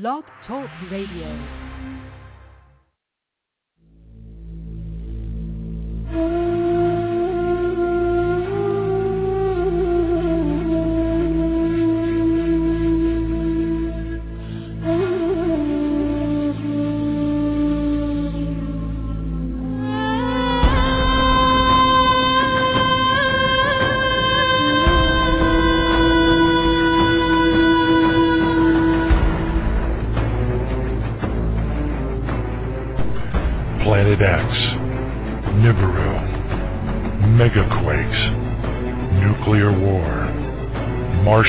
Blog 0.00 0.24
Talk 0.44 0.68
Radio. 0.90 1.28
Mm. 6.10 6.43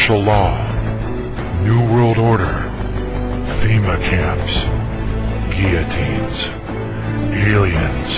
Martial 0.07 0.23
Law, 0.23 1.63
New 1.63 1.81
World 1.91 2.19
Order, 2.19 2.45
FEMA 3.63 3.97
camps, 4.07 4.53
guillotines, 5.57 6.37
aliens, 7.33 8.11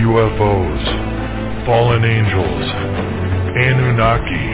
UFOs, 0.00 1.66
fallen 1.66 2.04
angels, 2.06 2.64
Anunnaki. 3.52 4.48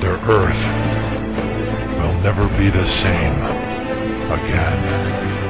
Their 0.00 0.16
Earth 0.24 0.64
will 2.00 2.16
never 2.22 2.48
be 2.56 2.70
the 2.70 2.86
same 3.04 3.36
again. 4.32 5.49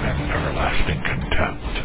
everlasting 0.61 1.01
contempt. 1.03 1.75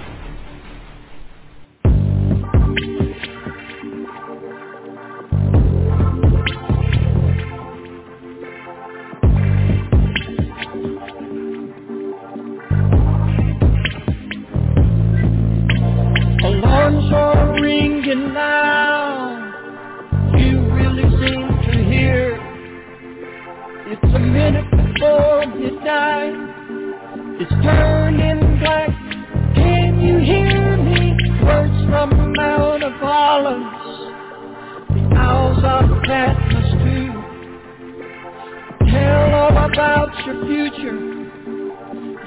Alarms 16.45 17.13
are 17.13 17.61
ringing 17.61 18.35
now. 18.35 19.53
You 20.37 20.61
really 20.73 21.03
seem 21.03 21.49
to 21.73 21.85
hear. 21.91 22.39
It's 23.89 24.15
a 24.15 24.19
minute 24.19 24.71
before 24.71 25.47
midnight. 25.47 26.35
It's 27.39 27.51
turning 27.63 28.36
Olives. 33.37 34.01
The 34.89 35.03
owls 35.15 35.59
of 35.63 36.03
Patmos 36.05 36.71
too. 36.85 37.13
Tell 38.91 39.35
all 39.35 39.57
about 39.71 40.11
your 40.25 40.39
future. 40.47 41.01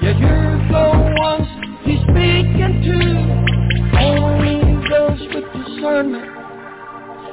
Yeah, 0.02 0.14
you're 0.22 0.58
the 0.70 0.86
ones 1.18 1.48
he's 1.82 1.98
speaking 2.02 2.74
to. 2.86 2.96
Only 3.98 4.56
those 4.88 5.18
with 5.34 5.48
discernment, 5.52 6.30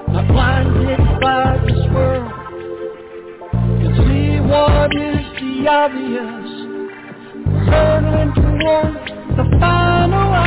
not 0.08 0.26
blinded 0.28 1.22
by 1.22 1.62
this 1.68 1.82
world, 1.94 2.32
can 3.78 3.94
see 4.10 4.40
what 4.42 4.90
is 4.96 5.22
the 5.38 5.68
obvious. 5.70 6.50
We're 7.46 7.66
hurtling 7.70 8.34
toward 8.34 8.94
the 9.38 9.46
final 9.60 10.47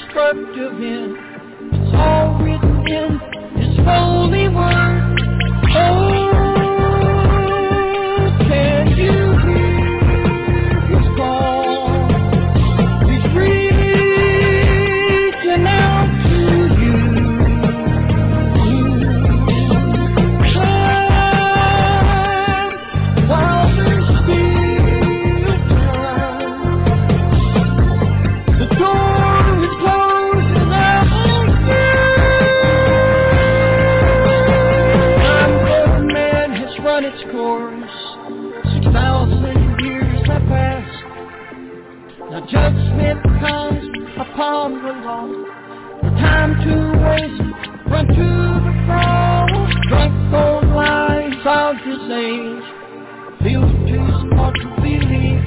destructive 0.00 0.72
end. 0.80 1.16
It's 1.72 1.94
all 1.94 2.38
written 2.42 2.86
in 2.86 3.20
His 3.56 3.76
holy 3.84 4.48
word. 4.48 4.99
The. 44.78 45.50
No 46.02 46.10
time 46.16 46.54
to 46.64 46.74
waste. 47.04 47.42
Run 47.90 48.06
to 48.06 48.14
the 48.14 48.74
cross. 48.86 49.70
Drunk 49.88 50.34
on 50.34 50.74
lies 50.74 51.42
of 51.44 51.76
this 51.84 52.04
age. 52.10 52.66
Feel 53.42 53.66
too 53.88 54.06
smart 54.22 54.54
to 54.54 54.68
believe. 54.80 55.44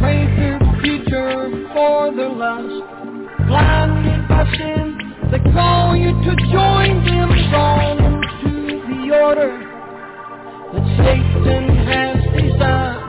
Trade 0.00 0.32
their 0.38 0.58
future 0.82 1.38
for 1.72 2.14
their 2.14 2.30
lust. 2.30 2.84
Blinded 3.46 4.28
by 4.28 4.44
sin, 4.56 4.86
they 5.30 5.40
call 5.52 5.96
you 5.96 6.10
to 6.10 6.32
join 6.50 7.04
them. 7.04 7.30
Gone 7.50 7.98
into 8.04 8.52
the 8.88 9.14
order 9.14 9.52
that 10.72 10.84
Satan 10.98 11.64
has 11.86 12.18
designed. 12.36 13.06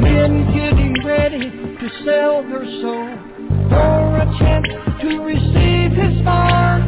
Men 0.00 0.32
getting 0.54 0.94
ready 1.04 1.63
to 1.84 1.90
sell 2.02 2.42
their 2.44 2.64
soul 2.80 3.18
for 3.68 4.16
a 4.16 4.38
chance 4.38 4.66
to 5.02 5.18
receive 5.20 5.92
his 5.92 6.24
fire. 6.24 6.80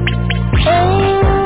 Oh. 0.69 1.46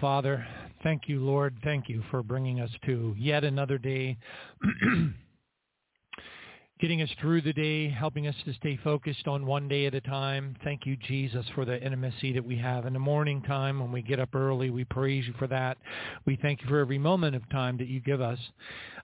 Father, 0.00 0.46
thank 0.84 1.08
you, 1.08 1.20
Lord. 1.20 1.56
Thank 1.64 1.88
you 1.88 2.02
for 2.10 2.22
bringing 2.22 2.60
us 2.60 2.70
to 2.86 3.14
yet 3.18 3.42
another 3.42 3.78
day, 3.78 4.16
getting 6.80 7.02
us 7.02 7.10
through 7.20 7.42
the 7.42 7.52
day, 7.52 7.88
helping 7.88 8.28
us 8.28 8.34
to 8.44 8.52
stay 8.54 8.78
focused 8.84 9.26
on 9.26 9.44
one 9.44 9.66
day 9.66 9.86
at 9.86 9.94
a 9.94 10.00
time. 10.00 10.54
Thank 10.62 10.86
you, 10.86 10.96
Jesus, 10.96 11.44
for 11.54 11.64
the 11.64 11.82
intimacy 11.82 12.32
that 12.32 12.44
we 12.44 12.56
have 12.58 12.86
in 12.86 12.92
the 12.92 13.00
morning 13.00 13.42
time 13.42 13.80
when 13.80 13.90
we 13.90 14.02
get 14.02 14.20
up 14.20 14.36
early. 14.36 14.70
We 14.70 14.84
praise 14.84 15.26
you 15.26 15.34
for 15.36 15.48
that. 15.48 15.78
We 16.26 16.36
thank 16.36 16.62
you 16.62 16.68
for 16.68 16.78
every 16.78 16.98
moment 16.98 17.34
of 17.34 17.48
time 17.50 17.76
that 17.78 17.88
you 17.88 18.00
give 18.00 18.20
us 18.20 18.38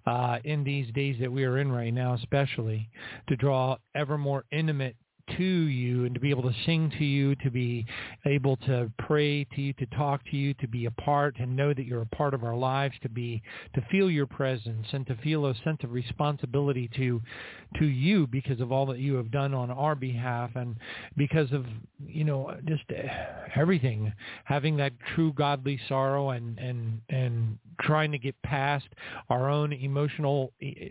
uh, 0.06 0.38
in 0.44 0.62
these 0.62 0.93
days 0.93 1.17
that 1.20 1.32
we 1.32 1.44
are 1.44 1.58
in 1.58 1.73
right 1.73 1.93
now, 1.93 2.14
especially 2.14 2.88
to 3.29 3.37
draw 3.37 3.79
ever 3.97 4.17
more 4.17 4.44
intimate 4.52 4.94
to 5.37 5.43
you 5.43 6.05
and 6.05 6.14
to 6.14 6.20
be 6.20 6.31
able 6.31 6.43
to 6.43 6.55
sing 6.67 6.90
to 6.99 7.05
you, 7.05 7.35
to 7.37 7.50
be 7.50 7.87
able 8.26 8.56
to 8.59 8.91
pray 8.99 9.44
to 9.44 9.61
you, 9.61 9.73
to 9.75 9.87
talk 9.87 10.25
to 10.31 10.37
you, 10.37 10.55
to 10.55 10.69
be 10.69 10.87
a 10.87 10.91
part 10.91 11.37
and 11.38 11.55
know 11.55 11.75
that 11.75 11.85
you're 11.85 12.03
a 12.03 12.06
part 12.06 12.35
of 12.35 12.44
our 12.44 12.56
lives, 12.56 12.94
to 13.03 13.09
be 13.09 13.43
to 13.75 13.81
feel 13.91 14.11
your 14.11 14.26
presence 14.26 14.87
and 14.93 15.06
to 15.06 15.17
feel 15.17 15.47
a 15.47 15.55
sense 15.65 15.79
of 15.82 15.93
responsibility 15.93 16.88
to 16.97 17.21
to 17.79 17.87
you 17.87 18.26
because 18.26 18.61
of 18.61 18.73
all 18.73 18.87
that 18.87 18.99
you 18.99 19.15
have 19.15 19.31
done 19.31 19.53
on 19.53 19.71
our 19.71 19.94
behalf 19.94 20.50
and 20.55 20.76
because 21.17 21.53
of 21.53 21.67
you 22.06 22.25
know 22.25 22.56
just 22.67 22.85
everything. 23.56 24.12
Having 24.44 24.76
that 24.79 24.93
true 25.15 25.32
godly 25.32 25.79
sorrow 25.88 26.31
and 26.31 26.59
and 26.59 27.00
and 27.09 27.59
trying 27.81 28.12
to 28.12 28.19
get 28.19 28.41
past 28.43 28.87
our 29.31 29.49
own 29.49 29.73
emotional 29.73 30.53
eh, 30.62 30.88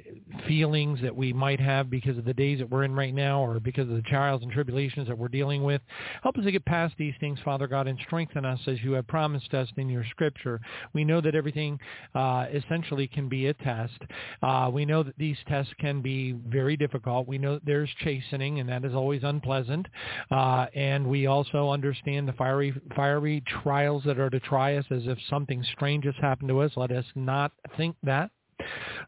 feelings 0.48 1.00
that 1.02 1.16
we 1.16 1.34
might 1.34 1.60
have 1.60 1.90
because 1.90 2.18
of 2.18 2.26
the 2.26 2.34
days 2.34 2.60
that 2.60 2.70
we're 2.70 2.84
in 2.84 2.94
right 2.94 3.14
now 3.14 3.42
or 3.44 3.60
because 3.60 3.90
of 3.90 3.96
the 3.96 4.02
trials 4.04 4.42
and 4.44 4.52
tribulations 4.52 5.08
that 5.08 5.18
we're 5.18 5.28
dealing 5.28 5.64
with 5.64 5.82
help 6.22 6.38
us 6.38 6.44
to 6.44 6.52
get 6.52 6.66
past 6.66 6.94
these 6.98 7.14
things 7.20 7.40
father 7.44 7.68
god 7.68 7.88
and 7.88 8.00
strengthen 8.06 8.46
us 8.46 8.60
as 8.68 8.82
you 8.84 8.94
have 8.94 9.08
promised 9.08 9.54
us 9.54 9.68
in 9.78 9.90
your 9.90 10.06
scripture 10.10 10.60
we 10.94 11.04
know 11.04 11.22
that 11.22 11.36
everything 11.36 11.80
uh, 12.16 12.46
essentially 12.54 13.08
can 13.08 13.28
be 13.28 13.48
a 13.48 13.54
test 13.56 14.00
uh, 14.42 14.70
we 14.72 14.86
know 14.86 15.04
that 15.04 15.18
these 15.18 15.38
tests 15.48 15.74
can 15.80 16.02
be 16.02 16.34
very 16.48 16.76
difficult. 16.76 17.28
We 17.28 17.38
know 17.38 17.56
that 17.56 17.66
there's 17.66 17.90
chastening, 18.04 18.60
and 18.60 18.70
that 18.70 18.86
is 18.86 18.94
always 18.94 19.24
unpleasant. 19.24 19.88
Uh, 20.32 20.68
and 20.76 21.08
we 21.08 21.28
also 21.28 21.70
understand 21.70 22.28
the 22.28 22.34
fiery, 22.34 22.74
fiery 22.96 23.44
trials 23.64 24.04
that 24.06 24.20
are 24.20 24.30
to 24.30 24.40
try 24.40 24.76
us 24.76 24.86
as 24.92 25.04
if 25.06 25.18
something 25.30 25.64
strange 25.74 26.06
has 26.06 26.16
happened 26.22 26.50
to 26.50 26.60
us. 26.60 26.72
Let 26.76 26.92
us 26.92 27.06
not 27.16 27.52
think 27.78 27.96
that. 28.04 28.32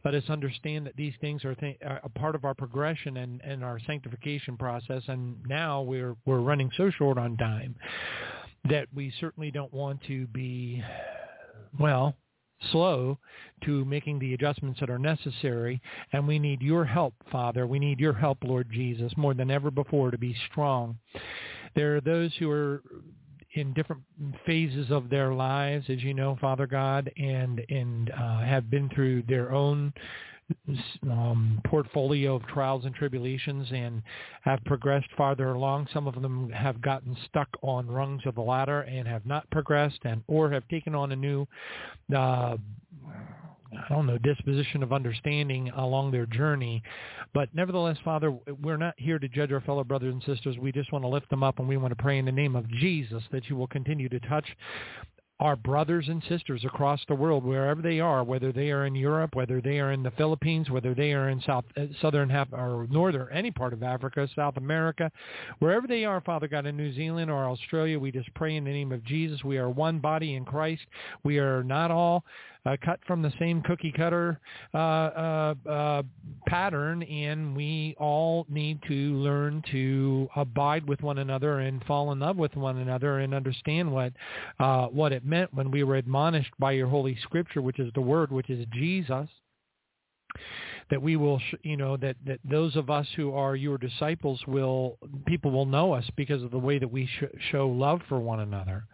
Let 0.03 0.13
us 0.15 0.23
understand 0.29 0.85
that 0.85 0.95
these 0.95 1.13
things 1.21 1.45
are, 1.45 1.55
th- 1.55 1.77
are 1.85 2.01
a 2.03 2.09
part 2.09 2.35
of 2.35 2.45
our 2.45 2.53
progression 2.53 3.17
and, 3.17 3.41
and 3.41 3.63
our 3.63 3.79
sanctification 3.85 4.57
process. 4.57 5.03
And 5.07 5.37
now 5.47 5.81
we're 5.81 6.15
we're 6.25 6.39
running 6.39 6.69
so 6.77 6.91
short 6.91 7.17
on 7.17 7.37
time 7.37 7.75
that 8.69 8.87
we 8.93 9.13
certainly 9.19 9.51
don't 9.51 9.73
want 9.73 10.03
to 10.07 10.27
be 10.27 10.83
well 11.79 12.15
slow 12.71 13.17
to 13.63 13.85
making 13.85 14.19
the 14.19 14.33
adjustments 14.33 14.79
that 14.79 14.89
are 14.89 14.99
necessary. 14.99 15.81
And 16.13 16.27
we 16.27 16.39
need 16.39 16.61
your 16.61 16.85
help, 16.85 17.13
Father. 17.31 17.67
We 17.67 17.79
need 17.79 17.99
your 17.99 18.13
help, 18.13 18.39
Lord 18.43 18.69
Jesus, 18.71 19.11
more 19.17 19.33
than 19.33 19.51
ever 19.51 19.71
before 19.71 20.11
to 20.11 20.17
be 20.17 20.35
strong. 20.51 20.97
There 21.75 21.97
are 21.97 22.01
those 22.01 22.31
who 22.39 22.49
are 22.49 22.81
in 23.55 23.73
different 23.73 24.01
phases 24.45 24.91
of 24.91 25.09
their 25.09 25.33
lives, 25.33 25.85
as 25.89 26.03
you 26.03 26.13
know, 26.13 26.37
Father 26.39 26.67
God, 26.67 27.11
and 27.17 27.61
and 27.69 28.11
uh, 28.11 28.41
have 28.41 28.69
been 28.69 28.89
through 28.89 29.23
their 29.23 29.51
own 29.51 29.93
um, 31.03 31.59
portfolio 31.65 32.35
of 32.35 32.45
trials 32.47 32.85
and 32.85 32.93
tribulations 32.93 33.67
and 33.71 34.01
have 34.41 34.63
progressed 34.65 35.07
farther 35.17 35.49
along. 35.49 35.87
Some 35.93 36.07
of 36.07 36.21
them 36.21 36.49
have 36.51 36.81
gotten 36.81 37.17
stuck 37.27 37.49
on 37.61 37.87
rungs 37.87 38.21
of 38.25 38.35
the 38.35 38.41
ladder 38.41 38.81
and 38.81 39.07
have 39.07 39.25
not 39.25 39.49
progressed 39.49 39.99
and 40.03 40.23
or 40.27 40.51
have 40.51 40.67
taken 40.67 40.93
on 40.93 41.11
a 41.11 41.15
new 41.15 41.47
uh, 42.15 42.57
I 43.77 43.93
don't 43.93 44.05
know, 44.05 44.17
disposition 44.17 44.83
of 44.83 44.93
understanding 44.93 45.69
along 45.69 46.11
their 46.11 46.25
journey. 46.25 46.81
But 47.33 47.49
nevertheless, 47.53 47.97
Father, 48.03 48.31
we're 48.61 48.77
not 48.77 48.95
here 48.97 49.19
to 49.19 49.27
judge 49.27 49.51
our 49.51 49.61
fellow 49.61 49.83
brothers 49.83 50.13
and 50.13 50.23
sisters. 50.23 50.57
We 50.57 50.71
just 50.71 50.91
want 50.91 51.03
to 51.03 51.09
lift 51.09 51.29
them 51.29 51.43
up 51.43 51.59
and 51.59 51.67
we 51.67 51.77
want 51.77 51.95
to 51.95 52.01
pray 52.01 52.17
in 52.17 52.25
the 52.25 52.31
name 52.31 52.55
of 52.55 52.69
Jesus 52.69 53.23
that 53.31 53.49
you 53.49 53.55
will 53.55 53.67
continue 53.67 54.09
to 54.09 54.19
touch 54.21 54.45
our 55.41 55.57
brothers 55.57 56.07
and 56.07 56.23
sisters 56.29 56.63
across 56.63 57.01
the 57.07 57.15
world, 57.15 57.43
wherever 57.43 57.81
they 57.81 57.99
are, 57.99 58.23
whether 58.23 58.53
they 58.53 58.71
are 58.71 58.85
in 58.85 58.95
Europe, 58.95 59.35
whether 59.35 59.59
they 59.59 59.79
are 59.79 59.91
in 59.91 60.01
the 60.01 60.11
Philippines, 60.11 60.69
whether 60.69 60.93
they 60.93 61.11
are 61.11 61.29
in 61.29 61.41
South, 61.41 61.65
uh, 61.75 61.87
Southern 62.01 62.29
half 62.29 62.47
or 62.53 62.87
Northern, 62.89 63.27
any 63.33 63.51
part 63.51 63.73
of 63.73 63.83
Africa, 63.83 64.29
South 64.33 64.55
America, 64.55 65.11
wherever 65.59 65.87
they 65.87 66.05
are, 66.05 66.21
Father 66.21 66.47
God, 66.47 66.65
in 66.65 66.77
New 66.77 66.93
Zealand 66.93 67.29
or 67.29 67.49
Australia, 67.49 67.99
we 67.99 68.11
just 68.11 68.33
pray 68.33 68.55
in 68.55 68.63
the 68.63 68.71
name 68.71 68.93
of 68.93 69.03
Jesus. 69.03 69.43
We 69.43 69.57
are 69.57 69.69
one 69.69 69.99
body 69.99 70.35
in 70.35 70.45
Christ. 70.45 70.83
We 71.25 71.37
are 71.39 71.63
not 71.63 71.91
all 71.91 72.23
uh, 72.65 72.75
cut 72.83 72.99
from 73.05 73.21
the 73.21 73.31
same 73.39 73.61
cookie 73.61 73.91
cutter 73.91 74.39
uh, 74.73 74.77
uh, 74.77 75.53
uh, 75.69 76.03
pattern, 76.47 77.03
and 77.03 77.55
we 77.55 77.95
all 77.99 78.45
need 78.49 78.79
to 78.87 79.13
learn 79.15 79.63
to 79.71 80.27
abide 80.35 80.87
with 80.87 81.01
one 81.01 81.19
another 81.19 81.59
and 81.59 81.83
fall 81.85 82.11
in 82.11 82.19
love 82.19 82.37
with 82.37 82.55
one 82.55 82.77
another 82.77 83.19
and 83.19 83.33
understand 83.33 83.91
what 83.91 84.13
uh, 84.59 84.87
what 84.87 85.11
it 85.11 85.25
meant 85.25 85.53
when 85.53 85.71
we 85.71 85.83
were 85.83 85.95
admonished 85.95 86.51
by 86.59 86.71
your 86.71 86.87
Holy 86.87 87.17
Scripture, 87.23 87.61
which 87.61 87.79
is 87.79 87.91
the 87.93 88.01
Word, 88.01 88.31
which 88.31 88.49
is 88.49 88.65
Jesus 88.73 89.29
that 90.89 91.01
we 91.01 91.15
will, 91.15 91.41
you 91.63 91.77
know, 91.77 91.97
that, 91.97 92.15
that 92.25 92.39
those 92.43 92.75
of 92.75 92.89
us 92.89 93.07
who 93.15 93.33
are 93.33 93.55
your 93.55 93.77
disciples 93.77 94.39
will, 94.47 94.97
people 95.25 95.49
will 95.49 95.65
know 95.65 95.93
us 95.93 96.05
because 96.15 96.43
of 96.43 96.51
the 96.51 96.59
way 96.59 96.77
that 96.77 96.91
we 96.91 97.07
sh- 97.07 97.23
show 97.51 97.67
love 97.67 98.01
for 98.07 98.19
one 98.19 98.39
another 98.39 98.85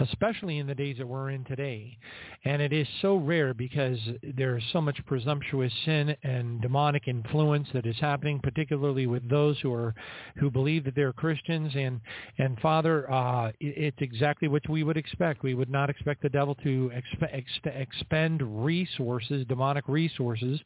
especially 0.00 0.58
in 0.58 0.66
the 0.66 0.74
days 0.74 0.96
that 0.98 1.06
we're 1.06 1.30
in 1.30 1.44
today. 1.44 1.96
And 2.44 2.60
it 2.60 2.72
is 2.72 2.86
so 3.00 3.16
rare 3.16 3.54
because 3.54 3.98
there's 4.36 4.62
so 4.72 4.80
much 4.80 4.98
presumptuous 5.06 5.72
sin 5.84 6.14
and 6.22 6.60
demonic 6.60 7.08
influence 7.08 7.68
that 7.72 7.86
is 7.86 7.96
happening, 8.00 8.40
particularly 8.40 9.06
with 9.06 9.28
those 9.28 9.58
who 9.60 9.72
are 9.72 9.94
who 10.36 10.50
believe 10.50 10.84
that 10.84 10.94
they're 10.94 11.12
Christians. 11.12 11.72
And 11.74 12.00
and 12.38 12.58
Father, 12.60 13.10
uh, 13.10 13.52
it's 13.60 13.96
exactly 14.00 14.48
what 14.48 14.68
we 14.68 14.82
would 14.82 14.96
expect. 14.96 15.42
We 15.42 15.54
would 15.54 15.70
not 15.70 15.90
expect 15.90 16.22
the 16.22 16.28
devil 16.28 16.54
to 16.56 16.90
exp- 16.94 17.28
ex- 17.32 17.48
expend 17.64 18.42
resources, 18.64 19.46
demonic 19.46 19.88
resources, 19.88 20.60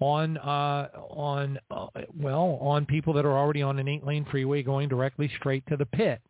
on 0.00 0.38
uh, 0.38 0.88
on 1.10 1.58
uh, 1.70 1.86
well 2.18 2.58
on 2.60 2.86
people 2.86 3.12
that 3.14 3.24
are 3.24 3.36
already 3.36 3.62
on 3.62 3.78
an 3.78 3.88
eight-lane 3.88 4.26
freeway 4.30 4.62
going 4.62 4.88
directly 4.88 5.30
straight 5.38 5.64
to 5.68 5.76
the 5.76 5.86
pit. 5.86 6.20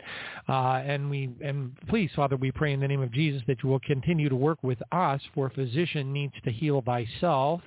Uh, 0.49 0.83
and 0.85 1.09
we 1.11 1.31
and 1.43 1.73
please, 1.89 2.11
Father, 2.15 2.37
we 2.43 2.51
pray 2.51 2.73
in 2.73 2.81
the 2.81 2.89
name 2.89 3.01
of 3.01 3.13
Jesus 3.13 3.41
that 3.47 3.63
you 3.63 3.69
will 3.69 3.79
continue 3.79 4.29
to 4.29 4.35
work 4.35 4.59
with 4.63 4.79
us, 4.91 5.21
for 5.33 5.47
a 5.47 5.51
physician 5.51 6.13
needs 6.13 6.35
to 6.43 6.51
heal 6.51 6.83
thyself. 6.83 7.61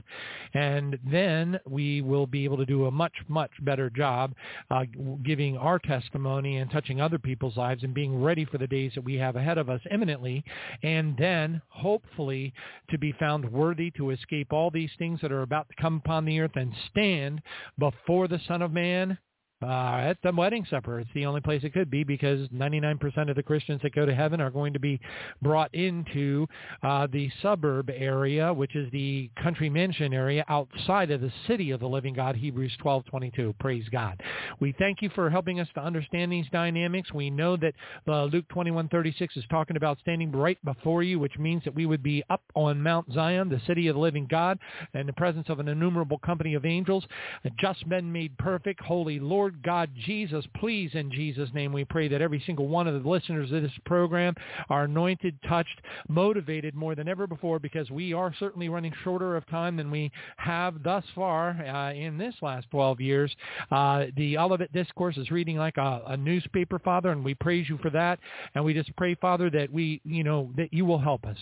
And 0.54 1.00
then 1.10 1.58
we 1.66 2.02
will 2.02 2.28
be 2.28 2.44
able 2.44 2.58
to 2.58 2.66
do 2.66 2.86
a 2.86 2.92
much, 2.92 3.14
much 3.30 3.52
better 3.62 3.90
job 3.90 4.34
uh, 4.70 4.84
giving 5.24 5.56
our 5.56 5.80
testimony 5.80 6.58
and 6.58 6.70
touching 6.70 7.00
other 7.00 7.18
people's 7.18 7.56
lives 7.56 7.84
and 7.84 7.94
being 7.94 8.22
ready 8.22 8.44
for 8.44 8.58
the 8.58 8.68
days 8.68 8.92
that 8.96 9.06
we 9.06 9.16
have 9.16 9.38
ahead 9.38 9.58
of 9.58 9.70
us 9.70 9.80
imminently. 9.90 10.44
And 10.84 11.16
then 11.18 11.62
hopefully 11.70 12.54
to 12.90 12.98
be 12.98 13.14
found 13.14 13.50
worthy 13.50 13.92
to 13.92 14.10
escape 14.10 14.52
all 14.52 14.70
these 14.70 14.92
things 14.98 15.22
that 15.22 15.32
are 15.32 15.44
about 15.44 15.70
to 15.70 15.82
come 15.82 16.02
upon 16.04 16.26
the 16.26 16.42
earth 16.42 16.56
and 16.56 16.74
stand 16.92 17.42
before 17.80 18.28
the 18.28 18.42
Son 18.46 18.62
of 18.62 18.74
Man 18.74 19.18
uh, 19.62 19.98
at 19.98 20.18
the 20.24 20.32
wedding 20.32 20.66
supper. 20.70 21.00
It's 21.00 21.10
the 21.14 21.26
only 21.26 21.42
place 21.42 21.64
it 21.64 21.74
could 21.74 21.90
be 21.90 22.04
because 22.04 22.48
99% 22.50 23.30
of 23.30 23.36
the 23.36 23.44
Christians 23.44 23.82
that 23.84 23.96
go 23.96 24.06
to 24.06 24.14
heaven 24.14 24.42
are 24.42 24.50
going 24.50 24.74
to 24.74 24.80
be 24.80 25.00
brought 25.42 25.74
into 25.74 26.48
uh, 26.84 27.08
the 27.12 27.30
suburb 27.42 27.90
area, 27.90 28.54
which 28.54 28.76
is 28.76 28.92
the 28.92 29.30
country 29.42 29.70
mansion 29.70 30.14
area 30.14 30.44
outside 30.50 31.12
of 31.12 31.22
the 31.22 31.32
city 31.48 31.72
of 31.72 31.80
the 31.80 31.88
living 31.88 32.14
God, 32.14 32.36
Hebrews 32.36 32.78
12:22. 32.84 33.58
Praise 33.60 33.88
God. 33.90 34.22
We 34.60 34.74
thank 34.78 35.02
you 35.02 35.10
for 35.16 35.30
helping 35.30 35.60
us 35.60 35.68
to 35.76 35.82
understand 35.82 36.32
these 36.32 36.46
dynamics. 36.52 37.14
We 37.14 37.30
know 37.30 37.58
that 37.58 37.74
uh, 38.08 38.26
Luke 38.26 38.46
21:36 38.54 39.38
is 39.38 39.44
talking 39.50 39.78
about 39.78 40.00
standing 40.00 40.32
right 40.32 40.58
before 40.66 41.04
you, 41.04 41.20
which 41.20 41.38
means 41.38 41.64
that 41.64 41.76
we 41.76 41.86
would 41.86 42.04
be 42.04 42.24
up 42.30 42.42
on 42.56 42.82
Mount 42.82 43.12
Zion, 43.14 43.50
the 43.50 43.62
city 43.66 43.88
of 43.88 43.96
the 43.96 44.02
living 44.02 44.28
God, 44.30 44.60
in 44.94 45.08
the 45.08 45.14
presence 45.14 45.48
of 45.50 45.60
an 45.60 45.68
innumerable 45.68 46.20
company 46.20 46.54
of 46.54 46.66
angels, 46.66 47.06
just 47.60 47.86
men 47.88 48.12
made 48.12 48.38
perfect, 48.38 48.82
holy 48.82 49.20
Lord 49.20 49.55
Lord 49.56 49.64
God 49.64 49.92
Jesus, 50.06 50.44
please 50.58 50.92
in 50.96 51.10
Jesus' 51.10 51.50
name 51.54 51.72
we 51.72 51.86
pray 51.86 52.10
that 52.10 52.22
every 52.22 52.44
single 52.46 52.68
one 52.68 52.88
of 52.88 53.02
the 53.02 53.10
listeners 53.10 53.54
of 53.54 53.62
this 53.62 53.72
program 53.86 54.34
are 54.70 54.84
anointed, 54.84 55.40
touched, 55.48 55.80
motivated 56.10 56.76
more 56.76 56.94
than 56.94 57.08
ever 57.08 57.26
before 57.26 57.58
because 57.58 57.90
we 57.90 58.12
are 58.12 58.34
certainly 58.38 58.68
running 58.68 58.92
shorter 59.06 59.38
of 59.38 59.48
time 59.48 59.78
than 59.78 59.90
we 59.90 60.12
have 60.36 60.84
thus 60.84 61.06
far 61.16 61.52
uh, 61.52 61.94
in 61.94 62.18
this 62.18 62.36
last 62.42 62.68
12 62.72 63.00
years. 63.00 63.34
Uh, 63.72 64.08
the 64.18 64.38
Olivet 64.38 64.74
Discourse 64.74 65.16
is 65.16 65.32
reading 65.32 65.56
like 65.56 65.78
a, 65.78 66.02
a 66.08 66.18
newspaper, 66.18 66.78
Father, 66.78 67.12
and 67.12 67.24
we 67.24 67.34
praise 67.36 67.70
you 67.70 67.78
for 67.82 67.92
that. 67.92 68.20
And 68.56 68.66
we 68.66 68.74
just 68.74 68.94
pray, 68.98 69.16
Father, 69.16 69.50
that 69.52 69.72
we, 69.72 70.02
you 70.04 70.26
know, 70.26 70.52
that 70.58 70.74
you 70.74 70.84
will 70.84 71.00
help 71.00 71.26
us. 71.26 71.38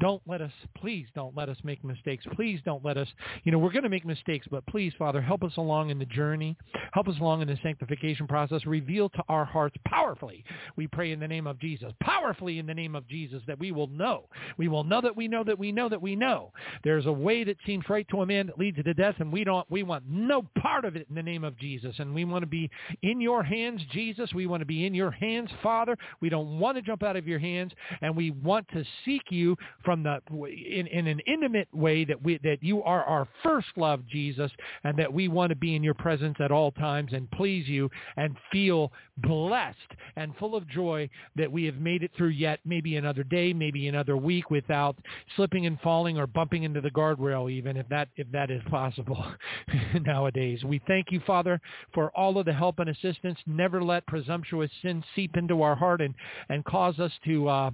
Don't 0.00 0.22
let 0.26 0.40
us, 0.40 0.52
please 0.78 1.06
don't 1.14 1.36
let 1.36 1.50
us 1.50 1.58
make 1.62 1.84
mistakes. 1.84 2.24
Please 2.36 2.60
don't 2.64 2.82
let 2.82 2.96
us, 2.96 3.08
you 3.44 3.52
know, 3.52 3.58
we're 3.58 3.72
going 3.72 3.82
to 3.82 3.90
make 3.90 4.06
mistakes, 4.06 4.46
but 4.50 4.64
please, 4.66 4.94
Father, 4.98 5.20
help 5.20 5.44
us 5.44 5.58
along 5.58 5.90
in 5.90 5.98
the 5.98 6.06
journey. 6.06 6.56
Help 6.92 7.06
us 7.06 7.16
along 7.20 7.39
in 7.40 7.48
the 7.48 7.58
sanctification 7.62 8.26
process, 8.26 8.66
reveal 8.66 9.08
to 9.10 9.22
our 9.28 9.44
hearts 9.44 9.76
powerfully. 9.86 10.44
We 10.76 10.86
pray 10.86 11.12
in 11.12 11.20
the 11.20 11.28
name 11.28 11.46
of 11.46 11.58
Jesus, 11.58 11.92
powerfully 12.00 12.58
in 12.58 12.66
the 12.66 12.74
name 12.74 12.94
of 12.94 13.06
Jesus, 13.08 13.42
that 13.46 13.58
we 13.58 13.72
will 13.72 13.88
know. 13.88 14.24
We 14.56 14.68
will 14.68 14.84
know 14.84 15.00
that 15.00 15.16
we 15.16 15.28
know 15.28 15.44
that 15.44 15.58
we 15.58 15.72
know 15.72 15.88
that 15.88 16.00
we 16.00 16.16
know. 16.16 16.52
There's 16.84 17.06
a 17.06 17.12
way 17.12 17.44
that 17.44 17.56
seems 17.66 17.84
right 17.88 18.06
to 18.08 18.22
a 18.22 18.26
man 18.26 18.46
that 18.46 18.58
leads 18.58 18.76
to 18.82 18.94
death, 18.94 19.16
and 19.18 19.32
we 19.32 19.44
don't. 19.44 19.68
We 19.70 19.82
want 19.82 20.04
no 20.08 20.42
part 20.60 20.84
of 20.84 20.96
it 20.96 21.06
in 21.08 21.14
the 21.14 21.22
name 21.22 21.44
of 21.44 21.58
Jesus, 21.58 21.94
and 21.98 22.14
we 22.14 22.24
want 22.24 22.42
to 22.42 22.46
be 22.46 22.70
in 23.02 23.20
your 23.20 23.42
hands, 23.42 23.82
Jesus. 23.92 24.32
We 24.34 24.46
want 24.46 24.60
to 24.60 24.66
be 24.66 24.86
in 24.86 24.94
your 24.94 25.10
hands, 25.10 25.50
Father. 25.62 25.96
We 26.20 26.28
don't 26.28 26.58
want 26.58 26.76
to 26.76 26.82
jump 26.82 27.02
out 27.02 27.16
of 27.16 27.26
your 27.26 27.38
hands, 27.38 27.72
and 28.02 28.16
we 28.16 28.30
want 28.30 28.66
to 28.68 28.84
seek 29.04 29.22
you 29.30 29.56
from 29.84 30.02
the 30.02 30.20
in, 30.30 30.86
in 30.86 31.06
an 31.06 31.20
intimate 31.26 31.68
way 31.72 32.04
that 32.04 32.22
we 32.22 32.38
that 32.42 32.58
you 32.62 32.82
are 32.82 33.04
our 33.04 33.28
first 33.42 33.68
love, 33.76 34.06
Jesus, 34.06 34.50
and 34.84 34.98
that 34.98 35.12
we 35.12 35.28
want 35.28 35.50
to 35.50 35.56
be 35.56 35.74
in 35.74 35.82
your 35.82 35.94
presence 35.94 36.36
at 36.40 36.50
all 36.50 36.72
times 36.72 37.12
and 37.12 37.29
please 37.32 37.68
you 37.68 37.90
and 38.16 38.36
feel 38.52 38.92
blessed 39.18 39.76
and 40.16 40.36
full 40.36 40.56
of 40.56 40.68
joy 40.68 41.08
that 41.36 41.50
we 41.50 41.64
have 41.64 41.76
made 41.76 42.02
it 42.02 42.10
through 42.16 42.28
yet 42.28 42.60
maybe 42.64 42.96
another 42.96 43.22
day, 43.24 43.52
maybe 43.52 43.88
another 43.88 44.16
week 44.16 44.50
without 44.50 44.96
slipping 45.36 45.66
and 45.66 45.80
falling 45.80 46.18
or 46.18 46.26
bumping 46.26 46.62
into 46.62 46.80
the 46.80 46.90
guardrail 46.90 47.50
even 47.50 47.76
if 47.76 47.88
that 47.88 48.08
if 48.16 48.30
that 48.32 48.50
is 48.50 48.62
possible 48.70 49.24
nowadays. 50.02 50.62
We 50.64 50.80
thank 50.86 51.06
you, 51.10 51.20
Father, 51.26 51.60
for 51.94 52.10
all 52.16 52.38
of 52.38 52.46
the 52.46 52.52
help 52.52 52.78
and 52.78 52.90
assistance. 52.90 53.38
Never 53.46 53.82
let 53.82 54.06
presumptuous 54.06 54.70
sin 54.82 55.02
seep 55.14 55.36
into 55.36 55.62
our 55.62 55.74
heart 55.74 56.00
and, 56.00 56.14
and 56.48 56.64
cause 56.64 56.98
us 56.98 57.12
to 57.24 57.48
uh, 57.48 57.70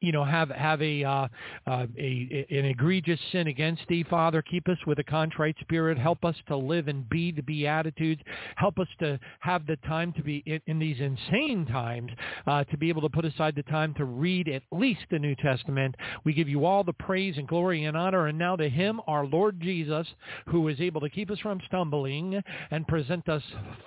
you 0.00 0.12
know, 0.12 0.24
have 0.24 0.48
have 0.50 0.80
a, 0.80 1.04
uh, 1.04 1.28
uh, 1.66 1.86
a 1.98 2.46
an 2.50 2.64
egregious 2.64 3.20
sin 3.32 3.48
against 3.48 3.82
thee, 3.88 4.04
Father. 4.08 4.40
Keep 4.42 4.68
us 4.68 4.78
with 4.86 4.98
a 4.98 5.04
contrite 5.04 5.56
spirit. 5.60 5.98
Help 5.98 6.24
us 6.24 6.34
to 6.48 6.56
live 6.56 6.88
and 6.88 7.08
be 7.10 7.30
the 7.30 7.42
beatitudes. 7.42 8.22
Help 8.56 8.78
us 8.78 8.88
to 9.00 9.20
have 9.40 9.66
the 9.66 9.76
time 9.86 10.12
to 10.14 10.22
be 10.22 10.42
in, 10.46 10.60
in 10.66 10.78
these 10.78 10.98
insane 11.00 11.66
times 11.66 12.10
uh, 12.46 12.64
to 12.64 12.78
be 12.78 12.88
able 12.88 13.02
to 13.02 13.10
put 13.10 13.26
aside 13.26 13.54
the 13.54 13.62
time 13.64 13.92
to 13.94 14.06
read 14.06 14.48
at 14.48 14.62
least 14.72 15.00
the 15.10 15.18
New 15.18 15.34
Testament. 15.36 15.94
We 16.24 16.32
give 16.32 16.48
you 16.48 16.64
all 16.64 16.82
the 16.82 16.94
praise 16.94 17.36
and 17.36 17.46
glory 17.46 17.84
and 17.84 17.96
honor, 17.96 18.28
and 18.28 18.38
now 18.38 18.56
to 18.56 18.70
Him, 18.70 19.00
our 19.06 19.26
Lord 19.26 19.60
Jesus, 19.60 20.06
who 20.46 20.68
is 20.68 20.80
able 20.80 21.02
to 21.02 21.10
keep 21.10 21.30
us 21.30 21.38
from 21.40 21.60
stumbling 21.66 22.42
and 22.70 22.88
present 22.88 23.28
us 23.28 23.42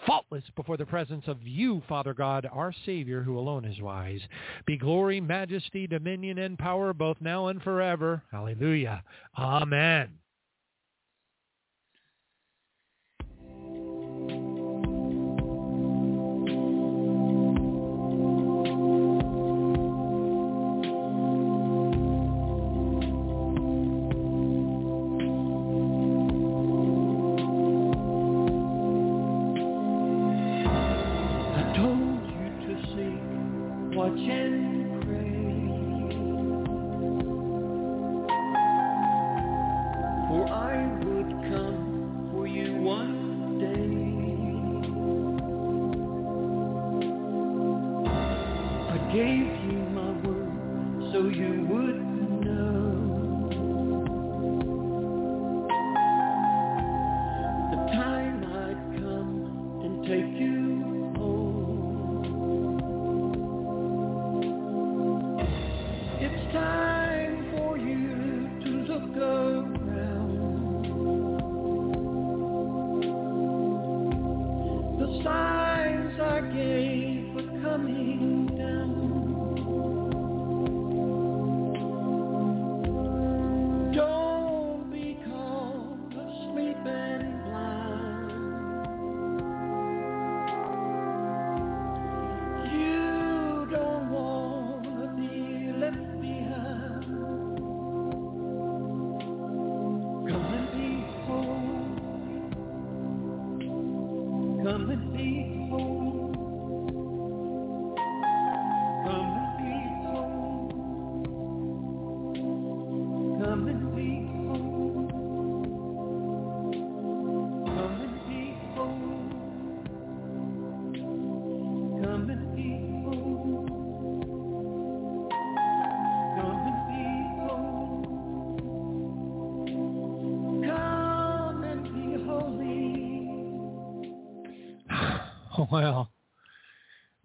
faultless 0.05 0.43
before 0.55 0.77
the 0.77 0.85
presence 0.85 1.23
of 1.27 1.37
you, 1.41 1.81
Father 1.89 2.13
God, 2.13 2.47
our 2.53 2.71
Savior, 2.85 3.23
who 3.23 3.39
alone 3.39 3.65
is 3.65 3.81
wise. 3.81 4.21
Be 4.67 4.77
glory, 4.77 5.19
majesty, 5.19 5.87
dominion 5.87 6.02
dominion 6.03 6.37
and 6.37 6.59
power 6.59 6.93
both 6.93 7.17
now 7.21 7.47
and 7.47 7.61
forever. 7.63 8.21
Hallelujah. 8.31 9.03
Amen. 9.37 10.09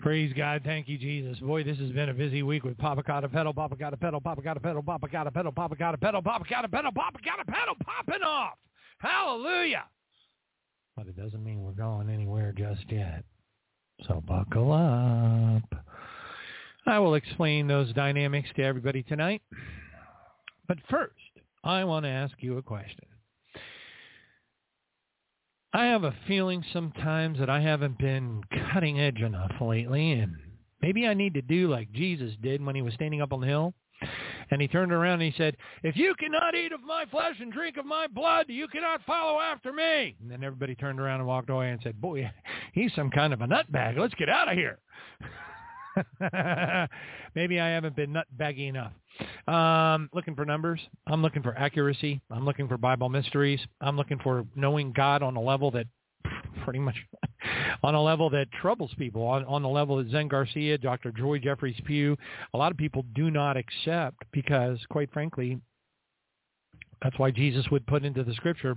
Praise 0.09 0.33
God. 0.35 0.63
Thank 0.65 0.89
you, 0.89 0.97
Jesus. 0.97 1.39
Boy, 1.39 1.63
this 1.65 1.77
has 1.77 1.91
been 1.91 2.09
a 2.09 2.15
busy 2.15 2.43
week 2.43 2.65
with 2.65 2.79
Papa 2.79 3.03
got 3.03 3.25
a 3.25 3.29
pedal, 3.29 3.53
Papa 3.53 3.77
got 3.77 3.93
a 3.93 3.97
pedal, 3.99 4.23
Papa 4.23 4.41
got 4.41 4.57
a 4.57 4.61
pedal, 4.61 4.83
Papa 4.83 5.07
got 5.07 5.27
a 5.27 5.31
pedal, 5.31 5.53
Papa 5.53 5.77
got 5.77 5.95
a 5.95 5.99
pedal, 5.99 6.23
Papa 6.23 6.47
got 6.49 6.65
a 6.65 6.69
pedal, 6.69 6.91
Papa 6.93 7.19
got 7.23 7.41
a 7.41 7.45
pedal, 7.45 7.75
popping 7.85 8.23
off. 8.23 8.55
Hallelujah. 9.01 9.85
But 10.97 11.09
it 11.09 11.17
doesn't 11.19 11.45
mean 11.45 11.63
we're 11.63 11.73
going 11.73 12.09
anywhere 12.09 12.55
just 12.57 12.91
yet. 12.91 13.23
So 14.07 14.23
buckle 14.27 14.73
up. 14.73 15.85
I 16.87 16.99
will 16.99 17.15
explain 17.15 17.67
those 17.67 17.93
dynamics 17.93 18.49
to 18.57 18.63
everybody 18.63 19.03
tonight. 19.03 19.43
But 20.69 20.79
first, 20.89 21.13
I 21.65 21.85
want 21.85 22.07
to 22.07 22.11
ask 22.11 22.33
you 22.41 22.57
a 22.57 22.63
question. 22.63 23.05
I 25.73 25.87
have 25.87 26.05
a 26.05 26.15
feeling 26.27 26.65
sometimes 26.73 27.39
that 27.39 27.51
I 27.51 27.61
haven't 27.61 27.99
been 27.99 28.43
cutting 28.73 29.01
edge 29.01 29.21
enough 29.21 29.53
lately, 29.61 30.13
and 30.13 30.37
maybe 30.81 31.07
I 31.07 31.13
need 31.15 31.35
to 31.35 31.43
do 31.43 31.69
like 31.69 31.93
Jesus 31.93 32.33
did 32.43 32.65
when 32.65 32.75
he 32.75 32.83
was 32.83 32.95
standing 32.95 33.21
up 33.21 33.33
on 33.33 33.41
the 33.41 33.47
hill. 33.47 33.75
And 34.51 34.63
he 34.63 34.69
turned 34.69 34.93
around 34.93 35.21
and 35.21 35.31
he 35.31 35.35
said, 35.37 35.57
if 35.83 35.97
you 35.97 36.15
cannot 36.19 36.55
eat 36.55 36.73
of 36.73 36.83
my 36.83 37.05
flesh 37.11 37.35
and 37.41 37.53
drink 37.53 37.77
of 37.77 37.85
my 37.85 38.07
blood, 38.07 38.47
you 38.49 38.67
cannot 38.69 39.05
follow 39.05 39.41
after 39.41 39.73
me. 39.73 40.17
And 40.23 40.31
then 40.31 40.43
everybody 40.43 40.75
turned 40.75 41.01
around 41.01 41.21
and 41.21 41.29
walked 41.29 41.51
away 41.51 41.71
and 41.71 41.81
said, 41.83 42.01
boy, 42.01 42.31
he's 42.73 42.95
some 42.95 43.11
kind 43.11 43.35
of 43.35 43.43
a 43.43 43.47
nutbag. 43.47 43.99
Let's 43.99 44.15
get 44.15 44.31
out 44.31 44.49
of 44.49 44.55
here. 44.57 44.79
Maybe 47.35 47.61
I 47.61 47.69
haven't 47.69 47.97
been 47.97 48.15
nutbaggy 48.15 48.69
enough. 48.69 48.93
Um, 49.47 50.09
looking 50.13 50.35
for 50.35 50.45
numbers. 50.45 50.81
I'm 51.07 51.23
looking 51.23 51.43
for 51.43 51.57
accuracy. 51.57 52.21
I'm 52.31 52.45
looking 52.45 52.69
for 52.69 52.77
Bible 52.77 53.09
mysteries. 53.09 53.61
I'm 53.81 53.97
looking 53.97 54.19
for 54.19 54.45
knowing 54.55 54.93
God 54.93 55.23
on 55.23 55.37
a 55.37 55.41
level 55.41 55.71
that 55.73 55.87
pretty 56.65 56.79
much 56.79 56.97
on 57.83 57.95
a 57.95 58.03
level 58.03 58.31
that 58.31 58.51
troubles 58.53 58.93
people, 58.99 59.23
on, 59.23 59.45
on 59.45 59.63
the 59.63 59.69
level 59.69 59.97
that 59.97 60.11
Zen 60.11 60.29
Garcia, 60.29 60.79
Dr. 60.79 61.13
Joye 61.13 61.39
Jeffries 61.39 61.81
Pugh, 61.85 62.17
a 62.55 62.59
lot 62.59 62.71
of 62.73 62.79
people 62.79 63.05
do 63.15 63.31
not 63.31 63.57
accept 63.57 64.25
because, 64.33 64.79
quite 64.91 65.13
frankly, 65.13 65.59
that's 67.03 67.19
why 67.19 67.31
Jesus 67.31 67.65
would 67.71 67.87
put 67.87 68.05
into 68.05 68.25
the 68.25 68.35
scripture, 68.35 68.77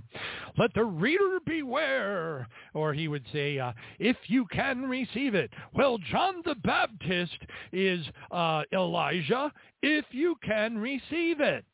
let 0.58 0.72
the 0.74 0.84
reader 0.84 1.38
beware. 1.44 2.46
Or 2.74 2.92
he 2.92 3.08
would 3.08 3.24
say, 3.32 3.58
uh, 3.58 3.72
if 3.98 4.16
you 4.26 4.46
can 4.52 4.82
receive 4.82 5.34
it. 5.34 5.50
Well, 5.74 5.98
John 6.10 6.42
the 6.44 6.54
Baptist 6.56 7.38
is 7.72 8.04
uh, 8.30 8.62
Elijah, 8.72 9.52
if 9.82 10.04
you 10.10 10.36
can 10.44 10.78
receive 10.78 11.40
it. 11.40 11.64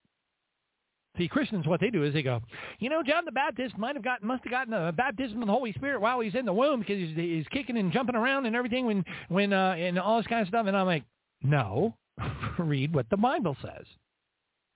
See, 1.18 1.26
Christians, 1.26 1.66
what 1.66 1.80
they 1.80 1.90
do 1.90 2.04
is 2.04 2.14
they 2.14 2.22
go, 2.22 2.40
you 2.78 2.88
know, 2.88 3.02
John 3.02 3.24
the 3.24 3.32
Baptist 3.32 3.76
might 3.76 3.96
have 3.96 4.04
gotten, 4.04 4.26
must 4.28 4.44
have 4.44 4.52
gotten 4.52 4.72
a 4.72 4.92
baptism 4.92 5.42
of 5.42 5.48
the 5.48 5.52
Holy 5.52 5.72
Spirit 5.72 6.00
while 6.00 6.20
he's 6.20 6.36
in 6.36 6.46
the 6.46 6.52
womb 6.52 6.80
because 6.80 6.96
he's, 6.96 7.16
he's 7.16 7.48
kicking 7.48 7.76
and 7.76 7.92
jumping 7.92 8.14
around 8.14 8.46
and 8.46 8.54
everything 8.54 8.86
when, 8.86 9.04
when, 9.28 9.52
uh, 9.52 9.74
and 9.76 9.98
all 9.98 10.18
this 10.18 10.28
kind 10.28 10.42
of 10.42 10.48
stuff. 10.48 10.66
And 10.66 10.76
I'm 10.76 10.86
like, 10.86 11.02
no, 11.42 11.96
read 12.58 12.94
what 12.94 13.10
the 13.10 13.16
Bible 13.16 13.56
says. 13.60 13.84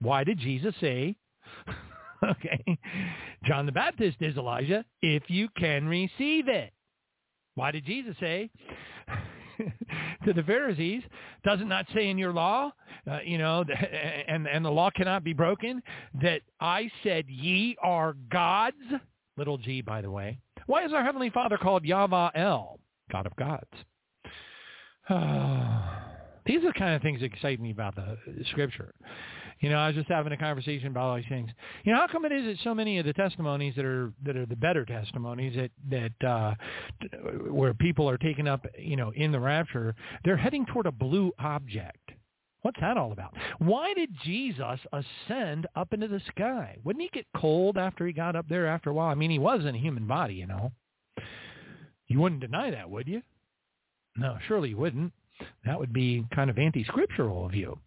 Why 0.01 0.25
did 0.25 0.39
Jesus 0.39 0.75
say, 0.81 1.17
okay, 2.31 2.79
John 3.45 3.67
the 3.67 3.73
Baptist 3.73 4.19
is 4.21 4.37
Elijah 4.37 4.85
if 5.01 5.25
you 5.29 5.49
can 5.57 5.87
receive 5.87 6.49
it? 6.49 6.73
Why 7.55 7.71
did 7.71 7.85
Jesus 7.85 8.17
say, 8.19 8.51
to 10.25 10.33
the 10.33 10.43
Pharisees, 10.43 11.03
does 11.45 11.61
it 11.61 11.67
not 11.67 11.87
say 11.95 12.09
in 12.09 12.19
your 12.19 12.33
law, 12.33 12.73
uh, 13.11 13.19
you 13.25 13.39
know, 13.39 13.65
and 14.29 14.47
and 14.47 14.65
the 14.65 14.71
law 14.71 14.91
cannot 14.91 15.25
be 15.25 15.33
broken, 15.33 15.83
that 16.21 16.43
I 16.61 16.91
said 17.03 17.25
ye 17.29 17.77
are 17.83 18.15
gods, 18.31 18.77
little 19.37 19.59
g 19.59 19.81
by 19.81 20.01
the 20.01 20.11
way. 20.11 20.39
Why 20.67 20.85
is 20.85 20.93
our 20.93 21.05
heavenly 21.05 21.31
Father 21.31 21.59
called 21.59 21.85
Yahweh 21.85 22.31
El, 22.37 22.79
God 23.11 23.27
of 23.27 23.35
gods? 23.37 23.67
These 26.47 26.65
are 26.65 26.73
the 26.73 26.79
kind 26.79 26.95
of 26.95 27.03
things 27.03 27.21
that 27.21 27.27
excite 27.27 27.61
me 27.61 27.71
about 27.71 27.97
the 27.97 28.17
Scripture. 28.51 28.95
You 29.63 29.71
know, 29.71 29.77
I 29.77 29.87
was 29.87 29.97
just 29.97 30.09
having 30.09 30.33
a 30.33 30.37
conversation 30.37 30.89
about 30.89 31.05
all 31.05 31.17
these 31.17 31.25
things. 31.29 31.49
You 31.85 31.93
know, 31.93 32.01
how 32.01 32.09
come 32.09 32.25
it 32.25 32.33
is 32.33 32.45
that 32.47 32.57
so 32.65 32.75
many 32.75 32.99
of 32.99 33.07
the 33.07 33.13
testimonies 33.13 33.75
that 33.77 33.85
are 33.85 34.13
that 34.25 34.37
are 34.37 34.45
the 34.45 34.57
better 34.57 34.85
testimonies 34.85 35.57
that 35.57 35.71
that 35.89 36.29
uh, 36.29 36.55
where 37.49 37.73
people 37.73 38.11
are 38.11 38.19
taken 38.19 38.49
up, 38.49 38.67
you 38.77 38.97
know, 38.97 39.13
in 39.15 39.31
the 39.31 39.39
rapture, 39.39 39.95
they're 40.25 40.37
heading 40.37 40.67
toward 40.67 40.87
a 40.87 40.93
blue 40.93 41.33
object. 41.39 42.11
What's 42.63 42.81
that 42.81 42.97
all 42.97 43.13
about? 43.13 43.35
Why 43.59 43.95
did 43.95 44.11
Jesus 44.25 44.81
ascend 44.93 45.69
up 45.77 45.93
into 45.93 46.09
the 46.09 46.21
sky? 46.29 46.77
Wouldn't 46.83 47.03
he 47.03 47.11
get 47.13 47.27
cold 47.37 47.79
after 47.79 48.05
he 48.05 48.13
got 48.13 48.35
up 48.35 48.49
there 48.49 48.67
after 48.67 48.91
a 48.91 48.95
while? 48.95 49.11
I 49.11 49.15
mean, 49.15 49.31
he 49.31 49.39
was 49.39 49.65
in 49.65 49.75
a 49.77 49.79
human 49.79 50.07
body, 50.07 50.35
you 50.35 50.47
know. 50.47 50.73
You 52.09 52.21
wouldn't 52.21 52.41
deny 52.41 52.71
that, 52.73 52.91
would 52.91 53.07
you? 53.09 53.23
No, 54.17 54.39
surely 54.47 54.71
you 54.71 54.77
wouldn't. 54.77 55.13
That 55.65 55.79
would 55.79 55.93
be 55.93 56.25
kind 56.35 56.51
of 56.51 56.59
anti-scriptural 56.59 57.47
of 57.47 57.55
you. 57.55 57.79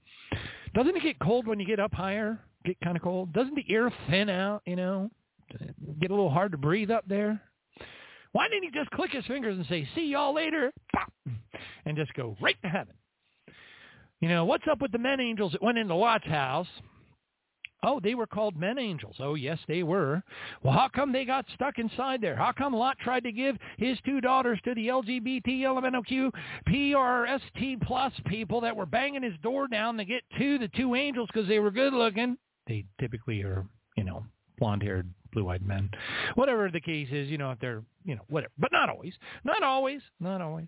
Doesn't 0.75 0.95
it 0.95 1.01
get 1.01 1.19
cold 1.19 1.47
when 1.47 1.59
you 1.59 1.65
get 1.65 1.79
up 1.79 1.93
higher? 1.93 2.37
Get 2.65 2.79
kind 2.81 2.97
of 2.97 3.01
cold. 3.01 3.31
Doesn't 3.33 3.55
the 3.55 3.65
air 3.69 3.91
thin 4.09 4.29
out? 4.29 4.61
You 4.65 4.75
know, 4.75 5.09
get 5.99 6.11
a 6.11 6.13
little 6.13 6.29
hard 6.29 6.51
to 6.51 6.57
breathe 6.57 6.91
up 6.91 7.05
there. 7.07 7.41
Why 8.33 8.49
didn't 8.49 8.63
he 8.65 8.71
just 8.71 8.91
click 8.91 9.11
his 9.11 9.25
fingers 9.25 9.57
and 9.57 9.65
say, 9.67 9.87
"See 9.95 10.07
y'all 10.07 10.33
later," 10.33 10.73
Pop, 10.93 11.13
and 11.85 11.95
just 11.95 12.13
go 12.15 12.35
right 12.41 12.57
to 12.63 12.67
heaven? 12.67 12.93
You 14.19 14.27
know, 14.27 14.43
what's 14.43 14.67
up 14.69 14.81
with 14.81 14.91
the 14.91 14.97
men 14.97 15.21
angels 15.21 15.53
that 15.53 15.61
went 15.63 15.77
into 15.77 15.95
Lot's 15.95 16.25
house 16.25 16.67
Oh, 17.83 17.99
they 17.99 18.15
were 18.15 18.25
called 18.25 18.57
men 18.57 18.79
angels. 18.79 19.15
Oh, 19.19 19.35
yes, 19.35 19.59
they 19.67 19.83
were. 19.83 20.23
Well, 20.63 20.73
how 20.73 20.87
come 20.87 21.11
they 21.11 21.25
got 21.25 21.45
stuck 21.53 21.77
inside 21.77 22.21
there? 22.21 22.35
How 22.35 22.51
come 22.51 22.73
Lot 22.73 22.97
tried 22.99 23.23
to 23.25 23.31
give 23.31 23.57
his 23.77 23.97
two 24.05 24.21
daughters 24.21 24.59
to 24.65 24.73
the 24.73 24.87
LGBT, 24.87 25.61
LMNOQ, 25.61 26.31
PRST 26.67 27.81
plus 27.83 28.13
people 28.25 28.59
that 28.61 28.75
were 28.75 28.87
banging 28.87 29.23
his 29.23 29.35
door 29.43 29.67
down 29.67 29.97
to 29.97 30.05
get 30.05 30.23
to 30.39 30.57
the 30.57 30.69
two 30.69 30.95
angels 30.95 31.29
because 31.31 31.47
they 31.47 31.59
were 31.59 31.71
good 31.71 31.93
looking? 31.93 32.37
They 32.67 32.85
typically 32.99 33.43
are, 33.43 33.65
you 33.95 34.03
know, 34.03 34.25
blonde-haired, 34.57 35.07
blue-eyed 35.33 35.61
men. 35.61 35.89
Whatever 36.33 36.71
the 36.71 36.81
case 36.81 37.09
is, 37.11 37.29
you 37.29 37.37
know, 37.37 37.51
if 37.51 37.59
they're, 37.59 37.83
you 38.03 38.15
know, 38.15 38.21
whatever. 38.29 38.51
But 38.57 38.71
not 38.71 38.89
always. 38.89 39.13
Not 39.43 39.61
always. 39.61 40.01
Not 40.19 40.41
always. 40.41 40.65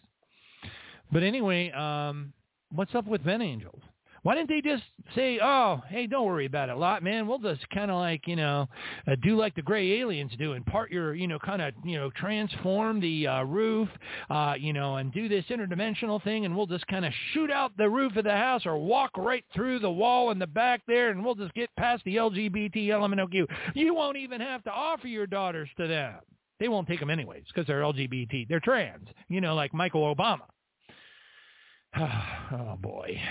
But 1.12 1.24
anyway, 1.24 1.72
um, 1.72 2.34
what's 2.72 2.94
up 2.94 3.08
with 3.08 3.26
men 3.26 3.42
angels? 3.42 3.82
Why 4.28 4.36
didn't 4.36 4.50
they 4.50 4.60
just 4.60 4.84
say, 5.16 5.40
"Oh, 5.42 5.82
hey, 5.88 6.06
don't 6.06 6.26
worry 6.26 6.48
about 6.48 6.68
it, 6.68 6.76
lot 6.76 7.02
man. 7.02 7.28
We'll 7.28 7.40
just 7.40 7.66
kind 7.70 7.90
of 7.90 7.96
like 7.96 8.28
you 8.28 8.36
know, 8.36 8.68
uh, 9.08 9.16
do 9.24 9.38
like 9.38 9.56
the 9.56 9.62
gray 9.62 10.02
aliens 10.02 10.34
do 10.38 10.52
and 10.52 10.66
part 10.66 10.92
your 10.92 11.16
you 11.16 11.30
know 11.30 11.40
kind 11.40 11.62
of 11.62 11.74
you 11.86 11.98
know 11.98 12.10
transform 12.10 13.00
the 13.00 13.26
uh, 13.26 13.44
roof, 13.44 13.88
uh, 14.30 14.56
you 14.60 14.74
know, 14.74 14.98
and 14.98 15.14
do 15.14 15.30
this 15.30 15.46
interdimensional 15.46 16.22
thing, 16.26 16.44
and 16.44 16.54
we'll 16.54 16.68
just 16.68 16.86
kind 16.88 17.06
of 17.06 17.14
shoot 17.32 17.50
out 17.50 17.72
the 17.78 17.90
roof 17.90 18.18
of 18.18 18.26
the 18.26 18.32
house 18.32 18.66
or 18.66 18.78
walk 18.78 19.12
right 19.16 19.46
through 19.56 19.80
the 19.80 19.90
wall 19.90 20.32
in 20.32 20.40
the 20.40 20.46
back 20.48 20.82
there, 20.90 21.10
and 21.10 21.24
we'll 21.24 21.34
just 21.34 21.54
get 21.54 21.74
past 21.78 22.04
the 22.04 22.18
LGBT 22.18 22.90
LMNOQ. 22.90 23.46
You 23.76 23.94
won't 23.94 24.18
even 24.18 24.42
have 24.42 24.62
to 24.66 24.72
offer 24.72 25.08
your 25.08 25.26
daughters 25.26 25.70
to 25.78 25.88
them. 25.88 26.16
They 26.60 26.68
won't 26.68 26.90
take 26.90 27.00
them 27.00 27.10
anyways 27.10 27.46
because 27.48 27.66
they're 27.66 27.80
LGBT. 27.80 28.50
They're 28.50 28.60
trans. 28.60 29.08
You 29.30 29.40
know, 29.40 29.56
like 29.56 29.74
Michael 29.74 30.14
Obama. 30.14 30.48
oh 31.98 32.76
boy. 32.82 33.22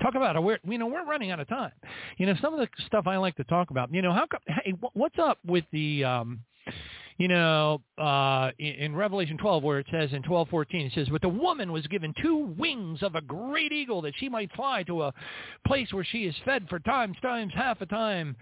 Talk 0.00 0.14
about 0.14 0.36
a 0.36 0.40
weird, 0.40 0.60
you 0.64 0.78
know, 0.78 0.86
we're 0.86 1.04
running 1.04 1.30
out 1.30 1.40
of 1.40 1.48
time. 1.48 1.72
You 2.18 2.26
know, 2.26 2.34
some 2.40 2.54
of 2.54 2.60
the 2.60 2.68
stuff 2.86 3.06
I 3.06 3.16
like 3.16 3.36
to 3.36 3.44
talk 3.44 3.70
about, 3.70 3.92
you 3.92 4.02
know, 4.02 4.12
how 4.12 4.26
come, 4.26 4.40
hey, 4.64 4.74
what's 4.94 5.18
up 5.18 5.38
with 5.46 5.64
the, 5.72 6.04
um, 6.04 6.40
you 7.18 7.28
know, 7.28 7.82
uh, 7.98 8.50
in 8.58 8.96
Revelation 8.96 9.36
12 9.36 9.62
where 9.62 9.78
it 9.78 9.86
says 9.90 10.10
in 10.14 10.22
12:14 10.22 10.86
it 10.86 10.92
says, 10.94 11.08
"But 11.10 11.20
the 11.20 11.28
woman 11.28 11.70
was 11.70 11.86
given 11.88 12.14
two 12.22 12.36
wings 12.36 13.02
of 13.02 13.14
a 13.14 13.20
great 13.20 13.72
eagle 13.72 14.00
that 14.02 14.14
she 14.16 14.30
might 14.30 14.50
fly 14.52 14.82
to 14.84 15.02
a 15.02 15.14
place 15.66 15.92
where 15.92 16.04
she 16.04 16.24
is 16.24 16.34
fed 16.46 16.66
for 16.70 16.78
times, 16.78 17.18
times, 17.20 17.52
half 17.54 17.82
a 17.82 17.86
time, 17.86 18.36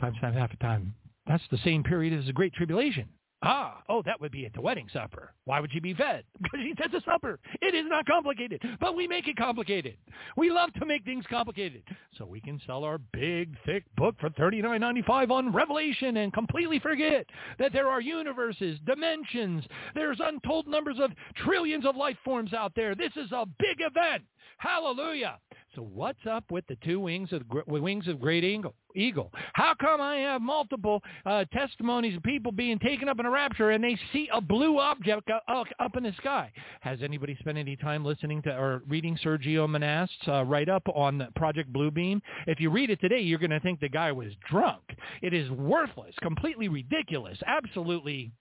times, 0.00 0.18
times, 0.20 0.36
half 0.36 0.52
a 0.52 0.56
time." 0.56 0.92
That's 1.28 1.46
the 1.52 1.58
same 1.58 1.84
period 1.84 2.18
as 2.18 2.26
the 2.26 2.32
Great 2.32 2.52
Tribulation. 2.54 3.08
Ah, 3.42 3.82
oh, 3.88 4.02
that 4.02 4.20
would 4.20 4.32
be 4.32 4.44
at 4.44 4.52
the 4.52 4.60
wedding 4.60 4.88
supper. 4.92 5.32
Why 5.44 5.60
would 5.60 5.72
she 5.72 5.80
be 5.80 5.94
fed? 5.94 6.24
Because 6.42 6.60
she 6.62 6.74
said 6.78 6.94
a 6.94 7.02
supper. 7.04 7.38
It 7.62 7.74
is 7.74 7.86
not 7.88 8.04
complicated, 8.06 8.62
but 8.80 8.94
we 8.96 9.06
make 9.06 9.28
it 9.28 9.36
complicated. 9.36 9.96
We 10.36 10.50
love 10.50 10.72
to 10.74 10.84
make 10.84 11.04
things 11.04 11.24
complicated. 11.30 11.82
So 12.18 12.26
we 12.26 12.40
can 12.40 12.60
sell 12.66 12.84
our 12.84 12.98
big, 12.98 13.56
thick 13.64 13.84
book 13.96 14.16
for 14.20 14.30
thirty 14.30 14.60
nine 14.60 14.80
ninety 14.80 15.02
five 15.02 15.30
on 15.30 15.52
Revelation 15.52 16.18
and 16.18 16.32
completely 16.32 16.80
forget 16.80 17.24
that 17.58 17.72
there 17.72 17.88
are 17.88 18.00
universes, 18.00 18.78
dimensions, 18.84 19.64
there's 19.94 20.18
untold 20.22 20.66
numbers 20.66 20.96
of 21.00 21.12
trillions 21.36 21.86
of 21.86 21.96
life 21.96 22.16
forms 22.24 22.52
out 22.52 22.72
there. 22.74 22.94
This 22.94 23.12
is 23.16 23.32
a 23.32 23.46
big 23.58 23.78
event. 23.78 24.22
Hallelujah. 24.58 25.38
So 25.76 25.82
what's 25.82 26.26
up 26.28 26.50
with 26.50 26.66
the 26.66 26.76
two 26.84 26.98
wings 26.98 27.32
of 27.32 27.42
the 27.48 27.80
wings 27.80 28.08
of 28.08 28.20
great 28.20 28.42
eagle? 28.42 29.30
How 29.52 29.72
come 29.80 30.00
I 30.00 30.16
have 30.16 30.42
multiple 30.42 31.00
uh, 31.24 31.44
testimonies 31.52 32.16
of 32.16 32.24
people 32.24 32.50
being 32.50 32.78
taken 32.80 33.08
up 33.08 33.20
in 33.20 33.26
a 33.26 33.30
rapture 33.30 33.70
and 33.70 33.84
they 33.84 33.96
see 34.12 34.28
a 34.34 34.40
blue 34.40 34.80
object 34.80 35.30
up 35.48 35.96
in 35.96 36.02
the 36.02 36.12
sky? 36.18 36.50
Has 36.80 36.98
anybody 37.02 37.36
spent 37.38 37.56
any 37.56 37.76
time 37.76 38.04
listening 38.04 38.42
to 38.42 38.50
or 38.50 38.82
reading 38.88 39.16
Sergio 39.24 39.68
Monast's 39.68 40.16
uh, 40.26 40.44
write 40.44 40.68
up 40.68 40.82
on 40.92 41.28
Project 41.36 41.72
Bluebeam? 41.72 42.20
If 42.48 42.58
you 42.58 42.70
read 42.70 42.90
it 42.90 43.00
today, 43.00 43.20
you're 43.20 43.38
going 43.38 43.50
to 43.50 43.60
think 43.60 43.78
the 43.78 43.88
guy 43.88 44.10
was 44.10 44.32
drunk. 44.50 44.82
It 45.22 45.32
is 45.32 45.48
worthless, 45.52 46.16
completely 46.20 46.66
ridiculous, 46.66 47.38
absolutely 47.46 48.32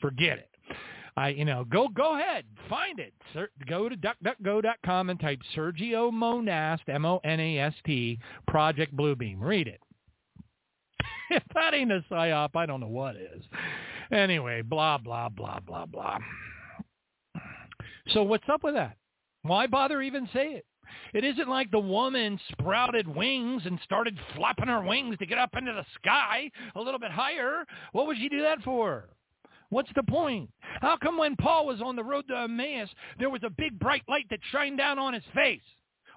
forget 0.00 0.38
it. 0.38 0.50
I, 1.18 1.30
you 1.30 1.44
know, 1.44 1.64
go 1.64 1.88
go 1.88 2.16
ahead, 2.16 2.44
find 2.70 3.00
it. 3.00 3.12
Go 3.68 3.88
to 3.88 3.96
duckduckgo.com 3.96 5.10
and 5.10 5.18
type 5.18 5.40
Sergio 5.56 6.12
Monast, 6.12 6.88
M-O-N-A-S-T, 6.88 8.20
Project 8.46 8.96
Bluebeam. 8.96 9.38
Read 9.40 9.66
it. 9.66 9.80
if 11.30 11.42
that 11.54 11.74
ain't 11.74 11.90
a 11.90 12.04
psyop, 12.08 12.50
I 12.54 12.66
don't 12.66 12.78
know 12.78 12.86
what 12.86 13.16
is. 13.16 13.42
Anyway, 14.12 14.62
blah, 14.62 14.96
blah, 14.96 15.28
blah, 15.28 15.58
blah, 15.58 15.86
blah. 15.86 16.18
So 18.10 18.22
what's 18.22 18.48
up 18.48 18.62
with 18.62 18.74
that? 18.74 18.96
Why 19.42 19.66
bother 19.66 20.00
even 20.00 20.28
say 20.32 20.52
it? 20.52 20.66
It 21.14 21.24
isn't 21.24 21.48
like 21.48 21.72
the 21.72 21.80
woman 21.80 22.38
sprouted 22.52 23.08
wings 23.08 23.62
and 23.64 23.80
started 23.82 24.16
flapping 24.36 24.68
her 24.68 24.82
wings 24.82 25.18
to 25.18 25.26
get 25.26 25.38
up 25.38 25.56
into 25.56 25.72
the 25.72 25.84
sky 25.96 26.48
a 26.76 26.80
little 26.80 27.00
bit 27.00 27.10
higher. 27.10 27.64
What 27.90 28.06
would 28.06 28.18
she 28.18 28.28
do 28.28 28.42
that 28.42 28.62
for? 28.62 29.08
What's 29.70 29.90
the 29.94 30.02
point? 30.02 30.50
How 30.80 30.96
come 30.96 31.18
when 31.18 31.36
Paul 31.36 31.66
was 31.66 31.82
on 31.82 31.96
the 31.96 32.04
road 32.04 32.26
to 32.28 32.36
Emmaus, 32.36 32.88
there 33.18 33.30
was 33.30 33.42
a 33.44 33.50
big 33.50 33.78
bright 33.78 34.02
light 34.08 34.26
that 34.30 34.40
shined 34.50 34.78
down 34.78 34.98
on 34.98 35.12
his 35.12 35.24
face? 35.34 35.60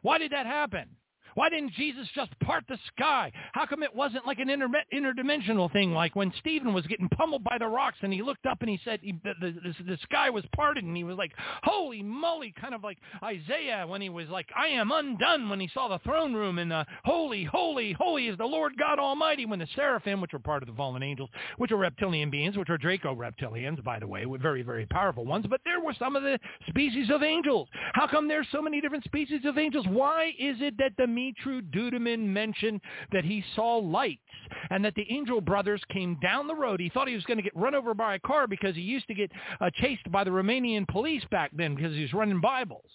Why 0.01 0.17
did 0.17 0.31
that 0.31 0.45
happen? 0.45 0.87
Why 1.35 1.49
didn't 1.49 1.73
Jesus 1.73 2.07
just 2.13 2.37
part 2.39 2.63
the 2.67 2.77
sky? 2.95 3.31
How 3.53 3.65
come 3.65 3.83
it 3.83 3.95
wasn't 3.95 4.25
like 4.27 4.39
an 4.39 4.49
inter- 4.49 4.67
interdimensional 4.93 5.71
thing, 5.71 5.93
like 5.93 6.15
when 6.15 6.31
Stephen 6.39 6.73
was 6.73 6.85
getting 6.87 7.09
pummeled 7.09 7.43
by 7.43 7.57
the 7.57 7.67
rocks 7.67 7.97
and 8.01 8.13
he 8.13 8.21
looked 8.21 8.45
up 8.45 8.61
and 8.61 8.69
he 8.69 8.79
said 8.83 8.99
he, 9.01 9.13
the, 9.23 9.33
the, 9.39 9.51
the, 9.51 9.83
the 9.91 9.97
sky 10.03 10.29
was 10.29 10.43
parted 10.55 10.83
and 10.83 10.95
he 10.95 11.03
was 11.03 11.17
like, 11.17 11.31
holy 11.63 12.01
moly, 12.01 12.53
kind 12.59 12.73
of 12.73 12.83
like 12.83 12.97
Isaiah 13.23 13.85
when 13.87 14.01
he 14.01 14.09
was 14.09 14.27
like, 14.29 14.47
I 14.57 14.67
am 14.67 14.91
undone 14.91 15.49
when 15.49 15.59
he 15.59 15.69
saw 15.73 15.87
the 15.87 15.99
throne 15.99 16.33
room 16.33 16.59
and 16.59 16.71
uh, 16.73 16.85
holy, 17.03 17.43
holy, 17.43 17.93
holy 17.93 18.27
is 18.27 18.37
the 18.37 18.45
Lord 18.45 18.73
God 18.77 18.99
Almighty 18.99 19.45
when 19.45 19.59
the 19.59 19.67
seraphim, 19.75 20.21
which 20.21 20.33
were 20.33 20.39
part 20.39 20.63
of 20.63 20.67
the 20.67 20.75
fallen 20.75 21.03
angels, 21.03 21.29
which 21.57 21.71
are 21.71 21.77
reptilian 21.77 22.29
beings, 22.29 22.57
which 22.57 22.69
are 22.69 22.77
Draco 22.77 23.15
reptilians, 23.15 23.83
by 23.83 23.99
the 23.99 24.07
way, 24.07 24.25
very, 24.41 24.63
very 24.63 24.85
powerful 24.87 25.25
ones, 25.25 25.45
but 25.49 25.61
there 25.65 25.81
were 25.81 25.93
some 25.97 26.15
of 26.15 26.23
the 26.23 26.39
species 26.67 27.09
of 27.09 27.23
angels. 27.23 27.67
How 27.93 28.07
come 28.07 28.27
there's 28.27 28.47
so 28.51 28.61
many 28.61 28.81
different 28.81 29.03
species 29.03 29.41
of 29.45 29.57
angels? 29.57 29.85
Why 29.87 30.33
is 30.39 30.57
it 30.59 30.75
that 30.77 30.93
the 30.97 31.07
Dumitru 31.21 31.61
Duduman 31.71 32.19
mentioned 32.19 32.81
that 33.11 33.23
he 33.23 33.43
saw 33.55 33.77
lights 33.77 34.21
and 34.69 34.83
that 34.83 34.95
the 34.95 35.05
Angel 35.09 35.41
brothers 35.41 35.81
came 35.91 36.17
down 36.21 36.47
the 36.47 36.55
road. 36.55 36.79
He 36.79 36.89
thought 36.89 37.07
he 37.07 37.15
was 37.15 37.23
going 37.25 37.37
to 37.37 37.43
get 37.43 37.55
run 37.55 37.75
over 37.75 37.93
by 37.93 38.15
a 38.15 38.19
car 38.19 38.47
because 38.47 38.75
he 38.75 38.81
used 38.81 39.07
to 39.07 39.13
get 39.13 39.31
uh, 39.59 39.69
chased 39.75 40.09
by 40.11 40.23
the 40.23 40.31
Romanian 40.31 40.87
police 40.87 41.23
back 41.31 41.51
then 41.55 41.75
because 41.75 41.93
he 41.93 42.01
was 42.01 42.13
running 42.13 42.41
Bibles. 42.41 42.89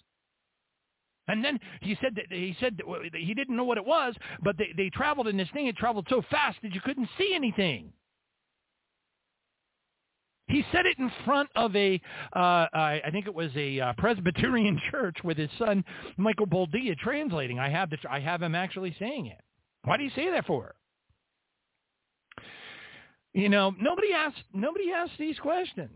And 1.29 1.43
then 1.43 1.59
he 1.81 1.97
said 2.01 2.15
that 2.15 2.25
he 2.29 2.55
said 2.59 2.77
that 2.77 3.19
he 3.19 3.33
didn't 3.33 3.55
know 3.55 3.65
what 3.65 3.77
it 3.77 3.85
was, 3.85 4.15
but 4.43 4.57
they, 4.57 4.69
they 4.77 4.89
traveled 4.89 5.27
in 5.27 5.35
this 5.35 5.49
thing. 5.53 5.67
It 5.67 5.75
traveled 5.75 6.07
so 6.09 6.21
fast 6.31 6.57
that 6.63 6.73
you 6.73 6.79
couldn't 6.79 7.09
see 7.17 7.33
anything. 7.35 7.91
He 10.47 10.63
said 10.71 10.85
it 10.85 10.97
in 10.97 11.11
front 11.25 11.49
of 11.55 11.75
a, 11.75 12.01
uh, 12.33 12.67
I 12.73 13.09
think 13.11 13.27
it 13.27 13.33
was 13.33 13.51
a 13.55 13.79
uh, 13.79 13.93
Presbyterian 13.97 14.79
church 14.91 15.17
with 15.23 15.37
his 15.37 15.49
son 15.59 15.83
Michael 16.15 16.47
Boldea 16.47 16.97
translating. 16.97 17.59
I 17.59 17.69
have 17.69 17.89
the, 17.89 17.97
I 18.09 18.19
have 18.19 18.41
him 18.41 18.55
actually 18.55 18.95
saying 18.97 19.27
it. 19.27 19.41
Why 19.83 19.97
do 19.97 20.03
you 20.03 20.11
say 20.15 20.31
that 20.31 20.45
for? 20.45 20.75
You 23.33 23.49
know, 23.49 23.73
nobody 23.79 24.13
asks 24.13 24.39
nobody 24.53 24.91
asks 24.91 25.13
these 25.19 25.37
questions. 25.37 25.91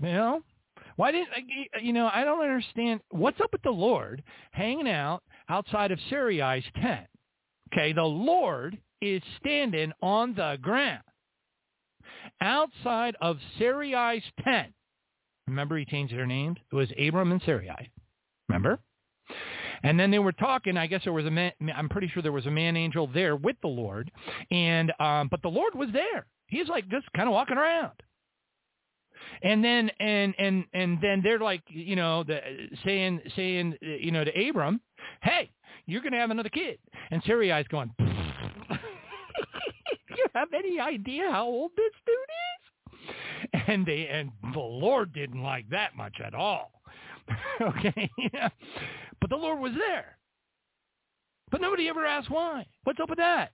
You 0.00 0.12
know, 0.12 0.40
why 0.96 1.12
didn't 1.12 1.28
you 1.82 1.92
know? 1.92 2.10
I 2.12 2.24
don't 2.24 2.40
understand 2.40 3.00
what's 3.10 3.40
up 3.40 3.52
with 3.52 3.62
the 3.62 3.70
Lord 3.70 4.22
hanging 4.52 4.88
out 4.88 5.22
outside 5.48 5.90
of 5.90 5.98
Sarai's 6.10 6.64
tent. 6.80 7.06
Okay, 7.72 7.92
the 7.92 8.02
Lord 8.02 8.78
is 9.02 9.22
standing 9.40 9.92
on 10.00 10.34
the 10.34 10.56
ground 10.62 11.02
outside 12.40 13.16
of 13.20 13.38
Sarai's 13.58 14.22
tent. 14.42 14.72
Remember, 15.46 15.76
he 15.76 15.84
changed 15.84 16.14
their 16.14 16.26
names. 16.26 16.56
It 16.72 16.74
was 16.74 16.88
Abram 16.98 17.32
and 17.32 17.42
Sarai. 17.44 17.90
Remember? 18.48 18.78
And 19.82 20.00
then 20.00 20.10
they 20.10 20.18
were 20.18 20.32
talking. 20.32 20.76
I 20.76 20.86
guess 20.86 21.02
there 21.04 21.12
was 21.12 21.26
a 21.26 21.30
man. 21.30 21.52
I'm 21.74 21.88
pretty 21.88 22.08
sure 22.08 22.22
there 22.22 22.32
was 22.32 22.46
a 22.46 22.50
man 22.50 22.76
angel 22.76 23.06
there 23.06 23.36
with 23.36 23.56
the 23.60 23.68
Lord, 23.68 24.10
and 24.50 24.92
um, 24.98 25.28
but 25.30 25.42
the 25.42 25.48
Lord 25.48 25.74
was 25.74 25.90
there. 25.92 26.26
He's 26.46 26.68
like 26.68 26.88
just 26.88 27.06
kind 27.14 27.28
of 27.28 27.32
walking 27.32 27.58
around. 27.58 27.92
And 29.42 29.62
then 29.62 29.90
and 30.00 30.34
and 30.38 30.64
and 30.72 30.98
then 31.02 31.20
they're 31.22 31.38
like, 31.38 31.62
you 31.68 31.96
know, 31.96 32.24
the, 32.24 32.40
saying 32.84 33.20
saying 33.36 33.76
you 33.80 34.10
know 34.10 34.24
to 34.24 34.48
Abram, 34.48 34.80
hey, 35.22 35.50
you're 35.86 36.00
going 36.00 36.12
to 36.12 36.18
have 36.18 36.30
another 36.30 36.48
kid. 36.48 36.78
And 37.10 37.22
Sarai's 37.24 37.66
going, 37.68 37.90
have 40.34 40.52
any 40.52 40.80
idea 40.80 41.30
how 41.30 41.46
old 41.46 41.72
this 41.76 41.92
dude 42.06 42.16
is? 43.56 43.62
And 43.68 43.86
they 43.86 44.08
and 44.08 44.30
the 44.52 44.58
Lord 44.58 45.12
didn't 45.12 45.42
like 45.42 45.68
that 45.70 45.96
much 45.96 46.20
at 46.24 46.34
all. 46.34 46.72
okay, 47.60 48.10
but 49.20 49.30
the 49.30 49.36
Lord 49.36 49.60
was 49.60 49.72
there. 49.78 50.18
But 51.50 51.60
nobody 51.60 51.88
ever 51.88 52.04
asked 52.04 52.30
why. 52.30 52.66
What's 52.84 53.00
up 53.00 53.10
with 53.10 53.18
that? 53.18 53.52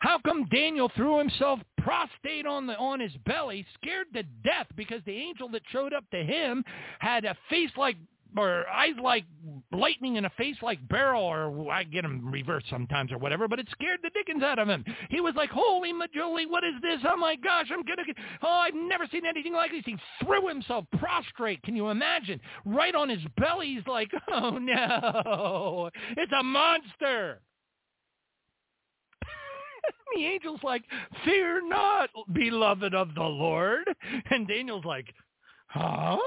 How 0.00 0.18
come 0.24 0.48
Daniel 0.50 0.90
threw 0.94 1.18
himself 1.18 1.60
prostrate 1.78 2.46
on 2.46 2.66
the 2.66 2.76
on 2.76 3.00
his 3.00 3.12
belly, 3.26 3.66
scared 3.74 4.06
to 4.14 4.22
death 4.44 4.66
because 4.76 5.02
the 5.04 5.16
angel 5.16 5.48
that 5.50 5.62
showed 5.70 5.92
up 5.92 6.04
to 6.10 6.22
him 6.22 6.64
had 7.00 7.24
a 7.24 7.36
face 7.50 7.70
like 7.76 7.96
or 8.36 8.66
eyes 8.68 8.94
like 9.02 9.24
lightning 9.72 10.16
and 10.16 10.26
a 10.26 10.30
face 10.30 10.56
like 10.62 10.86
beryl, 10.88 11.22
or 11.22 11.70
I 11.70 11.84
get 11.84 12.04
him 12.04 12.30
reversed 12.30 12.66
sometimes 12.70 13.12
or 13.12 13.18
whatever, 13.18 13.48
but 13.48 13.58
it 13.58 13.68
scared 13.70 14.00
the 14.02 14.10
dickens 14.10 14.42
out 14.42 14.58
of 14.58 14.68
him. 14.68 14.84
He 15.10 15.20
was 15.20 15.34
like, 15.34 15.50
holy 15.50 15.92
majoli, 15.92 16.48
what 16.48 16.64
is 16.64 16.74
this? 16.82 17.00
Oh 17.08 17.16
my 17.16 17.36
gosh, 17.36 17.66
I'm 17.72 17.82
gonna 17.84 18.04
get, 18.04 18.16
oh, 18.42 18.48
I've 18.48 18.74
never 18.74 19.06
seen 19.10 19.26
anything 19.26 19.52
like 19.52 19.70
this. 19.70 19.82
He 19.84 19.96
threw 20.22 20.46
himself 20.48 20.84
prostrate. 20.98 21.62
Can 21.62 21.76
you 21.76 21.88
imagine? 21.88 22.40
Right 22.64 22.94
on 22.94 23.08
his 23.08 23.22
belly, 23.36 23.74
he's 23.74 23.86
like, 23.86 24.10
oh 24.32 24.58
no, 24.58 25.90
it's 26.16 26.32
a 26.38 26.42
monster. 26.42 27.40
the 30.14 30.24
angel's 30.24 30.62
like, 30.62 30.82
fear 31.24 31.66
not, 31.66 32.10
beloved 32.32 32.94
of 32.94 33.14
the 33.14 33.22
Lord. 33.22 33.84
And 34.30 34.46
Daniel's 34.46 34.84
like, 34.84 35.06
huh? 35.66 36.18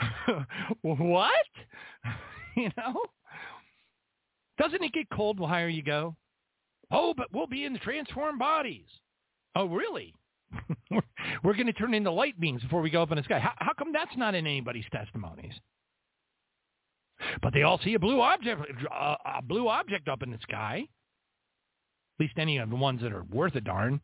what? 0.82 1.32
you 2.56 2.70
know? 2.76 3.00
Doesn't 4.58 4.82
it 4.82 4.92
get 4.92 5.10
cold 5.10 5.38
the 5.38 5.46
higher 5.46 5.68
you 5.68 5.82
go? 5.82 6.16
Oh, 6.90 7.14
but 7.16 7.28
we'll 7.32 7.46
be 7.46 7.64
in 7.64 7.72
the 7.72 7.78
transformed 7.78 8.38
bodies. 8.38 8.86
Oh, 9.56 9.66
really? 9.66 10.14
we're, 11.42 11.54
going 11.54 11.66
to 11.66 11.72
turn 11.72 11.94
into 11.94 12.10
light 12.10 12.38
beings 12.38 12.62
before 12.62 12.80
we 12.80 12.90
go 12.90 13.02
up 13.02 13.10
in 13.10 13.16
the 13.16 13.24
sky. 13.24 13.38
How, 13.38 13.52
how 13.56 13.72
come 13.76 13.92
that's 13.92 14.16
not 14.16 14.34
in 14.34 14.46
anybody's 14.46 14.84
testimonies? 14.92 15.54
But 17.42 17.52
they 17.52 17.62
all 17.62 17.80
see 17.82 17.94
a 17.94 17.98
blue 17.98 18.20
object, 18.20 18.60
uh, 18.92 19.16
a 19.38 19.42
blue 19.42 19.68
object 19.68 20.08
up 20.08 20.22
in 20.22 20.30
the 20.30 20.38
sky. 20.42 20.86
At 22.18 22.24
least 22.24 22.38
any 22.38 22.58
of 22.58 22.70
the 22.70 22.76
ones 22.76 23.02
that 23.02 23.12
are 23.12 23.24
worth 23.24 23.54
a 23.56 23.60
darn. 23.60 24.00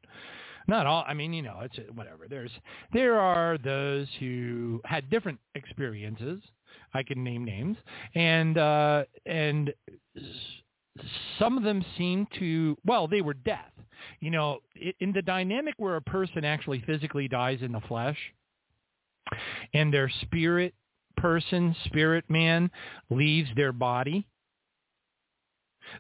Not 0.69 0.87
all. 0.87 1.05
I 1.07 1.15
mean, 1.15 1.33
you 1.33 1.43
know, 1.43 1.61
it's 1.63 1.79
whatever. 1.95 2.27
There's 2.29 2.51
there 2.93 3.19
are 3.19 3.59
those 3.59 4.07
who 4.19 4.81
had 4.85 5.11
different 5.11 5.39
experiences. 5.55 6.43
I 6.95 7.03
can 7.03 7.25
name 7.25 7.45
names, 7.45 7.77
and 8.15 8.59
uh, 8.59 9.05
and 9.27 9.73
some 11.39 11.57
of 11.57 11.65
them 11.65 11.85
seem 11.97 12.27
to 12.39 12.77
well, 12.85 13.09
they 13.09 13.23
were 13.23 13.35
death. 13.35 13.73
You 14.21 14.31
know, 14.31 14.59
in 15.01 15.13
the 15.13 15.23
dynamic 15.23 15.75
where 15.77 15.97
a 15.97 16.03
person 16.03 16.45
actually 16.45 16.83
physically 16.87 17.29
dies 17.29 17.59
in 17.63 17.73
the 17.73 17.81
flesh, 17.81 18.19
and 19.75 19.93
their 19.93 20.11
spirit 20.23 20.75
person, 21.17 21.75
spirit 21.85 22.25
man, 22.29 22.71
leaves 23.11 23.51
their 23.57 23.73
body 23.73 24.27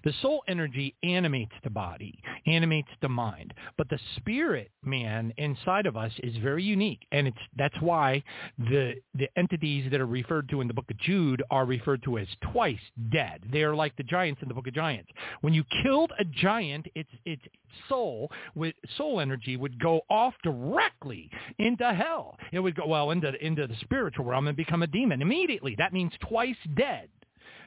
the 0.04 0.12
soul 0.22 0.42
energy 0.48 0.94
animates 1.02 1.52
the 1.62 1.70
body, 1.70 2.18
animates 2.46 2.88
the 3.00 3.08
mind, 3.08 3.54
but 3.76 3.88
the 3.88 3.98
spirit 4.16 4.70
man 4.82 5.32
inside 5.36 5.86
of 5.86 5.96
us 5.96 6.12
is 6.22 6.36
very 6.38 6.62
unique, 6.62 7.06
and 7.12 7.26
it's 7.26 7.38
that's 7.56 7.80
why 7.80 8.22
the 8.58 8.94
the 9.14 9.28
entities 9.36 9.90
that 9.90 10.00
are 10.00 10.06
referred 10.06 10.48
to 10.48 10.60
in 10.60 10.68
the 10.68 10.74
book 10.74 10.90
of 10.90 10.98
Jude 10.98 11.42
are 11.50 11.64
referred 11.64 12.02
to 12.04 12.18
as 12.18 12.28
twice 12.52 12.80
dead. 13.10 13.42
They 13.52 13.62
are 13.62 13.74
like 13.74 13.96
the 13.96 14.02
giants 14.02 14.42
in 14.42 14.48
the 14.48 14.54
book 14.54 14.66
of 14.66 14.74
Giants. 14.74 15.10
When 15.40 15.54
you 15.54 15.64
killed 15.82 16.12
a 16.18 16.24
giant, 16.24 16.86
its 16.94 17.10
its 17.24 17.42
soul 17.88 18.30
with 18.54 18.74
soul 18.96 19.20
energy 19.20 19.56
would 19.56 19.78
go 19.80 20.00
off 20.10 20.34
directly 20.42 21.30
into 21.58 21.92
hell. 21.92 22.38
It 22.52 22.60
would 22.60 22.74
go 22.74 22.86
well 22.86 23.10
into 23.10 23.32
into 23.44 23.66
the 23.66 23.76
spiritual 23.80 24.24
realm 24.24 24.48
and 24.48 24.56
become 24.56 24.82
a 24.82 24.86
demon 24.86 25.22
immediately. 25.22 25.74
That 25.78 25.92
means 25.92 26.12
twice 26.28 26.56
dead. 26.76 27.08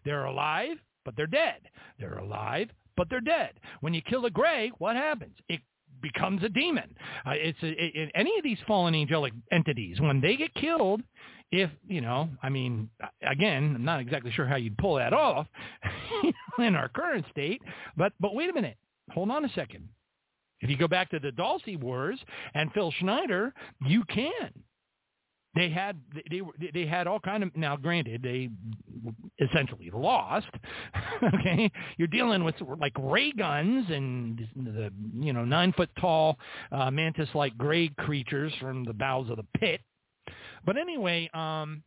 They're 0.06 0.26
alive, 0.26 0.78
but 1.06 1.16
they're 1.16 1.28
dead. 1.28 1.62
They're 2.00 2.18
alive, 2.18 2.70
but 2.96 3.10
they're 3.10 3.22
dead. 3.22 3.52
When 3.82 3.94
you 3.94 4.02
kill 4.02 4.26
a 4.26 4.30
gray, 4.30 4.72
what 4.78 4.96
happens? 4.96 5.36
It 5.50 5.62
becomes 6.02 6.44
a 6.44 6.50
demon. 6.50 6.96
Uh, 7.26 7.32
it's 7.32 7.58
a, 7.64 7.70
it, 7.70 8.12
any 8.16 8.38
of 8.38 8.44
these 8.44 8.58
fallen 8.68 8.94
angelic 8.94 9.34
entities 9.52 10.00
when 10.00 10.22
they 10.22 10.36
get 10.36 10.54
killed. 10.56 11.02
If 11.52 11.70
you 11.88 12.02
know, 12.02 12.30
I 12.42 12.50
mean, 12.50 12.90
again, 13.22 13.74
I'm 13.76 13.86
not 13.86 14.00
exactly 14.00 14.32
sure 14.32 14.48
how 14.48 14.56
you'd 14.56 14.78
pull 14.78 14.96
that 14.96 15.14
off 15.14 15.46
in 16.60 16.76
our 16.76 16.90
current 16.90 17.26
state. 17.32 17.62
But 17.96 18.14
but 18.20 18.34
wait 18.34 18.50
a 18.50 18.54
minute, 18.54 18.78
hold 19.12 19.30
on 19.30 19.46
a 19.46 19.50
second. 19.50 19.88
If 20.62 20.70
you 20.70 20.78
go 20.78 20.88
back 20.88 21.12
to 21.12 21.20
the 21.20 21.32
Dulce 21.32 21.62
Wars 21.80 22.20
and 22.54 22.72
Phil 22.72 22.92
Schneider, 23.00 23.54
you 23.86 24.04
can 24.06 24.50
they 25.56 25.70
had 25.70 26.00
they 26.30 26.42
they 26.74 26.86
had 26.86 27.08
all 27.08 27.20
kind 27.20 27.44
of 27.44 27.56
now 27.56 27.76
granted 27.76 28.22
they 28.24 28.50
essentially 29.40 29.92
lost 29.94 30.48
okay? 31.36 31.72
You're 31.98 32.08
dealing 32.08 32.44
with 32.44 32.56
like 32.80 32.94
ray 32.98 33.32
guns 33.32 33.86
and 33.90 34.48
the 34.56 34.92
you 35.14 35.34
know 35.34 35.46
nine 35.46 35.74
foot 35.74 35.90
tall 36.00 36.38
uh, 36.72 36.90
mantis 36.92 37.30
like 37.34 37.58
gray 37.58 37.90
creatures 37.90 38.54
from 38.60 38.84
the 38.84 38.94
bowels 38.94 39.30
of 39.30 39.38
the 39.38 39.46
pit. 39.60 39.82
But 40.66 40.78
anyway 40.78 41.30
um 41.34 41.84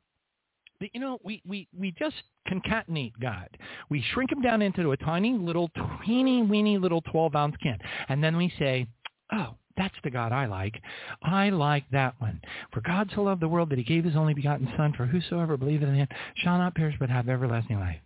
you 0.81 1.01
know 1.01 1.19
we 1.25 1.43
we 1.47 1.69
we 1.77 1.93
just 1.99 2.17
concatenate 2.49 3.13
god. 3.21 3.49
We 3.91 4.05
shrink 4.13 4.31
him 4.31 4.43
down 4.43 4.63
into 4.63 4.93
a 4.93 4.97
tiny 4.97 5.33
little 5.33 5.71
teeny 6.05 6.43
weeny 6.43 6.79
little 6.79 7.03
12 7.03 7.35
ounce 7.35 7.57
can. 7.63 7.79
And 8.09 8.23
then 8.23 8.37
we 8.37 8.53
say 8.59 8.87
oh 9.33 9.55
That's 9.77 9.95
the 10.03 10.11
God 10.11 10.33
I 10.33 10.47
like. 10.47 10.81
I 11.23 11.51
like 11.51 11.85
that 11.93 12.15
one. 12.19 12.41
For 12.73 12.81
God 12.81 13.11
so 13.15 13.23
loved 13.23 13.43
the 13.43 13.49
world 13.49 13.71
that 13.71 13.79
he 13.79 13.85
gave 13.85 14.05
his 14.05 14.17
only 14.17 14.35
begotten 14.35 14.73
Son, 14.77 14.95
for 14.97 15.07
whosoever 15.07 15.57
believeth 15.57 15.89
in 15.89 15.95
him 15.95 16.09
shall 16.37 16.59
not 16.59 16.75
perish 16.75 16.97
but 16.99 17.11
have 17.11 17.29
everlasting 17.29 17.79
life. 17.79 18.01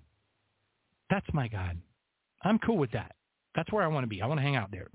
That's 1.11 1.27
my 1.33 1.49
God. 1.49 1.79
I'm 2.43 2.59
cool 2.59 2.79
with 2.79 2.93
that. 2.93 3.15
That's 3.55 3.71
where 3.73 3.83
I 3.83 3.89
want 3.89 4.05
to 4.05 4.09
be. 4.09 4.23
I 4.23 4.27
want 4.27 4.39
to 4.39 4.43
hang 4.43 4.57
out 4.57 4.71
there. 4.71 4.89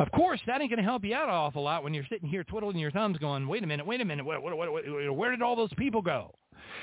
Of 0.00 0.10
course, 0.10 0.40
that 0.46 0.60
ain't 0.60 0.70
going 0.70 0.78
to 0.78 0.88
help 0.88 1.04
you 1.04 1.14
out 1.14 1.28
an 1.28 1.34
awful 1.34 1.62
lot 1.62 1.84
when 1.84 1.94
you're 1.94 2.06
sitting 2.10 2.28
here 2.28 2.42
twiddling 2.42 2.76
your 2.76 2.90
thumbs 2.90 3.18
going, 3.18 3.46
wait 3.46 3.62
a 3.62 3.66
minute, 3.66 3.86
wait 3.86 4.00
a 4.00 4.04
minute, 4.04 4.24
where, 4.24 4.40
where, 4.40 4.56
where, 4.56 5.12
where 5.12 5.30
did 5.30 5.42
all 5.42 5.54
those 5.54 5.72
people 5.74 6.02
go? 6.02 6.34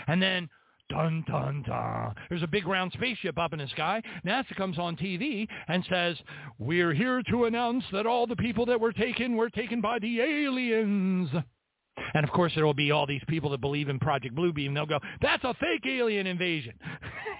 And 0.08 0.22
then, 0.22 0.50
dun, 0.90 1.24
dun, 1.28 1.64
dun, 1.68 2.16
there's 2.30 2.44
a 2.44 2.48
big 2.48 2.68
round 2.68 2.92
spaceship 2.94 3.38
up 3.38 3.54
in 3.54 3.60
the 3.60 3.68
sky. 3.68 4.02
NASA 4.26 4.56
comes 4.56 4.80
on 4.80 4.96
TV 4.96 5.48
and 5.68 5.86
says, 5.90 6.18
we're 6.60 6.94
here 6.94 7.22
to 7.30 7.46
announce 7.46 7.84
that 7.92 8.06
all 8.06 8.28
the 8.28 8.36
people 8.36 8.66
that 8.66 8.80
were 8.80 8.92
taken 8.92 9.36
were 9.36 9.50
taken 9.50 9.82
by 9.82 10.00
the 10.00 10.22
aliens. 10.22 11.30
And 12.14 12.24
of 12.24 12.32
course, 12.32 12.54
there 12.56 12.66
will 12.66 12.74
be 12.74 12.92
all 12.92 13.08
these 13.08 13.24
people 13.28 13.50
that 13.52 13.62
believe 13.62 13.90
in 13.90 14.00
Project 14.00 14.36
Bluebeam. 14.36 14.74
They'll 14.74 14.86
go, 14.86 15.00
that's 15.22 15.44
a 15.44 15.54
fake 15.56 15.86
alien 15.88 16.28
invasion. 16.28 16.74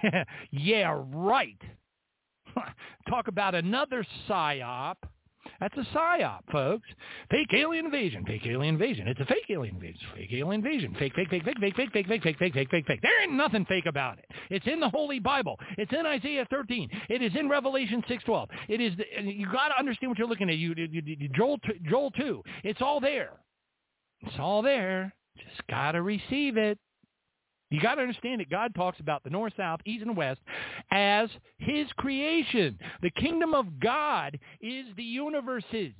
yeah, 0.50 1.00
right. 1.12 1.60
Talk 3.08 3.28
about 3.28 3.54
another 3.54 4.04
psyop. 4.28 4.96
That's 5.60 5.76
a 5.76 5.96
psyop, 5.96 6.40
folks. 6.52 6.88
Fake 7.30 7.52
alien 7.52 7.86
invasion. 7.86 8.24
Fake 8.24 8.46
alien 8.46 8.74
invasion. 8.74 9.08
It's 9.08 9.18
a 9.18 9.24
fake 9.24 9.46
alien 9.50 9.74
invasion. 9.74 10.00
Fake 10.14 10.30
alien 10.32 10.64
invasion. 10.64 10.94
Fake, 10.98 11.14
fake, 11.16 11.28
fake, 11.30 11.44
fake, 11.44 11.58
fake, 11.58 11.74
fake, 11.76 11.92
fake, 11.92 12.06
fake, 12.06 12.22
fake, 12.24 12.38
fake, 12.38 12.54
fake, 12.54 12.70
fake, 12.70 12.86
fake. 12.86 13.00
There 13.02 13.22
ain't 13.22 13.32
nothing 13.32 13.64
fake 13.66 13.86
about 13.86 14.18
it. 14.18 14.26
It's 14.50 14.66
in 14.68 14.78
the 14.78 14.88
Holy 14.88 15.18
Bible. 15.18 15.58
It's 15.76 15.92
in 15.92 16.06
Isaiah 16.06 16.46
13. 16.48 16.88
It 17.08 17.22
is 17.22 17.32
in 17.34 17.48
Revelation 17.48 18.04
6:12. 18.08 18.48
It 18.68 18.80
is. 18.80 18.92
You 19.20 19.50
got 19.50 19.68
to 19.68 19.78
understand 19.78 20.10
what 20.10 20.18
you're 20.18 20.28
looking 20.28 20.48
at. 20.48 20.56
You, 20.56 20.74
Joel, 21.34 21.58
Joel 21.90 22.12
2. 22.12 22.42
It's 22.62 22.80
all 22.80 23.00
there. 23.00 23.32
It's 24.22 24.38
all 24.38 24.62
there. 24.62 25.12
Just 25.36 25.66
got 25.68 25.92
to 25.92 26.02
receive 26.02 26.56
it. 26.56 26.78
You 27.70 27.80
got 27.80 27.96
to 27.96 28.02
understand 28.02 28.40
that 28.40 28.50
God 28.50 28.74
talks 28.74 28.98
about 29.00 29.24
the 29.24 29.30
north, 29.30 29.52
south, 29.56 29.80
east, 29.84 30.02
and 30.02 30.16
west 30.16 30.40
as 30.90 31.28
his 31.58 31.86
creation. 31.96 32.78
The 33.02 33.10
kingdom 33.10 33.52
of 33.54 33.78
God 33.80 34.38
is 34.60 34.86
the 34.96 35.02
universes. 35.02 35.92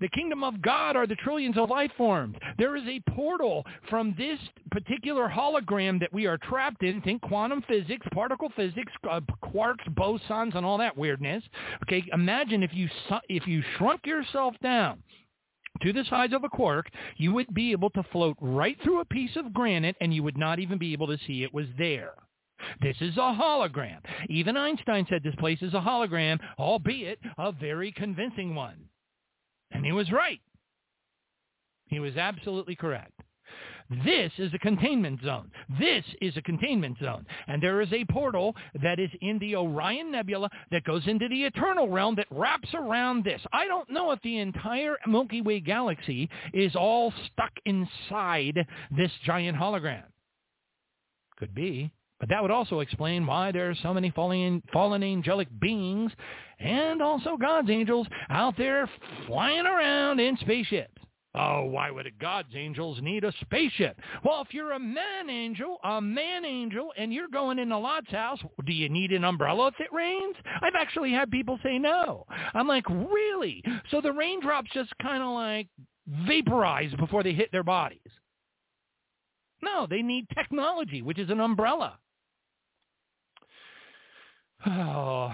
The 0.00 0.08
kingdom 0.08 0.42
of 0.42 0.60
God 0.60 0.96
are 0.96 1.06
the 1.06 1.14
trillions 1.16 1.56
of 1.56 1.70
life 1.70 1.92
forms. 1.96 2.36
There 2.58 2.76
is 2.76 2.84
a 2.86 3.00
portal 3.12 3.64
from 3.88 4.14
this 4.18 4.38
particular 4.70 5.28
hologram 5.28 6.00
that 6.00 6.12
we 6.12 6.26
are 6.26 6.38
trapped 6.38 6.82
in. 6.82 7.00
Think 7.02 7.22
quantum 7.22 7.62
physics, 7.68 8.06
particle 8.12 8.50
physics, 8.56 8.92
uh, 9.08 9.20
quarks, 9.44 9.86
bosons, 9.94 10.56
and 10.56 10.66
all 10.66 10.78
that 10.78 10.96
weirdness. 10.96 11.42
Okay, 11.84 12.04
imagine 12.12 12.62
if 12.62 12.74
you 12.74 12.88
if 13.28 13.46
you 13.46 13.62
shrunk 13.76 14.04
yourself 14.06 14.54
down 14.62 15.02
to 15.80 15.92
the 15.92 16.04
size 16.04 16.32
of 16.32 16.44
a 16.44 16.48
quark, 16.48 16.90
you 17.16 17.32
would 17.32 17.52
be 17.54 17.72
able 17.72 17.90
to 17.90 18.02
float 18.04 18.36
right 18.40 18.76
through 18.82 19.00
a 19.00 19.04
piece 19.06 19.36
of 19.36 19.52
granite 19.52 19.96
and 20.00 20.12
you 20.12 20.22
would 20.22 20.38
not 20.38 20.58
even 20.58 20.78
be 20.78 20.92
able 20.92 21.06
to 21.06 21.18
see 21.26 21.42
it 21.42 21.54
was 21.54 21.66
there. 21.76 22.12
This 22.80 22.96
is 23.00 23.16
a 23.16 23.20
hologram. 23.20 23.98
Even 24.28 24.56
Einstein 24.56 25.06
said 25.08 25.22
this 25.22 25.34
place 25.36 25.62
is 25.62 25.74
a 25.74 25.80
hologram, 25.80 26.38
albeit 26.58 27.18
a 27.38 27.52
very 27.52 27.92
convincing 27.92 28.54
one. 28.54 28.76
And 29.70 29.84
he 29.84 29.92
was 29.92 30.10
right. 30.10 30.40
He 31.86 32.00
was 32.00 32.16
absolutely 32.16 32.74
correct. 32.74 33.12
This 34.04 34.32
is 34.36 34.52
a 34.52 34.58
containment 34.58 35.20
zone. 35.22 35.50
This 35.78 36.04
is 36.20 36.36
a 36.36 36.42
containment 36.42 36.98
zone. 37.02 37.24
And 37.46 37.62
there 37.62 37.80
is 37.80 37.92
a 37.92 38.04
portal 38.04 38.54
that 38.82 38.98
is 38.98 39.10
in 39.22 39.38
the 39.38 39.56
Orion 39.56 40.10
Nebula 40.10 40.50
that 40.70 40.84
goes 40.84 41.06
into 41.06 41.28
the 41.28 41.44
eternal 41.44 41.88
realm 41.88 42.14
that 42.16 42.26
wraps 42.30 42.68
around 42.74 43.24
this. 43.24 43.40
I 43.52 43.66
don't 43.66 43.88
know 43.90 44.10
if 44.10 44.20
the 44.22 44.38
entire 44.38 44.96
Milky 45.06 45.40
Way 45.40 45.60
galaxy 45.60 46.28
is 46.52 46.76
all 46.76 47.14
stuck 47.32 47.52
inside 47.64 48.66
this 48.94 49.10
giant 49.24 49.56
hologram. 49.56 50.04
Could 51.38 51.54
be. 51.54 51.90
But 52.20 52.28
that 52.30 52.42
would 52.42 52.50
also 52.50 52.80
explain 52.80 53.26
why 53.26 53.52
there 53.52 53.70
are 53.70 53.76
so 53.76 53.94
many 53.94 54.10
fallen, 54.10 54.62
fallen 54.72 55.02
angelic 55.02 55.48
beings 55.60 56.10
and 56.58 57.00
also 57.00 57.36
God's 57.36 57.70
angels 57.70 58.08
out 58.28 58.56
there 58.58 58.90
flying 59.26 59.64
around 59.64 60.18
in 60.18 60.36
spaceships. 60.38 61.00
Oh, 61.34 61.64
why 61.66 61.90
would 61.90 62.10
God's 62.18 62.54
angels 62.56 62.98
need 63.02 63.22
a 63.22 63.32
spaceship? 63.42 64.00
Well, 64.24 64.40
if 64.40 64.54
you're 64.54 64.72
a 64.72 64.78
man 64.78 65.28
angel, 65.28 65.76
a 65.84 66.00
man 66.00 66.44
angel, 66.44 66.92
and 66.96 67.12
you're 67.12 67.28
going 67.28 67.58
into 67.58 67.76
Lot's 67.76 68.10
house, 68.10 68.40
do 68.64 68.72
you 68.72 68.88
need 68.88 69.12
an 69.12 69.24
umbrella 69.24 69.68
if 69.68 69.78
it 69.78 69.92
rains? 69.92 70.36
I've 70.62 70.74
actually 70.74 71.12
had 71.12 71.30
people 71.30 71.58
say 71.62 71.78
no. 71.78 72.24
I'm 72.54 72.66
like, 72.66 72.88
really? 72.88 73.62
So 73.90 74.00
the 74.00 74.12
raindrops 74.12 74.70
just 74.72 74.90
kind 75.02 75.22
of 75.22 75.30
like 75.30 75.68
vaporize 76.26 76.94
before 76.98 77.22
they 77.22 77.34
hit 77.34 77.52
their 77.52 77.62
bodies. 77.62 78.00
No, 79.62 79.86
they 79.88 80.02
need 80.02 80.26
technology, 80.34 81.02
which 81.02 81.18
is 81.18 81.30
an 81.30 81.40
umbrella. 81.40 81.98
Oh, 84.66 85.30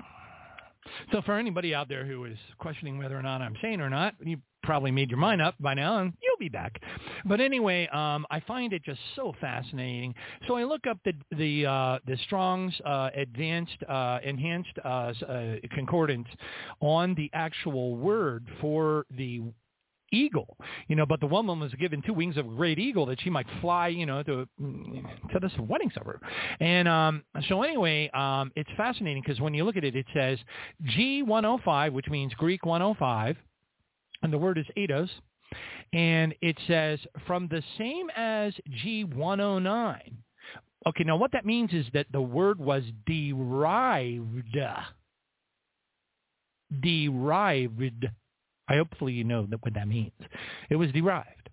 so 1.12 1.22
for 1.22 1.38
anybody 1.38 1.74
out 1.74 1.88
there 1.88 2.04
who 2.04 2.24
is 2.26 2.36
questioning 2.58 2.98
whether 2.98 3.18
or 3.18 3.22
not 3.22 3.40
I'm 3.40 3.56
sane 3.62 3.80
or 3.80 3.90
not, 3.90 4.14
you 4.20 4.38
probably 4.66 4.90
made 4.90 5.08
your 5.08 5.18
mind 5.18 5.40
up 5.40 5.54
by 5.60 5.72
now, 5.72 5.98
and 5.98 6.12
you'll 6.22 6.36
be 6.38 6.48
back. 6.48 6.80
But 7.24 7.40
anyway, 7.40 7.86
um, 7.88 8.26
I 8.30 8.40
find 8.40 8.72
it 8.72 8.82
just 8.84 9.00
so 9.14 9.32
fascinating. 9.40 10.14
So 10.46 10.56
I 10.56 10.64
look 10.64 10.86
up 10.86 10.98
the 11.04 11.14
the 11.36 11.66
uh, 11.66 11.98
the 12.06 12.18
Strong's 12.26 12.74
uh, 12.84 13.10
advanced 13.14 13.82
uh, 13.88 14.18
enhanced 14.22 14.78
uh, 14.84 14.88
uh, 14.88 15.54
concordance 15.72 16.28
on 16.80 17.14
the 17.14 17.30
actual 17.32 17.96
word 17.96 18.46
for 18.60 19.06
the 19.16 19.42
eagle, 20.12 20.56
you 20.88 20.96
know, 20.96 21.06
but 21.06 21.20
the 21.20 21.26
woman 21.26 21.60
was 21.60 21.72
given 21.74 22.02
two 22.02 22.14
wings 22.14 22.36
of 22.36 22.46
a 22.46 22.48
great 22.48 22.78
eagle 22.78 23.06
that 23.06 23.20
she 23.20 23.30
might 23.30 23.46
fly, 23.60 23.88
you 23.88 24.06
know, 24.06 24.22
to 24.22 24.48
to 24.58 25.40
this 25.40 25.52
wedding 25.58 25.90
supper. 25.94 26.20
And 26.60 26.88
um, 26.88 27.24
so 27.48 27.62
anyway, 27.62 28.10
um, 28.10 28.52
it's 28.56 28.70
fascinating 28.76 29.22
because 29.24 29.40
when 29.40 29.54
you 29.54 29.64
look 29.64 29.76
at 29.76 29.84
it, 29.84 29.96
it 29.96 30.06
says 30.14 30.38
G105, 30.96 31.92
which 31.92 32.08
means 32.08 32.32
Greek 32.34 32.64
105, 32.64 33.36
and 34.22 34.32
the 34.32 34.38
word 34.38 34.58
is 34.58 34.66
aetos. 34.76 35.10
And 35.92 36.34
it 36.42 36.56
says 36.66 36.98
from 37.26 37.48
the 37.48 37.62
same 37.78 38.10
as 38.16 38.52
G109. 38.84 40.00
Okay, 40.86 41.04
now 41.04 41.16
what 41.16 41.32
that 41.32 41.46
means 41.46 41.72
is 41.72 41.86
that 41.94 42.06
the 42.12 42.20
word 42.20 42.58
was 42.58 42.82
derived. 43.06 44.56
Derived 46.80 48.06
I 48.68 48.76
hopefully 48.76 49.12
you 49.12 49.24
know 49.24 49.46
that 49.46 49.62
what 49.62 49.74
that 49.74 49.88
means. 49.88 50.12
It 50.70 50.76
was 50.76 50.90
derived. 50.92 51.50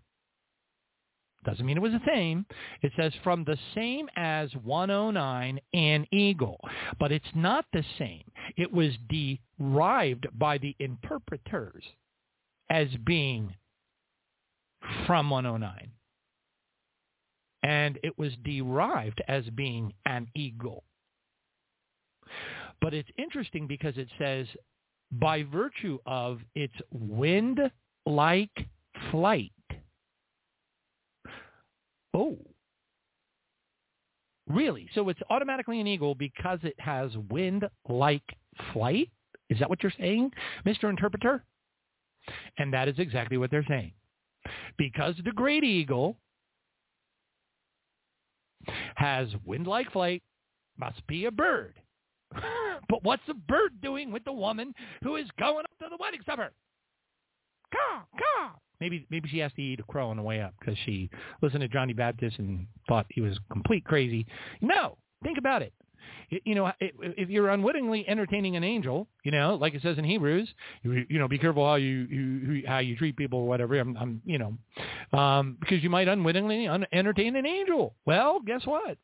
Doesn't 1.45 1.65
mean 1.65 1.75
it 1.75 1.81
was 1.81 1.91
the 1.91 1.99
same. 2.07 2.45
It 2.81 2.93
says 2.95 3.11
from 3.23 3.43
the 3.43 3.57
same 3.75 4.07
as 4.15 4.49
109 4.63 5.59
and 5.73 6.07
eagle. 6.11 6.57
But 6.99 7.11
it's 7.11 7.25
not 7.35 7.65
the 7.73 7.83
same. 7.99 8.23
It 8.55 8.71
was 8.71 8.93
derived 9.09 10.27
by 10.39 10.57
the 10.57 10.75
interpreters 10.79 11.83
as 12.73 12.87
being 13.05 13.53
from 15.05 15.29
109. 15.29 15.91
And 17.61 17.99
it 18.01 18.17
was 18.17 18.33
derived 18.43 19.21
as 19.27 19.45
being 19.55 19.93
an 20.07 20.27
eagle. 20.35 20.83
But 22.81 22.95
it's 22.95 23.09
interesting 23.17 23.67
because 23.67 23.95
it 23.97 24.09
says 24.17 24.47
by 25.11 25.43
virtue 25.43 25.99
of 26.07 26.39
its 26.55 26.73
wind-like 26.91 28.67
flight. 29.11 29.51
Oh, 32.15 32.39
really? 34.49 34.89
So 34.95 35.09
it's 35.09 35.21
automatically 35.29 35.79
an 35.79 35.85
eagle 35.85 36.15
because 36.15 36.59
it 36.63 36.75
has 36.79 37.11
wind-like 37.29 38.23
flight? 38.73 39.09
Is 39.51 39.59
that 39.59 39.69
what 39.69 39.83
you're 39.83 39.93
saying, 39.99 40.31
Mr. 40.65 40.89
Interpreter? 40.89 41.43
And 42.57 42.73
that 42.73 42.87
is 42.87 42.95
exactly 42.99 43.37
what 43.37 43.51
they're 43.51 43.65
saying. 43.67 43.93
Because 44.77 45.15
the 45.23 45.31
great 45.31 45.63
eagle 45.63 46.17
has 48.95 49.27
wind-like 49.45 49.91
flight, 49.91 50.23
must 50.77 51.05
be 51.07 51.25
a 51.25 51.31
bird. 51.31 51.75
but 52.89 53.03
what's 53.03 53.23
a 53.29 53.33
bird 53.33 53.79
doing 53.81 54.11
with 54.11 54.23
the 54.23 54.33
woman 54.33 54.73
who 55.03 55.15
is 55.15 55.27
going 55.39 55.65
up 55.65 55.77
to 55.81 55.87
the 55.89 55.97
wedding 55.99 56.21
supper? 56.25 56.51
Caw, 57.71 58.03
caw. 58.17 58.51
Maybe 58.79 59.05
maybe 59.09 59.29
she 59.29 59.39
has 59.39 59.51
to 59.53 59.61
eat 59.61 59.79
a 59.79 59.83
crow 59.83 60.09
on 60.09 60.17
the 60.17 60.23
way 60.23 60.41
up 60.41 60.53
because 60.59 60.77
she 60.85 61.09
listened 61.41 61.61
to 61.61 61.67
Johnny 61.67 61.93
Baptist 61.93 62.37
and 62.39 62.67
thought 62.87 63.05
he 63.09 63.21
was 63.21 63.37
complete 63.51 63.85
crazy. 63.85 64.25
No, 64.61 64.97
think 65.23 65.37
about 65.37 65.61
it. 65.61 65.73
You 66.29 66.55
know, 66.55 66.71
if 66.79 67.29
you're 67.29 67.49
unwittingly 67.49 68.07
entertaining 68.07 68.55
an 68.55 68.63
angel, 68.63 69.07
you 69.23 69.31
know, 69.31 69.55
like 69.55 69.73
it 69.73 69.81
says 69.81 69.97
in 69.97 70.03
Hebrews, 70.03 70.49
you, 70.83 71.05
you 71.09 71.19
know, 71.19 71.27
be 71.27 71.37
careful 71.37 71.65
how 71.65 71.75
you, 71.75 72.07
you 72.09 72.63
how 72.67 72.79
you 72.79 72.95
treat 72.95 73.15
people 73.15 73.39
or 73.39 73.47
whatever. 73.47 73.79
I'm, 73.79 73.95
I'm 73.97 74.21
you 74.25 74.39
know, 74.39 75.17
um, 75.17 75.57
because 75.59 75.83
you 75.83 75.89
might 75.89 76.07
unwittingly 76.07 76.67
un- 76.67 76.87
entertain 76.91 77.35
an 77.35 77.45
angel. 77.45 77.95
Well, 78.05 78.39
guess 78.45 78.65
what? 78.65 78.97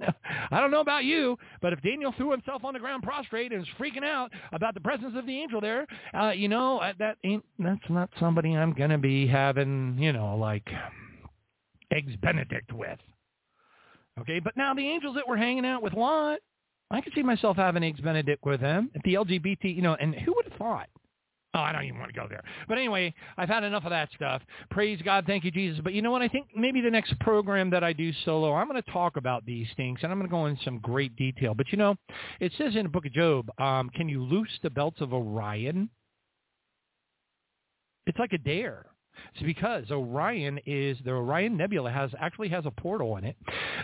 I 0.50 0.60
don't 0.60 0.70
know 0.70 0.80
about 0.80 1.04
you, 1.04 1.38
but 1.60 1.72
if 1.72 1.80
Daniel 1.82 2.12
threw 2.16 2.30
himself 2.30 2.64
on 2.64 2.74
the 2.74 2.80
ground 2.80 3.02
prostrate 3.02 3.52
and 3.52 3.60
was 3.60 3.68
freaking 3.78 4.04
out 4.04 4.32
about 4.52 4.74
the 4.74 4.80
presence 4.80 5.14
of 5.16 5.26
the 5.26 5.38
angel 5.38 5.60
there, 5.60 5.86
uh, 6.18 6.30
you 6.30 6.48
know, 6.48 6.78
uh, 6.78 6.92
that 6.98 7.18
ain't 7.24 7.44
that's 7.58 7.80
not 7.88 8.10
somebody 8.18 8.56
I'm 8.56 8.72
gonna 8.72 8.98
be 8.98 9.26
having, 9.26 9.96
you 9.98 10.12
know, 10.12 10.36
like 10.36 10.68
eggs 11.92 12.14
Benedict 12.22 12.72
with. 12.72 12.98
Okay, 14.20 14.40
but 14.40 14.56
now 14.56 14.74
the 14.74 14.86
angels 14.86 15.14
that 15.16 15.26
were 15.26 15.36
hanging 15.36 15.64
out 15.64 15.82
with 15.82 15.94
Lot, 15.94 16.40
I 16.90 17.00
could 17.00 17.14
see 17.14 17.22
myself 17.22 17.56
having 17.56 17.82
eggs 17.82 18.00
Benedict 18.00 18.44
with 18.44 18.60
them. 18.60 18.90
If 18.94 19.02
the 19.02 19.14
LGBT, 19.14 19.74
you 19.74 19.82
know, 19.82 19.94
and 19.94 20.14
who 20.14 20.34
would 20.34 20.44
have 20.44 20.58
thought? 20.58 20.88
Oh, 21.54 21.60
I 21.60 21.72
don't 21.72 21.84
even 21.84 21.98
want 21.98 22.12
to 22.12 22.18
go 22.18 22.26
there. 22.30 22.42
But 22.66 22.78
anyway, 22.78 23.12
I've 23.36 23.48
had 23.48 23.62
enough 23.62 23.84
of 23.84 23.90
that 23.90 24.08
stuff. 24.14 24.40
Praise 24.70 25.00
God. 25.02 25.24
Thank 25.26 25.44
you, 25.44 25.50
Jesus. 25.50 25.80
But 25.84 25.92
you 25.92 26.00
know 26.00 26.10
what? 26.10 26.22
I 26.22 26.28
think 26.28 26.48
maybe 26.56 26.80
the 26.80 26.90
next 26.90 27.18
program 27.20 27.68
that 27.70 27.84
I 27.84 27.92
do 27.92 28.10
solo, 28.24 28.54
I'm 28.54 28.68
going 28.68 28.82
to 28.82 28.90
talk 28.90 29.18
about 29.18 29.44
these 29.44 29.66
things, 29.76 29.98
and 30.02 30.10
I'm 30.10 30.18
going 30.18 30.30
to 30.30 30.32
go 30.32 30.46
in 30.46 30.58
some 30.64 30.78
great 30.78 31.14
detail. 31.16 31.52
But 31.54 31.70
you 31.70 31.76
know, 31.76 31.96
it 32.40 32.52
says 32.56 32.74
in 32.74 32.84
the 32.84 32.88
book 32.88 33.04
of 33.04 33.12
Job, 33.12 33.50
um, 33.60 33.90
can 33.90 34.08
you 34.08 34.22
loose 34.22 34.48
the 34.62 34.70
belts 34.70 35.02
of 35.02 35.12
Orion? 35.12 35.90
It's 38.06 38.18
like 38.18 38.32
a 38.32 38.38
dare. 38.38 38.86
It's 39.34 39.42
because 39.44 39.90
Orion 39.90 40.58
is 40.66 40.98
the 41.04 41.10
Orion 41.10 41.56
Nebula 41.56 41.90
has 41.90 42.10
actually 42.18 42.48
has 42.50 42.66
a 42.66 42.70
portal 42.70 43.16
in 43.16 43.24
it 43.24 43.36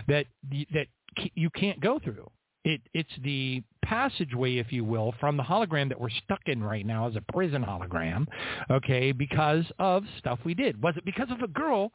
that 0.07 0.25
that 0.73 0.87
you 1.35 1.49
can't 1.49 1.79
go 1.79 1.99
through. 1.99 2.29
It 2.65 2.81
it's 2.93 3.09
the 3.23 3.63
passageway, 3.83 4.57
if 4.57 4.71
you 4.71 4.83
will, 4.83 5.13
from 5.19 5.37
the 5.37 5.43
hologram 5.43 5.89
that 5.89 5.99
we're 5.99 6.09
stuck 6.09 6.41
in 6.45 6.61
right 6.61 6.85
now 6.85 7.07
as 7.07 7.15
a 7.15 7.23
prison 7.31 7.63
hologram, 7.63 8.27
okay, 8.69 9.11
because 9.11 9.65
of 9.79 10.03
stuff 10.19 10.39
we 10.43 10.53
did. 10.53 10.81
Was 10.81 10.95
it 10.97 11.05
because 11.05 11.31
of 11.31 11.41
a 11.41 11.47
girl 11.47 11.91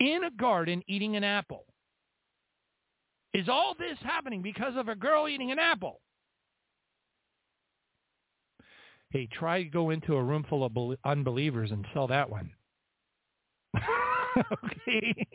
in 0.00 0.24
a 0.24 0.30
garden 0.30 0.82
eating 0.88 1.16
an 1.16 1.24
apple? 1.24 1.64
Is 3.34 3.48
all 3.48 3.74
this 3.78 3.98
happening 4.02 4.42
because 4.42 4.74
of 4.76 4.88
a 4.88 4.94
girl 4.94 5.28
eating 5.28 5.52
an 5.52 5.58
apple? 5.58 6.00
Hey, 9.10 9.28
try 9.32 9.62
to 9.62 9.68
go 9.68 9.90
into 9.90 10.16
a 10.16 10.22
room 10.22 10.44
full 10.48 10.64
of 10.64 10.98
unbelievers 11.04 11.70
and 11.70 11.86
sell 11.94 12.06
that 12.08 12.28
one. 12.28 12.50
okay. 13.76 15.26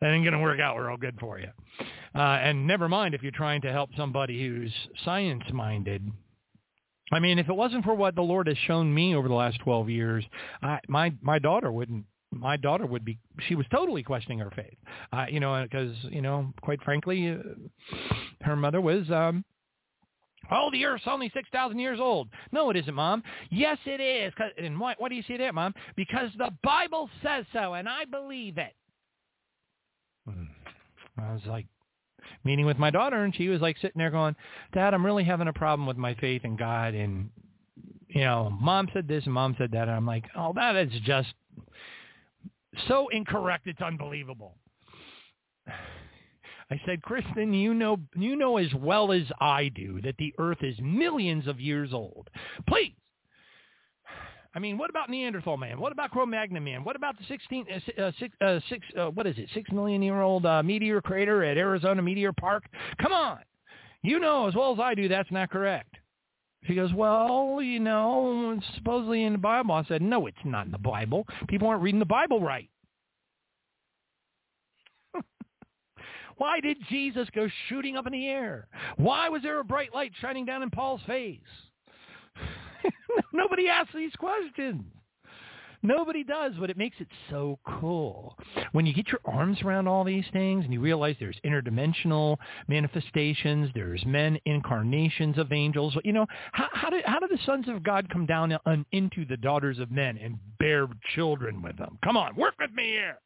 that 0.00 0.08
ain't 0.08 0.24
going 0.24 0.32
to 0.32 0.38
work 0.38 0.60
out 0.60 0.76
real 0.76 0.96
good 0.96 1.18
for 1.20 1.38
you. 1.38 1.48
Uh, 2.14 2.18
and 2.18 2.66
never 2.66 2.88
mind 2.88 3.14
if 3.14 3.22
you're 3.22 3.32
trying 3.32 3.60
to 3.62 3.72
help 3.72 3.90
somebody 3.96 4.46
who's 4.46 4.72
science-minded. 5.04 6.10
I 7.12 7.20
mean, 7.20 7.38
if 7.38 7.48
it 7.48 7.54
wasn't 7.54 7.84
for 7.84 7.94
what 7.94 8.14
the 8.14 8.22
Lord 8.22 8.48
has 8.48 8.56
shown 8.66 8.92
me 8.92 9.14
over 9.14 9.28
the 9.28 9.34
last 9.34 9.60
12 9.60 9.90
years, 9.90 10.24
I, 10.62 10.80
my 10.88 11.12
my 11.20 11.38
daughter 11.38 11.70
wouldn't 11.70 12.04
my 12.32 12.56
daughter 12.56 12.86
would 12.86 13.04
be 13.04 13.18
she 13.46 13.54
was 13.54 13.66
totally 13.70 14.02
questioning 14.02 14.38
her 14.38 14.50
faith 14.50 14.76
uh 15.12 15.26
you 15.30 15.40
know 15.40 15.62
because 15.62 15.94
you 16.10 16.20
know 16.20 16.52
quite 16.60 16.82
frankly 16.82 17.30
uh, 17.30 17.36
her 18.42 18.56
mother 18.56 18.80
was 18.80 19.08
um 19.10 19.44
Oh, 20.50 20.70
the 20.70 20.84
Earth's 20.84 21.04
only 21.06 21.30
6,000 21.34 21.78
years 21.78 21.98
old. 22.00 22.28
No, 22.52 22.70
it 22.70 22.76
isn't, 22.76 22.94
Mom. 22.94 23.22
Yes, 23.50 23.78
it 23.84 24.00
is. 24.00 24.32
And 24.58 24.78
why, 24.78 24.94
why 24.98 25.08
do 25.08 25.14
you 25.14 25.22
say 25.26 25.36
that, 25.38 25.54
Mom? 25.54 25.74
Because 25.96 26.30
the 26.38 26.50
Bible 26.62 27.08
says 27.22 27.44
so, 27.52 27.74
and 27.74 27.88
I 27.88 28.04
believe 28.04 28.58
it. 28.58 28.74
Hmm. 30.28 30.44
I 31.18 31.32
was 31.32 31.42
like 31.46 31.66
meeting 32.44 32.66
with 32.66 32.78
my 32.78 32.90
daughter, 32.90 33.24
and 33.24 33.34
she 33.34 33.48
was 33.48 33.60
like 33.60 33.76
sitting 33.78 33.98
there 33.98 34.10
going, 34.10 34.36
Dad, 34.72 34.94
I'm 34.94 35.04
really 35.04 35.24
having 35.24 35.48
a 35.48 35.52
problem 35.52 35.86
with 35.86 35.96
my 35.96 36.14
faith 36.14 36.44
in 36.44 36.56
God. 36.56 36.94
And, 36.94 37.30
you 38.08 38.22
know, 38.22 38.50
Mom 38.60 38.88
said 38.92 39.08
this 39.08 39.24
and 39.24 39.34
Mom 39.34 39.54
said 39.58 39.72
that. 39.72 39.88
And 39.88 39.92
I'm 39.92 40.06
like, 40.06 40.24
oh, 40.36 40.52
that 40.54 40.76
is 40.76 40.92
just 41.04 41.32
so 42.88 43.08
incorrect. 43.08 43.66
It's 43.66 43.80
unbelievable. 43.80 44.56
I 46.70 46.80
said, 46.84 47.02
Kristen, 47.02 47.54
you 47.54 47.74
know, 47.74 47.98
you 48.16 48.34
know 48.34 48.56
as 48.56 48.72
well 48.74 49.12
as 49.12 49.22
I 49.40 49.68
do 49.68 50.00
that 50.02 50.16
the 50.18 50.34
Earth 50.38 50.62
is 50.62 50.74
millions 50.80 51.46
of 51.46 51.60
years 51.60 51.92
old. 51.92 52.28
Please. 52.68 52.94
I 54.54 54.58
mean, 54.58 54.78
what 54.78 54.88
about 54.88 55.10
Neanderthal 55.10 55.58
man? 55.58 55.78
What 55.78 55.92
about 55.92 56.10
Cro-Magnon 56.10 56.64
man? 56.64 56.82
What 56.82 56.96
about 56.96 57.18
the 57.18 57.24
16, 57.28 57.66
uh, 57.70 58.02
uh, 58.02 58.10
six, 58.18 58.34
uh, 58.40 58.58
six 58.70 58.86
uh, 58.98 59.10
what 59.10 59.26
is 59.26 59.36
it, 59.36 59.50
six 59.52 59.70
million 59.70 60.02
year 60.02 60.22
old 60.22 60.46
uh, 60.46 60.62
meteor 60.62 61.02
crater 61.02 61.44
at 61.44 61.58
Arizona 61.58 62.00
Meteor 62.00 62.32
Park? 62.32 62.64
Come 63.00 63.12
on. 63.12 63.40
You 64.02 64.18
know 64.18 64.48
as 64.48 64.54
well 64.54 64.72
as 64.72 64.80
I 64.80 64.94
do 64.94 65.08
that's 65.08 65.30
not 65.30 65.50
correct. 65.50 65.94
She 66.66 66.74
goes, 66.74 66.92
well, 66.94 67.60
you 67.62 67.78
know, 67.78 68.58
supposedly 68.74 69.22
in 69.24 69.32
the 69.32 69.38
Bible. 69.38 69.72
I 69.72 69.84
said, 69.84 70.02
no, 70.02 70.26
it's 70.26 70.36
not 70.44 70.66
in 70.66 70.72
the 70.72 70.78
Bible. 70.78 71.26
People 71.48 71.68
aren't 71.68 71.82
reading 71.82 72.00
the 72.00 72.06
Bible 72.06 72.40
right. 72.40 72.68
Why 76.36 76.60
did 76.60 76.76
Jesus 76.88 77.28
go 77.34 77.48
shooting 77.68 77.96
up 77.96 78.06
in 78.06 78.12
the 78.12 78.26
air? 78.26 78.68
Why 78.96 79.28
was 79.28 79.42
there 79.42 79.60
a 79.60 79.64
bright 79.64 79.94
light 79.94 80.12
shining 80.20 80.44
down 80.44 80.62
in 80.62 80.70
Paul's 80.70 81.00
face? 81.06 81.40
Nobody 83.32 83.68
asks 83.68 83.94
these 83.94 84.14
questions. 84.18 84.84
Nobody 85.82 86.24
does, 86.24 86.52
but 86.58 86.68
it 86.68 86.76
makes 86.76 86.96
it 86.98 87.06
so 87.30 87.58
cool. 87.64 88.36
When 88.72 88.86
you 88.86 88.92
get 88.94 89.08
your 89.08 89.20
arms 89.24 89.58
around 89.62 89.86
all 89.86 90.04
these 90.04 90.24
things 90.32 90.64
and 90.64 90.72
you 90.72 90.80
realize 90.80 91.14
there's 91.20 91.38
interdimensional 91.44 92.38
manifestations, 92.66 93.70
there's 93.74 94.04
men 94.04 94.38
incarnations 94.46 95.38
of 95.38 95.52
angels. 95.52 95.96
You 96.04 96.12
know, 96.12 96.26
how, 96.52 96.68
how, 96.72 96.90
did, 96.90 97.04
how 97.04 97.20
did 97.20 97.30
the 97.30 97.38
sons 97.46 97.68
of 97.68 97.84
God 97.84 98.08
come 98.10 98.26
down 98.26 98.58
into 98.92 99.24
the 99.26 99.36
daughters 99.36 99.78
of 99.78 99.90
men 99.90 100.18
and 100.18 100.38
bear 100.58 100.88
children 101.14 101.62
with 101.62 101.76
them? 101.78 101.98
Come 102.02 102.16
on, 102.16 102.34
work 102.34 102.54
with 102.58 102.72
me 102.72 102.88
here. 102.88 103.18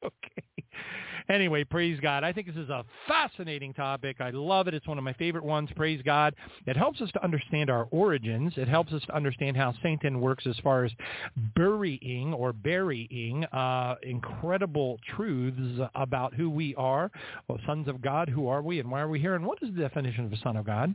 okay. 0.04 0.64
Anyway, 1.28 1.62
praise 1.62 2.00
God. 2.00 2.24
I 2.24 2.32
think 2.32 2.48
this 2.48 2.56
is 2.56 2.70
a 2.70 2.84
fascinating 3.06 3.72
topic. 3.72 4.16
I 4.20 4.30
love 4.30 4.66
it. 4.66 4.74
It's 4.74 4.86
one 4.88 4.98
of 4.98 5.04
my 5.04 5.12
favorite 5.12 5.44
ones. 5.44 5.70
Praise 5.76 6.02
God. 6.04 6.34
It 6.66 6.76
helps 6.76 7.00
us 7.00 7.10
to 7.12 7.22
understand 7.22 7.70
our 7.70 7.86
origins. 7.92 8.54
It 8.56 8.66
helps 8.66 8.92
us 8.92 9.02
to 9.06 9.14
understand 9.14 9.56
how 9.56 9.72
Satan 9.80 10.20
works 10.20 10.44
as 10.48 10.56
far 10.64 10.84
as 10.84 10.90
burying 11.54 12.34
or 12.34 12.52
burying 12.52 13.44
uh, 13.44 13.94
incredible 14.02 14.98
truths 15.14 15.80
about 15.94 16.34
who 16.34 16.50
we 16.50 16.74
are, 16.74 17.12
well, 17.46 17.60
sons 17.64 17.86
of 17.86 18.02
God. 18.02 18.28
Who 18.28 18.48
are 18.48 18.62
we 18.62 18.80
and 18.80 18.90
why 18.90 19.00
are 19.00 19.08
we 19.08 19.20
here? 19.20 19.36
And 19.36 19.46
what 19.46 19.58
is 19.62 19.72
the 19.72 19.82
definition 19.82 20.24
of 20.24 20.32
a 20.32 20.38
son 20.38 20.56
of 20.56 20.66
God? 20.66 20.94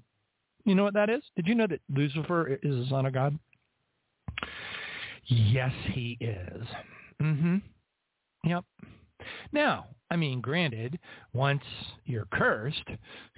You 0.65 0.75
know 0.75 0.83
what 0.83 0.95
that 0.95 1.09
is? 1.09 1.21
Did 1.37 1.47
you 1.47 1.55
know 1.55 1.67
that 1.67 1.79
Lucifer 1.89 2.59
is 2.61 2.87
a 2.87 2.89
son 2.89 3.05
of 3.05 3.13
God? 3.13 3.39
Yes, 5.27 5.71
he 5.93 6.17
is. 6.19 6.67
Mm-hmm. 7.21 7.57
Yep. 8.43 8.65
Now, 9.51 9.87
I 10.09 10.15
mean, 10.15 10.41
granted, 10.41 10.99
once 11.33 11.63
you're 12.05 12.27
cursed, 12.31 12.87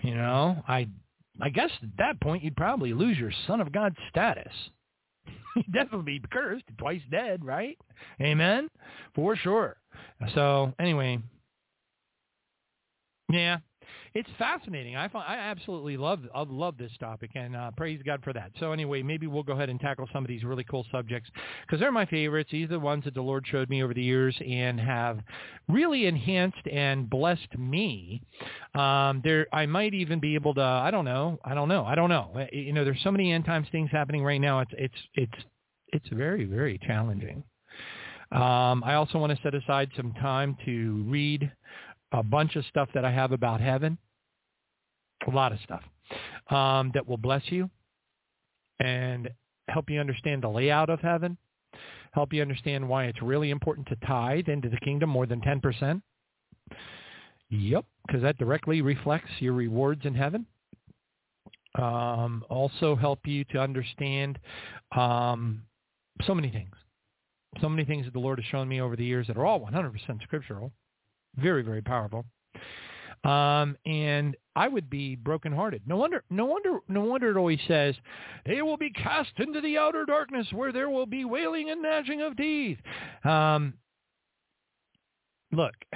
you 0.03 0.15
know, 0.15 0.63
I 0.67 0.87
I 1.41 1.49
guess 1.49 1.69
at 1.83 1.89
that 1.97 2.19
point 2.19 2.43
you'd 2.43 2.55
probably 2.55 2.93
lose 2.93 3.17
your 3.17 3.31
son 3.45 3.61
of 3.61 3.71
God 3.71 3.95
status. 4.09 4.53
you'd 5.55 5.71
definitely 5.71 6.19
be 6.19 6.27
cursed, 6.31 6.65
twice 6.77 7.01
dead, 7.11 7.45
right? 7.45 7.77
Amen? 8.21 8.69
For 9.15 9.35
sure. 9.35 9.77
So 10.33 10.73
anyway, 10.79 11.19
yeah, 13.29 13.57
it's 14.17 14.29
fascinating. 14.39 14.95
I 14.95 15.07
find, 15.09 15.25
I 15.27 15.35
absolutely 15.35 15.95
love 15.95 16.21
I 16.33 16.43
love 16.49 16.75
this 16.79 16.91
topic, 16.99 17.31
and 17.35 17.55
uh, 17.55 17.69
praise 17.77 18.01
God 18.03 18.23
for 18.23 18.33
that. 18.33 18.51
So 18.59 18.71
anyway, 18.71 19.03
maybe 19.03 19.27
we'll 19.27 19.43
go 19.43 19.53
ahead 19.53 19.69
and 19.69 19.79
tackle 19.79 20.09
some 20.11 20.23
of 20.23 20.27
these 20.27 20.43
really 20.43 20.63
cool 20.63 20.87
subjects 20.91 21.29
because 21.61 21.79
they're 21.79 21.91
my 21.91 22.07
favorites. 22.07 22.49
These 22.51 22.65
are 22.65 22.69
the 22.69 22.79
ones 22.79 23.03
that 23.03 23.13
the 23.13 23.21
Lord 23.21 23.45
showed 23.45 23.69
me 23.69 23.83
over 23.83 23.93
the 23.93 24.01
years 24.01 24.35
and 24.43 24.79
have 24.79 25.19
really 25.69 26.07
enhanced 26.07 26.65
and 26.71 27.07
blessed 27.07 27.59
me. 27.59 28.23
Um, 28.73 29.21
there, 29.23 29.45
I 29.53 29.67
might 29.67 29.93
even 29.93 30.19
be 30.19 30.33
able 30.33 30.55
to. 30.55 30.63
I 30.63 30.89
don't 30.89 31.05
know. 31.05 31.37
I 31.45 31.53
don't 31.53 31.69
know. 31.69 31.85
I 31.85 31.93
don't 31.93 32.09
know. 32.09 32.31
Uh, 32.35 32.45
you 32.51 32.73
know, 32.73 32.83
there's 32.83 33.03
so 33.03 33.11
many 33.11 33.31
end 33.31 33.45
times 33.45 33.67
things 33.71 33.91
happening 33.91 34.23
right 34.23 34.41
now. 34.41 34.61
It's 34.61 34.73
it's 34.79 34.97
it's 35.13 35.43
it's 35.89 36.07
very 36.11 36.45
very 36.45 36.79
challenging. 36.87 37.43
Um, 38.31 38.83
I 38.83 38.95
also 38.95 39.19
want 39.19 39.37
to 39.37 39.43
set 39.43 39.53
aside 39.53 39.91
some 39.95 40.11
time 40.13 40.57
to 40.65 41.05
read 41.07 41.51
a 42.13 42.23
bunch 42.23 42.55
of 42.55 42.65
stuff 42.65 42.89
that 42.95 43.05
I 43.05 43.11
have 43.11 43.31
about 43.31 43.61
heaven 43.61 43.99
a 45.25 45.31
lot 45.31 45.51
of 45.51 45.59
stuff 45.63 45.83
um, 46.49 46.91
that 46.93 47.07
will 47.07 47.17
bless 47.17 47.43
you 47.45 47.69
and 48.79 49.29
help 49.67 49.89
you 49.89 49.99
understand 49.99 50.43
the 50.43 50.49
layout 50.49 50.89
of 50.89 50.99
heaven, 50.99 51.37
help 52.11 52.33
you 52.33 52.41
understand 52.41 52.87
why 52.87 53.05
it's 53.05 53.21
really 53.21 53.49
important 53.49 53.87
to 53.87 53.95
tithe 54.07 54.47
into 54.47 54.69
the 54.69 54.77
kingdom 54.77 55.09
more 55.09 55.25
than 55.25 55.41
10%. 55.41 56.01
Yep, 57.49 57.85
because 58.05 58.21
that 58.21 58.37
directly 58.37 58.81
reflects 58.81 59.29
your 59.39 59.53
rewards 59.53 60.05
in 60.05 60.13
heaven. 60.13 60.45
Um, 61.75 62.43
also 62.49 62.95
help 62.95 63.19
you 63.25 63.43
to 63.45 63.59
understand 63.59 64.39
um, 64.95 65.63
so 66.25 66.33
many 66.33 66.49
things. 66.49 66.75
So 67.61 67.69
many 67.69 67.85
things 67.85 68.05
that 68.05 68.13
the 68.13 68.19
Lord 68.19 68.39
has 68.39 68.45
shown 68.45 68.67
me 68.67 68.81
over 68.81 68.95
the 68.95 69.05
years 69.05 69.27
that 69.27 69.37
are 69.37 69.45
all 69.45 69.59
100% 69.59 70.21
scriptural. 70.23 70.71
Very, 71.37 71.61
very 71.61 71.81
powerful. 71.81 72.25
Um, 73.23 73.77
and 73.85 74.35
I 74.55 74.67
would 74.67 74.89
be 74.89 75.15
brokenhearted. 75.15 75.81
No 75.85 75.97
wonder, 75.97 76.23
no 76.29 76.45
wonder, 76.45 76.79
no 76.87 77.01
wonder 77.01 77.31
it 77.31 77.37
always 77.37 77.59
says, 77.67 77.95
they 78.45 78.61
will 78.61 78.77
be 78.77 78.89
cast 78.89 79.31
into 79.37 79.61
the 79.61 79.77
outer 79.77 80.05
darkness 80.05 80.47
where 80.51 80.71
there 80.71 80.89
will 80.89 81.05
be 81.05 81.25
wailing 81.25 81.69
and 81.69 81.81
gnashing 81.81 82.21
of 82.21 82.37
teeth. 82.37 82.77
Um, 83.23 83.73
look, 85.51 85.73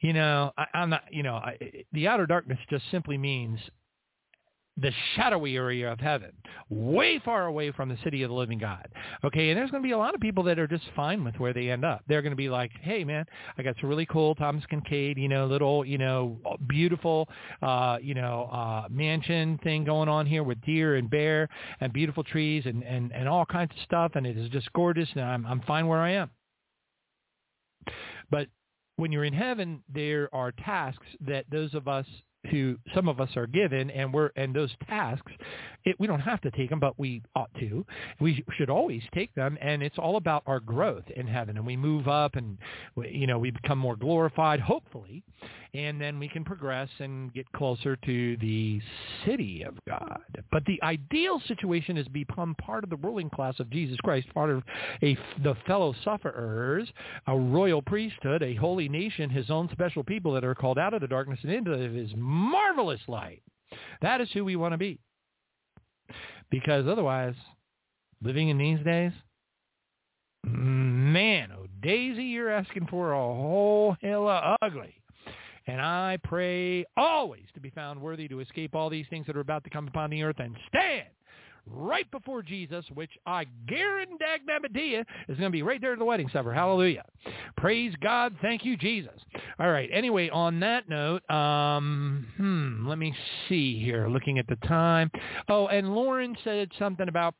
You 0.00 0.14
know, 0.14 0.52
I, 0.56 0.64
I'm 0.74 0.90
not. 0.90 1.02
You 1.10 1.22
know, 1.22 1.34
I, 1.36 1.58
the 1.92 2.08
outer 2.08 2.26
darkness 2.26 2.58
just 2.70 2.84
simply 2.90 3.18
means 3.18 3.58
the 4.80 4.92
shadowy 5.14 5.56
area 5.56 5.92
of 5.92 6.00
heaven, 6.00 6.32
way 6.68 7.20
far 7.24 7.46
away 7.46 7.70
from 7.72 7.88
the 7.88 7.98
city 8.02 8.22
of 8.22 8.30
the 8.30 8.34
living 8.34 8.58
God. 8.58 8.88
Okay, 9.24 9.50
and 9.50 9.58
there's 9.58 9.70
going 9.70 9.82
to 9.82 9.86
be 9.86 9.92
a 9.92 9.98
lot 9.98 10.14
of 10.14 10.20
people 10.20 10.42
that 10.44 10.58
are 10.58 10.66
just 10.66 10.84
fine 10.96 11.22
with 11.24 11.36
where 11.36 11.52
they 11.52 11.70
end 11.70 11.84
up. 11.84 12.02
They're 12.08 12.22
going 12.22 12.32
to 12.32 12.36
be 12.36 12.48
like, 12.48 12.70
hey, 12.80 13.04
man, 13.04 13.26
I 13.58 13.62
got 13.62 13.76
some 13.80 13.88
really 13.88 14.06
cool 14.06 14.34
Thomas 14.34 14.64
Kinkade, 14.70 15.18
you 15.18 15.28
know, 15.28 15.46
little, 15.46 15.84
you 15.84 15.98
know, 15.98 16.38
beautiful, 16.68 17.28
uh, 17.62 17.98
you 18.00 18.14
know, 18.14 18.48
uh, 18.52 18.88
mansion 18.90 19.58
thing 19.62 19.84
going 19.84 20.08
on 20.08 20.26
here 20.26 20.42
with 20.42 20.60
deer 20.62 20.96
and 20.96 21.10
bear 21.10 21.48
and 21.80 21.92
beautiful 21.92 22.24
trees 22.24 22.64
and, 22.66 22.82
and, 22.82 23.12
and 23.12 23.28
all 23.28 23.44
kinds 23.44 23.72
of 23.76 23.82
stuff, 23.84 24.12
and 24.14 24.26
it 24.26 24.36
is 24.38 24.48
just 24.50 24.72
gorgeous, 24.72 25.08
and 25.14 25.24
I'm, 25.24 25.46
I'm 25.46 25.60
fine 25.62 25.86
where 25.86 26.00
I 26.00 26.12
am. 26.12 26.30
But 28.30 28.48
when 28.96 29.12
you're 29.12 29.24
in 29.24 29.32
heaven, 29.32 29.82
there 29.92 30.28
are 30.34 30.52
tasks 30.52 31.06
that 31.26 31.44
those 31.50 31.74
of 31.74 31.88
us 31.88 32.06
who 32.50 32.76
some 32.94 33.08
of 33.08 33.20
us 33.20 33.30
are 33.36 33.46
given 33.46 33.90
and 33.90 34.12
we're 34.12 34.30
and 34.36 34.54
those 34.54 34.70
tasks 34.88 35.32
it, 35.84 35.96
we 35.98 36.06
don't 36.06 36.20
have 36.20 36.40
to 36.42 36.50
take 36.50 36.70
them 36.70 36.80
but 36.80 36.98
we 36.98 37.22
ought 37.34 37.50
to. 37.58 37.84
We 38.20 38.44
should 38.56 38.70
always 38.70 39.02
take 39.14 39.34
them 39.34 39.58
and 39.60 39.82
it's 39.82 39.98
all 39.98 40.16
about 40.16 40.42
our 40.46 40.60
growth 40.60 41.04
in 41.14 41.26
heaven. 41.26 41.56
And 41.56 41.66
we 41.66 41.76
move 41.76 42.08
up 42.08 42.36
and 42.36 42.58
you 43.10 43.26
know 43.26 43.38
we 43.38 43.50
become 43.50 43.78
more 43.78 43.96
glorified 43.96 44.60
hopefully 44.60 45.22
and 45.72 46.00
then 46.00 46.18
we 46.18 46.28
can 46.28 46.44
progress 46.44 46.88
and 46.98 47.32
get 47.32 47.50
closer 47.52 47.94
to 47.96 48.36
the 48.38 48.80
city 49.24 49.62
of 49.62 49.74
God. 49.86 50.20
But 50.50 50.64
the 50.64 50.82
ideal 50.82 51.40
situation 51.46 51.96
is 51.96 52.08
become 52.08 52.56
part 52.56 52.82
of 52.82 52.90
the 52.90 52.96
ruling 52.96 53.30
class 53.30 53.60
of 53.60 53.70
Jesus 53.70 53.96
Christ 54.02 54.32
part 54.34 54.50
of 54.50 54.62
a 55.02 55.16
the 55.42 55.54
fellow 55.66 55.94
sufferers 56.04 56.88
a 57.26 57.36
royal 57.36 57.82
priesthood 57.82 58.42
a 58.42 58.54
holy 58.54 58.88
nation 58.88 59.30
his 59.30 59.50
own 59.50 59.68
special 59.72 60.02
people 60.02 60.32
that 60.32 60.44
are 60.44 60.54
called 60.54 60.78
out 60.78 60.94
of 60.94 61.00
the 61.00 61.08
darkness 61.08 61.38
and 61.42 61.52
into 61.52 61.76
his 61.76 62.10
marvelous 62.30 63.00
light. 63.08 63.42
That 64.02 64.20
is 64.20 64.28
who 64.32 64.44
we 64.44 64.56
want 64.56 64.72
to 64.72 64.78
be. 64.78 64.98
Because 66.50 66.86
otherwise, 66.86 67.34
living 68.22 68.48
in 68.48 68.58
these 68.58 68.84
days, 68.84 69.12
man, 70.44 71.50
oh 71.56 71.66
Daisy, 71.82 72.24
you're 72.24 72.50
asking 72.50 72.86
for 72.88 73.12
a 73.12 73.16
whole 73.16 73.96
hell 74.00 74.28
of 74.28 74.56
ugly. 74.62 74.94
And 75.66 75.80
I 75.80 76.18
pray 76.24 76.84
always 76.96 77.44
to 77.54 77.60
be 77.60 77.70
found 77.70 78.00
worthy 78.00 78.26
to 78.28 78.40
escape 78.40 78.74
all 78.74 78.90
these 78.90 79.06
things 79.10 79.26
that 79.26 79.36
are 79.36 79.40
about 79.40 79.62
to 79.64 79.70
come 79.70 79.86
upon 79.86 80.10
the 80.10 80.22
earth 80.22 80.40
and 80.40 80.56
stand 80.68 81.06
right 81.66 82.10
before 82.10 82.42
Jesus, 82.42 82.84
which 82.94 83.10
I 83.26 83.46
guarantee 83.66 84.94
is 85.28 85.38
going 85.38 85.42
to 85.42 85.50
be 85.50 85.62
right 85.62 85.80
there 85.80 85.92
at 85.92 85.98
the 85.98 86.04
wedding 86.04 86.28
supper. 86.32 86.52
Hallelujah. 86.52 87.04
Praise 87.56 87.94
God. 88.00 88.34
Thank 88.42 88.64
you, 88.64 88.76
Jesus. 88.76 89.20
All 89.58 89.70
right. 89.70 89.88
Anyway, 89.92 90.28
on 90.30 90.60
that 90.60 90.88
note, 90.88 91.28
um, 91.30 92.26
hmm, 92.36 92.88
let 92.88 92.98
me 92.98 93.14
see 93.48 93.78
here, 93.82 94.08
looking 94.08 94.38
at 94.38 94.46
the 94.46 94.56
time. 94.66 95.10
Oh, 95.48 95.66
and 95.68 95.94
Loren 95.94 96.36
said 96.44 96.70
something 96.78 97.08
about 97.08 97.34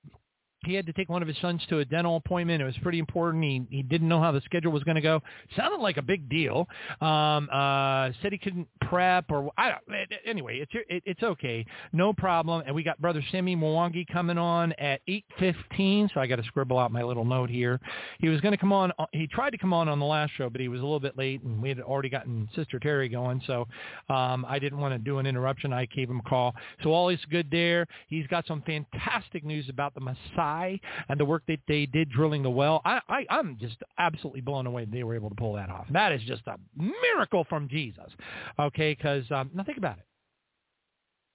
he 0.71 0.77
had 0.77 0.87
to 0.87 0.93
take 0.93 1.09
one 1.09 1.21
of 1.21 1.29
his 1.29 1.37
sons 1.39 1.61
to 1.69 1.81
a 1.81 1.85
dental 1.85 2.17
appointment. 2.17 2.63
It 2.63 2.65
was 2.65 2.79
pretty 2.83 2.99
important. 2.99 3.45
He 3.45 3.63
he 3.71 3.83
didn't 3.83 4.09
know 4.09 4.21
how 4.21 4.33
the 4.33 4.41
schedule 4.43 4.73
was 4.73 4.85
going 4.85 4.95
to 4.95 5.01
go. 5.01 5.21
Sounded 5.57 5.81
like 5.81 5.97
a 5.97 6.03
big 6.03 6.29
deal. 6.29 6.69
Um, 7.01 7.49
uh, 7.53 8.11
said 8.23 8.33
he 8.33 8.39
couldn't 8.39 8.69
prep 8.89 9.31
or 9.31 9.51
I 9.59 9.71
don't. 9.71 10.09
Anyway, 10.25 10.61
it's 10.61 10.73
it, 10.89 11.03
it's 11.05 11.23
okay, 11.23 11.67
no 11.93 12.13
problem. 12.13 12.63
And 12.65 12.75
we 12.75 12.83
got 12.83 13.01
brother 13.01 13.23
Simi 13.33 13.57
Mwangi 13.57 14.07
coming 14.13 14.39
on 14.39 14.73
at 14.75 15.01
eight 15.09 15.25
fifteen. 15.39 16.09
So 16.15 16.21
I 16.21 16.27
got 16.27 16.37
to 16.37 16.45
scribble 16.45 16.79
out 16.79 16.93
my 16.93 17.03
little 17.03 17.25
note 17.25 17.51
here. 17.51 17.81
He 18.21 18.29
was 18.29 18.41
going 18.41 18.53
to 18.53 18.59
come 18.59 18.73
on. 18.73 18.93
He 19.13 19.27
tried 19.27 19.51
to 19.51 19.59
come 19.59 19.73
on 19.73 19.89
on 19.89 19.99
the 19.99 20.07
last 20.07 20.33
show, 20.37 20.49
but 20.49 20.61
he 20.61 20.69
was 20.69 20.81
a 20.81 20.85
little 20.85 21.01
bit 21.01 21.19
late, 21.19 21.43
and 21.43 21.61
we 21.61 21.69
had 21.69 21.81
already 21.81 22.09
gotten 22.09 22.49
Sister 22.55 22.79
Terry 22.79 23.09
going. 23.09 23.43
So 23.47 23.67
um, 24.09 24.47
I 24.49 24.59
didn't 24.61 24.79
want 24.79 24.95
to 24.95 24.99
do 24.99 25.19
an 25.19 25.27
interruption. 25.27 25.73
I 25.73 25.87
gave 25.87 26.09
him 26.09 26.21
a 26.25 26.29
call. 26.29 26.55
So 26.85 26.93
all 26.93 27.09
is 27.09 27.19
good 27.31 27.51
there. 27.51 27.87
He's 28.09 28.27
got 28.29 28.47
some 28.47 28.63
fantastic 28.63 29.45
news 29.45 29.69
about 29.69 29.95
the 29.95 30.01
Messiah 30.01 30.60
and 31.09 31.19
the 31.19 31.25
work 31.25 31.43
that 31.49 31.61
they 31.69 31.87
did 31.87 32.11
drilling 32.11 32.43
the 32.43 32.51
well. 32.51 32.81
I, 32.85 33.01
I, 33.09 33.27
I'm 33.31 33.57
just 33.61 33.77
absolutely 33.99 34.41
blown 34.41 34.67
away 34.67 34.85
they 34.85 35.05
were 35.05 35.15
able 35.15 35.29
to 35.31 35.37
pull 35.37 35.55
that 35.55 35.71
off. 35.71 35.87
That 35.91 36.13
is 36.13 36.23
just 36.23 36.43
a 36.47 36.57
miracle 36.77 37.45
from 37.49 37.69
Jesus. 37.69 38.11
Okay, 38.59 38.95
because 38.95 39.25
um, 39.31 39.51
now 39.55 39.65
think 39.65 39.79
about 39.79 39.99
it. 39.99 40.05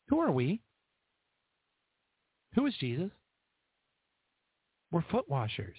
Who 0.09 0.19
are 0.19 0.31
we? 0.31 0.61
Who 2.55 2.65
is 2.65 2.75
Jesus? 2.79 3.11
We're 4.91 5.03
foot 5.11 5.29
washers. 5.29 5.75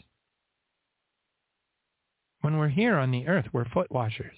When 2.42 2.58
we're 2.58 2.68
here 2.68 2.96
on 2.96 3.10
the 3.10 3.26
earth, 3.26 3.46
we're 3.52 3.64
foot 3.64 3.90
washers. 3.90 4.34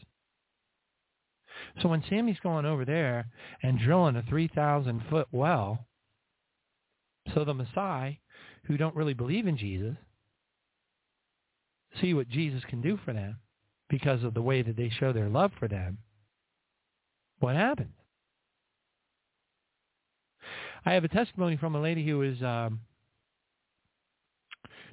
So 1.82 1.88
when 1.88 2.04
Sammy's 2.08 2.38
going 2.42 2.64
over 2.64 2.84
there 2.84 3.26
and 3.62 3.78
drilling 3.78 4.16
a 4.16 4.22
3,000 4.22 5.02
foot 5.10 5.26
well, 5.32 5.86
so 7.34 7.44
the 7.44 7.54
Messiah 7.54 8.12
who 8.68 8.76
don't 8.76 8.94
really 8.94 9.14
believe 9.14 9.46
in 9.46 9.56
Jesus 9.56 9.96
see 12.00 12.14
what 12.14 12.28
Jesus 12.28 12.62
can 12.68 12.80
do 12.80 12.98
for 13.04 13.12
them 13.12 13.38
because 13.88 14.22
of 14.22 14.34
the 14.34 14.42
way 14.42 14.62
that 14.62 14.76
they 14.76 14.90
show 14.90 15.12
their 15.12 15.28
love 15.28 15.50
for 15.58 15.68
them, 15.68 15.98
what 17.40 17.56
happens? 17.56 17.94
I 20.84 20.92
have 20.92 21.04
a 21.04 21.08
testimony 21.08 21.56
from 21.56 21.74
a 21.74 21.80
lady 21.80 22.06
who 22.06 22.22
is 22.22 22.40
um, 22.42 22.80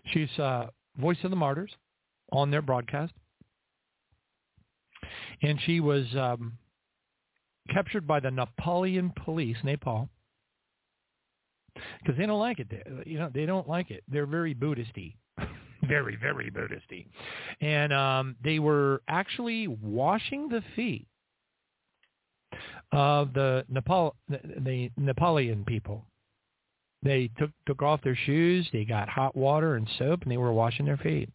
she's 0.05 0.29
uh, 0.39 0.67
voice 0.97 1.17
of 1.23 1.29
the 1.29 1.35
martyrs 1.35 1.71
on 2.31 2.51
their 2.51 2.61
broadcast, 2.61 3.13
and 5.41 5.59
she 5.61 5.79
was 5.79 6.05
um, 6.15 6.53
captured 7.71 8.07
by 8.07 8.19
the 8.19 8.31
Napoleon 8.31 9.11
police, 9.23 9.57
Nepal, 9.63 10.09
because 12.01 12.17
they 12.17 12.25
don't 12.25 12.39
like 12.39 12.59
it. 12.59 12.71
You 13.05 13.19
know, 13.19 13.29
they 13.33 13.45
don't 13.45 13.67
like 13.67 13.91
it. 13.91 14.03
They're 14.07 14.25
very 14.25 14.53
Buddhisty, 14.55 15.15
very 15.87 16.15
very 16.15 16.49
Buddhisty, 16.49 17.07
and 17.61 17.93
um, 17.93 18.35
they 18.43 18.59
were 18.59 19.01
actually 19.07 19.67
washing 19.67 20.49
the 20.49 20.63
feet 20.75 21.07
of 22.91 23.33
the 23.33 23.65
Nepal 23.69 24.15
the 24.29 24.89
Napoleon 24.97 25.65
people. 25.65 26.05
They 27.03 27.29
took 27.37 27.51
took 27.67 27.81
off 27.81 28.01
their 28.01 28.17
shoes. 28.25 28.67
They 28.71 28.85
got 28.85 29.09
hot 29.09 29.35
water 29.35 29.75
and 29.75 29.87
soap, 29.99 30.23
and 30.23 30.31
they 30.31 30.37
were 30.37 30.53
washing 30.53 30.85
their 30.85 30.97
feet. 30.97 31.29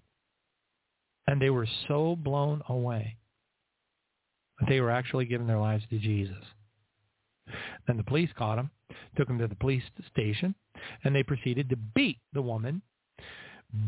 And 1.27 1.41
they 1.41 1.51
were 1.51 1.69
so 1.87 2.17
blown 2.17 2.63
away 2.69 3.17
that 4.59 4.69
they 4.69 4.81
were 4.81 4.91
actually 4.91 5.27
giving 5.27 5.47
their 5.47 5.59
lives 5.61 5.85
to 5.91 5.99
Jesus. 5.99 6.45
Then 7.87 7.97
the 7.97 8.05
police 8.05 8.31
caught 8.37 8.57
them 8.57 8.71
took 9.17 9.29
him 9.29 9.39
to 9.39 9.49
the 9.49 9.55
police 9.57 9.83
station, 10.11 10.55
and 11.05 11.15
they 11.15 11.23
proceeded 11.23 11.69
to 11.71 11.77
beat 11.77 12.19
the 12.33 12.43
woman, 12.43 12.83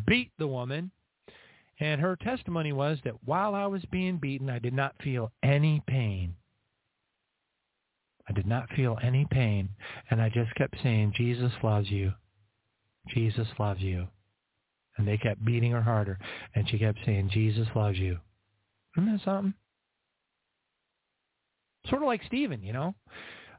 beat 0.07 0.31
the 0.39 0.47
woman, 0.47 0.91
and 1.81 2.01
her 2.01 2.17
testimony 2.17 2.73
was 2.73 2.99
that 3.05 3.25
while 3.25 3.55
I 3.55 3.67
was 3.67 3.85
being 3.91 4.19
beaten, 4.19 4.51
I 4.51 4.59
did 4.59 4.75
not 4.75 4.95
feel 5.03 5.33
any 5.43 5.83
pain. 5.87 6.35
I 8.29 8.33
did 8.33 8.47
not 8.47 8.69
feel 8.77 8.99
any 9.03 9.27
pain, 9.31 9.69
and 10.11 10.23
I 10.23 10.29
just 10.29 10.55
kept 10.55 10.77
saying, 10.83 11.15
Jesus 11.17 11.53
loves 11.63 11.91
you. 11.91 12.13
Jesus 13.09 13.49
loves 13.59 13.81
you. 13.81 14.07
And 14.97 15.09
they 15.09 15.19
kept 15.19 15.45
beating 15.45 15.73
her 15.73 15.83
harder, 15.83 16.19
and 16.55 16.69
she 16.69 16.79
kept 16.79 16.99
saying, 17.05 17.31
Jesus 17.33 17.67
loves 17.75 17.99
you. 17.99 18.19
Isn't 18.97 19.11
that 19.11 19.25
something? 19.25 19.55
Sort 21.89 22.03
of 22.03 22.07
like 22.07 22.21
Stephen, 22.27 22.63
you 22.63 22.73
know 22.73 22.95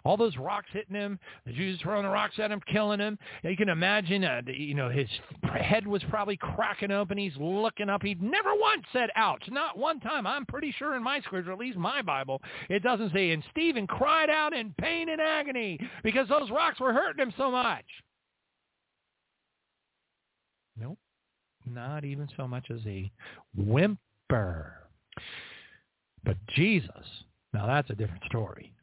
all 0.05 0.17
those 0.17 0.37
rocks 0.37 0.67
hitting 0.71 0.95
him, 0.95 1.17
the 1.45 1.53
Jews 1.53 1.79
throwing 1.81 2.03
the 2.03 2.09
rocks 2.09 2.35
at 2.37 2.51
him, 2.51 2.61
killing 2.71 2.99
him. 2.99 3.17
You 3.43 3.55
can 3.55 3.69
imagine, 3.69 4.23
uh, 4.23 4.41
you 4.47 4.73
know, 4.73 4.89
his 4.89 5.07
head 5.43 5.87
was 5.87 6.03
probably 6.09 6.37
cracking 6.37 6.91
open. 6.91 7.17
He's 7.17 7.37
looking 7.37 7.89
up. 7.89 8.03
He 8.03 8.15
never 8.15 8.53
once 8.55 8.83
said 8.91 9.09
ouch, 9.15 9.43
not 9.49 9.77
one 9.77 9.99
time. 9.99 10.27
I'm 10.27 10.45
pretty 10.45 10.73
sure 10.77 10.95
in 10.95 11.03
my 11.03 11.21
scripture, 11.21 11.53
at 11.53 11.59
least 11.59 11.77
my 11.77 12.01
Bible, 12.01 12.41
it 12.69 12.83
doesn't 12.83 13.13
say, 13.13 13.31
and 13.31 13.43
Stephen 13.51 13.87
cried 13.87 14.29
out 14.29 14.53
in 14.53 14.73
pain 14.77 15.09
and 15.09 15.21
agony 15.21 15.79
because 16.03 16.27
those 16.27 16.49
rocks 16.51 16.79
were 16.79 16.93
hurting 16.93 17.21
him 17.21 17.33
so 17.37 17.49
much. 17.49 17.85
Nope, 20.75 20.97
not 21.65 22.03
even 22.03 22.27
so 22.35 22.47
much 22.47 22.69
as 22.71 22.79
a 22.85 23.09
whimper. 23.55 24.73
But 26.25 26.37
Jesus, 26.55 27.05
now 27.53 27.67
that's 27.67 27.89
a 27.89 27.95
different 27.95 28.23
story. 28.25 28.73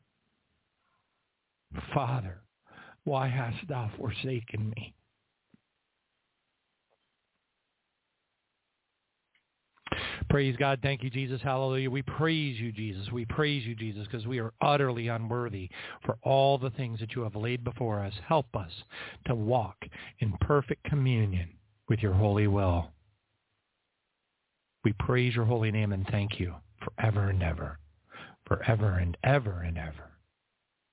Father, 1.94 2.42
why 3.04 3.28
hast 3.28 3.68
thou 3.68 3.90
forsaken 3.98 4.72
me? 4.76 4.94
Praise 10.28 10.56
God. 10.58 10.80
Thank 10.82 11.02
you, 11.02 11.10
Jesus. 11.10 11.40
Hallelujah. 11.42 11.90
We 11.90 12.02
praise 12.02 12.60
you, 12.60 12.72
Jesus. 12.72 13.10
We 13.12 13.24
praise 13.24 13.66
you, 13.66 13.74
Jesus, 13.74 14.06
because 14.06 14.26
we 14.26 14.38
are 14.40 14.52
utterly 14.60 15.08
unworthy 15.08 15.68
for 16.04 16.18
all 16.22 16.58
the 16.58 16.70
things 16.70 17.00
that 17.00 17.14
you 17.16 17.22
have 17.22 17.34
laid 17.34 17.64
before 17.64 18.00
us. 18.00 18.14
Help 18.28 18.54
us 18.54 18.70
to 19.26 19.34
walk 19.34 19.76
in 20.20 20.32
perfect 20.40 20.84
communion 20.84 21.48
with 21.88 22.00
your 22.00 22.12
holy 22.14 22.46
will. 22.46 22.90
We 24.84 24.92
praise 24.94 25.34
your 25.34 25.46
holy 25.46 25.72
name 25.72 25.92
and 25.92 26.06
thank 26.08 26.38
you 26.38 26.54
forever 26.84 27.30
and 27.30 27.42
ever. 27.42 27.78
forever 28.46 28.98
and 28.98 29.16
ever 29.22 29.62
and 29.62 29.78
ever, 29.78 30.09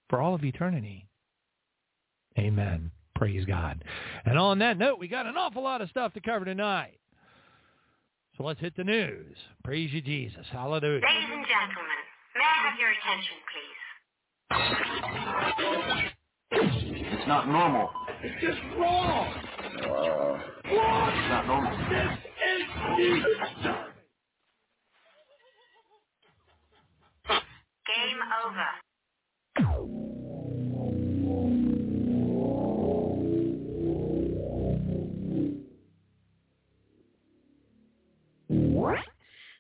for 0.09 0.21
all 0.21 0.33
of 0.35 0.43
eternity. 0.43 1.07
Amen. 2.37 2.91
Praise 3.15 3.45
God. 3.45 3.83
And 4.25 4.37
on 4.37 4.59
that 4.59 4.77
note, 4.77 4.99
we 4.99 5.07
got 5.07 5.25
an 5.25 5.37
awful 5.37 5.63
lot 5.63 5.81
of 5.81 5.89
stuff 5.89 6.13
to 6.13 6.21
cover 6.21 6.45
tonight. 6.45 6.99
So 8.37 8.43
let's 8.43 8.59
hit 8.59 8.75
the 8.77 8.83
news. 8.83 9.35
Praise 9.63 9.91
you, 9.91 10.01
Jesus. 10.01 10.45
Hallelujah. 10.51 11.01
Ladies 11.01 11.29
and 11.31 11.45
gentlemen, 11.47 12.01
may 12.35 12.43
I 12.43 12.69
have 12.69 12.79
your 12.79 12.91
attention, 12.91 13.37
please? 13.51 13.77
It's 16.51 17.27
not 17.27 17.47
normal. 17.47 17.89
It's 18.21 18.39
just 18.39 18.59
wrong. 18.77 19.33
Uh, 19.81 20.39
wrong. 20.75 21.09
It's 21.09 21.29
not 21.29 21.47
normal. 21.47 21.71
This 21.89 22.11
is 22.45 22.63
Jesus. 22.97 23.37
Game 27.87 28.21
over. 28.45 28.86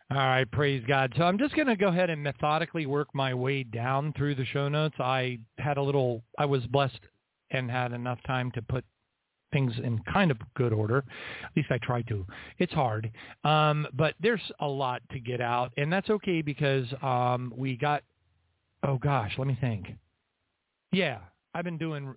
All 0.09 0.17
right, 0.17 0.49
praise 0.49 0.83
God. 0.87 1.13
So 1.17 1.23
I'm 1.23 1.37
just 1.37 1.53
going 1.53 1.67
to 1.67 1.75
go 1.75 1.89
ahead 1.89 2.09
and 2.09 2.23
methodically 2.23 2.85
work 2.85 3.09
my 3.13 3.33
way 3.33 3.63
down 3.63 4.13
through 4.13 4.35
the 4.35 4.45
show 4.45 4.69
notes. 4.69 4.95
I 4.99 5.39
had 5.57 5.75
a 5.75 5.81
little, 5.81 6.23
I 6.37 6.45
was 6.45 6.65
blessed 6.67 6.99
and 7.51 7.69
had 7.69 7.91
enough 7.91 8.19
time 8.25 8.49
to 8.51 8.61
put 8.61 8.85
things 9.51 9.73
in 9.83 9.99
kind 10.11 10.31
of 10.31 10.37
good 10.55 10.71
order. 10.71 10.99
At 11.43 11.51
least 11.57 11.71
I 11.71 11.77
tried 11.79 12.07
to. 12.07 12.25
It's 12.57 12.71
hard, 12.71 13.11
um, 13.43 13.85
but 13.93 14.15
there's 14.21 14.41
a 14.59 14.67
lot 14.67 15.01
to 15.11 15.19
get 15.19 15.41
out, 15.41 15.71
and 15.77 15.91
that's 15.91 16.09
okay 16.09 16.41
because 16.41 16.85
um, 17.01 17.53
we 17.55 17.77
got. 17.77 18.03
Oh 18.83 18.97
gosh, 18.97 19.33
let 19.37 19.47
me 19.47 19.57
think. 19.59 19.87
Yeah, 20.91 21.19
I've 21.53 21.63
been 21.63 21.77
doing 21.77 22.13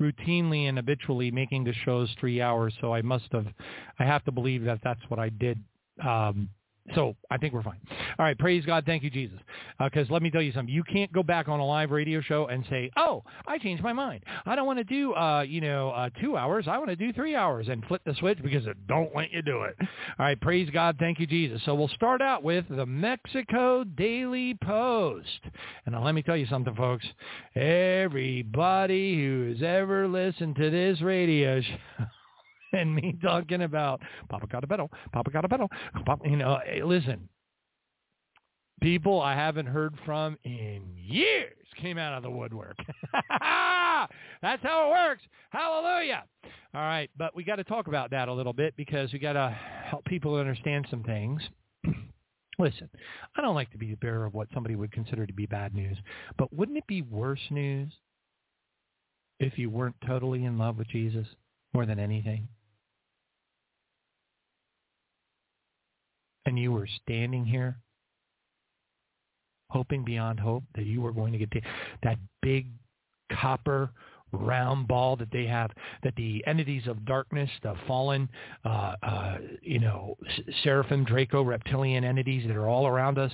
routinely 0.00 0.68
and 0.68 0.78
habitually 0.78 1.30
making 1.30 1.64
the 1.64 1.74
shows 1.84 2.08
three 2.20 2.40
hours, 2.40 2.74
so 2.80 2.92
I 2.92 3.02
must 3.02 3.26
have. 3.32 3.46
I 3.98 4.04
have 4.04 4.24
to 4.24 4.32
believe 4.32 4.64
that 4.64 4.80
that's 4.82 5.00
what 5.08 5.18
I 5.18 5.30
did 5.30 5.58
um, 6.04 6.48
so 6.94 7.16
I 7.30 7.36
think 7.36 7.54
we're 7.54 7.62
fine. 7.62 7.80
All 8.18 8.24
right, 8.24 8.38
praise 8.38 8.64
God. 8.64 8.84
Thank 8.86 9.02
you, 9.02 9.10
Jesus. 9.10 9.38
Because 9.78 10.08
uh, 10.10 10.12
let 10.12 10.22
me 10.22 10.30
tell 10.30 10.42
you 10.42 10.52
something. 10.52 10.72
You 10.72 10.84
can't 10.84 11.12
go 11.12 11.22
back 11.22 11.48
on 11.48 11.60
a 11.60 11.64
live 11.64 11.90
radio 11.90 12.20
show 12.20 12.46
and 12.46 12.64
say, 12.70 12.90
"Oh, 12.96 13.22
I 13.46 13.58
changed 13.58 13.82
my 13.82 13.92
mind. 13.92 14.24
I 14.46 14.56
don't 14.56 14.66
want 14.66 14.78
to 14.78 14.84
do, 14.84 15.14
uh, 15.14 15.42
you 15.42 15.60
know, 15.60 15.90
uh, 15.90 16.10
two 16.20 16.36
hours. 16.36 16.66
I 16.68 16.78
want 16.78 16.90
to 16.90 16.96
do 16.96 17.12
three 17.12 17.34
hours," 17.34 17.68
and 17.68 17.84
flip 17.86 18.02
the 18.04 18.14
switch 18.14 18.38
because 18.42 18.66
it 18.66 18.76
don't 18.86 19.14
let 19.14 19.32
you 19.32 19.42
do 19.42 19.62
it. 19.62 19.76
All 19.80 19.86
right, 20.18 20.40
praise 20.40 20.70
God. 20.70 20.96
Thank 20.98 21.20
you, 21.20 21.26
Jesus. 21.26 21.60
So 21.64 21.74
we'll 21.74 21.88
start 21.88 22.22
out 22.22 22.42
with 22.42 22.64
the 22.68 22.86
Mexico 22.86 23.84
Daily 23.84 24.54
Post. 24.54 25.40
And 25.86 25.94
now 25.94 26.04
let 26.04 26.14
me 26.14 26.22
tell 26.22 26.36
you 26.36 26.46
something, 26.46 26.74
folks. 26.74 27.06
Everybody 27.54 29.16
who 29.16 29.52
has 29.52 29.62
ever 29.62 30.08
listened 30.08 30.56
to 30.56 30.70
this 30.70 31.00
radio 31.02 31.60
show 31.60 32.04
and 32.72 32.94
me 32.94 33.16
talking 33.22 33.62
about 33.62 34.00
Papa 34.28 34.46
got 34.46 34.64
a 34.64 34.66
pedal, 34.66 34.90
Papa 35.12 35.30
got 35.30 35.44
a 35.44 35.48
pedal. 35.48 35.68
Papa, 36.04 36.28
you 36.28 36.36
know, 36.36 36.58
hey, 36.64 36.82
listen, 36.82 37.28
people 38.80 39.20
I 39.20 39.34
haven't 39.34 39.66
heard 39.66 39.94
from 40.04 40.36
in 40.44 40.82
years 40.96 41.54
came 41.80 41.98
out 41.98 42.16
of 42.16 42.22
the 42.22 42.30
woodwork. 42.30 42.76
That's 44.42 44.62
how 44.62 44.86
it 44.86 44.90
works. 44.90 45.22
Hallelujah. 45.50 46.24
All 46.74 46.80
right, 46.80 47.10
but 47.16 47.34
we 47.34 47.44
got 47.44 47.56
to 47.56 47.64
talk 47.64 47.88
about 47.88 48.10
that 48.10 48.28
a 48.28 48.32
little 48.32 48.52
bit 48.52 48.74
because 48.76 49.12
we 49.12 49.18
got 49.18 49.32
to 49.32 49.56
help 49.84 50.04
people 50.04 50.34
understand 50.34 50.86
some 50.90 51.02
things. 51.02 51.42
Listen, 52.58 52.90
I 53.36 53.40
don't 53.40 53.54
like 53.54 53.70
to 53.70 53.78
be 53.78 53.90
the 53.90 53.96
bearer 53.96 54.26
of 54.26 54.34
what 54.34 54.48
somebody 54.52 54.76
would 54.76 54.92
consider 54.92 55.26
to 55.26 55.32
be 55.32 55.46
bad 55.46 55.74
news, 55.74 55.96
but 56.36 56.52
wouldn't 56.52 56.78
it 56.78 56.86
be 56.86 57.02
worse 57.02 57.40
news 57.50 57.92
if 59.38 59.56
you 59.56 59.70
weren't 59.70 59.94
totally 60.06 60.44
in 60.44 60.58
love 60.58 60.76
with 60.76 60.88
Jesus 60.88 61.26
more 61.72 61.86
than 61.86 62.00
anything? 62.00 62.48
And 66.48 66.58
you 66.58 66.72
were 66.72 66.88
standing 67.02 67.44
here 67.44 67.76
hoping 69.70 70.02
beyond 70.02 70.40
hope 70.40 70.64
that 70.74 70.86
you 70.86 71.02
were 71.02 71.12
going 71.12 71.32
to 71.32 71.38
get 71.38 71.52
that 72.02 72.18
big 72.40 72.68
copper 73.30 73.90
round 74.32 74.88
ball 74.88 75.16
that 75.16 75.30
they 75.32 75.46
have, 75.46 75.70
that 76.02 76.14
the 76.16 76.42
entities 76.46 76.86
of 76.86 77.04
darkness, 77.04 77.50
the 77.62 77.74
fallen, 77.86 78.28
uh, 78.64 78.94
uh, 79.02 79.38
you 79.62 79.78
know, 79.78 80.16
seraphim, 80.62 81.04
Draco, 81.04 81.42
reptilian 81.42 82.04
entities 82.04 82.46
that 82.46 82.56
are 82.56 82.68
all 82.68 82.86
around 82.86 83.18
us. 83.18 83.32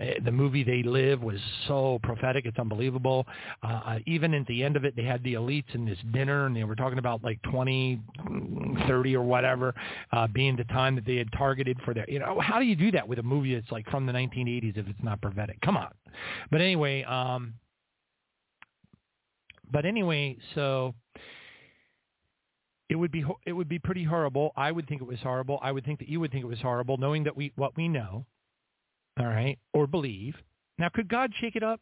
Uh, 0.00 0.04
the 0.24 0.30
movie 0.30 0.62
They 0.62 0.82
Live 0.82 1.22
was 1.22 1.40
so 1.66 1.98
prophetic; 2.02 2.46
it's 2.46 2.58
unbelievable. 2.58 3.26
Uh, 3.62 3.66
uh, 3.66 3.98
even 4.06 4.34
at 4.34 4.46
the 4.46 4.62
end 4.62 4.76
of 4.76 4.84
it, 4.84 4.94
they 4.96 5.04
had 5.04 5.22
the 5.24 5.34
elites 5.34 5.74
in 5.74 5.84
this 5.84 5.98
dinner, 6.12 6.46
and 6.46 6.56
they 6.56 6.64
were 6.64 6.76
talking 6.76 6.98
about 6.98 7.22
like 7.24 7.40
20, 7.42 8.00
30 8.86 9.16
or 9.16 9.22
whatever 9.22 9.74
uh, 10.12 10.26
being 10.28 10.56
the 10.56 10.64
time 10.64 10.94
that 10.94 11.04
they 11.04 11.16
had 11.16 11.30
targeted 11.32 11.78
for 11.84 11.94
their. 11.94 12.08
You 12.08 12.18
know, 12.18 12.40
how 12.40 12.58
do 12.58 12.64
you 12.64 12.76
do 12.76 12.90
that 12.92 13.06
with 13.06 13.18
a 13.18 13.22
movie 13.22 13.54
that's 13.54 13.70
like 13.72 13.88
from 13.90 14.06
the 14.06 14.12
1980s 14.12 14.76
if 14.76 14.86
it's 14.86 15.02
not 15.02 15.20
prophetic? 15.20 15.60
Come 15.60 15.76
on. 15.76 15.92
But 16.50 16.60
anyway. 16.60 17.02
Um, 17.04 17.54
but 19.70 19.84
anyway, 19.84 20.36
so 20.54 20.94
it 22.88 22.94
would 22.94 23.10
be 23.10 23.24
it 23.46 23.52
would 23.52 23.68
be 23.68 23.78
pretty 23.78 24.04
horrible. 24.04 24.52
I 24.56 24.70
would 24.70 24.88
think 24.88 25.00
it 25.00 25.08
was 25.08 25.18
horrible. 25.20 25.58
I 25.62 25.72
would 25.72 25.84
think 25.84 25.98
that 25.98 26.08
you 26.08 26.20
would 26.20 26.30
think 26.30 26.44
it 26.44 26.48
was 26.48 26.60
horrible, 26.60 26.96
knowing 26.96 27.24
that 27.24 27.36
we 27.36 27.52
what 27.56 27.76
we 27.76 27.88
know, 27.88 28.26
all 29.18 29.26
right, 29.26 29.58
or 29.72 29.86
believe. 29.86 30.34
Now, 30.78 30.88
could 30.88 31.08
God 31.08 31.32
shake 31.40 31.56
it 31.56 31.62
up? 31.62 31.80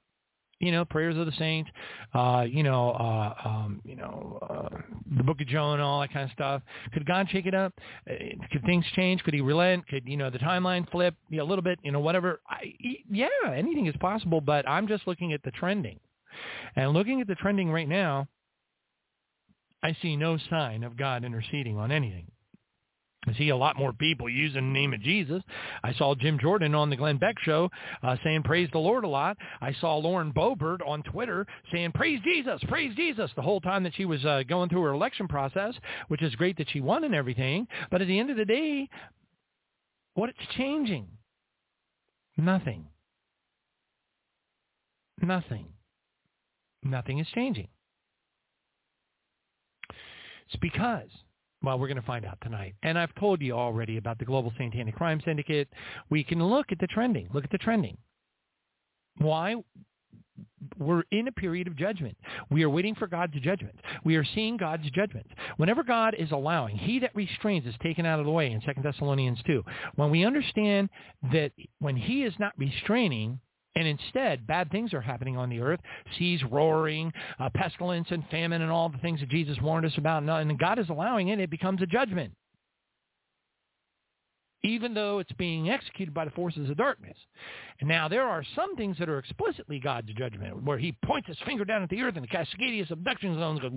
You 0.60 0.70
know, 0.70 0.84
prayers 0.84 1.18
of 1.18 1.26
the 1.26 1.32
saints, 1.32 1.68
uh, 2.14 2.44
you 2.48 2.62
know, 2.62 2.92
uh, 2.92 3.34
um, 3.44 3.82
you 3.84 3.96
know, 3.96 4.38
uh, 4.40 4.78
the 5.16 5.24
Book 5.24 5.40
of 5.40 5.48
Jonah, 5.48 5.84
all 5.84 6.00
that 6.00 6.12
kind 6.12 6.24
of 6.24 6.32
stuff. 6.32 6.62
Could 6.92 7.04
God 7.04 7.28
shake 7.28 7.46
it 7.46 7.54
up? 7.54 7.74
Uh, 8.08 8.14
could 8.52 8.62
things 8.64 8.84
change? 8.94 9.22
Could 9.24 9.34
He 9.34 9.40
relent? 9.40 9.86
Could 9.88 10.04
you 10.06 10.16
know 10.16 10.30
the 10.30 10.38
timeline 10.38 10.88
flip 10.90 11.14
you 11.28 11.38
know, 11.38 11.44
a 11.44 11.48
little 11.48 11.62
bit? 11.62 11.80
You 11.82 11.90
know, 11.90 12.00
whatever. 12.00 12.40
I, 12.48 12.72
yeah, 13.10 13.26
anything 13.54 13.86
is 13.86 13.96
possible. 13.96 14.40
But 14.40 14.66
I'm 14.66 14.86
just 14.86 15.06
looking 15.06 15.32
at 15.32 15.42
the 15.42 15.50
trending. 15.50 15.98
And 16.76 16.92
looking 16.92 17.20
at 17.20 17.26
the 17.26 17.34
trending 17.34 17.70
right 17.70 17.88
now, 17.88 18.28
I 19.82 19.96
see 20.00 20.16
no 20.16 20.38
sign 20.50 20.82
of 20.82 20.96
God 20.96 21.24
interceding 21.24 21.76
on 21.76 21.92
anything. 21.92 22.30
I 23.26 23.34
see 23.34 23.48
a 23.50 23.56
lot 23.56 23.76
more 23.78 23.92
people 23.92 24.28
using 24.28 24.72
the 24.72 24.78
name 24.80 24.92
of 24.92 25.00
Jesus. 25.00 25.42
I 25.82 25.94
saw 25.94 26.14
Jim 26.14 26.38
Jordan 26.38 26.74
on 26.74 26.90
the 26.90 26.96
Glenn 26.96 27.16
Beck 27.16 27.36
show 27.40 27.70
uh, 28.02 28.16
saying 28.22 28.42
praise 28.42 28.68
the 28.72 28.78
Lord 28.78 29.04
a 29.04 29.08
lot. 29.08 29.36
I 29.60 29.72
saw 29.80 29.96
Lauren 29.96 30.32
Boebert 30.32 30.86
on 30.86 31.02
Twitter 31.02 31.46
saying 31.72 31.92
praise 31.92 32.20
Jesus, 32.22 32.60
praise 32.68 32.94
Jesus 32.96 33.30
the 33.36 33.42
whole 33.42 33.60
time 33.60 33.82
that 33.84 33.94
she 33.94 34.04
was 34.04 34.24
uh, 34.24 34.42
going 34.48 34.68
through 34.68 34.82
her 34.82 34.92
election 34.92 35.28
process, 35.28 35.74
which 36.08 36.22
is 36.22 36.34
great 36.34 36.56
that 36.58 36.70
she 36.70 36.80
won 36.80 37.04
and 37.04 37.14
everything. 37.14 37.66
But 37.90 38.02
at 38.02 38.08
the 38.08 38.18
end 38.18 38.30
of 38.30 38.36
the 38.36 38.44
day, 38.44 38.88
what 40.14 40.28
it's 40.28 40.54
changing? 40.56 41.08
Nothing. 42.36 42.86
Nothing 45.22 45.73
nothing 46.84 47.18
is 47.18 47.26
changing. 47.34 47.68
It's 50.46 50.56
because, 50.60 51.08
well, 51.62 51.78
we're 51.78 51.88
going 51.88 52.00
to 52.00 52.06
find 52.06 52.24
out 52.24 52.38
tonight. 52.42 52.74
And 52.82 52.98
I've 52.98 53.14
told 53.14 53.40
you 53.40 53.52
already 53.52 53.96
about 53.96 54.18
the 54.18 54.24
Global 54.24 54.52
Satanic 54.58 54.94
Crime 54.94 55.20
Syndicate. 55.24 55.68
We 56.10 56.22
can 56.22 56.42
look 56.42 56.66
at 56.70 56.78
the 56.78 56.86
trending. 56.86 57.28
Look 57.32 57.44
at 57.44 57.50
the 57.50 57.58
trending. 57.58 57.96
Why? 59.18 59.56
We're 60.78 61.04
in 61.12 61.28
a 61.28 61.32
period 61.32 61.68
of 61.68 61.76
judgment. 61.76 62.16
We 62.50 62.64
are 62.64 62.70
waiting 62.70 62.94
for 62.94 63.06
God's 63.06 63.38
judgment. 63.40 63.76
We 64.04 64.16
are 64.16 64.24
seeing 64.34 64.56
God's 64.56 64.90
judgment. 64.90 65.26
Whenever 65.56 65.84
God 65.84 66.14
is 66.18 66.32
allowing, 66.32 66.76
he 66.76 66.98
that 67.00 67.14
restrains 67.14 67.66
is 67.66 67.74
taken 67.82 68.04
out 68.04 68.18
of 68.18 68.26
the 68.26 68.32
way 68.32 68.50
in 68.50 68.60
2 68.60 68.82
Thessalonians 68.82 69.38
2. 69.46 69.62
When 69.94 70.10
we 70.10 70.24
understand 70.24 70.90
that 71.32 71.52
when 71.78 71.96
he 71.96 72.24
is 72.24 72.34
not 72.40 72.52
restraining, 72.58 73.38
and 73.76 73.88
instead, 73.88 74.46
bad 74.46 74.70
things 74.70 74.94
are 74.94 75.00
happening 75.00 75.36
on 75.36 75.50
the 75.50 75.60
earth, 75.60 75.80
seas 76.18 76.40
roaring, 76.50 77.12
uh, 77.40 77.50
pestilence 77.54 78.08
and 78.10 78.24
famine 78.30 78.62
and 78.62 78.70
all 78.70 78.88
the 78.88 78.98
things 78.98 79.20
that 79.20 79.28
Jesus 79.28 79.58
warned 79.60 79.84
us 79.84 79.96
about. 79.98 80.22
And 80.22 80.58
God 80.58 80.78
is 80.78 80.88
allowing 80.88 81.28
it. 81.28 81.40
It 81.40 81.50
becomes 81.50 81.82
a 81.82 81.86
judgment 81.86 82.32
even 84.64 84.94
though 84.94 85.18
it's 85.18 85.32
being 85.32 85.70
executed 85.70 86.14
by 86.14 86.24
the 86.24 86.30
forces 86.30 86.70
of 86.70 86.76
darkness. 86.76 87.16
And 87.80 87.88
now 87.88 88.08
there 88.08 88.22
are 88.22 88.42
some 88.56 88.76
things 88.76 88.96
that 88.98 89.08
are 89.08 89.18
explicitly 89.18 89.78
God's 89.78 90.12
judgment, 90.14 90.64
where 90.64 90.78
he 90.78 90.92
points 91.04 91.28
his 91.28 91.36
finger 91.46 91.64
down 91.64 91.82
at 91.82 91.90
the 91.90 92.00
earth 92.00 92.16
and 92.16 92.24
the 92.24 92.28
Cascadia 92.28 92.88
subduction 92.88 93.38
zones 93.38 93.60
go, 93.60 93.68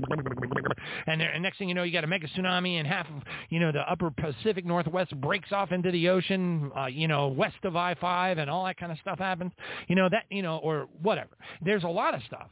and, 1.07 1.19
there, 1.19 1.29
and 1.29 1.43
next 1.43 1.57
thing 1.57 1.67
you 1.67 1.75
know, 1.75 1.83
you 1.83 1.91
got 1.91 2.05
a 2.05 2.07
mega 2.07 2.27
tsunami 2.29 2.79
and 2.79 2.87
half 2.87 3.05
of, 3.07 3.21
you 3.49 3.59
know, 3.59 3.71
the 3.71 3.81
upper 3.81 4.09
Pacific 4.09 4.65
Northwest 4.65 5.19
breaks 5.19 5.51
off 5.51 5.71
into 5.71 5.91
the 5.91 6.07
ocean, 6.09 6.71
uh, 6.77 6.85
you 6.85 7.07
know, 7.07 7.27
west 7.27 7.57
of 7.63 7.75
I-5 7.75 8.37
and 8.39 8.49
all 8.49 8.65
that 8.65 8.77
kind 8.77 8.91
of 8.91 8.97
stuff 8.99 9.19
happens, 9.19 9.51
you 9.87 9.95
know, 9.95 10.07
that, 10.09 10.23
you 10.29 10.41
know, 10.41 10.57
or 10.57 10.87
whatever. 11.01 11.31
There's 11.61 11.83
a 11.83 11.89
lot 11.89 12.13
of 12.13 12.21
stuff. 12.27 12.47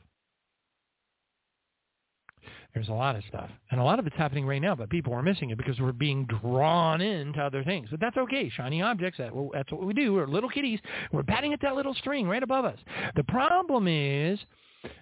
There's 2.76 2.90
a 2.90 2.94
lot 2.94 3.16
of 3.16 3.24
stuff. 3.30 3.50
And 3.72 3.80
a 3.80 3.84
lot 3.84 4.00
of 4.00 4.06
it's 4.06 4.18
happening 4.18 4.46
right 4.46 4.62
now, 4.62 4.76
but 4.76 4.90
people 4.90 5.14
are 5.14 5.24
missing 5.24 5.50
it 5.50 5.58
because 5.58 5.80
we're 5.80 5.94
being 5.94 6.26
drawn 6.26 7.00
into 7.00 7.42
other 7.42 7.64
things. 7.64 7.88
But 7.90 8.02
that's 8.02 8.18
okay. 8.18 8.50
Shiny 8.50 8.82
objects, 8.82 9.18
that, 9.18 9.32
that's 9.54 9.72
what 9.72 9.86
we 9.86 9.94
do. 9.94 10.14
We're 10.14 10.28
little 10.28 10.50
kitties. 10.50 10.82
We're 11.14 11.24
batting 11.24 11.54
at 11.54 11.62
that 11.62 11.76
little 11.76 11.94
string 11.96 12.28
right 12.28 12.44
above 12.44 12.66
us. 12.66 12.78
The 13.16 13.24
problem 13.24 13.88
is 13.88 14.38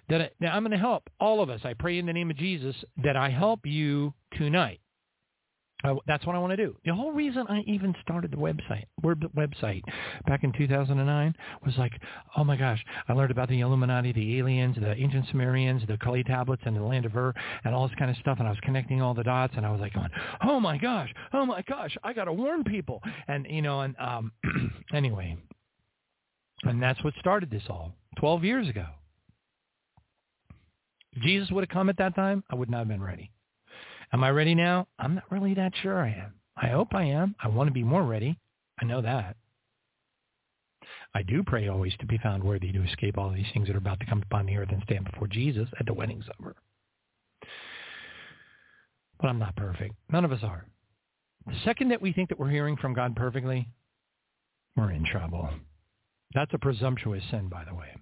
that 0.08 0.32
I, 0.40 0.46
I'm 0.46 0.62
going 0.62 0.70
to 0.70 0.78
help 0.78 1.10
all 1.18 1.42
of 1.42 1.50
us. 1.50 1.60
I 1.64 1.74
pray 1.74 1.98
in 1.98 2.06
the 2.06 2.12
name 2.12 2.30
of 2.30 2.36
Jesus 2.36 2.76
that 3.02 3.16
I 3.16 3.28
help 3.28 3.66
you 3.66 4.14
tonight. 4.38 4.80
Uh, 5.84 5.96
that's 6.06 6.24
what 6.26 6.34
I 6.34 6.38
want 6.38 6.52
to 6.52 6.56
do. 6.56 6.74
The 6.84 6.94
whole 6.94 7.12
reason 7.12 7.46
I 7.48 7.60
even 7.66 7.94
started 8.02 8.30
the 8.30 8.38
website, 8.38 8.84
word 9.02 9.24
website, 9.36 9.82
back 10.26 10.42
in 10.42 10.52
2009 10.52 11.34
was 11.64 11.76
like, 11.76 11.92
oh 12.36 12.44
my 12.44 12.56
gosh, 12.56 12.82
I 13.06 13.12
learned 13.12 13.30
about 13.30 13.50
the 13.50 13.60
Illuminati, 13.60 14.12
the 14.12 14.38
aliens, 14.38 14.76
the 14.80 14.94
ancient 14.94 15.26
Sumerians, 15.30 15.82
the 15.86 15.98
Kali 15.98 16.24
tablets, 16.24 16.62
and 16.64 16.74
the 16.74 16.82
land 16.82 17.04
of 17.04 17.14
Ur, 17.14 17.34
and 17.64 17.74
all 17.74 17.86
this 17.86 17.96
kind 17.98 18.10
of 18.10 18.16
stuff. 18.16 18.38
And 18.38 18.48
I 18.48 18.50
was 18.50 18.60
connecting 18.62 19.02
all 19.02 19.12
the 19.12 19.22
dots, 19.22 19.52
and 19.56 19.66
I 19.66 19.70
was 19.70 19.80
like, 19.80 19.92
going, 19.92 20.08
oh 20.42 20.58
my 20.58 20.78
gosh, 20.78 21.12
oh 21.34 21.44
my 21.44 21.62
gosh, 21.68 21.94
I 22.02 22.14
got 22.14 22.24
to 22.24 22.32
warn 22.32 22.64
people. 22.64 23.02
And 23.28 23.46
you 23.48 23.60
know, 23.60 23.82
and 23.82 23.94
um, 23.98 24.32
anyway, 24.94 25.36
and 26.62 26.82
that's 26.82 27.02
what 27.04 27.12
started 27.20 27.50
this 27.50 27.64
all 27.68 27.92
12 28.18 28.42
years 28.44 28.68
ago. 28.70 28.86
If 31.12 31.22
Jesus 31.22 31.50
would 31.50 31.62
have 31.62 31.68
come 31.68 31.90
at 31.90 31.98
that 31.98 32.16
time, 32.16 32.42
I 32.50 32.54
would 32.54 32.70
not 32.70 32.78
have 32.78 32.88
been 32.88 33.02
ready. 33.02 33.33
Am 34.14 34.22
I 34.22 34.30
ready 34.30 34.54
now? 34.54 34.86
I'm 34.96 35.16
not 35.16 35.24
really 35.28 35.54
that 35.54 35.72
sure 35.82 35.98
I 35.98 36.10
am. 36.10 36.34
I 36.56 36.68
hope 36.68 36.94
I 36.94 37.02
am. 37.02 37.34
I 37.42 37.48
want 37.48 37.66
to 37.66 37.74
be 37.74 37.82
more 37.82 38.04
ready. 38.04 38.38
I 38.80 38.84
know 38.84 39.02
that. 39.02 39.34
I 41.12 41.24
do 41.24 41.42
pray 41.42 41.66
always 41.66 41.96
to 41.98 42.06
be 42.06 42.18
found 42.18 42.44
worthy 42.44 42.70
to 42.70 42.84
escape 42.84 43.18
all 43.18 43.32
these 43.32 43.50
things 43.52 43.66
that 43.66 43.74
are 43.74 43.78
about 43.78 43.98
to 43.98 44.06
come 44.06 44.22
upon 44.22 44.46
the 44.46 44.56
earth 44.56 44.68
and 44.70 44.84
stand 44.84 45.10
before 45.10 45.26
Jesus 45.26 45.68
at 45.80 45.86
the 45.86 45.94
wedding 45.94 46.22
supper. 46.24 46.54
But 49.20 49.30
I'm 49.30 49.40
not 49.40 49.56
perfect. 49.56 49.96
None 50.08 50.24
of 50.24 50.30
us 50.30 50.44
are. 50.44 50.64
The 51.48 51.58
second 51.64 51.88
that 51.88 52.00
we 52.00 52.12
think 52.12 52.28
that 52.28 52.38
we're 52.38 52.50
hearing 52.50 52.76
from 52.76 52.94
God 52.94 53.16
perfectly, 53.16 53.66
we're 54.76 54.92
in 54.92 55.04
trouble. 55.04 55.50
That's 56.34 56.54
a 56.54 56.58
presumptuous 56.58 57.24
sin, 57.32 57.48
by 57.48 57.64
the 57.64 57.74
way, 57.74 57.96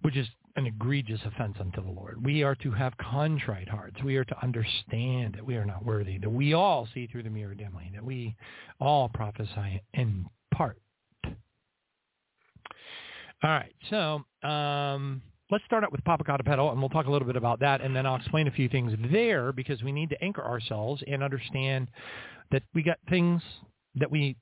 which 0.00 0.16
is 0.16 0.26
an 0.56 0.66
egregious 0.66 1.20
offense 1.24 1.56
unto 1.60 1.82
the 1.82 1.90
Lord. 1.90 2.24
We 2.24 2.42
are 2.42 2.54
to 2.56 2.70
have 2.72 2.96
contrite 2.96 3.68
hearts. 3.68 3.96
We 4.02 4.16
are 4.16 4.24
to 4.24 4.42
understand 4.42 5.34
that 5.34 5.44
we 5.44 5.56
are 5.56 5.66
not 5.66 5.84
worthy, 5.84 6.18
that 6.18 6.30
we 6.30 6.54
all 6.54 6.88
see 6.94 7.06
through 7.06 7.24
the 7.24 7.30
mirror 7.30 7.54
dimly, 7.54 7.90
that 7.94 8.02
we 8.02 8.34
all 8.80 9.08
prophesy 9.10 9.82
in 9.94 10.26
part. 10.52 10.78
All 13.42 13.50
right, 13.50 13.74
so 13.90 14.24
um, 14.48 15.20
let's 15.50 15.64
start 15.66 15.84
out 15.84 15.92
with 15.92 16.02
Popocatépetl, 16.04 16.72
and 16.72 16.80
we'll 16.80 16.88
talk 16.88 17.06
a 17.06 17.10
little 17.10 17.26
bit 17.26 17.36
about 17.36 17.60
that, 17.60 17.82
and 17.82 17.94
then 17.94 18.06
I'll 18.06 18.16
explain 18.16 18.48
a 18.48 18.50
few 18.50 18.68
things 18.70 18.94
there 19.12 19.52
because 19.52 19.82
we 19.82 19.92
need 19.92 20.08
to 20.10 20.24
anchor 20.24 20.42
ourselves 20.42 21.02
and 21.06 21.22
understand 21.22 21.88
that 22.50 22.62
we 22.74 22.82
got 22.82 22.98
things 23.10 23.42
that 23.94 24.10
we 24.10 24.36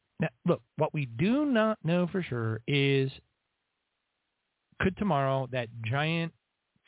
look. 0.47 0.62
What 0.77 0.95
we 0.95 1.07
do 1.07 1.45
not 1.45 1.79
know 1.83 2.07
for 2.07 2.23
sure 2.23 2.61
is 2.69 3.11
could 4.81 4.97
tomorrow 4.97 5.49
that 5.53 5.68
giant 5.85 6.33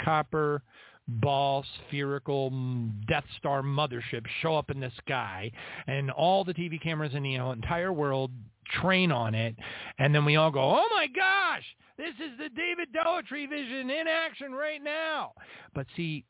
copper 0.03 0.63
ball 1.09 1.65
spherical 1.89 2.51
Death 3.07 3.25
Star 3.39 3.63
mothership 3.63 4.25
show 4.43 4.57
up 4.57 4.71
in 4.71 4.81
the 4.81 4.91
sky 4.99 5.51
and 5.87 6.11
all 6.11 6.45
the 6.45 6.55
TV 6.55 6.83
cameras 6.83 7.15
in 7.15 7.23
the 7.23 7.37
entire 7.37 7.93
world 7.93 8.31
train 8.81 9.13
on 9.13 9.35
it 9.35 9.55
and 9.99 10.15
then 10.15 10.25
we 10.25 10.37
all 10.37 10.51
go, 10.51 10.61
oh 10.61 10.89
my 10.95 11.07
gosh, 11.07 11.63
this 11.97 12.15
is 12.15 12.37
the 12.39 12.49
David 12.57 12.89
Doherty 12.93 13.47
vision 13.47 13.89
in 13.91 14.09
action 14.09 14.53
right 14.53 14.83
now. 14.83 15.33
But 15.75 15.87
see, 15.97 16.25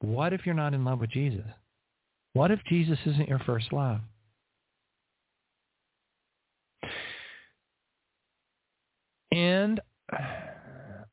what 0.00 0.32
if 0.32 0.44
you're 0.44 0.54
not 0.54 0.74
in 0.74 0.84
love 0.84 1.00
with 1.00 1.10
Jesus? 1.10 1.44
What 2.34 2.50
if 2.50 2.60
Jesus 2.68 2.98
isn't 3.06 3.28
your 3.28 3.40
first 3.40 3.72
love? 3.72 4.00
And 9.32 9.80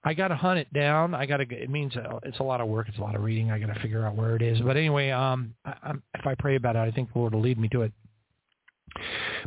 I 0.07 0.13
got 0.13 0.29
to 0.29 0.37
hunt 0.37 0.57
it 0.57 0.71
down. 0.71 1.13
I 1.13 1.25
got 1.25 1.37
to. 1.37 1.43
It 1.53 1.69
means 1.69 1.93
uh, 1.97 2.21
it's 2.23 2.39
a 2.39 2.43
lot 2.43 2.61
of 2.61 2.69
work. 2.69 2.87
It's 2.87 2.97
a 2.97 3.01
lot 3.01 3.13
of 3.13 3.23
reading. 3.23 3.51
I 3.51 3.59
got 3.59 3.73
to 3.73 3.79
figure 3.81 4.05
out 4.05 4.15
where 4.15 4.37
it 4.37 4.41
is. 4.41 4.61
But 4.61 4.77
anyway, 4.77 5.09
um, 5.09 5.53
I, 5.65 5.73
I'm, 5.83 6.01
if 6.17 6.25
I 6.25 6.33
pray 6.33 6.55
about 6.55 6.77
it, 6.77 6.79
I 6.79 6.91
think 6.91 7.11
the 7.11 7.19
Lord 7.19 7.33
will 7.33 7.41
lead 7.41 7.59
me 7.59 7.67
to 7.73 7.81
it. 7.81 7.91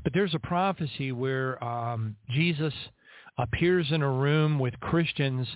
But 0.05 0.13
there's 0.13 0.35
a 0.35 0.39
prophecy 0.39 1.13
where 1.13 1.63
um, 1.65 2.15
Jesus 2.29 2.75
appears 3.39 3.87
in 3.91 4.03
a 4.03 4.11
room 4.11 4.59
with 4.59 4.79
Christians. 4.81 5.49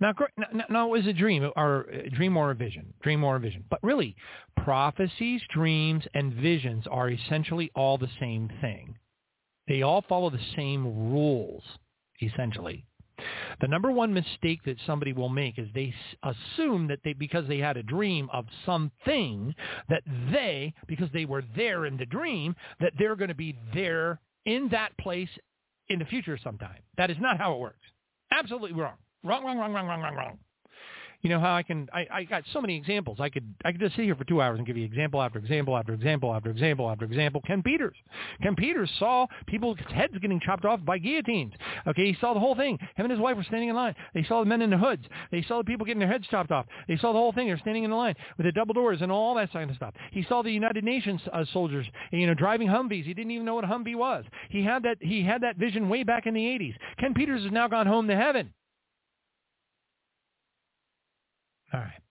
Now, 0.00 0.12
no, 0.36 0.62
no, 0.68 0.86
it 0.86 0.98
was 0.98 1.06
a 1.06 1.12
dream, 1.12 1.48
or 1.54 1.82
a 1.82 2.10
dream 2.10 2.36
or 2.36 2.50
a 2.50 2.56
vision, 2.56 2.92
dream 3.00 3.22
or 3.22 3.36
a 3.36 3.40
vision. 3.40 3.62
But 3.70 3.78
really, 3.84 4.16
prophecies, 4.64 5.40
dreams, 5.54 6.02
and 6.14 6.32
visions 6.32 6.84
are 6.90 7.10
essentially 7.10 7.70
all 7.76 7.96
the 7.96 8.10
same 8.18 8.50
thing. 8.60 8.96
They 9.68 9.82
all 9.82 10.04
follow 10.08 10.30
the 10.30 10.40
same 10.56 11.12
rules, 11.12 11.62
essentially. 12.20 12.86
The 13.60 13.68
number 13.68 13.90
one 13.90 14.12
mistake 14.14 14.60
that 14.64 14.76
somebody 14.86 15.12
will 15.12 15.28
make 15.28 15.58
is 15.58 15.68
they 15.74 15.94
assume 16.22 16.88
that 16.88 17.00
they, 17.04 17.12
because 17.12 17.46
they 17.48 17.58
had 17.58 17.76
a 17.76 17.82
dream 17.82 18.28
of 18.32 18.46
something, 18.64 19.54
that 19.88 20.02
they, 20.30 20.74
because 20.86 21.08
they 21.12 21.24
were 21.24 21.42
there 21.56 21.86
in 21.86 21.96
the 21.96 22.06
dream, 22.06 22.54
that 22.80 22.92
they're 22.98 23.16
going 23.16 23.28
to 23.28 23.34
be 23.34 23.56
there 23.74 24.20
in 24.46 24.68
that 24.70 24.96
place 24.98 25.28
in 25.88 25.98
the 25.98 26.04
future 26.04 26.38
sometime. 26.42 26.80
That 26.96 27.10
is 27.10 27.16
not 27.20 27.38
how 27.38 27.54
it 27.54 27.60
works. 27.60 27.86
Absolutely 28.30 28.72
wrong. 28.72 28.96
Wrong, 29.24 29.44
wrong, 29.44 29.58
wrong, 29.58 29.72
wrong, 29.72 29.86
wrong, 29.88 30.02
wrong, 30.02 30.14
wrong. 30.14 30.38
You 31.22 31.30
know 31.30 31.40
how 31.40 31.54
I 31.56 31.64
can? 31.64 31.88
I, 31.92 32.06
I 32.12 32.24
got 32.24 32.44
so 32.52 32.60
many 32.60 32.76
examples. 32.76 33.18
I 33.20 33.28
could 33.28 33.52
I 33.64 33.72
could 33.72 33.80
just 33.80 33.96
sit 33.96 34.04
here 34.04 34.14
for 34.14 34.22
two 34.24 34.40
hours 34.40 34.58
and 34.58 34.66
give 34.66 34.76
you 34.76 34.84
example 34.84 35.20
after 35.20 35.40
example 35.40 35.76
after 35.76 35.92
example 35.92 36.32
after 36.32 36.48
example 36.50 36.88
after 36.88 37.04
example. 37.04 37.42
Ken 37.44 37.60
Peters. 37.60 37.96
Ken 38.40 38.54
Peters 38.54 38.88
saw 39.00 39.26
people's 39.46 39.78
heads 39.92 40.16
getting 40.20 40.38
chopped 40.38 40.64
off 40.64 40.78
by 40.84 40.96
guillotines. 40.96 41.54
Okay, 41.88 42.06
he 42.06 42.16
saw 42.20 42.34
the 42.34 42.40
whole 42.40 42.54
thing. 42.54 42.78
Him 42.94 43.04
and 43.04 43.10
his 43.10 43.20
wife 43.20 43.36
were 43.36 43.42
standing 43.42 43.68
in 43.68 43.74
line. 43.74 43.96
They 44.14 44.22
saw 44.22 44.40
the 44.40 44.46
men 44.46 44.62
in 44.62 44.70
the 44.70 44.78
hoods. 44.78 45.04
They 45.32 45.42
saw 45.42 45.58
the 45.58 45.64
people 45.64 45.84
getting 45.84 45.98
their 45.98 46.08
heads 46.08 46.26
chopped 46.30 46.52
off. 46.52 46.66
They 46.86 46.96
saw 46.96 47.12
the 47.12 47.18
whole 47.18 47.32
thing. 47.32 47.48
They're 47.48 47.58
standing 47.58 47.82
in 47.82 47.90
the 47.90 47.96
line 47.96 48.14
with 48.36 48.46
the 48.46 48.52
double 48.52 48.74
doors 48.74 49.02
and 49.02 49.10
all 49.10 49.34
that 49.34 49.52
kind 49.52 49.70
of 49.70 49.76
stuff. 49.76 49.94
He 50.12 50.24
saw 50.28 50.42
the 50.42 50.52
United 50.52 50.84
Nations 50.84 51.20
uh, 51.32 51.44
soldiers, 51.52 51.86
you 52.12 52.28
know, 52.28 52.34
driving 52.34 52.68
Humvees. 52.68 53.04
He 53.04 53.14
didn't 53.14 53.32
even 53.32 53.44
know 53.44 53.56
what 53.56 53.64
a 53.64 53.68
Humvee 53.68 53.96
was. 53.96 54.24
He 54.50 54.62
had 54.62 54.84
that. 54.84 54.98
He 55.00 55.24
had 55.24 55.40
that 55.40 55.56
vision 55.56 55.88
way 55.88 56.04
back 56.04 56.26
in 56.26 56.34
the 56.34 56.44
80s. 56.44 56.74
Ken 57.00 57.12
Peters 57.12 57.42
has 57.42 57.50
now 57.50 57.66
gone 57.66 57.88
home 57.88 58.06
to 58.06 58.14
heaven. 58.14 58.52
All 61.72 61.80
right. 61.80 62.02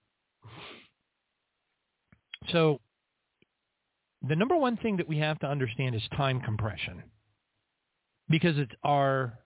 So 2.52 2.80
the 4.28 4.36
number 4.36 4.56
one 4.56 4.78
thing 4.78 4.98
that 4.98 5.08
we 5.08 5.18
have 5.20 5.40
to 5.40 5.48
understand 5.48 5.96
is 5.96 6.02
time 6.16 6.42
compression 6.42 7.04
because 8.30 8.58
it's 8.58 8.74
our 8.84 9.40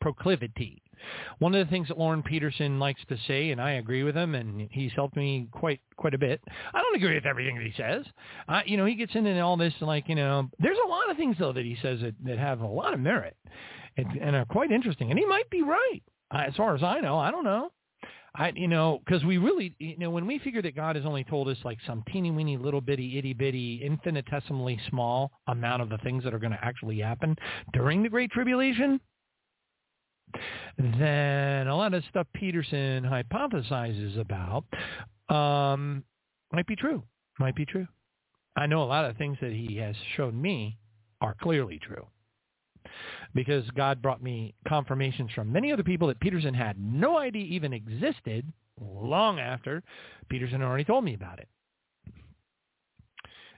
proclivity. 0.00 0.82
One 1.38 1.54
of 1.54 1.66
the 1.66 1.70
things 1.70 1.88
that 1.88 1.98
Loren 1.98 2.22
Pedersen 2.22 2.78
likes 2.78 3.00
to 3.08 3.18
say, 3.26 3.50
and 3.50 3.60
I 3.60 3.72
agree 3.72 4.02
with 4.02 4.16
him, 4.16 4.34
and 4.34 4.68
he's 4.70 4.92
helped 4.92 5.16
me 5.16 5.48
quite 5.50 5.80
quite 5.96 6.14
a 6.14 6.18
bit. 6.18 6.40
I 6.72 6.80
don't 6.80 6.96
agree 6.96 7.14
with 7.14 7.26
everything 7.26 7.56
that 7.56 7.66
he 7.66 7.74
says. 7.76 8.06
You 8.66 8.76
know, 8.76 8.86
he 8.86 8.94
gets 8.94 9.14
into 9.14 9.38
all 9.40 9.56
this, 9.56 9.74
and 9.80 9.88
like, 9.88 10.08
you 10.08 10.14
know, 10.14 10.48
there's 10.58 10.78
a 10.84 10.88
lot 10.88 11.10
of 11.10 11.16
things 11.16 11.36
though 11.38 11.52
that 11.52 11.64
he 11.64 11.76
says 11.82 12.00
that, 12.00 12.14
that 12.24 12.38
have 12.38 12.60
a 12.60 12.66
lot 12.66 12.94
of 12.94 13.00
merit 13.00 13.36
and, 13.96 14.06
and 14.20 14.36
are 14.36 14.46
quite 14.46 14.72
interesting, 14.72 15.10
and 15.10 15.18
he 15.18 15.26
might 15.26 15.50
be 15.50 15.62
right. 15.62 16.02
As 16.32 16.54
far 16.54 16.74
as 16.74 16.82
I 16.82 17.00
know, 17.00 17.18
I 17.18 17.30
don't 17.30 17.44
know. 17.44 17.70
I, 18.38 18.52
you 18.54 18.68
know, 18.68 19.00
because 19.04 19.24
we 19.24 19.38
really, 19.38 19.74
you 19.78 19.96
know, 19.96 20.10
when 20.10 20.26
we 20.26 20.38
figure 20.38 20.60
that 20.60 20.76
God 20.76 20.94
has 20.96 21.06
only 21.06 21.24
told 21.24 21.48
us 21.48 21.56
like 21.64 21.78
some 21.86 22.04
teeny 22.12 22.30
weeny 22.30 22.58
little 22.58 22.82
bitty 22.82 23.18
itty 23.18 23.32
bitty 23.32 23.80
infinitesimally 23.82 24.78
small 24.90 25.30
amount 25.46 25.80
of 25.80 25.88
the 25.88 25.98
things 25.98 26.22
that 26.24 26.34
are 26.34 26.38
going 26.38 26.52
to 26.52 26.62
actually 26.62 26.98
happen 27.00 27.34
during 27.72 28.02
the 28.02 28.10
Great 28.10 28.30
Tribulation, 28.30 29.00
then 30.78 31.66
a 31.66 31.74
lot 31.74 31.94
of 31.94 32.04
stuff 32.10 32.26
Pedersen 32.34 33.04
hypothesizes 33.04 34.18
about 34.20 34.64
um, 35.34 36.04
might 36.52 36.66
be 36.66 36.76
true. 36.76 37.02
Might 37.38 37.56
be 37.56 37.64
true. 37.64 37.86
I 38.56 38.66
know 38.66 38.82
a 38.82 38.84
lot 38.84 39.04
of 39.06 39.16
things 39.16 39.38
that 39.40 39.52
he 39.52 39.76
has 39.76 39.94
shown 40.16 40.40
me 40.40 40.76
are 41.22 41.34
clearly 41.40 41.78
true 41.78 42.06
because 43.34 43.68
God 43.70 44.02
brought 44.02 44.22
me 44.22 44.54
confirmations 44.66 45.30
from 45.34 45.52
many 45.52 45.72
other 45.72 45.82
people 45.82 46.08
that 46.08 46.20
Pedersen 46.20 46.54
had 46.54 46.78
no 46.78 47.18
idea 47.18 47.44
even 47.44 47.72
existed 47.72 48.52
long 48.80 49.38
after 49.38 49.82
Pedersen 50.28 50.62
already 50.62 50.84
told 50.84 51.04
me 51.04 51.14
about 51.14 51.38
it. 51.38 51.48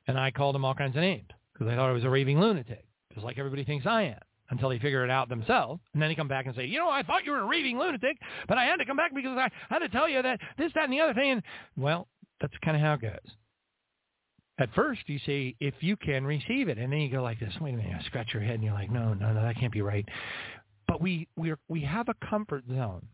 And 0.07 0.19
I 0.19 0.31
called 0.31 0.57
him 0.57 0.65
all 0.65 0.75
kinds 0.75 0.97
of 0.97 1.03
names 1.03 1.29
because 1.53 1.69
I 1.69 1.77
thought 1.77 1.91
I 1.91 1.93
was 1.93 2.05
a 2.05 2.11
raving 2.11 2.41
lunatic, 2.41 2.85
just 3.13 3.25
like 3.25 3.39
everybody 3.39 3.65
thinks 3.65 3.87
I 3.87 4.03
am, 4.03 4.21
until 4.51 4.71
they 4.71 4.79
figure 4.79 5.05
it 5.05 5.11
out 5.11 5.29
themselves. 5.29 5.81
And 5.93 6.01
then 6.01 6.09
they 6.09 6.15
come 6.15 6.29
back 6.29 6.47
and 6.47 6.55
say, 6.55 6.65
you 6.65 6.79
know, 6.79 6.89
I 6.89 7.03
thought 7.03 7.25
you 7.25 7.33
were 7.33 7.41
a 7.41 7.47
raving 7.47 7.79
lunatic, 7.79 8.17
but 8.47 8.59
I 8.59 8.65
had 8.65 8.77
to 8.77 8.87
come 8.87 8.97
back 8.97 9.15
because 9.15 9.37
I 9.37 9.51
had 9.69 9.81
to 9.81 9.89
tell 9.89 10.09
you 10.09 10.23
that 10.23 10.41
this, 10.57 10.73
that, 10.75 10.85
and 10.85 10.93
the 10.93 11.01
other 11.01 11.15
thing. 11.15 11.33
And, 11.33 11.43
well, 11.77 12.09
that's 12.41 12.55
kind 12.65 12.77
of 12.77 12.83
how 12.83 12.95
it 12.95 13.03
goes 13.03 13.35
at 14.59 14.73
first 14.75 15.01
you 15.07 15.19
say 15.27 15.55
if 15.61 15.75
you 15.81 15.97
can 15.97 16.25
receive 16.25 16.69
it 16.69 16.79
and 16.79 16.93
then 16.93 17.01
you 17.01 17.11
go 17.11 17.23
like 17.23 17.41
this 17.41 17.53
wait 17.61 17.75
a 17.75 17.77
minute 17.77 18.03
scratch 18.07 18.29
your 18.33 18.43
head 18.43 18.55
and 18.55 18.65
you're 18.65 18.75
like 18.75 18.91
no 18.91 19.15
no 19.15 19.33
no 19.33 19.43
that 19.43 19.57
can't 19.57 19.73
be 19.73 19.83
right 19.83 20.09
but 20.87 21.01
we 21.01 21.29
we 21.37 21.53
we 21.69 21.81
have 21.81 22.09
a 22.09 22.27
comfort 22.29 22.65
zone 22.69 23.07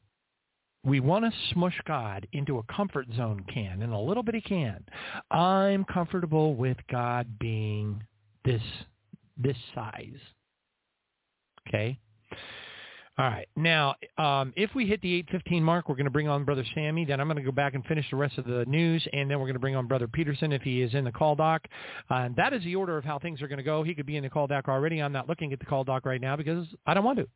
we 0.85 1.01
want 1.01 1.25
to 1.25 1.33
smush 1.53 1.79
God 1.87 2.27
into 2.33 2.59
a 2.59 2.63
comfort 2.65 3.07
zone 3.17 3.45
can, 3.53 3.81
in 3.81 3.91
a 3.91 4.01
little 4.01 4.23
bitty 4.23 4.43
can. 4.43 4.85
I'm 5.31 5.85
comfortable 5.85 6.55
with 6.55 6.77
God 6.91 7.39
being 7.39 8.03
this 8.45 8.63
this 9.37 9.57
size. 9.75 10.19
Okay. 11.67 11.99
All 13.17 13.27
right. 13.27 13.49
Now, 13.55 13.95
um, 14.19 14.53
if 14.57 14.75
we 14.75 14.87
hit 14.87 15.01
the 15.01 15.23
8:15 15.23 15.63
mark, 15.63 15.89
we're 15.89 15.95
going 15.95 16.07
to 16.07 16.11
bring 16.11 16.27
on 16.27 16.45
Brother 16.45 16.65
Sammy. 16.75 17.05
Then 17.05 17.21
I'm 17.21 17.29
going 17.29 17.37
to 17.37 17.45
go 17.45 17.53
back 17.53 17.75
and 17.75 17.85
finish 17.87 18.05
the 18.11 18.17
rest 18.17 18.39
of 18.39 18.45
the 18.45 18.65
news, 18.67 19.07
and 19.13 19.31
then 19.31 19.39
we're 19.39 19.47
going 19.47 19.55
to 19.55 19.61
bring 19.61 19.77
on 19.77 19.87
Brother 19.87 20.09
Pedersen 20.09 20.51
if 20.53 20.63
he 20.63 20.83
is 20.83 20.95
in 20.95 21.05
the 21.05 21.13
call 21.13 21.37
doc. 21.37 21.63
Uh, 22.11 22.31
that 22.37 22.53
is 22.53 22.65
the 22.65 22.75
order 22.75 22.99
of 22.99 23.05
how 23.05 23.21
things 23.21 23.41
are 23.41 23.47
going 23.47 23.59
to 23.59 23.65
go. 23.65 23.85
He 23.85 23.95
could 23.95 24.07
be 24.07 24.17
in 24.17 24.25
the 24.25 24.31
call 24.31 24.49
doc 24.49 24.69
already. 24.69 25.01
I'm 25.01 25.13
not 25.13 25.29
looking 25.29 25.53
at 25.53 25.61
the 25.61 25.65
call 25.65 25.85
doc 25.85 26.05
right 26.05 26.21
now 26.21 26.35
because 26.35 26.67
I 26.87 26.95
don't 26.95 27.05
want 27.05 27.19
to. 27.21 27.29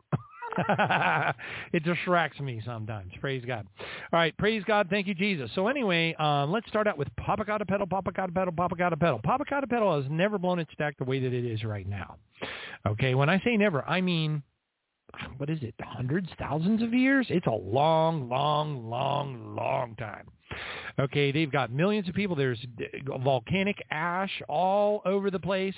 it 1.73 1.85
distracts 1.85 2.41
me 2.41 2.61
sometimes. 2.65 3.13
Praise 3.21 3.45
God. 3.47 3.65
All 4.13 4.19
right. 4.19 4.37
Praise 4.37 4.65
God. 4.67 4.89
Thank 4.91 5.07
you, 5.07 5.15
Jesus. 5.15 5.49
So 5.55 5.69
anyway, 5.69 6.13
um, 6.15 6.51
let's 6.51 6.67
start 6.67 6.89
out 6.89 6.99
with 6.99 7.09
Papa 7.17 7.45
Got 7.45 7.63
a 7.63 7.67
Pedal, 7.67 7.87
Papa 7.87 8.11
Got 8.11 8.31
a 8.31 8.33
Pedal, 8.33 8.53
Papa 8.53 8.75
Got 8.75 8.93
a 8.93 8.97
Pedal. 8.97 9.21
Papa 9.23 9.45
Got 9.49 9.63
a 9.63 9.69
Pedal 9.69 10.03
has 10.03 10.11
never 10.11 10.39
blown 10.39 10.59
its 10.59 10.73
stack 10.73 10.99
the 10.99 11.05
way 11.05 11.21
that 11.21 11.33
it 11.33 11.45
is 11.45 11.63
right 11.63 11.87
now. 11.87 12.17
Okay. 12.85 13.15
When 13.15 13.29
I 13.29 13.41
say 13.45 13.57
never, 13.57 13.85
I 13.87 14.01
mean 14.01 14.43
what 15.37 15.51
is 15.51 15.59
it, 15.63 15.75
hundreds, 15.81 16.29
thousands 16.39 16.83
of 16.83 16.93
years? 16.93 17.27
It's 17.31 17.47
a 17.47 17.51
long, 17.51 18.29
long, 18.29 18.89
long, 18.89 19.55
long 19.55 19.95
time. 19.97 20.29
Okay, 21.01 21.31
they've 21.31 21.51
got 21.51 21.73
millions 21.73 22.09
of 22.09 22.15
people. 22.15 22.35
There's 22.35 22.59
volcanic 23.23 23.77
ash 23.91 24.43
all 24.49 25.01
over 25.05 25.31
the 25.31 25.39
place. 25.39 25.75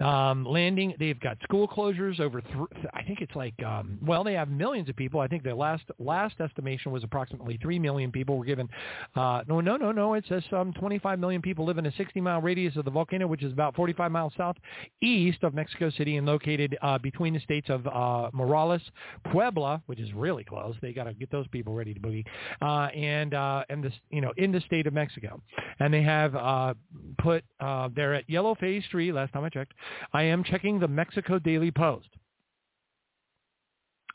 Um, 0.00 0.44
landing, 0.44 0.94
they've 0.98 1.18
got 1.20 1.38
school 1.44 1.68
closures 1.68 2.18
over. 2.18 2.40
Th- 2.40 2.56
I 2.92 3.02
think 3.04 3.20
it's 3.20 3.34
like, 3.36 3.54
um, 3.64 3.98
well, 4.04 4.24
they 4.24 4.32
have 4.34 4.48
millions 4.48 4.88
of 4.88 4.96
people. 4.96 5.20
I 5.20 5.28
think 5.28 5.44
the 5.44 5.54
last 5.54 5.84
last 6.00 6.40
estimation 6.40 6.90
was 6.90 7.04
approximately 7.04 7.58
three 7.62 7.78
million 7.78 8.10
people 8.10 8.36
were 8.38 8.44
given. 8.44 8.68
Uh, 9.14 9.42
no, 9.46 9.60
no, 9.60 9.76
no, 9.76 9.92
no. 9.92 10.14
It 10.14 10.24
says 10.28 10.42
um, 10.50 10.72
25 10.72 11.20
million 11.20 11.42
people 11.42 11.64
live 11.64 11.78
in 11.78 11.86
a 11.86 11.92
60 11.92 12.20
mile 12.20 12.40
radius 12.40 12.74
of 12.76 12.84
the 12.84 12.90
volcano, 12.90 13.28
which 13.28 13.44
is 13.44 13.52
about 13.52 13.76
45 13.76 14.10
miles 14.10 14.32
southeast 14.36 15.44
of 15.44 15.54
Mexico 15.54 15.90
City 15.90 16.16
and 16.16 16.26
located 16.26 16.76
uh, 16.82 16.98
between 16.98 17.34
the 17.34 17.40
states 17.40 17.68
of 17.70 17.86
uh, 17.86 18.30
Morelos, 18.32 18.82
Puebla, 19.30 19.80
which 19.86 20.00
is 20.00 20.12
really 20.12 20.42
close. 20.42 20.74
They 20.82 20.92
got 20.92 21.04
to 21.04 21.14
get 21.14 21.30
those 21.30 21.46
people 21.48 21.72
ready 21.72 21.94
to 21.94 22.00
boogie, 22.00 22.24
uh, 22.60 22.88
and 22.96 23.32
uh, 23.32 23.64
and 23.68 23.84
this, 23.84 23.92
you 24.10 24.20
know, 24.20 24.32
in 24.36 24.55
the 24.56 24.66
state 24.66 24.86
of 24.86 24.94
Mexico. 24.94 25.40
And 25.80 25.92
they 25.92 26.02
have 26.02 26.34
uh, 26.34 26.74
put, 27.18 27.44
uh, 27.60 27.88
they're 27.94 28.14
at 28.14 28.28
Yellow 28.28 28.54
Phase 28.54 28.84
3, 28.90 29.12
last 29.12 29.32
time 29.32 29.44
I 29.44 29.48
checked. 29.48 29.72
I 30.12 30.24
am 30.24 30.42
checking 30.44 30.80
the 30.80 30.88
Mexico 30.88 31.38
Daily 31.38 31.70
Post. 31.70 32.08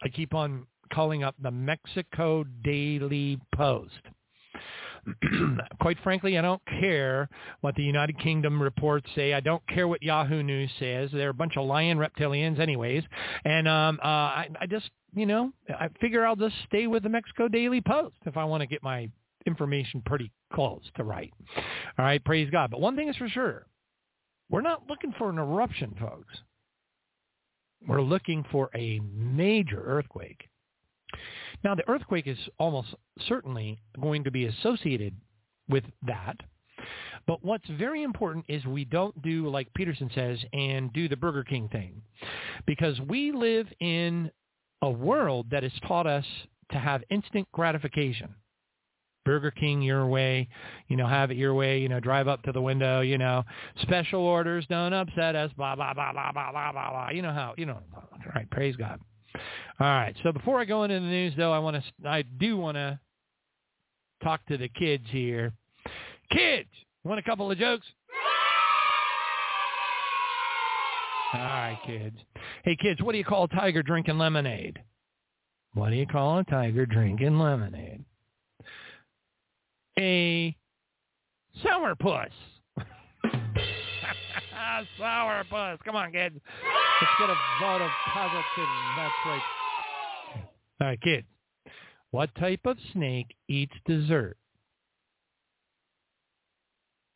I 0.04 0.10
keep 0.10 0.34
on 0.34 0.66
calling 0.92 1.24
up 1.24 1.36
the 1.42 1.52
Mexico 1.52 2.44
Daily 2.64 3.40
Post. 3.56 4.00
Quite 5.80 5.98
frankly, 6.04 6.38
I 6.38 6.42
don't 6.42 6.62
care 6.80 7.30
what 7.62 7.76
the 7.76 7.84
United 7.84 8.20
Kingdom 8.20 8.62
reports 8.62 9.08
say. 9.16 9.34
I 9.34 9.40
don't 9.40 9.66
care 9.68 9.88
what 9.88 10.02
Yahoo 10.02 10.44
News 10.44 10.70
says. 10.80 11.10
They're 11.12 11.30
a 11.30 11.34
bunch 11.34 11.58
of 11.58 11.66
lying 11.66 11.98
reptilians 11.98 12.60
anyways. 12.60 13.04
And 13.46 13.68
um, 13.68 14.00
uh, 14.04 14.08
I, 14.08 14.50
I 14.60 14.66
just, 14.68 14.90
you 15.14 15.26
know, 15.26 15.52
I 15.70 15.90
figure 16.00 16.26
I'll 16.26 16.36
just 16.36 16.56
stay 16.68 16.88
with 16.88 17.04
the 17.04 17.10
Mexico 17.10 17.48
Daily 17.48 17.82
Post 17.82 18.16
if 18.26 18.38
I 18.38 18.44
want 18.44 18.62
to 18.62 18.68
get 18.68 18.84
my 18.84 19.10
information 19.46 20.02
pretty 20.06 20.32
close 20.54 20.82
to 20.96 21.04
right. 21.04 21.34
All 21.98 22.06
right, 22.06 22.24
praise 22.24 22.50
God. 22.50 22.72
But 22.72 22.82
one 22.82 22.96
thing 22.96 23.10
is 23.10 23.16
for 23.16 23.30
sure, 23.30 23.66
we're 24.50 24.62
not 24.62 24.84
looking 24.90 25.14
for 25.18 25.30
an 25.30 25.38
eruption, 25.38 25.96
folks. 26.00 26.34
We're 27.88 28.02
looking 28.02 28.46
for 28.52 28.70
a 28.76 29.00
major 29.00 29.82
earthquake. 29.84 30.48
Now, 31.64 31.76
the 31.76 31.88
earthquake 31.90 32.28
is 32.28 32.38
almost 32.58 32.90
certainly 33.28 33.80
going 34.00 34.24
to 34.24 34.32
be 34.32 34.46
associated 34.46 35.16
with 35.70 35.84
that. 36.06 36.38
But 37.28 37.44
what's 37.44 37.70
very 37.70 38.04
important 38.04 38.46
is 38.48 38.66
we 38.66 38.86
don't 38.86 39.20
do 39.22 39.48
like 39.50 39.74
Pedersen 39.76 40.10
says 40.14 40.40
and 40.54 40.92
do 40.94 41.08
the 41.08 41.18
Burger 41.18 41.44
King 41.44 41.70
thing. 41.70 42.02
Because 42.66 43.00
we 43.02 43.32
live 43.32 43.68
in 43.80 44.32
a 44.82 44.90
world 44.90 45.48
that 45.52 45.64
has 45.64 45.72
taught 45.88 46.08
us 46.08 46.26
to 46.72 46.80
have 46.80 47.04
instant 47.10 47.48
gratification. 47.52 48.34
Burger 49.24 49.52
King 49.52 49.82
your 49.82 50.08
way, 50.08 50.48
you 50.88 50.98
know, 50.98 51.08
have 51.08 51.32
it 51.32 51.38
your 51.38 51.54
way, 51.54 51.80
you 51.80 51.90
know, 51.90 52.00
drive 52.00 52.28
up 52.28 52.42
to 52.44 52.52
the 52.52 52.62
window, 52.62 53.02
you 53.02 53.18
know, 53.18 53.44
special 53.82 54.22
orders 54.22 54.66
don't 54.70 54.94
upset 54.94 55.36
us, 55.36 55.52
blah, 55.56 55.76
blah, 55.76 55.94
blah, 55.94 56.12
blah, 56.12 56.32
blah, 56.32 56.52
blah, 56.52 56.72
blah, 56.72 56.90
blah. 56.90 57.10
You 57.12 57.22
know 57.22 57.32
how, 57.32 57.54
you 57.58 57.66
know, 57.66 57.80
all 57.94 58.20
right, 58.36 58.50
praise 58.50 58.76
God. 58.76 59.00
All 59.80 59.88
right, 59.88 60.16
so 60.24 60.32
before 60.32 60.60
I 60.60 60.66
go 60.66 60.84
into 60.84 60.96
the 60.96 61.02
news, 61.02 61.34
though, 61.38 61.52
I 61.52 61.60
want 61.60 61.78
to, 61.78 62.10
I 62.10 62.24
do 62.24 62.58
want 62.58 62.76
to 62.76 63.00
talk 64.24 64.46
to 64.48 64.58
the 64.58 64.68
kids 64.70 65.06
here. 65.10 65.54
Kids, 66.32 66.70
want 67.04 67.20
a 67.20 67.24
couple 67.24 67.50
of 67.52 67.58
jokes? 67.58 67.86
All 71.34 71.40
right, 71.40 71.80
kids. 71.86 72.18
Hey, 72.66 72.76
kids, 72.76 73.02
what 73.02 73.14
do 73.14 73.18
you 73.18 73.24
call 73.24 73.46
a 73.46 73.48
tiger 73.48 73.82
drinking 73.82 74.18
lemonade? 74.18 74.82
What 75.74 75.90
do 75.92 75.96
you 75.96 76.06
call 76.06 76.40
a 76.40 76.44
tiger 76.44 76.86
drinking 76.86 77.40
lemonade? 77.40 78.04
A 80.02 80.56
sourpuss. 81.64 82.30
sourpuss. 85.00 85.78
Come 85.86 85.96
on, 85.96 86.12
kids. 86.12 86.36
Let's 87.02 87.14
get 87.20 87.30
a 87.30 87.36
vote 87.62 87.82
of 87.82 87.92
positive. 88.14 88.44
That's 88.98 89.14
right. 89.26 89.42
All 90.82 90.88
right, 90.88 91.02
kids. 91.02 91.28
What 92.12 92.34
type 92.36 92.62
of 92.66 92.78
snake 92.94 93.36
eats 93.48 93.74
dessert? 93.86 94.38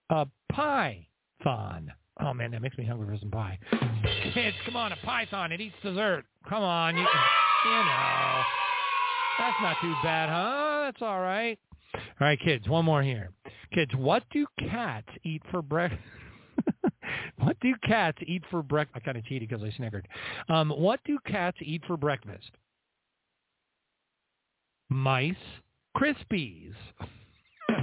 A 0.09 0.27
python. 0.51 1.91
Oh 2.21 2.33
man, 2.33 2.51
that 2.51 2.61
makes 2.61 2.77
me 2.77 2.85
hungry 2.85 3.13
for 3.13 3.19
some 3.19 3.31
pie. 3.31 3.59
Kids, 4.33 4.55
come 4.65 4.75
on, 4.77 4.91
a 4.91 4.97
python. 5.03 5.51
It 5.51 5.59
eats 5.59 5.75
dessert. 5.83 6.23
Come 6.47 6.63
on, 6.63 6.95
you, 6.95 7.01
you 7.01 7.71
know. 7.71 8.41
That's 9.39 9.57
not 9.61 9.75
too 9.81 9.93
bad, 10.01 10.29
huh? 10.29 10.83
That's 10.85 11.01
all 11.01 11.19
right. 11.19 11.59
All 11.93 12.01
right, 12.19 12.39
kids, 12.39 12.67
one 12.67 12.85
more 12.85 13.03
here. 13.03 13.31
Kids, 13.73 13.93
what 13.95 14.23
do 14.31 14.45
cats 14.59 15.07
eat 15.23 15.41
for 15.51 15.61
breakfast? 15.61 16.01
what 17.37 17.59
do 17.59 17.73
cats 17.83 18.17
eat 18.25 18.43
for 18.49 18.61
breakfast? 18.61 19.01
I 19.01 19.05
kind 19.05 19.17
of 19.17 19.25
cheated 19.25 19.49
because 19.49 19.63
I 19.63 19.71
snickered. 19.75 20.07
Um, 20.49 20.69
what 20.69 20.99
do 21.05 21.17
cats 21.25 21.57
eat 21.61 21.83
for 21.85 21.97
breakfast? 21.97 22.51
Mice 24.89 25.35
Krispies. 25.97 26.73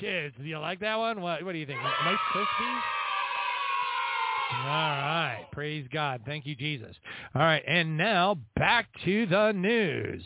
kids, 0.00 0.34
do 0.38 0.44
you 0.44 0.58
like 0.58 0.80
that 0.80 0.96
one? 0.96 1.20
What, 1.20 1.44
what 1.44 1.52
do 1.52 1.58
you 1.58 1.66
think? 1.66 1.80
Mice 1.80 2.18
Krispies? 2.34 2.80
All 4.52 4.64
right. 4.64 5.46
Praise 5.52 5.86
God. 5.92 6.22
Thank 6.24 6.46
you, 6.46 6.54
Jesus. 6.54 6.94
All 7.34 7.42
right. 7.42 7.62
And 7.66 7.96
now 7.96 8.38
back 8.56 8.88
to 9.04 9.26
the 9.26 9.52
news. 9.52 10.22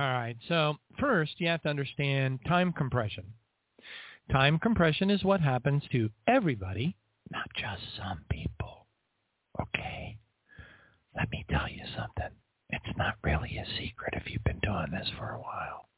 All 0.00 0.06
right. 0.06 0.36
So 0.48 0.78
first, 0.98 1.32
you 1.36 1.48
have 1.48 1.62
to 1.64 1.68
understand 1.68 2.38
time 2.48 2.72
compression. 2.72 3.24
Time 4.32 4.58
compression 4.58 5.10
is 5.10 5.22
what 5.24 5.42
happens 5.42 5.82
to 5.92 6.08
everybody, 6.26 6.96
not 7.30 7.50
just 7.54 7.82
some 7.98 8.24
people. 8.30 8.86
Okay? 9.60 10.16
Let 11.14 11.30
me 11.30 11.44
tell 11.50 11.68
you 11.68 11.82
something. 11.94 12.34
It's 12.70 12.96
not 12.96 13.16
really 13.22 13.58
a 13.58 13.66
secret 13.78 14.14
if 14.14 14.22
you've 14.32 14.44
been 14.44 14.60
doing 14.62 14.86
this 14.90 15.10
for 15.18 15.32
a 15.32 15.38
while. 15.38 15.90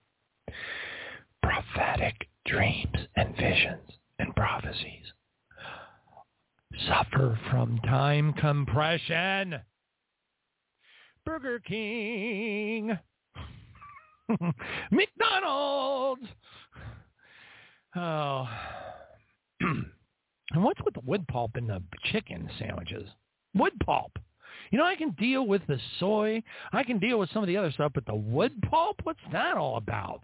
Prophetic 1.40 2.26
dreams 2.44 3.06
and 3.14 3.36
visions 3.36 3.88
and 4.18 4.34
prophecies 4.34 5.12
suffer 6.88 7.38
from 7.52 7.78
time 7.84 8.32
compression. 8.32 9.60
Burger 11.24 11.60
King, 11.60 12.98
McDonald's. 14.90 16.22
Oh. 17.94 18.48
and 19.60 20.64
what's 20.64 20.80
with 20.84 20.94
the 20.94 21.00
wood 21.00 21.26
pulp 21.28 21.56
in 21.56 21.66
the 21.66 21.82
chicken 22.10 22.48
sandwiches? 22.58 23.08
Wood 23.54 23.72
pulp. 23.84 24.12
You 24.70 24.78
know, 24.78 24.84
I 24.84 24.96
can 24.96 25.10
deal 25.12 25.46
with 25.46 25.62
the 25.66 25.78
soy. 26.00 26.42
I 26.72 26.82
can 26.82 26.98
deal 26.98 27.18
with 27.18 27.30
some 27.30 27.42
of 27.42 27.46
the 27.46 27.56
other 27.56 27.70
stuff, 27.72 27.92
but 27.94 28.06
the 28.06 28.14
wood 28.14 28.52
pulp, 28.70 29.00
what's 29.02 29.20
that 29.32 29.56
all 29.56 29.76
about? 29.76 30.22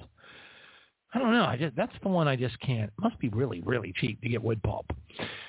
I 1.14 1.18
don't 1.18 1.32
know. 1.32 1.44
I 1.44 1.56
just 1.56 1.74
that's 1.74 1.92
the 2.02 2.08
one 2.08 2.28
I 2.28 2.36
just 2.36 2.58
can't. 2.60 2.92
Must 3.00 3.18
be 3.18 3.28
really, 3.30 3.60
really 3.62 3.92
cheap 3.96 4.20
to 4.22 4.28
get 4.28 4.42
wood 4.42 4.62
pulp. 4.62 4.86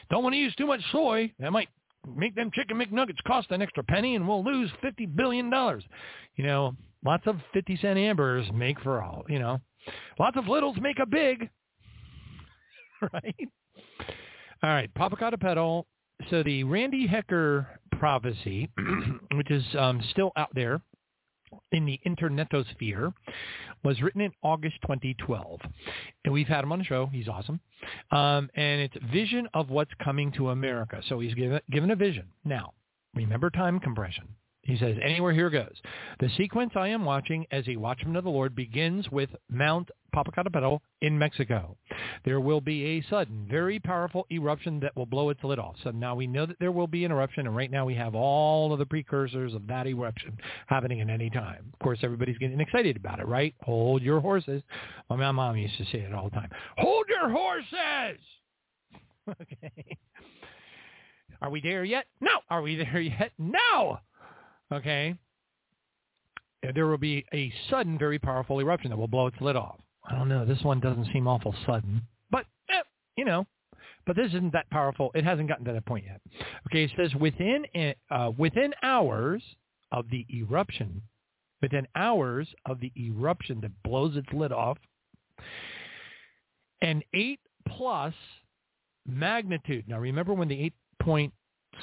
Don't 0.10 0.24
want 0.24 0.34
to 0.34 0.40
use 0.40 0.56
too 0.56 0.68
much 0.68 0.82
soy. 0.92 1.32
That 1.40 1.52
might 1.52 1.70
make 2.16 2.36
them 2.36 2.50
chicken 2.54 2.78
McNuggets 2.78 3.22
cost 3.28 3.52
an 3.52 3.62
extra 3.62 3.84
penny 3.84 4.16
and 4.16 4.28
we'll 4.28 4.44
lose 4.44 4.72
$50 4.84 5.16
billion. 5.16 5.52
You 6.36 6.44
know, 6.46 6.76
lots 7.04 7.28
of 7.28 7.38
50 7.54 7.78
cent 7.78 7.98
ambers 7.98 8.46
make 8.54 8.80
for 8.82 9.02
all, 9.02 9.26
you 9.30 9.40
know, 9.40 9.60
lots 10.20 10.38
of 10.38 10.48
littles 10.48 10.78
make 10.82 11.00
a 11.00 11.06
big, 11.06 11.50
right? 13.14 13.50
All 14.62 14.70
right, 14.70 14.94
Popocatépetl. 14.94 15.84
So 16.30 16.44
the 16.44 16.66
Randy 16.66 17.08
Hecker 17.08 17.80
prophecy, 17.98 18.70
which 19.36 19.50
is 19.50 19.64
um, 19.78 20.02
still 20.12 20.32
out 20.36 20.50
there 20.54 20.82
in 21.72 21.86
the 21.86 22.00
internetosphere, 22.06 23.14
was 23.84 24.02
written 24.02 24.22
in 24.22 24.32
August 24.44 24.76
2012. 24.82 25.62
And 26.26 26.34
we've 26.34 26.48
had 26.48 26.64
him 26.64 26.74
on 26.74 26.80
the 26.80 26.86
show. 26.86 27.06
He's 27.06 27.30
awesome. 27.30 27.62
Um, 28.12 28.50
and 28.56 28.82
it's 28.82 28.96
vision 29.12 29.48
of 29.54 29.70
what's 29.70 29.92
coming 30.04 30.32
to 30.34 30.50
America. 30.50 31.02
So 31.08 31.20
he's 31.20 31.34
given, 31.34 31.62
given 31.72 31.92
a 31.92 31.96
vision. 31.96 32.26
Now, 32.44 32.74
remember 33.16 33.50
time 33.50 33.80
compression. 33.80 34.28
He 34.70 34.78
says, 34.78 34.98
anywhere 35.02 35.34
here 35.34 35.50
goes. 35.50 35.74
The 36.20 36.30
sequence 36.38 36.74
I 36.76 36.90
am 36.90 37.04
watching 37.04 37.48
as 37.50 37.68
a 37.68 37.76
watchman 37.76 38.16
of 38.16 38.24
the 38.24 38.30
Lord 38.30 38.56
begins 38.56 39.10
with 39.10 39.32
Mount 39.50 39.90
Popocatépetl 40.16 40.80
in 41.02 41.18
Mexico. 41.18 41.76
There 42.24 42.40
will 42.40 42.62
be 42.62 42.86
a 42.86 43.04
sudden, 43.10 43.48
very 43.50 43.80
powerful 43.80 44.28
eruption 44.32 44.80
that 44.82 44.96
will 44.96 45.08
blow 45.08 45.32
its 45.32 45.44
lid 45.44 45.58
off. 45.58 45.74
So 45.84 45.90
now 45.90 46.14
we 46.14 46.28
know 46.28 46.46
that 46.46 46.60
there 46.60 46.72
will 46.72 46.86
be 46.86 47.04
an 47.04 47.12
eruption, 47.12 47.48
and 47.48 47.56
right 47.56 47.72
now 47.72 47.84
we 47.84 47.96
have 47.96 48.14
all 48.14 48.72
of 48.72 48.78
the 48.78 48.86
precursors 48.86 49.56
of 49.56 49.66
that 49.66 49.88
eruption 49.88 50.38
happening 50.68 51.02
at 51.02 51.10
any 51.10 51.32
time. 51.32 51.72
Of 51.74 51.80
course, 51.80 51.98
everybody's 52.04 52.38
getting 52.38 52.60
excited 52.60 52.96
about 52.96 53.20
it, 53.20 53.26
right? 53.26 53.56
Hold 53.64 54.04
your 54.04 54.20
horses. 54.20 54.62
My 55.10 55.32
mom 55.32 55.58
used 55.58 55.78
to 55.80 55.86
say 55.86 56.02
it 56.02 56.14
all 56.14 56.26
the 56.26 56.36
time. 56.36 56.50
Hold 56.78 57.08
your 57.10 57.28
horses! 57.32 58.22
okay. 59.30 59.98
Are 61.42 61.50
we 61.50 61.60
there 61.60 61.84
yet? 61.84 62.06
No. 62.22 62.42
Are 62.52 62.62
we 62.62 62.76
there 62.76 63.02
yet? 63.02 63.32
No. 63.40 64.00
Okay. 64.74 65.16
There 66.74 66.88
will 66.88 66.98
be 66.98 67.26
a 67.34 67.52
sudden, 67.70 67.98
very 67.98 68.20
powerful 68.20 68.60
eruption 68.60 68.90
that 68.92 68.98
will 68.98 69.08
blow 69.08 69.28
its 69.28 69.40
lid 69.40 69.56
off. 69.56 69.80
I 70.08 70.16
don't 70.16 70.30
know. 70.30 70.46
This 70.46 70.62
one 70.62 70.80
doesn't 70.80 71.08
seem 71.14 71.28
awful 71.28 71.56
sudden, 71.66 72.02
but 72.32 72.46
eh, 72.70 72.82
you 73.16 73.26
know, 73.26 73.46
but 74.06 74.16
this 74.16 74.28
isn't 74.28 74.54
that 74.54 74.70
powerful. 74.70 75.12
It 75.14 75.24
hasn't 75.24 75.48
gotten 75.48 75.66
to 75.66 75.74
that 75.74 75.86
point 75.86 76.06
yet. 76.06 76.22
Okay, 76.68 76.84
it 76.84 76.92
says 76.98 77.14
within 77.16 77.66
eh, 77.76 77.94
uh, 78.12 78.32
within 78.38 78.74
hours 78.84 79.44
of 79.92 80.10
the 80.10 80.26
eruption, 80.34 81.02
within 81.62 81.88
hours 81.96 82.48
of 82.66 82.80
the 82.80 82.92
eruption 82.98 83.62
that 83.62 83.72
blows 83.84 84.16
its 84.16 84.28
lid 84.34 84.52
off, 84.52 84.78
an 86.82 87.04
eight 87.14 87.40
plus 87.68 88.14
magnitude. 89.06 89.88
Now 89.88 90.00
remember 90.00 90.34
when 90.34 90.48
the 90.48 90.60
eight 90.60 90.74
point 91.02 91.34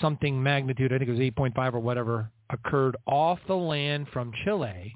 something 0.00 0.42
magnitude, 0.42 0.92
I 0.92 0.98
think 0.98 1.08
it 1.08 1.12
was 1.12 1.20
8.5 1.20 1.74
or 1.74 1.80
whatever, 1.80 2.30
occurred 2.50 2.96
off 3.06 3.38
the 3.46 3.54
land 3.54 4.06
from 4.12 4.32
Chile, 4.44 4.94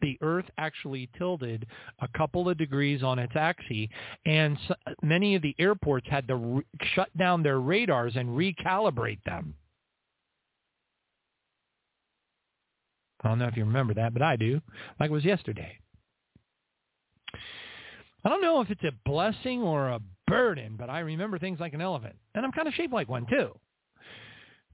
the 0.00 0.18
Earth 0.20 0.44
actually 0.58 1.08
tilted 1.16 1.66
a 2.00 2.08
couple 2.08 2.48
of 2.48 2.58
degrees 2.58 3.02
on 3.02 3.18
its 3.18 3.32
axis, 3.34 3.88
and 4.26 4.58
so, 4.68 4.74
many 5.02 5.34
of 5.34 5.42
the 5.42 5.54
airports 5.58 6.06
had 6.10 6.28
to 6.28 6.36
re- 6.36 6.64
shut 6.94 7.16
down 7.16 7.42
their 7.42 7.60
radars 7.60 8.14
and 8.16 8.28
recalibrate 8.28 9.22
them. 9.24 9.54
I 13.22 13.28
don't 13.28 13.38
know 13.38 13.46
if 13.46 13.56
you 13.56 13.64
remember 13.64 13.94
that, 13.94 14.12
but 14.12 14.22
I 14.22 14.36
do, 14.36 14.60
like 15.00 15.10
it 15.10 15.14
was 15.14 15.24
yesterday. 15.24 15.78
I 18.24 18.28
don't 18.28 18.42
know 18.42 18.60
if 18.60 18.70
it's 18.70 18.84
a 18.84 18.92
blessing 19.06 19.62
or 19.62 19.88
a 19.88 20.00
burden, 20.26 20.76
but 20.78 20.90
I 20.90 21.00
remember 21.00 21.38
things 21.38 21.60
like 21.60 21.72
an 21.72 21.80
elephant. 21.80 22.16
And 22.34 22.44
I'm 22.44 22.52
kind 22.52 22.68
of 22.68 22.74
shaped 22.74 22.92
like 22.92 23.08
one, 23.08 23.26
too 23.26 23.58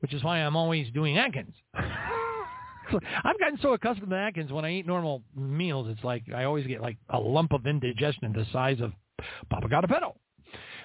which 0.00 0.12
is 0.14 0.22
why 0.24 0.38
I'm 0.38 0.56
always 0.56 0.90
doing 0.92 1.18
Atkins. 1.18 1.54
I've 1.74 3.38
gotten 3.38 3.58
so 3.62 3.72
accustomed 3.72 4.10
to 4.10 4.16
Atkins 4.16 4.50
when 4.50 4.64
I 4.64 4.72
eat 4.72 4.86
normal 4.86 5.22
meals, 5.36 5.86
it's 5.88 6.02
like 6.02 6.24
I 6.34 6.44
always 6.44 6.66
get 6.66 6.80
like 6.80 6.96
a 7.10 7.18
lump 7.18 7.52
of 7.52 7.66
indigestion 7.66 8.32
the 8.32 8.46
size 8.52 8.80
of 8.80 8.92
Popocatépetl. 9.52 10.14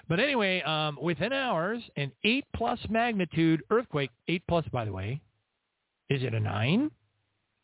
But 0.08 0.20
anyway, 0.20 0.62
um, 0.62 1.00
within 1.02 1.34
hours, 1.34 1.82
an 1.98 2.12
8 2.24 2.46
plus 2.56 2.80
magnitude 2.90 3.64
earthquake, 3.72 4.12
8 4.28 4.44
plus 4.48 4.66
by 4.72 4.86
the 4.86 4.92
way, 4.92 5.22
is 6.10 6.22
it 6.22 6.34
a 6.34 6.40
9? 6.40 6.92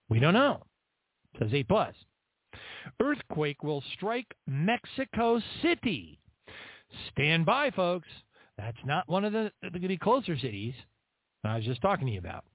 We 0.10 0.20
don't 0.20 0.34
know. 0.34 0.64
It 1.36 1.40
says 1.44 1.54
8 1.54 1.68
plus. 1.68 1.96
Earthquake 3.00 3.64
will 3.64 3.84
strike 3.96 4.28
Mexico 4.48 5.40
City. 5.62 6.20
Stand 7.12 7.46
by, 7.46 7.72
folks. 7.72 8.10
That's 8.58 8.78
not 8.86 9.08
one 9.08 9.24
of 9.24 9.34
the, 9.34 9.52
the, 9.62 9.80
the 9.80 9.98
closer 9.98 10.38
cities. 10.38 10.74
I 11.44 11.56
was 11.56 11.66
just 11.66 11.82
talking 11.82 12.08
to 12.08 12.14
you 12.14 12.20
about. 12.20 12.46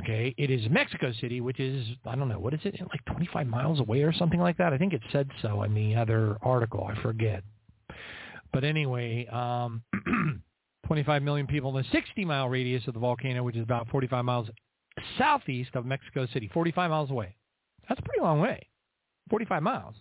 Okay, 0.00 0.34
it 0.36 0.50
is 0.50 0.68
Mexico 0.68 1.12
City, 1.20 1.40
which 1.40 1.60
is 1.60 1.86
I 2.04 2.16
don't 2.16 2.28
know 2.28 2.40
what 2.40 2.54
is 2.54 2.60
it 2.64 2.74
like 2.90 3.04
25 3.06 3.46
miles 3.46 3.80
away 3.80 4.02
or 4.02 4.12
something 4.12 4.40
like 4.40 4.58
that. 4.58 4.72
I 4.72 4.78
think 4.78 4.92
it 4.92 5.00
said 5.12 5.30
so 5.42 5.62
in 5.62 5.74
the 5.74 5.94
other 5.94 6.36
article. 6.42 6.84
I 6.84 7.00
forget. 7.02 7.44
But 8.52 8.64
anyway, 8.64 9.26
um, 9.26 9.82
25 10.86 11.22
million 11.22 11.46
people 11.46 11.76
in 11.76 11.84
a 11.84 11.88
60 11.90 12.24
mile 12.24 12.48
radius 12.48 12.86
of 12.88 12.94
the 12.94 13.00
volcano, 13.00 13.42
which 13.44 13.56
is 13.56 13.62
about 13.62 13.88
45 13.88 14.24
miles 14.24 14.48
southeast 15.18 15.70
of 15.74 15.86
Mexico 15.86 16.26
City, 16.32 16.50
45 16.52 16.90
miles 16.90 17.10
away. 17.10 17.36
That's 17.88 18.00
a 18.00 18.02
pretty 18.02 18.20
long 18.20 18.40
way. 18.40 18.66
45 19.30 19.62
miles. 19.62 19.94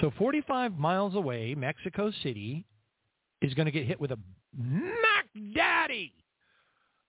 So 0.00 0.10
45 0.18 0.78
miles 0.78 1.14
away, 1.14 1.54
Mexico 1.54 2.10
City 2.22 2.64
is 3.40 3.54
going 3.54 3.66
to 3.66 3.72
get 3.72 3.86
hit 3.86 4.00
with 4.00 4.12
a 4.12 4.18
Mac 4.56 5.26
Daddy 5.54 6.12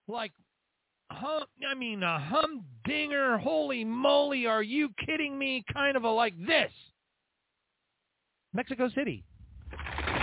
like 0.08 0.32
hum, 1.10 1.44
I 1.70 1.74
mean 1.74 2.04
a 2.04 2.20
humdinger, 2.20 3.38
holy 3.38 3.84
moly, 3.84 4.46
are 4.46 4.64
you 4.64 4.90
kidding 5.06 5.38
me? 5.38 5.64
Kind 5.72 5.98
of 5.98 6.04
a 6.04 6.10
like 6.10 6.34
this. 6.46 6.72
Mexico 8.54 8.90
City. 8.90 9.24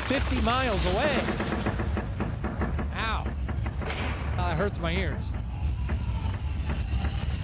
50 0.09 0.41
miles 0.41 0.81
away. 0.87 1.20
Ow. 2.95 3.24
Ah, 3.26 4.49
that 4.49 4.57
hurts 4.57 4.76
my 4.81 4.93
ears. 4.93 5.22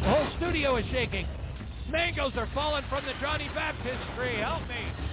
The 0.03 0.09
whole 0.09 0.29
studio 0.39 0.77
is 0.77 0.85
shaking. 0.93 1.27
Mangoes 1.91 2.33
are 2.37 2.49
falling 2.55 2.85
from 2.89 3.05
the 3.05 3.13
Johnny 3.21 3.49
Baptist 3.55 3.99
tree. 4.17 4.39
Help 4.39 4.63
me. 4.69 5.07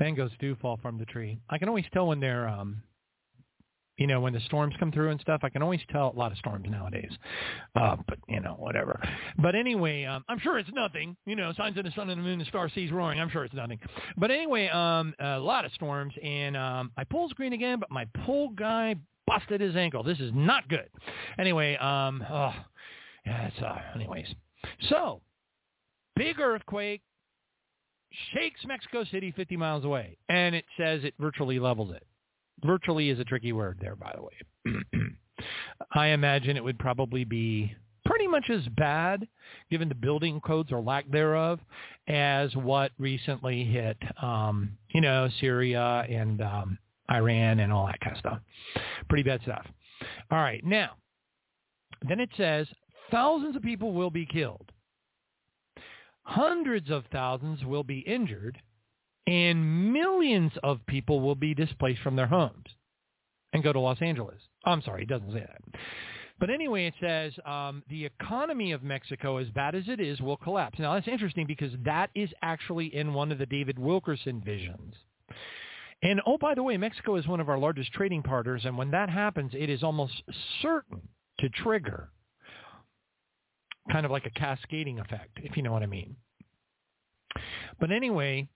Mangoes 0.00 0.30
do 0.38 0.56
fall 0.56 0.78
from 0.80 0.98
the 0.98 1.04
tree. 1.06 1.38
I 1.50 1.58
can 1.58 1.68
always 1.68 1.84
tell 1.92 2.06
when 2.06 2.20
they're, 2.20 2.48
um, 2.48 2.82
you 3.96 4.06
know, 4.06 4.20
when 4.20 4.32
the 4.32 4.40
storms 4.40 4.74
come 4.78 4.92
through 4.92 5.10
and 5.10 5.20
stuff. 5.20 5.40
I 5.42 5.48
can 5.48 5.60
always 5.62 5.80
tell 5.90 6.12
a 6.14 6.16
lot 6.16 6.30
of 6.30 6.38
storms 6.38 6.66
nowadays. 6.70 7.10
Uh, 7.74 7.96
but 8.06 8.18
you 8.28 8.40
know, 8.40 8.54
whatever. 8.58 9.00
But 9.38 9.54
anyway, 9.54 10.04
um, 10.04 10.24
I'm 10.28 10.38
sure 10.38 10.58
it's 10.58 10.70
nothing. 10.72 11.16
You 11.26 11.36
know, 11.36 11.52
signs 11.56 11.76
of 11.78 11.84
the 11.84 11.90
sun 11.90 12.08
and 12.10 12.20
the 12.20 12.24
moon, 12.24 12.38
the 12.38 12.44
star 12.44 12.68
seas 12.68 12.92
roaring. 12.92 13.20
I'm 13.20 13.28
sure 13.28 13.44
it's 13.44 13.54
nothing. 13.54 13.80
But 14.16 14.30
anyway, 14.30 14.68
um, 14.68 15.14
a 15.18 15.38
lot 15.38 15.64
of 15.64 15.72
storms, 15.72 16.14
and 16.22 16.56
um, 16.56 16.92
I 16.96 17.04
pull 17.04 17.28
screen 17.28 17.52
again, 17.52 17.80
but 17.80 17.90
my 17.90 18.06
pull 18.24 18.50
guy 18.50 18.94
busted 19.26 19.60
his 19.60 19.76
ankle. 19.76 20.02
This 20.02 20.20
is 20.20 20.30
not 20.34 20.68
good. 20.68 20.88
Anyway, 21.38 21.76
um, 21.76 22.24
oh, 22.30 22.54
yeah, 23.26 23.48
it's 23.48 23.58
uh, 23.58 23.78
anyways. 23.94 24.26
So, 24.88 25.20
big 26.16 26.40
earthquake, 26.40 27.02
shakes 28.32 28.60
Mexico 28.66 29.04
City 29.04 29.32
50 29.32 29.56
miles 29.56 29.84
away, 29.84 30.16
and 30.28 30.54
it 30.54 30.64
says 30.78 31.04
it 31.04 31.14
virtually 31.18 31.58
levels 31.58 31.92
it. 31.92 32.04
Virtually 32.64 33.10
is 33.10 33.18
a 33.18 33.24
tricky 33.24 33.52
word 33.52 33.78
there, 33.80 33.96
by 33.96 34.14
the 34.14 34.22
way. 34.22 34.80
I 35.92 36.08
imagine 36.08 36.56
it 36.56 36.64
would 36.64 36.78
probably 36.78 37.24
be 37.24 37.74
pretty 38.04 38.26
much 38.26 38.50
as 38.50 38.66
bad, 38.76 39.28
given 39.70 39.88
the 39.88 39.94
building 39.94 40.40
codes 40.40 40.72
or 40.72 40.80
lack 40.80 41.08
thereof, 41.10 41.60
as 42.08 42.54
what 42.56 42.90
recently 42.98 43.64
hit, 43.64 43.98
um, 44.22 44.76
you 44.88 45.00
know, 45.00 45.28
Syria 45.40 46.04
and 46.08 46.40
um, 46.40 46.78
Iran 47.10 47.60
and 47.60 47.72
all 47.72 47.86
that 47.86 48.00
kind 48.00 48.16
of 48.16 48.18
stuff. 48.18 48.38
Pretty 49.08 49.22
bad 49.22 49.40
stuff. 49.42 49.66
All 50.30 50.38
right, 50.38 50.64
now, 50.64 50.92
then 52.08 52.18
it 52.18 52.30
says 52.36 52.66
thousands 53.10 53.56
of 53.56 53.62
people 53.62 53.92
will 53.92 54.10
be 54.10 54.26
killed 54.26 54.70
hundreds 56.28 56.90
of 56.90 57.04
thousands 57.10 57.64
will 57.64 57.84
be 57.84 58.00
injured, 58.00 58.58
and 59.26 59.92
millions 59.94 60.52
of 60.62 60.84
people 60.86 61.20
will 61.20 61.34
be 61.34 61.54
displaced 61.54 62.02
from 62.02 62.16
their 62.16 62.26
homes 62.26 62.66
and 63.54 63.62
go 63.62 63.72
to 63.72 63.80
Los 63.80 64.02
Angeles. 64.02 64.38
I'm 64.64 64.82
sorry, 64.82 65.04
it 65.04 65.08
doesn't 65.08 65.32
say 65.32 65.40
that. 65.40 65.80
But 66.38 66.50
anyway, 66.50 66.86
it 66.86 66.94
says 67.00 67.32
um, 67.46 67.82
the 67.88 68.04
economy 68.04 68.72
of 68.72 68.82
Mexico, 68.82 69.38
as 69.38 69.48
bad 69.48 69.74
as 69.74 69.84
it 69.88 70.00
is, 70.00 70.20
will 70.20 70.36
collapse. 70.36 70.78
Now, 70.78 70.94
that's 70.94 71.08
interesting 71.08 71.46
because 71.46 71.72
that 71.86 72.10
is 72.14 72.28
actually 72.42 72.94
in 72.94 73.14
one 73.14 73.32
of 73.32 73.38
the 73.38 73.46
David 73.46 73.78
Wilkerson 73.78 74.42
visions. 74.44 74.94
And 76.02 76.20
oh, 76.26 76.36
by 76.36 76.54
the 76.54 76.62
way, 76.62 76.76
Mexico 76.76 77.16
is 77.16 77.26
one 77.26 77.40
of 77.40 77.48
our 77.48 77.58
largest 77.58 77.92
trading 77.92 78.22
partners, 78.22 78.62
and 78.66 78.76
when 78.76 78.90
that 78.90 79.08
happens, 79.08 79.52
it 79.54 79.70
is 79.70 79.82
almost 79.82 80.22
certain 80.60 81.08
to 81.40 81.48
trigger 81.48 82.10
kind 83.90 84.04
of 84.04 84.12
like 84.12 84.26
a 84.26 84.30
cascading 84.30 84.98
effect, 85.00 85.38
if 85.42 85.56
you 85.56 85.62
know 85.62 85.72
what 85.72 85.82
I 85.82 85.86
mean. 85.86 86.16
But 87.80 87.90
anyway, 87.90 88.48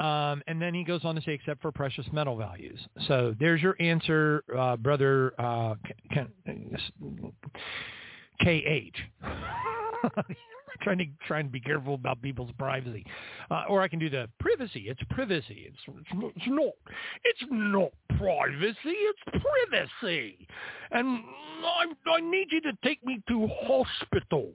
um, 0.00 0.42
and 0.46 0.60
then 0.60 0.74
he 0.74 0.84
goes 0.84 1.04
on 1.04 1.14
to 1.14 1.22
say, 1.22 1.32
except 1.32 1.62
for 1.62 1.72
precious 1.72 2.06
metal 2.12 2.36
values. 2.36 2.78
So 3.08 3.34
there's 3.38 3.62
your 3.62 3.76
answer, 3.80 4.44
uh, 4.56 4.76
brother 4.76 5.32
uh, 5.38 5.74
KH. 8.42 8.96
trying 10.82 10.98
to 10.98 11.06
trying 11.26 11.46
to 11.46 11.50
be 11.50 11.60
careful 11.60 11.94
about 11.94 12.20
people's 12.22 12.50
privacy, 12.58 13.04
uh, 13.50 13.64
or 13.68 13.82
I 13.82 13.88
can 13.88 13.98
do 13.98 14.10
the 14.10 14.28
privacy. 14.38 14.86
It's 14.88 15.00
privacy. 15.10 15.68
It's, 15.68 15.78
it's 15.88 16.34
it's 16.36 16.46
not 16.46 16.72
it's 17.24 17.44
not 17.50 17.90
privacy. 18.18 18.76
It's 18.84 19.22
privacy, 19.70 20.46
and 20.90 21.20
I 21.64 22.10
I 22.10 22.20
need 22.20 22.48
you 22.50 22.60
to 22.62 22.72
take 22.84 23.04
me 23.04 23.22
to 23.28 23.48
hospital. 23.64 24.50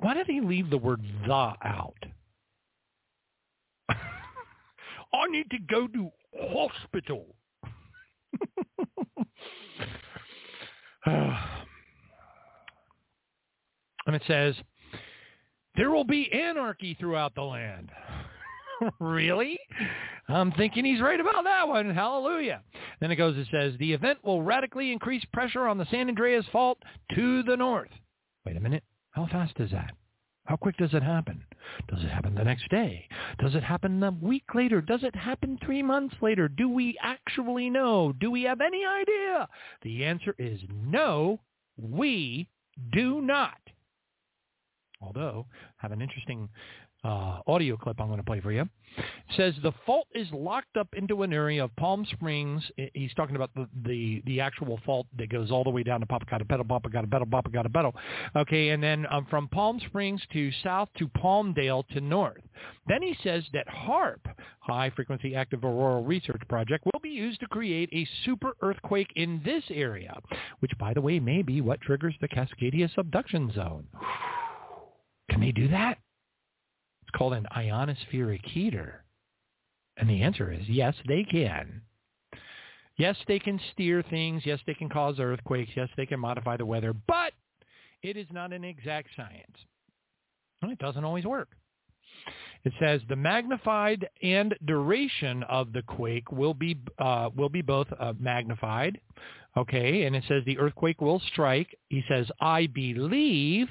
Why 0.00 0.14
did 0.14 0.26
he 0.26 0.40
leave 0.40 0.70
the 0.70 0.78
word 0.78 1.02
the 1.26 1.32
out? 1.32 1.94
I 3.88 5.26
need 5.30 5.50
to 5.50 5.58
go 5.58 5.86
to 5.88 6.10
hospital. 6.34 7.26
and 11.06 11.36
it 14.08 14.22
says, 14.26 14.54
there 15.76 15.90
will 15.90 16.04
be 16.04 16.30
anarchy 16.32 16.94
throughout 16.98 17.34
the 17.34 17.42
land. 17.42 17.90
really? 19.00 19.58
I'm 20.28 20.52
thinking 20.52 20.84
he's 20.84 21.00
right 21.00 21.20
about 21.20 21.44
that 21.44 21.66
one. 21.66 21.94
Hallelujah. 21.94 22.62
Then 23.00 23.10
it 23.10 23.16
goes, 23.16 23.36
it 23.38 23.46
says, 23.50 23.74
the 23.78 23.92
event 23.92 24.18
will 24.22 24.42
radically 24.42 24.92
increase 24.92 25.24
pressure 25.32 25.66
on 25.66 25.78
the 25.78 25.86
San 25.90 26.08
Andreas 26.08 26.44
Fault 26.52 26.78
to 27.14 27.42
the 27.44 27.56
north. 27.56 27.90
Wait 28.44 28.56
a 28.56 28.60
minute. 28.60 28.82
How 29.18 29.26
fast 29.26 29.54
is 29.58 29.72
that? 29.72 29.96
How 30.44 30.54
quick 30.54 30.76
does 30.76 30.94
it 30.94 31.02
happen? 31.02 31.42
Does 31.88 32.04
it 32.04 32.08
happen 32.08 32.36
the 32.36 32.44
next 32.44 32.68
day? 32.70 33.08
Does 33.40 33.56
it 33.56 33.64
happen 33.64 34.00
a 34.00 34.12
week 34.12 34.54
later? 34.54 34.80
Does 34.80 35.02
it 35.02 35.16
happen 35.16 35.58
three 35.60 35.82
months 35.82 36.14
later? 36.22 36.46
Do 36.46 36.68
we 36.68 36.96
actually 37.02 37.68
know? 37.68 38.12
Do 38.12 38.30
we 38.30 38.44
have 38.44 38.60
any 38.60 38.84
idea? 38.86 39.48
The 39.82 40.04
answer 40.04 40.36
is 40.38 40.60
no, 40.72 41.40
we 41.76 42.48
do 42.92 43.20
not. 43.20 43.58
Although, 45.02 45.46
I 45.50 45.82
have 45.82 45.90
an 45.90 46.00
interesting 46.00 46.48
uh, 47.04 47.40
audio 47.46 47.76
clip 47.76 48.00
I'm 48.00 48.08
going 48.08 48.18
to 48.18 48.24
play 48.24 48.40
for 48.40 48.52
you. 48.52 48.68
It 48.96 49.04
says 49.36 49.54
the 49.62 49.72
fault 49.86 50.08
is 50.14 50.26
locked 50.32 50.76
up 50.76 50.88
into 50.94 51.22
an 51.22 51.32
area 51.32 51.62
of 51.62 51.74
Palm 51.76 52.04
Springs. 52.12 52.62
He's 52.94 53.14
talking 53.14 53.36
about 53.36 53.50
the, 53.54 53.68
the, 53.84 54.22
the 54.26 54.40
actual 54.40 54.80
fault 54.84 55.06
that 55.18 55.30
goes 55.30 55.50
all 55.50 55.62
the 55.62 55.70
way 55.70 55.82
down 55.82 56.00
to 56.00 56.06
Popocatépetl, 56.06 56.66
Popocatépetl, 56.66 57.26
Popocatépetl. 57.26 57.92
Okay, 58.36 58.70
and 58.70 58.82
then 58.82 59.06
um, 59.10 59.26
from 59.30 59.46
Palm 59.48 59.80
Springs 59.86 60.20
to 60.32 60.50
south 60.64 60.88
to 60.98 61.06
Palmdale 61.08 61.86
to 61.88 62.00
north. 62.00 62.42
Then 62.88 63.02
he 63.02 63.16
says 63.22 63.44
that 63.52 63.68
HAARP, 63.68 64.20
High 64.60 64.90
Frequency 64.96 65.36
Active 65.36 65.64
Auroral 65.64 66.04
Research 66.04 66.42
Project, 66.48 66.84
will 66.84 67.00
be 67.00 67.10
used 67.10 67.40
to 67.40 67.46
create 67.46 67.90
a 67.92 68.08
super 68.24 68.54
earthquake 68.62 69.12
in 69.14 69.40
this 69.44 69.62
area, 69.70 70.18
which, 70.60 70.72
by 70.78 70.92
the 70.94 71.00
way, 71.00 71.20
may 71.20 71.42
be 71.42 71.60
what 71.60 71.80
triggers 71.80 72.14
the 72.20 72.28
Cascadia 72.28 72.92
subduction 72.94 73.52
zone. 73.52 73.86
Can 75.30 75.40
they 75.40 75.52
do 75.52 75.68
that? 75.68 75.98
It's 77.08 77.16
called 77.16 77.32
an 77.32 77.46
ionospheric 77.56 78.44
heater. 78.44 79.02
And 79.96 80.10
the 80.10 80.20
answer 80.22 80.52
is 80.52 80.68
yes, 80.68 80.94
they 81.06 81.24
can. 81.24 81.80
Yes, 82.98 83.16
they 83.26 83.38
can 83.38 83.58
steer 83.72 84.02
things. 84.10 84.42
Yes, 84.44 84.60
they 84.66 84.74
can 84.74 84.90
cause 84.90 85.18
earthquakes. 85.18 85.70
Yes, 85.74 85.88
they 85.96 86.04
can 86.04 86.20
modify 86.20 86.58
the 86.58 86.66
weather. 86.66 86.92
But 86.92 87.32
it 88.02 88.16
is 88.18 88.26
not 88.30 88.52
an 88.52 88.62
exact 88.62 89.08
science. 89.16 89.56
And 90.60 90.70
it 90.70 90.78
doesn't 90.78 91.04
always 91.04 91.24
work. 91.24 91.48
It 92.64 92.74
says 92.78 93.00
the 93.08 93.16
magnified 93.16 94.06
and 94.22 94.54
duration 94.66 95.44
of 95.44 95.72
the 95.72 95.82
quake 95.82 96.30
will 96.30 96.54
be 96.54 96.76
uh, 96.98 97.30
will 97.34 97.48
be 97.48 97.62
both 97.62 97.86
uh, 97.98 98.12
magnified. 98.18 99.00
Okay, 99.56 100.04
and 100.04 100.14
it 100.14 100.24
says 100.28 100.42
the 100.44 100.58
earthquake 100.58 101.00
will 101.00 101.20
strike. 101.32 101.74
He 101.88 102.02
says, 102.08 102.26
I 102.40 102.66
believe. 102.66 103.68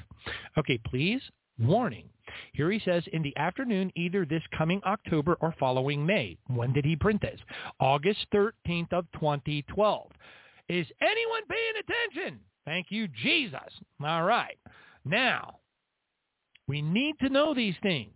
Okay, 0.58 0.78
please 0.84 1.20
Warning. 1.58 2.08
Here 2.52 2.70
he 2.70 2.80
says, 2.84 3.04
in 3.12 3.22
the 3.22 3.36
afternoon, 3.36 3.92
either 3.96 4.24
this 4.24 4.42
coming 4.56 4.80
October 4.84 5.36
or 5.40 5.54
following 5.58 6.04
May. 6.04 6.38
When 6.48 6.72
did 6.72 6.84
he 6.84 6.96
print 6.96 7.20
this? 7.20 7.40
August 7.80 8.26
13th 8.34 8.92
of 8.92 9.06
2012. 9.12 10.10
Is 10.68 10.86
anyone 11.00 11.42
paying 11.48 11.74
attention? 11.80 12.40
Thank 12.64 12.86
you, 12.90 13.08
Jesus. 13.08 13.60
All 14.04 14.24
right. 14.24 14.58
Now, 15.04 15.58
we 16.66 16.82
need 16.82 17.18
to 17.20 17.30
know 17.30 17.54
these 17.54 17.76
things 17.82 18.14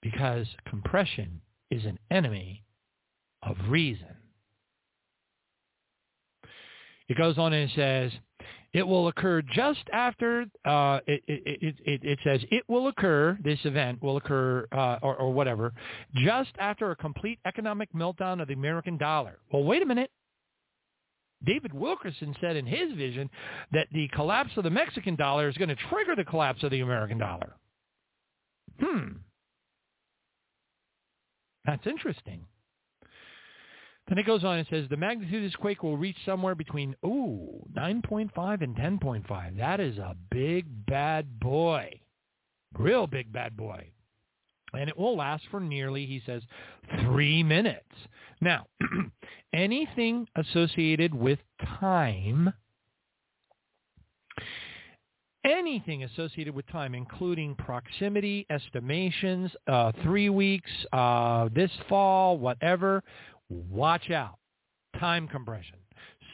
because 0.00 0.46
compression 0.68 1.40
is 1.70 1.84
an 1.84 1.98
enemy 2.10 2.64
of 3.42 3.56
reason. 3.68 4.06
It 7.08 7.16
goes 7.16 7.38
on 7.38 7.52
and 7.52 7.70
says, 7.74 8.12
it 8.72 8.86
will 8.86 9.08
occur 9.08 9.42
just 9.42 9.82
after, 9.92 10.46
uh, 10.64 11.00
it, 11.06 11.22
it, 11.26 11.74
it, 11.84 12.00
it, 12.02 12.18
says 12.24 12.40
it 12.50 12.64
will 12.68 12.88
occur, 12.88 13.38
this 13.44 13.58
event 13.64 14.02
will 14.02 14.16
occur, 14.16 14.66
uh, 14.72 14.98
or, 15.02 15.14
or 15.16 15.32
whatever, 15.32 15.72
just 16.14 16.52
after 16.58 16.90
a 16.90 16.96
complete 16.96 17.38
economic 17.44 17.92
meltdown 17.92 18.40
of 18.40 18.48
the 18.48 18.54
American 18.54 18.96
dollar. 18.96 19.38
Well, 19.52 19.64
wait 19.64 19.82
a 19.82 19.86
minute. 19.86 20.10
David 21.44 21.74
Wilkerson 21.74 22.34
said 22.40 22.56
in 22.56 22.66
his 22.66 22.92
vision 22.92 23.28
that 23.72 23.88
the 23.92 24.08
collapse 24.14 24.52
of 24.56 24.64
the 24.64 24.70
Mexican 24.70 25.16
dollar 25.16 25.48
is 25.48 25.56
going 25.56 25.68
to 25.68 25.76
trigger 25.90 26.14
the 26.16 26.24
collapse 26.24 26.62
of 26.62 26.70
the 26.70 26.80
American 26.80 27.18
dollar. 27.18 27.54
Hmm. 28.80 29.08
That's 31.64 31.86
interesting. 31.86 32.46
Then 34.08 34.18
it 34.18 34.26
goes 34.26 34.44
on 34.44 34.58
and 34.58 34.66
says 34.68 34.86
the 34.90 34.96
magnitude 34.96 35.44
of 35.44 35.50
this 35.50 35.56
quake 35.56 35.82
will 35.82 35.96
reach 35.96 36.16
somewhere 36.26 36.54
between, 36.54 36.96
ooh, 37.04 37.64
9.5 37.74 38.62
and 38.62 38.76
10.5. 38.76 39.58
That 39.58 39.80
is 39.80 39.98
a 39.98 40.16
big 40.30 40.66
bad 40.86 41.38
boy. 41.38 42.00
Real 42.76 43.06
big 43.06 43.32
bad 43.32 43.56
boy. 43.56 43.90
And 44.74 44.88
it 44.88 44.98
will 44.98 45.16
last 45.16 45.44
for 45.50 45.60
nearly, 45.60 46.06
he 46.06 46.22
says, 46.24 46.42
three 47.02 47.42
minutes. 47.42 47.84
Now, 48.40 48.66
anything 49.52 50.26
associated 50.34 51.14
with 51.14 51.38
time, 51.78 52.52
anything 55.44 56.04
associated 56.04 56.54
with 56.54 56.66
time, 56.68 56.94
including 56.94 57.54
proximity, 57.56 58.46
estimations, 58.48 59.50
uh, 59.66 59.92
three 60.02 60.30
weeks, 60.30 60.70
uh, 60.92 61.48
this 61.54 61.70
fall, 61.88 62.38
whatever, 62.38 63.02
watch 63.52 64.10
out. 64.10 64.38
Time 64.98 65.28
compression. 65.28 65.76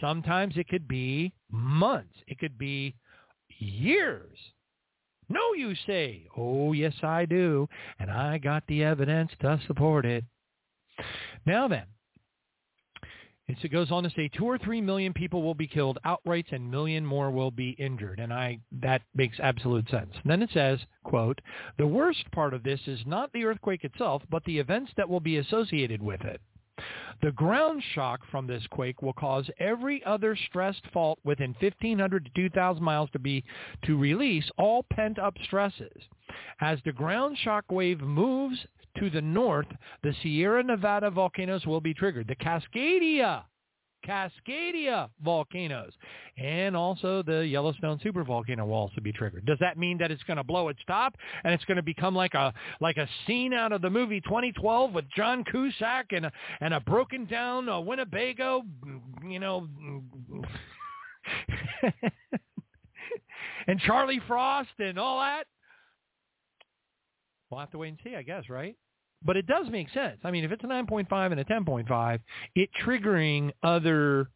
Sometimes 0.00 0.56
it 0.56 0.68
could 0.68 0.88
be 0.88 1.32
months. 1.50 2.14
It 2.26 2.38
could 2.38 2.58
be 2.58 2.94
years. 3.58 4.38
No, 5.28 5.52
you 5.54 5.74
say. 5.86 6.26
Oh, 6.36 6.72
yes, 6.72 6.94
I 7.02 7.26
do. 7.26 7.68
And 7.98 8.10
I 8.10 8.38
got 8.38 8.64
the 8.66 8.82
evidence 8.82 9.30
to 9.40 9.60
support 9.66 10.06
it. 10.06 10.24
Now 11.44 11.68
then, 11.68 11.84
it 13.48 13.72
goes 13.72 13.90
on 13.90 14.02
to 14.02 14.10
say 14.10 14.28
two 14.28 14.44
or 14.44 14.58
three 14.58 14.80
million 14.80 15.12
people 15.12 15.42
will 15.42 15.54
be 15.54 15.66
killed 15.66 15.98
outright 16.04 16.46
and 16.50 16.70
million 16.70 17.04
more 17.04 17.30
will 17.30 17.50
be 17.50 17.70
injured. 17.70 18.20
And 18.20 18.32
I 18.32 18.58
that 18.82 19.02
makes 19.14 19.40
absolute 19.40 19.88
sense. 19.90 20.12
Then 20.24 20.42
it 20.42 20.50
says, 20.52 20.78
quote, 21.04 21.40
the 21.78 21.86
worst 21.86 22.30
part 22.32 22.52
of 22.52 22.62
this 22.62 22.80
is 22.86 23.00
not 23.06 23.32
the 23.32 23.44
earthquake 23.44 23.84
itself, 23.84 24.22
but 24.30 24.44
the 24.44 24.58
events 24.58 24.92
that 24.96 25.08
will 25.08 25.20
be 25.20 25.38
associated 25.38 26.02
with 26.02 26.20
it. 26.22 26.40
The 27.20 27.32
ground 27.32 27.82
shock 27.94 28.20
from 28.30 28.46
this 28.46 28.66
quake 28.68 29.02
will 29.02 29.12
cause 29.12 29.50
every 29.58 30.04
other 30.04 30.36
stressed 30.36 30.86
fault 30.92 31.18
within 31.24 31.54
1,500 31.60 32.24
to 32.26 32.30
2,000 32.34 32.82
miles 32.82 33.10
to 33.10 33.18
be 33.18 33.44
to 33.82 33.98
release 33.98 34.48
all 34.56 34.84
pent-up 34.84 35.34
stresses. 35.44 36.02
As 36.60 36.78
the 36.84 36.92
ground 36.92 37.36
shock 37.38 37.64
wave 37.70 38.00
moves 38.00 38.66
to 38.98 39.10
the 39.10 39.22
north, 39.22 39.66
the 40.02 40.14
Sierra 40.22 40.62
Nevada 40.62 41.10
volcanoes 41.10 41.66
will 41.66 41.80
be 41.80 41.94
triggered. 41.94 42.28
The 42.28 42.36
Cascadia 42.36 43.44
Cascadia 44.06 45.08
volcanoes. 45.22 45.92
And 46.36 46.76
also 46.76 47.22
the 47.22 47.46
Yellowstone 47.46 47.98
supervolcano 47.98 48.66
will 48.66 48.74
also 48.74 49.00
be 49.00 49.12
triggered. 49.12 49.46
Does 49.46 49.58
that 49.60 49.78
mean 49.78 49.98
that 49.98 50.10
it's 50.10 50.22
going 50.24 50.36
to 50.36 50.44
blow 50.44 50.68
its 50.68 50.80
top 50.86 51.14
and 51.44 51.52
it's 51.52 51.64
going 51.64 51.76
to 51.76 51.82
become 51.82 52.14
like 52.14 52.34
a 52.34 52.52
like 52.80 52.96
a 52.96 53.08
scene 53.26 53.52
out 53.52 53.72
of 53.72 53.82
the 53.82 53.90
movie 53.90 54.20
2012 54.20 54.92
with 54.92 55.04
John 55.14 55.44
Cusack 55.44 56.12
and 56.12 56.26
a, 56.26 56.32
and 56.60 56.74
a 56.74 56.80
broken 56.80 57.26
down 57.26 57.68
uh, 57.68 57.80
Winnebago, 57.80 58.62
you 59.26 59.38
know, 59.40 59.66
and 63.66 63.80
Charlie 63.80 64.20
Frost 64.26 64.70
and 64.78 64.98
all 64.98 65.20
that? 65.20 65.44
We'll 67.50 67.60
have 67.60 67.70
to 67.70 67.78
wait 67.78 67.88
and 67.88 67.98
see, 68.04 68.14
I 68.14 68.22
guess, 68.22 68.48
right? 68.48 68.76
But 69.24 69.36
it 69.36 69.46
does 69.46 69.66
make 69.70 69.90
sense. 69.90 70.18
I 70.24 70.30
mean, 70.30 70.44
if 70.44 70.52
it's 70.52 70.64
a 70.64 70.68
9.5 70.68 71.32
and 71.32 71.40
a 71.40 71.44
10.5, 71.44 72.20
it 72.54 72.70
triggering 72.84 73.50
other, 73.62 74.28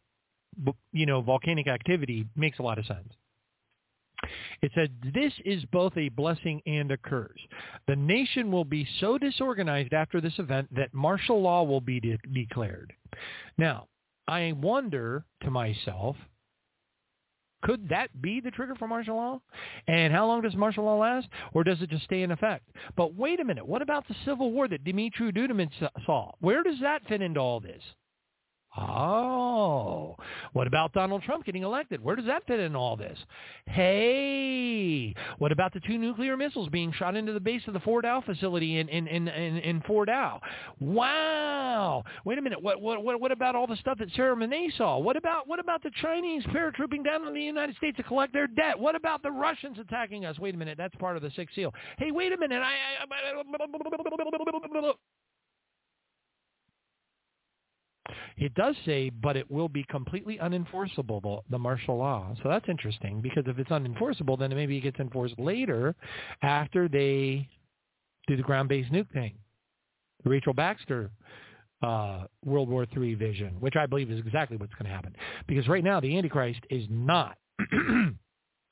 you 0.91 1.05
know, 1.05 1.21
volcanic 1.21 1.67
activity 1.67 2.25
makes 2.35 2.59
a 2.59 2.63
lot 2.63 2.77
of 2.77 2.85
sense. 2.85 3.13
It 4.61 4.71
said, 4.73 4.91
this 5.13 5.33
is 5.45 5.63
both 5.65 5.95
a 5.97 6.09
blessing 6.09 6.61
and 6.65 6.91
a 6.91 6.97
curse. 6.97 7.39
The 7.87 7.95
nation 7.95 8.51
will 8.51 8.63
be 8.63 8.87
so 8.99 9.17
disorganized 9.17 9.93
after 9.93 10.21
this 10.21 10.37
event 10.39 10.73
that 10.73 10.93
martial 10.93 11.41
law 11.41 11.63
will 11.63 11.81
be 11.81 11.99
de- 11.99 12.17
declared. 12.33 12.93
Now, 13.57 13.87
I 14.27 14.53
wonder 14.53 15.25
to 15.41 15.51
myself, 15.51 16.15
could 17.63 17.89
that 17.89 18.21
be 18.21 18.39
the 18.39 18.51
trigger 18.51 18.75
for 18.75 18.87
martial 18.87 19.15
law? 19.15 19.41
And 19.87 20.13
how 20.13 20.27
long 20.27 20.41
does 20.41 20.55
martial 20.55 20.83
law 20.83 20.97
last? 20.97 21.27
Or 21.53 21.63
does 21.63 21.81
it 21.81 21.89
just 21.89 22.03
stay 22.03 22.21
in 22.21 22.31
effect? 22.31 22.69
But 22.95 23.15
wait 23.15 23.39
a 23.39 23.45
minute. 23.45 23.65
What 23.65 23.81
about 23.81 24.07
the 24.07 24.15
Civil 24.25 24.51
War 24.51 24.67
that 24.67 24.83
Dimitri 24.83 25.31
Duduman 25.31 25.69
saw? 26.05 26.31
Where 26.39 26.61
does 26.61 26.79
that 26.81 27.05
fit 27.07 27.21
into 27.21 27.39
all 27.39 27.59
this? 27.59 27.81
Oh, 28.75 30.15
what 30.53 30.65
about 30.65 30.93
Donald 30.93 31.21
Trump 31.21 31.45
getting 31.45 31.61
elected? 31.61 32.03
Where 32.03 32.15
does 32.15 32.25
that 32.25 32.47
fit 32.47 32.59
in 32.59 32.75
all 32.75 32.97
this? 32.97 33.19
Hey, 33.67 35.13
what 35.37 35.51
about 35.51 35.73
the 35.73 35.79
two 35.81 35.99
nuclear 35.99 36.35
missiles 36.35 36.69
being 36.69 36.91
shot 36.91 37.15
into 37.15 37.33
the 37.33 37.39
base 37.39 37.61
of 37.67 37.73
the 37.73 37.79
Fort 37.81 38.03
Dow 38.03 38.21
facility 38.21 38.79
in 38.79 38.89
in 38.89 39.07
in 39.07 39.27
in, 39.27 39.57
in 39.57 39.81
Fort 39.81 40.07
Dow? 40.07 40.41
Wow. 40.79 42.03
Wait 42.25 42.39
a 42.39 42.41
minute. 42.41 42.61
What 42.63 42.81
what 42.81 43.03
what 43.03 43.21
what 43.21 43.31
about 43.31 43.55
all 43.55 43.67
the 43.67 43.77
stuff 43.77 43.99
that 43.99 44.09
Sarah 44.15 44.35
Menet 44.35 44.75
saw? 44.75 44.97
What 44.97 45.17
about 45.17 45.47
what 45.47 45.59
about 45.59 45.83
the 45.83 45.91
Chinese 46.01 46.43
paratrooping 46.45 47.03
down 47.03 47.25
on 47.25 47.33
the 47.35 47.41
United 47.41 47.75
States 47.75 47.97
to 47.97 48.03
collect 48.03 48.33
their 48.33 48.47
debt? 48.47 48.79
What 48.79 48.95
about 48.95 49.21
the 49.21 49.31
Russians 49.31 49.77
attacking 49.77 50.25
us? 50.25 50.39
Wait 50.39 50.55
a 50.55 50.57
minute. 50.57 50.79
That's 50.79 50.95
part 50.95 51.15
of 51.15 51.21
the 51.21 51.31
Sixth 51.35 51.53
Seal. 51.53 51.71
Hey, 51.99 52.09
wait 52.09 52.33
a 52.33 52.37
minute. 52.37 52.61
I, 52.61 52.73
I 53.03 53.05
It 58.37 58.53
does 58.55 58.75
say, 58.85 59.09
but 59.09 59.37
it 59.37 59.49
will 59.49 59.69
be 59.69 59.85
completely 59.89 60.37
unenforceable, 60.37 61.21
the, 61.21 61.37
the 61.51 61.59
martial 61.59 61.97
law. 61.97 62.33
So 62.43 62.49
that's 62.49 62.67
interesting 62.67 63.21
because 63.21 63.43
if 63.47 63.57
it's 63.57 63.69
unenforceable, 63.69 64.37
then 64.37 64.49
maybe 64.49 64.77
it 64.77 64.81
gets 64.81 64.99
enforced 64.99 65.39
later 65.39 65.95
after 66.41 66.89
they 66.89 67.47
do 68.27 68.35
the 68.35 68.43
ground-based 68.43 68.91
nuke 68.91 69.11
thing. 69.11 69.35
The 70.23 70.29
Rachel 70.29 70.53
Baxter 70.53 71.11
uh, 71.81 72.25
World 72.45 72.69
War 72.69 72.85
III 72.95 73.15
vision, 73.15 73.55
which 73.59 73.75
I 73.75 73.85
believe 73.85 74.09
is 74.09 74.19
exactly 74.19 74.57
what's 74.57 74.73
going 74.73 74.85
to 74.85 74.95
happen. 74.95 75.15
Because 75.47 75.67
right 75.67 75.83
now 75.83 75.99
the 75.99 76.17
Antichrist 76.17 76.61
is 76.69 76.85
not 76.89 77.37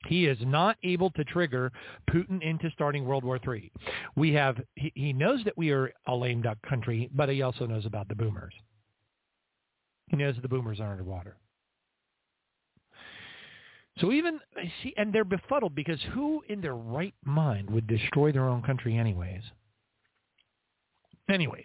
he 0.06 0.26
is 0.26 0.38
not 0.42 0.76
able 0.82 1.10
to 1.10 1.24
trigger 1.24 1.70
Putin 2.10 2.42
into 2.42 2.70
starting 2.70 3.04
World 3.04 3.24
War 3.24 3.38
III. 3.46 3.70
We 4.16 4.32
have 4.32 4.56
he, 4.74 4.92
he 4.94 5.12
knows 5.12 5.44
that 5.44 5.56
we 5.56 5.70
are 5.70 5.92
a 6.06 6.14
lame 6.14 6.42
duck 6.42 6.58
country, 6.68 7.10
but 7.14 7.28
he 7.28 7.42
also 7.42 7.66
knows 7.66 7.86
about 7.86 8.08
the 8.08 8.14
boomers. 8.14 8.54
He 10.12 10.18
knows 10.18 10.36
the 10.40 10.48
boomers 10.48 10.78
are 10.78 10.92
underwater. 10.92 11.36
So 13.98 14.12
even 14.12 14.40
see, 14.82 14.92
and 14.96 15.12
they're 15.12 15.24
befuddled 15.24 15.74
because 15.74 16.00
who 16.12 16.42
in 16.48 16.60
their 16.60 16.76
right 16.76 17.14
mind 17.24 17.70
would 17.70 17.86
destroy 17.86 18.30
their 18.30 18.48
own 18.48 18.62
country 18.62 18.96
anyways? 18.96 19.42
Anyway, 21.28 21.64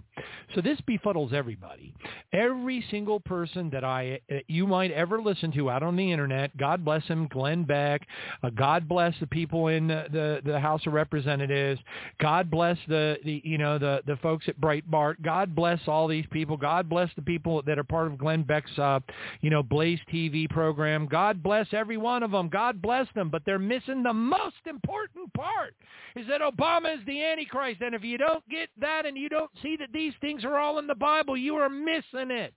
so 0.53 0.61
this 0.61 0.79
befuddles 0.81 1.33
everybody. 1.33 1.93
Every 2.31 2.85
single 2.91 3.19
person 3.19 3.71
that 3.71 3.83
I 3.83 4.19
uh, 4.31 4.35
you 4.47 4.67
might 4.67 4.91
ever 4.91 5.19
listen 5.19 5.51
to 5.53 5.71
out 5.71 5.81
on 5.81 5.95
the 5.95 6.11
internet. 6.11 6.55
God 6.57 6.85
bless 6.85 7.03
him, 7.05 7.27
Glenn 7.27 7.63
Beck. 7.63 8.07
Uh, 8.43 8.51
God 8.51 8.87
bless 8.87 9.15
the 9.19 9.25
people 9.25 9.67
in 9.67 9.87
the, 9.87 10.05
the, 10.11 10.51
the 10.51 10.59
House 10.59 10.85
of 10.85 10.93
Representatives. 10.93 11.81
God 12.21 12.51
bless 12.51 12.77
the, 12.87 13.17
the 13.25 13.41
you 13.43 13.57
know 13.57 13.79
the 13.79 14.01
the 14.05 14.15
folks 14.17 14.47
at 14.47 14.61
Breitbart. 14.61 15.21
God 15.23 15.55
bless 15.55 15.79
all 15.87 16.07
these 16.07 16.25
people. 16.29 16.55
God 16.55 16.87
bless 16.87 17.09
the 17.15 17.23
people 17.23 17.63
that 17.63 17.79
are 17.79 17.83
part 17.83 18.07
of 18.07 18.19
Glenn 18.19 18.43
Beck's 18.43 18.77
uh, 18.77 18.99
you 19.41 19.49
know 19.49 19.63
Blaze 19.63 19.99
TV 20.13 20.47
program. 20.47 21.07
God 21.07 21.41
bless 21.41 21.67
every 21.71 21.97
one 21.97 22.21
of 22.21 22.29
them. 22.29 22.47
God 22.47 22.79
bless 22.79 23.07
them, 23.15 23.29
but 23.29 23.41
they're 23.45 23.57
missing 23.57 24.03
the 24.03 24.13
most 24.13 24.55
important 24.67 25.33
part 25.33 25.73
is 26.15 26.27
that 26.27 26.41
Obama 26.41 26.95
is 26.95 27.05
the 27.05 27.23
Antichrist. 27.23 27.81
And 27.81 27.93
if 27.93 28.03
you 28.03 28.17
don't 28.17 28.47
get 28.49 28.69
that 28.79 29.05
and 29.05 29.17
you 29.17 29.29
don't 29.29 29.46
see 29.61 29.77
that 29.77 29.91
these 29.93 30.13
things 30.21 30.43
are 30.45 30.57
all 30.57 30.79
in 30.79 30.87
the 30.87 30.95
Bible, 30.95 31.37
you 31.37 31.55
are 31.55 31.69
missing 31.69 32.31
it. 32.31 32.53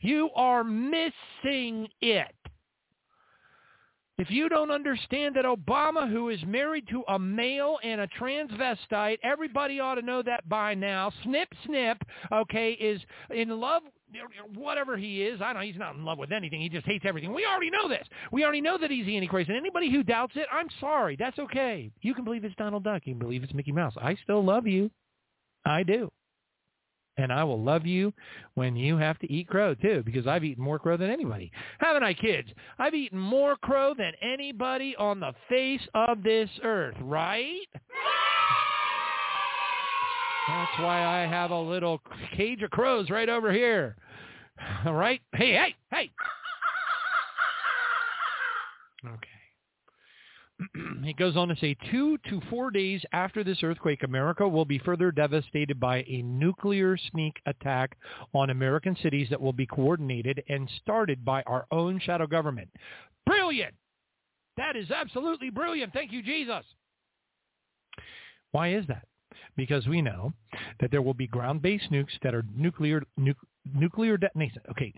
You 0.00 0.30
are 0.34 0.64
missing 0.64 1.88
it. 2.00 2.34
If 4.18 4.30
you 4.30 4.48
don't 4.48 4.70
understand 4.70 5.36
that 5.36 5.44
Obama, 5.44 6.10
who 6.10 6.30
is 6.30 6.40
married 6.46 6.88
to 6.88 7.04
a 7.08 7.18
male 7.18 7.78
and 7.82 8.00
a 8.00 8.08
transvestite, 8.18 9.18
everybody 9.22 9.78
ought 9.78 9.96
to 9.96 10.02
know 10.02 10.22
that 10.22 10.48
by 10.48 10.74
now. 10.74 11.12
Snip, 11.22 11.48
snip, 11.66 11.98
okay, 12.32 12.72
is 12.72 12.98
in 13.28 13.50
love, 13.60 13.82
whatever 14.54 14.96
he 14.96 15.22
is. 15.22 15.42
I 15.42 15.52
don't 15.52 15.60
know. 15.60 15.66
He's 15.66 15.76
not 15.76 15.96
in 15.96 16.04
love 16.06 16.16
with 16.16 16.32
anything. 16.32 16.62
He 16.62 16.70
just 16.70 16.86
hates 16.86 17.04
everything. 17.06 17.34
We 17.34 17.44
already 17.44 17.68
know 17.68 17.90
this. 17.90 18.06
We 18.32 18.42
already 18.42 18.62
know 18.62 18.78
that 18.78 18.90
he's 18.90 19.04
the 19.04 19.16
Antichrist. 19.16 19.50
And 19.50 19.58
anybody 19.58 19.90
who 19.92 20.02
doubts 20.02 20.32
it, 20.36 20.46
I'm 20.50 20.68
sorry. 20.80 21.16
That's 21.18 21.38
okay. 21.38 21.90
You 22.00 22.14
can 22.14 22.24
believe 22.24 22.44
it's 22.44 22.54
Donald 22.54 22.84
Duck. 22.84 23.02
You 23.04 23.12
can 23.12 23.18
believe 23.18 23.42
it's 23.42 23.52
Mickey 23.52 23.72
Mouse. 23.72 23.92
I 24.00 24.16
still 24.22 24.42
love 24.42 24.66
you. 24.66 24.90
I 25.66 25.82
do. 25.82 26.10
And 27.18 27.32
I 27.32 27.44
will 27.44 27.62
love 27.62 27.86
you 27.86 28.12
when 28.54 28.76
you 28.76 28.98
have 28.98 29.18
to 29.20 29.32
eat 29.32 29.48
crow 29.48 29.74
too, 29.74 30.02
because 30.04 30.26
I've 30.26 30.44
eaten 30.44 30.62
more 30.62 30.78
crow 30.78 30.98
than 30.98 31.10
anybody. 31.10 31.50
Haven't 31.78 32.02
I, 32.02 32.12
kids? 32.12 32.48
I've 32.78 32.94
eaten 32.94 33.18
more 33.18 33.56
crow 33.56 33.94
than 33.94 34.12
anybody 34.20 34.94
on 34.98 35.20
the 35.20 35.32
face 35.48 35.80
of 35.94 36.22
this 36.22 36.50
earth, 36.62 36.96
right? 37.00 37.66
That's 40.48 40.78
why 40.78 41.04
I 41.04 41.26
have 41.26 41.50
a 41.50 41.60
little 41.60 42.00
cage 42.36 42.62
of 42.62 42.70
crows 42.70 43.10
right 43.10 43.28
over 43.28 43.50
here. 43.50 43.96
All 44.84 44.94
right? 44.94 45.20
Hey, 45.34 45.52
hey, 45.52 45.74
hey. 45.90 46.10
Okay. 49.06 49.35
he 51.04 51.12
goes 51.12 51.36
on 51.36 51.48
to 51.48 51.56
say, 51.56 51.76
two 51.90 52.18
to 52.28 52.40
four 52.48 52.70
days 52.70 53.02
after 53.12 53.44
this 53.44 53.62
earthquake, 53.62 54.02
America 54.02 54.46
will 54.48 54.64
be 54.64 54.78
further 54.78 55.10
devastated 55.10 55.78
by 55.78 56.04
a 56.08 56.22
nuclear 56.22 56.96
sneak 57.10 57.36
attack 57.46 57.96
on 58.34 58.50
American 58.50 58.96
cities 59.02 59.28
that 59.30 59.40
will 59.40 59.52
be 59.52 59.66
coordinated 59.66 60.42
and 60.48 60.70
started 60.82 61.24
by 61.24 61.42
our 61.42 61.66
own 61.70 62.00
shadow 62.00 62.26
government. 62.26 62.68
Brilliant! 63.26 63.74
That 64.56 64.76
is 64.76 64.90
absolutely 64.90 65.50
brilliant. 65.50 65.92
Thank 65.92 66.12
you, 66.12 66.22
Jesus. 66.22 66.64
Why 68.52 68.72
is 68.72 68.86
that? 68.86 69.06
Because 69.56 69.86
we 69.86 70.00
know 70.00 70.32
that 70.80 70.90
there 70.90 71.02
will 71.02 71.14
be 71.14 71.26
ground-based 71.26 71.90
nukes 71.90 72.18
that 72.22 72.34
are 72.34 72.44
nuclear, 72.54 73.02
nu- 73.18 73.34
nuclear 73.74 74.16
detonation. 74.16 74.62
Okay, 74.70 74.92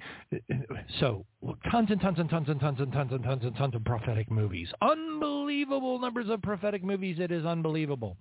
so 1.01 1.25
tons 1.71 1.91
and 1.91 2.01
tons 2.01 2.19
and 2.19 2.29
tons 2.31 2.49
and 2.49 2.61
tons 2.61 2.81
and 2.81 2.93
tons 2.93 3.13
and 3.13 3.23
tons 3.25 3.45
and 3.45 3.57
tons 3.57 3.75
of 3.75 3.85
prophetic 3.85 4.31
movies. 4.31 4.69
Unbelievable 4.83 5.99
numbers 5.99 6.29
of 6.29 6.43
prophetic 6.43 6.85
movies. 6.85 7.19
It 7.19 7.31
is 7.31 7.45
unbelievable. 7.45 8.17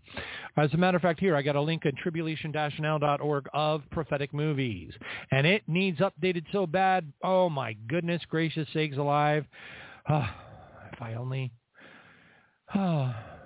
As 0.58 0.74
a 0.74 0.78
matter 0.78 0.97
of 0.97 1.01
fact, 1.01 1.20
here 1.20 1.36
I 1.36 1.42
got 1.42 1.55
a 1.55 1.62
link 1.62 1.86
at 1.86 1.96
tribulation-now.org 1.97 3.50
of 3.54 3.82
prophetic 3.92 4.34
movies, 4.34 4.93
and 5.32 5.46
it 5.47 5.63
needs 5.67 6.00
updated 6.00 6.46
so 6.51 6.66
bad. 6.67 7.12
Oh 7.24 7.50
my 7.50 7.74
goodness 7.88 8.21
gracious 8.30 8.67
sakes 8.74 8.97
alive! 8.97 9.46
If 10.93 11.01
I 11.01 11.13
only. 11.16 11.51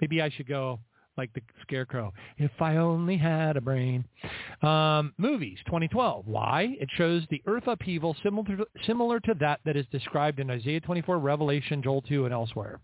Maybe 0.00 0.20
I 0.20 0.30
should 0.30 0.48
go 0.48 0.80
like 1.16 1.32
the 1.34 1.42
scarecrow. 1.62 2.12
If 2.38 2.50
I 2.60 2.76
only 2.76 3.16
had 3.16 3.56
a 3.56 3.60
brain. 3.60 4.04
Um, 4.62 5.12
movies, 5.18 5.58
2012. 5.66 6.26
Why? 6.26 6.76
It 6.80 6.88
shows 6.96 7.22
the 7.30 7.42
earth 7.46 7.66
upheaval 7.66 8.16
similar 8.22 8.56
to, 8.56 8.66
similar 8.86 9.20
to 9.20 9.34
that 9.40 9.60
that 9.64 9.76
is 9.76 9.86
described 9.92 10.40
in 10.40 10.50
Isaiah 10.50 10.80
24, 10.80 11.18
Revelation, 11.18 11.82
Joel 11.82 12.02
2, 12.02 12.24
and 12.24 12.34
elsewhere. 12.34 12.80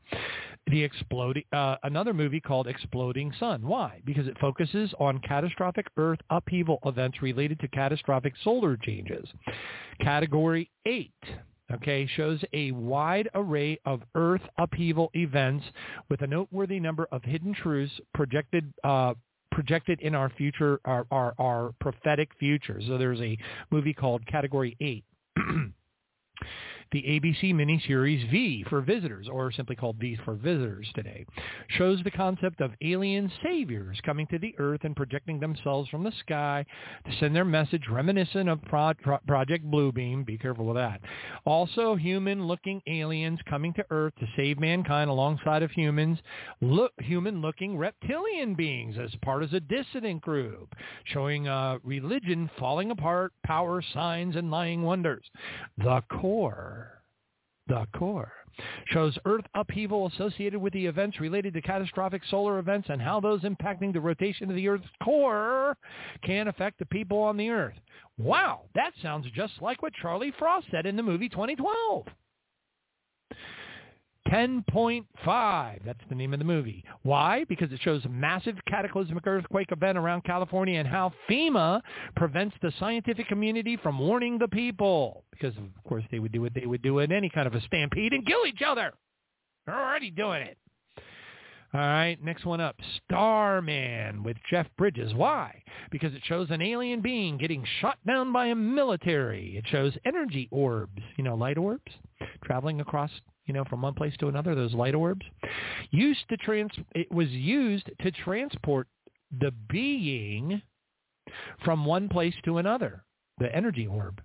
The 0.68 0.82
exploding, 0.82 1.42
uh, 1.52 1.76
another 1.82 2.14
movie 2.14 2.40
called 2.40 2.68
Exploding 2.68 3.32
Sun. 3.40 3.66
Why? 3.66 4.00
Because 4.04 4.28
it 4.28 4.38
focuses 4.38 4.94
on 5.00 5.18
catastrophic 5.20 5.86
earth 5.96 6.20
upheaval 6.30 6.78
events 6.86 7.20
related 7.20 7.58
to 7.60 7.68
catastrophic 7.68 8.34
solar 8.44 8.76
changes. 8.76 9.28
Category 10.00 10.70
8 10.86 11.10
okay, 11.74 12.08
shows 12.16 12.40
a 12.52 12.72
wide 12.72 13.28
array 13.34 13.78
of 13.84 14.02
Earth 14.14 14.42
upheaval 14.58 15.10
events 15.14 15.64
with 16.08 16.22
a 16.22 16.26
noteworthy 16.26 16.80
number 16.80 17.06
of 17.12 17.22
hidden 17.22 17.54
truths 17.54 17.92
projected 18.14 18.72
uh, 18.84 19.14
projected 19.52 20.00
in 20.00 20.14
our 20.14 20.30
future, 20.30 20.80
our, 20.84 21.06
our, 21.10 21.34
our 21.38 21.74
prophetic 21.78 22.30
future. 22.40 22.80
So 22.86 22.96
there's 22.96 23.20
a 23.20 23.36
movie 23.70 23.92
called 23.92 24.26
Category 24.26 24.76
8. 24.80 25.04
The 26.92 27.02
ABC 27.02 27.54
miniseries 27.54 28.30
V 28.30 28.66
for 28.68 28.82
Visitors, 28.82 29.26
or 29.26 29.50
simply 29.50 29.74
called 29.74 29.96
V 29.96 30.18
for 30.26 30.34
Visitors 30.34 30.86
today, 30.94 31.24
shows 31.78 32.02
the 32.04 32.10
concept 32.10 32.60
of 32.60 32.72
alien 32.82 33.32
saviors 33.42 33.98
coming 34.04 34.26
to 34.26 34.38
the 34.38 34.54
earth 34.58 34.80
and 34.84 34.94
projecting 34.94 35.40
themselves 35.40 35.88
from 35.88 36.04
the 36.04 36.12
sky 36.20 36.66
to 37.06 37.16
send 37.18 37.34
their 37.34 37.46
message 37.46 37.88
reminiscent 37.90 38.46
of 38.46 38.60
Pro- 38.62 38.92
Pro- 39.02 39.18
Project 39.26 39.64
Bluebeam. 39.70 40.26
Be 40.26 40.36
careful 40.36 40.66
with 40.66 40.76
that. 40.76 41.00
Also, 41.46 41.94
human-looking 41.94 42.82
aliens 42.86 43.38
coming 43.48 43.72
to 43.72 43.86
earth 43.88 44.12
to 44.20 44.26
save 44.36 44.60
mankind 44.60 45.08
alongside 45.08 45.62
of 45.62 45.70
humans, 45.70 46.18
look, 46.60 46.92
human-looking 46.98 47.78
reptilian 47.78 48.54
beings 48.54 48.96
as 49.02 49.10
part 49.22 49.42
of 49.42 49.52
a 49.54 49.60
dissident 49.60 50.20
group, 50.20 50.74
showing 51.04 51.48
uh, 51.48 51.78
religion 51.84 52.50
falling 52.58 52.90
apart, 52.90 53.32
power, 53.44 53.82
signs, 53.94 54.36
and 54.36 54.50
lying 54.50 54.82
wonders. 54.82 55.24
The 55.78 56.02
core 56.10 56.81
the 57.68 57.86
core. 57.96 58.32
Shows 58.86 59.16
Earth 59.24 59.44
upheaval 59.54 60.06
associated 60.08 60.60
with 60.60 60.72
the 60.74 60.84
events 60.86 61.20
related 61.20 61.54
to 61.54 61.62
catastrophic 61.62 62.22
solar 62.30 62.58
events 62.58 62.88
and 62.90 63.00
how 63.00 63.20
those 63.20 63.42
impacting 63.42 63.92
the 63.92 64.00
rotation 64.00 64.50
of 64.50 64.56
the 64.56 64.68
Earth's 64.68 64.84
core 65.02 65.76
can 66.22 66.48
affect 66.48 66.78
the 66.78 66.86
people 66.86 67.18
on 67.18 67.36
the 67.36 67.48
Earth. 67.48 67.76
Wow, 68.18 68.62
that 68.74 68.92
sounds 69.02 69.26
just 69.34 69.54
like 69.60 69.80
what 69.82 69.94
Charlie 69.94 70.34
Frost 70.38 70.66
said 70.70 70.86
in 70.86 70.96
the 70.96 71.02
movie 71.02 71.28
2012. 71.28 72.06
10.5. 74.32 75.84
That's 75.84 76.00
the 76.08 76.14
name 76.14 76.32
of 76.32 76.38
the 76.38 76.44
movie. 76.44 76.82
Why? 77.02 77.44
Because 77.50 77.70
it 77.70 77.80
shows 77.82 78.02
a 78.06 78.08
massive 78.08 78.56
cataclysmic 78.66 79.26
earthquake 79.26 79.70
event 79.70 79.98
around 79.98 80.24
California 80.24 80.78
and 80.78 80.88
how 80.88 81.12
FEMA 81.28 81.82
prevents 82.16 82.56
the 82.62 82.72
scientific 82.78 83.28
community 83.28 83.76
from 83.76 83.98
warning 83.98 84.38
the 84.38 84.48
people. 84.48 85.24
Because, 85.32 85.54
of 85.58 85.64
course, 85.86 86.04
they 86.10 86.18
would 86.18 86.32
do 86.32 86.40
what 86.40 86.54
they 86.54 86.64
would 86.64 86.80
do 86.80 87.00
in 87.00 87.12
any 87.12 87.28
kind 87.28 87.46
of 87.46 87.54
a 87.54 87.60
stampede 87.60 88.14
and 88.14 88.26
kill 88.26 88.46
each 88.46 88.62
other. 88.66 88.94
They're 89.66 89.78
already 89.78 90.10
doing 90.10 90.40
it. 90.40 90.56
All 91.74 91.80
right, 91.80 92.22
next 92.22 92.44
one 92.44 92.60
up, 92.60 92.76
Starman 93.02 94.22
with 94.22 94.36
Jeff 94.50 94.66
Bridges. 94.76 95.14
Why? 95.14 95.62
Because 95.90 96.12
it 96.12 96.20
shows 96.24 96.50
an 96.50 96.60
alien 96.60 97.00
being 97.00 97.38
getting 97.38 97.64
shot 97.80 97.96
down 98.06 98.30
by 98.30 98.48
a 98.48 98.54
military. 98.54 99.56
It 99.56 99.64
shows 99.68 99.96
energy 100.04 100.48
orbs, 100.50 101.02
you 101.16 101.24
know, 101.24 101.34
light 101.34 101.56
orbs, 101.56 101.90
traveling 102.44 102.82
across, 102.82 103.10
you 103.46 103.54
know, 103.54 103.64
from 103.64 103.80
one 103.80 103.94
place 103.94 104.12
to 104.18 104.28
another, 104.28 104.54
those 104.54 104.74
light 104.74 104.94
orbs. 104.94 105.24
Used 105.90 106.28
to 106.28 106.36
trans 106.36 106.72
it 106.94 107.10
was 107.10 107.28
used 107.30 107.90
to 108.02 108.10
transport 108.10 108.86
the 109.40 109.52
being 109.70 110.60
from 111.64 111.86
one 111.86 112.10
place 112.10 112.34
to 112.44 112.58
another, 112.58 113.02
the 113.38 113.54
energy 113.56 113.86
orb 113.86 114.20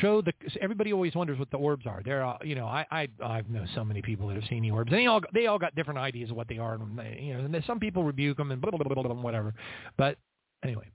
show 0.00 0.22
the 0.22 0.32
everybody 0.60 0.92
always 0.92 1.14
wonders 1.14 1.38
what 1.38 1.50
the 1.50 1.56
orbs 1.56 1.86
are. 1.86 2.02
They're 2.04 2.24
uh, 2.24 2.38
you 2.42 2.54
know 2.54 2.66
i 2.66 2.86
i 2.90 3.08
i 3.22 3.42
know 3.48 3.64
so 3.74 3.84
many 3.84 4.02
people 4.02 4.28
that 4.28 4.34
have 4.34 4.44
seen 4.48 4.62
the 4.62 4.70
orbs. 4.70 4.90
And 4.92 5.00
they 5.00 5.06
all 5.06 5.20
they 5.34 5.46
all 5.46 5.58
got 5.58 5.74
different 5.74 5.98
ideas 5.98 6.30
of 6.30 6.36
what 6.36 6.48
they 6.48 6.58
are 6.58 6.74
and 6.74 6.98
they, 6.98 7.20
you 7.22 7.34
know 7.34 7.40
and 7.40 7.64
some 7.66 7.80
people 7.80 8.04
rebuke 8.04 8.36
them 8.36 8.50
and 8.50 8.60
blah, 8.60 8.70
blah, 8.70 8.78
blah, 8.78 9.02
blah, 9.02 9.14
whatever. 9.14 9.54
But 9.96 10.18
anyway 10.64 10.88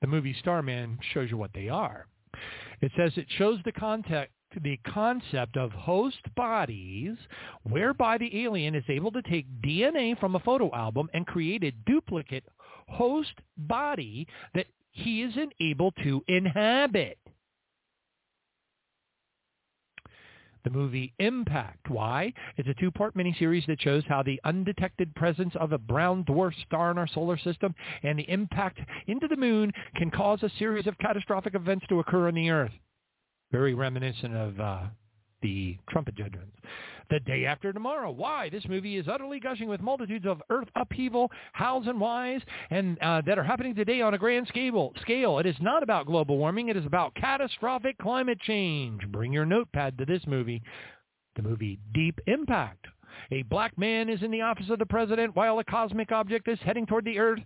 the 0.00 0.06
movie 0.06 0.36
starman 0.38 0.98
shows 1.12 1.30
you 1.30 1.36
what 1.36 1.52
they 1.54 1.68
are. 1.68 2.06
It 2.80 2.92
says 2.96 3.12
it 3.16 3.26
shows 3.38 3.58
the 3.64 3.72
context 3.72 4.32
the 4.62 4.78
concept 4.86 5.56
of 5.56 5.72
host 5.72 6.20
bodies 6.36 7.16
whereby 7.64 8.18
the 8.18 8.44
alien 8.44 8.74
is 8.74 8.84
able 8.88 9.10
to 9.10 9.22
take 9.22 9.46
DNA 9.62 10.18
from 10.18 10.36
a 10.36 10.40
photo 10.40 10.72
album 10.74 11.08
and 11.12 11.26
create 11.26 11.64
a 11.64 11.72
duplicate 11.86 12.44
host 12.88 13.32
body 13.56 14.26
that 14.54 14.66
he 14.92 15.22
isn't 15.22 15.52
able 15.60 15.90
to 16.04 16.22
inhabit. 16.28 17.18
The 20.64 20.70
movie 20.70 21.12
Impact. 21.18 21.88
Why? 21.88 22.32
It's 22.56 22.68
a 22.68 22.74
two-part 22.74 23.14
miniseries 23.16 23.66
that 23.66 23.80
shows 23.80 24.02
how 24.08 24.22
the 24.22 24.40
undetected 24.44 25.14
presence 25.14 25.54
of 25.60 25.72
a 25.72 25.78
brown 25.78 26.24
dwarf 26.24 26.52
star 26.66 26.90
in 26.90 26.98
our 26.98 27.06
solar 27.06 27.38
system 27.38 27.74
and 28.02 28.18
the 28.18 28.28
impact 28.30 28.80
into 29.06 29.28
the 29.28 29.36
moon 29.36 29.72
can 29.96 30.10
cause 30.10 30.42
a 30.42 30.50
series 30.58 30.86
of 30.86 30.98
catastrophic 30.98 31.54
events 31.54 31.86
to 31.88 32.00
occur 32.00 32.28
on 32.28 32.34
the 32.34 32.50
Earth. 32.50 32.72
Very 33.52 33.74
reminiscent 33.74 34.34
of 34.34 34.58
uh, 34.58 34.82
the 35.44 35.76
trumpet 35.90 36.16
judgments. 36.16 36.56
The 37.10 37.20
day 37.20 37.44
after 37.44 37.70
tomorrow. 37.70 38.10
Why? 38.10 38.48
This 38.48 38.64
movie 38.66 38.96
is 38.96 39.06
utterly 39.08 39.38
gushing 39.38 39.68
with 39.68 39.82
multitudes 39.82 40.24
of 40.26 40.42
earth 40.48 40.68
upheaval, 40.74 41.30
hows 41.52 41.86
and 41.86 42.00
whys, 42.00 42.40
and 42.70 42.98
uh, 43.00 43.20
that 43.26 43.38
are 43.38 43.44
happening 43.44 43.74
today 43.74 44.00
on 44.00 44.14
a 44.14 44.18
grand 44.18 44.48
scale. 44.48 44.92
Scale. 45.02 45.38
It 45.38 45.46
is 45.46 45.56
not 45.60 45.82
about 45.82 46.06
global 46.06 46.38
warming. 46.38 46.70
It 46.70 46.78
is 46.78 46.86
about 46.86 47.14
catastrophic 47.14 47.98
climate 47.98 48.40
change. 48.40 49.06
Bring 49.08 49.34
your 49.34 49.44
notepad 49.44 49.98
to 49.98 50.06
this 50.06 50.22
movie. 50.26 50.62
The 51.36 51.42
movie 51.42 51.78
Deep 51.92 52.18
Impact. 52.26 52.86
A 53.30 53.42
black 53.42 53.76
man 53.78 54.08
is 54.08 54.22
in 54.22 54.30
the 54.30 54.42
office 54.42 54.70
of 54.70 54.78
the 54.78 54.86
president 54.86 55.34
while 55.34 55.58
a 55.58 55.64
cosmic 55.64 56.12
object 56.12 56.48
is 56.48 56.58
heading 56.64 56.86
toward 56.86 57.04
the 57.04 57.18
Earth. 57.18 57.40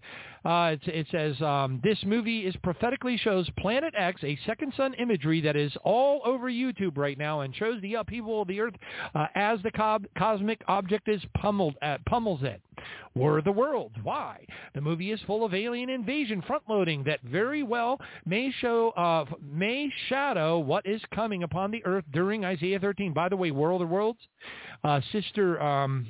Uh, 0.44 0.76
it, 0.86 0.88
it, 0.88 1.06
says 1.10 1.40
um, 1.42 1.80
this 1.82 1.98
movie 2.04 2.40
is 2.40 2.54
prophetically 2.62 3.16
shows 3.16 3.48
Planet 3.58 3.94
X, 3.96 4.22
a 4.24 4.38
second 4.46 4.72
sun 4.76 4.94
imagery 4.94 5.40
that 5.40 5.56
is 5.56 5.72
all 5.84 6.20
over 6.24 6.50
YouTube 6.50 6.96
right 6.96 7.18
now, 7.18 7.40
and 7.40 7.54
shows 7.54 7.80
the 7.82 7.94
upheaval 7.94 8.42
of 8.42 8.48
the 8.48 8.60
Earth 8.60 8.74
uh, 9.14 9.26
as 9.34 9.60
the 9.62 9.70
co- 9.70 9.98
cosmic 10.16 10.62
object 10.68 11.08
is 11.08 11.22
pummeled 11.36 11.74
at, 11.82 12.04
pummels 12.06 12.42
it. 12.42 12.60
War 13.14 13.38
of 13.38 13.44
the 13.44 13.52
Worlds. 13.52 13.94
Why? 14.02 14.44
The 14.74 14.80
movie 14.80 15.12
is 15.12 15.20
full 15.26 15.44
of 15.44 15.54
alien 15.54 15.90
invasion 15.90 16.42
front-loading 16.42 17.04
that 17.04 17.20
very 17.22 17.62
well 17.62 18.00
may 18.24 18.52
show 18.60 18.90
uh, 18.90 19.24
may 19.42 19.92
shadow 20.08 20.58
what 20.58 20.86
is 20.86 21.00
coming 21.14 21.42
upon 21.42 21.70
the 21.70 21.84
earth 21.84 22.04
during 22.12 22.44
Isaiah 22.44 22.78
13. 22.78 23.12
By 23.12 23.28
the 23.28 23.36
way, 23.36 23.50
War 23.50 23.72
of 23.72 23.80
the 23.80 23.86
Worlds, 23.86 24.20
uh, 24.84 25.00
Sister 25.12 25.60
um, 25.60 26.06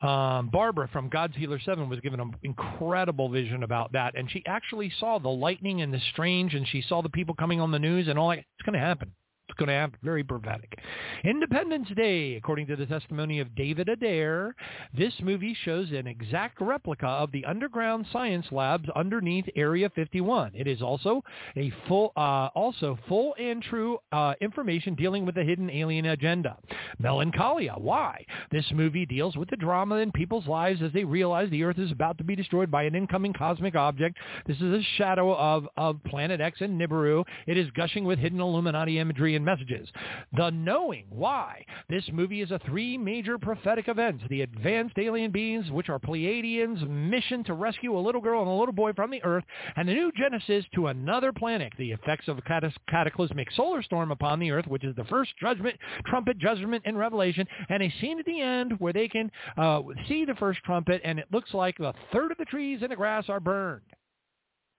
um, 0.00 0.48
Barbara 0.52 0.88
from 0.92 1.08
God's 1.08 1.34
Healer 1.36 1.58
7 1.58 1.88
was 1.88 1.98
given 2.00 2.20
an 2.20 2.32
incredible 2.44 3.28
vision 3.28 3.64
about 3.64 3.92
that. 3.92 4.16
And 4.16 4.30
she 4.30 4.44
actually 4.46 4.92
saw 5.00 5.18
the 5.18 5.28
lightning 5.28 5.82
and 5.82 5.92
the 5.92 6.00
strange, 6.12 6.54
and 6.54 6.66
she 6.68 6.82
saw 6.88 7.02
the 7.02 7.08
people 7.08 7.34
coming 7.34 7.60
on 7.60 7.72
the 7.72 7.78
news 7.80 8.06
and 8.06 8.18
all 8.18 8.28
that. 8.30 8.38
It's 8.38 8.64
going 8.64 8.78
to 8.78 8.84
happen. 8.84 9.12
It's 9.48 9.56
going 9.56 9.68
to 9.68 9.72
have 9.72 9.92
very 10.02 10.22
prophetic. 10.22 10.78
Independence 11.24 11.88
Day, 11.96 12.36
according 12.36 12.66
to 12.66 12.76
the 12.76 12.84
testimony 12.84 13.40
of 13.40 13.54
David 13.54 13.88
Adair, 13.88 14.54
this 14.96 15.14
movie 15.22 15.56
shows 15.64 15.90
an 15.90 16.06
exact 16.06 16.60
replica 16.60 17.06
of 17.06 17.32
the 17.32 17.46
underground 17.46 18.04
science 18.12 18.44
labs 18.50 18.90
underneath 18.94 19.46
Area 19.56 19.88
51. 19.94 20.52
It 20.54 20.66
is 20.66 20.82
also 20.82 21.24
a 21.56 21.72
full, 21.88 22.12
uh, 22.14 22.50
also 22.54 22.98
full 23.08 23.34
and 23.40 23.62
true 23.62 23.96
uh, 24.12 24.34
information 24.42 24.94
dealing 24.94 25.24
with 25.24 25.34
the 25.34 25.44
hidden 25.44 25.70
alien 25.70 26.04
agenda. 26.04 26.58
Melancholia. 26.98 27.72
Why? 27.78 28.22
This 28.52 28.66
movie 28.74 29.06
deals 29.06 29.34
with 29.34 29.48
the 29.48 29.56
drama 29.56 29.96
in 29.96 30.12
people's 30.12 30.46
lives 30.46 30.82
as 30.82 30.92
they 30.92 31.04
realize 31.04 31.48
the 31.48 31.64
Earth 31.64 31.78
is 31.78 31.90
about 31.90 32.18
to 32.18 32.24
be 32.24 32.36
destroyed 32.36 32.70
by 32.70 32.82
an 32.82 32.94
incoming 32.94 33.32
cosmic 33.32 33.74
object. 33.76 34.18
This 34.46 34.58
is 34.58 34.74
a 34.74 34.82
shadow 34.98 35.34
of, 35.34 35.66
of 35.78 36.04
Planet 36.04 36.42
X 36.42 36.60
and 36.60 36.78
Nibiru. 36.78 37.24
It 37.46 37.56
is 37.56 37.70
gushing 37.70 38.04
with 38.04 38.18
hidden 38.18 38.40
Illuminati 38.40 38.98
imagery 38.98 39.37
messages. 39.44 39.88
The 40.36 40.50
knowing 40.50 41.06
why. 41.10 41.64
This 41.88 42.04
movie 42.12 42.42
is 42.42 42.50
a 42.50 42.60
three 42.66 42.98
major 42.98 43.38
prophetic 43.38 43.88
events. 43.88 44.24
The 44.28 44.42
advanced 44.42 44.98
alien 44.98 45.30
beings, 45.30 45.70
which 45.70 45.88
are 45.88 45.98
Pleiadians' 45.98 46.88
mission 46.88 47.44
to 47.44 47.54
rescue 47.54 47.96
a 47.96 48.00
little 48.00 48.20
girl 48.20 48.42
and 48.42 48.50
a 48.50 48.54
little 48.54 48.74
boy 48.74 48.92
from 48.92 49.10
the 49.10 49.22
Earth, 49.24 49.44
and 49.76 49.88
the 49.88 49.94
new 49.94 50.12
genesis 50.16 50.64
to 50.74 50.88
another 50.88 51.32
planet. 51.32 51.72
The 51.78 51.92
effects 51.92 52.28
of 52.28 52.38
a 52.38 52.76
cataclysmic 52.88 53.50
solar 53.52 53.82
storm 53.82 54.10
upon 54.10 54.38
the 54.40 54.50
Earth, 54.50 54.66
which 54.66 54.84
is 54.84 54.96
the 54.96 55.04
first 55.04 55.32
judgment, 55.40 55.76
trumpet 56.06 56.38
judgment 56.38 56.84
in 56.86 56.96
Revelation, 56.96 57.46
and 57.68 57.82
a 57.82 57.94
scene 58.00 58.18
at 58.18 58.26
the 58.26 58.40
end 58.40 58.72
where 58.78 58.92
they 58.92 59.08
can 59.08 59.30
uh, 59.56 59.82
see 60.08 60.24
the 60.24 60.34
first 60.34 60.60
trumpet, 60.64 61.00
and 61.04 61.18
it 61.18 61.26
looks 61.32 61.54
like 61.54 61.78
a 61.80 61.94
third 62.12 62.32
of 62.32 62.38
the 62.38 62.44
trees 62.44 62.80
and 62.82 62.90
the 62.90 62.96
grass 62.96 63.28
are 63.28 63.40
burned. 63.40 63.82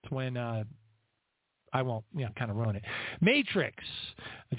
It's 0.04 0.12
when 0.12 0.38
uh, 0.38 0.64
I 1.74 1.82
won't, 1.82 2.06
you 2.16 2.26
know, 2.26 2.32
kind 2.38 2.52
of 2.52 2.58
ruin 2.58 2.76
it. 2.76 2.84
Matrix, 3.22 3.84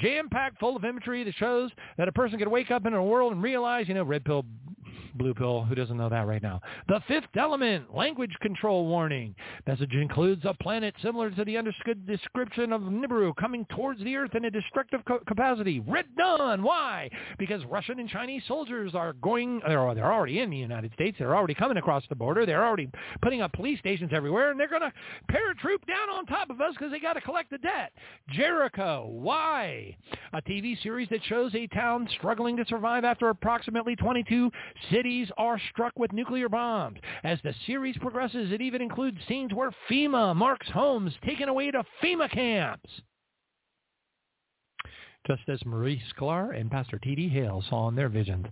jam-packed 0.01 0.59
full 0.61 0.77
of 0.77 0.85
imagery 0.85 1.24
that 1.24 1.35
shows 1.35 1.70
that 1.99 2.09
a 2.09 2.12
person 2.12 2.39
could 2.39 2.49
wake 2.49 2.70
up 2.70 2.87
in 2.87 2.95
a 2.95 3.03
world 3.03 3.32
and 3.32 3.43
realize, 3.43 3.89
you 3.89 3.95
know, 3.95 4.05
red 4.05 4.24
pill, 4.24 4.45
blue 5.15 5.35
pill, 5.35 5.65
who 5.65 5.74
doesn't 5.74 5.97
know 5.97 6.09
that 6.09 6.27
right 6.27 6.43
now? 6.43 6.61
The 6.89 7.01
fifth 7.09 7.37
element, 7.37 7.95
language 7.95 8.32
control 8.41 8.87
warning. 8.87 9.35
Message 9.66 9.93
includes 9.93 10.43
a 10.45 10.55
planet 10.55 10.95
similar 11.03 11.31
to 11.31 11.45
the 11.45 11.57
understood 11.57 12.07
description 12.07 12.73
of 12.73 12.82
Nibiru 12.82 13.35
coming 13.37 13.66
towards 13.74 14.03
the 14.03 14.16
Earth 14.16 14.35
in 14.35 14.45
a 14.45 14.51
destructive 14.51 15.01
co- 15.07 15.20
capacity. 15.27 15.81
Red 15.81 16.07
Dawn. 16.16 16.62
Why? 16.62 17.11
Because 17.39 17.65
Russian 17.65 17.99
and 17.99 18.09
Chinese 18.09 18.43
soldiers 18.47 18.95
are 18.95 19.15
going, 19.15 19.61
they're, 19.66 19.95
they're 19.95 20.12
already 20.12 20.41
in 20.41 20.51
the 20.51 20.57
United 20.57 20.93
States. 20.95 21.16
They're 21.19 21.37
already 21.37 21.55
coming 21.55 21.77
across 21.77 22.05
the 22.09 22.15
border. 22.15 22.47
They're 22.47 22.65
already 22.65 22.91
putting 23.20 23.43
up 23.43 23.53
police 23.53 23.78
stations 23.81 24.11
everywhere, 24.15 24.51
and 24.51 24.61
they're 24.61 24.69
going 24.69 24.82
to 24.82 24.93
paratroop 25.31 25.87
down 25.87 26.09
on 26.11 26.27
top 26.27 26.51
of 26.51 26.61
us 26.61 26.74
because 26.78 26.93
they 26.93 26.99
got 27.01 27.14
to 27.14 27.20
collect 27.20 27.51
the 27.51 27.59
debt. 27.59 27.93
Jericho. 28.31 29.09
Why? 29.10 29.97
A 30.32 30.43
TV 30.43 30.81
series 30.82 31.09
that 31.10 31.24
shows 31.24 31.55
a 31.55 31.66
town 31.68 32.09
struggling 32.18 32.56
to 32.56 32.64
survive 32.66 33.05
after 33.05 33.28
approximately 33.28 33.97
22 33.97 34.51
cities 34.90 35.28
are 35.36 35.60
struck 35.70 35.98
with 35.98 36.12
nuclear 36.12 36.48
bombs. 36.48 36.98
As 37.24 37.39
the 37.43 37.55
series 37.66 37.97
progresses, 37.98 38.52
it 38.52 38.60
even 38.60 38.82
includes 38.82 39.18
scenes 39.28 39.52
where 39.55 39.70
FEMA 39.90 40.35
marks 40.35 40.68
homes 40.70 41.12
taken 41.24 41.48
away 41.48 41.70
to 41.70 41.85
FEMA 42.02 42.31
camps 42.31 42.90
just 45.26 45.42
as 45.48 45.64
Marie 45.64 46.01
Sklar 46.14 46.59
and 46.59 46.70
Pastor 46.70 46.98
T.D. 46.98 47.28
Hale 47.28 47.62
saw 47.68 47.88
in 47.88 47.94
their 47.94 48.09
visions. 48.09 48.47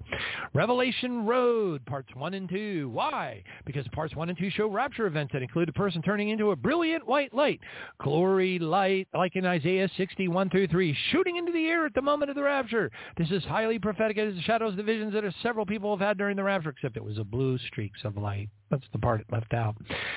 Revelation 0.55 1.25
Road, 1.27 1.85
parts 1.87 2.09
1 2.15 2.35
and 2.35 2.49
2. 2.49 2.91
Why? 2.91 3.43
Because 3.65 3.87
parts 3.89 4.15
1 4.15 4.29
and 4.29 4.39
2 4.39 4.51
show 4.51 4.69
rapture 4.69 5.07
events 5.07 5.33
that 5.33 5.43
include 5.43 5.69
a 5.69 5.73
person 5.73 6.03
turning 6.03 6.29
into 6.29 6.51
a 6.51 6.57
brilliant 6.57 7.07
white 7.07 7.33
light, 7.33 7.61
glory 8.03 8.59
light, 8.59 9.09
like 9.15 9.37
in 9.37 9.47
Isaiah 9.47 9.89
61 9.97 10.51
through 10.51 10.69
3, 10.69 10.97
shooting 11.11 11.37
into 11.37 11.53
the 11.53 11.67
air 11.67 11.87
at 11.87 11.95
the 11.95 12.03
moment 12.03 12.31
of 12.31 12.37
the 12.37 12.43
rapture. 12.43 12.91
This 13.17 13.31
is 13.31 13.43
highly 13.45 13.79
prophetic 13.79 14.19
as 14.19 14.35
it 14.35 14.43
shadows 14.45 14.77
the 14.77 14.83
visions 14.83 15.15
that 15.15 15.25
several 15.43 15.67
people 15.67 15.97
have 15.97 16.07
had 16.07 16.19
during 16.19 16.37
the 16.37 16.45
rapture, 16.45 16.71
except 16.71 16.97
it 16.97 17.05
was 17.05 17.19
a 17.19 17.25
blue 17.25 17.59
streaks 17.59 18.01
of 18.05 18.17
light. 18.17 18.49
That's 18.71 18.85
the 18.93 18.99
part 18.99 19.21
it 19.21 19.27
left 19.33 19.55
out. 19.55 19.77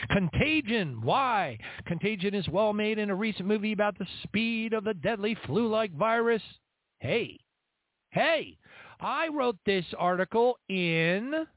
Contagion. 0.10 1.02
Why? 1.02 1.58
Contagion 1.86 2.34
is 2.34 2.48
well 2.50 2.74
made 2.74 3.00
in 3.00 3.10
a 3.10 3.16
recent 3.16 3.48
movie 3.48 3.72
about 3.72 3.98
the 3.98 4.08
speed 4.24 4.74
of 4.74 4.84
the 4.84 4.94
deadly 4.94 5.38
flu-like 5.46 5.94
virus. 5.96 6.42
Hey, 7.00 7.40
hey, 8.10 8.58
I 9.00 9.30
wrote 9.30 9.58
this 9.66 9.86
article 9.98 10.58
in 10.70 11.48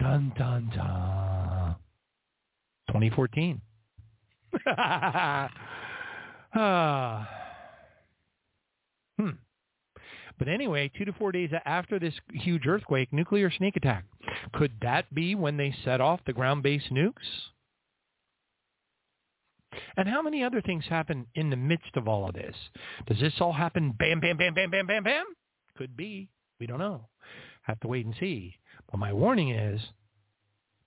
dun 0.00 0.32
dun 0.36 0.70
dun 0.74 1.76
2014. 2.88 3.60
ah. 6.54 7.28
Hmm. 9.18 9.30
But 10.38 10.48
anyway, 10.48 10.90
two 10.96 11.04
to 11.06 11.12
four 11.12 11.32
days 11.32 11.50
after 11.64 11.98
this 11.98 12.14
huge 12.32 12.66
earthquake, 12.66 13.12
nuclear 13.12 13.50
sneak 13.50 13.76
attack. 13.76 14.04
Could 14.52 14.72
that 14.82 15.12
be 15.14 15.34
when 15.34 15.56
they 15.56 15.74
set 15.84 16.00
off 16.00 16.20
the 16.26 16.32
ground-based 16.32 16.92
nukes? 16.92 17.14
And 19.96 20.08
how 20.08 20.22
many 20.22 20.42
other 20.42 20.60
things 20.60 20.84
happen 20.88 21.26
in 21.34 21.50
the 21.50 21.56
midst 21.56 21.96
of 21.96 22.08
all 22.08 22.28
of 22.28 22.34
this? 22.34 22.54
Does 23.06 23.20
this 23.20 23.34
all 23.40 23.52
happen 23.52 23.94
bam, 23.98 24.20
bam, 24.20 24.36
bam, 24.36 24.54
bam, 24.54 24.70
bam, 24.70 24.86
bam, 24.86 25.04
bam? 25.04 25.24
Could 25.76 25.96
be. 25.96 26.28
We 26.60 26.66
don't 26.66 26.78
know. 26.78 27.08
Have 27.62 27.80
to 27.80 27.88
wait 27.88 28.06
and 28.06 28.14
see. 28.18 28.56
But 28.90 28.98
my 28.98 29.12
warning 29.12 29.50
is 29.50 29.80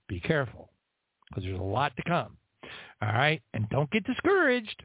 be 0.08 0.20
careful 0.20 0.72
because 1.30 1.44
there's 1.44 1.60
a 1.60 1.64
lot 1.64 1.96
to 1.98 2.04
come. 2.04 2.38
All 3.02 3.10
right? 3.10 3.42
And 3.54 3.70
don't 3.70 3.92
get 3.92 4.06
discouraged. 4.06 4.84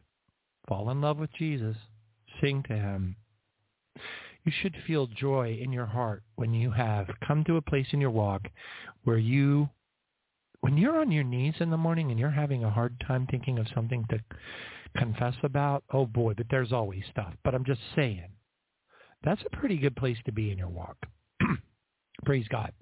Fall 0.69 0.91
in 0.91 1.01
love 1.01 1.19
with 1.19 1.33
Jesus. 1.35 1.77
Sing 2.41 2.63
to 2.69 2.75
him. 2.75 3.17
You 4.45 4.53
should 4.61 4.77
feel 4.87 5.07
joy 5.07 5.59
in 5.61 5.73
your 5.73 5.87
heart 5.87 6.23
when 6.37 6.53
you 6.53 6.71
have 6.71 7.09
come 7.27 7.45
to 7.45 7.57
a 7.57 7.63
place 7.63 7.87
in 7.93 8.01
your 8.01 8.11
walk 8.11 8.43
where 9.05 9.19
you, 9.19 9.71
when 10.61 10.77
you're 10.77 11.01
on 11.01 11.11
your 11.11 11.25
knees 11.25 11.55
in 11.61 11.71
the 11.71 11.77
morning 11.79 12.11
and 12.11 12.21
you're 12.21 12.31
having 12.31 12.63
a 12.63 12.71
hard 12.71 12.95
time 13.07 13.27
thinking 13.31 13.59
of 13.59 13.67
something 13.75 14.05
to 14.11 14.19
confess 14.99 15.35
about, 15.43 15.83
oh 15.93 16.05
boy, 16.07 16.35
but 16.37 16.47
there's 16.51 16.73
always 16.73 17.03
stuff. 17.11 17.33
But 17.43 17.55
I'm 17.55 17.65
just 17.65 17.81
saying, 17.97 18.29
that's 19.23 19.43
a 19.47 19.57
pretty 19.57 19.79
good 19.79 19.97
place 19.97 20.19
to 20.27 20.33
be 20.33 20.51
in 20.51 20.59
your 20.59 20.69
walk. 20.69 20.97
Praise 22.27 22.47
God. 22.49 22.73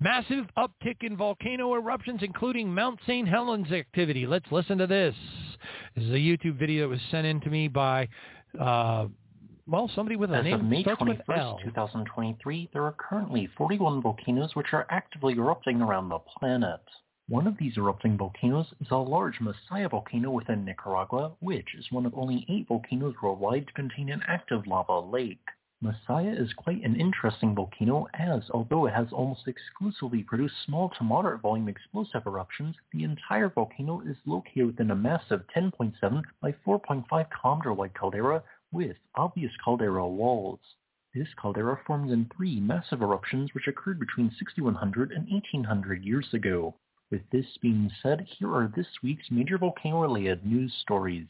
Massive 0.00 0.44
uptick 0.58 1.02
in 1.02 1.16
volcano 1.16 1.74
eruptions, 1.74 2.20
including 2.22 2.72
Mount 2.72 3.00
St. 3.06 3.26
Helens 3.26 3.72
activity. 3.72 4.26
Let's 4.26 4.50
listen 4.50 4.76
to 4.78 4.86
this. 4.86 5.14
This 5.96 6.04
is 6.04 6.10
a 6.10 6.14
YouTube 6.14 6.58
video 6.58 6.82
that 6.82 6.90
was 6.90 7.00
sent 7.10 7.26
in 7.26 7.40
to 7.40 7.50
me 7.50 7.68
by, 7.68 8.08
uh, 8.60 9.06
well, 9.68 9.90
somebody 9.94 10.16
with 10.16 10.30
a 10.30 10.36
As 10.36 10.44
name 10.44 10.54
of 10.54 10.64
May 10.64 10.82
starts 10.82 11.02
with 11.02 11.18
21st, 11.28 11.38
L. 11.38 11.60
2023, 11.62 12.70
there 12.72 12.84
are 12.84 12.94
currently 12.96 13.48
41 13.58 14.00
volcanoes 14.00 14.54
which 14.54 14.72
are 14.72 14.86
actively 14.88 15.34
erupting 15.34 15.82
around 15.82 16.08
the 16.08 16.18
planet. 16.18 16.80
One 17.28 17.46
of 17.46 17.58
these 17.58 17.76
erupting 17.76 18.16
volcanoes 18.16 18.72
is 18.80 18.86
a 18.90 18.96
large 18.96 19.40
Masaya 19.40 19.90
volcano 19.90 20.30
within 20.30 20.64
Nicaragua, 20.64 21.32
which 21.40 21.74
is 21.74 21.92
one 21.92 22.06
of 22.06 22.14
only 22.14 22.46
eight 22.48 22.66
volcanoes 22.66 23.14
worldwide 23.22 23.66
to 23.66 23.72
contain 23.74 24.08
an 24.08 24.22
active 24.26 24.66
lava 24.66 25.00
lake. 25.00 25.46
Masaya 25.84 26.32
is 26.32 26.52
quite 26.54 26.82
an 26.82 26.96
interesting 26.98 27.54
volcano 27.54 28.08
as, 28.14 28.50
although 28.50 28.86
it 28.86 28.94
has 28.94 29.12
almost 29.12 29.46
exclusively 29.46 30.22
produced 30.22 30.56
small 30.64 30.88
to 30.88 31.04
moderate 31.04 31.42
volume 31.42 31.68
explosive 31.68 32.26
eruptions, 32.26 32.74
the 32.92 33.04
entire 33.04 33.48
volcano 33.50 34.00
is 34.00 34.16
located 34.24 34.66
within 34.66 34.90
a 34.90 34.96
massive 34.96 35.44
10.7 35.54 36.24
by 36.40 36.52
4.5 36.66 37.26
kilometer 37.30 37.72
wide 37.74 37.94
caldera 37.94 38.42
with 38.72 38.96
obvious 39.14 39.52
caldera 39.64 40.06
walls. 40.06 40.60
This 41.14 41.28
caldera 41.40 41.80
forms 41.86 42.12
in 42.12 42.26
three 42.36 42.60
massive 42.60 43.02
eruptions 43.02 43.54
which 43.54 43.66
occurred 43.66 43.98
between 43.98 44.30
6100 44.38 45.12
and 45.12 45.28
1800 45.30 46.04
years 46.04 46.32
ago. 46.34 46.74
With 47.10 47.22
this 47.30 47.56
being 47.62 47.90
said, 48.02 48.26
here 48.38 48.54
are 48.54 48.68
this 48.68 49.02
week's 49.02 49.30
major 49.30 49.56
volcano-related 49.56 50.44
news 50.44 50.74
stories. 50.82 51.28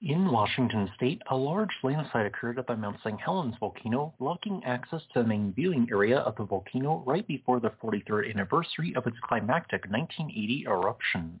In 0.00 0.30
Washington 0.30 0.88
state, 0.94 1.20
a 1.28 1.36
large 1.36 1.76
landslide 1.82 2.26
occurred 2.26 2.58
at 2.58 2.66
the 2.66 2.76
Mount 2.76 2.98
St. 3.00 3.20
Helens 3.20 3.56
volcano, 3.58 4.14
blocking 4.18 4.62
access 4.64 5.02
to 5.12 5.22
the 5.22 5.28
main 5.28 5.52
viewing 5.52 5.88
area 5.90 6.20
of 6.20 6.36
the 6.36 6.44
volcano 6.44 7.02
right 7.04 7.26
before 7.26 7.60
the 7.60 7.70
43rd 7.82 8.30
anniversary 8.30 8.94
of 8.94 9.06
its 9.06 9.18
climactic 9.24 9.90
1980 9.90 10.64
eruption. 10.66 11.40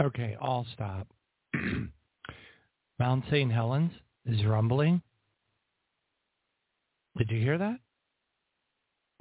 Okay, 0.00 0.36
I'll 0.40 0.66
stop. 0.72 1.08
Mount 2.98 3.24
St. 3.30 3.52
Helens 3.52 3.92
is 4.26 4.44
rumbling. 4.44 5.00
Did 7.16 7.30
you 7.30 7.40
hear 7.40 7.58
that? 7.58 7.78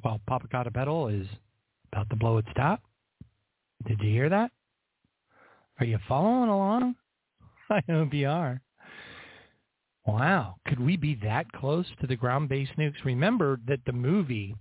Well, 0.04 0.20
Popocatépetl 0.30 1.22
is 1.22 1.28
about 1.92 2.10
to 2.10 2.16
blow 2.16 2.38
its 2.38 2.50
top. 2.56 2.82
Did 3.88 4.00
you 4.02 4.10
hear 4.12 4.30
that? 4.30 4.52
Are 5.80 5.86
you 5.86 6.00
following 6.08 6.50
along? 6.50 6.96
I 7.70 7.82
hope 7.88 8.14
you 8.14 8.28
are. 8.28 8.62
Wow. 10.06 10.56
Could 10.68 10.80
we 10.80 10.98
be 10.98 11.20
that 11.24 11.52
close 11.52 11.86
to 12.02 12.08
the 12.08 12.16
ground-based 12.16 12.72
nukes? 12.78 13.04
Remember 13.04 13.60
that 13.68 13.82
the 13.86 13.92
movie 13.92 14.56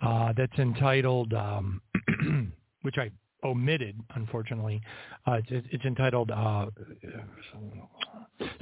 uh, 0.00 0.32
that's 0.36 0.58
entitled, 0.58 1.34
um, 1.34 1.82
which 2.82 2.96
I 2.96 3.10
omitted, 3.44 4.00
unfortunately, 4.14 4.80
uh, 5.26 5.40
it's, 5.48 5.66
it's 5.70 5.84
entitled 5.84 6.30
uh, 6.30 6.66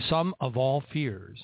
Sum 0.08 0.34
of 0.40 0.56
All 0.56 0.82
Fears, 0.92 1.38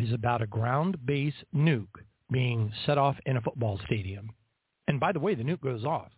is 0.00 0.12
about 0.12 0.42
a 0.42 0.46
ground-based 0.46 1.44
nuke 1.54 1.86
being 2.30 2.72
set 2.86 2.98
off 2.98 3.16
in 3.26 3.36
a 3.36 3.40
football 3.40 3.78
stadium. 3.86 4.30
And 4.88 4.98
by 4.98 5.12
the 5.12 5.20
way, 5.20 5.34
the 5.34 5.44
nuke 5.44 5.60
goes 5.60 5.84
off. 5.84 6.10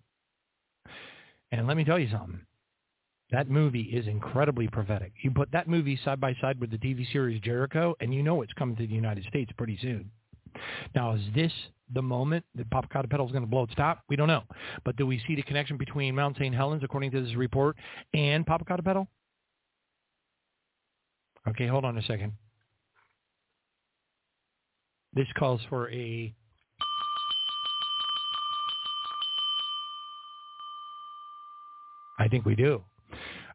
And 1.53 1.67
let 1.67 1.77
me 1.77 1.85
tell 1.85 1.99
you 1.99 2.09
something. 2.11 2.41
That 3.33 3.51
movie 3.51 3.83
is 3.83 4.07
incredibly 4.07 4.69
prophetic. 4.69 5.13
You 5.23 5.33
put 5.33 5.51
that 5.53 5.69
movie 5.69 5.99
side 6.05 6.21
by 6.21 6.35
side 6.41 6.61
with 6.61 6.71
the 6.71 6.79
TV 6.79 7.11
series 7.13 7.41
Jericho, 7.41 7.95
and 8.01 8.15
you 8.15 8.23
know 8.23 8.43
it's 8.43 8.53
coming 8.53 8.77
to 8.77 8.87
the 8.87 8.95
United 8.95 9.25
States 9.25 9.51
pretty 9.57 9.79
soon. 9.83 10.11
Now, 10.95 11.15
is 11.15 11.23
this 11.35 11.53
the 11.93 12.03
moment 12.03 12.45
that 12.55 12.69
Popocatépetl 12.71 13.27
is 13.27 13.33
going 13.33 13.45
to 13.45 13.49
blow 13.49 13.65
its 13.65 13.75
top? 13.75 14.03
We 14.09 14.17
don't 14.17 14.29
know. 14.29 14.43
But 14.85 14.97
do 14.97 15.07
we 15.07 15.23
see 15.27 15.35
the 15.35 15.43
connection 15.43 15.77
between 15.77 16.15
Mount 16.15 16.37
St. 16.37 16.55
Helens, 16.55 16.83
according 16.83 17.11
to 17.13 17.23
this 17.23 17.35
report, 17.37 17.77
and 18.15 18.45
Popocatépetl? 18.47 19.07
Okay, 21.49 21.67
hold 21.67 21.85
on 21.85 21.97
a 21.97 22.03
second. 22.03 22.33
This 25.15 25.29
calls 25.39 25.61
for 25.71 25.91
a 25.91 26.35
I 32.19 32.29
think 32.29 32.45
we 32.45 32.55
do. 32.55 32.83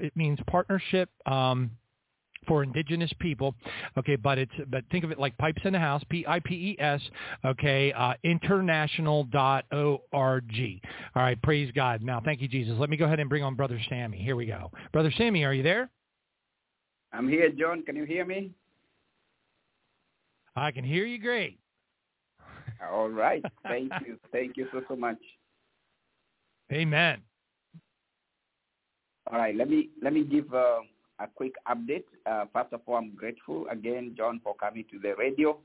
it 0.00 0.16
means 0.16 0.40
partnership. 0.48 1.08
Um, 1.26 1.70
for 2.46 2.62
indigenous 2.62 3.10
people. 3.18 3.54
Okay, 3.96 4.16
but 4.16 4.38
it's 4.38 4.52
but 4.68 4.84
think 4.90 5.04
of 5.04 5.10
it 5.10 5.18
like 5.18 5.36
pipes 5.38 5.62
in 5.64 5.72
the 5.72 5.78
house, 5.78 6.02
P 6.08 6.24
I 6.26 6.40
P 6.40 6.54
E 6.54 6.76
S. 6.80 7.00
Okay, 7.44 7.92
uh, 7.92 8.14
international.org. 8.24 10.80
All 11.14 11.22
right, 11.22 11.42
praise 11.42 11.70
God. 11.74 12.02
Now, 12.02 12.20
thank 12.24 12.40
you, 12.40 12.48
Jesus. 12.48 12.74
Let 12.78 12.90
me 12.90 12.96
go 12.96 13.04
ahead 13.04 13.20
and 13.20 13.28
bring 13.28 13.42
on 13.42 13.54
Brother 13.54 13.80
Sammy. 13.88 14.18
Here 14.18 14.36
we 14.36 14.46
go. 14.46 14.70
Brother 14.92 15.12
Sammy, 15.16 15.44
are 15.44 15.54
you 15.54 15.62
there? 15.62 15.90
I'm 17.12 17.28
here, 17.28 17.50
John. 17.50 17.82
Can 17.82 17.96
you 17.96 18.04
hear 18.04 18.24
me? 18.24 18.52
I 20.56 20.70
can 20.70 20.84
hear 20.84 21.04
you 21.04 21.18
great. 21.18 21.58
All 22.90 23.08
right. 23.08 23.44
Thank 23.64 23.92
you. 24.06 24.18
Thank 24.32 24.56
you 24.56 24.66
so 24.72 24.82
so 24.88 24.96
much. 24.96 25.18
Amen. 26.72 27.20
All 29.30 29.38
right. 29.38 29.54
Let 29.54 29.68
me 29.68 29.90
let 30.02 30.12
me 30.12 30.24
give. 30.24 30.52
Uh, 30.52 30.80
a 31.22 31.28
quick 31.34 31.54
update. 31.68 32.04
Uh, 32.26 32.44
first 32.52 32.72
of 32.72 32.80
all, 32.86 32.96
I'm 32.96 33.14
grateful 33.14 33.66
again, 33.70 34.14
John, 34.16 34.40
for 34.42 34.54
coming 34.54 34.84
to 34.90 34.98
the 34.98 35.14
radio. 35.16 35.58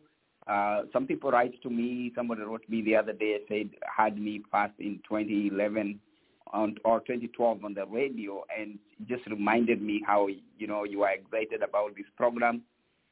Uh, 0.48 0.84
some 0.94 1.06
people 1.08 1.32
write 1.32 1.62
to 1.64 1.70
me. 1.70 2.12
Somebody 2.16 2.42
wrote 2.42 2.64
me 2.70 2.82
the 2.82 2.96
other 2.96 3.14
day 3.14 3.40
said 3.50 3.70
had 3.96 4.18
me 4.18 4.42
passed 4.52 4.80
in 4.80 5.00
2011 5.08 6.00
on 6.54 6.76
or 6.86 7.00
2012 7.02 7.66
on 7.66 7.74
the 7.74 7.86
radio, 7.88 8.44
and 8.58 8.80
just 9.08 9.26
reminded 9.28 9.82
me 9.82 10.02
how 10.06 10.28
you 10.28 10.68
know 10.68 10.86
you 10.86 11.04
are 11.04 11.12
excited 11.12 11.62
about 11.64 11.96
this 11.96 12.06
program. 12.16 12.62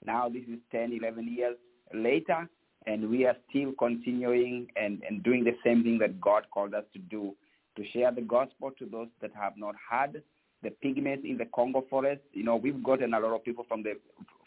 Now 0.06 0.30
this 0.30 0.44
is 0.44 0.60
10, 0.72 0.94
11 1.02 1.28
years 1.36 1.58
later, 1.94 2.48
and 2.86 3.10
we 3.10 3.26
are 3.26 3.36
still 3.50 3.74
continuing 3.78 4.68
and, 4.76 5.02
and 5.08 5.24
doing 5.24 5.44
the 5.44 5.58
same 5.64 5.84
thing 5.84 5.98
that 6.00 6.22
God 6.22 6.46
called 6.54 6.74
us 6.74 6.84
to 6.94 7.00
do, 7.00 7.36
to 7.76 7.84
share 7.92 8.12
the 8.12 8.22
gospel 8.22 8.72
to 8.80 8.86
those 8.86 9.08
that 9.22 9.32
have 9.34 9.58
not 9.58 9.76
heard. 9.90 10.22
The 10.66 10.74
pygmies 10.84 11.24
in 11.24 11.38
the 11.38 11.46
Congo 11.54 11.86
forest, 11.88 12.22
you 12.34 12.44
know, 12.44 12.56
we've 12.56 12.84
gotten 12.84 13.14
a 13.14 13.20
lot 13.20 13.36
of 13.36 13.46
people 13.46 13.66
from 13.68 13.84
the 13.84 14.00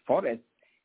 forest, 0.05 0.40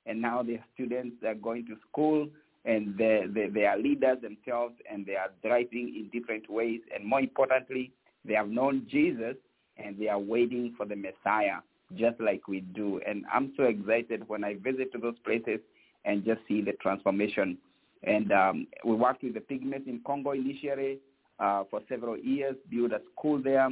and 0.05 0.22
now 0.22 0.43
the 0.43 0.60
students 0.76 1.15
are 1.26 1.34
going 1.34 1.65
to 1.65 1.76
school, 1.89 2.27
and 2.65 2.95
they, 2.99 3.23
they, 3.34 3.47
they 3.47 3.65
are 3.65 3.76
leaders 3.76 4.19
themselves, 4.22 4.76
and 4.91 5.07
they 5.07 5.15
are 5.15 5.31
driving 5.43 5.91
in 5.97 6.10
different 6.14 6.47
ways, 6.51 6.81
and 6.93 7.03
more 7.03 7.19
importantly, 7.19 7.91
they 8.23 8.35
have 8.35 8.47
known 8.47 8.85
Jesus, 8.91 9.35
and 9.77 9.97
they 9.97 10.07
are 10.07 10.19
waiting 10.19 10.76
for 10.77 10.85
the 10.85 10.95
Messiah, 10.95 11.61
just 11.95 12.19
like 12.19 12.47
we 12.47 12.60
do. 12.60 13.01
And 13.07 13.26
I'm 13.34 13.53
so 13.57 13.64
excited 13.64 14.30
when 14.30 14.43
I 14.43 14.53
visit 14.53 14.91
those 15.01 15.18
places 15.26 15.61
and 16.05 16.23
just 16.23 16.41
see 16.47 16.61
the 16.61 16.73
transformation. 16.73 17.57
And 18.03 18.31
um, 18.31 18.68
we 18.85 18.93
worked 18.93 19.23
with 19.23 19.34
the 19.34 19.39
pygmies 19.39 19.88
in 19.88 19.99
Congo 20.05 20.34
initially 20.34 20.99
uh, 21.39 21.64
for 21.72 21.81
several 21.89 22.19
years, 22.19 22.55
built 22.69 22.91
a 22.91 23.01
school 23.15 23.41
there. 23.41 23.69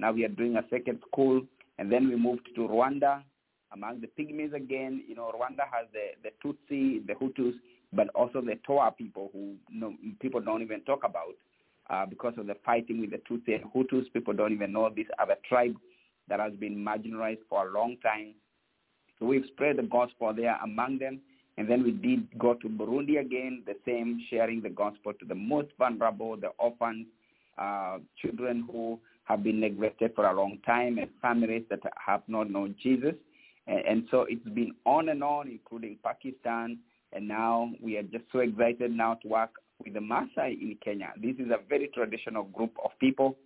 Now 0.00 0.12
we 0.12 0.24
are 0.24 0.28
doing 0.28 0.56
a 0.56 0.64
second 0.70 1.00
school, 1.06 1.42
and 1.78 1.92
then 1.92 2.08
we 2.08 2.16
moved 2.16 2.48
to 2.54 2.62
Rwanda 2.62 3.22
among 3.72 4.00
the 4.00 4.08
pygmies 4.18 4.54
again. 4.54 5.04
You 5.06 5.14
know, 5.14 5.30
Rwanda 5.34 5.64
has 5.70 5.86
the, 5.92 6.12
the 6.22 6.30
Tutsi, 6.42 7.06
the 7.06 7.12
Hutus, 7.12 7.52
but 7.92 8.08
also 8.14 8.40
the 8.40 8.58
Twa 8.66 8.90
people 8.96 9.28
who 9.32 9.56
no, 9.70 9.94
people 10.20 10.40
don't 10.40 10.62
even 10.62 10.80
talk 10.82 11.00
about 11.04 11.34
uh, 11.90 12.06
because 12.06 12.32
of 12.38 12.46
the 12.46 12.56
fighting 12.64 12.98
with 13.00 13.10
the 13.10 13.18
Tutsi 13.18 13.60
and 13.60 13.64
Hutus. 13.72 14.10
People 14.14 14.32
don't 14.32 14.52
even 14.52 14.72
know 14.72 14.88
this 14.88 15.06
other 15.20 15.36
tribe 15.46 15.76
that 16.28 16.40
has 16.40 16.54
been 16.54 16.76
marginalized 16.76 17.44
for 17.50 17.68
a 17.68 17.72
long 17.72 17.96
time. 18.02 18.32
So 19.18 19.26
we've 19.26 19.44
spread 19.48 19.76
the 19.76 19.82
gospel 19.82 20.32
there 20.34 20.56
among 20.64 20.98
them. 20.98 21.20
And 21.58 21.68
then 21.68 21.82
we 21.82 21.90
did 21.90 22.38
go 22.38 22.54
to 22.54 22.68
Burundi 22.68 23.20
again, 23.20 23.64
the 23.66 23.74
same, 23.84 24.18
sharing 24.30 24.62
the 24.62 24.70
gospel 24.70 25.12
to 25.12 25.26
the 25.26 25.34
most 25.34 25.68
vulnerable, 25.78 26.36
the 26.38 26.52
orphans, 26.58 27.06
uh, 27.58 27.98
children 28.22 28.66
who 28.70 28.98
have 29.30 29.44
been 29.44 29.60
neglected 29.60 30.12
for 30.14 30.26
a 30.26 30.34
long 30.34 30.58
time, 30.66 30.98
and 30.98 31.08
families 31.22 31.62
that 31.70 31.80
have 32.04 32.22
not 32.26 32.50
known 32.50 32.74
Jesus. 32.82 33.14
And, 33.66 33.78
and 33.86 34.08
so 34.10 34.26
it's 34.28 34.48
been 34.50 34.72
on 34.84 35.08
and 35.08 35.22
on, 35.22 35.48
including 35.48 35.98
Pakistan. 36.04 36.78
And 37.12 37.28
now 37.28 37.70
we 37.80 37.96
are 37.96 38.02
just 38.02 38.24
so 38.32 38.40
excited 38.40 38.90
now 38.90 39.14
to 39.14 39.28
work 39.28 39.50
with 39.84 39.94
the 39.94 40.00
Maasai 40.00 40.60
in 40.60 40.76
Kenya. 40.84 41.12
This 41.16 41.36
is 41.38 41.50
a 41.50 41.58
very 41.68 41.88
traditional 41.94 42.44
group 42.44 42.72
of 42.84 42.90
people, 42.98 43.36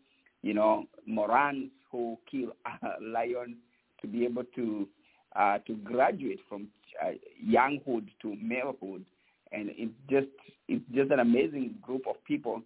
you 0.43 0.55
know, 0.55 0.85
Morans 1.07 1.71
who 1.93 2.19
kill 2.31 2.57
lions 3.03 3.57
to 4.01 4.07
be 4.07 4.25
able 4.25 4.45
to 4.57 4.89
uh, 5.37 5.59
to 5.67 5.75
graduate 5.77 6.39
from 6.49 6.69
uh, 7.05 7.11
younghood 7.43 8.09
to 8.23 8.37
malehood, 8.43 9.03
and 9.53 9.71
it's 9.77 9.93
just 10.09 10.29
it's 10.69 10.85
just 10.95 11.11
an 11.11 11.21
amazing 11.21 11.75
group 11.83 12.07
of 12.09 12.23
people. 12.25 12.63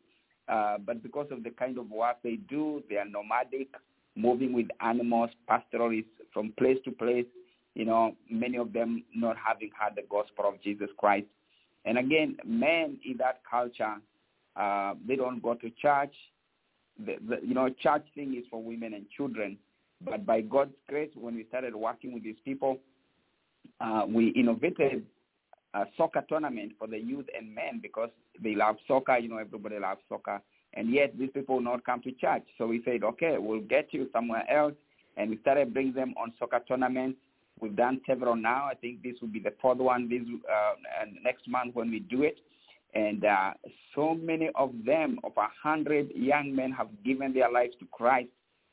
Uh, 0.49 0.79
but 0.79 1.03
because 1.03 1.27
of 1.31 1.43
the 1.43 1.51
kind 1.51 1.79
of 1.79 1.91
work 1.91 2.17
they 2.23 2.37
do, 2.49 2.83
they 2.89 2.97
are 2.97 3.05
nomadic, 3.05 3.69
moving 4.17 4.53
with 4.53 4.67
animals, 4.81 5.31
pastoralists 5.47 6.11
from 6.33 6.53
place 6.59 6.79
to 6.85 6.91
place. 6.91 7.27
You 7.75 7.85
know, 7.85 8.17
many 8.31 8.57
of 8.57 8.73
them 8.73 9.05
not 9.15 9.37
having 9.37 9.71
had 9.79 9.95
the 9.95 10.03
gospel 10.09 10.47
of 10.49 10.61
Jesus 10.63 10.89
Christ. 10.97 11.27
And 11.85 11.99
again, 11.99 12.37
men 12.45 12.99
in 13.05 13.17
that 13.19 13.43
culture, 13.49 13.97
uh, 14.57 14.95
they 15.07 15.17
don't 15.17 15.43
go 15.43 15.55
to 15.55 15.71
church. 15.81 16.15
The, 16.99 17.17
the, 17.29 17.37
you 17.47 17.55
know, 17.55 17.69
church 17.69 18.05
thing 18.15 18.35
is 18.37 18.45
for 18.51 18.63
women 18.63 18.95
and 18.95 19.07
children. 19.17 19.59
But 20.05 20.27
by 20.27 20.41
God's 20.41 20.75
grace, 20.89 21.11
when 21.15 21.35
we 21.35 21.45
started 21.49 21.75
working 21.75 22.13
with 22.13 22.25
these 22.25 22.37
people, 22.45 22.79
uh, 23.81 24.03
we 24.09 24.29
innovated 24.31 25.05
a 25.75 25.85
soccer 25.97 26.25
tournament 26.29 26.73
for 26.79 26.87
the 26.87 26.99
youth 26.99 27.27
and 27.37 27.55
men 27.55 27.81
because 27.83 28.11
they 28.43 28.55
love 28.55 28.77
soccer. 28.87 29.19
You 29.19 29.29
know, 29.29 29.39
everybody 29.39 29.79
loves 29.79 30.01
soccer. 30.09 30.41
And 30.75 30.93
yet 30.93 31.19
these 31.19 31.31
people 31.33 31.57
will 31.57 31.63
not 31.63 31.85
come 31.85 32.03
to 32.03 32.13
church. 32.13 32.45
So 32.57 32.67
we 32.67 32.83
said, 32.85 33.03
okay, 33.03 33.37
we'll 33.39 33.61
get 33.61 33.89
you 33.93 34.09
somewhere 34.13 34.45
else. 34.51 34.75
And 35.17 35.31
we 35.31 35.39
started 35.39 35.73
bringing 35.73 35.95
them 35.95 36.15
on 36.21 36.33
soccer 36.39 36.61
tournaments. 36.67 37.19
We've 37.61 37.75
done 37.75 38.01
several 38.07 38.37
now. 38.37 38.69
I 38.71 38.75
think 38.75 39.03
this 39.03 39.15
will 39.21 39.29
be 39.29 39.41
the 39.41 39.55
fourth 39.61 39.79
one 39.79 40.09
this 40.09 40.23
uh, 40.49 41.05
next 41.25 41.49
month 41.49 41.75
when 41.75 41.91
we 41.91 42.01
do 42.01 42.23
it. 42.23 42.39
And 42.95 43.25
uh, 43.25 43.53
so 43.95 44.15
many 44.15 44.51
of 44.55 44.73
them, 44.87 45.19
of 45.25 45.33
a 45.37 45.49
hundred 45.63 46.11
young 46.15 46.55
men, 46.55 46.73
have 46.73 46.89
given 47.05 47.35
their 47.35 47.51
lives 47.51 47.75
to 47.81 47.87
Christ. 47.91 48.29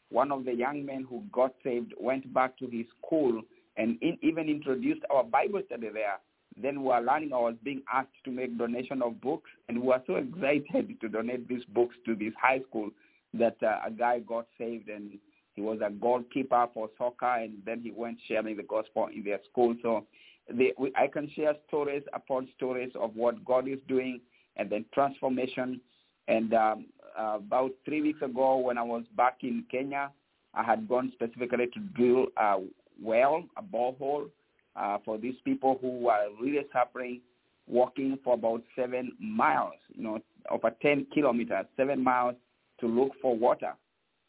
One 0.10 0.32
of 0.32 0.46
the 0.46 0.54
young 0.54 0.86
men 0.86 1.06
who 1.10 1.24
got 1.32 1.54
saved 1.64 1.94
went 2.00 2.32
back 2.34 2.58
to 2.60 2.68
his 2.68 2.86
school 3.04 3.42
and 3.76 3.98
in, 4.02 4.18
even 4.22 4.48
introduced 4.48 5.02
our 5.10 5.24
Bible 5.24 5.62
study 5.66 5.90
there. 5.92 6.20
Then 6.62 6.82
we 6.82 6.88
were 6.88 7.02
learning, 7.02 7.34
I 7.34 7.38
was 7.38 7.56
being 7.64 7.82
asked 7.92 8.24
to 8.24 8.32
make 8.32 8.58
donation 8.58 9.02
of 9.02 9.20
books, 9.22 9.50
and 9.68 9.82
we 9.82 9.88
were 9.88 10.02
so 10.08 10.16
excited 10.16 11.00
to 11.02 11.10
donate 11.10 11.48
these 11.48 11.66
books 11.74 11.96
to 12.06 12.16
this 12.16 12.34
high 12.42 12.62
school 12.70 12.92
that 13.34 13.58
uh, 13.62 13.80
a 13.86 13.92
guy 13.92 14.20
got 14.20 14.48
saved, 14.58 14.88
and 14.88 15.18
he 15.54 15.62
was 15.62 15.80
a 15.86 15.90
goalkeeper 15.90 16.68
for 16.74 16.90
soccer, 16.98 17.36
and 17.36 17.58
then 17.66 17.82
he 17.82 17.92
went 17.92 18.18
sharing 18.28 18.56
the 18.56 18.64
gospel 18.64 19.08
in 19.14 19.24
their 19.24 19.40
school. 19.50 19.76
So 19.82 20.06
they, 20.50 20.74
we, 20.78 20.94
I 20.96 21.08
can 21.08 21.30
share 21.36 21.56
stories 21.68 22.04
upon 22.14 22.48
stories 22.56 22.92
of 22.96 23.16
what 23.16 23.44
God 23.44 23.68
is 23.68 23.80
doing, 23.88 24.22
and 24.56 24.70
then 24.70 24.86
transformation. 24.94 25.82
And 26.28 26.54
um, 26.54 26.86
uh, 27.20 27.36
about 27.38 27.72
three 27.84 28.02
weeks 28.02 28.22
ago, 28.22 28.58
when 28.58 28.78
I 28.78 28.84
was 28.84 29.04
back 29.18 29.40
in 29.42 29.66
Kenya, 29.70 30.12
I 30.54 30.64
had 30.64 30.88
gone 30.88 31.12
specifically 31.14 31.68
to 31.68 31.80
drill 31.96 32.28
a 32.38 32.60
well, 33.02 33.44
a 33.58 33.62
borehole, 33.62 34.30
uh, 34.76 34.98
for 35.04 35.18
these 35.18 35.36
people 35.44 35.78
who 35.82 36.08
are 36.08 36.26
really 36.42 36.66
suffering, 36.74 37.22
walking 37.68 38.18
for 38.24 38.34
about 38.36 38.62
seven 38.76 39.12
miles, 39.20 39.74
you 39.94 40.04
know, 40.04 40.20
over 40.52 40.72
10 40.82 41.08
kilometers, 41.14 41.66
seven 41.78 42.04
miles 42.04 42.36
to 42.80 42.88
look 42.88 43.12
for 43.22 43.36
water. 43.36 43.74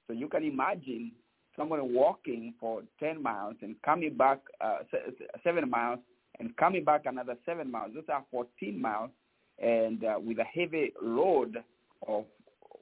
So 0.06 0.12
you 0.12 0.28
can 0.28 0.44
imagine 0.44 1.12
someone 1.56 1.92
walking 1.92 2.54
for 2.60 2.82
10 3.00 3.22
miles 3.22 3.56
and 3.62 3.74
coming 3.82 4.16
back 4.16 4.38
uh, 4.60 4.78
seven 5.42 5.68
miles 5.68 5.98
and 6.38 6.56
coming 6.56 6.84
back 6.84 7.02
another 7.06 7.36
seven 7.44 7.70
miles. 7.70 7.92
Those 7.94 8.04
are 8.12 8.24
14 8.30 8.80
miles, 8.80 9.10
and 9.58 10.04
uh, 10.04 10.18
with 10.24 10.38
a 10.38 10.44
heavy 10.44 10.92
load 11.02 11.56
of 12.06 12.24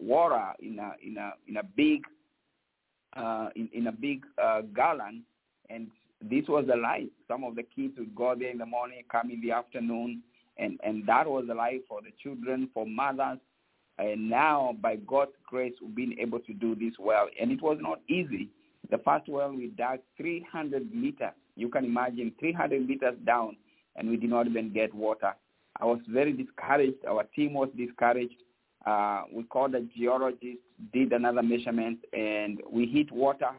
water 0.01 0.53
in 0.61 0.79
a 0.79 0.93
in 1.07 1.17
a 1.17 1.33
in 1.49 1.57
a 1.57 1.63
big 1.63 2.03
uh, 3.17 3.49
in, 3.55 3.69
in 3.73 3.87
a 3.87 3.93
big 3.93 4.25
uh, 4.43 4.63
gallon, 4.75 5.23
and 5.71 5.89
this 6.23 6.45
was 6.49 6.67
the 6.67 6.77
life. 6.77 7.09
Some 7.29 7.45
of 7.45 7.55
the 7.57 7.63
kids 7.63 7.95
would 7.99 8.15
go 8.15 8.35
there 8.39 8.51
in 8.51 8.59
the 8.59 8.67
morning, 8.67 9.03
come 9.11 9.31
in 9.31 9.41
the 9.41 9.53
afternoon, 9.53 10.23
and 10.57 10.79
and 10.85 11.07
that 11.07 11.27
was 11.27 11.45
the 11.47 11.55
life 11.55 11.81
for 11.89 12.01
the 12.01 12.11
children, 12.23 12.69
for 12.73 12.87
mothers. 12.87 13.39
And 13.99 14.29
now, 14.29 14.77
by 14.81 14.97
God's 14.97 15.33
grace, 15.47 15.75
we've 15.81 15.95
been 15.95 16.19
able 16.19 16.41
to 16.41 16.53
do 16.53 16.75
this 16.75 16.95
well, 16.99 17.29
and 17.41 17.53
it 17.53 17.63
was 17.63 17.79
not 17.81 18.01
easy. 18.09 18.49
The 18.91 18.99
first 18.99 19.29
well 19.29 19.53
we 19.53 19.69
dug 19.69 20.01
300 20.17 20.93
meters. 20.95 21.33
You 21.57 21.69
can 21.69 21.85
imagine 21.85 22.33
300 22.41 22.89
meters 22.89 23.15
down, 23.25 23.57
and 23.97 24.09
we 24.09 24.17
did 24.17 24.31
not 24.31 24.47
even 24.47 24.73
get 24.73 24.93
water. 24.93 25.35
I 25.81 25.85
was 25.85 26.01
very 26.09 26.33
discouraged. 26.33 27.05
Our 27.09 27.25
team 27.37 27.55
was 27.55 27.69
discouraged. 27.77 28.35
Uh, 28.85 29.23
we 29.33 29.45
called 29.45 29.75
a 29.75 29.83
geologist, 29.97 30.59
did 30.93 31.13
another 31.13 31.43
measurement, 31.43 31.99
and 32.13 32.61
we 32.71 32.87
hit 32.87 33.11
water 33.11 33.51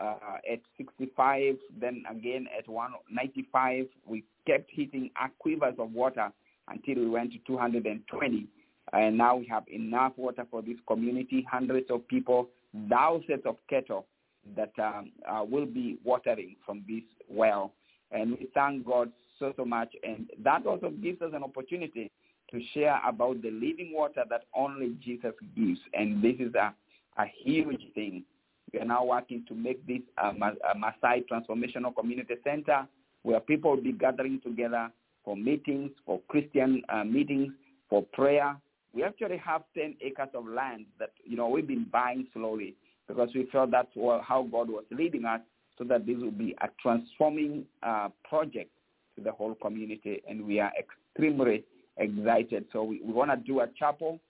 uh, 0.00 0.38
at 0.50 0.60
65, 0.76 1.56
then 1.80 2.04
again 2.10 2.46
at 2.56 2.68
195. 2.68 3.86
We 4.06 4.24
kept 4.46 4.70
hitting 4.70 5.10
aquifers 5.20 5.78
of 5.78 5.92
water 5.92 6.30
until 6.68 6.96
we 6.96 7.08
went 7.08 7.32
to 7.32 7.38
220. 7.46 8.46
And 8.92 9.18
now 9.18 9.36
we 9.36 9.46
have 9.46 9.64
enough 9.68 10.12
water 10.16 10.46
for 10.50 10.62
this 10.62 10.76
community, 10.86 11.46
hundreds 11.50 11.90
of 11.90 12.06
people, 12.08 12.48
thousands 12.88 13.42
of 13.44 13.56
cattle 13.68 14.06
that 14.54 14.72
um, 14.78 15.10
uh, 15.28 15.42
will 15.42 15.66
be 15.66 15.98
watering 16.04 16.56
from 16.64 16.84
this 16.88 17.02
well. 17.28 17.72
And 18.12 18.32
we 18.32 18.48
thank 18.54 18.86
God 18.86 19.10
so, 19.38 19.52
so 19.56 19.64
much. 19.64 19.88
And 20.04 20.30
that 20.44 20.66
also 20.66 20.90
gives 20.90 21.20
us 21.20 21.30
an 21.34 21.42
opportunity 21.42 22.12
to 22.52 22.60
share 22.72 23.00
about 23.06 23.42
the 23.42 23.50
living 23.50 23.92
water 23.92 24.22
that 24.30 24.42
only 24.54 24.96
Jesus 25.04 25.32
gives. 25.56 25.80
And 25.94 26.22
this 26.22 26.36
is 26.38 26.54
a, 26.54 26.72
a 27.20 27.26
huge 27.44 27.82
thing. 27.94 28.22
We 28.72 28.80
are 28.80 28.84
now 28.84 29.04
working 29.04 29.44
to 29.48 29.54
make 29.54 29.86
this 29.86 30.00
a, 30.18 30.28
a 30.28 30.74
Maasai 30.76 31.24
Transformational 31.30 31.94
Community 31.94 32.34
Center 32.44 32.86
where 33.22 33.40
people 33.40 33.72
will 33.72 33.82
be 33.82 33.92
gathering 33.92 34.40
together 34.42 34.90
for 35.24 35.36
meetings, 35.36 35.90
for 36.04 36.20
Christian 36.28 36.82
uh, 36.88 37.04
meetings, 37.04 37.52
for 37.90 38.02
prayer. 38.12 38.56
We 38.94 39.02
actually 39.02 39.38
have 39.38 39.62
10 39.76 39.96
acres 40.00 40.28
of 40.34 40.46
land 40.46 40.86
that, 40.98 41.10
you 41.24 41.36
know, 41.36 41.48
we've 41.48 41.66
been 41.66 41.86
buying 41.92 42.26
slowly 42.32 42.74
because 43.08 43.28
we 43.34 43.48
felt 43.52 43.70
that's 43.70 43.88
how 43.94 44.46
God 44.50 44.68
was 44.68 44.84
leading 44.90 45.24
us 45.24 45.40
so 45.76 45.84
that 45.84 46.06
this 46.06 46.16
will 46.18 46.30
be 46.30 46.54
a 46.62 46.68
transforming 46.80 47.64
uh, 47.82 48.08
project 48.28 48.70
to 49.16 49.22
the 49.22 49.32
whole 49.32 49.54
community. 49.56 50.22
And 50.28 50.46
we 50.46 50.60
are 50.60 50.72
extremely 50.78 51.64
excited. 51.98 52.66
So 52.72 52.84
we, 52.84 53.00
we 53.04 53.12
want 53.12 53.30
to 53.30 53.36
do 53.36 53.60
a 53.60 53.68
chapel 53.78 54.20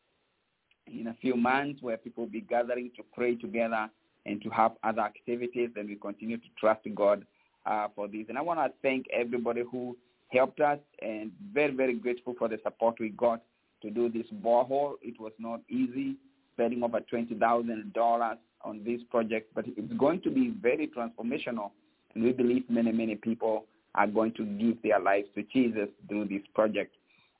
in 0.86 1.08
a 1.08 1.14
few 1.20 1.36
months 1.36 1.82
where 1.82 1.96
people 1.96 2.24
will 2.24 2.30
be 2.30 2.40
gathering 2.40 2.90
to 2.96 3.02
pray 3.14 3.34
together 3.36 3.88
and 4.26 4.42
to 4.42 4.50
have 4.50 4.72
other 4.82 5.02
activities. 5.02 5.70
And 5.76 5.88
we 5.88 5.96
continue 5.96 6.36
to 6.36 6.46
trust 6.58 6.86
God 6.94 7.24
uh, 7.64 7.88
for 7.94 8.08
this. 8.08 8.26
And 8.28 8.36
I 8.36 8.42
want 8.42 8.60
to 8.60 8.72
thank 8.82 9.06
everybody 9.12 9.62
who 9.70 9.96
helped 10.28 10.60
us 10.60 10.78
and 11.00 11.30
very, 11.54 11.72
very 11.72 11.94
grateful 11.94 12.34
for 12.38 12.48
the 12.48 12.58
support 12.62 12.96
we 13.00 13.10
got 13.10 13.42
to 13.82 13.90
do 13.90 14.08
this 14.10 14.26
borehole. 14.42 14.94
It 15.02 15.20
was 15.20 15.32
not 15.38 15.60
easy, 15.68 16.16
spending 16.54 16.82
over 16.82 17.00
$20,000 17.00 18.36
on 18.62 18.84
this 18.84 19.00
project, 19.10 19.52
but 19.54 19.64
it's 19.68 19.92
going 19.94 20.20
to 20.22 20.30
be 20.30 20.52
very 20.60 20.88
transformational. 20.88 21.70
And 22.14 22.24
we 22.24 22.32
believe 22.32 22.64
many, 22.68 22.92
many 22.92 23.14
people 23.14 23.66
are 23.94 24.06
going 24.06 24.32
to 24.34 24.44
give 24.44 24.82
their 24.82 24.98
lives 24.98 25.28
to 25.34 25.42
Jesus 25.44 25.88
through 26.08 26.26
this 26.26 26.42
project. 26.54 26.94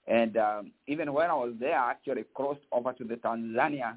And 0.06 0.36
um, 0.36 0.70
even 0.86 1.12
when 1.12 1.30
I 1.30 1.34
was 1.34 1.54
there, 1.58 1.78
I 1.78 1.90
actually 1.90 2.24
crossed 2.34 2.60
over 2.70 2.92
to 2.92 3.04
the 3.04 3.16
Tanzania 3.16 3.96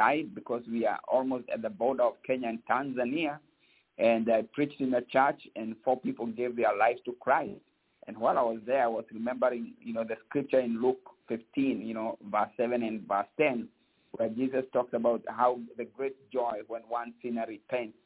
side 0.00 0.34
because 0.34 0.62
we 0.70 0.86
are 0.86 0.98
almost 1.08 1.44
at 1.52 1.62
the 1.62 1.70
border 1.70 2.04
of 2.04 2.14
Kenya 2.26 2.48
and 2.48 2.58
Tanzania. 2.68 3.38
And 3.98 4.30
I 4.32 4.42
preached 4.54 4.80
in 4.80 4.94
a 4.94 5.02
church, 5.02 5.40
and 5.56 5.76
four 5.84 6.00
people 6.00 6.26
gave 6.26 6.56
their 6.56 6.74
lives 6.74 7.00
to 7.04 7.14
Christ. 7.20 7.60
And 8.06 8.16
while 8.16 8.38
I 8.38 8.42
was 8.42 8.60
there, 8.66 8.84
I 8.84 8.86
was 8.86 9.04
remembering, 9.12 9.74
you 9.82 9.92
know, 9.92 10.04
the 10.04 10.16
scripture 10.26 10.60
in 10.60 10.80
Luke 10.80 11.10
15, 11.28 11.82
you 11.86 11.92
know, 11.92 12.16
verse 12.30 12.48
7 12.56 12.82
and 12.82 13.06
verse 13.06 13.26
10, 13.38 13.68
where 14.12 14.30
Jesus 14.30 14.64
talks 14.72 14.94
about 14.94 15.22
how 15.28 15.58
the 15.76 15.84
great 15.84 16.16
joy 16.32 16.60
when 16.66 16.80
one 16.88 17.12
sinner 17.22 17.44
repents. 17.46 17.96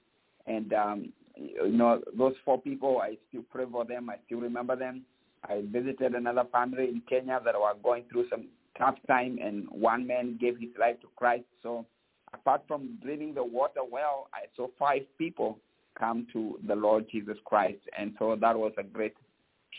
And, 0.47 0.73
um, 0.73 1.13
you 1.37 1.69
know, 1.69 2.03
those 2.19 2.35
four 2.45 2.61
people, 2.61 3.01
I 3.01 3.17
still 3.29 3.45
pray 3.51 3.65
for 3.71 3.85
them. 3.85 4.11
I 4.11 4.17
still 4.27 4.41
remember 4.41 4.75
them. 4.75 5.03
I 5.49 5.63
visited 5.71 6.15
another 6.15 6.45
family 6.51 6.89
in 6.89 7.03
Kenya 7.09 7.41
that 7.45 7.55
were 7.55 7.75
going 7.83 8.05
through 8.11 8.27
some 8.31 8.47
tough 8.79 8.97
time, 9.07 9.39
and 9.43 9.67
one 9.71 10.07
man 10.07 10.39
gave 10.41 10.59
his 10.59 10.71
life 10.79 11.01
to 11.01 11.09
Christ. 11.17 11.45
So 11.63 11.87
apart 12.33 12.63
from 12.67 12.99
drilling 13.03 13.35
the 13.35 13.45
water 13.45 13.81
well, 13.89 14.29
I 14.35 14.47
saw 14.57 14.69
five 14.79 15.03
people 15.19 15.59
come 15.99 16.27
to 16.33 16.59
the 16.67 16.75
Lord 16.75 17.07
Jesus 17.11 17.37
Christ. 17.45 17.81
And 17.99 18.15
so 18.19 18.37
that 18.41 18.59
was 18.59 18.73
a 18.79 18.83
great 18.83 19.15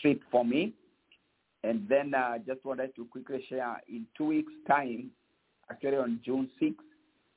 trip 0.00 0.20
for 0.30 0.44
me. 0.44 0.72
And 1.62 1.86
then 1.88 2.14
uh, 2.14 2.38
just 2.46 2.64
wanted 2.64 2.94
to 2.96 3.04
quickly 3.06 3.44
share 3.48 3.80
in 3.88 4.06
two 4.16 4.26
weeks' 4.26 4.52
time, 4.68 5.10
actually 5.70 5.96
on 5.96 6.20
June 6.24 6.48
6th, 6.62 6.74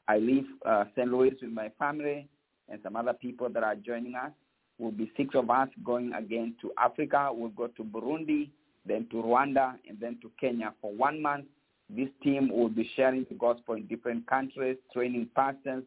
I 0.07 0.17
leave 0.17 0.45
uh, 0.65 0.85
St. 0.95 1.07
Louis 1.07 1.33
with 1.41 1.51
my 1.51 1.69
family 1.77 2.27
and 2.67 2.79
some 2.83 2.95
other 2.95 3.13
people 3.13 3.49
that 3.49 3.63
are 3.63 3.75
joining 3.75 4.15
us. 4.15 4.31
We'll 4.77 4.91
be 4.91 5.11
six 5.17 5.35
of 5.35 5.49
us 5.49 5.67
going 5.83 6.13
again 6.13 6.55
to 6.61 6.71
Africa. 6.77 7.29
We'll 7.33 7.49
go 7.49 7.67
to 7.67 7.83
Burundi, 7.83 8.49
then 8.89 9.07
to 9.11 9.17
Rwanda, 9.17 9.75
and 9.87 9.99
then 9.99 10.17
to 10.21 10.31
Kenya 10.39 10.73
for 10.81 10.91
one 10.93 11.21
month. 11.21 11.45
This 11.89 12.09
team 12.21 12.49
will 12.51 12.69
be 12.69 12.89
sharing 12.95 13.25
the 13.29 13.35
gospel 13.35 13.75
in 13.75 13.87
different 13.87 14.27
countries, 14.27 14.77
training 14.93 15.29
pastors, 15.35 15.83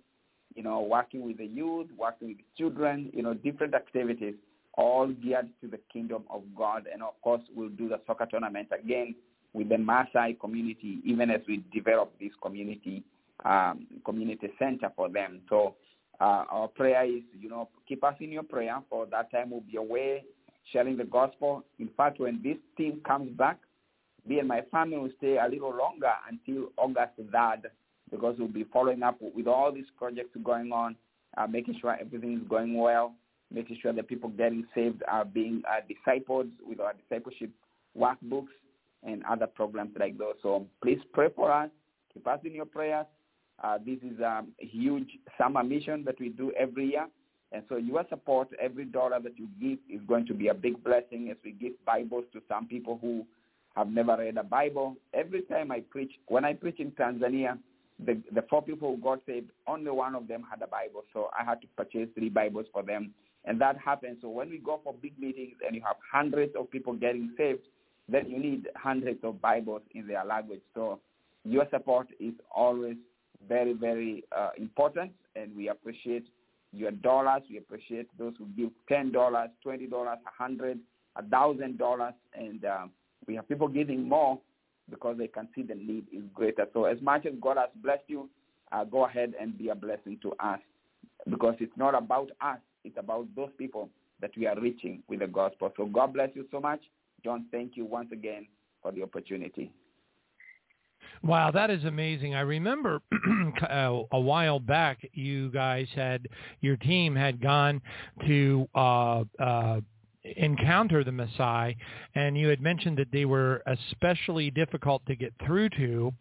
you 0.54 0.62
know, 0.62 0.80
working 0.80 1.24
with 1.24 1.38
the 1.38 1.46
youth, 1.46 1.88
working 1.96 2.28
with 2.28 2.38
children, 2.58 3.10
you 3.14 3.22
know, 3.22 3.34
different 3.34 3.74
activities, 3.74 4.34
all 4.74 5.06
geared 5.06 5.48
to 5.60 5.68
the 5.68 5.78
kingdom 5.92 6.24
of 6.28 6.42
God. 6.56 6.86
And 6.92 7.02
of 7.02 7.20
course, 7.22 7.42
we'll 7.54 7.68
do 7.68 7.88
the 7.88 8.00
soccer 8.06 8.26
tournament 8.26 8.68
again 8.76 9.14
with 9.52 9.68
the 9.68 9.76
Maasai 9.76 10.40
community, 10.40 10.98
even 11.04 11.30
as 11.30 11.40
we 11.46 11.62
develop 11.72 12.12
this 12.18 12.32
community 12.42 13.04
um, 13.44 13.86
community 14.04 14.48
center 14.58 14.90
for 14.94 15.08
them. 15.08 15.40
So 15.48 15.74
uh, 16.20 16.44
our 16.50 16.68
prayer 16.68 17.04
is, 17.04 17.22
you 17.38 17.48
know, 17.48 17.68
keep 17.88 18.04
us 18.04 18.14
in 18.20 18.30
your 18.30 18.44
prayer. 18.44 18.80
For 18.88 19.06
that 19.06 19.30
time, 19.30 19.50
we'll 19.50 19.60
be 19.60 19.76
away 19.76 20.24
sharing 20.72 20.96
the 20.96 21.04
gospel. 21.04 21.64
In 21.78 21.88
fact, 21.96 22.20
when 22.20 22.40
this 22.42 22.56
team 22.76 23.00
comes 23.06 23.30
back, 23.36 23.58
me 24.26 24.38
and 24.38 24.48
my 24.48 24.62
family 24.70 24.98
will 24.98 25.10
stay 25.18 25.38
a 25.38 25.48
little 25.48 25.74
longer 25.76 26.12
until 26.30 26.68
August 26.76 27.12
3rd 27.20 27.64
because 28.10 28.36
we'll 28.38 28.48
be 28.48 28.64
following 28.72 29.02
up 29.02 29.16
with 29.20 29.46
all 29.46 29.72
these 29.72 29.86
projects 29.98 30.36
going 30.44 30.70
on, 30.70 30.94
uh, 31.36 31.46
making 31.46 31.76
sure 31.80 31.96
everything 31.98 32.34
is 32.34 32.48
going 32.48 32.76
well, 32.78 33.14
making 33.50 33.78
sure 33.82 33.92
that 33.92 34.06
people 34.06 34.28
getting 34.28 34.64
saved 34.74 35.02
are 35.08 35.24
being 35.24 35.62
uh, 35.68 35.80
discipled 35.88 36.50
with 36.66 36.78
our 36.78 36.92
discipleship 36.94 37.50
workbooks 37.98 38.52
and 39.02 39.24
other 39.24 39.46
programs 39.46 39.92
like 39.98 40.16
those. 40.18 40.34
So 40.42 40.66
please 40.82 41.00
pray 41.12 41.28
for 41.34 41.50
us. 41.50 41.70
Keep 42.12 42.26
us 42.28 42.40
in 42.44 42.54
your 42.54 42.66
prayers. 42.66 43.06
Uh, 43.62 43.78
this 43.84 43.98
is 44.02 44.20
a 44.20 44.44
huge 44.58 45.08
summer 45.38 45.62
mission 45.62 46.04
that 46.04 46.20
we 46.20 46.28
do 46.28 46.52
every 46.58 46.90
year. 46.90 47.06
And 47.52 47.62
so 47.68 47.76
your 47.76 48.04
support, 48.08 48.48
every 48.60 48.86
dollar 48.86 49.20
that 49.20 49.38
you 49.38 49.46
give 49.60 49.78
is 49.88 50.00
going 50.06 50.26
to 50.26 50.34
be 50.34 50.48
a 50.48 50.54
big 50.54 50.82
blessing 50.82 51.28
as 51.30 51.36
we 51.44 51.52
give 51.52 51.72
Bibles 51.84 52.24
to 52.32 52.40
some 52.48 52.66
people 52.66 52.98
who 53.00 53.26
have 53.76 53.88
never 53.88 54.16
read 54.16 54.38
a 54.38 54.42
Bible. 54.42 54.96
Every 55.12 55.42
time 55.42 55.70
I 55.70 55.80
preach, 55.80 56.12
when 56.28 56.44
I 56.44 56.54
preach 56.54 56.80
in 56.80 56.92
Tanzania, 56.92 57.58
the, 58.04 58.20
the 58.34 58.42
four 58.48 58.62
people 58.62 58.94
who 58.94 59.02
got 59.02 59.20
saved, 59.26 59.50
only 59.66 59.90
one 59.90 60.14
of 60.14 60.26
them 60.28 60.44
had 60.50 60.62
a 60.62 60.66
Bible. 60.66 61.02
So 61.12 61.28
I 61.38 61.44
had 61.44 61.60
to 61.60 61.66
purchase 61.76 62.08
three 62.14 62.30
Bibles 62.30 62.66
for 62.72 62.82
them. 62.82 63.12
And 63.44 63.60
that 63.60 63.76
happens. 63.76 64.18
So 64.22 64.28
when 64.28 64.50
we 64.50 64.58
go 64.58 64.80
for 64.82 64.94
big 64.94 65.18
meetings 65.18 65.56
and 65.66 65.74
you 65.76 65.82
have 65.82 65.96
hundreds 66.10 66.54
of 66.56 66.70
people 66.70 66.94
getting 66.94 67.32
saved, 67.36 67.60
then 68.08 68.30
you 68.30 68.38
need 68.38 68.68
hundreds 68.76 69.20
of 69.24 69.40
Bibles 69.40 69.82
in 69.94 70.06
their 70.06 70.24
language. 70.24 70.60
So 70.74 71.00
your 71.44 71.66
support 71.70 72.08
is 72.18 72.34
always 72.54 72.96
very, 73.48 73.72
very 73.72 74.24
uh, 74.36 74.50
important, 74.56 75.12
and 75.34 75.54
we 75.56 75.68
appreciate 75.68 76.26
your 76.72 76.90
dollars. 76.90 77.42
We 77.50 77.58
appreciate 77.58 78.08
those 78.18 78.34
who 78.38 78.46
give 78.56 78.70
ten 78.88 79.12
dollars, 79.12 79.50
twenty 79.62 79.86
dollars, 79.86 80.18
a 80.26 80.42
hundred, 80.42 80.78
a 81.16 81.22
thousand 81.22 81.78
dollars, 81.78 82.14
and 82.34 82.64
uh, 82.64 82.86
we 83.26 83.36
have 83.36 83.48
people 83.48 83.68
giving 83.68 84.08
more 84.08 84.38
because 84.90 85.16
they 85.18 85.28
can 85.28 85.48
see 85.54 85.62
the 85.62 85.74
need 85.74 86.06
is 86.12 86.22
greater. 86.34 86.66
So 86.72 86.84
as 86.84 87.00
much 87.00 87.26
as 87.26 87.32
God 87.40 87.56
has 87.56 87.70
blessed 87.76 88.04
you, 88.08 88.28
uh, 88.72 88.84
go 88.84 89.06
ahead 89.06 89.34
and 89.40 89.56
be 89.56 89.68
a 89.68 89.74
blessing 89.74 90.18
to 90.22 90.32
us, 90.40 90.60
because 91.28 91.54
it's 91.60 91.76
not 91.76 91.94
about 91.94 92.30
us; 92.40 92.58
it's 92.84 92.98
about 92.98 93.26
those 93.36 93.50
people 93.58 93.88
that 94.20 94.30
we 94.36 94.46
are 94.46 94.58
reaching 94.60 95.02
with 95.08 95.20
the 95.20 95.26
gospel. 95.26 95.72
So 95.76 95.86
God 95.86 96.14
bless 96.14 96.30
you 96.34 96.46
so 96.50 96.60
much, 96.60 96.80
John. 97.24 97.46
Thank 97.50 97.76
you 97.76 97.84
once 97.84 98.08
again 98.12 98.46
for 98.82 98.92
the 98.92 99.02
opportunity. 99.02 99.72
Wow, 101.24 101.52
that 101.52 101.70
is 101.70 101.84
amazing. 101.84 102.34
I 102.34 102.40
remember 102.40 103.00
a 103.70 104.20
while 104.20 104.58
back, 104.58 104.98
you 105.12 105.50
guys 105.50 105.86
had 105.94 106.26
your 106.60 106.76
team 106.76 107.14
had 107.14 107.40
gone 107.40 107.80
to 108.26 108.68
uh, 108.74 109.22
uh, 109.38 109.80
encounter 110.24 111.02
the 111.04 111.10
Maasai, 111.10 111.76
and 112.14 112.36
you 112.36 112.48
had 112.48 112.60
mentioned 112.60 112.98
that 112.98 113.08
they 113.12 113.24
were 113.24 113.62
especially 113.66 114.50
difficult 114.50 115.04
to 115.06 115.16
get 115.16 115.32
through 115.44 115.68
to. 115.70 116.12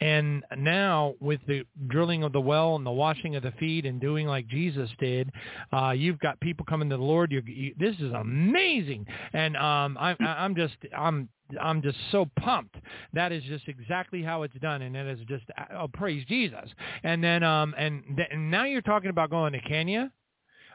And 0.00 0.44
now, 0.56 1.14
with 1.20 1.40
the 1.46 1.64
drilling 1.86 2.24
of 2.24 2.32
the 2.32 2.40
well 2.40 2.76
and 2.76 2.84
the 2.84 2.90
washing 2.90 3.36
of 3.36 3.42
the 3.42 3.52
feet 3.52 3.86
and 3.86 4.00
doing 4.00 4.26
like 4.26 4.46
Jesus 4.48 4.90
did, 4.98 5.30
uh, 5.72 5.90
you've 5.90 6.18
got 6.18 6.40
people 6.40 6.66
coming 6.66 6.90
to 6.90 6.96
the 6.96 7.02
Lord. 7.02 7.32
You're, 7.32 7.42
you, 7.46 7.74
this 7.78 7.96
is 8.00 8.12
amazing, 8.12 9.06
and 9.32 9.56
um, 9.56 9.96
I, 9.98 10.16
I'm 10.20 10.54
just 10.54 10.76
I'm 10.96 11.28
I'm 11.60 11.82
just 11.82 11.98
so 12.10 12.28
pumped. 12.38 12.76
That 13.12 13.32
is 13.32 13.42
just 13.44 13.68
exactly 13.68 14.22
how 14.22 14.42
it's 14.42 14.56
done, 14.60 14.82
and 14.82 14.96
it 14.96 15.06
is 15.06 15.24
just 15.28 15.44
oh, 15.76 15.88
praise 15.88 16.24
Jesus. 16.26 16.70
And 17.02 17.22
then 17.22 17.42
um 17.42 17.74
and, 17.76 18.02
th- 18.16 18.28
and 18.30 18.50
now 18.50 18.64
you're 18.64 18.82
talking 18.82 19.10
about 19.10 19.30
going 19.30 19.52
to 19.52 19.60
Kenya. 19.60 20.10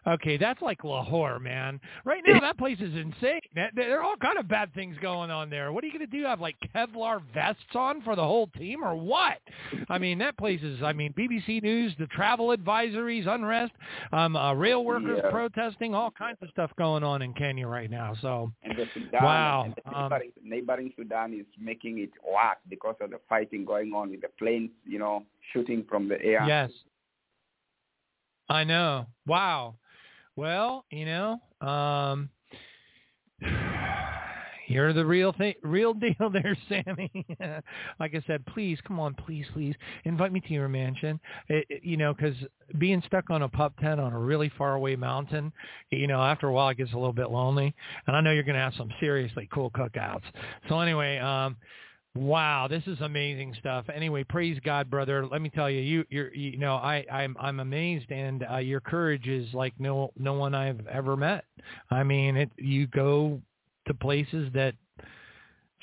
Okay, 0.08 0.38
that's 0.38 0.62
like 0.62 0.84
Lahore, 0.84 1.40
man. 1.40 1.80
Right 2.06 2.24
now, 2.26 2.40
that 2.40 2.58
place 2.58 2.78
is 2.80 2.94
insane. 2.96 3.42
There 3.76 4.00
are 4.00 4.04
all 4.04 4.16
kind 4.18 4.38
of 4.38 4.48
bad 4.48 4.74
things 4.74 4.96
going 5.02 5.30
on 5.30 5.50
there. 5.50 5.72
What 5.72 5.84
are 5.84 5.88
you 5.88 5.94
going 5.94 6.10
to 6.10 6.18
do? 6.18 6.24
Have 6.26 6.40
like 6.40 6.56
Kevlar 6.74 7.22
vests 7.34 7.62
on 7.76 8.02
for 8.02 8.16
the 8.16 8.24
whole 8.24 8.48
team, 8.58 8.84
or 8.84 8.96
what? 8.96 9.40
I 9.90 9.98
mean, 9.98 10.18
that 10.20 10.38
place 10.38 10.62
is. 10.62 10.82
I 10.82 10.94
mean, 10.94 11.14
BBC 11.14 11.62
News, 11.62 11.94
the 12.00 12.08
travel 12.08 12.56
advisories, 12.56 13.28
unrest, 13.28 13.74
um, 14.14 14.36
uh, 14.36 14.54
rail 14.54 14.86
workers 14.86 15.20
Yeah. 15.24 15.32
protesting, 15.32 15.94
all 15.94 16.12
kinds 16.12 16.38
of 16.42 16.50
stuff 16.50 16.72
going 16.78 17.04
on 17.04 17.22
in 17.22 17.34
Kenya 17.34 17.68
right 17.68 17.90
now. 17.90 18.16
So, 18.22 18.52
And 18.64 18.78
the 18.78 18.88
Sudan, 18.94 19.24
Wow, 19.24 19.64
and 19.66 19.76
the 19.76 19.90
um, 19.90 20.04
neighboring, 20.10 20.32
neighboring 20.44 20.94
Sudan 20.96 21.34
is 21.34 21.46
making 21.60 22.00
it 22.00 22.12
worse 22.26 22.58
because 22.70 22.96
of 23.02 23.10
the 23.10 23.20
fighting 23.28 23.66
going 23.66 23.94
on 23.94 24.12
with 24.12 24.22
the 24.22 24.30
planes, 24.38 24.72
you 24.86 25.00
know, 25.00 25.24
shooting 25.52 25.84
from 25.90 26.08
the 26.08 26.22
air. 26.24 26.46
Yes. 26.48 26.72
I 28.50 28.64
know. 28.64 29.06
Wow. 29.28 29.76
Well, 30.40 30.86
you 30.90 31.04
know, 31.06 31.42
um 31.60 32.30
you're 34.70 34.94
the 34.94 35.06
real 35.06 35.34
thing, 35.34 35.56
real 35.64 35.94
deal 35.94 36.30
there, 36.32 36.58
Sammy. 36.70 37.12
like 38.00 38.16
I 38.16 38.24
said, 38.26 38.46
please, 38.46 38.78
come 38.88 39.02
on, 39.02 39.16
please, 39.16 39.46
please, 39.52 39.76
invite 40.06 40.32
me 40.32 40.40
to 40.40 40.54
your 40.54 40.70
mansion. 40.70 41.20
It, 41.50 41.66
it- 41.70 41.84
you 41.84 41.98
know, 41.98 42.14
because 42.14 42.36
being 42.78 43.04
stuck 43.06 43.30
on 43.30 43.42
a 43.42 43.50
pup 43.50 43.74
tent 43.82 44.00
on 44.00 44.14
a 44.14 44.20
really 44.20 44.50
far 44.58 44.76
away 44.76 44.96
mountain, 44.96 45.52
you 45.90 46.08
know, 46.08 46.22
after 46.22 46.48
a 46.48 46.54
while 46.54 46.70
it 46.70 46.78
gets 46.78 46.94
a 46.94 46.98
little 46.98 47.12
bit 47.12 47.32
lonely. 47.32 47.76
And 48.08 48.16
I 48.16 48.22
know 48.22 48.32
you're 48.32 48.44
going 48.44 48.56
to 48.56 48.62
have 48.62 48.76
some 48.78 48.92
seriously 49.02 49.50
cool 49.54 49.70
cookouts. 49.72 50.24
So 50.70 50.80
anyway, 50.80 51.18
um, 51.18 51.58
Wow, 52.16 52.68
this 52.68 52.84
is 52.88 53.00
amazing 53.02 53.56
stuff. 53.60 53.86
Anyway, 53.94 54.24
praise 54.24 54.60
God, 54.66 54.90
brother. 54.90 55.28
Let 55.28 55.42
me 55.42 55.50
tell 55.50 55.70
you, 55.70 55.80
you, 55.80 56.06
you're, 56.10 56.34
you 56.34 56.58
know, 56.58 56.76
I, 56.76 57.06
I'm, 57.12 57.36
I'm 57.40 57.60
amazed, 57.60 58.12
and 58.12 58.46
uh, 58.52 58.58
your 58.58 58.80
courage 58.80 59.28
is 59.28 59.54
like 59.54 59.74
no, 59.80 60.12
no 60.18 60.34
one 60.34 60.56
I've 60.56 60.86
ever 60.88 61.16
met. 61.16 61.46
I 61.92 62.04
mean, 62.04 62.36
it, 62.36 62.52
you 62.58 62.88
go 62.88 63.40
to 63.88 63.94
places 63.94 64.52
that 64.54 64.74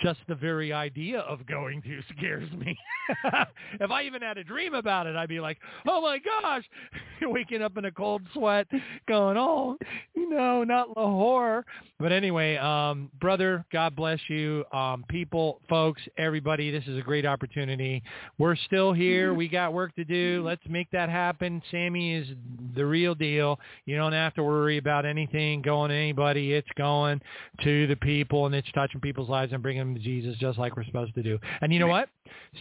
just 0.01 0.21
the 0.29 0.35
very 0.35 0.73
idea 0.73 1.21
of 1.21 1.47
going 1.47 1.83
to 1.83 2.01
scares 2.17 2.51
me. 2.53 2.77
if 3.81 3.91
I 3.91 4.03
even 4.03 4.23
had 4.23 4.39
a 4.39 4.45
dream 4.45 4.75
about 4.75 5.07
it, 5.07 5.17
I'd 5.17 5.29
be 5.29 5.41
like, 5.41 5.59
oh 5.87 6.01
my 6.01 6.19
gosh, 6.19 6.65
waking 7.23 7.63
up 7.63 7.77
in 7.77 7.85
a 7.85 7.91
cold 7.91 8.23
sweat 8.35 8.67
going, 9.09 9.37
oh, 9.37 9.77
no, 10.17 10.65
not 10.65 10.97
Lahore. 10.97 11.65
But 11.99 12.13
anyway, 12.13 12.57
um, 12.57 13.11
brother, 13.21 13.65
God 13.73 13.97
bless 13.97 14.21
you. 14.29 14.65
Um, 14.73 15.05
people, 15.09 15.61
folks, 15.69 16.03
everybody, 16.19 16.71
this 16.71 16.85
is 16.87 16.99
a 16.99 17.03
great 17.03 17.25
opportunity. 17.25 18.03
We're 18.39 18.57
still 18.57 18.93
here. 18.93 19.35
We 19.35 19.49
got 19.49 19.73
work 19.73 19.95
to 19.97 20.05
do. 20.05 20.43
Let's 20.45 20.63
make 20.69 20.91
that 20.91 21.09
happen. 21.09 21.63
Sammy 21.71 22.15
is 22.15 22.29
the 22.75 22.85
real 22.85 23.15
deal. 23.15 23.59
You 23.87 23.97
don't 23.97 24.13
have 24.13 24.35
to 24.35 24.43
worry 24.43 24.79
about 24.79 25.07
anything 25.07 25.63
going 25.63 25.91
to 25.91 25.97
anybody. 25.97 26.53
It's 26.53 26.69
going 26.77 27.21
to 27.63 27.87
the 27.87 27.97
people 27.97 28.47
and 28.47 28.55
it's 28.55 28.71
touching 28.73 29.01
people's 29.01 29.29
lives 29.29 29.53
and 29.53 29.63
bringing 29.63 29.86
to 29.95 30.01
Jesus 30.01 30.37
just 30.39 30.59
like 30.59 30.77
we're 30.77 30.85
supposed 30.85 31.15
to 31.15 31.23
do. 31.23 31.39
And 31.61 31.73
you 31.73 31.79
know 31.79 31.87
what? 31.87 32.09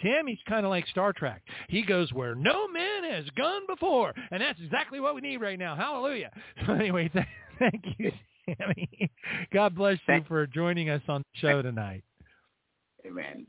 Sammy's 0.01 0.39
kind 0.47 0.65
of 0.65 0.69
like 0.69 0.87
Star 0.87 1.13
Trek. 1.13 1.41
He 1.69 1.83
goes 1.83 2.11
where 2.13 2.35
no 2.35 2.67
man 2.67 3.03
has 3.03 3.25
gone 3.37 3.61
before. 3.67 4.13
And 4.31 4.41
that's 4.41 4.59
exactly 4.59 4.99
what 4.99 5.15
we 5.15 5.21
need 5.21 5.37
right 5.37 5.59
now. 5.59 5.75
Hallelujah. 5.75 6.31
So 6.65 6.73
anyway, 6.73 7.09
th- 7.09 7.25
thank 7.59 7.83
you, 7.97 8.11
Sammy. 8.45 9.11
God 9.53 9.75
bless 9.75 9.97
you 10.07 10.23
for 10.27 10.47
joining 10.47 10.89
us 10.89 11.01
on 11.07 11.21
the 11.21 11.39
show 11.39 11.61
tonight. 11.61 12.03
Amen. 13.05 13.45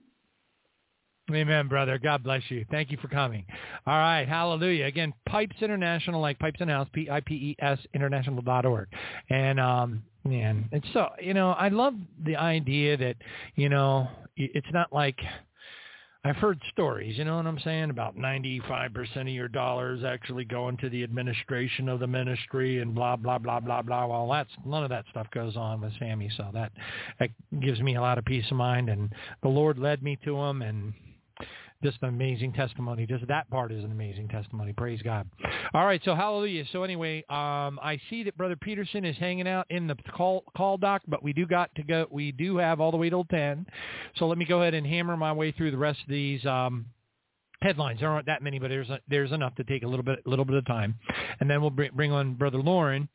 Amen, 1.33 1.67
brother. 1.67 1.99
God 1.99 2.23
bless 2.23 2.43
you. 2.51 2.65
Thank 2.71 2.93
you 2.93 2.99
for 2.99 3.09
coming. 3.09 3.45
All 3.85 3.99
right. 3.99 4.29
Hallelujah. 4.29 4.85
Again, 4.85 5.13
Pipes 5.27 5.57
International, 5.61 6.21
like 6.21 6.39
Pipes 6.39 6.61
in 6.61 6.69
House, 6.69 6.89
P-I-P-E-S 6.93 7.79
International 7.95 8.43
dot 8.43 8.65
org. 8.65 8.89
And, 9.29 9.59
um, 9.59 10.05
man, 10.25 10.69
it's 10.71 10.87
so, 10.93 11.09
you 11.21 11.35
know, 11.35 11.51
I 11.51 11.69
love 11.69 11.95
the 12.25 12.37
idea 12.37 12.97
that, 12.99 13.17
you 13.57 13.69
know, 13.69 14.09
it's 14.37 14.69
not 14.73 14.93
like, 14.93 15.19
I've 16.25 16.37
heard 16.37 16.61
stories, 16.73 17.19
you 17.19 17.25
know 17.25 17.37
what 17.37 17.47
I'm 17.47 17.59
saying, 17.61 17.91
about 17.91 18.17
95% 18.17 19.21
of 19.21 19.29
your 19.29 19.49
dollars 19.49 20.03
actually 20.05 20.45
going 20.45 20.77
to 20.79 20.89
the 20.89 21.05
administration 21.05 21.89
of 21.89 22.01
the 22.01 22.07
ministry 22.07 22.81
and 22.81 22.95
blah, 22.95 23.17
blah, 23.17 23.39
blah, 23.39 23.61
blah, 23.61 23.83
blah. 23.83 24.07
Well, 24.07 24.29
that's, 24.29 24.51
none 24.65 24.85
of 24.85 24.91
that 24.91 25.05
stuff 25.11 25.29
goes 25.33 25.57
on 25.57 25.81
with 25.81 25.93
Sammy. 25.99 26.31
So 26.37 26.51
that, 26.53 26.73
that 27.19 27.31
gives 27.61 27.81
me 27.81 27.97
a 27.97 28.01
lot 28.01 28.19
of 28.19 28.25
peace 28.25 28.47
of 28.51 28.57
mind. 28.57 28.89
And 28.89 29.13
the 29.43 29.49
Lord 29.49 29.79
led 29.79 30.03
me 30.03 30.19
to 30.25 30.37
him 30.37 30.63
and 30.63 30.95
just 31.87 32.03
an 32.03 32.09
amazing 32.09 32.53
testimony. 32.53 33.07
Just 33.07 33.27
that 33.29 33.49
part 33.49 33.71
is 33.71 33.85
an 33.85 33.93
amazing 33.93 34.27
testimony. 34.29 34.73
Praise 34.73 35.01
God. 35.03 35.29
All 35.73 35.87
right, 35.87 36.01
so 36.05 36.17
hallelujah. 36.17 36.65
So 36.73 36.83
anyway, 36.83 37.19
um, 37.31 37.79
I 37.81 38.01
see 38.11 38.25
that 38.25 38.37
Brother 38.37 38.57
Pedersen 38.57 39.05
is 39.05 39.17
hanging 39.19 39.47
out 39.47 39.67
in 39.71 39.87
the 39.87 39.95
call 40.17 40.43
call 40.57 40.79
doc, 40.79 41.03
but 41.07 41.23
we 41.23 41.33
do 41.33 41.47
got 41.47 41.73
to 41.77 41.85
go. 41.85 42.07
We 42.11 42.33
do 42.33 42.57
have 42.57 42.81
all 42.81 42.91
the 42.91 42.97
way 42.97 43.09
till 43.09 43.25
ten. 43.25 43.67
So 44.17 44.27
let 44.27 44.37
me 44.37 44.45
go 44.45 44.63
ahead 44.63 44.75
and 44.75 44.85
hammer 44.85 45.17
my 45.17 45.33
way 45.33 45.53
through 45.53 45.71
the 45.71 45.79
rest 45.79 46.01
of 46.03 46.09
these. 46.09 46.45
Um, 46.45 46.87
headlines. 47.63 48.01
There 48.01 48.11
aren't 48.11 48.27
that 48.27 48.43
many, 48.43 48.59
but 48.59 48.69
there's 48.69 48.89
there's 49.09 49.33
enough 49.33 49.55
to 49.55 49.65
take 49.65 49.83
a 49.83 49.87
little 49.87 50.05
bit 50.05 50.19
a 50.27 50.29
little 50.29 50.45
bit 50.45 50.57
of 50.57 50.67
time, 50.67 50.97
and 51.41 51.49
then 51.49 51.61
we'll 51.61 51.71
bring, 51.71 51.91
bring 51.95 52.13
on 52.13 52.35
Brother 52.35 52.59
Loren. 52.59 53.09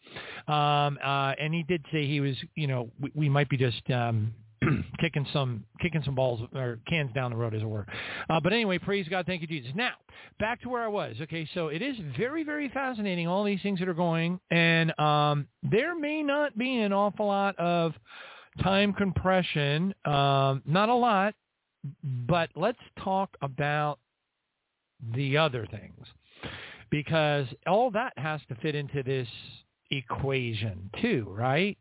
Um, 0.47 0.97
uh, 1.03 1.33
and 1.39 1.53
he 1.53 1.63
did 1.63 1.85
say 1.91 2.07
he 2.07 2.21
was, 2.21 2.35
you 2.55 2.67
know, 2.67 2.89
we, 2.99 3.11
we 3.13 3.29
might 3.29 3.49
be 3.49 3.57
just 3.57 3.89
um, 3.91 4.33
kicking 4.99 5.25
some 5.33 5.63
kicking 5.81 6.03
some 6.03 6.15
balls 6.15 6.41
or 6.53 6.79
cans 6.87 7.11
down 7.13 7.31
the 7.31 7.37
road, 7.37 7.55
as 7.55 7.61
it 7.61 7.65
were. 7.65 7.85
Uh, 8.29 8.39
but 8.39 8.53
anyway, 8.53 8.77
praise 8.77 9.07
God, 9.07 9.25
thank 9.25 9.41
you, 9.41 9.47
Jesus. 9.47 9.71
Now 9.75 9.93
back 10.39 10.61
to 10.61 10.69
where 10.69 10.83
I 10.83 10.87
was. 10.87 11.15
Okay, 11.21 11.47
so 11.53 11.67
it 11.67 11.81
is 11.81 11.95
very 12.17 12.43
very 12.43 12.69
fascinating 12.69 13.27
all 13.27 13.43
these 13.43 13.61
things 13.61 13.79
that 13.79 13.87
are 13.87 13.93
going, 13.93 14.39
and 14.51 14.97
um, 14.99 15.47
there 15.63 15.97
may 15.97 16.21
not 16.21 16.57
be 16.57 16.79
an 16.79 16.93
awful 16.93 17.27
lot 17.27 17.57
of 17.57 17.93
time 18.61 18.93
compression, 18.93 19.93
um, 20.05 20.61
not 20.65 20.89
a 20.89 20.93
lot, 20.93 21.33
but 22.03 22.49
let's 22.55 22.79
talk 23.03 23.29
about 23.41 23.99
the 25.15 25.37
other 25.37 25.65
things 25.71 26.05
because 26.91 27.47
all 27.65 27.89
that 27.91 28.13
has 28.17 28.41
to 28.49 28.55
fit 28.55 28.75
into 28.75 29.01
this 29.01 29.27
equation 29.89 30.89
too, 31.01 31.25
right? 31.29 31.77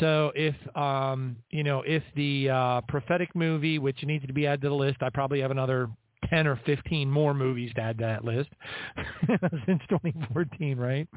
So 0.00 0.32
if 0.34 0.54
um, 0.76 1.36
you 1.50 1.62
know 1.62 1.82
if 1.86 2.02
the 2.16 2.50
uh, 2.50 2.80
prophetic 2.82 3.34
movie, 3.34 3.78
which 3.78 4.02
needs 4.04 4.26
to 4.26 4.32
be 4.32 4.46
added 4.46 4.62
to 4.62 4.68
the 4.68 4.74
list, 4.74 4.98
I 5.02 5.10
probably 5.10 5.40
have 5.40 5.50
another 5.50 5.88
ten 6.28 6.46
or 6.46 6.60
fifteen 6.64 7.10
more 7.10 7.34
movies 7.34 7.72
to 7.74 7.80
add 7.80 7.98
to 7.98 8.04
that 8.04 8.24
list 8.24 8.50
since 9.66 9.82
2014, 9.88 10.78
right? 10.78 11.08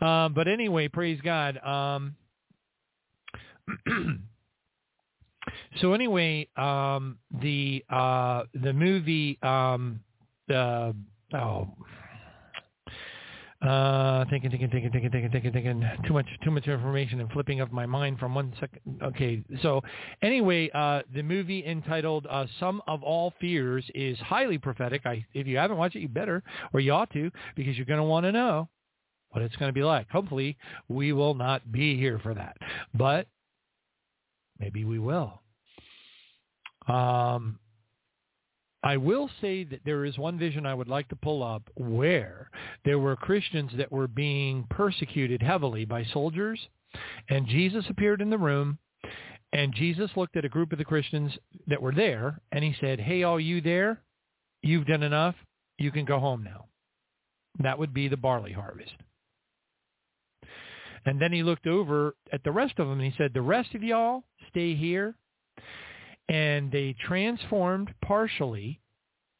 Um, 0.00 0.34
but 0.34 0.48
anyway, 0.48 0.88
praise 0.88 1.20
God. 1.22 1.58
Um, 1.58 2.16
so 5.80 5.92
anyway, 5.92 6.48
um, 6.56 7.18
the 7.40 7.84
uh, 7.88 8.44
the 8.54 8.72
movie 8.72 9.38
um, 9.42 10.00
the 10.48 10.94
oh 11.34 11.68
uh, 13.62 14.24
thinking, 14.28 14.50
thinking, 14.50 14.70
thinking, 14.70 14.90
thinking, 14.90 15.10
thinking, 15.10 15.30
thinking, 15.30 15.52
thinking. 15.52 15.90
Too 16.06 16.12
much, 16.12 16.26
too 16.42 16.50
much 16.50 16.66
information 16.66 17.20
and 17.20 17.30
flipping 17.30 17.60
of 17.60 17.70
my 17.70 17.86
mind 17.86 18.18
from 18.18 18.34
one 18.34 18.52
second. 18.58 18.80
Okay, 19.02 19.42
so 19.62 19.80
anyway, 20.20 20.68
uh, 20.74 21.02
the 21.14 21.22
movie 21.22 21.64
entitled 21.64 22.26
uh, 22.28 22.46
"Sum 22.58 22.82
of 22.88 23.02
All 23.04 23.32
Fears" 23.40 23.84
is 23.94 24.18
highly 24.18 24.58
prophetic. 24.58 25.02
I, 25.06 25.24
if 25.32 25.46
you 25.46 25.58
haven't 25.58 25.76
watched 25.76 25.94
it, 25.94 26.00
you 26.00 26.08
better, 26.08 26.42
or 26.72 26.80
you 26.80 26.92
ought 26.92 27.12
to, 27.12 27.30
because 27.54 27.76
you're 27.76 27.86
going 27.86 28.00
to 28.00 28.04
want 28.04 28.24
to 28.24 28.32
know 28.32 28.68
what 29.30 29.42
it's 29.42 29.56
going 29.56 29.68
to 29.68 29.74
be 29.74 29.84
like. 29.84 30.10
Hopefully, 30.10 30.56
we 30.88 31.12
will 31.12 31.34
not 31.34 31.70
be 31.70 31.96
here 31.96 32.18
for 32.18 32.34
that, 32.34 32.56
but 32.94 33.28
maybe 34.58 34.84
we 34.84 34.98
will. 34.98 35.40
Um, 36.88 37.60
I 38.82 38.96
will 38.96 39.30
say 39.40 39.64
that 39.64 39.80
there 39.84 40.04
is 40.04 40.18
one 40.18 40.38
vision 40.38 40.66
I 40.66 40.74
would 40.74 40.88
like 40.88 41.08
to 41.08 41.16
pull 41.16 41.42
up 41.42 41.62
where 41.76 42.50
there 42.84 42.98
were 42.98 43.14
Christians 43.14 43.70
that 43.76 43.92
were 43.92 44.08
being 44.08 44.66
persecuted 44.70 45.40
heavily 45.42 45.84
by 45.84 46.04
soldiers, 46.12 46.60
and 47.28 47.46
Jesus 47.46 47.84
appeared 47.88 48.20
in 48.20 48.30
the 48.30 48.38
room, 48.38 48.78
and 49.52 49.74
Jesus 49.74 50.10
looked 50.16 50.36
at 50.36 50.44
a 50.44 50.48
group 50.48 50.72
of 50.72 50.78
the 50.78 50.84
Christians 50.84 51.32
that 51.68 51.80
were 51.80 51.94
there, 51.94 52.40
and 52.50 52.64
he 52.64 52.74
said, 52.80 52.98
hey, 52.98 53.22
all 53.22 53.38
you 53.38 53.60
there, 53.60 54.02
you've 54.62 54.86
done 54.86 55.02
enough. 55.02 55.36
You 55.78 55.90
can 55.92 56.04
go 56.04 56.18
home 56.18 56.42
now. 56.42 56.66
That 57.60 57.78
would 57.78 57.92
be 57.94 58.08
the 58.08 58.16
barley 58.16 58.52
harvest. 58.52 58.94
And 61.04 61.20
then 61.20 61.32
he 61.32 61.42
looked 61.42 61.66
over 61.66 62.14
at 62.32 62.44
the 62.44 62.52
rest 62.52 62.78
of 62.78 62.88
them 62.88 63.00
and 63.00 63.12
he 63.12 63.16
said, 63.18 63.34
the 63.34 63.42
rest 63.42 63.74
of 63.74 63.82
y'all 63.82 64.22
stay 64.48 64.74
here 64.74 65.16
and 66.28 66.70
they 66.70 66.94
transformed 67.06 67.92
partially 68.02 68.80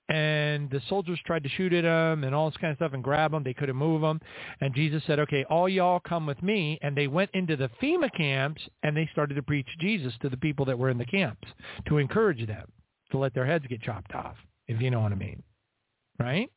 and 0.08 0.68
the 0.70 0.82
soldiers 0.88 1.18
tried 1.24 1.42
to 1.42 1.48
shoot 1.48 1.72
at 1.72 1.84
them 1.84 2.24
and 2.24 2.34
all 2.34 2.50
this 2.50 2.56
kind 2.58 2.70
of 2.70 2.76
stuff 2.76 2.92
and 2.92 3.02
grab 3.02 3.30
them. 3.30 3.42
They 3.42 3.54
couldn't 3.54 3.76
move 3.76 4.02
them. 4.02 4.20
And 4.60 4.74
Jesus 4.74 5.02
said, 5.06 5.18
okay, 5.20 5.44
all 5.48 5.68
y'all 5.68 6.00
come 6.00 6.26
with 6.26 6.42
me. 6.42 6.78
And 6.82 6.94
they 6.94 7.06
went 7.06 7.30
into 7.32 7.56
the 7.56 7.70
FEMA 7.80 8.12
camps 8.14 8.60
and 8.82 8.94
they 8.94 9.08
started 9.12 9.34
to 9.34 9.42
preach 9.42 9.68
Jesus 9.80 10.12
to 10.20 10.28
the 10.28 10.36
people 10.36 10.66
that 10.66 10.78
were 10.78 10.90
in 10.90 10.98
the 10.98 11.06
camps 11.06 11.48
to 11.88 11.96
encourage 11.98 12.46
them 12.46 12.70
to 13.10 13.18
let 13.18 13.32
their 13.32 13.46
heads 13.46 13.64
get 13.68 13.80
chopped 13.80 14.14
off, 14.14 14.36
if 14.68 14.82
you 14.82 14.90
know 14.90 15.00
what 15.00 15.12
I 15.12 15.16
mean. 15.16 15.42
Right? 16.18 16.50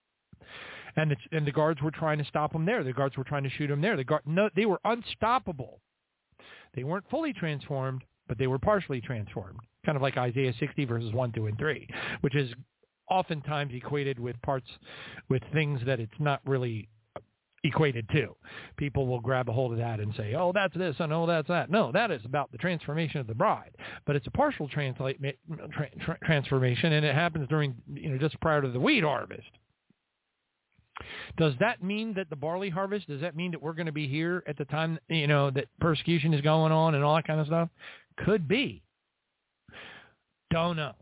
And 0.98 1.16
and 1.32 1.46
the 1.46 1.52
guards 1.52 1.82
were 1.82 1.92
trying 1.92 2.18
to 2.18 2.26
stop 2.26 2.52
them 2.52 2.66
there. 2.66 2.84
The 2.84 2.94
guards 2.94 3.18
were 3.18 3.24
trying 3.24 3.44
to 3.44 3.50
shoot 3.50 3.68
them 3.68 3.82
there. 3.82 3.98
The 3.98 4.04
guard, 4.04 4.22
no, 4.26 4.50
they 4.56 4.66
were 4.66 4.80
unstoppable. 4.86 5.80
They 6.74 6.84
weren't 6.84 7.10
fully 7.10 7.34
transformed, 7.34 8.04
but 8.28 8.38
they 8.38 8.48
were 8.48 8.60
partially 8.60 9.02
transformed 9.02 9.60
kind 9.86 9.96
of 9.96 10.02
like 10.02 10.18
Isaiah 10.18 10.54
60 10.60 10.86
verses 10.86 11.14
1, 11.14 11.32
2, 11.34 11.46
and 11.48 11.58
3, 11.58 11.88
which 12.22 12.36
is 12.36 12.52
oftentimes 13.10 13.74
equated 13.74 14.20
with 14.20 14.42
parts, 14.42 14.68
with 15.30 15.44
things 15.54 15.80
that 15.86 16.00
it's 16.00 16.14
not 16.20 16.42
really 16.46 16.90
equated 17.66 18.08
to. 18.10 18.36
People 18.78 19.08
will 19.08 19.20
grab 19.20 19.50
a 19.50 19.52
hold 19.52 19.72
of 19.72 19.78
that 19.80 20.00
and 20.00 20.14
say, 20.16 20.36
oh, 20.36 20.52
that's 20.54 20.76
this 20.76 20.96
and 21.00 21.12
oh, 21.12 21.26
that's 21.26 21.48
that. 21.48 21.70
No, 21.70 21.92
that 21.92 22.12
is 22.12 22.22
about 22.26 22.52
the 22.52 22.58
transformation 22.58 23.20
of 23.20 23.28
the 23.28 23.34
bride. 23.34 23.72
But 24.06 24.16
it's 24.16 24.28
a 24.28 24.32
partial 24.32 24.68
translate, 24.70 25.20
tra- 25.72 25.90
tra- 26.00 26.20
transformation, 26.24 26.94
and 26.94 27.06
it 27.06 27.16
happens 27.16 27.48
during, 27.50 27.76
you 27.94 28.10
know, 28.10 28.18
just 28.18 28.40
prior 28.40 28.62
to 28.62 28.70
the 28.70 28.80
wheat 28.80 29.04
harvest. 29.04 29.50
Does 31.38 31.54
that 31.60 31.84
mean 31.84 32.14
that 32.14 32.30
the 32.30 32.36
barley 32.38 32.70
harvest, 32.70 33.08
does 33.08 33.22
that 33.22 33.36
mean 33.36 33.52
that 33.52 33.62
we're 33.62 33.74
going 33.74 33.88
to 33.88 33.92
be 33.92 34.08
here 34.08 34.44
at 34.48 34.58
the 34.58 34.66
time, 34.66 34.98
you 35.10 35.28
know, 35.28 35.52
that 35.52 35.66
persecution 35.82 36.34
is 36.34 36.42
going 36.42 36.72
on 36.72 36.96
and 36.96 37.04
all 37.04 37.16
that 37.16 37.28
kind 37.28 37.40
of 37.42 37.48
stuff? 37.48 37.70
Could 38.18 38.48
be. 38.48 38.82
Don't 40.56 40.78
know. 40.78 40.94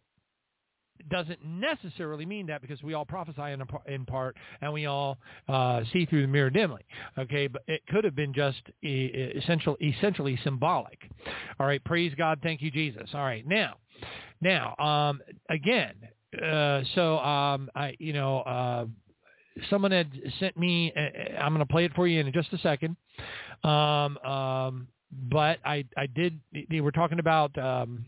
It 1.00 1.10
doesn't 1.10 1.46
necessarily 1.46 2.26
mean 2.26 2.48
that 2.48 2.60
because 2.60 2.82
we 2.82 2.96
all 2.96 3.06
prophesy 3.06 3.52
in, 3.52 3.62
in 3.86 4.04
part 4.04 4.36
and 4.62 4.74
we 4.74 4.88
all 4.88 5.20
uh, 5.48 5.82
see 5.94 6.08
through 6.08 6.24
the 6.24 6.28
mirror 6.28 6.50
dimly. 6.50 6.82
Okay, 7.20 7.46
but 7.46 7.62
it 7.68 7.84
could 7.88 8.04
have 8.04 8.16
been 8.16 8.34
just 8.34 8.64
essential, 8.84 9.78
essentially 9.80 10.40
symbolic. 10.44 10.98
All 11.60 11.68
right, 11.68 11.84
praise 11.84 12.14
God, 12.18 12.40
thank 12.42 12.64
you, 12.64 12.72
Jesus. 12.72 13.08
All 13.14 13.22
right, 13.22 13.46
now, 13.46 13.76
now, 14.42 14.76
um, 14.78 15.22
again, 15.52 15.94
uh, 16.44 16.82
so 16.96 17.20
um, 17.20 17.70
I, 17.76 17.96
you 18.00 18.14
know, 18.14 18.40
uh, 18.40 18.86
someone 19.70 19.92
had 19.92 20.12
sent 20.40 20.58
me. 20.58 20.92
Uh, 20.98 21.40
I'm 21.40 21.54
going 21.54 21.60
to 21.64 21.72
play 21.72 21.86
it 21.86 21.94
for 21.94 22.08
you 22.08 22.20
in 22.22 22.34
just 22.34 22.52
a 22.54 22.58
second. 22.58 22.96
Um, 23.64 24.18
um, 24.18 24.88
but 25.12 25.60
I, 25.64 25.86
I 25.96 26.08
did. 26.08 26.40
They 26.72 26.82
were 26.82 26.92
talking 26.92 27.20
about. 27.20 27.56
Um, 27.56 28.06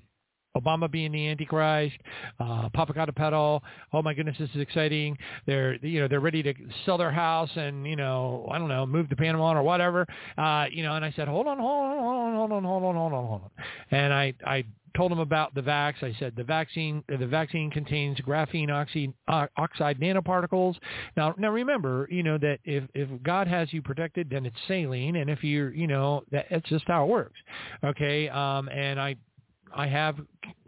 Obama 0.56 0.90
being 0.90 1.12
the 1.12 1.28
Antichrist, 1.28 1.96
uh, 2.40 2.70
Popocatépetl. 2.70 3.62
Oh 3.94 4.02
my 4.02 4.14
goodness, 4.14 4.38
this 4.40 4.50
is 4.56 4.62
exciting. 4.62 5.18
They're 5.46 5.76
you 5.86 6.02
know 6.02 6.08
they're 6.08 6.20
ready 6.20 6.44
to 6.44 6.54
sell 6.86 6.98
their 6.98 7.12
house 7.12 7.50
and 7.56 7.86
you 7.86 7.96
know 7.96 8.48
I 8.52 8.58
don't 8.58 8.70
know 8.70 8.86
move 8.86 9.10
to 9.10 9.16
Panama 9.16 9.54
or 9.54 9.64
whatever. 9.64 10.08
Uh, 10.38 10.66
you 10.72 10.84
know, 10.84 10.96
and 10.96 11.06
I 11.06 11.14
said, 11.16 11.28
hold 11.28 11.48
on, 11.48 11.58
hold 11.60 11.86
on, 11.86 12.36
hold 12.36 12.52
on, 12.52 12.64
hold 12.64 12.84
on, 12.84 12.96
hold 12.96 13.14
on, 13.14 13.28
hold 13.28 13.42
on. 13.42 13.50
And 13.92 14.14
I 14.14 14.34
I 14.46 14.66
told 14.96 15.12
them 15.12 15.20
about 15.20 15.54
the 15.54 15.62
vax. 15.62 15.96
I 16.02 16.16
said 16.20 16.34
the 16.36 16.44
vaccine 16.44 17.04
the 17.08 17.28
vaccine 17.28 17.70
contains 17.70 18.18
graphene 18.20 18.72
oxide, 18.72 19.14
uh, 19.28 19.48
oxide 19.58 20.00
nanoparticles. 20.00 20.76
Now 21.18 21.36
now 21.38 21.52
remember, 21.52 22.08
you 22.10 22.24
know 22.24 22.38
that 22.38 22.60
if 22.64 22.84
if 22.94 23.10
God 23.24 23.48
has 23.48 23.72
you 23.74 23.82
protected, 23.82 24.30
then 24.30 24.46
it's 24.46 24.56
saline, 24.68 25.18
and 25.18 25.30
if 25.30 25.44
you're 25.44 25.72
you 25.72 25.88
know 25.88 26.24
that 26.32 26.46
it's 26.50 26.68
just 26.70 26.86
how 26.88 27.04
it 27.04 27.10
works. 27.10 27.40
Okay, 27.84 28.30
um, 28.30 28.70
and 28.70 29.00
I 29.00 29.16
I 29.76 29.88
have 29.88 30.18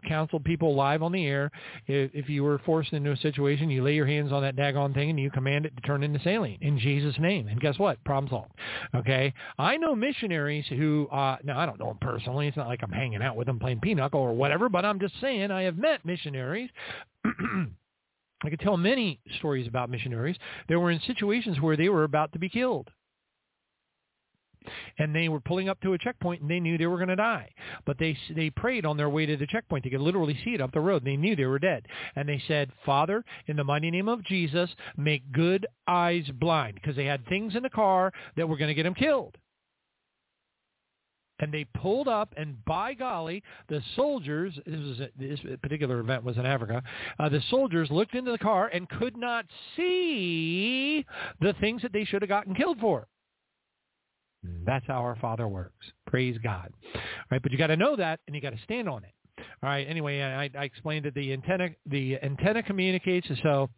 counseled 0.06 0.44
people 0.44 0.74
live 0.74 1.02
on 1.02 1.12
the 1.12 1.26
air. 1.26 1.50
If, 1.86 2.10
if 2.14 2.28
you 2.28 2.44
were 2.44 2.58
forced 2.58 2.92
into 2.92 3.10
a 3.10 3.16
situation, 3.16 3.70
you 3.70 3.82
lay 3.82 3.94
your 3.94 4.06
hands 4.06 4.32
on 4.32 4.42
that 4.42 4.56
daggone 4.56 4.94
thing 4.94 5.10
and 5.10 5.18
you 5.18 5.30
command 5.30 5.66
it 5.66 5.74
to 5.76 5.82
turn 5.82 6.02
into 6.02 6.20
saline 6.20 6.58
in 6.60 6.78
Jesus' 6.78 7.16
name. 7.18 7.48
And 7.48 7.60
guess 7.60 7.78
what? 7.78 8.02
Problem 8.04 8.30
solved. 8.30 8.52
Okay. 8.94 9.32
I 9.58 9.76
know 9.76 9.94
missionaries 9.94 10.66
who, 10.68 11.08
uh, 11.10 11.36
now 11.42 11.58
I 11.58 11.66
don't 11.66 11.78
know 11.78 11.88
them 11.88 11.98
personally. 12.00 12.46
It's 12.48 12.56
not 12.56 12.68
like 12.68 12.82
I'm 12.82 12.92
hanging 12.92 13.22
out 13.22 13.36
with 13.36 13.46
them 13.46 13.58
playing 13.58 13.80
pinochle 13.80 14.20
or 14.20 14.34
whatever, 14.34 14.68
but 14.68 14.84
I'm 14.84 15.00
just 15.00 15.14
saying 15.20 15.50
I 15.50 15.62
have 15.62 15.78
met 15.78 16.04
missionaries. 16.04 16.70
I 17.24 18.50
could 18.50 18.60
tell 18.60 18.76
many 18.76 19.20
stories 19.38 19.66
about 19.66 19.90
missionaries 19.90 20.36
that 20.68 20.78
were 20.78 20.92
in 20.92 21.00
situations 21.06 21.60
where 21.60 21.76
they 21.76 21.88
were 21.88 22.04
about 22.04 22.32
to 22.34 22.38
be 22.38 22.48
killed 22.48 22.88
and 24.98 25.14
they 25.14 25.28
were 25.28 25.40
pulling 25.40 25.68
up 25.68 25.80
to 25.80 25.92
a 25.92 25.98
checkpoint 25.98 26.42
and 26.42 26.50
they 26.50 26.60
knew 26.60 26.78
they 26.78 26.86
were 26.86 26.96
going 26.96 27.08
to 27.08 27.16
die. 27.16 27.50
But 27.84 27.98
they 27.98 28.16
they 28.34 28.50
prayed 28.50 28.86
on 28.86 28.96
their 28.96 29.10
way 29.10 29.26
to 29.26 29.36
the 29.36 29.46
checkpoint. 29.46 29.84
They 29.84 29.90
could 29.90 30.00
literally 30.00 30.38
see 30.44 30.54
it 30.54 30.60
up 30.60 30.72
the 30.72 30.80
road. 30.80 31.04
They 31.04 31.16
knew 31.16 31.36
they 31.36 31.46
were 31.46 31.58
dead. 31.58 31.86
And 32.16 32.28
they 32.28 32.42
said, 32.46 32.70
Father, 32.84 33.24
in 33.46 33.56
the 33.56 33.64
mighty 33.64 33.90
name 33.90 34.08
of 34.08 34.24
Jesus, 34.24 34.70
make 34.96 35.32
good 35.32 35.66
eyes 35.86 36.28
blind. 36.34 36.74
Because 36.74 36.96
they 36.96 37.06
had 37.06 37.26
things 37.26 37.54
in 37.56 37.62
the 37.62 37.70
car 37.70 38.12
that 38.36 38.48
were 38.48 38.56
going 38.56 38.68
to 38.68 38.74
get 38.74 38.84
them 38.84 38.94
killed. 38.94 39.36
And 41.40 41.52
they 41.52 41.64
pulled 41.64 42.08
up, 42.08 42.34
and 42.36 42.64
by 42.64 42.94
golly, 42.94 43.44
the 43.68 43.80
soldiers, 43.94 44.58
this, 44.66 44.80
was 44.80 45.00
a, 45.00 45.08
this 45.16 45.38
particular 45.62 46.00
event 46.00 46.24
was 46.24 46.36
in 46.36 46.44
Africa, 46.44 46.82
uh, 47.20 47.28
the 47.28 47.40
soldiers 47.48 47.90
looked 47.92 48.14
into 48.14 48.32
the 48.32 48.38
car 48.38 48.68
and 48.68 48.88
could 48.88 49.16
not 49.16 49.46
see 49.76 51.06
the 51.40 51.54
things 51.60 51.82
that 51.82 51.92
they 51.92 52.04
should 52.04 52.22
have 52.22 52.28
gotten 52.28 52.56
killed 52.56 52.80
for. 52.80 53.06
That's 54.64 54.86
how 54.86 55.00
our 55.00 55.16
Father 55.16 55.48
works. 55.48 55.86
Praise 56.06 56.36
God. 56.42 56.72
All 56.94 57.00
right, 57.30 57.42
but 57.42 57.52
you 57.52 57.58
got 57.58 57.68
to 57.68 57.76
know 57.76 57.96
that, 57.96 58.20
and 58.26 58.34
you 58.36 58.42
got 58.42 58.50
to 58.50 58.62
stand 58.64 58.88
on 58.88 59.04
it. 59.04 59.12
All 59.62 59.68
right. 59.68 59.86
Anyway, 59.88 60.20
I, 60.20 60.50
I 60.58 60.64
explained 60.64 61.04
that 61.04 61.14
the 61.14 61.32
antenna 61.32 61.70
the 61.86 62.18
antenna 62.22 62.62
communicates. 62.62 63.28
So 63.42 63.70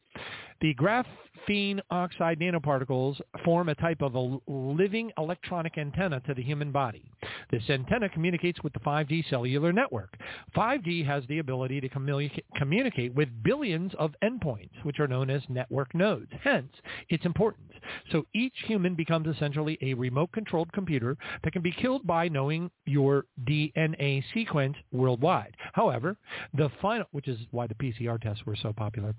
the 0.60 0.74
graphene 0.74 1.80
oxide 1.90 2.38
nanoparticles 2.38 3.18
form 3.44 3.68
a 3.68 3.74
type 3.74 4.02
of 4.02 4.14
a 4.14 4.38
living 4.46 5.10
electronic 5.16 5.78
antenna 5.78 6.20
to 6.20 6.34
the 6.34 6.42
human 6.42 6.70
body. 6.70 7.10
This 7.50 7.62
antenna 7.68 8.08
communicates 8.08 8.62
with 8.62 8.72
the 8.72 8.80
5G 8.80 9.28
cellular 9.30 9.72
network. 9.72 10.16
5G 10.54 11.04
has 11.06 11.24
the 11.28 11.38
ability 11.38 11.80
to 11.80 11.88
communicate, 11.88 13.14
with 13.14 13.28
billions 13.42 13.92
of 13.98 14.14
endpoints, 14.22 14.70
which 14.82 15.00
are 15.00 15.08
known 15.08 15.30
as 15.30 15.42
network 15.48 15.94
nodes, 15.94 16.30
hence 16.42 16.72
its 17.08 17.24
importance. 17.24 17.72
So 18.12 18.26
each 18.34 18.54
human 18.66 18.94
becomes 18.94 19.26
essentially 19.34 19.78
a 19.80 19.94
remote-controlled 19.94 20.72
computer 20.72 21.16
that 21.42 21.52
can 21.52 21.62
be 21.62 21.72
killed 21.72 22.06
by 22.06 22.28
knowing 22.28 22.70
your 22.86 23.24
DNA 23.44 24.22
sequence 24.34 24.76
worldwide. 24.92 25.56
However, 25.72 26.16
the 26.54 26.70
final, 26.82 27.06
which 27.12 27.28
is 27.28 27.38
why 27.50 27.66
the 27.66 27.74
PCR 27.74 28.20
tests 28.20 28.44
were 28.44 28.56
so 28.56 28.72
popular. 28.72 29.14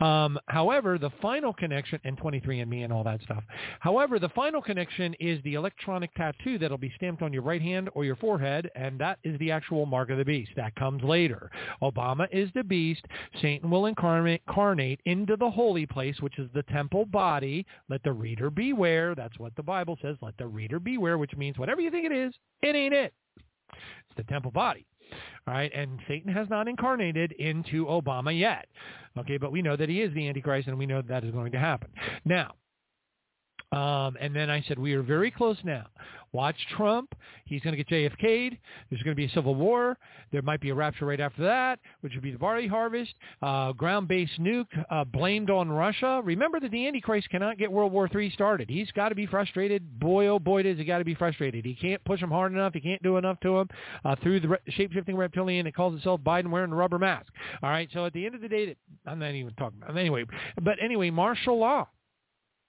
Um, 0.00 0.38
however, 0.46 0.83
the 0.98 1.10
final 1.20 1.52
connection, 1.52 1.98
and 2.04 2.18
23andMe 2.18 2.84
and 2.84 2.92
all 2.92 3.02
that 3.04 3.22
stuff. 3.22 3.42
However, 3.80 4.18
the 4.18 4.28
final 4.28 4.62
connection 4.62 5.14
is 5.20 5.42
the 5.42 5.54
electronic 5.54 6.14
tattoo 6.14 6.58
that'll 6.58 6.78
be 6.78 6.92
stamped 6.96 7.22
on 7.22 7.32
your 7.32 7.42
right 7.42 7.62
hand 7.62 7.88
or 7.94 8.04
your 8.04 8.16
forehead, 8.16 8.70
and 8.74 8.98
that 9.00 9.18
is 9.24 9.38
the 9.38 9.50
actual 9.50 9.86
mark 9.86 10.10
of 10.10 10.18
the 10.18 10.24
beast. 10.24 10.50
That 10.56 10.74
comes 10.76 11.02
later. 11.02 11.50
Obama 11.82 12.26
is 12.30 12.50
the 12.54 12.62
beast. 12.62 13.04
Satan 13.40 13.70
will 13.70 13.86
incarnate 13.86 15.00
into 15.06 15.36
the 15.36 15.50
holy 15.50 15.86
place, 15.86 16.20
which 16.20 16.38
is 16.38 16.48
the 16.54 16.62
temple 16.64 17.06
body. 17.06 17.66
Let 17.88 18.02
the 18.02 18.12
reader 18.12 18.50
beware. 18.50 19.14
That's 19.14 19.38
what 19.38 19.56
the 19.56 19.62
Bible 19.62 19.98
says. 20.02 20.16
Let 20.20 20.36
the 20.36 20.46
reader 20.46 20.78
beware, 20.78 21.18
which 21.18 21.34
means 21.36 21.58
whatever 21.58 21.80
you 21.80 21.90
think 21.90 22.06
it 22.06 22.12
is, 22.12 22.34
it 22.62 22.76
ain't 22.76 22.94
it. 22.94 23.12
It's 23.72 24.16
the 24.16 24.24
temple 24.24 24.50
body. 24.50 24.86
Right, 25.46 25.70
and 25.74 26.00
Satan 26.08 26.32
has 26.32 26.48
not 26.48 26.68
incarnated 26.68 27.32
into 27.32 27.84
Obama 27.84 28.36
yet. 28.36 28.66
Okay, 29.18 29.36
but 29.36 29.52
we 29.52 29.60
know 29.60 29.76
that 29.76 29.90
he 29.90 30.00
is 30.00 30.12
the 30.14 30.26
Antichrist, 30.26 30.68
and 30.68 30.78
we 30.78 30.86
know 30.86 31.02
that, 31.02 31.08
that 31.08 31.24
is 31.24 31.32
going 31.32 31.52
to 31.52 31.58
happen. 31.58 31.90
Now, 32.24 32.54
um, 33.70 34.16
and 34.20 34.34
then 34.34 34.50
I 34.50 34.64
said, 34.66 34.78
we 34.78 34.94
are 34.94 35.02
very 35.02 35.30
close 35.30 35.58
now. 35.64 35.86
Watch 36.34 36.56
Trump. 36.76 37.14
He's 37.44 37.60
going 37.60 37.76
to 37.76 37.82
get 37.82 37.88
JFK'd. 37.88 38.58
There's 38.90 39.02
going 39.04 39.14
to 39.14 39.16
be 39.16 39.26
a 39.26 39.30
civil 39.30 39.54
war. 39.54 39.96
There 40.32 40.42
might 40.42 40.60
be 40.60 40.70
a 40.70 40.74
rapture 40.74 41.06
right 41.06 41.20
after 41.20 41.44
that, 41.44 41.78
which 42.00 42.12
would 42.14 42.24
be 42.24 42.32
the 42.32 42.38
barley 42.38 42.66
harvest. 42.66 43.14
Uh, 43.40 43.70
ground-based 43.72 44.40
nuke 44.40 44.66
uh, 44.90 45.04
blamed 45.04 45.48
on 45.48 45.70
Russia. 45.70 46.20
Remember 46.24 46.58
that 46.58 46.72
the 46.72 46.88
Antichrist 46.88 47.30
cannot 47.30 47.56
get 47.56 47.70
World 47.70 47.92
War 47.92 48.10
III 48.12 48.30
started. 48.30 48.68
He's 48.68 48.90
got 48.90 49.10
to 49.10 49.14
be 49.14 49.26
frustrated. 49.26 50.00
Boy, 50.00 50.26
oh 50.26 50.40
boy, 50.40 50.64
does 50.64 50.76
he 50.76 50.84
got 50.84 50.98
to 50.98 51.04
be 51.04 51.14
frustrated. 51.14 51.64
He 51.64 51.76
can't 51.76 52.04
push 52.04 52.20
them 52.20 52.32
hard 52.32 52.52
enough. 52.52 52.74
He 52.74 52.80
can't 52.80 53.02
do 53.04 53.16
enough 53.16 53.38
to 53.40 53.58
them 53.58 53.68
uh, 54.04 54.16
through 54.20 54.40
the 54.40 54.48
re- 54.48 54.58
shape-shifting 54.70 55.16
reptilian 55.16 55.66
that 55.66 55.76
calls 55.76 55.96
itself 55.96 56.20
Biden 56.22 56.50
wearing 56.50 56.72
a 56.72 56.74
rubber 56.74 56.98
mask. 56.98 57.32
All 57.62 57.70
right, 57.70 57.88
so 57.92 58.06
at 58.06 58.12
the 58.12 58.26
end 58.26 58.34
of 58.34 58.40
the 58.40 58.48
day, 58.48 58.66
that, 58.66 58.76
I'm 59.06 59.20
not 59.20 59.30
even 59.30 59.54
talking 59.54 59.78
about 59.80 59.96
Anyway, 59.96 60.24
but 60.60 60.82
anyway, 60.82 61.10
martial 61.10 61.60
law. 61.60 61.86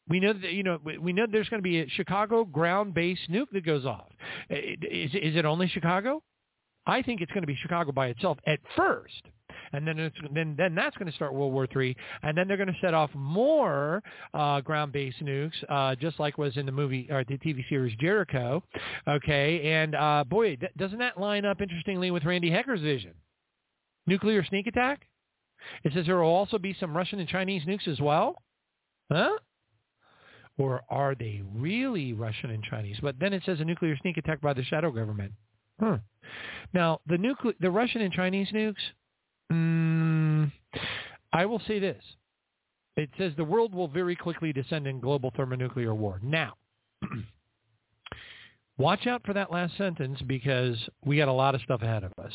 We 0.08 0.20
know 0.20 0.34
that 0.34 0.52
you 0.52 0.64
know 0.64 0.80
we 1.00 1.14
know 1.14 1.26
there's 1.30 1.50
going 1.50 1.62
to 1.62 1.68
be 1.68 1.82
a 1.82 1.90
Chicago 1.90 2.46
ground-based 2.46 3.30
nuke 3.30 3.50
that 3.54 3.66
goes 3.66 3.86
off. 3.86 4.12
Is 4.50 5.12
is 5.14 5.36
it 5.36 5.46
only 5.46 5.68
Chicago? 5.68 6.22
I 6.88 7.02
think 7.02 7.22
it's 7.22 7.32
going 7.32 7.42
to 7.42 7.48
be 7.48 7.58
Chicago 7.60 7.92
by 7.92 8.08
itself 8.08 8.38
at 8.46 8.60
first, 8.76 9.24
and 9.74 9.88
then 9.88 9.98
it's, 9.98 10.16
then 10.34 10.54
then 10.56 10.76
that's 10.76 10.96
going 10.98 11.10
to 11.10 11.16
start 11.16 11.34
World 11.34 11.52
War 11.52 11.68
III, 11.76 11.96
and 12.22 12.38
then 12.38 12.48
they're 12.48 12.58
going 12.58 12.72
to 12.72 12.80
set 12.80 12.94
off 12.94 13.10
more 13.16 14.04
uh, 14.36 14.62
ground-based 14.62 15.24
nukes, 15.24 15.54
uh, 15.70 15.96
just 15.96 16.20
like 16.20 16.38
was 16.38 16.56
in 16.58 16.68
the 16.68 16.72
movie 16.72 17.08
or 17.10 17.24
the 17.24 17.40
TV 17.40 17.68
series 17.68 17.98
Jericho. 18.00 18.64
Okay, 19.08 19.72
and 19.72 19.96
uh, 19.96 20.24
boy, 20.28 20.56
th- 20.56 20.72
doesn't 20.78 21.00
that 21.00 21.20
line 21.20 21.46
up 21.46 21.62
interestingly 21.62 22.12
with 22.12 22.24
Randy 22.24 22.52
Hecker's 22.52 22.82
vision? 22.82 23.14
Nuclear 24.06 24.46
sneak 24.46 24.68
attack. 24.68 25.08
It 25.84 25.94
says 25.94 26.06
there 26.06 26.18
will 26.18 26.26
also 26.30 26.60
be 26.60 26.76
some 26.80 26.96
Russian 26.96 27.20
and 27.20 27.28
Chinese 27.28 27.64
nukes 27.64 27.88
as 27.88 28.00
well. 28.00 28.36
Huh? 29.12 29.32
Or 30.58 30.84
are 30.90 31.16
they 31.16 31.42
really 31.54 32.14
Russian 32.14 32.50
and 32.50 32.64
Chinese? 32.64 32.98
But 33.02 33.20
then 33.20 33.34
it 33.34 33.44
says 33.46 33.60
a 33.60 33.66
nuclear 33.66 33.98
sneak 33.98 34.18
attack 34.18 34.42
by 34.42 34.54
the 34.54 34.64
shadow 34.64 34.92
government. 34.92 35.34
Huh. 35.80 35.98
Now, 36.74 37.02
the 37.08 37.18
nucle- 37.18 37.56
the 37.60 37.70
Russian 37.70 38.02
and 38.02 38.14
Chinese 38.14 38.50
nukes, 38.52 38.76
mm, 39.52 40.52
I 41.34 41.46
will 41.46 41.60
say 41.68 41.80
this. 41.80 42.04
It 42.96 43.10
says 43.18 43.34
the 43.36 43.44
world 43.44 43.74
will 43.74 43.90
very 43.90 44.16
quickly 44.16 44.54
descend 44.54 44.88
in 44.88 45.02
global 45.02 45.32
thermonuclear 45.36 45.94
war. 45.94 46.20
Now, 46.24 46.54
Watch 48.78 49.08
out 49.08 49.22
for 49.26 49.32
that 49.34 49.54
last 49.54 49.78
sentence 49.78 50.20
because 50.28 50.78
we 51.06 51.16
got 51.16 51.30
a 51.30 51.34
lot 51.34 51.56
of 51.56 51.62
stuff 51.62 51.82
ahead 51.82 52.04
of 52.04 52.12
us. 52.22 52.34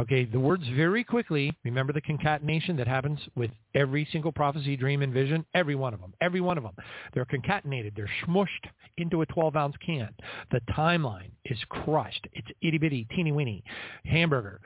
Okay, 0.00 0.24
the 0.24 0.40
words 0.40 0.64
very 0.74 1.04
quickly, 1.04 1.56
remember 1.64 1.92
the 1.92 2.00
concatenation 2.00 2.76
that 2.78 2.88
happens 2.88 3.20
with 3.36 3.52
every 3.76 4.08
single 4.10 4.32
prophecy, 4.32 4.76
dream, 4.76 5.02
and 5.02 5.12
vision? 5.12 5.46
Every 5.54 5.76
one 5.76 5.94
of 5.94 6.00
them. 6.00 6.14
Every 6.20 6.40
one 6.40 6.58
of 6.58 6.64
them. 6.64 6.74
They're 7.14 7.24
concatenated. 7.26 7.92
They're 7.94 8.10
smushed 8.26 8.66
into 8.96 9.22
a 9.22 9.26
12-ounce 9.26 9.76
can. 9.84 10.08
The 10.50 10.60
timeline 10.72 11.30
is 11.44 11.58
crushed. 11.68 12.26
It's 12.32 12.48
itty-bitty, 12.60 13.06
teeny-weeny. 13.14 13.62
Hamburger, 14.04 14.60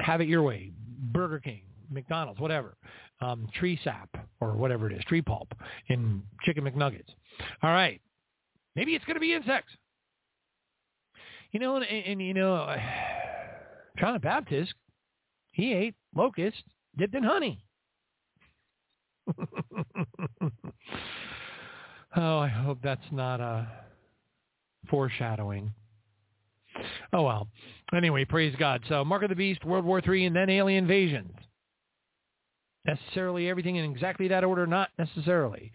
have 0.00 0.20
it 0.20 0.28
your 0.28 0.42
way, 0.42 0.70
Burger 1.12 1.40
King, 1.40 1.62
McDonald's, 1.90 2.38
whatever. 2.38 2.76
Um, 3.20 3.48
tree 3.58 3.78
sap 3.82 4.08
or 4.40 4.52
whatever 4.52 4.88
it 4.88 4.96
is, 4.96 5.02
tree 5.06 5.22
pulp 5.22 5.52
in 5.88 6.22
chicken 6.44 6.62
McNuggets. 6.62 7.08
All 7.62 7.70
right. 7.70 8.00
Maybe 8.76 8.94
it's 8.94 9.04
going 9.04 9.14
to 9.14 9.20
be 9.20 9.32
insects. 9.32 9.72
You 11.54 11.60
know, 11.60 11.76
and, 11.76 11.84
and 11.84 12.20
you 12.20 12.34
know, 12.34 12.66
John 13.98 14.14
the 14.14 14.18
Baptist, 14.18 14.74
he 15.52 15.72
ate 15.72 15.94
locusts 16.14 16.64
dipped 16.98 17.14
in 17.14 17.22
honey. 17.22 17.64
oh, 22.16 22.38
I 22.38 22.48
hope 22.48 22.78
that's 22.82 23.06
not 23.12 23.40
a 23.40 23.68
foreshadowing. 24.90 25.72
Oh 27.12 27.22
well. 27.22 27.46
Anyway, 27.96 28.24
praise 28.24 28.54
God. 28.58 28.82
So 28.88 29.04
Mark 29.04 29.22
of 29.22 29.28
the 29.28 29.36
Beast, 29.36 29.64
World 29.64 29.84
War 29.84 30.02
III, 30.04 30.26
and 30.26 30.34
then 30.34 30.50
alien 30.50 30.82
invasions. 30.84 31.36
Necessarily 32.86 33.48
everything 33.48 33.76
in 33.76 33.90
exactly 33.90 34.28
that 34.28 34.44
order, 34.44 34.66
not 34.66 34.90
necessarily. 34.98 35.72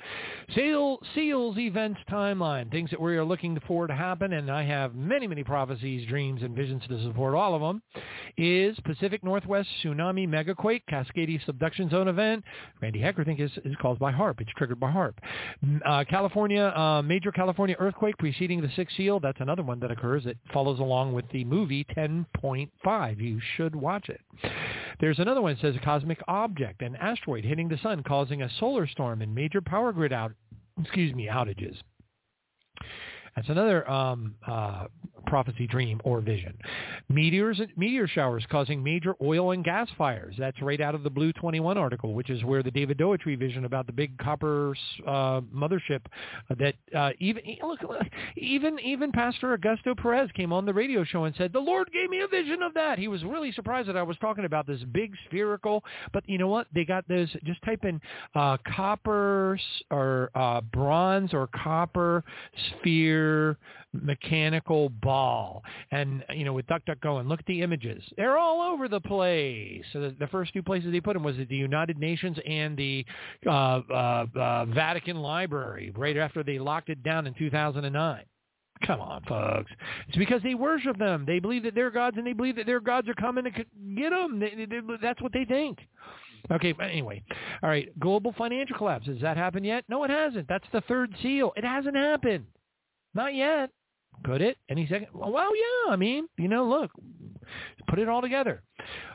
Seal, 0.54 1.00
Seals 1.16 1.58
events 1.58 2.00
timeline, 2.10 2.70
things 2.70 2.92
that 2.92 3.02
we 3.02 3.18
are 3.18 3.26
looking 3.26 3.60
for 3.68 3.88
to 3.88 3.96
happen, 3.96 4.34
and 4.34 4.52
I 4.52 4.64
have 4.64 4.94
many, 4.94 5.26
many 5.26 5.44
prophecies, 5.44 6.08
dreams, 6.08 6.44
and 6.44 6.56
visions 6.56 6.84
to 6.88 7.04
support 7.04 7.34
all 7.34 7.56
of 7.56 7.62
them, 7.62 7.82
is 8.38 8.78
Pacific 8.86 9.24
Northwest 9.24 9.68
tsunami 9.84 10.28
megaquake, 10.28 10.84
Cascadia 10.90 11.44
subduction 11.46 11.90
zone 11.90 12.08
event. 12.08 12.44
Randy 12.82 13.00
Hecker 13.00 13.24
think 13.24 13.40
is, 13.40 13.52
is 13.66 13.76
caused 13.82 14.00
by 14.00 14.12
HAARP. 14.12 14.42
It's 14.42 14.52
triggered 14.56 14.80
by 14.80 14.92
HAARP. 14.92 15.16
Uh, 15.86 16.04
California, 16.10 16.66
uh, 16.76 17.02
major 17.02 17.32
California 17.32 17.76
earthquake 17.80 18.18
preceding 18.20 18.62
the 18.62 18.70
sixth 18.76 18.96
seal. 18.98 19.20
That's 19.20 19.40
another 19.42 19.64
one 19.64 19.80
that 19.80 19.90
occurs 19.90 20.26
It 20.26 20.38
follows 20.54 20.80
along 20.80 21.14
with 21.14 21.26
the 21.32 21.44
movie 21.44 21.86
10.5. 21.98 23.20
You 23.20 23.40
should 23.56 23.76
watch 23.76 24.10
it. 24.10 24.22
There's 25.00 25.20
another 25.20 25.42
one 25.42 25.54
that 25.56 25.62
says 25.62 25.76
a 25.76 25.86
cosmic 25.86 26.22
object, 26.28 26.82
an 26.82 26.96
asteroid 26.98 27.46
hitting 27.46 27.70
the 27.70 27.78
sun 27.78 28.04
causing 28.04 28.42
a 28.42 28.50
solar 28.60 28.86
storm 28.86 29.22
and 29.22 29.34
major 29.34 29.62
power 29.62 29.94
grid 29.94 30.12
out, 30.12 30.34
excuse 30.82 31.14
me, 31.16 31.28
outages. 31.28 31.78
That's 33.40 33.52
another 33.52 33.90
um, 33.90 34.36
uh, 34.46 34.88
prophecy, 35.26 35.66
dream, 35.66 36.02
or 36.04 36.20
vision. 36.20 36.58
Meteors, 37.08 37.62
meteor 37.78 38.06
showers 38.06 38.44
causing 38.52 38.84
major 38.84 39.16
oil 39.22 39.52
and 39.52 39.64
gas 39.64 39.88
fires. 39.98 40.36
That's 40.38 40.62
right 40.62 40.82
out 40.82 40.94
of 40.94 41.04
the 41.04 41.10
Blue 41.10 41.32
21 41.32 41.78
article, 41.78 42.14
which 42.14 42.30
is 42.30 42.44
where 42.44 42.64
the 42.64 42.72
David 42.72 42.98
Doherty 42.98 43.36
vision 43.36 43.64
about 43.64 43.86
the 43.86 43.94
big 43.94 44.18
copper 44.18 44.76
uh, 45.08 45.40
mothership 45.56 46.02
that 46.58 46.74
uh, 46.94 47.12
even 47.20 47.44
look, 47.64 47.80
even 48.36 48.78
even 48.80 49.12
Pastor 49.14 49.58
Augusto 49.58 49.98
Perez 49.98 50.30
came 50.34 50.52
on 50.52 50.66
the 50.66 50.74
radio 50.74 51.06
show 51.06 51.24
and 51.24 51.36
said 51.38 51.54
the 51.54 51.60
Lord 51.60 51.90
gave 51.94 52.10
me 52.10 52.20
a 52.22 52.28
vision 52.28 52.62
of 52.62 52.74
that. 52.74 53.00
He 53.00 53.08
was 53.08 53.24
really 53.24 53.54
surprised 53.54 53.88
that 53.88 53.96
I 53.96 54.04
was 54.04 54.18
talking 54.18 54.44
about 54.44 54.68
this 54.68 54.82
big 54.92 55.14
spherical. 55.28 55.82
But 56.12 56.28
you 56.28 56.38
know 56.38 56.50
what? 56.50 56.68
They 56.74 56.84
got 56.84 57.08
this. 57.08 57.30
Just 57.46 57.62
type 57.62 57.86
in 57.86 58.02
uh, 58.36 58.58
copper 58.76 59.58
or 59.92 60.30
uh, 60.36 60.60
bronze 60.62 61.34
or 61.34 61.48
copper 61.48 62.26
sphere 62.82 63.29
mechanical 63.94 64.90
ball. 64.90 65.64
And, 65.92 66.24
you 66.30 66.46
know, 66.46 66.54
with 66.54 66.68
DuckDuckGo 66.68 67.20
and 67.20 67.30
look 67.30 67.40
at 67.40 67.46
the 67.46 67.62
images. 67.62 68.04
They're 68.18 68.38
all 68.38 68.62
over 68.62 68.88
the 68.88 69.02
place. 69.02 69.84
So 69.94 70.02
the, 70.02 70.16
the 70.20 70.28
first 70.28 70.54
two 70.54 70.64
places 70.64 70.92
they 70.92 71.02
put 71.02 71.14
them 71.14 71.24
was 71.24 71.36
the 71.38 71.56
United 71.56 71.98
Nations 71.98 72.38
and 72.46 72.78
the 72.78 73.06
uh, 73.46 73.82
uh, 73.90 74.26
uh, 74.36 74.66
Vatican 74.66 75.18
Library 75.18 75.92
right 75.96 76.18
after 76.18 76.44
they 76.44 76.60
locked 76.60 76.90
it 76.90 77.04
down 77.04 77.28
in 77.28 77.34
2009. 77.34 78.24
Come 78.86 79.02
on, 79.02 79.22
folks. 79.24 79.72
It's 80.08 80.18
because 80.18 80.42
they 80.42 80.56
worship 80.56 80.98
them. 80.98 81.26
They 81.28 81.40
believe 81.40 81.64
that 81.64 81.76
they're 81.76 81.92
gods, 81.92 82.18
and 82.18 82.26
they 82.26 82.34
believe 82.34 82.56
that 82.56 82.66
their 82.66 82.80
gods 82.80 83.10
are 83.10 83.14
coming 83.14 83.44
to 83.44 83.52
get 83.52 83.66
them. 84.10 84.40
They, 84.40 84.66
they, 84.70 84.80
that's 85.02 85.22
what 85.22 85.34
they 85.34 85.44
think. 85.44 85.80
Okay, 86.52 86.72
but 86.72 86.86
anyway. 86.86 87.22
All 87.62 87.70
right, 87.70 87.88
global 88.00 88.34
financial 88.38 88.78
collapse. 88.78 89.08
Has 89.08 89.20
that 89.22 89.38
happened 89.38 89.66
yet? 89.66 89.84
No, 89.90 90.04
it 90.06 90.10
hasn't. 90.10 90.48
That's 90.48 90.66
the 90.72 90.82
third 90.82 91.14
seal. 91.22 91.52
It 91.58 91.66
hasn't 91.66 91.96
happened. 91.96 92.46
Not 93.14 93.34
yet. 93.34 93.70
Could 94.24 94.42
it? 94.42 94.58
Any 94.70 94.88
second? 94.88 95.08
Well, 95.14 95.56
yeah. 95.56 95.94
I 95.94 95.96
mean, 95.96 96.28
you 96.38 96.48
know, 96.48 96.66
look, 96.66 96.92
put 97.88 98.00
it 98.00 98.10
all 98.10 98.22
together. 98.22 98.62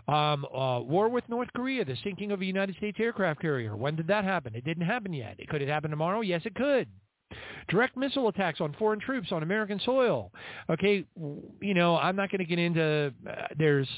Um, 0.08 0.46
uh, 0.46 0.80
war 0.80 1.08
with 1.08 1.28
North 1.28 1.48
Korea, 1.54 1.84
the 1.84 1.96
sinking 2.02 2.32
of 2.32 2.40
a 2.40 2.44
United 2.44 2.76
States 2.76 2.98
aircraft 3.00 3.40
carrier. 3.40 3.76
When 3.76 3.96
did 3.96 4.06
that 4.06 4.24
happen? 4.24 4.54
It 4.54 4.64
didn't 4.64 4.86
happen 4.86 5.12
yet. 5.12 5.38
Could 5.48 5.62
it 5.62 5.68
happen 5.68 5.90
tomorrow? 5.90 6.20
Yes, 6.20 6.42
it 6.44 6.54
could. 6.54 6.88
Direct 7.68 7.96
missile 7.96 8.28
attacks 8.28 8.60
on 8.60 8.74
foreign 8.78 9.00
troops 9.00 9.32
on 9.32 9.42
American 9.42 9.80
soil. 9.84 10.30
Okay, 10.70 11.04
you 11.60 11.74
know, 11.74 11.96
I'm 11.96 12.16
not 12.16 12.30
going 12.30 12.40
to 12.40 12.44
get 12.44 12.58
into. 12.58 13.12
Uh, 13.28 13.46
there's, 13.56 13.88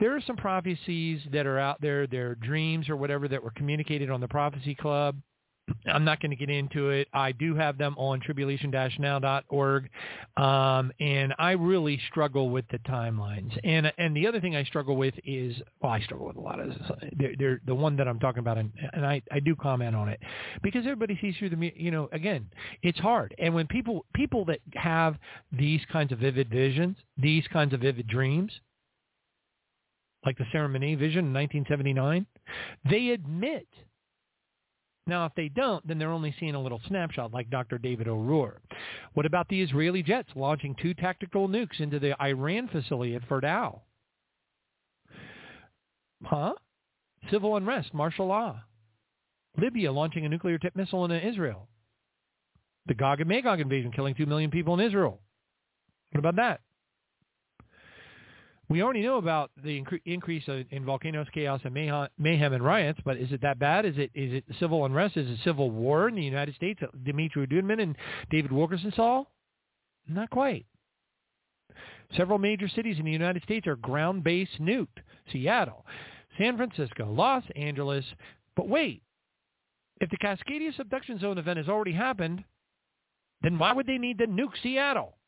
there 0.00 0.16
are 0.16 0.20
some 0.26 0.36
prophecies 0.36 1.20
that 1.32 1.46
are 1.46 1.58
out 1.58 1.80
there. 1.80 2.06
There 2.06 2.30
are 2.30 2.34
dreams 2.36 2.88
or 2.88 2.96
whatever 2.96 3.28
that 3.28 3.42
were 3.42 3.52
communicated 3.52 4.10
on 4.10 4.20
the 4.20 4.28
Prophecy 4.28 4.74
Club 4.74 5.16
I'm 5.86 6.04
not 6.04 6.20
going 6.20 6.30
to 6.30 6.36
get 6.36 6.50
into 6.50 6.90
it. 6.90 7.08
I 7.12 7.32
do 7.32 7.54
have 7.54 7.78
them 7.78 7.94
on 7.96 8.20
tribulation-now.org, 8.20 9.90
um, 10.36 10.92
and 11.00 11.34
I 11.38 11.52
really 11.52 12.00
struggle 12.10 12.50
with 12.50 12.64
the 12.70 12.78
timelines. 12.78 13.56
And 13.62 13.92
and 13.98 14.16
the 14.16 14.26
other 14.26 14.40
thing 14.40 14.56
I 14.56 14.64
struggle 14.64 14.96
with 14.96 15.14
is, 15.24 15.56
well, 15.80 15.92
I 15.92 16.00
struggle 16.00 16.26
with 16.26 16.36
a 16.36 16.40
lot 16.40 16.58
of 16.58 16.68
this. 16.68 16.78
They're, 17.16 17.34
they're 17.38 17.60
the 17.66 17.74
one 17.74 17.96
that 17.96 18.08
I'm 18.08 18.18
talking 18.18 18.40
about, 18.40 18.58
and, 18.58 18.72
and 18.92 19.06
I, 19.06 19.22
I 19.30 19.40
do 19.40 19.54
comment 19.54 19.94
on 19.94 20.08
it 20.08 20.20
because 20.62 20.84
everybody 20.84 21.16
sees 21.20 21.36
through 21.38 21.50
the, 21.50 21.72
you 21.76 21.90
know, 21.90 22.08
again, 22.12 22.48
it's 22.82 22.98
hard. 22.98 23.34
And 23.38 23.54
when 23.54 23.66
people 23.66 24.04
people 24.14 24.44
that 24.46 24.60
have 24.74 25.16
these 25.52 25.80
kinds 25.92 26.12
of 26.12 26.18
vivid 26.18 26.50
visions, 26.50 26.96
these 27.16 27.46
kinds 27.52 27.72
of 27.72 27.80
vivid 27.80 28.08
dreams, 28.08 28.52
like 30.26 30.38
the 30.38 30.46
ceremony 30.50 30.96
vision 30.96 31.26
in 31.26 31.32
1979, 31.32 32.26
they 32.90 33.10
admit– 33.10 33.66
now, 35.06 35.26
if 35.26 35.32
they 35.34 35.48
don't, 35.48 35.86
then 35.86 35.98
they're 35.98 36.12
only 36.12 36.34
seeing 36.38 36.54
a 36.54 36.62
little 36.62 36.80
snapshot 36.86 37.32
like 37.32 37.50
Dr. 37.50 37.78
David 37.78 38.06
Owuor. 38.06 38.58
What 39.14 39.26
about 39.26 39.48
the 39.48 39.60
Israeli 39.60 40.02
jets 40.02 40.28
launching 40.36 40.76
two 40.80 40.94
tactical 40.94 41.48
nukes 41.48 41.80
into 41.80 41.98
the 41.98 42.14
Iran 42.22 42.68
facility 42.68 43.16
at 43.16 43.28
Fordow? 43.28 43.80
Huh? 46.24 46.54
Civil 47.30 47.56
unrest, 47.56 47.92
martial 47.92 48.26
law. 48.26 48.60
Libya 49.58 49.90
launching 49.90 50.24
a 50.24 50.28
nuclear 50.28 50.58
tip 50.58 50.76
missile 50.76 51.04
into 51.04 51.26
Israel. 51.26 51.68
The 52.86 52.94
Gog 52.94 53.20
and 53.20 53.28
Magog 53.28 53.60
invasion 53.60 53.90
killing 53.90 54.14
2 54.14 54.26
million 54.26 54.50
people 54.50 54.74
in 54.74 54.86
Israel. 54.86 55.20
What 56.12 56.20
about 56.20 56.36
that? 56.36 56.60
We 58.72 58.82
already 58.82 59.02
know 59.02 59.18
about 59.18 59.50
the 59.62 59.78
incre- 59.78 60.00
increase 60.06 60.44
in 60.48 60.86
volcanoes, 60.86 61.26
chaos, 61.34 61.60
and 61.64 61.74
mayhem 61.74 62.52
and 62.54 62.64
riots, 62.64 62.98
but 63.04 63.18
is 63.18 63.30
it 63.30 63.42
that 63.42 63.58
bad? 63.58 63.84
Is 63.84 63.98
it 63.98 64.10
is 64.14 64.32
it 64.32 64.44
civil 64.58 64.86
unrest? 64.86 65.18
Is 65.18 65.28
it 65.28 65.44
civil 65.44 65.70
war 65.70 66.08
in 66.08 66.14
the 66.14 66.22
United 66.22 66.54
States? 66.54 66.80
Uh, 66.82 66.86
Dimitri 67.04 67.46
Duduman 67.46 67.82
and 67.82 67.94
David 68.30 68.50
Wilkerson 68.50 68.90
saw? 68.96 69.24
Not 70.08 70.30
quite. 70.30 70.64
Several 72.16 72.38
major 72.38 72.66
cities 72.66 72.98
in 72.98 73.04
the 73.04 73.10
United 73.10 73.42
States 73.42 73.66
are 73.66 73.76
ground-based 73.76 74.58
nuked. 74.58 75.02
Seattle, 75.30 75.84
San 76.38 76.56
Francisco, 76.56 77.12
Los 77.12 77.44
Angeles. 77.54 78.06
But 78.56 78.70
wait, 78.70 79.02
if 80.00 80.08
the 80.08 80.16
Cascadia 80.16 80.74
subduction 80.74 81.18
zone 81.18 81.36
event 81.36 81.58
has 81.58 81.68
already 81.68 81.92
happened, 81.92 82.42
then 83.42 83.58
why 83.58 83.74
would 83.74 83.86
they 83.86 83.98
need 83.98 84.16
to 84.16 84.26
nuke 84.26 84.56
Seattle? 84.62 85.18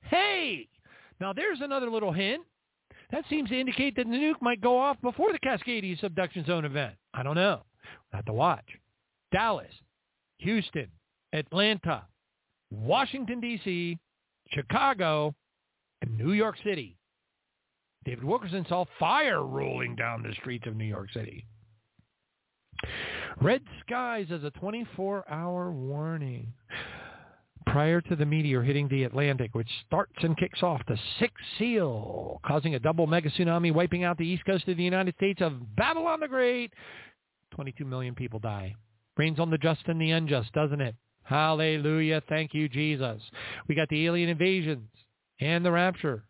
Hey! 0.00 0.68
Now 1.20 1.34
there's 1.34 1.60
another 1.60 1.90
little 1.90 2.12
hint. 2.12 2.44
That 3.10 3.24
seems 3.30 3.48
to 3.50 3.58
indicate 3.58 3.96
that 3.96 4.06
the 4.06 4.12
nuke 4.16 4.42
might 4.42 4.60
go 4.60 4.78
off 4.78 5.00
before 5.00 5.32
the 5.32 5.38
Cascadia 5.38 5.98
subduction 5.98 6.44
zone 6.44 6.64
event. 6.64 6.94
I 7.14 7.22
don't 7.22 7.36
know. 7.36 7.62
We'll 8.12 8.18
have 8.18 8.26
to 8.26 8.32
watch. 8.32 8.66
Dallas, 9.32 9.72
Houston, 10.38 10.88
Atlanta, 11.32 12.04
Washington, 12.70 13.40
D.C., 13.40 13.98
Chicago, 14.50 15.34
and 16.02 16.18
New 16.18 16.32
York 16.32 16.56
City. 16.64 16.96
David 18.04 18.24
Wilkerson 18.24 18.64
saw 18.68 18.84
fire 18.98 19.44
rolling 19.44 19.96
down 19.96 20.22
the 20.22 20.34
streets 20.34 20.66
of 20.66 20.76
New 20.76 20.84
York 20.84 21.12
City. 21.12 21.46
Red 23.40 23.62
skies 23.80 24.28
as 24.30 24.44
a 24.44 24.50
24-hour 24.52 25.72
warning 25.72 26.52
prior 27.72 28.00
to 28.00 28.16
the 28.16 28.24
meteor 28.24 28.62
hitting 28.62 28.88
the 28.88 29.04
Atlantic, 29.04 29.54
which 29.54 29.68
starts 29.86 30.16
and 30.22 30.36
kicks 30.36 30.62
off 30.62 30.80
the 30.88 30.98
sixth 31.18 31.44
seal, 31.58 32.40
causing 32.46 32.74
a 32.74 32.78
double 32.78 33.06
mega 33.06 33.30
tsunami 33.30 33.72
wiping 33.72 34.04
out 34.04 34.16
the 34.18 34.26
east 34.26 34.44
coast 34.46 34.66
of 34.68 34.76
the 34.76 34.82
United 34.82 35.14
States 35.16 35.40
of 35.40 35.76
Babylon 35.76 36.20
the 36.20 36.28
Great. 36.28 36.72
22 37.54 37.84
million 37.84 38.14
people 38.14 38.38
die. 38.38 38.74
Rains 39.16 39.38
on 39.38 39.50
the 39.50 39.58
just 39.58 39.82
and 39.86 40.00
the 40.00 40.10
unjust, 40.10 40.52
doesn't 40.52 40.80
it? 40.80 40.94
Hallelujah. 41.24 42.22
Thank 42.28 42.54
you, 42.54 42.68
Jesus. 42.68 43.20
We 43.68 43.74
got 43.74 43.88
the 43.88 44.06
alien 44.06 44.28
invasions 44.28 44.88
and 45.40 45.64
the 45.64 45.72
rapture. 45.72 46.24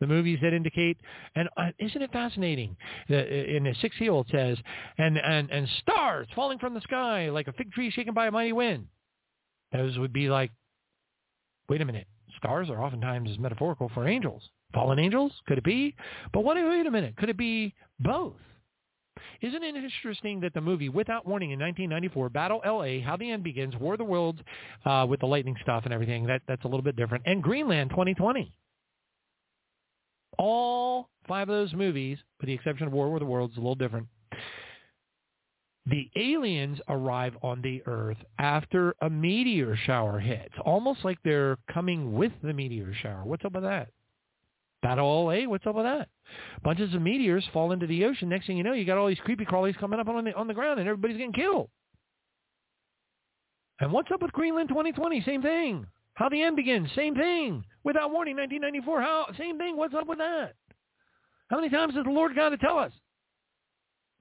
The 0.00 0.06
movies 0.06 0.38
that 0.42 0.52
indicate, 0.52 0.96
and 1.36 1.48
uh, 1.56 1.68
isn't 1.78 2.02
it 2.02 2.10
fascinating? 2.10 2.76
In 3.08 3.62
the 3.64 3.74
sixth 3.80 3.98
seal 3.98 4.22
it 4.22 4.26
says, 4.32 4.58
and, 4.98 5.18
and, 5.18 5.50
and 5.50 5.68
stars 5.80 6.26
falling 6.34 6.58
from 6.58 6.74
the 6.74 6.80
sky 6.80 7.28
like 7.28 7.46
a 7.46 7.52
fig 7.52 7.70
tree 7.70 7.90
shaken 7.90 8.14
by 8.14 8.26
a 8.26 8.30
mighty 8.30 8.52
wind. 8.52 8.86
Those 9.72 9.96
would 9.98 10.12
be 10.12 10.28
like 10.28 10.50
wait 11.70 11.80
a 11.80 11.84
minute, 11.84 12.08
stars 12.36 12.68
are 12.68 12.82
oftentimes 12.82 13.38
metaphorical 13.38 13.88
for 13.94 14.06
angels. 14.06 14.42
Fallen 14.74 14.98
angels? 14.98 15.32
Could 15.46 15.56
it 15.56 15.64
be? 15.64 15.94
But 16.32 16.42
what, 16.42 16.56
wait 16.56 16.84
a 16.84 16.90
minute, 16.90 17.16
could 17.16 17.30
it 17.30 17.38
be 17.38 17.74
both? 18.00 18.34
Isn't 19.40 19.62
it 19.62 19.76
interesting 19.76 20.40
that 20.40 20.52
the 20.52 20.60
movie 20.60 20.88
Without 20.88 21.26
Warning 21.26 21.52
in 21.52 21.60
1994, 21.60 22.28
Battle 22.30 22.60
L.A., 22.64 23.00
How 23.00 23.16
the 23.16 23.30
End 23.30 23.44
Begins, 23.44 23.76
War 23.76 23.94
of 23.94 23.98
the 23.98 24.04
Worlds 24.04 24.40
uh, 24.84 25.06
with 25.08 25.20
the 25.20 25.26
lightning 25.26 25.56
stuff 25.62 25.84
and 25.84 25.94
everything, 25.94 26.26
that, 26.26 26.42
that's 26.48 26.64
a 26.64 26.68
little 26.68 26.82
bit 26.82 26.96
different, 26.96 27.24
and 27.26 27.42
Greenland 27.42 27.90
2020. 27.90 28.52
All 30.38 31.08
five 31.28 31.48
of 31.48 31.54
those 31.54 31.72
movies, 31.72 32.18
with 32.40 32.48
the 32.48 32.54
exception 32.54 32.88
of 32.88 32.92
War 32.92 33.14
of 33.14 33.20
the 33.20 33.26
Worlds, 33.26 33.52
is 33.52 33.58
a 33.58 33.60
little 33.60 33.76
different 33.76 34.08
the 35.86 36.10
aliens 36.16 36.78
arrive 36.88 37.36
on 37.42 37.62
the 37.62 37.82
Earth 37.86 38.18
after 38.38 38.94
a 39.00 39.08
meteor 39.08 39.76
shower 39.76 40.20
hits, 40.20 40.54
almost 40.64 41.04
like 41.04 41.18
they're 41.24 41.56
coming 41.72 42.12
with 42.12 42.32
the 42.42 42.52
meteor 42.52 42.92
shower. 43.02 43.22
What's 43.24 43.44
up 43.44 43.52
with 43.52 43.64
that? 43.64 43.88
That 44.82 44.98
all, 44.98 45.30
hey, 45.30 45.46
what's 45.46 45.66
up 45.66 45.74
with 45.74 45.84
that? 45.84 46.08
Bunches 46.62 46.94
of 46.94 47.02
meteors 47.02 47.44
fall 47.52 47.72
into 47.72 47.86
the 47.86 48.04
ocean. 48.04 48.28
Next 48.28 48.46
thing 48.46 48.56
you 48.56 48.62
know, 48.62 48.72
you 48.72 48.84
got 48.84 48.98
all 48.98 49.08
these 49.08 49.18
creepy 49.24 49.44
crawlies 49.44 49.78
coming 49.78 50.00
up 50.00 50.08
on 50.08 50.24
the 50.24 50.34
on 50.34 50.46
the 50.46 50.54
ground, 50.54 50.80
and 50.80 50.88
everybody's 50.88 51.18
getting 51.18 51.32
killed. 51.32 51.68
And 53.80 53.92
what's 53.92 54.10
up 54.10 54.22
with 54.22 54.32
Greenland 54.32 54.68
2020? 54.68 55.22
Same 55.22 55.42
thing. 55.42 55.86
How 56.14 56.28
the 56.28 56.42
end 56.42 56.56
begins? 56.56 56.88
Same 56.94 57.14
thing. 57.14 57.64
Without 57.82 58.10
warning, 58.10 58.36
1994. 58.36 59.00
How? 59.00 59.26
Same 59.38 59.58
thing. 59.58 59.76
What's 59.76 59.94
up 59.94 60.06
with 60.06 60.18
that? 60.18 60.54
How 61.48 61.56
many 61.56 61.70
times 61.70 61.94
has 61.94 62.04
the 62.04 62.10
Lord 62.10 62.34
got 62.34 62.50
to 62.50 62.58
tell 62.58 62.78
us? 62.78 62.92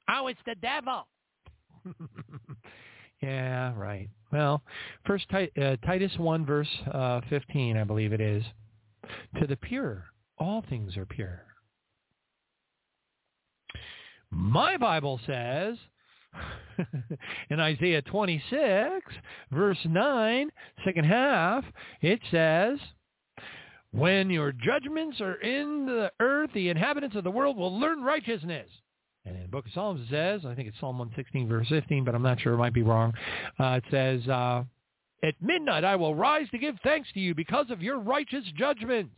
Oh, 0.10 0.28
it's 0.28 0.40
the 0.46 0.56
devil. 0.56 1.06
yeah, 3.22 3.74
right. 3.76 4.10
Well, 4.32 4.62
first 5.06 5.26
uh, 5.34 5.76
Titus 5.86 6.12
1 6.18 6.46
verse 6.46 6.68
uh, 6.94 7.22
15, 7.30 7.78
I 7.78 7.84
believe 7.84 8.14
it 8.14 8.22
is. 8.22 8.44
To 9.40 9.48
the 9.48 9.56
pure, 9.56 10.06
all 10.38 10.64
things 10.70 10.98
are 10.98 11.06
pure. 11.06 11.44
My 14.32 14.78
Bible 14.78 15.20
says 15.26 15.78
in 17.50 17.60
Isaiah 17.60 18.02
26, 18.04 19.16
verse 19.52 19.80
9, 19.86 20.50
second 20.86 21.06
half, 21.06 21.64
it 22.02 22.20
says, 22.30 22.78
when 23.92 24.30
your 24.30 24.52
judgments 24.52 25.20
are 25.20 25.36
in 25.36 25.88
the 25.88 26.12
earth, 26.20 26.52
the 26.54 26.70
inhabitants 26.70 27.16
of 27.16 27.24
the 27.24 27.32
world 27.32 27.58
will 27.58 27.80
learn 27.80 28.04
righteousness. 28.04 28.70
And 29.26 29.36
in 29.36 29.42
the 29.44 29.48
book 29.48 29.66
of 29.66 29.74
Psalms 29.74 30.02
it 30.02 30.10
says, 30.10 30.46
I 30.46 30.56
think 30.56 30.68
it's 30.68 30.80
Psalm 30.80 30.98
116, 30.98 31.48
verse 31.48 31.68
15, 31.70 32.04
but 32.04 32.16
I'm 32.16 32.24
not 32.24 32.40
sure. 32.40 32.54
It 32.54 32.58
might 32.58 32.74
be 32.74 32.84
wrong. 32.84 33.14
Uh, 33.60 33.80
it 33.80 33.84
says, 33.92 34.28
uh, 34.28 34.64
at 35.24 35.36
midnight 35.42 35.84
I 35.84 35.96
will 35.96 36.16
rise 36.16 36.50
to 36.52 36.58
give 36.58 36.76
thanks 36.84 37.10
to 37.14 37.20
you 37.20 37.36
because 37.36 37.70
of 37.70 37.82
your 37.82 38.00
righteous 38.00 38.46
judgments. 38.58 39.16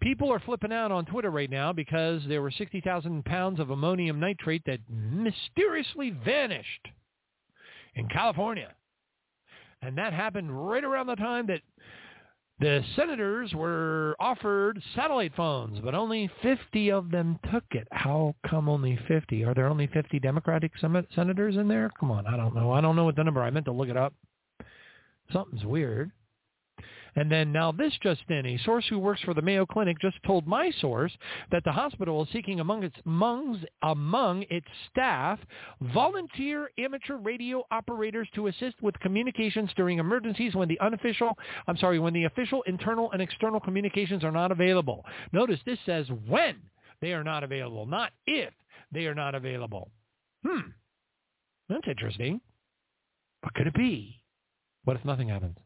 People 0.00 0.32
are 0.32 0.40
flipping 0.40 0.72
out 0.72 0.92
on 0.92 1.06
Twitter 1.06 1.30
right 1.30 1.50
now 1.50 1.72
because 1.72 2.22
there 2.28 2.42
were 2.42 2.50
60,000 2.50 3.24
pounds 3.24 3.60
of 3.60 3.70
ammonium 3.70 4.20
nitrate 4.20 4.62
that 4.66 4.80
mysteriously 4.90 6.10
vanished 6.10 6.88
in 7.94 8.08
California. 8.08 8.74
And 9.82 9.96
that 9.98 10.12
happened 10.12 10.68
right 10.68 10.84
around 10.84 11.06
the 11.06 11.16
time 11.16 11.46
that 11.46 11.60
the 12.60 12.82
senators 12.94 13.52
were 13.52 14.14
offered 14.20 14.80
satellite 14.94 15.34
phones, 15.34 15.80
but 15.80 15.94
only 15.94 16.30
50 16.42 16.90
of 16.92 17.10
them 17.10 17.38
took 17.50 17.64
it. 17.72 17.88
How 17.90 18.36
come 18.48 18.68
only 18.68 18.98
50? 19.08 19.44
Are 19.44 19.54
there 19.54 19.66
only 19.66 19.88
50 19.88 20.20
Democratic 20.20 20.72
senators 20.78 21.56
in 21.56 21.68
there? 21.68 21.90
Come 21.98 22.10
on, 22.10 22.26
I 22.26 22.36
don't 22.36 22.54
know. 22.54 22.70
I 22.72 22.80
don't 22.80 22.96
know 22.96 23.04
what 23.04 23.16
the 23.16 23.24
number. 23.24 23.42
I 23.42 23.50
meant 23.50 23.66
to 23.66 23.72
look 23.72 23.88
it 23.88 23.96
up. 23.96 24.14
Something's 25.32 25.64
weird. 25.64 26.12
And 27.16 27.30
then 27.30 27.52
now 27.52 27.72
this 27.72 27.92
just 28.02 28.22
in, 28.28 28.46
a 28.46 28.58
source 28.64 28.84
who 28.88 28.98
works 28.98 29.20
for 29.22 29.34
the 29.34 29.42
Mayo 29.42 29.66
Clinic 29.66 29.98
just 30.00 30.16
told 30.26 30.46
my 30.46 30.70
source 30.80 31.12
that 31.50 31.62
the 31.64 31.72
hospital 31.72 32.22
is 32.22 32.28
seeking 32.32 32.60
among 32.60 32.82
its 32.82 32.96
among, 33.06 33.64
among 33.82 34.44
its 34.50 34.66
staff 34.90 35.38
volunteer 35.80 36.70
amateur 36.78 37.16
radio 37.16 37.64
operators 37.70 38.28
to 38.34 38.48
assist 38.48 38.80
with 38.82 38.98
communications 39.00 39.70
during 39.76 39.98
emergencies 39.98 40.54
when 40.54 40.68
the 40.68 40.80
unofficial, 40.80 41.36
I'm 41.68 41.76
sorry, 41.76 41.98
when 41.98 42.14
the 42.14 42.24
official 42.24 42.62
internal 42.62 43.12
and 43.12 43.22
external 43.22 43.60
communications 43.60 44.24
are 44.24 44.32
not 44.32 44.50
available. 44.52 45.04
Notice 45.32 45.60
this 45.64 45.78
says 45.86 46.06
when 46.26 46.56
they 47.00 47.12
are 47.12 47.24
not 47.24 47.44
available, 47.44 47.86
not 47.86 48.12
if 48.26 48.52
they 48.92 49.06
are 49.06 49.14
not 49.14 49.34
available. 49.34 49.90
Hmm. 50.44 50.70
That's 51.68 51.88
interesting. 51.88 52.40
What 53.40 53.54
could 53.54 53.66
it 53.66 53.74
be? 53.74 54.20
What 54.84 54.96
if 54.96 55.04
nothing 55.04 55.28
happens? 55.28 55.56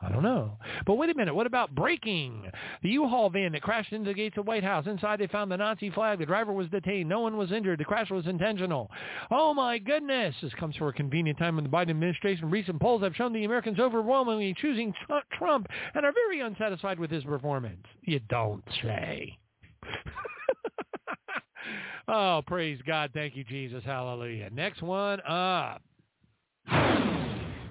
I 0.00 0.10
don't 0.10 0.22
know. 0.22 0.58
But 0.84 0.96
wait 0.96 1.08
a 1.08 1.14
minute. 1.14 1.34
What 1.34 1.46
about 1.46 1.74
breaking? 1.74 2.50
The 2.82 2.90
U-Haul 2.90 3.30
van 3.30 3.52
that 3.52 3.62
crashed 3.62 3.92
into 3.92 4.10
the 4.10 4.14
gates 4.14 4.36
of 4.36 4.44
the 4.44 4.48
White 4.48 4.62
House. 4.62 4.86
Inside 4.86 5.20
they 5.20 5.26
found 5.26 5.50
the 5.50 5.56
Nazi 5.56 5.90
flag. 5.90 6.18
The 6.18 6.26
driver 6.26 6.52
was 6.52 6.68
detained. 6.68 7.08
No 7.08 7.20
one 7.20 7.38
was 7.38 7.50
injured. 7.50 7.80
The 7.80 7.84
crash 7.84 8.10
was 8.10 8.26
intentional. 8.26 8.90
Oh 9.30 9.54
my 9.54 9.78
goodness. 9.78 10.34
This 10.42 10.52
comes 10.54 10.76
for 10.76 10.88
a 10.88 10.92
convenient 10.92 11.38
time 11.38 11.56
in 11.56 11.64
the 11.64 11.70
Biden 11.70 11.90
administration. 11.90 12.50
Recent 12.50 12.80
polls 12.80 13.02
have 13.02 13.16
shown 13.16 13.32
the 13.32 13.44
Americans 13.44 13.80
overwhelmingly 13.80 14.54
choosing 14.60 14.92
Trump 15.32 15.66
and 15.94 16.04
are 16.04 16.12
very 16.12 16.40
unsatisfied 16.40 17.00
with 17.00 17.10
his 17.10 17.24
performance. 17.24 17.84
You 18.02 18.20
don't 18.28 18.64
say. 18.82 19.38
oh, 22.08 22.42
praise 22.46 22.80
God. 22.86 23.12
Thank 23.14 23.34
you, 23.34 23.44
Jesus. 23.44 23.82
Hallelujah. 23.82 24.50
Next 24.50 24.82
one 24.82 25.20
up. 25.22 25.80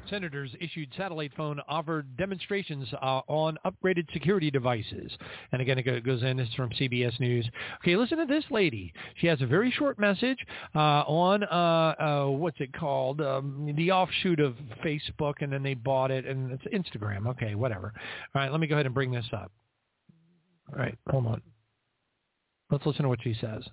Senators 0.10 0.52
issued 0.60 0.90
satellite 0.98 1.32
phone 1.36 1.60
offered 1.68 2.16
demonstrations 2.18 2.88
uh, 3.02 3.22
on 3.28 3.58
upgraded 3.66 4.12
security 4.14 4.52
devices. 4.52 5.12
And 5.52 5.62
again, 5.62 5.78
it 5.78 6.06
goes 6.06 6.24
in. 6.24 6.38
This 6.38 6.48
is 6.50 6.54
from 6.56 6.70
CBS 6.72 7.20
News. 7.20 7.50
Okay, 7.82 7.96
listen 7.96 8.18
to 8.18 8.26
this 8.26 8.44
lady. 8.50 8.94
She 9.16 9.28
has 9.28 9.42
a 9.42 9.46
very 9.46 9.72
short 9.72 10.00
message 10.00 10.38
uh, 10.76 11.04
on 11.08 11.44
uh, 11.44 12.02
uh, 12.02 12.30
what's 12.30 12.60
it 12.60 12.74
called, 12.74 13.22
um, 13.22 13.74
the 13.76 13.92
offshoot 13.92 14.40
of 14.40 14.56
Facebook, 14.84 15.36
and 15.42 15.52
then 15.52 15.64
they 15.64 15.74
bought 15.74 16.12
it, 16.12 16.26
and 16.26 16.52
it's 16.52 16.64
Instagram. 16.66 17.28
Okay, 17.28 17.56
whatever. 17.56 17.94
All 18.34 18.42
right, 18.42 18.52
let 18.52 18.60
me 18.60 18.68
go 18.68 18.76
ahead 18.76 18.86
and 18.86 18.96
bring 18.96 19.12
this 19.12 19.28
up. 19.34 19.52
All 20.72 20.80
right, 20.80 20.98
hold 21.10 21.28
on. 21.28 21.42
Let's 22.72 22.86
listen 22.86 23.04
to 23.04 23.10
what 23.10 23.20
she 23.24 23.36
says. 23.40 23.64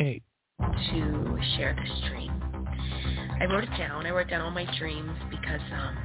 Eight. 0.00 0.22
To 0.60 1.38
share 1.56 1.76
the 1.76 2.06
stream 2.06 2.53
I 3.40 3.46
wrote 3.46 3.64
it 3.64 3.76
down. 3.76 4.06
I 4.06 4.10
wrote 4.10 4.28
down 4.30 4.42
all 4.42 4.50
my 4.50 4.66
dreams 4.78 5.12
because 5.30 5.60
um, 5.72 5.98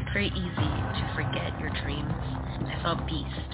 it's 0.00 0.10
very 0.12 0.28
easy 0.28 0.70
to 0.96 1.12
forget 1.14 1.52
your 1.60 1.70
dreams. 1.84 2.12
I 2.64 2.80
saw 2.82 2.94
beast. 3.04 3.50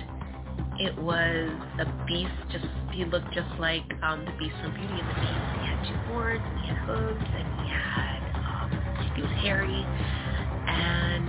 It 0.78 0.97
was 0.97 1.51
a 1.81 1.86
beast. 2.07 2.39
Just 2.53 2.66
he 2.93 3.05
looked 3.05 3.32
just 3.35 3.51
like 3.59 3.82
um, 4.03 4.24
the 4.24 4.32
beast 4.39 4.55
from 4.62 4.73
Beauty 4.78 4.94
and 4.94 5.09
the 5.11 5.19
Beast. 5.19 5.47
He 5.59 5.62
had 5.66 5.78
two 5.90 5.98
horns, 6.12 6.44
and 6.44 6.57
he 6.61 6.66
had 6.70 6.78
hooves, 6.86 7.28
and 7.35 7.47
he 7.61 7.66
had 7.66 8.20
um, 8.47 8.70
he 9.16 9.23
was 9.23 9.35
hairy. 9.43 9.82
And 10.70 11.28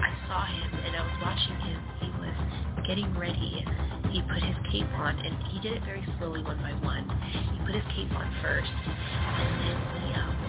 I 0.00 0.10
saw 0.26 0.46
him, 0.46 0.70
and 0.86 0.96
I 0.96 1.02
was 1.04 1.16
watching 1.20 1.56
him. 1.68 1.80
He 2.00 2.08
was 2.16 2.38
getting 2.86 3.12
ready. 3.18 3.64
He 4.10 4.22
put 4.22 4.42
his 4.42 4.56
cape 4.72 4.90
on, 4.98 5.18
and 5.20 5.36
he 5.52 5.60
did 5.60 5.76
it 5.76 5.84
very 5.84 6.06
slowly, 6.18 6.42
one 6.42 6.58
by 6.58 6.72
one. 6.82 7.06
He 7.30 7.58
put 7.66 7.74
his 7.74 7.84
cape 7.94 8.10
on 8.16 8.26
first, 8.42 8.72
and 8.72 9.50
then 9.62 9.78
he 10.02 10.14
um, 10.18 10.39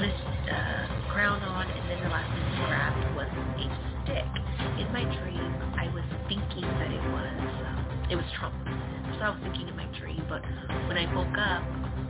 put 0.00 0.08
his 0.08 0.48
uh, 0.48 1.12
crown 1.12 1.42
on, 1.42 1.68
and 1.68 1.84
then 1.90 2.00
the 2.02 2.08
last 2.08 2.24
thing 2.32 2.44
he 2.56 2.64
grabbed 2.64 3.04
was 3.12 3.28
a 3.28 3.66
stick. 4.00 4.32
In 4.80 4.88
my 4.96 5.04
dream, 5.04 5.52
I 5.76 5.92
was 5.92 6.04
thinking 6.24 6.64
that 6.64 6.88
it 6.88 7.04
was 7.12 7.36
um, 7.68 8.08
it 8.08 8.16
was 8.16 8.24
Trump. 8.40 8.56
So 9.20 9.28
I 9.28 9.30
was 9.36 9.40
thinking 9.44 9.68
in 9.68 9.76
my 9.76 9.84
dream, 10.00 10.24
but 10.24 10.40
when 10.88 10.96
I 10.96 11.04
woke 11.12 11.36
up, 11.36 11.60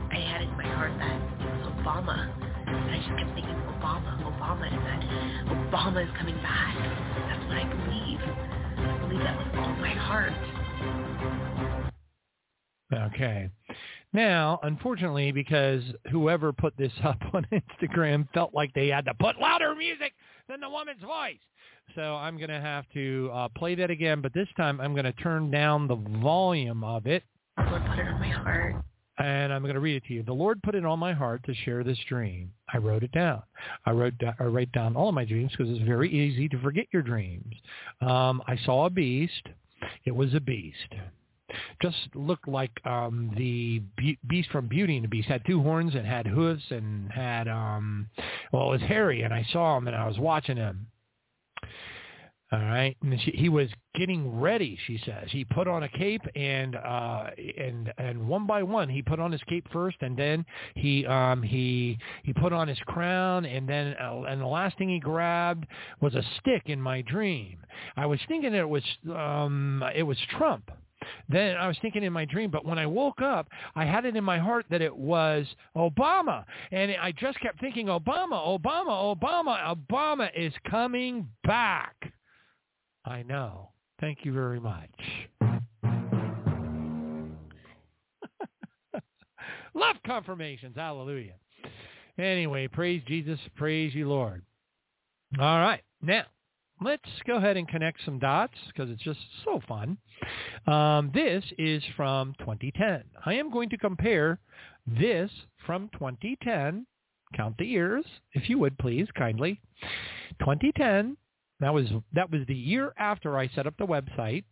I 0.07 0.23
had 0.23 0.41
in 0.41 0.55
my 0.55 0.63
heart 0.71 0.95
that 1.03 1.19
it 1.19 1.51
was 1.51 1.67
Obama. 1.83 2.31
And 2.63 2.95
I 2.95 2.97
just 3.03 3.11
kept 3.19 3.35
thinking, 3.35 3.59
Obama, 3.75 4.23
Obama, 4.23 4.71
and 4.71 4.79
that 4.87 5.03
Obama 5.51 5.99
is 5.99 6.11
coming 6.15 6.39
back. 6.39 6.71
That's 7.27 7.43
what 7.51 7.59
I 7.59 7.67
believe. 7.67 8.23
I 8.23 8.97
believe 9.03 9.19
that 9.19 9.35
with 9.35 9.51
all 9.59 9.75
my 9.83 9.91
heart. 9.91 10.31
Okay. 13.11 13.49
Now, 14.13 14.59
unfortunately, 14.63 15.31
because 15.31 15.83
whoever 16.11 16.51
put 16.51 16.75
this 16.77 16.91
up 17.03 17.19
on 17.33 17.47
Instagram 17.51 18.27
felt 18.33 18.53
like 18.53 18.73
they 18.73 18.87
had 18.87 19.05
to 19.05 19.13
put 19.13 19.39
louder 19.39 19.75
music 19.75 20.13
than 20.49 20.59
the 20.59 20.69
woman's 20.69 21.01
voice. 21.01 21.37
So 21.95 22.15
I'm 22.15 22.37
going 22.37 22.49
to 22.49 22.61
have 22.61 22.85
to 22.93 23.29
uh, 23.33 23.47
play 23.49 23.75
that 23.75 23.89
again, 23.89 24.21
but 24.21 24.33
this 24.33 24.47
time 24.55 24.79
I'm 24.79 24.93
going 24.93 25.05
to 25.05 25.13
turn 25.13 25.51
down 25.51 25.87
the 25.87 25.95
volume 26.21 26.83
of 26.83 27.05
it. 27.05 27.23
The 27.57 27.63
Lord 27.63 27.85
put 27.85 27.99
it 27.99 28.07
on 28.07 28.19
my 28.19 28.29
heart. 28.29 28.75
And 29.17 29.53
I'm 29.53 29.61
going 29.61 29.75
to 29.75 29.81
read 29.81 29.97
it 29.97 30.05
to 30.07 30.13
you. 30.13 30.23
The 30.23 30.33
Lord 30.33 30.63
put 30.63 30.73
it 30.73 30.85
on 30.85 30.97
my 30.97 31.13
heart 31.13 31.43
to 31.45 31.53
share 31.53 31.83
this 31.83 31.97
dream. 32.07 32.51
I 32.73 32.77
wrote 32.77 33.03
it 33.03 33.11
down. 33.11 33.43
I 33.85 33.91
wrote 33.91 34.13
I 34.39 34.43
write 34.45 34.71
down 34.71 34.95
all 34.95 35.09
of 35.09 35.15
my 35.15 35.25
dreams 35.25 35.51
because 35.51 35.71
it's 35.71 35.85
very 35.85 36.09
easy 36.09 36.47
to 36.49 36.59
forget 36.59 36.87
your 36.91 37.03
dreams. 37.03 37.53
Um, 37.99 38.41
I 38.47 38.57
saw 38.65 38.85
a 38.85 38.89
beast. 38.89 39.47
It 40.05 40.15
was 40.15 40.33
a 40.33 40.39
beast 40.39 40.95
just 41.81 41.97
looked 42.15 42.47
like 42.47 42.71
um 42.85 43.31
the 43.37 43.81
be- 43.97 44.19
beast 44.27 44.49
from 44.51 44.67
Beauty 44.67 44.95
and 44.97 45.03
the 45.03 45.09
Beast 45.09 45.27
had 45.27 45.45
two 45.45 45.61
horns 45.61 45.95
and 45.95 46.05
had 46.05 46.27
hooves 46.27 46.63
and 46.69 47.11
had 47.11 47.47
um 47.47 48.07
well 48.51 48.67
it 48.69 48.81
was 48.81 48.81
hairy 48.81 49.21
and 49.21 49.33
I 49.33 49.45
saw 49.51 49.77
him 49.77 49.87
and 49.87 49.95
I 49.95 50.07
was 50.07 50.19
watching 50.19 50.57
him. 50.57 50.87
All 52.53 52.59
right, 52.59 52.97
and 53.01 53.17
she, 53.21 53.31
he 53.31 53.47
was 53.47 53.69
getting 53.95 54.41
ready. 54.41 54.77
She 54.85 54.99
says 55.05 55.29
he 55.29 55.45
put 55.45 55.69
on 55.69 55.83
a 55.83 55.89
cape 55.89 56.23
and 56.35 56.75
uh 56.75 57.27
and 57.57 57.93
and 57.97 58.27
one 58.27 58.45
by 58.45 58.61
one 58.61 58.89
he 58.89 59.01
put 59.01 59.21
on 59.21 59.31
his 59.31 59.41
cape 59.43 59.65
first 59.71 59.95
and 60.01 60.17
then 60.17 60.45
he 60.75 61.05
um 61.05 61.41
he 61.43 61.97
he 62.23 62.33
put 62.33 62.51
on 62.51 62.67
his 62.67 62.79
crown 62.79 63.45
and 63.45 63.69
then 63.69 63.95
uh, 64.01 64.23
and 64.23 64.41
the 64.41 64.45
last 64.45 64.77
thing 64.77 64.89
he 64.89 64.99
grabbed 64.99 65.65
was 66.01 66.13
a 66.13 66.23
stick 66.41 66.63
in 66.65 66.81
my 66.81 67.01
dream. 67.03 67.59
I 67.95 68.05
was 68.05 68.19
thinking 68.27 68.53
it 68.53 68.67
was 68.67 68.83
um 69.09 69.81
it 69.95 70.03
was 70.03 70.17
Trump 70.37 70.71
then 71.29 71.55
I 71.57 71.67
was 71.67 71.77
thinking 71.81 72.03
in 72.03 72.13
my 72.13 72.25
dream, 72.25 72.51
but 72.51 72.65
when 72.65 72.77
I 72.77 72.85
woke 72.85 73.21
up, 73.21 73.47
I 73.75 73.85
had 73.85 74.05
it 74.05 74.15
in 74.15 74.23
my 74.23 74.37
heart 74.37 74.65
that 74.69 74.81
it 74.81 74.95
was 74.95 75.45
Obama. 75.75 76.45
And 76.71 76.91
I 77.01 77.11
just 77.11 77.39
kept 77.39 77.59
thinking, 77.59 77.87
Obama, 77.87 78.59
Obama, 78.59 79.15
Obama, 79.15 79.75
Obama 79.75 80.29
is 80.35 80.53
coming 80.69 81.27
back. 81.43 81.95
I 83.05 83.23
know. 83.23 83.69
Thank 83.99 84.19
you 84.23 84.33
very 84.33 84.59
much. 84.59 84.89
Love 89.73 89.95
confirmations. 90.05 90.75
Hallelujah. 90.75 91.35
Anyway, 92.17 92.67
praise 92.67 93.01
Jesus. 93.07 93.39
Praise 93.55 93.95
you, 93.95 94.07
Lord. 94.07 94.43
All 95.39 95.59
right. 95.59 95.81
Now, 96.01 96.23
let's 96.81 97.09
go 97.25 97.35
ahead 97.35 97.57
and 97.57 97.67
connect 97.67 97.99
some 98.03 98.19
dots 98.19 98.53
because 98.67 98.89
it's 98.89 99.03
just 99.03 99.19
so 99.45 99.61
fun. 99.67 99.97
Um, 100.67 101.11
this 101.13 101.43
is 101.57 101.83
from 101.95 102.33
2010. 102.39 103.03
I 103.25 103.33
am 103.35 103.51
going 103.51 103.69
to 103.69 103.77
compare 103.77 104.39
this 104.85 105.31
from 105.65 105.89
2010. 105.93 106.85
Count 107.35 107.57
the 107.57 107.65
years, 107.65 108.03
if 108.33 108.49
you 108.49 108.57
would, 108.59 108.77
please, 108.77 109.07
kindly. 109.17 109.61
2010. 110.39 111.15
That 111.61 111.73
was 111.73 111.85
that 112.13 112.29
was 112.31 112.41
the 112.47 112.55
year 112.55 112.91
after 112.97 113.37
I 113.37 113.47
set 113.49 113.67
up 113.67 113.75
the 113.77 113.85
website, 113.85 114.43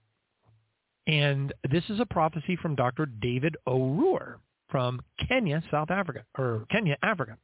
and 1.08 1.52
this 1.72 1.84
is 1.90 2.00
a 2.00 2.06
prophecy 2.06 2.56
from 2.56 2.76
Dr. 2.76 3.08
David 3.08 3.58
Owuor 3.68 4.36
from 4.70 5.02
Kenya, 5.28 5.64
South 5.72 5.90
Africa, 5.90 6.24
or 6.38 6.66
Kenya, 6.70 6.98
Africa. 7.02 7.36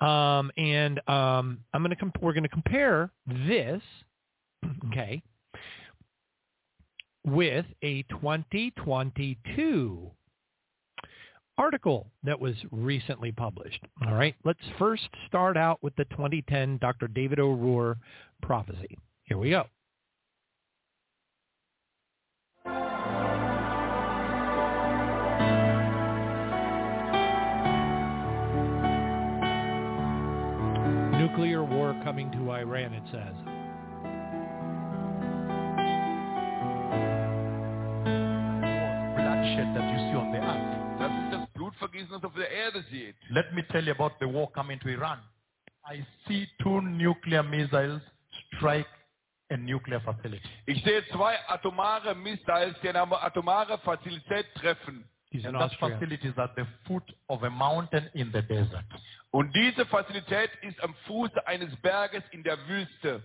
Um, 0.00 0.50
and 0.56 0.98
um, 1.08 1.58
I'm 1.72 1.82
going 1.82 1.90
to 1.90 1.96
comp- 1.96 2.22
we're 2.22 2.32
going 2.32 2.44
to 2.44 2.48
compare 2.48 3.10
this, 3.26 3.82
Mm-hmm. 4.64 4.88
okay, 4.88 5.22
with 7.24 7.66
a 7.82 8.02
2022 8.04 10.10
article 11.58 12.06
that 12.24 12.40
was 12.40 12.54
recently 12.70 13.32
published. 13.32 13.84
All 14.06 14.14
right, 14.14 14.34
let's 14.44 14.60
first 14.78 15.08
start 15.26 15.58
out 15.58 15.82
with 15.82 15.94
the 15.96 16.06
2010 16.06 16.78
Dr. 16.78 17.08
David 17.08 17.38
Owuor 17.38 17.96
prophecy. 18.42 18.96
Here 19.24 19.36
we 19.36 19.50
go. 19.50 19.66
Nuclear 31.18 31.62
war 31.62 31.94
coming 32.02 32.30
to 32.32 32.50
Iran, 32.50 32.94
it 32.94 33.02
says. 33.12 33.34
Bloodshed 39.60 39.76
that 39.76 39.90
you 39.90 39.98
see 39.98 40.16
on 40.16 40.32
the 40.32 40.38
earth. 40.38 40.98
Das 40.98 41.12
ist 41.24 41.32
das 41.32 41.52
Blutvergießen, 41.54 42.10
das 42.10 42.24
auf 42.24 42.34
der 42.34 42.50
Erde 42.50 42.82
seht. 42.90 43.16
Let 43.30 43.52
me 43.52 43.66
tell 43.68 43.86
you 43.86 43.92
about 43.92 44.12
the 44.20 44.26
war 44.26 44.50
coming 44.52 44.78
to 44.80 44.88
Iran. 44.88 45.18
I 45.84 46.04
see 46.26 46.46
two 46.62 46.80
nuclear 46.80 47.42
missiles 47.42 48.02
strike 48.56 48.86
a 49.50 49.56
nuclear 49.56 50.00
facility. 50.00 50.42
Ich 50.66 50.82
sehe 50.84 51.06
zwei 51.08 51.36
atomare 51.48 52.14
Missiles, 52.14 52.76
die 52.82 52.88
eine 52.88 53.00
atomare 53.00 53.78
Fazilität 53.78 54.46
treffen. 54.54 55.04
He's 55.30 55.42
in 55.44 55.48
And 55.48 55.58
that 55.58 55.70
Austria. 55.72 55.90
facility 55.98 56.28
is 56.28 56.38
at 56.38 56.54
the 56.56 56.66
foot 56.86 57.04
of 57.28 57.42
a 57.42 57.50
mountain 57.50 58.08
in 58.14 58.30
the 58.32 58.42
desert. 58.42 58.84
Und 59.30 59.54
diese 59.54 59.86
Fazilität 59.86 60.50
ist 60.62 60.82
am 60.82 60.94
Fuße 61.06 61.46
eines 61.46 61.74
Berges 61.76 62.22
in 62.32 62.42
der 62.42 62.58
Wüste. 62.66 63.22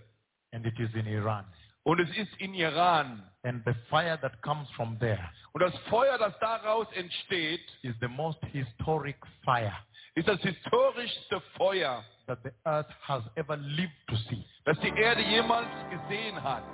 And 0.52 0.64
it 0.64 0.78
is 0.78 0.94
in 0.94 1.06
Iran. 1.06 1.44
Und 1.86 2.00
es 2.00 2.10
ist 2.16 2.34
in 2.40 2.52
Iran. 2.54 3.22
And 3.44 3.62
the 3.64 3.74
fire 3.88 4.18
that 4.20 4.42
comes 4.42 4.68
from 4.72 4.98
there 4.98 5.30
Und 5.52 5.62
das 5.62 5.72
Feuer, 5.88 6.18
das 6.18 6.36
daraus 6.40 6.88
entsteht, 6.94 7.60
is 7.82 7.94
the 8.00 8.08
most 8.08 8.38
historic 8.52 9.16
fire 9.44 9.72
ist 10.16 10.26
das 10.26 10.40
historischste 10.40 11.40
Feuer, 11.56 12.02
that 12.26 12.38
the 12.42 12.50
earth 12.64 12.90
has 13.02 13.22
ever 13.36 13.56
lived 13.56 13.92
to 14.08 14.16
see. 14.28 14.44
das 14.64 14.78
die 14.80 14.88
Erde 14.88 15.22
jemals 15.22 15.68
gesehen 15.90 16.42
hat. 16.42 16.64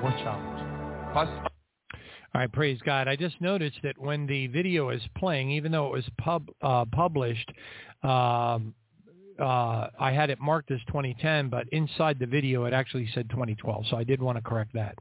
Watch 0.00 0.24
out. 0.24 1.12
Passt 1.12 1.32
All 2.32 2.42
right, 2.42 2.52
praise 2.52 2.80
God. 2.82 3.08
I 3.08 3.16
just 3.16 3.40
noticed 3.40 3.82
that 3.82 3.98
when 3.98 4.28
the 4.28 4.46
video 4.46 4.90
is 4.90 5.02
playing, 5.18 5.50
even 5.50 5.72
though 5.72 5.86
it 5.88 5.92
was 5.92 6.08
pub, 6.16 6.48
uh, 6.62 6.84
published, 6.84 7.50
um, 8.04 8.72
uh, 9.40 9.88
I 9.98 10.12
had 10.12 10.30
it 10.30 10.40
marked 10.40 10.70
as 10.70 10.80
2010, 10.88 11.48
but 11.48 11.66
inside 11.72 12.18
the 12.18 12.26
video 12.26 12.64
it 12.64 12.72
actually 12.72 13.08
said 13.14 13.30
2012. 13.30 13.86
So 13.90 13.96
I 13.96 14.04
did 14.04 14.20
want 14.20 14.36
to 14.36 14.42
correct 14.42 14.72
that. 14.74 14.96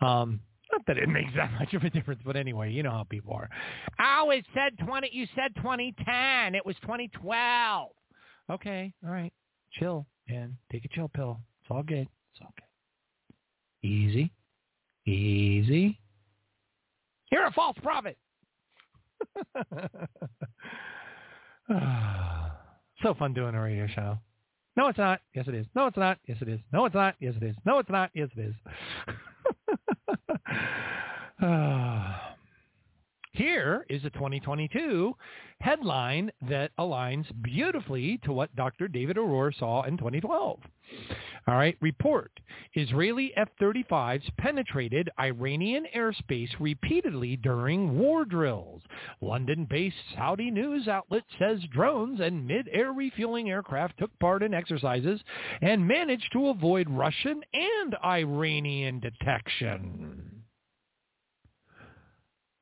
Um, 0.00 0.40
not 0.72 0.82
that 0.86 0.98
it 0.98 1.08
makes 1.08 1.32
that 1.36 1.52
much 1.60 1.74
of 1.74 1.84
a 1.84 1.90
difference, 1.90 2.20
but 2.24 2.36
anyway, 2.36 2.72
you 2.72 2.82
know 2.82 2.90
how 2.90 3.04
people 3.04 3.34
are. 3.34 3.48
Oh, 4.00 4.30
it 4.30 4.44
said 4.54 4.76
20. 4.84 5.10
You 5.12 5.26
said 5.34 5.54
2010. 5.56 6.54
It 6.54 6.64
was 6.64 6.76
2012. 6.82 7.90
Okay, 8.50 8.92
all 9.04 9.12
right. 9.12 9.32
Chill, 9.72 10.06
man. 10.28 10.56
Take 10.70 10.84
a 10.84 10.88
chill 10.88 11.08
pill. 11.08 11.40
It's 11.62 11.70
all 11.70 11.82
good. 11.82 12.08
It's 12.32 12.40
all 12.42 12.52
good. 12.56 13.88
Easy. 13.88 14.32
Easy. 15.06 15.98
You're 17.30 17.46
a 17.46 17.52
false 17.52 17.76
prophet. 17.82 18.16
so 23.04 23.14
fun 23.14 23.34
doing 23.34 23.54
a 23.54 23.60
radio 23.60 23.86
show. 23.86 24.18
No, 24.76 24.88
it's 24.88 24.98
not. 24.98 25.20
Yes, 25.34 25.46
it 25.46 25.54
is. 25.54 25.66
No, 25.76 25.86
it's 25.86 25.96
not. 25.96 26.18
Yes, 26.26 26.38
it 26.40 26.48
is. 26.48 26.58
No, 26.72 26.86
it's 26.86 26.94
not. 26.94 27.14
Yes, 27.20 27.34
it 27.36 27.42
is. 27.42 27.54
No, 27.64 27.78
it's 27.78 27.90
not. 27.90 28.10
Yes, 28.14 28.30
it 28.36 28.40
is. 28.40 28.54
Here 33.34 33.84
is 33.88 34.04
a 34.04 34.10
2022 34.10 35.12
headline 35.60 36.30
that 36.48 36.70
aligns 36.78 37.26
beautifully 37.42 38.18
to 38.18 38.32
what 38.32 38.54
Dr. 38.54 38.86
David 38.86 39.16
Owuor 39.16 39.58
saw 39.58 39.82
in 39.82 39.96
2012. 39.96 40.60
All 41.48 41.54
right, 41.56 41.76
report. 41.80 42.30
Israeli 42.74 43.32
F-35s 43.36 44.22
penetrated 44.38 45.10
Iranian 45.18 45.84
airspace 45.96 46.50
repeatedly 46.60 47.34
during 47.34 47.98
war 47.98 48.24
drills. 48.24 48.82
London-based 49.20 49.96
Saudi 50.14 50.52
news 50.52 50.86
outlet 50.86 51.24
says 51.36 51.58
drones 51.72 52.20
and 52.20 52.46
mid-air 52.46 52.92
refueling 52.92 53.50
aircraft 53.50 53.98
took 53.98 54.16
part 54.20 54.44
in 54.44 54.54
exercises 54.54 55.20
and 55.60 55.88
managed 55.88 56.30
to 56.34 56.50
avoid 56.50 56.88
Russian 56.88 57.42
and 57.52 57.96
Iranian 58.04 59.00
detection. 59.00 60.33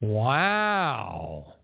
Wow. 0.03 1.55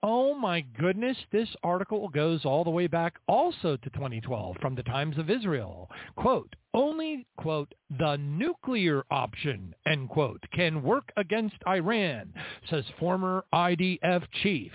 Oh 0.00 0.32
my 0.32 0.60
goodness, 0.78 1.16
this 1.32 1.48
article 1.64 2.08
goes 2.08 2.44
all 2.44 2.62
the 2.62 2.70
way 2.70 2.86
back 2.86 3.16
also 3.26 3.76
to 3.76 3.90
2012 3.90 4.56
from 4.60 4.76
the 4.76 4.84
Times 4.84 5.18
of 5.18 5.28
Israel. 5.28 5.90
Quote, 6.14 6.54
only, 6.72 7.26
quote, 7.36 7.74
the 7.98 8.16
nuclear 8.16 9.02
option, 9.10 9.74
end 9.86 10.08
quote, 10.08 10.44
can 10.52 10.84
work 10.84 11.10
against 11.16 11.56
Iran, 11.66 12.32
says 12.70 12.84
former 13.00 13.44
IDF 13.52 14.22
chief. 14.44 14.70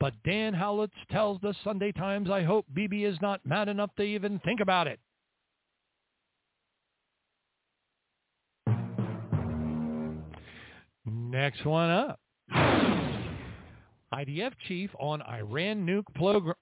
But 0.00 0.14
Dan 0.24 0.52
Halutz 0.52 0.90
tells 1.12 1.40
the 1.40 1.54
Sunday 1.62 1.92
Times, 1.92 2.28
I 2.28 2.42
hope 2.42 2.66
Bibi 2.74 3.04
is 3.04 3.18
not 3.22 3.46
mad 3.46 3.68
enough 3.68 3.94
to 3.94 4.02
even 4.02 4.40
think 4.40 4.58
about 4.58 4.88
it. 4.88 4.98
Next 11.34 11.66
one 11.66 11.90
up. 11.90 12.20
IDF 14.14 14.52
chief 14.68 14.88
on 15.00 15.20
Iran 15.22 15.84
nuke 15.84 16.04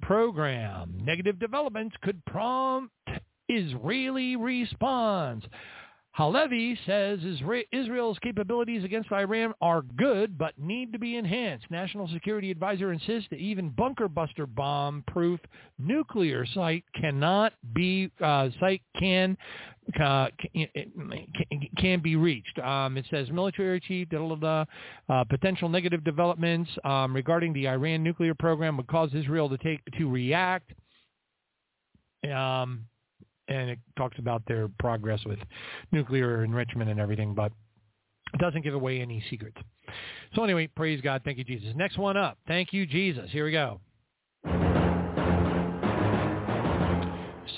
program. 0.00 0.98
Negative 1.04 1.38
developments 1.38 1.94
could 2.00 2.24
prompt 2.24 2.90
Israeli 3.50 4.36
response. 4.36 5.44
Halevi 6.14 6.78
says 6.84 7.20
Israel's 7.72 8.18
capabilities 8.18 8.84
against 8.84 9.10
Iran 9.10 9.54
are 9.62 9.80
good 9.96 10.36
but 10.36 10.58
need 10.58 10.92
to 10.92 10.98
be 10.98 11.16
enhanced. 11.16 11.70
National 11.70 12.06
Security 12.08 12.50
Advisor 12.50 12.92
insists 12.92 13.28
that 13.30 13.36
even 13.36 13.70
bunker 13.70 14.08
buster 14.08 14.46
bomb 14.46 15.04
proof 15.06 15.40
nuclear 15.78 16.44
site 16.54 16.84
cannot 17.00 17.54
be 17.72 18.10
uh, 18.20 18.50
site 18.60 18.82
can 18.98 19.38
uh, 19.98 20.28
can, 21.78 22.00
be 22.00 22.16
reached. 22.16 22.58
Um, 22.58 22.98
it 22.98 23.06
says 23.10 23.30
military 23.30 23.80
chief 23.80 24.10
da, 24.10 24.18
da, 24.18 24.34
da, 24.36 24.64
uh, 25.08 25.24
potential 25.24 25.68
negative 25.68 26.04
developments 26.04 26.70
um, 26.84 27.14
regarding 27.14 27.54
the 27.54 27.68
Iran 27.68 28.02
nuclear 28.02 28.34
program 28.34 28.76
would 28.76 28.86
cause 28.86 29.10
Israel 29.14 29.48
to 29.48 29.58
take 29.58 29.80
to 29.98 30.10
react. 30.10 30.72
Um, 32.30 32.84
and 33.52 33.70
it 33.70 33.78
talks 33.96 34.18
about 34.18 34.42
their 34.46 34.68
progress 34.78 35.20
with 35.24 35.38
nuclear 35.92 36.44
enrichment 36.44 36.90
and 36.90 37.00
everything, 37.00 37.34
but 37.34 37.52
it 38.34 38.40
doesn't 38.40 38.62
give 38.62 38.74
away 38.74 39.00
any 39.00 39.22
secrets. 39.30 39.58
So 40.34 40.44
anyway, 40.44 40.68
praise 40.68 41.00
God. 41.00 41.22
Thank 41.24 41.38
you, 41.38 41.44
Jesus. 41.44 41.70
Next 41.76 41.98
one 41.98 42.16
up. 42.16 42.38
Thank 42.46 42.72
you, 42.72 42.86
Jesus. 42.86 43.30
Here 43.30 43.44
we 43.44 43.52
go. 43.52 43.80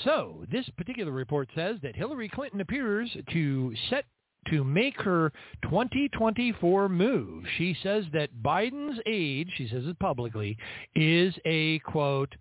So 0.03 0.45
this 0.51 0.67
particular 0.77 1.11
report 1.11 1.49
says 1.55 1.77
that 1.81 1.95
Hillary 1.95 2.29
Clinton 2.29 2.61
appears 2.61 3.09
to 3.31 3.73
set 3.89 4.05
to 4.49 4.63
make 4.63 5.01
her 5.01 5.31
2024 5.63 6.89
move. 6.89 7.43
She 7.57 7.75
says 7.81 8.05
that 8.13 8.29
Biden's 8.43 8.99
age, 9.07 9.49
she 9.57 9.67
says 9.67 9.83
it 9.85 9.97
publicly, 9.99 10.55
is 10.95 11.33
a, 11.45 11.79
quote, 11.79 12.35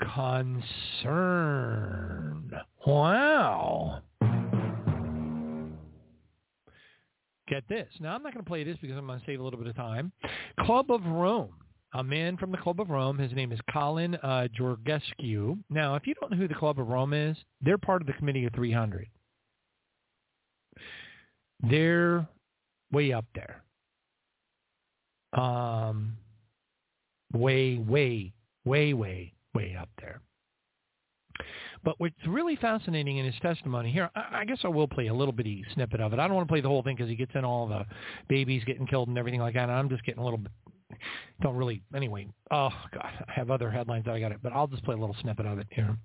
concern. 0.00 0.62
Wow. 2.86 4.02
Get 7.48 7.68
this. 7.68 7.88
Now, 8.00 8.14
I'm 8.14 8.22
not 8.22 8.32
going 8.34 8.44
to 8.44 8.48
play 8.48 8.64
this 8.64 8.76
because 8.80 8.96
I'm 8.96 9.06
going 9.06 9.20
to 9.20 9.26
save 9.26 9.40
a 9.40 9.42
little 9.42 9.58
bit 9.58 9.68
of 9.68 9.76
time. 9.76 10.12
Club 10.60 10.90
of 10.90 11.04
Rome. 11.04 11.52
A 11.94 12.02
man 12.02 12.36
from 12.36 12.50
the 12.50 12.58
Club 12.58 12.80
of 12.80 12.90
Rome. 12.90 13.16
His 13.16 13.32
name 13.32 13.52
is 13.52 13.60
Călin 13.70 14.18
uh, 14.22 14.48
Georgescu. 14.58 15.56
Now, 15.70 15.94
if 15.94 16.06
you 16.06 16.14
don't 16.20 16.30
know 16.32 16.36
who 16.36 16.48
the 16.48 16.54
Club 16.54 16.80
of 16.80 16.88
Rome 16.88 17.12
is, 17.14 17.36
they're 17.62 17.78
part 17.78 18.02
of 18.02 18.06
the 18.06 18.12
Committee 18.14 18.44
of 18.44 18.52
300. 18.54 19.06
They're 21.70 22.26
way 22.92 23.12
up 23.12 23.24
there. 23.34 23.62
Um, 25.32 26.16
way, 27.32 27.78
way, 27.78 28.32
way, 28.64 28.92
way, 28.92 29.32
way 29.56 29.76
up 29.80 29.88
there. 30.00 30.20
But 31.84 31.94
what's 31.98 32.14
really 32.26 32.56
fascinating 32.56 33.18
in 33.18 33.26
his 33.26 33.34
testimony 33.40 33.92
here, 33.92 34.10
I, 34.14 34.44
guess 34.44 34.58
I 34.64 34.68
will 34.68 34.88
play 34.88 35.08
a 35.08 35.14
little 35.14 35.32
bitty 35.32 35.64
snippet 35.74 36.00
of 36.00 36.12
it. 36.12 36.18
I 36.18 36.26
don't 36.26 36.34
want 36.34 36.48
to 36.48 36.52
play 36.52 36.60
the 36.60 36.68
whole 36.68 36.82
thing 36.82 36.96
because 36.96 37.10
he 37.10 37.16
gets 37.16 37.32
in 37.34 37.44
all 37.44 37.68
the 37.68 37.84
babies 38.28 38.64
getting 38.64 38.86
killed 38.86 39.08
and 39.08 39.18
everything 39.18 39.40
like 39.40 39.54
that. 39.54 39.64
And 39.64 39.72
I'm 39.72 39.88
just 39.88 40.04
getting 40.04 40.20
a 40.20 40.24
little 40.24 40.38
bit, 40.38 40.52
don't 41.42 41.54
really, 41.54 41.82
anyway. 41.94 42.26
Oh, 42.50 42.70
God, 42.92 43.10
I 43.28 43.32
have 43.32 43.50
other 43.50 43.70
headlines 43.70 44.06
that 44.06 44.14
I 44.14 44.20
got 44.20 44.32
it, 44.32 44.38
but 44.42 44.52
I'll 44.52 44.66
just 44.66 44.84
play 44.84 44.94
a 44.94 44.98
little 44.98 45.16
snippet 45.20 45.46
of 45.46 45.58
it 45.58 45.66
here. 45.70 45.96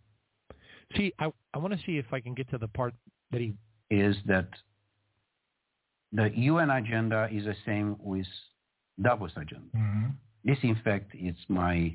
See, 0.98 1.14
I, 1.20 1.32
I 1.54 1.58
want 1.58 1.74
to 1.74 1.80
see 1.86 1.98
if 1.98 2.12
I 2.12 2.20
can 2.20 2.34
get 2.34 2.50
to 2.52 2.58
the 2.58 2.68
part 2.68 2.94
that 3.32 3.40
he... 3.40 3.54
Is 3.90 4.16
that 4.28 4.50
the 6.12 6.32
UN 6.36 6.70
agenda 6.70 7.30
is 7.32 7.46
the 7.46 7.56
same 7.66 7.96
with 8.00 8.28
Davos 9.02 9.32
agenda. 9.36 9.66
Mm-hmm. 9.76 10.10
This, 10.44 10.58
in 10.64 10.76
fact, 10.84 11.12
is 11.20 11.36
my 11.48 11.94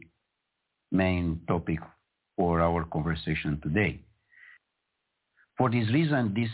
main 0.90 1.40
topic 1.48 1.80
for 2.36 2.60
our 2.60 2.84
conversation 2.84 3.60
today. 3.62 4.00
For 5.56 5.70
this 5.70 5.88
reason, 5.90 6.34
this 6.34 6.50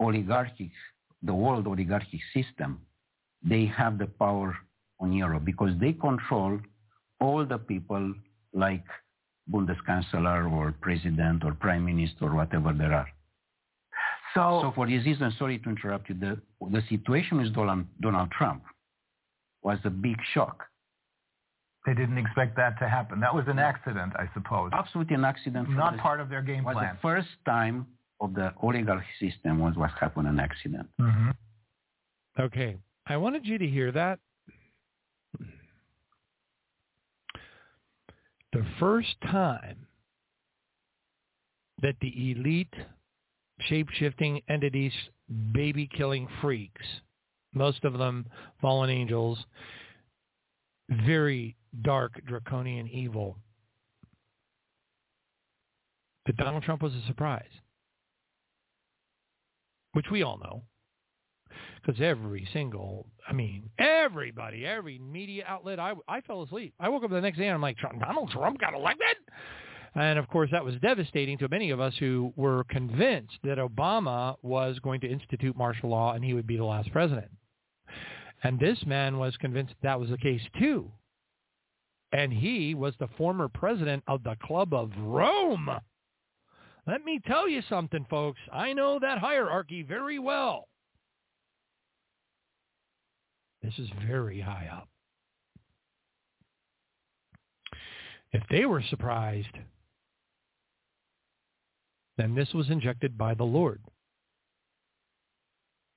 oligarchic, 0.00 0.70
the 1.22 1.34
world 1.34 1.66
oligarchic 1.66 2.20
system, 2.32 2.80
they 3.42 3.66
have 3.66 3.98
the 3.98 4.06
power 4.06 4.56
on 5.00 5.12
Europe 5.12 5.44
because 5.44 5.72
they 5.80 5.92
control 5.92 6.60
all 7.20 7.44
the 7.44 7.58
people 7.58 8.14
like 8.52 8.84
Bundeskanzler 9.50 10.50
or 10.50 10.74
president 10.80 11.44
or 11.44 11.52
prime 11.54 11.84
minister 11.84 12.26
or 12.26 12.34
whatever 12.34 12.72
there 12.72 12.92
are. 12.92 13.08
So, 14.34 14.60
so 14.62 14.72
for 14.74 14.86
this 14.86 15.04
reason, 15.04 15.32
sorry 15.38 15.58
to 15.58 15.68
interrupt 15.68 16.08
you, 16.08 16.14
the, 16.14 16.40
the 16.70 16.82
situation 16.88 17.38
with 17.38 17.52
Donald, 17.52 17.86
Donald 18.00 18.30
Trump 18.30 18.62
was 19.62 19.78
a 19.84 19.90
big 19.90 20.16
shock. 20.32 20.69
They 21.86 21.94
didn't 21.94 22.18
expect 22.18 22.56
that 22.56 22.78
to 22.80 22.88
happen. 22.88 23.20
That 23.20 23.34
was 23.34 23.44
an 23.48 23.58
accident, 23.58 24.12
I 24.16 24.28
suppose. 24.34 24.70
Absolutely 24.74 25.14
an 25.14 25.24
accident. 25.24 25.70
Not 25.70 25.96
part 25.96 26.20
of 26.20 26.28
their 26.28 26.42
game 26.42 26.62
was 26.62 26.74
plan. 26.74 26.94
the 26.94 27.00
first 27.00 27.28
time 27.46 27.86
of 28.20 28.34
the 28.34 28.52
oligarchy 28.62 29.06
system 29.18 29.58
was 29.58 29.76
what 29.76 29.90
happened 29.98 30.28
an 30.28 30.38
accident. 30.38 30.88
Mm-hmm. 31.00 31.30
Okay. 32.38 32.76
I 33.06 33.16
wanted 33.16 33.46
you 33.46 33.56
to 33.58 33.66
hear 33.66 33.90
that. 33.92 34.18
The 38.52 38.66
first 38.78 39.14
time 39.22 39.86
that 41.80 41.94
the 42.00 42.32
elite 42.32 42.74
shape-shifting 43.68 44.42
entities, 44.48 44.92
baby-killing 45.52 46.28
freaks, 46.40 46.84
most 47.54 47.84
of 47.84 47.96
them 47.96 48.26
fallen 48.60 48.90
angels, 48.90 49.38
very 51.06 51.56
dark, 51.82 52.20
draconian 52.26 52.88
evil, 52.88 53.36
that 56.26 56.36
Donald 56.36 56.62
Trump 56.62 56.82
was 56.82 56.94
a 56.94 57.06
surprise, 57.06 57.50
which 59.92 60.06
we 60.10 60.22
all 60.22 60.38
know. 60.38 60.62
Because 61.80 62.00
every 62.00 62.46
single, 62.52 63.06
I 63.26 63.32
mean, 63.32 63.70
everybody, 63.78 64.66
every 64.66 64.98
media 64.98 65.44
outlet, 65.48 65.80
I, 65.80 65.94
I 66.06 66.20
fell 66.20 66.42
asleep. 66.42 66.74
I 66.78 66.88
woke 66.90 67.04
up 67.04 67.10
the 67.10 67.20
next 67.20 67.38
day 67.38 67.46
and 67.46 67.54
I'm 67.54 67.62
like, 67.62 67.78
Donald 67.98 68.30
Trump 68.30 68.60
got 68.60 68.74
elected? 68.74 69.16
And 69.94 70.18
of 70.18 70.28
course, 70.28 70.50
that 70.52 70.64
was 70.64 70.74
devastating 70.76 71.38
to 71.38 71.48
many 71.48 71.70
of 71.70 71.80
us 71.80 71.94
who 71.98 72.32
were 72.36 72.64
convinced 72.64 73.38
that 73.42 73.58
Obama 73.58 74.36
was 74.42 74.78
going 74.80 75.00
to 75.00 75.10
institute 75.10 75.56
martial 75.56 75.88
law 75.90 76.12
and 76.12 76.24
he 76.24 76.34
would 76.34 76.46
be 76.46 76.56
the 76.56 76.64
last 76.64 76.92
president. 76.92 77.30
And 78.42 78.58
this 78.60 78.78
man 78.86 79.18
was 79.18 79.36
convinced 79.38 79.74
that 79.82 79.98
was 79.98 80.10
the 80.10 80.18
case 80.18 80.42
too. 80.58 80.92
And 82.12 82.32
he 82.32 82.74
was 82.74 82.94
the 82.98 83.08
former 83.16 83.48
president 83.48 84.02
of 84.08 84.22
the 84.24 84.36
Club 84.42 84.74
of 84.74 84.90
Rome. 84.98 85.70
Let 86.86 87.04
me 87.04 87.20
tell 87.24 87.48
you 87.48 87.62
something, 87.68 88.04
folks. 88.10 88.40
I 88.52 88.72
know 88.72 88.98
that 88.98 89.18
hierarchy 89.18 89.82
very 89.82 90.18
well. 90.18 90.66
This 93.62 93.74
is 93.78 93.88
very 94.06 94.40
high 94.40 94.68
up. 94.72 94.88
If 98.32 98.42
they 98.50 98.64
were 98.64 98.82
surprised, 98.88 99.56
then 102.16 102.34
this 102.34 102.52
was 102.54 102.70
injected 102.70 103.18
by 103.18 103.34
the 103.34 103.44
Lord. 103.44 103.80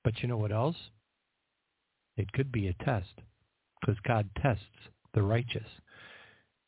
But 0.02 0.20
you 0.20 0.28
know 0.28 0.36
what 0.36 0.52
else? 0.52 0.76
It 2.16 2.32
could 2.32 2.52
be 2.52 2.68
a 2.68 2.84
test 2.84 3.14
because 3.80 3.96
God 4.06 4.28
tests 4.40 4.64
the 5.14 5.22
righteous. 5.22 5.66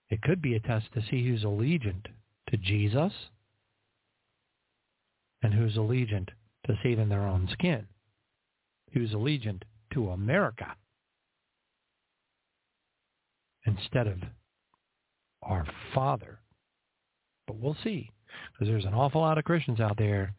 It 0.08 0.22
could 0.22 0.40
be 0.40 0.54
a 0.54 0.60
test 0.60 0.86
to 0.94 1.02
see 1.02 1.26
who's 1.26 1.44
allegiant 1.44 2.06
to 2.50 2.56
Jesus 2.56 3.12
and 5.42 5.52
who's 5.52 5.76
allegiant 5.76 6.28
to 6.66 6.78
saving 6.82 7.08
their 7.08 7.26
own 7.26 7.48
skin, 7.52 7.86
who's 8.92 9.12
allegiant 9.12 9.62
to 9.92 10.10
America 10.10 10.76
instead 13.66 14.06
of 14.06 14.18
our 15.42 15.66
Father. 15.92 16.38
But 17.46 17.56
we'll 17.56 17.76
see, 17.82 18.10
because 18.52 18.68
there's 18.68 18.84
an 18.84 18.94
awful 18.94 19.20
lot 19.20 19.38
of 19.38 19.44
Christians 19.44 19.80
out 19.80 19.96
there 19.98 20.34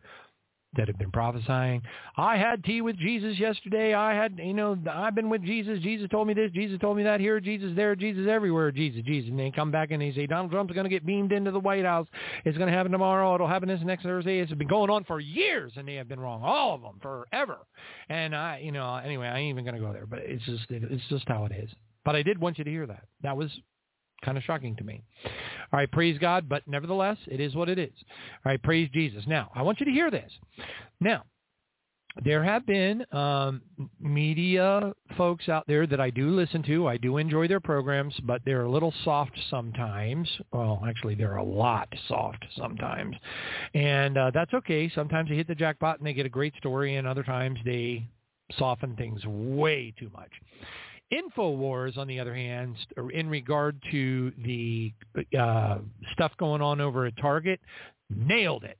that 0.76 0.88
have 0.88 0.98
been 0.98 1.12
prophesying. 1.12 1.82
I 2.18 2.38
had 2.38 2.64
tea 2.64 2.82
with 2.82 2.98
Jesus 2.98 3.40
yesterday. 3.40 3.94
I 3.94 4.14
had, 4.14 4.38
you 4.38 4.54
know, 4.54 4.78
I've 4.92 5.16
been 5.16 5.30
with 5.30 5.42
Jesus. 5.44 5.80
Jesus 5.80 6.08
told 6.10 6.28
me 6.28 6.34
this. 6.34 6.52
Jesus 6.52 6.78
told 6.80 6.98
me 6.98 7.04
that. 7.04 7.20
Here, 7.20 7.40
Jesus 7.40 7.72
there, 7.76 7.96
Jesus 7.96 8.28
everywhere. 8.30 8.72
Jesus, 8.72 9.02
Jesus. 9.06 9.30
And 9.30 9.40
they 9.40 9.50
come 9.50 9.72
back 9.72 9.92
and 9.92 10.02
they 10.02 10.12
say 10.12 10.28
Donald 10.28 10.52
Trump's 10.52 10.74
going 10.74 10.84
to 10.84 10.90
get 10.90 11.06
beamed 11.06 11.32
into 11.32 11.52
the 11.52 11.60
White 11.60 11.86
House. 11.86 12.08
It's 12.46 12.58
going 12.58 12.70
to 12.70 12.76
happen 12.76 12.92
tomorrow. 12.92 13.34
It'll 13.36 13.48
happen 13.48 13.70
this 13.70 13.80
next 13.84 14.04
Thursday. 14.04 14.40
It's 14.40 14.54
been 14.54 14.68
going 14.68 14.90
on 14.90 15.04
for 15.06 15.20
years, 15.20 15.72
and 15.78 15.88
they 15.88 15.96
have 15.96 16.10
been 16.10 16.20
wrong, 16.20 16.42
all 16.44 16.76
of 16.76 16.82
them, 16.82 17.00
forever. 17.02 17.58
And 18.10 18.36
I, 18.36 18.60
you 18.62 18.72
know, 18.72 18.96
anyway, 18.96 19.28
I 19.28 19.40
ain't 19.40 19.52
even 19.52 19.64
going 19.64 19.76
to 19.76 19.82
go 19.82 19.94
there. 19.94 20.06
But 20.06 20.20
it's 20.20 20.46
just, 20.46 20.66
it's 20.70 21.04
just 21.10 21.28
how 21.28 21.46
it 21.46 21.54
is. 21.54 21.70
But 22.04 22.16
I 22.16 22.24
did 22.24 22.40
want 22.40 22.58
you 22.58 22.64
to 22.64 22.70
hear 22.70 22.86
that. 22.88 23.06
That 23.24 23.36
was 23.36 23.52
kind 24.24 24.38
of 24.38 24.44
shocking 24.44 24.76
to 24.78 24.84
me. 24.84 25.04
All 25.26 25.80
right, 25.80 25.92
praise 25.92 26.18
God, 26.18 26.48
but 26.48 26.68
nevertheless, 26.68 27.18
it 27.28 27.40
is 27.40 27.56
what 27.56 27.70
it 27.70 27.80
is. 27.80 27.94
All 28.46 28.52
right, 28.52 28.62
praise 28.62 28.90
Jesus. 28.94 29.24
Now, 29.28 29.52
I 29.56 29.62
want 29.62 29.80
you 29.80 29.86
to 29.86 29.92
hear 29.92 30.10
this. 30.12 30.32
Now, 31.00 31.24
there 32.24 32.44
have 32.44 32.66
been 32.66 33.06
um, 33.12 33.62
media 34.00 34.92
folks 35.18 35.50
out 35.50 35.66
there 35.68 35.86
that 35.86 36.00
I 36.00 36.10
do 36.10 36.32
listen 36.32 36.64
to. 36.64 36.88
I 36.88 36.98
do 36.98 37.18
enjoy 37.18 37.48
their 37.48 37.60
programs, 37.60 38.16
but 38.24 38.42
they're 38.44 38.64
a 38.64 38.72
little 38.72 38.94
soft 39.04 39.38
sometimes. 39.50 40.28
Well, 40.52 40.84
actually, 40.88 41.16
they're 41.16 41.36
a 41.36 41.44
lot 41.44 41.88
soft 42.08 42.44
sometimes. 42.58 43.16
And 43.76 44.18
uh, 44.18 44.32
that's 44.34 44.54
okay. 44.54 44.92
Sometimes 44.94 45.30
they 45.30 45.36
hit 45.36 45.48
the 45.48 45.56
jackpot 45.56 46.00
and 46.00 46.08
they 46.08 46.14
get 46.14 46.26
a 46.26 46.30
great 46.30 46.56
story, 46.58 46.96
and 46.96 47.08
other 47.08 47.24
times 47.24 47.60
they 47.66 48.08
soften 48.58 48.96
things 48.96 49.24
way 49.26 49.94
too 50.00 50.10
much. 50.14 50.32
InfoWars, 51.14 51.98
on 51.98 52.08
the 52.08 52.20
other 52.20 52.36
hand, 52.36 52.76
in 53.14 53.30
regard 53.30 53.82
to 53.92 54.32
the 54.44 54.94
uh, 55.38 55.80
stuff 56.14 56.32
going 56.38 56.62
on 56.62 56.82
over 56.82 57.06
at 57.06 57.18
Target, 57.18 57.60
nailed 58.10 58.64
it. 58.64 58.78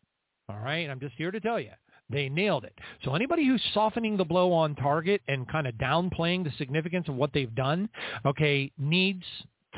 All 0.50 0.60
right, 0.60 0.90
I'm 0.90 1.00
just 1.00 1.16
here 1.18 1.32
to 1.32 1.40
tell 1.40 1.60
you. 1.60 1.72
They 2.10 2.30
nailed 2.30 2.64
it. 2.64 2.74
So 3.04 3.16
anybody 3.16 3.46
who's 3.46 3.62
softening 3.74 4.16
the 4.16 4.24
blow 4.24 4.54
on 4.54 4.76
Target 4.76 5.22
and 5.28 5.48
kind 5.50 5.68
of 5.68 5.76
downplaying 5.76 6.46
the 6.46 6.52
significance 6.58 7.10
of 7.10 7.16
what 7.16 7.34
they've 7.34 7.54
done, 7.54 7.90
okay, 8.26 8.72
needs 8.78 9.24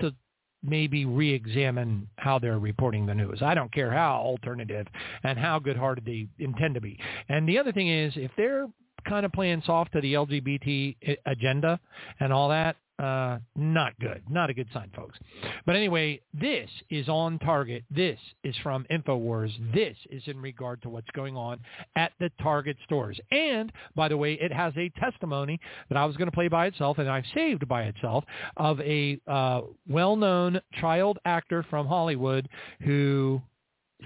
to 0.01 0.13
maybe 0.61 1.05
re-examine 1.05 2.07
how 2.17 2.37
they're 2.37 2.59
reporting 2.59 3.05
the 3.05 3.15
news. 3.15 3.41
I 3.41 3.55
don't 3.55 3.71
care 3.71 3.91
how 3.91 4.17
alternative 4.17 4.85
and 5.23 5.39
how 5.39 5.57
good-hearted 5.57 6.05
they 6.05 6.27
intend 6.37 6.75
to 6.75 6.81
be. 6.81 6.99
And 7.29 7.47
the 7.47 7.57
other 7.57 7.71
thing 7.71 7.89
is, 7.89 8.13
if 8.15 8.31
they're 8.37 8.67
kind 9.05 9.25
of 9.25 9.31
playing 9.31 9.63
soft 9.65 9.93
to 9.93 10.01
the 10.01 10.13
LGBT 10.13 11.17
agenda 11.25 11.79
and 12.19 12.31
all 12.33 12.49
that, 12.49 12.75
uh, 12.99 13.39
not 13.55 13.97
good. 13.99 14.21
Not 14.29 14.49
a 14.49 14.53
good 14.53 14.67
sign, 14.73 14.91
folks. 14.93 15.17
But 15.65 15.77
anyway, 15.77 16.19
this 16.33 16.69
is 16.89 17.07
on 17.07 17.39
target. 17.39 17.85
This 17.89 18.19
is 18.43 18.55
from 18.61 18.85
InfoWars. 18.91 19.51
This 19.73 19.95
is 20.11 20.21
in 20.25 20.41
regard 20.41 20.81
to 20.81 20.89
what's 20.89 21.09
going 21.15 21.37
on 21.37 21.59
at 21.95 22.11
the 22.19 22.29
Target 22.41 22.75
stores. 22.83 23.17
And, 23.31 23.71
by 23.95 24.09
the 24.09 24.17
way, 24.17 24.33
it 24.33 24.51
has 24.51 24.73
a 24.75 24.89
testimony 24.99 25.59
that 25.87 25.97
I 25.97 26.03
was 26.05 26.17
going 26.17 26.27
to 26.29 26.35
play 26.35 26.49
by 26.49 26.65
itself, 26.65 26.97
and 26.97 27.09
I've 27.09 27.23
saved 27.33 27.65
by 27.69 27.83
itself, 27.83 28.25
of 28.57 28.81
a 28.81 29.17
uh, 29.27 29.61
well-known 29.87 30.59
child 30.81 31.19
actor 31.23 31.65
from 31.69 31.87
Hollywood 31.87 32.49
who 32.81 33.41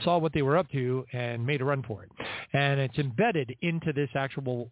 saw 0.03 0.19
what 0.19 0.33
they 0.33 0.41
were 0.43 0.57
up 0.57 0.69
to 0.71 1.05
and 1.13 1.43
made 1.43 1.61
a 1.61 1.65
run 1.65 1.83
for 1.83 2.03
it. 2.03 2.11
And 2.53 2.79
it's 2.79 2.97
embedded 2.97 3.55
into 3.61 3.91
this 3.91 4.09
actual 4.15 4.69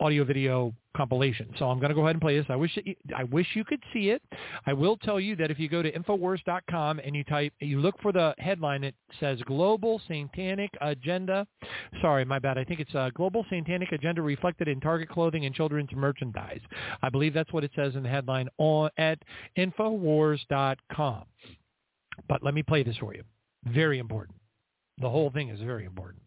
audio 0.00 0.24
video 0.24 0.72
compilation. 0.96 1.48
So 1.58 1.68
I'm 1.68 1.78
going 1.78 1.88
to 1.88 1.94
go 1.94 2.02
ahead 2.02 2.14
and 2.14 2.20
play 2.20 2.36
this. 2.38 2.46
I 2.48 2.56
wish 2.56 2.76
it, 2.76 2.96
I 3.16 3.24
wish 3.24 3.46
you 3.54 3.64
could 3.64 3.82
see 3.92 4.10
it. 4.10 4.22
I 4.66 4.72
will 4.72 4.96
tell 4.96 5.18
you 5.18 5.34
that 5.36 5.50
if 5.50 5.58
you 5.58 5.68
go 5.68 5.82
to 5.82 5.90
infowars.com 5.90 7.00
and 7.00 7.16
you 7.16 7.24
type 7.24 7.52
you 7.60 7.80
look 7.80 8.00
for 8.00 8.12
the 8.12 8.34
headline 8.38 8.84
it 8.84 8.94
says 9.18 9.40
global 9.46 10.00
satanic 10.06 10.70
agenda. 10.80 11.46
Sorry, 12.00 12.24
my 12.24 12.38
bad. 12.38 12.58
I 12.58 12.64
think 12.64 12.80
it's 12.80 12.94
a 12.94 13.10
global 13.14 13.44
satanic 13.50 13.92
agenda 13.92 14.22
reflected 14.22 14.68
in 14.68 14.80
Target 14.80 15.08
clothing 15.08 15.46
and 15.46 15.54
children's 15.54 15.90
merchandise. 15.92 16.60
I 17.02 17.08
believe 17.08 17.34
that's 17.34 17.52
what 17.52 17.64
it 17.64 17.72
says 17.74 17.96
in 17.96 18.02
the 18.02 18.08
headline 18.08 18.48
on 18.58 18.90
at 18.98 19.18
infowars.com. 19.58 21.24
But 22.28 22.42
let 22.42 22.54
me 22.54 22.62
play 22.62 22.82
this 22.82 22.96
for 22.98 23.14
you. 23.14 23.24
Very 23.66 23.98
important. 23.98 24.38
The 25.00 25.10
whole 25.10 25.30
thing 25.30 25.48
is 25.48 25.60
very 25.60 25.84
important. 25.84 26.23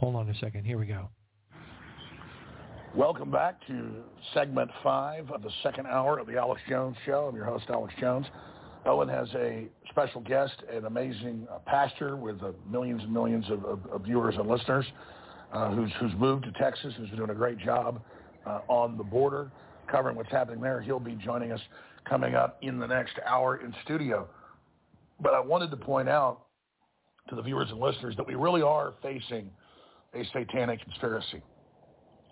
Hold 0.00 0.16
on 0.16 0.30
a 0.30 0.34
second. 0.38 0.64
Here 0.64 0.78
we 0.78 0.86
go. 0.86 1.10
Welcome 2.96 3.30
back 3.30 3.60
to 3.66 4.02
segment 4.32 4.70
five 4.82 5.30
of 5.30 5.42
the 5.42 5.50
second 5.62 5.86
hour 5.86 6.18
of 6.18 6.26
the 6.26 6.38
Alex 6.38 6.62
Jones 6.70 6.96
Show. 7.04 7.26
I'm 7.28 7.36
your 7.36 7.44
host, 7.44 7.66
Alex 7.68 7.92
Jones. 8.00 8.24
Owen 8.86 9.10
has 9.10 9.28
a 9.34 9.66
special 9.90 10.22
guest, 10.22 10.54
an 10.72 10.86
amazing 10.86 11.46
uh, 11.52 11.58
pastor 11.66 12.16
with 12.16 12.42
uh, 12.42 12.52
millions 12.66 13.02
and 13.02 13.12
millions 13.12 13.44
of, 13.50 13.62
of, 13.66 13.80
of, 13.92 14.02
viewers 14.04 14.34
and 14.38 14.48
listeners 14.48 14.86
uh, 15.52 15.70
who's, 15.70 15.90
who's 16.00 16.12
moved 16.16 16.44
to 16.44 16.52
Texas, 16.52 16.94
who's 16.96 17.10
doing 17.10 17.28
a 17.28 17.34
great 17.34 17.58
job 17.58 18.00
uh, 18.46 18.60
on 18.68 18.96
the 18.96 19.04
border, 19.04 19.52
covering 19.86 20.16
what's 20.16 20.30
happening 20.30 20.62
there. 20.62 20.80
He'll 20.80 20.98
be 20.98 21.14
joining 21.22 21.52
us 21.52 21.60
coming 22.08 22.34
up 22.34 22.56
in 22.62 22.78
the 22.78 22.86
next 22.86 23.18
hour 23.26 23.58
in 23.62 23.74
studio. 23.84 24.26
But 25.20 25.34
I 25.34 25.40
wanted 25.40 25.70
to 25.72 25.76
point 25.76 26.08
out 26.08 26.46
to 27.28 27.34
the 27.34 27.42
viewers 27.42 27.68
and 27.70 27.78
listeners 27.78 28.16
that 28.16 28.26
we 28.26 28.34
really 28.34 28.62
are 28.62 28.94
facing 29.02 29.50
a 30.14 30.24
satanic 30.32 30.82
conspiracy. 30.82 31.42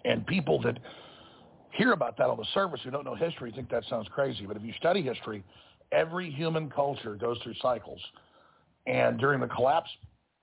And 0.05 0.27
people 0.27 0.61
that 0.63 0.79
hear 1.73 1.93
about 1.93 2.17
that 2.19 2.29
on 2.29 2.37
the 2.37 2.47
surface 2.55 2.81
who 2.85 2.91
don't 2.91 3.05
know 3.05 3.15
history 3.15 3.53
think 3.53 3.71
that 3.71 3.85
sounds 3.89 4.09
crazy. 4.09 4.47
But 4.47 4.57
if 4.57 4.63
you 4.63 4.73
study 4.79 5.03
history, 5.03 5.45
every 5.93 6.31
human 6.31 6.71
culture 6.71 7.15
goes 7.15 7.39
through 7.43 7.55
cycles. 7.61 8.01
And 8.87 9.19
during 9.19 9.41
the 9.41 9.49
collapse 9.49 9.91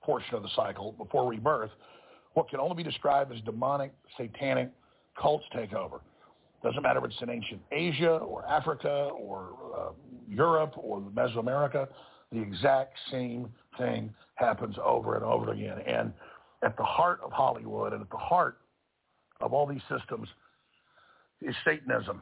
portion 0.03 0.36
of 0.36 0.44
the 0.44 0.49
cycle, 0.56 0.91
before 0.94 1.28
rebirth, 1.28 1.72
what 2.34 2.49
can 2.49 2.60
only 2.60 2.76
be 2.76 2.84
described 2.84 3.34
as 3.34 3.41
demonic, 3.41 3.91
satanic 4.18 4.70
cults 5.20 5.45
take 5.56 5.74
over. 5.74 6.02
Doesn't 6.64 6.82
matter 6.82 6.99
if 6.99 7.06
it's 7.06 7.22
in 7.22 7.30
ancient 7.30 7.62
Asia 7.72 8.18
or 8.18 8.45
Africa 8.45 9.10
or 9.18 9.49
uh, 9.78 9.91
Europe 10.28 10.74
or 10.78 10.99
Mesoamerica, 10.99 11.88
the 12.32 12.41
exact 12.41 12.98
same 13.12 13.48
thing 13.78 14.14
happens 14.36 14.76
over 14.84 15.16
and 15.16 15.24
over 15.24 15.52
again. 15.52 15.78
And 15.88 16.12
at 16.66 16.76
the 16.78 16.84
heart 16.84 17.20
of 17.24 17.32
Hollywood 17.32 17.94
and 17.94 18.02
at 18.02 18.10
the 18.10 18.18
heart 18.18 18.58
of 19.40 19.54
all 19.54 19.68
these 19.68 19.82
systems 19.88 20.28
is 21.42 21.56
Satanism. 21.64 22.22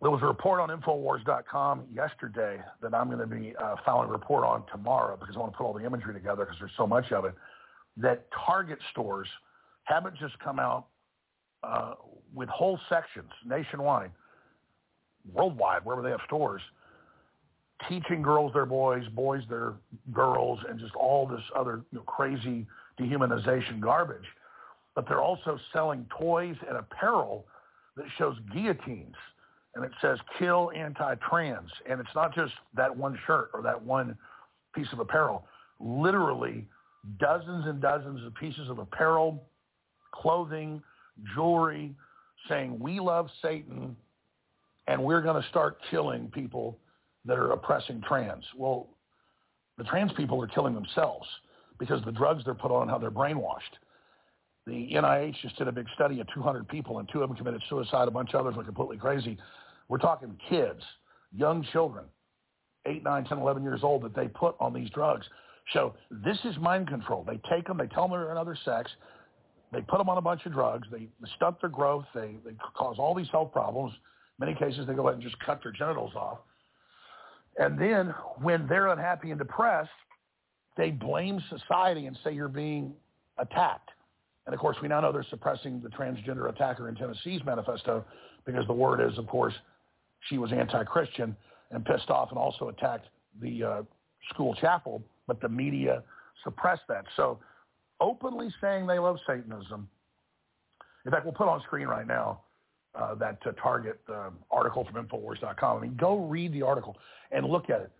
There 0.00 0.10
was 0.10 0.22
a 0.22 0.26
report 0.26 0.60
on 0.60 0.70
Infowars.com 0.70 1.82
yesterday 1.92 2.62
that 2.80 2.94
I'm 2.94 3.08
going 3.08 3.18
to 3.18 3.26
be 3.26 3.54
uh, 3.56 3.76
filing 3.84 4.08
a 4.08 4.12
report 4.12 4.44
on 4.44 4.64
tomorrow 4.72 5.16
because 5.18 5.36
I 5.36 5.40
want 5.40 5.52
to 5.52 5.58
put 5.58 5.64
all 5.64 5.74
the 5.74 5.84
imagery 5.84 6.14
together 6.14 6.44
because 6.44 6.58
there's 6.60 6.70
so 6.76 6.86
much 6.86 7.12
of 7.12 7.24
it, 7.24 7.34
that 7.96 8.26
Target 8.46 8.78
stores 8.92 9.28
haven't 9.84 10.16
just 10.16 10.38
come 10.38 10.58
out 10.58 10.86
uh, 11.64 11.94
with 12.32 12.48
whole 12.48 12.78
sections 12.88 13.30
nationwide, 13.44 14.12
worldwide, 15.34 15.84
wherever 15.84 16.02
they 16.02 16.10
have 16.10 16.20
stores, 16.24 16.62
teaching 17.88 18.22
girls 18.22 18.52
their 18.54 18.64
boys, 18.64 19.04
boys 19.12 19.42
their 19.50 19.74
girls, 20.12 20.60
and 20.68 20.78
just 20.78 20.94
all 20.94 21.26
this 21.26 21.42
other 21.56 21.82
you 21.92 21.98
know, 21.98 22.04
crazy 22.04 22.66
dehumanization 23.00 23.80
garbage. 23.80 24.26
But 24.94 25.08
they're 25.08 25.22
also 25.22 25.58
selling 25.72 26.06
toys 26.18 26.56
and 26.68 26.76
apparel 26.76 27.46
that 27.96 28.06
shows 28.18 28.36
guillotines 28.52 29.14
and 29.74 29.84
it 29.84 29.92
says 30.00 30.18
kill 30.38 30.72
anti-trans. 30.74 31.70
And 31.88 32.00
it's 32.00 32.14
not 32.14 32.34
just 32.34 32.52
that 32.74 32.94
one 32.94 33.18
shirt 33.26 33.50
or 33.54 33.62
that 33.62 33.80
one 33.80 34.16
piece 34.74 34.88
of 34.92 34.98
apparel. 34.98 35.46
Literally 35.78 36.66
dozens 37.18 37.66
and 37.66 37.80
dozens 37.80 38.24
of 38.26 38.34
pieces 38.34 38.68
of 38.68 38.78
apparel, 38.78 39.42
clothing, 40.12 40.82
jewelry, 41.34 41.94
saying 42.48 42.78
we 42.80 43.00
love 43.00 43.28
Satan 43.42 43.96
and 44.86 45.02
we're 45.02 45.22
going 45.22 45.40
to 45.40 45.48
start 45.48 45.78
killing 45.90 46.30
people 46.34 46.78
that 47.24 47.38
are 47.38 47.52
oppressing 47.52 48.02
trans. 48.06 48.44
Well, 48.56 48.88
the 49.78 49.84
trans 49.84 50.12
people 50.12 50.42
are 50.42 50.48
killing 50.48 50.74
themselves 50.74 51.26
because 51.80 52.04
the 52.04 52.12
drugs 52.12 52.44
they're 52.44 52.54
put 52.54 52.70
on, 52.70 52.88
how 52.88 52.98
they're 52.98 53.10
brainwashed. 53.10 53.80
The 54.66 54.90
NIH 54.92 55.40
just 55.40 55.56
did 55.56 55.66
a 55.66 55.72
big 55.72 55.86
study 55.94 56.20
of 56.20 56.28
200 56.32 56.68
people, 56.68 56.98
and 56.98 57.08
two 57.10 57.22
of 57.22 57.28
them 57.28 57.36
committed 57.36 57.62
suicide. 57.68 58.06
A 58.06 58.10
bunch 58.10 58.34
of 58.34 58.40
others 58.40 58.54
were 58.54 58.62
completely 58.62 58.98
crazy. 58.98 59.38
We're 59.88 59.98
talking 59.98 60.38
kids, 60.48 60.82
young 61.34 61.66
children, 61.72 62.04
8, 62.86 63.02
9, 63.02 63.24
10, 63.24 63.38
11 63.38 63.62
years 63.62 63.80
old 63.82 64.02
that 64.02 64.14
they 64.14 64.28
put 64.28 64.54
on 64.60 64.72
these 64.72 64.90
drugs. 64.90 65.26
So 65.72 65.94
this 66.10 66.38
is 66.44 66.56
mind 66.58 66.88
control. 66.88 67.24
They 67.26 67.40
take 67.50 67.66
them, 67.66 67.78
they 67.78 67.86
tell 67.86 68.06
them 68.06 68.12
they're 68.12 68.30
another 68.30 68.56
sex, 68.64 68.90
they 69.72 69.80
put 69.80 69.98
them 69.98 70.08
on 70.08 70.18
a 70.18 70.22
bunch 70.22 70.44
of 70.44 70.52
drugs, 70.52 70.86
they 70.92 71.08
stunt 71.36 71.60
their 71.60 71.70
growth, 71.70 72.04
they, 72.14 72.36
they 72.44 72.54
cause 72.76 72.96
all 72.98 73.14
these 73.14 73.28
health 73.32 73.52
problems. 73.52 73.92
In 74.38 74.46
many 74.46 74.58
cases, 74.58 74.86
they 74.86 74.94
go 74.94 75.08
ahead 75.08 75.14
and 75.14 75.22
just 75.22 75.38
cut 75.40 75.60
their 75.62 75.72
genitals 75.72 76.12
off. 76.14 76.38
And 77.58 77.78
then 77.78 78.14
when 78.42 78.66
they're 78.68 78.88
unhappy 78.88 79.30
and 79.30 79.38
depressed, 79.38 79.90
they 80.76 80.90
blame 80.90 81.42
society 81.48 82.06
and 82.06 82.16
say 82.24 82.32
you're 82.32 82.48
being 82.48 82.92
attacked. 83.38 83.90
And 84.46 84.54
of 84.54 84.60
course, 84.60 84.76
we 84.82 84.88
now 84.88 85.00
know 85.00 85.12
they're 85.12 85.26
suppressing 85.30 85.80
the 85.80 85.88
transgender 85.90 86.48
attacker 86.48 86.88
in 86.88 86.94
Tennessee's 86.94 87.40
manifesto 87.44 88.04
because 88.44 88.66
the 88.66 88.72
word 88.72 89.00
is, 89.00 89.16
of 89.18 89.26
course, 89.26 89.54
she 90.28 90.38
was 90.38 90.52
anti-Christian 90.52 91.36
and 91.70 91.84
pissed 91.84 92.10
off 92.10 92.30
and 92.30 92.38
also 92.38 92.68
attacked 92.68 93.06
the 93.40 93.62
uh, 93.62 93.82
school 94.30 94.54
chapel, 94.54 95.02
but 95.26 95.40
the 95.40 95.48
media 95.48 96.02
suppressed 96.44 96.82
that. 96.88 97.04
So 97.16 97.38
openly 98.00 98.52
saying 98.60 98.86
they 98.86 98.98
love 98.98 99.18
Satanism. 99.26 99.88
In 101.04 101.10
fact, 101.10 101.24
we'll 101.24 101.34
put 101.34 101.48
on 101.48 101.60
screen 101.62 101.86
right 101.86 102.06
now 102.06 102.40
uh, 102.94 103.14
that 103.16 103.38
uh, 103.46 103.52
Target 103.52 104.00
uh, 104.12 104.30
article 104.50 104.86
from 104.90 105.06
Infowars.com. 105.06 105.78
I 105.78 105.80
mean, 105.80 105.96
go 105.96 106.18
read 106.26 106.52
the 106.52 106.62
article 106.62 106.96
and 107.30 107.46
look 107.46 107.70
at 107.70 107.80
it. 107.80 107.92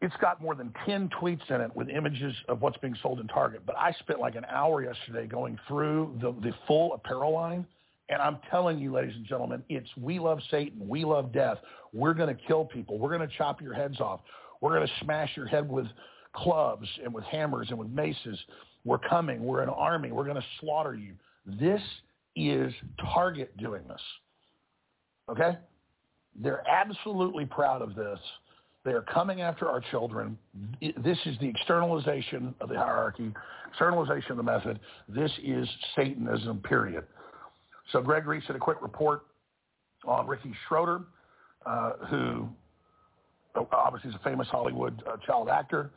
It's 0.00 0.14
got 0.20 0.40
more 0.40 0.54
than 0.54 0.72
10 0.86 1.10
tweets 1.20 1.50
in 1.50 1.60
it 1.60 1.74
with 1.76 1.90
images 1.90 2.34
of 2.48 2.62
what's 2.62 2.78
being 2.78 2.96
sold 3.02 3.20
in 3.20 3.28
Target. 3.28 3.62
But 3.66 3.76
I 3.76 3.92
spent 4.00 4.18
like 4.18 4.34
an 4.34 4.46
hour 4.46 4.82
yesterday 4.82 5.26
going 5.26 5.58
through 5.68 6.18
the, 6.22 6.32
the 6.40 6.54
full 6.66 6.94
apparel 6.94 7.32
line. 7.32 7.66
And 8.08 8.20
I'm 8.20 8.38
telling 8.50 8.78
you, 8.78 8.92
ladies 8.92 9.14
and 9.14 9.26
gentlemen, 9.26 9.62
it's 9.68 9.88
we 9.96 10.18
love 10.18 10.40
Satan. 10.50 10.88
We 10.88 11.04
love 11.04 11.32
death. 11.32 11.58
We're 11.92 12.14
going 12.14 12.34
to 12.34 12.42
kill 12.46 12.64
people. 12.64 12.98
We're 12.98 13.16
going 13.16 13.28
to 13.28 13.36
chop 13.36 13.60
your 13.60 13.74
heads 13.74 14.00
off. 14.00 14.20
We're 14.60 14.74
going 14.74 14.86
to 14.86 15.04
smash 15.04 15.30
your 15.36 15.46
head 15.46 15.68
with 15.68 15.86
clubs 16.34 16.88
and 17.04 17.12
with 17.12 17.24
hammers 17.24 17.68
and 17.70 17.78
with 17.78 17.88
maces. 17.88 18.38
We're 18.84 18.98
coming. 18.98 19.44
We're 19.44 19.62
an 19.62 19.68
army. 19.68 20.12
We're 20.12 20.24
going 20.24 20.36
to 20.36 20.46
slaughter 20.60 20.94
you. 20.94 21.14
This 21.46 21.82
is 22.36 22.72
Target 23.14 23.56
doing 23.58 23.82
this. 23.86 24.00
Okay? 25.28 25.58
They're 26.40 26.66
absolutely 26.68 27.46
proud 27.46 27.82
of 27.82 27.94
this. 27.94 28.18
They 28.84 28.92
are 28.92 29.02
coming 29.02 29.42
after 29.42 29.68
our 29.68 29.80
children. 29.90 30.38
This 30.80 31.18
is 31.26 31.38
the 31.38 31.48
externalization 31.48 32.54
of 32.60 32.70
the 32.70 32.76
hierarchy, 32.76 33.32
externalization 33.68 34.32
of 34.32 34.36
the 34.38 34.42
method. 34.42 34.80
This 35.08 35.30
is 35.42 35.68
Satanism, 35.94 36.60
period. 36.60 37.04
So 37.92 38.00
Greg 38.00 38.26
Reese 38.26 38.46
did 38.46 38.56
a 38.56 38.58
quick 38.58 38.78
report 38.80 39.22
on 40.06 40.26
Ricky 40.26 40.54
Schroder, 40.66 41.02
uh, 41.66 41.92
who 42.08 42.48
obviously 43.72 44.10
is 44.10 44.16
a 44.16 44.24
famous 44.24 44.48
Hollywood 44.48 45.02
uh, 45.06 45.16
child 45.26 45.50
actor, 45.50 45.90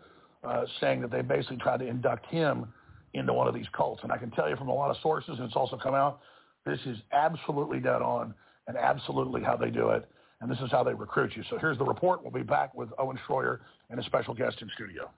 uh, 0.43 0.65
saying 0.81 1.01
that 1.01 1.11
they 1.11 1.21
basically 1.21 1.57
tried 1.57 1.77
to 1.77 1.87
induct 1.87 2.25
him 2.25 2.73
into 3.13 3.31
one 3.31 3.47
of 3.47 3.53
these 3.53 3.67
cults. 3.71 4.01
And 4.03 4.11
I 4.11 4.17
can 4.17 4.29
tell 4.31 4.49
you 4.49 4.57
from 4.57 4.67
a 4.67 4.73
lot 4.73 4.91
of 4.91 4.97
sources, 5.01 5.35
and 5.37 5.47
it's 5.47 5.55
also 5.55 5.77
come 5.77 5.93
out, 5.93 6.19
this 6.65 6.79
is 6.85 6.97
absolutely 7.13 7.79
dead 7.79 8.01
on 8.01 8.33
and 8.67 8.75
absolutely 8.75 9.41
how 9.41 9.55
they 9.55 9.69
do 9.69 9.89
it 9.89 10.09
and 10.43 10.51
this 10.51 10.59
is 10.59 10.69
how 10.71 10.83
they 10.83 10.93
recruit 10.93 11.31
you. 11.37 11.43
So 11.49 11.57
here's 11.57 11.77
the 11.77 11.85
report. 11.85 12.21
We'll 12.21 12.31
be 12.31 12.43
back 12.43 12.75
with 12.75 12.89
Owen 12.99 13.17
Schroyer 13.25 13.59
and 13.89 13.97
a 13.97 14.03
special 14.03 14.33
guest 14.33 14.61
in 14.61 14.69
studio. 14.75 15.09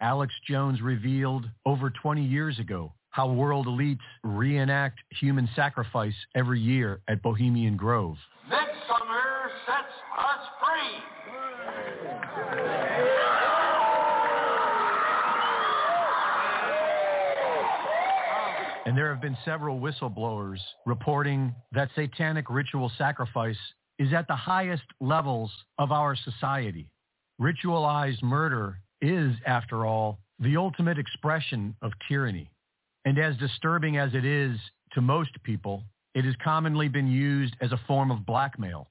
Alex 0.00 0.32
Jones 0.48 0.80
revealed 0.80 1.50
over 1.64 1.90
20 1.90 2.24
years 2.24 2.60
ago 2.60 2.92
how 3.10 3.32
world 3.32 3.66
elites 3.66 3.98
reenact 4.22 5.00
human 5.18 5.48
sacrifice 5.56 6.14
every 6.36 6.60
year 6.60 7.00
at 7.08 7.20
Bohemian 7.22 7.76
Grove. 7.76 8.16
Midsummer 8.48 9.50
sets 9.66 9.92
us 10.16 10.46
free. 10.62 11.02
And 18.86 18.96
there 18.96 19.12
have 19.12 19.20
been 19.20 19.36
several 19.44 19.80
whistleblowers 19.80 20.60
reporting 20.86 21.52
that 21.72 21.90
satanic 21.96 22.48
ritual 22.48 22.90
sacrifice 22.96 23.58
is 23.98 24.12
at 24.12 24.28
the 24.28 24.36
highest 24.36 24.84
levels 25.00 25.50
of 25.76 25.90
our 25.90 26.14
society. 26.14 26.88
Ritualized 27.40 28.22
murder 28.22 28.78
is, 29.02 29.34
after 29.44 29.84
all, 29.84 30.20
the 30.38 30.56
ultimate 30.56 30.98
expression 30.98 31.74
of 31.82 31.90
tyranny. 32.08 32.48
And 33.04 33.18
as 33.18 33.36
disturbing 33.38 33.96
as 33.96 34.14
it 34.14 34.24
is 34.24 34.56
to 34.92 35.00
most 35.00 35.32
people, 35.42 35.82
it 36.14 36.24
has 36.24 36.34
commonly 36.42 36.86
been 36.88 37.08
used 37.08 37.56
as 37.60 37.72
a 37.72 37.80
form 37.88 38.12
of 38.12 38.24
blackmail. 38.24 38.88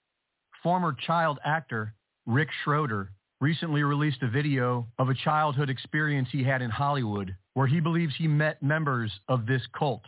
Former 0.62 0.94
child 1.08 1.40
actor 1.46 1.94
Rick 2.26 2.50
Schroder 2.64 3.12
recently 3.42 3.84
released 3.84 4.22
a 4.22 4.30
video 4.30 4.88
of 4.98 5.10
a 5.10 5.14
childhood 5.14 5.70
experience 5.70 6.30
he 6.32 6.44
had 6.44 6.62
in 6.62 6.70
Hollywood 6.70 7.36
where 7.54 7.68
he 7.68 7.80
believes 7.80 8.14
he 8.18 8.28
met 8.28 8.62
members 8.62 9.12
of 9.28 9.46
this 9.46 9.62
cult. 9.78 10.04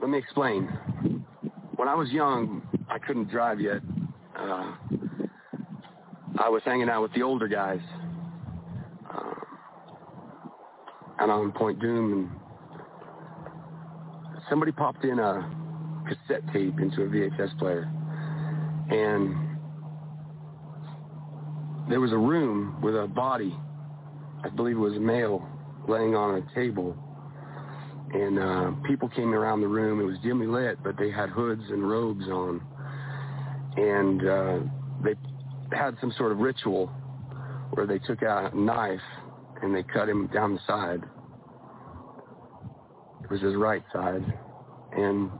Let 0.00 0.10
me 0.10 0.18
explain. 0.18 0.68
When 1.76 1.88
I 1.88 1.94
was 1.94 2.10
young, 2.10 2.62
I 2.88 2.98
couldn't 2.98 3.30
drive 3.30 3.60
yet. 3.60 3.80
Uh, 4.36 4.72
I 6.38 6.48
was 6.48 6.62
hanging 6.64 6.88
out 6.88 7.02
with 7.02 7.12
the 7.14 7.22
older 7.22 7.48
guys 7.48 7.80
uh, 9.12 9.34
out 11.18 11.30
on 11.30 11.50
Point 11.52 11.80
Dume, 11.80 12.12
and 12.12 12.30
somebody 14.48 14.70
popped 14.70 15.04
in 15.04 15.18
a 15.18 15.50
cassette 16.08 16.42
tape 16.52 16.78
into 16.78 17.02
a 17.02 17.06
VHS 17.06 17.58
player, 17.58 17.90
and 18.90 19.47
there 21.88 22.00
was 22.00 22.12
a 22.12 22.18
room 22.18 22.80
with 22.82 22.94
a 22.94 23.06
body. 23.06 23.56
I 24.44 24.48
believe 24.50 24.76
it 24.76 24.80
was 24.80 24.98
male 24.98 25.46
laying 25.88 26.14
on 26.14 26.36
a 26.36 26.54
table. 26.54 26.96
And 28.12 28.38
uh, 28.38 28.70
people 28.86 29.08
came 29.08 29.34
around 29.34 29.60
the 29.60 29.68
room. 29.68 30.00
It 30.00 30.04
was 30.04 30.18
dimly 30.22 30.46
lit, 30.46 30.82
but 30.82 30.96
they 30.98 31.10
had 31.10 31.30
hoods 31.30 31.62
and 31.68 31.88
robes 31.88 32.26
on. 32.26 32.60
And 33.76 34.28
uh, 34.28 34.58
they 35.02 35.14
had 35.76 35.96
some 36.00 36.12
sort 36.16 36.32
of 36.32 36.38
ritual 36.38 36.86
where 37.72 37.86
they 37.86 37.98
took 37.98 38.22
out 38.22 38.52
a 38.52 38.58
knife 38.58 39.00
and 39.62 39.74
they 39.74 39.82
cut 39.82 40.08
him 40.08 40.28
down 40.28 40.54
the 40.54 40.60
side. 40.66 41.02
It 43.24 43.30
was 43.30 43.40
his 43.40 43.56
right 43.56 43.82
side. 43.92 44.24
And 44.92 45.30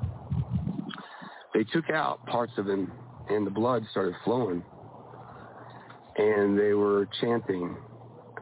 they 1.54 1.64
took 1.64 1.90
out 1.90 2.24
parts 2.26 2.52
of 2.58 2.68
him 2.68 2.92
and 3.28 3.46
the 3.46 3.50
blood 3.50 3.84
started 3.90 4.14
flowing. 4.24 4.62
And 6.18 6.58
they 6.58 6.74
were 6.74 7.08
chanting. 7.20 7.76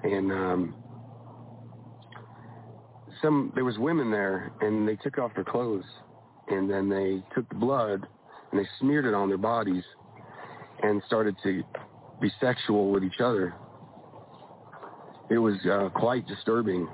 And 0.02 0.32
um, 0.32 0.74
some 3.22 3.52
there 3.54 3.64
was 3.64 3.78
women 3.78 4.10
there 4.10 4.52
and 4.60 4.88
they 4.88 4.96
took 4.96 5.18
off 5.18 5.32
their 5.34 5.44
clothes 5.44 5.84
and 6.48 6.70
then 6.70 6.88
they 6.88 7.22
took 7.34 7.48
the 7.48 7.54
blood 7.54 8.06
and 8.50 8.60
they 8.60 8.68
smeared 8.80 9.04
it 9.04 9.14
on 9.14 9.28
their 9.28 9.38
bodies 9.38 9.84
and 10.82 11.02
started 11.06 11.36
to 11.42 11.62
be 12.20 12.30
sexual 12.40 12.90
with 12.90 13.04
each 13.04 13.20
other. 13.20 13.54
It 15.30 15.38
was 15.38 15.54
uh, 15.66 15.88
quite 15.94 16.26
disturbing 16.26 16.88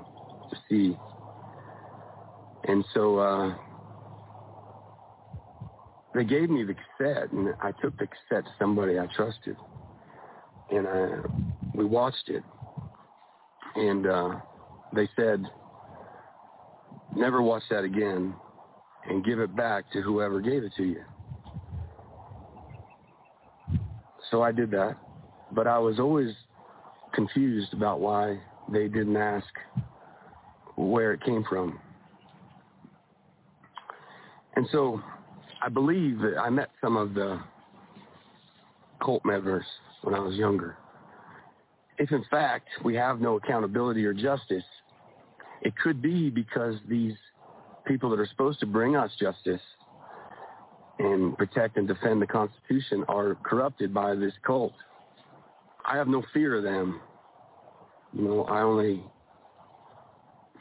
to 0.49 0.57
see. 0.69 0.97
And 2.67 2.83
so 2.93 3.19
uh, 3.19 3.55
they 6.15 6.23
gave 6.23 6.49
me 6.49 6.63
the 6.63 6.73
cassette, 6.73 7.31
and 7.31 7.53
I 7.61 7.71
took 7.81 7.97
the 7.99 8.07
cassette 8.07 8.45
to 8.45 8.51
somebody 8.57 8.97
I 8.97 9.07
trusted, 9.15 9.57
and 10.71 10.87
I, 10.87 11.09
we 11.73 11.85
watched 11.85 12.29
it. 12.29 12.43
And 13.75 14.07
uh, 14.07 14.35
they 14.95 15.09
said, 15.15 15.43
never 17.15 17.41
watch 17.41 17.63
that 17.69 17.83
again, 17.83 18.33
and 19.09 19.25
give 19.25 19.39
it 19.39 19.55
back 19.55 19.91
to 19.93 20.01
whoever 20.01 20.39
gave 20.41 20.63
it 20.63 20.73
to 20.77 20.83
you. 20.83 21.01
So 24.31 24.41
I 24.41 24.51
did 24.51 24.71
that, 24.71 24.97
but 25.51 25.67
I 25.67 25.77
was 25.77 25.99
always 25.99 26.33
confused 27.13 27.73
about 27.73 27.99
why 27.99 28.39
they 28.71 28.87
didn't 28.87 29.17
ask 29.17 29.45
where 30.75 31.13
it 31.13 31.23
came 31.23 31.43
from. 31.47 31.79
And 34.55 34.67
so 34.71 35.01
I 35.63 35.69
believe 35.69 36.19
that 36.19 36.37
I 36.39 36.49
met 36.49 36.69
some 36.81 36.97
of 36.97 37.13
the 37.13 37.39
cult 39.03 39.23
members 39.25 39.65
when 40.03 40.13
I 40.13 40.19
was 40.19 40.35
younger. 40.35 40.77
If 41.97 42.11
in 42.11 42.23
fact 42.29 42.67
we 42.83 42.95
have 42.95 43.21
no 43.21 43.37
accountability 43.37 44.05
or 44.05 44.13
justice, 44.13 44.63
it 45.61 45.73
could 45.77 46.01
be 46.01 46.29
because 46.29 46.75
these 46.87 47.13
people 47.85 48.09
that 48.09 48.19
are 48.19 48.27
supposed 48.27 48.59
to 48.59 48.65
bring 48.65 48.95
us 48.95 49.11
justice 49.19 49.61
and 50.99 51.37
protect 51.37 51.77
and 51.77 51.87
defend 51.87 52.21
the 52.21 52.27
Constitution 52.27 53.03
are 53.07 53.35
corrupted 53.43 53.93
by 53.93 54.15
this 54.15 54.33
cult. 54.45 54.73
I 55.85 55.97
have 55.97 56.07
no 56.07 56.23
fear 56.33 56.55
of 56.55 56.63
them. 56.63 57.01
You 58.13 58.23
know, 58.23 58.43
I 58.43 58.61
only 58.61 59.03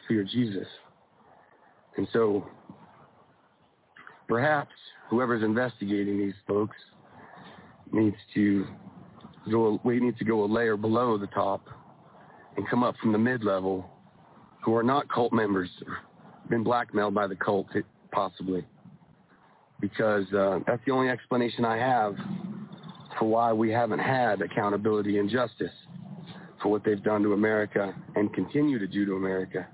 fear 0.09 0.25
Jesus. 0.25 0.67
And 1.97 2.09
so 2.13 2.47
perhaps 4.27 4.73
whoever's 5.11 5.43
investigating 5.43 6.19
these 6.19 6.35
folks 6.47 6.77
needs 7.93 8.17
to 8.35 8.67
go 9.51 9.81
we 9.85 10.01
need 10.01 10.17
to 10.19 10.25
go 10.25 10.45
a 10.45 10.47
layer 10.47 10.77
below 10.77 11.19
the 11.19 11.27
top 11.29 11.67
and 12.57 12.69
come 12.69 12.83
up 12.83 12.95
from 13.01 13.13
the 13.13 13.19
mid 13.19 13.43
level 13.43 13.91
who 14.65 14.75
are 14.75 14.83
not 14.83 15.09
cult 15.09 15.33
members 15.33 15.71
been 16.49 16.63
blackmailed 16.63 17.15
by 17.15 17.27
the 17.27 17.37
cult 17.37 17.67
possibly 18.13 18.65
because 19.81 20.33
uh, 20.33 20.61
that's 20.67 20.81
the 20.87 20.93
only 20.93 21.09
explanation 21.09 21.65
I 21.65 21.77
have 21.77 22.15
for 23.19 23.27
why 23.27 23.53
we 23.53 23.71
haven't 23.71 23.99
had 23.99 24.41
accountability 24.41 25.19
and 25.19 25.29
justice 25.29 25.73
for 26.63 26.69
what 26.69 26.85
they've 26.85 27.03
done 27.03 27.23
to 27.23 27.33
America 27.33 27.95
and 28.15 28.33
continue 28.33 28.79
to 28.79 28.87
do 28.87 29.05
to 29.05 29.15
America 29.15 29.67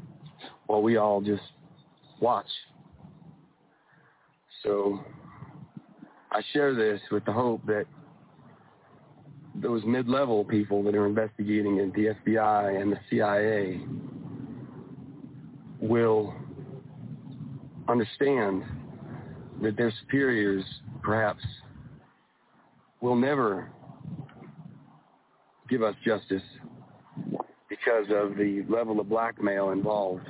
while 0.67 0.83
we 0.83 0.97
all 0.97 1.21
just 1.21 1.43
watch. 2.21 2.47
So 4.63 4.99
I 6.33 6.41
share 6.53 6.75
this 6.75 7.01
with 7.13 7.25
the 7.25 7.33
hope 7.33 7.65
that 7.67 7.85
those 9.61 9.83
mid-level 9.85 10.45
people 10.45 10.83
that 10.85 10.95
are 10.95 11.07
investigating 11.07 11.79
in 11.79 11.91
the 11.93 12.15
FBI 12.27 12.81
and 12.81 12.93
the 12.93 12.99
CIA 13.11 13.81
will 15.81 16.35
understand 17.89 18.65
that 19.63 19.77
their 19.77 19.93
superiors 20.01 20.65
perhaps 21.03 21.43
will 23.01 23.17
never 23.17 23.71
give 25.69 25.83
us 25.83 25.95
justice 26.05 26.43
because 27.69 28.07
of 28.11 28.37
the 28.37 28.65
level 28.69 29.01
of 29.01 29.09
blackmail 29.09 29.71
involved. 29.71 30.27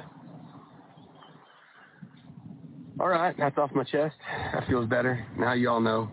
All 3.00 3.08
right, 3.08 3.34
that's 3.38 3.56
off 3.58 3.70
my 3.74 3.84
chest. 3.84 4.16
That 4.52 4.66
feels 4.66 4.88
better. 4.88 5.24
Now 5.38 5.52
you 5.52 5.70
all 5.70 5.80
know. 5.80 6.10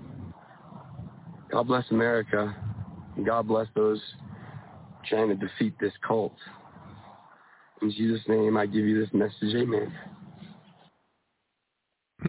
God 1.51 1.67
bless 1.67 1.89
America. 1.89 2.55
God 3.23 3.47
bless 3.47 3.67
those 3.75 4.01
trying 5.07 5.29
to 5.29 5.35
defeat 5.35 5.73
this 5.79 5.93
cult. 6.05 6.35
In 7.81 7.91
Jesus' 7.91 8.21
name, 8.27 8.57
I 8.57 8.65
give 8.65 8.85
you 8.85 8.99
this 8.99 9.13
message. 9.13 9.55
Amen. 9.55 9.93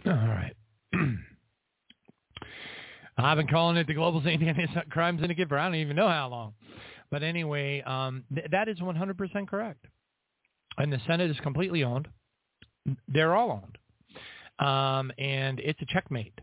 All 0.04 0.12
right. 0.12 0.54
I've 3.18 3.38
been 3.38 3.46
calling 3.46 3.76
it 3.78 3.86
the 3.86 3.94
global 3.94 4.20
satanic 4.22 4.68
crime 4.90 5.18
syndicate 5.18 5.48
for 5.48 5.58
I 5.58 5.64
don't 5.64 5.76
even 5.76 5.96
know 5.96 6.08
how 6.08 6.28
long. 6.28 6.52
But 7.10 7.22
anyway, 7.22 7.80
um, 7.82 8.24
th- 8.34 8.48
that 8.50 8.68
is 8.68 8.78
100% 8.80 9.48
correct. 9.48 9.86
And 10.76 10.92
the 10.92 11.00
Senate 11.06 11.30
is 11.30 11.38
completely 11.40 11.82
owned. 11.82 12.08
They're 13.08 13.34
all 13.34 13.62
owned. 13.62 13.78
Um, 14.58 15.12
and 15.18 15.60
it's 15.60 15.80
a 15.80 15.86
checkmate. 15.86 16.38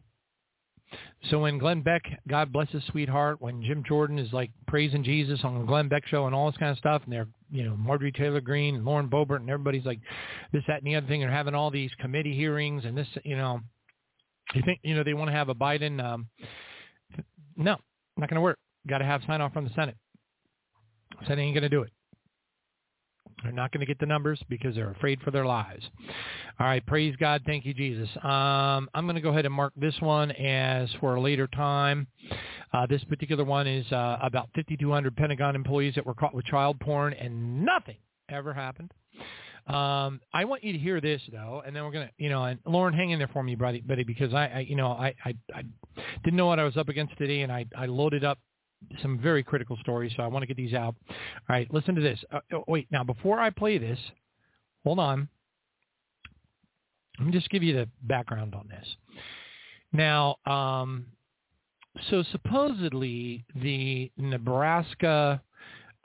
So 1.29 1.39
when 1.39 1.57
Glenn 1.57 1.81
Beck, 1.81 2.03
God 2.27 2.51
bless 2.51 2.69
his 2.69 2.83
sweetheart, 2.89 3.41
when 3.41 3.63
Jim 3.63 3.83
Jordan 3.87 4.19
is 4.19 4.33
like 4.33 4.51
praising 4.67 5.03
Jesus 5.03 5.39
on 5.43 5.59
the 5.59 5.65
Glenn 5.65 5.87
Beck 5.87 6.05
show 6.07 6.25
and 6.25 6.35
all 6.35 6.51
this 6.51 6.57
kind 6.57 6.71
of 6.71 6.77
stuff, 6.77 7.01
and 7.05 7.13
they're, 7.13 7.27
you 7.51 7.63
know, 7.63 7.75
Marjorie 7.77 8.11
Taylor 8.11 8.41
Greene 8.41 8.75
and 8.75 8.85
Lauren 8.85 9.09
Boebert 9.09 9.37
and 9.37 9.49
everybody's 9.49 9.85
like 9.85 9.99
this, 10.51 10.63
that, 10.67 10.79
and 10.79 10.87
the 10.87 10.95
other 10.95 11.07
thing, 11.07 11.23
and 11.23 11.31
having 11.31 11.55
all 11.55 11.71
these 11.71 11.91
committee 11.99 12.35
hearings 12.35 12.83
and 12.85 12.97
this, 12.97 13.07
you 13.23 13.37
know, 13.37 13.61
you 14.53 14.61
think, 14.65 14.79
you 14.83 14.95
know, 14.95 15.03
they 15.03 15.13
want 15.13 15.29
to 15.29 15.35
have 15.35 15.49
a 15.49 15.55
Biden, 15.55 16.03
um, 16.03 16.27
no, 17.55 17.77
not 18.17 18.29
going 18.29 18.35
to 18.35 18.41
work. 18.41 18.59
Got 18.87 18.97
to 18.97 19.05
have 19.05 19.21
sign 19.25 19.41
off 19.41 19.53
from 19.53 19.65
the 19.65 19.73
Senate. 19.73 19.95
Senate 21.27 21.41
ain't 21.41 21.55
going 21.55 21.63
to 21.63 21.69
do 21.69 21.83
it. 21.83 21.91
They're 23.43 23.51
not 23.51 23.71
going 23.71 23.81
to 23.81 23.85
get 23.85 23.99
the 23.99 24.05
numbers 24.05 24.41
because 24.49 24.75
they're 24.75 24.91
afraid 24.91 25.21
for 25.21 25.31
their 25.31 25.45
lives. 25.45 25.83
All 26.59 26.67
right, 26.67 26.85
praise 26.85 27.15
God. 27.17 27.41
Thank 27.45 27.65
you, 27.65 27.73
Jesus. 27.73 28.09
Um, 28.23 28.89
I'm 28.93 29.05
going 29.05 29.15
to 29.15 29.21
go 29.21 29.29
ahead 29.29 29.45
and 29.45 29.53
mark 29.53 29.73
this 29.75 29.95
one 29.99 30.31
as 30.31 30.89
for 30.99 31.15
a 31.15 31.21
later 31.21 31.47
time. 31.47 32.07
Uh, 32.73 32.87
this 32.87 33.03
particular 33.03 33.43
one 33.43 33.67
is 33.67 33.89
uh, 33.91 34.17
about 34.21 34.49
5,200 34.55 35.15
Pentagon 35.15 35.55
employees 35.55 35.95
that 35.95 36.05
were 36.05 36.13
caught 36.13 36.33
with 36.33 36.45
child 36.45 36.79
porn, 36.79 37.13
and 37.13 37.63
nothing 37.63 37.97
ever 38.29 38.53
happened. 38.53 38.91
Um, 39.67 40.19
I 40.33 40.43
want 40.43 40.63
you 40.63 40.73
to 40.73 40.79
hear 40.79 40.99
this 40.99 41.21
though, 41.31 41.63
and 41.65 41.73
then 41.73 41.85
we're 41.85 41.91
gonna, 41.91 42.09
you 42.17 42.27
know, 42.29 42.43
and 42.43 42.59
Loren, 42.65 42.93
hang 42.93 43.11
in 43.11 43.19
there 43.19 43.29
for 43.29 43.41
me, 43.43 43.55
buddy, 43.55 43.79
buddy, 43.79 44.03
because 44.03 44.33
I, 44.33 44.47
I 44.47 44.59
you 44.59 44.75
know, 44.75 44.87
I, 44.91 45.15
I, 45.23 45.33
I 45.55 45.63
didn't 46.23 46.35
know 46.35 46.47
what 46.47 46.59
I 46.59 46.65
was 46.65 46.75
up 46.75 46.89
against 46.89 47.17
today, 47.17 47.41
and 47.41 47.51
I, 47.51 47.65
I 47.77 47.85
loaded 47.85 48.25
up 48.25 48.39
some 49.01 49.19
very 49.19 49.43
critical 49.43 49.77
stories, 49.81 50.13
so 50.15 50.23
I 50.23 50.27
want 50.27 50.43
to 50.43 50.47
get 50.47 50.57
these 50.57 50.73
out. 50.73 50.95
All 51.09 51.15
right, 51.49 51.71
listen 51.73 51.95
to 51.95 52.01
this. 52.01 52.19
Uh, 52.31 52.39
oh, 52.53 52.63
wait, 52.67 52.87
now 52.91 53.03
before 53.03 53.39
I 53.39 53.49
play 53.49 53.77
this, 53.77 53.99
hold 54.83 54.99
on. 54.99 55.27
Let 57.19 57.27
me 57.27 57.31
just 57.31 57.49
give 57.49 57.63
you 57.63 57.73
the 57.73 57.87
background 58.01 58.55
on 58.55 58.67
this. 58.67 58.87
Now, 59.91 60.37
um, 60.45 61.05
so 62.09 62.23
supposedly 62.31 63.45
the 63.55 64.11
Nebraska 64.17 65.41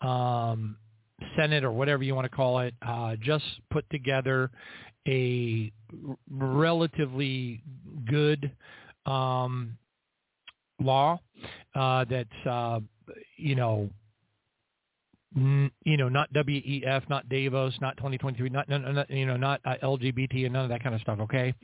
um, 0.03 0.77
Senate 1.37 1.65
or 1.65 1.73
whatever 1.73 2.03
you 2.03 2.15
want 2.15 2.31
to 2.31 2.37
call 2.37 2.61
it 2.61 2.75
uh, 2.87 3.17
just 3.21 3.45
put 3.71 3.89
together 3.91 4.51
a 5.07 5.73
relatively 6.31 7.63
good 8.07 8.53
um, 9.07 9.79
law 10.81 11.19
uh, 11.75 12.05
that's 12.09 12.47
uh, 12.47 12.81
you 13.37 13.55
know 13.55 13.89
you 15.35 15.97
know 15.97 16.09
not 16.09 16.33
WEF, 16.33 17.09
not 17.11 17.29
Davos, 17.29 17.75
not 17.81 17.97
2023, 17.99 18.49
not, 18.49 18.69
not, 18.69 18.95
not 18.95 19.11
you 19.11 19.27
know 19.27 19.37
not 19.37 19.61
uh, 19.65 19.75
LGBT 19.83 20.45
and 20.45 20.55
none 20.55 20.65
of 20.65 20.71
that 20.71 20.83
kind 20.83 20.95
of 20.95 21.01
stuff. 21.01 21.19
Okay, 21.21 21.55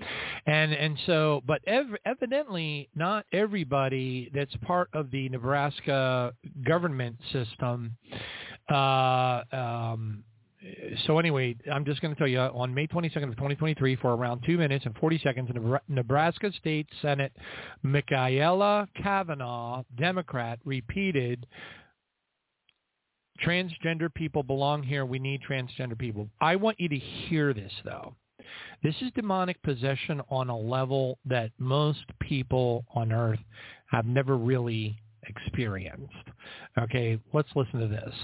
and 0.47 0.73
and 0.73 0.99
so 1.07 1.43
but 1.47 1.61
ev- 1.67 1.97
evidently 2.05 2.89
not 2.95 3.25
everybody 3.33 4.31
that's 4.35 4.55
part 4.63 4.89
of 4.93 5.11
the 5.11 5.29
Nebraska 5.31 6.33
government 6.65 7.17
system. 7.33 7.97
Uh, 8.71 9.43
um, 9.53 10.25
so 11.07 11.19
anyway, 11.19 11.57
I'm 11.71 11.85
just 11.85 12.01
going 12.01 12.15
to 12.15 12.19
tell 12.19 12.29
you 12.29 12.39
on 12.39 12.75
May 12.75 12.87
22nd 12.87 13.25
of 13.25 13.37
2023 13.37 13.97
for 13.97 14.15
around 14.15 14.43
two 14.47 14.57
minutes 14.57 14.87
and 14.87 14.97
40 14.97 15.19
seconds, 15.19 15.51
Nebraska 15.89 16.53
State 16.59 16.87
Senate 17.03 17.33
Machaela 17.85 18.89
Cavanaugh, 19.03 19.83
Democrat, 19.97 20.59
repeated, 20.65 21.47
transgender 23.45 24.13
people 24.13 24.43
belong 24.43 24.83
here. 24.83 25.05
We 25.05 25.19
need 25.19 25.41
transgender 25.49 25.99
people. 25.99 26.29
I 26.41 26.57
want 26.57 26.81
you 26.81 26.89
to 26.89 26.99
hear 26.99 27.53
this 27.53 27.73
though. 27.85 28.15
This 28.83 28.95
is 29.01 29.11
demonic 29.15 29.61
possession 29.63 30.21
on 30.29 30.51
a 30.51 30.57
level 30.57 31.19
that 31.25 31.51
most 31.59 32.05
people 32.21 32.85
on 32.95 33.13
earth 33.13 33.41
have 33.87 34.07
never 34.07 34.37
really 34.37 34.99
experienced. 35.27 36.13
Okay, 36.79 37.19
let's 37.33 37.49
listen 37.55 37.81
to 37.81 37.89
this. 37.89 38.15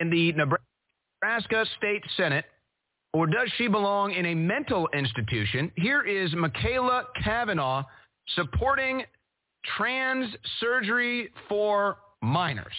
In 0.00 0.10
the 0.10 0.32
Nebraska 0.32 0.64
State 1.78 2.02
Senate, 2.16 2.44
or 3.12 3.26
does 3.26 3.48
she 3.56 3.68
belong 3.68 4.12
in 4.12 4.26
a 4.26 4.34
mental 4.34 4.88
institution? 4.92 5.70
Here 5.76 6.02
is 6.02 6.32
Machaela 6.34 7.04
Cavanaugh 7.22 7.84
supporting 8.34 9.04
trans 9.76 10.34
surgery 10.58 11.30
for 11.48 11.98
minors. 12.22 12.72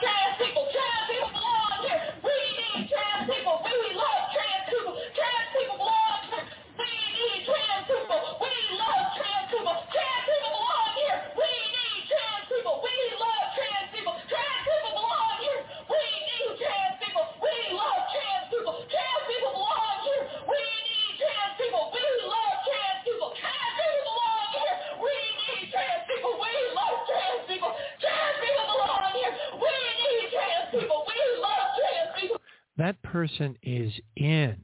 Trans 0.00 0.36
people, 0.38 0.66
trans 0.72 1.03
person 33.24 33.56
is 33.62 33.90
in 34.16 34.54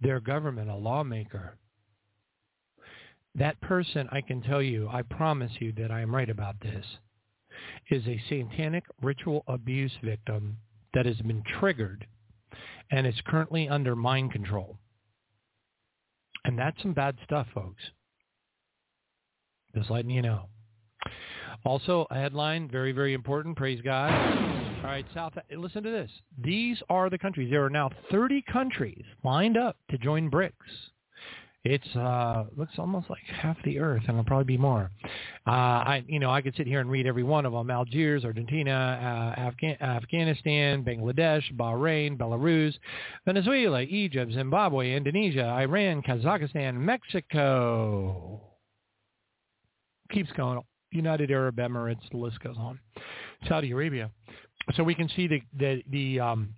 their 0.00 0.18
government, 0.18 0.68
a 0.68 0.74
lawmaker. 0.74 1.56
That 3.36 3.60
person, 3.60 4.08
I 4.10 4.20
can 4.20 4.42
tell 4.42 4.60
you, 4.60 4.88
I 4.88 5.02
promise 5.02 5.52
you 5.60 5.72
that 5.78 5.92
I 5.92 6.00
am 6.00 6.12
right 6.12 6.28
about 6.28 6.56
this, 6.60 6.84
is 7.88 8.02
a 8.08 8.20
satanic 8.28 8.82
ritual 9.00 9.44
abuse 9.46 9.92
victim 10.02 10.56
that 10.92 11.06
has 11.06 11.18
been 11.18 11.44
triggered 11.60 12.04
and 12.90 13.06
is 13.06 13.14
currently 13.24 13.68
under 13.68 13.94
mind 13.94 14.32
control. 14.32 14.78
And 16.44 16.58
that's 16.58 16.82
some 16.82 16.94
bad 16.94 17.16
stuff, 17.24 17.46
folks. 17.54 17.82
Just 19.76 19.90
letting 19.90 20.10
you 20.10 20.22
know. 20.22 20.46
Also, 21.64 22.08
a 22.10 22.14
headline, 22.16 22.68
very, 22.68 22.90
very 22.90 23.14
important. 23.14 23.56
Praise 23.56 23.80
God. 23.82 24.65
All 24.78 24.92
right, 24.92 25.06
South. 25.14 25.32
Listen 25.56 25.82
to 25.82 25.90
this. 25.90 26.10
These 26.42 26.80
are 26.88 27.10
the 27.10 27.18
countries. 27.18 27.50
There 27.50 27.64
are 27.64 27.70
now 27.70 27.90
30 28.10 28.42
countries 28.50 29.04
lined 29.24 29.56
up 29.56 29.76
to 29.90 29.98
join 29.98 30.30
BRICS. 30.30 30.52
It's 31.64 31.96
uh, 31.96 32.44
looks 32.56 32.74
almost 32.78 33.10
like 33.10 33.22
half 33.24 33.56
the 33.64 33.80
earth, 33.80 34.02
and 34.06 34.10
it'll 34.10 34.24
probably 34.24 34.44
be 34.44 34.56
more. 34.56 34.88
Uh, 35.48 35.50
I, 35.50 36.04
you 36.06 36.20
know, 36.20 36.30
I 36.30 36.40
could 36.40 36.54
sit 36.54 36.68
here 36.68 36.78
and 36.78 36.88
read 36.88 37.08
every 37.08 37.24
one 37.24 37.44
of 37.44 37.52
them: 37.52 37.70
Algiers, 37.70 38.24
Argentina, 38.24 39.34
uh, 39.36 39.40
Afghan- 39.40 39.82
Afghanistan, 39.82 40.84
Bangladesh, 40.84 41.42
Bahrain, 41.56 42.16
Belarus, 42.16 42.72
Venezuela, 43.24 43.82
Egypt, 43.82 44.32
Zimbabwe, 44.32 44.94
Indonesia, 44.94 45.46
Iran, 45.46 46.02
Kazakhstan, 46.02 46.76
Mexico. 46.76 48.40
Keeps 50.12 50.30
going. 50.36 50.60
United 50.92 51.32
Arab 51.32 51.56
Emirates. 51.56 52.08
The 52.12 52.16
list 52.16 52.38
goes 52.44 52.56
on. 52.56 52.78
Saudi 53.48 53.72
Arabia. 53.72 54.10
So 54.74 54.82
we 54.82 54.94
can 54.94 55.08
see 55.10 55.28
the 55.28 55.42
the 55.58 55.82
the 55.90 56.20
um, 56.20 56.54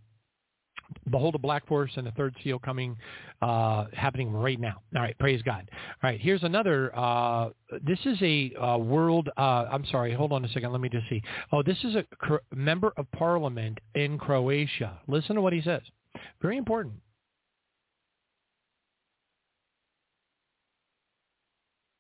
Behold 1.11 1.35
the 1.35 1.39
Black 1.39 1.67
Force 1.67 1.93
and 1.97 2.07
the 2.07 2.11
Third 2.13 2.35
Seal 2.43 2.59
coming, 2.59 2.97
uh, 3.43 3.87
happening 3.93 4.33
right 4.33 4.59
now. 4.59 4.81
All 4.97 5.03
right, 5.03 5.19
praise 5.19 5.43
God. 5.43 5.69
All 5.71 6.11
right, 6.11 6.21
here's 6.21 6.43
another. 6.43 6.97
Uh, 6.97 7.51
this 7.83 7.99
is 8.05 8.19
a 8.23 8.53
uh, 8.55 8.79
world. 8.79 9.29
Uh, 9.37 9.67
I'm 9.71 9.85
sorry, 9.87 10.15
hold 10.15 10.33
on 10.33 10.45
a 10.45 10.49
second. 10.49 10.73
Let 10.73 10.81
me 10.81 10.89
just 10.89 11.09
see. 11.09 11.23
Oh, 11.53 11.63
this 11.63 11.79
is 11.85 11.95
a 11.95 12.05
cr- 12.17 12.37
member 12.55 12.93
of 12.97 13.11
Parliament 13.13 13.79
in 13.95 14.19
Croatia. 14.19 14.99
Listen 15.07 15.37
to 15.37 15.43
what 15.43 15.53
he 15.53 15.61
says. 15.61 15.83
Very 16.41 16.57
important. 16.57 16.95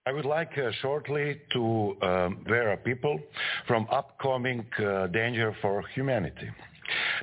I 0.08 0.12
would 0.12 0.24
like 0.24 0.56
uh, 0.56 0.70
shortly 0.80 1.38
to 1.52 1.94
um, 2.00 2.42
wear 2.48 2.74
people 2.78 3.20
from 3.66 3.86
upcoming 3.90 4.64
uh, 4.78 5.08
danger 5.08 5.54
for 5.60 5.86
humanity. 5.94 6.48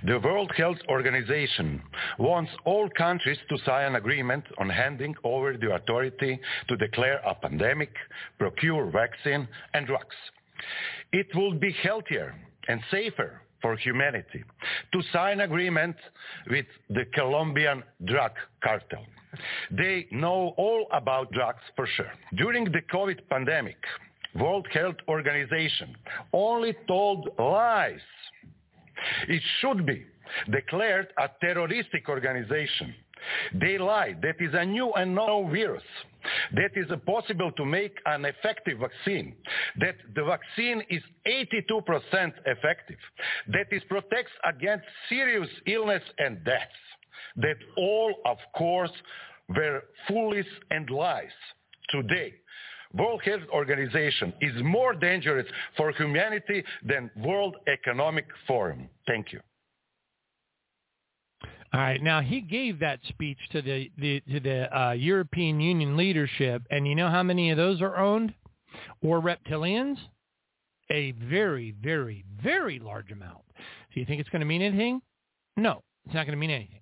The 0.03 0.19
World 0.19 0.51
Health 0.55 0.77
Organization 0.87 1.81
wants 2.19 2.51
all 2.63 2.87
countries 2.95 3.39
to 3.49 3.57
sign 3.65 3.87
an 3.87 3.95
agreement 3.95 4.43
on 4.59 4.69
handing 4.69 5.15
over 5.23 5.57
the 5.57 5.73
authority 5.73 6.39
to 6.67 6.77
declare 6.77 7.21
a 7.25 7.33
pandemic, 7.33 7.89
procure 8.37 8.91
vaccine 8.91 9.47
and 9.73 9.87
drugs. 9.87 10.17
It 11.11 11.25
would 11.33 11.59
be 11.59 11.71
healthier 11.81 12.35
and 12.67 12.81
safer 12.91 13.41
for 13.63 13.75
humanity 13.77 14.43
to 14.93 15.01
sign 15.11 15.39
agreement 15.39 15.95
with 16.51 16.67
the 16.91 17.05
Colombian 17.15 17.81
drug 18.03 18.33
cartel. 18.63 19.07
They 19.71 20.07
know 20.11 20.53
all 20.57 20.87
about 20.91 21.31
drugs 21.31 21.61
for 21.75 21.87
sure. 21.87 22.11
During 22.35 22.65
the 22.65 22.81
COVID 22.93 23.19
pandemic, 23.29 23.77
World 24.35 24.67
Health 24.73 24.97
Organization 25.07 25.95
only 26.33 26.75
told 26.87 27.29
lies. 27.39 27.99
It 29.27 29.41
should 29.59 29.85
be 29.85 30.05
declared 30.51 31.07
a 31.17 31.29
terroristic 31.41 32.09
organization. 32.09 32.93
They 33.53 33.77
lied. 33.77 34.21
That 34.21 34.35
is 34.39 34.53
a 34.53 34.65
new 34.65 34.91
and 34.93 35.15
novel 35.15 35.47
virus. 35.49 35.83
That 36.53 36.71
is 36.75 36.87
possible 37.05 37.51
to 37.51 37.65
make 37.65 37.97
an 38.05 38.25
effective 38.25 38.79
vaccine. 38.79 39.35
That 39.79 39.95
the 40.15 40.23
vaccine 40.23 40.83
is 40.89 41.01
82% 41.25 42.33
effective. 42.45 42.97
That 43.47 43.67
it 43.71 43.87
protects 43.87 44.31
against 44.43 44.85
serious 45.07 45.49
illness 45.67 46.03
and 46.19 46.43
deaths. 46.43 46.73
That 47.37 47.57
all, 47.77 48.13
of 48.25 48.37
course, 48.55 48.91
were 49.49 49.83
foolish 50.07 50.47
and 50.71 50.89
lies. 50.89 51.29
Today, 51.89 52.33
World 52.93 53.21
Health 53.23 53.41
Organization 53.53 54.33
is 54.41 54.53
more 54.63 54.93
dangerous 54.93 55.45
for 55.75 55.91
humanity 55.91 56.63
than 56.83 57.11
World 57.17 57.57
Economic 57.67 58.25
Forum. 58.47 58.89
Thank 59.05 59.33
you. 59.33 59.41
All 61.73 61.81
right. 61.81 62.01
Now 62.01 62.21
he 62.21 62.39
gave 62.39 62.79
that 62.79 62.99
speech 63.09 63.37
to 63.51 63.61
the, 63.61 63.91
the 63.97 64.21
to 64.31 64.39
the 64.39 64.79
uh, 64.79 64.91
European 64.93 65.59
Union 65.59 65.97
leadership, 65.97 66.61
and 66.71 66.87
you 66.87 66.95
know 66.95 67.09
how 67.09 67.21
many 67.21 67.51
of 67.51 67.57
those 67.57 67.81
are 67.81 67.97
owned 67.97 68.33
or 69.01 69.21
reptilians? 69.21 69.97
A 70.91 71.11
very, 71.13 71.75
very, 71.83 72.23
very 72.41 72.79
large 72.79 73.11
amount. 73.11 73.41
Do 73.93 73.99
you 73.99 74.05
think 74.05 74.21
it's 74.21 74.29
going 74.29 74.41
to 74.41 74.45
mean 74.45 74.61
anything? 74.61 75.01
No, 75.57 75.81
it's 76.05 76.13
not 76.13 76.25
going 76.25 76.37
to 76.37 76.39
mean 76.39 76.51
anything. 76.51 76.81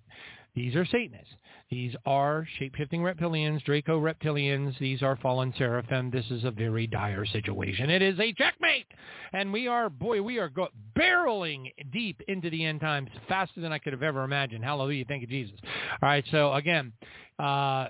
These 0.54 0.76
are 0.76 0.84
Satanists. 0.84 1.34
These 1.70 1.96
are 2.06 2.46
shape-shifting 2.58 3.00
reptilians, 3.00 3.64
Draco 3.64 3.98
reptilians. 3.98 4.78
These 4.78 5.02
are 5.02 5.16
fallen 5.16 5.52
seraphim. 5.58 6.10
This 6.10 6.26
is 6.30 6.44
a 6.44 6.50
very 6.50 6.86
dire 6.86 7.24
situation. 7.24 7.90
It 7.90 8.02
is 8.02 8.20
a 8.20 8.32
checkmate. 8.34 8.86
And 9.32 9.52
we 9.52 9.66
are, 9.66 9.90
boy, 9.90 10.22
we 10.22 10.38
are 10.38 10.48
go- 10.48 10.68
barreling 10.96 11.72
deep 11.92 12.20
into 12.28 12.50
the 12.50 12.64
end 12.64 12.80
times 12.80 13.08
faster 13.28 13.60
than 13.60 13.72
I 13.72 13.78
could 13.78 13.92
have 13.92 14.02
ever 14.04 14.22
imagined. 14.22 14.62
Hallelujah. 14.62 15.04
Thank 15.08 15.22
you, 15.22 15.26
Jesus. 15.26 15.58
All 15.64 16.08
right. 16.08 16.24
So 16.30 16.52
again, 16.52 16.92
uh, 17.40 17.88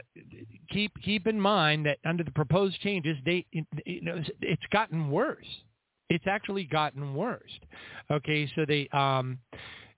keep 0.71 0.93
keep 1.03 1.27
in 1.27 1.39
mind 1.39 1.85
that 1.85 1.99
under 2.07 2.25
the 2.25 2.31
proposed 2.31 2.81
changes, 2.81 3.19
they, 3.27 3.45
you 3.53 4.01
know, 4.01 4.23
it's 4.41 4.63
gotten 4.73 5.11
worse. 5.11 5.45
It's 6.09 6.27
actually 6.27 6.65
gotten 6.65 7.15
worse. 7.15 7.51
Okay. 8.11 8.51
So 8.55 8.65
they, 8.67 8.89
um, 8.93 9.39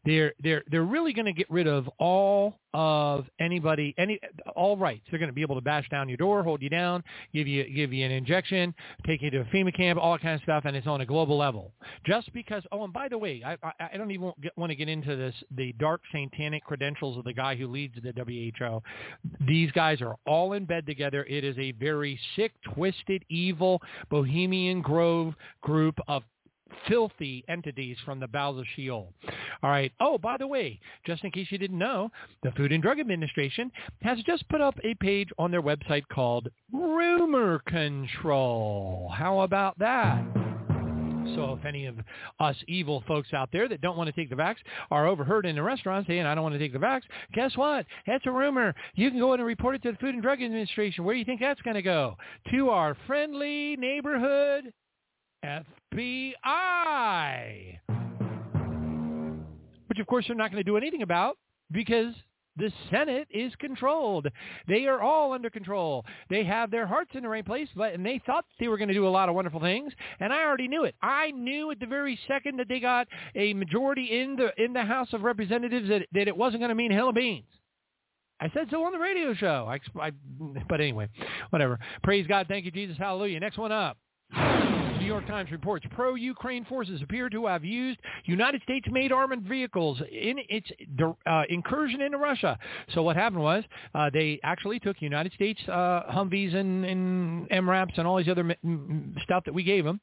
they're 0.07 0.33
they're 0.43 0.63
they're 0.71 0.85
really 0.85 1.13
going 1.13 1.27
to 1.27 1.33
get 1.33 1.51
rid 1.51 1.67
of 1.67 1.89
all 1.99 2.61
of 2.73 3.27
anybody 3.41 3.95
any 3.99 4.21
all 4.55 4.77
rights. 4.77 5.03
They're 5.11 5.19
going 5.19 5.31
to 5.31 5.35
be 5.35 5.43
able 5.43 5.57
to 5.57 5.61
bash 5.61 5.89
down 5.89 6.09
your 6.09 6.17
door, 6.17 6.43
hold 6.43 6.63
you 6.63 6.71
down, 6.71 7.03
give 7.35 7.47
you 7.49 7.65
give 7.75 7.93
you 7.93 8.07
an 8.07 8.13
injection, 8.13 8.75
take 9.07 9.21
you 9.21 9.31
to 9.31 9.41
a 9.41 9.45
FEMA 9.47 9.77
camp, 9.77 9.99
all 10.01 10.17
kind 10.19 10.37
of 10.37 10.43
stuff, 10.43 10.65
and 10.65 10.77
it's 10.77 10.87
on 10.87 11.01
a 11.01 11.07
global 11.07 11.37
level. 11.37 11.73
Just 12.07 12.33
because. 12.33 12.63
Oh, 12.71 12.85
and 12.85 12.93
by 12.93 13.09
the 13.09 13.19
way, 13.19 13.43
I 13.45 13.57
I, 13.63 13.91
I 13.93 13.97
don't 13.97 14.11
even 14.13 14.33
want 14.57 14.71
to 14.71 14.77
get 14.77 14.89
into 14.89 15.17
this 15.17 15.35
the 15.57 15.73
dark 15.75 16.03
satanic 16.13 16.65
credentials 16.65 17.19
of 17.19 17.25
the 17.25 17.33
guy 17.33 17.57
who 17.57 17.67
leads 17.67 17.95
the 18.03 18.13
WHO. 18.13 18.83
These 19.47 19.73
guys 19.73 20.01
are 20.01 20.15
all 20.27 20.53
in 20.53 20.65
bed 20.65 20.87
together. 20.87 21.25
It 21.25 21.43
is 21.43 21.59
a 21.59 21.73
very 21.73 22.19
sick, 22.37 22.53
twisted, 22.75 23.25
evil 23.29 23.83
Bohemian 24.11 24.83
Grove 24.83 25.35
group 25.63 25.99
of 26.07 26.23
filthy 26.89 27.45
entities 27.49 27.97
from 28.05 28.21
the 28.21 28.29
bowels 28.29 28.59
of 28.59 28.67
Sheol. 28.75 29.13
All 29.63 29.71
right. 29.71 29.93
Oh, 30.01 30.19
by 30.19 30.37
the 30.37 30.47
way, 30.47 30.81
just 31.05 31.25
in 31.25 31.31
case 31.31 31.49
you 31.51 31.59
didn't 31.59 31.79
know, 31.79 32.11
the 32.43 32.53
Food 32.53 32.73
and 32.73 32.83
Drug 32.83 33.01
Administration 33.01 33.71
has 34.03 34.19
just 34.25 34.49
put 34.49 34.61
up 34.61 34.77
a 34.85 34.95
page 34.95 35.29
on 35.39 35.51
their 35.51 35.63
website 35.63 36.05
called 36.13 36.49
Rumor 36.73 37.61
Control. 37.67 39.11
How 39.15 39.41
about 39.41 39.79
that? 39.79 40.25
So 41.35 41.59
if 41.59 41.65
any 41.65 41.87
of 41.87 41.97
us 42.39 42.57
evil 42.69 43.03
folks 43.07 43.33
out 43.35 43.51
there 43.53 43.69
that 43.69 43.81
don't 43.81 43.97
want 43.97 44.07
to 44.07 44.13
take 44.13 44.31
the 44.31 44.37
vax 44.37 44.57
are 44.91 45.07
overheard 45.07 45.45
in 45.45 45.59
a 45.59 45.63
restaurant 45.63 46.07
saying, 46.07 46.25
I 46.25 46.35
don't 46.35 46.45
want 46.45 46.55
to 46.55 46.59
take 46.59 46.73
the 46.73 46.79
vax, 46.79 47.03
guess 47.35 47.57
what? 47.57 47.85
That's 48.07 48.25
a 48.27 48.31
rumor. 48.31 48.75
You 48.95 49.11
can 49.11 49.19
go 49.19 49.35
in 49.35 49.41
and 49.41 49.47
report 49.47 49.75
it 49.75 49.83
to 49.83 49.93
the 49.93 49.99
Food 49.99 50.15
and 50.15 50.23
Drug 50.23 50.43
Administration. 50.43 51.05
Where 51.05 51.15
do 51.15 51.19
you 51.19 51.25
think 51.25 51.41
that's 51.41 51.61
going 51.63 51.75
to 51.75 51.83
go? 51.83 52.17
To 52.53 52.71
our 52.71 52.97
friendly 53.07 53.77
neighborhood 53.77 54.73
FBI. 55.45 56.39
Which, 59.89 59.99
of 59.99 60.07
course, 60.07 60.27
they're 60.27 60.37
not 60.37 60.51
going 60.51 60.63
to 60.63 60.69
do 60.69 60.77
anything 60.77 61.03
about 61.03 61.39
because 61.71 62.15
the 62.57 62.73
Senate 62.91 63.29
is 63.31 63.53
controlled. 63.59 64.29
They 64.67 64.87
are 64.87 65.01
all 65.01 65.33
under 65.33 65.51
control. 65.51 66.05
They 66.31 66.45
have 66.45 66.71
their 66.71 66.87
hearts 66.87 67.11
in 67.15 67.23
the 67.23 67.29
right 67.29 67.45
place, 67.45 67.69
but 67.77 67.93
and 67.93 68.05
they 68.05 68.21
thought 68.25 68.45
they 68.59 68.69
were 68.69 68.79
going 68.79 68.89
to 68.89 68.95
do 68.95 69.07
a 69.07 69.09
lot 69.09 69.29
of 69.29 69.35
wonderful 69.35 69.61
things, 69.61 69.93
and 70.21 70.33
I 70.33 70.43
already 70.43 70.69
knew 70.69 70.85
it. 70.85 70.95
I 71.03 71.31
knew 71.33 71.71
at 71.71 71.81
the 71.81 71.87
very 71.87 72.19
second 72.27 72.59
that 72.59 72.69
they 72.69 72.81
got 72.81 73.09
a 73.35 73.53
majority 73.55 74.21
in 74.21 74.37
the 74.37 74.53
in 74.63 74.73
the 74.73 74.85
House 74.85 75.13
of 75.13 75.23
Representatives 75.23 75.89
that, 75.89 76.07
that 76.13 76.29
it 76.29 76.37
wasn't 76.37 76.61
going 76.61 76.71
to 76.71 76.75
mean 76.75 76.91
hell 76.91 77.11
of 77.11 77.15
beans. 77.15 77.45
I 78.41 78.51
said 78.53 78.69
so 78.71 78.85
on 78.85 78.93
the 78.93 78.99
radio 78.99 79.35
show. 79.35 79.67
I, 79.69 79.79
I, 80.01 80.11
but 80.69 80.81
anyway, 80.81 81.09
whatever. 81.51 81.79
Praise 82.03 82.27
God. 82.27 82.47
Thank 82.49 82.67
you, 82.67 82.71
Jesus. 82.71 82.97
Hallelujah. 82.99 83.41
Next 83.41 83.57
one 83.57 83.73
up. 83.73 83.97
New 85.07 85.13
York 85.13 85.29
Times 85.29 85.53
reports 85.53 85.87
pro-Ukraine 85.95 86.65
forces 86.65 87.01
appear 87.01 87.31
to 87.31 87.47
have 87.47 87.65
used 87.65 88.01
United 88.25 88.61
States-made 88.63 89.13
armored 89.13 89.43
vehicles 89.43 90.03
in 90.11 90.37
its 90.49 90.69
uh, 91.27 91.43
incursion 91.49 92.01
into 92.01 92.19
Russia. 92.19 92.59
So 92.93 93.05
what 93.05 93.15
happened 93.15 93.41
was 93.41 93.63
uh, 93.95 94.11
they 94.13 94.41
actually 94.43 94.81
took 94.81 95.01
United 95.01 95.33
States 95.33 95.61
uh, 95.69 96.03
Humvees 96.13 96.57
and, 96.57 96.85
and 96.85 97.49
MRAPs 97.51 97.97
and 97.99 98.05
all 98.09 98.17
these 98.17 98.27
other 98.27 98.41
m- 98.41 98.55
m- 98.65 99.17
stuff 99.23 99.45
that 99.45 99.55
we 99.55 99.63
gave 99.63 99.85
them, 99.85 100.01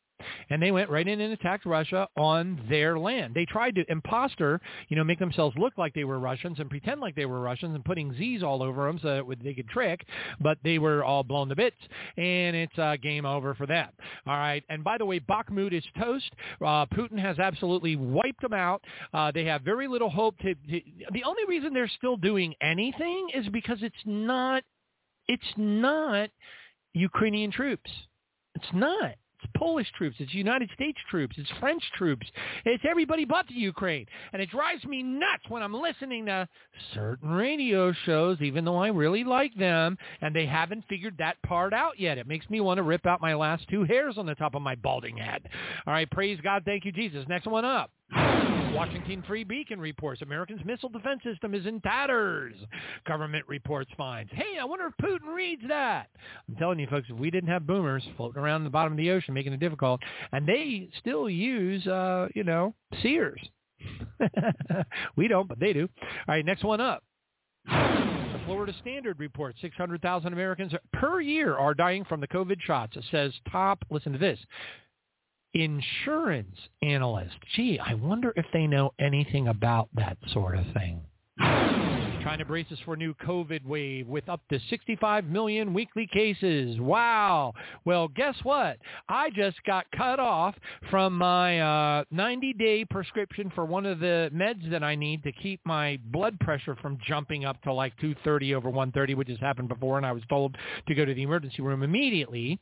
and 0.49 0.61
they 0.61 0.71
went 0.71 0.89
right 0.89 1.07
in 1.07 1.21
and 1.21 1.33
attacked 1.33 1.65
Russia 1.65 2.07
on 2.17 2.61
their 2.69 2.97
land. 2.97 3.33
They 3.33 3.45
tried 3.45 3.75
to 3.75 3.85
imposter, 3.89 4.59
you 4.89 4.95
know, 4.95 5.03
make 5.03 5.19
themselves 5.19 5.55
look 5.57 5.77
like 5.77 5.93
they 5.93 6.03
were 6.03 6.19
Russians 6.19 6.59
and 6.59 6.69
pretend 6.69 7.01
like 7.01 7.15
they 7.15 7.25
were 7.25 7.41
Russians 7.41 7.75
and 7.75 7.85
putting 7.85 8.13
Z's 8.13 8.43
all 8.43 8.63
over 8.63 8.85
them 8.87 8.99
so 9.01 9.23
that 9.27 9.43
they 9.43 9.53
could 9.53 9.69
trick, 9.69 10.05
but 10.39 10.57
they 10.63 10.79
were 10.79 11.03
all 11.03 11.23
blown 11.23 11.49
to 11.49 11.55
bits, 11.55 11.77
and 12.17 12.55
it's 12.55 12.77
uh, 12.77 12.95
game 13.01 13.25
over 13.25 13.53
for 13.55 13.65
them. 13.65 13.89
All 14.27 14.37
right, 14.37 14.63
and 14.69 14.83
by 14.83 14.97
the 14.97 15.05
way, 15.05 15.19
Bakhmut 15.19 15.73
is 15.73 15.83
toast. 15.99 16.31
Uh, 16.61 16.85
Putin 16.87 17.19
has 17.19 17.39
absolutely 17.39 17.95
wiped 17.95 18.41
them 18.41 18.53
out. 18.53 18.83
Uh, 19.13 19.31
they 19.31 19.45
have 19.45 19.61
very 19.61 19.87
little 19.87 20.09
hope 20.09 20.37
to, 20.39 20.53
to. 20.55 20.81
The 21.11 21.23
only 21.23 21.45
reason 21.47 21.73
they're 21.73 21.91
still 21.97 22.17
doing 22.17 22.53
anything 22.61 23.29
is 23.33 23.47
because 23.49 23.79
it's 23.81 23.95
not. 24.05 24.63
It's 25.27 25.43
not 25.55 26.29
Ukrainian 26.93 27.51
troops. 27.51 27.89
It's 28.55 28.73
not. 28.73 29.15
Polish 29.55 29.87
troops. 29.97 30.17
It's 30.19 30.33
United 30.33 30.69
States 30.73 30.97
troops. 31.09 31.35
It's 31.37 31.49
French 31.59 31.83
troops. 31.97 32.25
It's 32.65 32.83
everybody 32.89 33.25
but 33.25 33.47
the 33.47 33.53
Ukraine. 33.53 34.05
And 34.31 34.41
it 34.41 34.49
drives 34.49 34.83
me 34.85 35.03
nuts 35.03 35.43
when 35.49 35.63
I'm 35.63 35.73
listening 35.73 36.25
to 36.27 36.47
certain 36.93 37.29
radio 37.29 37.93
shows, 38.05 38.39
even 38.41 38.65
though 38.65 38.77
I 38.77 38.87
really 38.87 39.23
like 39.23 39.55
them, 39.55 39.97
and 40.21 40.35
they 40.35 40.45
haven't 40.45 40.85
figured 40.89 41.15
that 41.19 41.41
part 41.43 41.73
out 41.73 41.99
yet. 41.99 42.17
It 42.17 42.27
makes 42.27 42.49
me 42.49 42.61
want 42.61 42.77
to 42.77 42.83
rip 42.83 43.05
out 43.05 43.21
my 43.21 43.33
last 43.33 43.67
two 43.69 43.83
hairs 43.83 44.17
on 44.17 44.25
the 44.25 44.35
top 44.35 44.55
of 44.55 44.61
my 44.61 44.75
balding 44.75 45.17
head. 45.17 45.47
All 45.85 45.93
right, 45.93 46.09
praise 46.09 46.39
God. 46.43 46.63
Thank 46.65 46.85
you, 46.85 46.91
Jesus. 46.91 47.25
Next 47.27 47.47
one 47.47 47.65
up. 47.65 47.91
Washington 48.15 49.23
Free 49.27 49.43
Beacon 49.43 49.79
reports 49.79 50.21
Americans' 50.21 50.61
missile 50.65 50.89
defense 50.89 51.21
system 51.23 51.53
is 51.53 51.65
in 51.65 51.79
tatters. 51.81 52.53
Government 53.07 53.45
reports 53.47 53.89
finds. 53.95 54.31
Hey, 54.33 54.57
I 54.59 54.65
wonder 54.65 54.87
if 54.87 54.93
Putin 55.05 55.33
reads 55.33 55.61
that. 55.67 56.09
I'm 56.49 56.55
telling 56.55 56.79
you, 56.79 56.87
folks, 56.87 57.07
if 57.09 57.17
we 57.17 57.31
didn't 57.31 57.49
have 57.49 57.67
boomers 57.67 58.03
floating 58.17 58.41
around 58.41 58.63
the 58.63 58.69
bottom 58.69 58.93
of 58.93 58.97
the 58.97 59.11
ocean 59.11 59.33
making 59.33 59.53
it 59.53 59.59
difficult, 59.59 60.01
and 60.31 60.47
they 60.47 60.89
still 60.99 61.29
use, 61.29 61.85
uh, 61.87 62.27
you 62.35 62.43
know, 62.43 62.73
Sears. 63.01 63.39
we 65.15 65.27
don't, 65.27 65.47
but 65.47 65.59
they 65.59 65.73
do. 65.73 65.87
All 66.01 66.35
right, 66.35 66.45
next 66.45 66.63
one 66.63 66.81
up. 66.81 67.03
The 67.65 68.41
Florida 68.45 68.73
Standard 68.81 69.19
reports 69.19 69.59
600,000 69.61 70.33
Americans 70.33 70.73
per 70.91 71.21
year 71.21 71.55
are 71.55 71.73
dying 71.73 72.03
from 72.05 72.19
the 72.19 72.27
COVID 72.27 72.59
shots. 72.61 72.97
It 72.97 73.05
says 73.11 73.31
top, 73.51 73.85
listen 73.89 74.11
to 74.11 74.17
this, 74.17 74.39
insurance 75.53 76.57
analyst. 76.81 77.35
Gee, 77.55 77.79
I 77.79 77.93
wonder 77.93 78.33
if 78.35 78.45
they 78.53 78.67
know 78.67 78.93
anything 78.99 79.47
about 79.47 79.89
that 79.95 80.17
sort 80.31 80.57
of 80.57 80.65
thing. 80.73 81.01
Trying 82.23 82.39
to 82.39 82.45
brace 82.45 82.67
us 82.71 82.77
for 82.85 82.93
a 82.93 82.97
new 82.97 83.13
COVID 83.15 83.65
wave 83.65 84.07
with 84.07 84.29
up 84.29 84.39
to 84.49 84.57
65 84.69 85.25
million 85.25 85.73
weekly 85.73 86.07
cases. 86.11 86.79
Wow. 86.79 87.53
Well, 87.83 88.07
guess 88.07 88.35
what? 88.43 88.77
I 89.09 89.29
just 89.31 89.61
got 89.65 89.85
cut 89.93 90.21
off 90.21 90.55
from 90.89 91.17
my 91.17 91.59
uh, 91.59 92.05
90-day 92.13 92.85
prescription 92.85 93.51
for 93.53 93.65
one 93.65 93.85
of 93.85 93.99
the 93.99 94.31
meds 94.33 94.71
that 94.71 94.83
I 94.83 94.95
need 94.95 95.21
to 95.23 95.33
keep 95.33 95.59
my 95.65 95.99
blood 96.05 96.39
pressure 96.39 96.77
from 96.81 96.97
jumping 97.05 97.43
up 97.43 97.61
to 97.63 97.73
like 97.73 97.91
230 97.97 98.55
over 98.55 98.69
130, 98.69 99.15
which 99.15 99.27
has 99.27 99.39
happened 99.39 99.67
before, 99.67 99.97
and 99.97 100.05
I 100.05 100.13
was 100.13 100.23
told 100.29 100.55
to 100.87 100.95
go 100.95 101.03
to 101.03 101.13
the 101.13 101.23
emergency 101.23 101.61
room 101.61 101.83
immediately. 101.83 102.57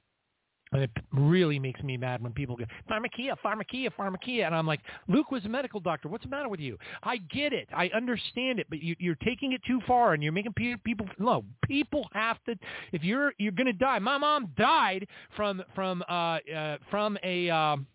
And 0.74 0.84
it 0.84 0.92
really 1.12 1.60
makes 1.60 1.82
me 1.84 1.98
mad 1.98 2.24
when 2.24 2.32
people 2.32 2.56
go, 2.56 2.64
pharmakeia, 2.90 3.36
pharmakeia, 3.44 3.90
pharmakeia. 3.98 4.46
And 4.46 4.56
I'm 4.56 4.66
like, 4.66 4.80
Luke 5.10 5.30
was 5.30 5.44
a 5.44 5.50
medical 5.50 5.82
doctor. 5.82 6.08
What's 6.08 6.24
the 6.24 6.30
matter 6.30 6.48
with 6.48 6.62
you? 6.62 6.78
I 7.04 7.18
get 7.18 7.52
it. 7.52 7.68
I 7.76 7.90
understand 7.94 8.60
it. 8.60 8.68
But 8.70 8.82
you, 8.82 8.96
you're 8.98 9.16
taking 9.16 9.52
it 9.52 9.62
too 9.68 9.82
far 9.86 10.14
and 10.14 10.24
you're 10.24 10.32
making 10.32 10.54
people, 10.54 11.08
no, 11.20 11.44
people 11.66 12.08
have 12.14 12.38
to, 12.46 12.56
if 12.94 13.04
you're, 13.04 13.34
you're 13.38 13.52
going 13.52 13.68
to 13.68 13.74
die. 13.74 14.00
My 14.00 14.18
mom 14.18 14.52
died 14.58 15.08
from, 15.36 15.62
from, 15.76 16.04
uh, 16.08 16.38
uh, 16.56 16.78
from 16.90 17.18
a, 17.22 17.50
um, 17.50 17.86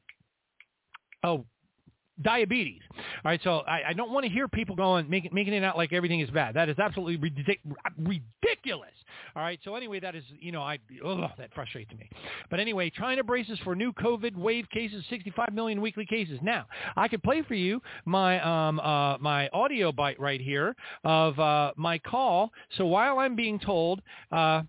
oh, 1.25 1.47
diabetes. 2.23 2.81
All 2.91 3.03
right, 3.25 3.41
so 3.43 3.59
I, 3.61 3.89
I 3.89 3.93
don't 3.93 4.11
want 4.11 4.25
to 4.25 4.33
hear 4.33 4.49
people 4.49 4.77
going 4.77 5.09
making 5.09 5.31
making 5.35 5.55
it 5.55 5.63
out 5.65 5.77
like 5.77 5.93
everything 5.93 6.21
is 6.21 6.31
bad. 6.31 6.55
That 6.55 6.69
is 6.69 6.79
absolutely 6.79 7.19
ridic- 7.19 7.61
ridiculous. 7.99 8.93
All 9.35 9.43
right, 9.43 9.59
so 9.65 9.75
anyway, 9.75 10.01
that 10.01 10.15
is 10.15 10.25
you 10.41 10.53
know 10.53 10.63
I 10.63 10.79
ugh, 11.05 11.31
that 11.39 11.53
frustrates 11.55 11.93
me. 11.93 12.09
But 12.51 12.61
anyway, 12.61 12.91
China 12.91 13.23
braces 13.23 13.59
for 13.65 13.75
new 13.75 13.93
COVID 13.93 14.37
wave 14.37 14.69
cases, 14.71 15.05
65 15.11 15.53
million 15.53 15.81
weekly 15.81 16.07
cases. 16.07 16.39
Now 16.43 16.67
I 16.97 17.09
could 17.09 17.23
play 17.23 17.43
for 17.47 17.55
you 17.55 17.81
my 18.05 18.41
um 18.41 18.81
uh 18.81 19.19
my 19.19 19.49
audio 19.49 19.93
bite 19.93 20.19
right 20.19 20.41
here 20.41 20.75
of 21.05 21.39
uh 21.39 21.73
my 21.77 21.99
call. 21.99 22.53
So 22.77 22.87
while 22.87 23.19
I'm 23.19 23.37
being 23.37 23.59
told. 23.59 24.01
uh 24.33 24.63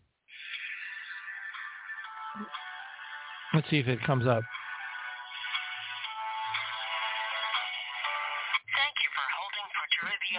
Let's 3.53 3.69
see 3.69 3.77
if 3.79 3.87
it 3.87 4.03
comes 4.03 4.27
up. 4.27 4.43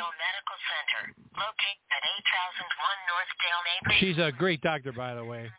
Medical 0.06 0.58
Center, 0.70 1.02
located 1.34 1.88
at 1.90 2.02
8001 2.38 3.10
North 3.10 3.32
Dale 3.42 3.62
Neighborhood. 3.66 3.98
She's 3.98 4.18
a 4.22 4.30
great 4.30 4.62
doctor, 4.62 4.92
by 4.92 5.14
the 5.14 5.24
way. 5.24 5.50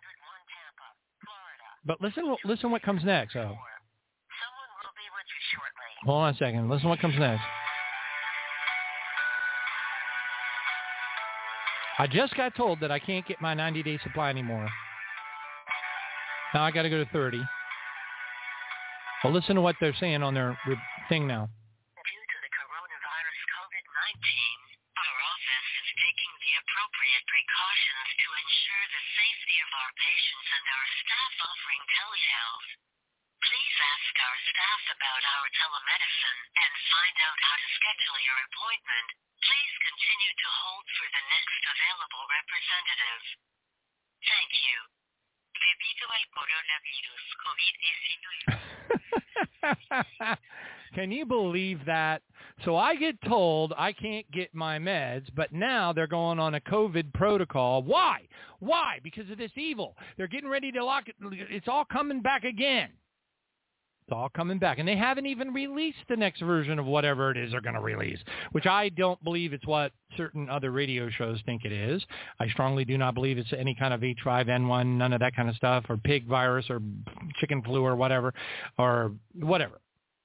But 1.86 2.00
listen, 2.00 2.36
listen 2.46 2.72
what 2.72 2.82
comes 2.84 3.04
next. 3.04 3.36
Oh. 3.36 3.56
Hold 6.06 6.24
on 6.24 6.34
a 6.34 6.38
second. 6.38 6.70
Listen 6.70 6.88
what 6.90 7.00
comes 7.00 7.18
next. 7.18 7.44
I 12.00 12.08
just 12.08 12.32
got 12.40 12.56
told 12.56 12.80
that 12.80 12.92
I 12.96 13.00
can't 13.00 13.28
get 13.28 13.42
my 13.44 13.52
90-day 13.52 14.00
supply 14.04 14.30
anymore. 14.30 14.70
Now 16.54 16.64
I 16.64 16.72
got 16.72 16.84
to 16.84 16.90
go 16.90 17.04
to 17.04 17.10
30. 17.12 17.44
Well, 19.20 19.36
listen 19.36 19.60
to 19.60 19.62
what 19.62 19.76
they're 19.84 19.96
saying 20.00 20.24
on 20.24 20.32
their 20.32 20.56
thing 21.12 21.28
now. 21.28 21.52
Due 21.52 22.24
to 22.24 22.38
the 22.40 22.52
coronavirus 22.56 23.40
COVID-19, 23.52 24.16
our 24.96 25.18
office 25.28 25.70
is 25.76 25.90
taking 26.00 26.32
the 26.40 26.56
appropriate 26.64 27.26
precautions 27.28 28.08
to 28.16 28.28
ensure 28.32 28.86
the 28.96 29.04
safety 29.20 29.58
of 29.60 29.72
our 29.76 29.92
patients 30.00 30.48
and 30.56 30.66
our 30.72 30.88
staff 31.04 31.34
offering 31.52 31.84
telehealth. 32.00 32.70
Please 33.44 33.76
ask 33.76 34.14
our 34.24 34.38
staff 34.56 34.82
about 34.96 35.24
our 35.36 35.48
telemedicine 35.52 36.40
and 36.64 36.72
find 36.96 37.16
out 37.30 37.40
how 37.46 37.58
to 37.62 37.70
schedule 37.78 38.20
your 38.26 38.40
appointment. 38.50 39.08
Please 39.38 39.76
continue 39.86 40.34
to 40.34 40.50
hold 40.66 40.86
for 40.98 41.08
the 41.14 41.24
next 41.30 41.62
available 41.62 42.26
representative. 42.26 43.24
Thank 44.26 44.52
you. 44.66 44.78
Debido 45.60 46.06
al 46.10 46.26
coronavirus 46.34 47.26
COVID-19, 47.46 47.98
Can 50.96 51.12
you 51.12 51.26
believe 51.26 51.86
that? 51.86 52.24
So 52.66 52.76
I 52.76 52.96
get 52.96 53.22
told 53.22 53.74
I 53.78 53.94
can't 53.94 54.30
get 54.32 54.54
my 54.56 54.80
meds, 54.80 55.28
but 55.36 55.54
now 55.54 55.94
they're 55.94 56.08
going 56.08 56.40
on 56.40 56.56
a 56.56 56.62
COVID 56.62 57.14
protocol. 57.14 57.84
Why? 57.84 58.28
Why? 58.60 59.00
Because 59.04 59.30
of 59.30 59.38
this 59.38 59.52
evil. 59.56 59.96
They're 60.18 60.28
getting 60.28 60.50
ready 60.50 60.72
to 60.72 60.84
lock 60.84 61.08
it. 61.08 61.16
It's 61.22 61.68
all 61.68 61.86
coming 61.86 62.22
back 62.22 62.44
again. 62.44 62.90
It's 64.10 64.16
all 64.16 64.30
coming 64.30 64.58
back. 64.58 64.80
And 64.80 64.88
they 64.88 64.96
haven't 64.96 65.28
even 65.28 65.54
released 65.54 66.00
the 66.10 66.16
next 66.16 66.42
version 66.42 66.80
of 66.80 66.88
whatever 66.88 67.30
it 67.30 67.38
is 67.38 67.52
they're 67.52 67.62
going 67.62 67.76
to 67.76 67.80
release, 67.80 68.18
which 68.54 68.66
I 68.66 68.90
don't 68.90 69.24
believe 69.24 69.54
it's 69.54 69.68
what 69.68 69.92
certain 70.18 70.50
other 70.50 70.72
radio 70.72 71.12
shows 71.12 71.40
think 71.46 71.64
it 71.64 71.72
is. 71.72 72.04
I 72.40 72.50
strongly 72.50 72.86
do 72.86 72.98
not 72.98 73.14
believe 73.14 73.38
it's 73.38 73.54
any 73.56 73.76
kind 73.76 73.94
of 73.94 74.02
H5N1, 74.02 74.98
none 74.98 75.14
of 75.14 75.20
that 75.20 75.36
kind 75.36 75.48
of 75.48 75.56
stuff, 75.56 75.86
or 75.90 75.98
pig 75.98 76.26
virus 76.26 76.66
or 76.72 76.82
chicken 77.40 77.62
flu 77.62 77.84
or 77.84 77.96
whatever, 77.96 78.34
or 78.80 79.12
whatever. 79.36 79.80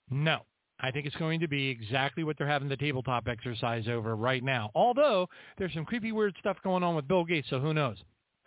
No. 0.08 0.40
I 0.80 0.90
think 0.90 1.04
it's 1.04 1.16
going 1.16 1.40
to 1.40 1.48
be 1.48 1.68
exactly 1.68 2.24
what 2.24 2.38
they're 2.38 2.46
having 2.46 2.70
the 2.70 2.78
tabletop 2.78 3.28
exercise 3.28 3.84
over 3.86 4.16
right 4.16 4.42
now. 4.42 4.70
Although 4.74 5.28
there's 5.58 5.74
some 5.74 5.84
creepy 5.84 6.10
weird 6.10 6.34
stuff 6.40 6.56
going 6.64 6.82
on 6.82 6.96
with 6.96 7.06
Bill 7.06 7.24
Gates, 7.26 7.48
so 7.50 7.60
who 7.60 7.74
knows? 7.74 7.98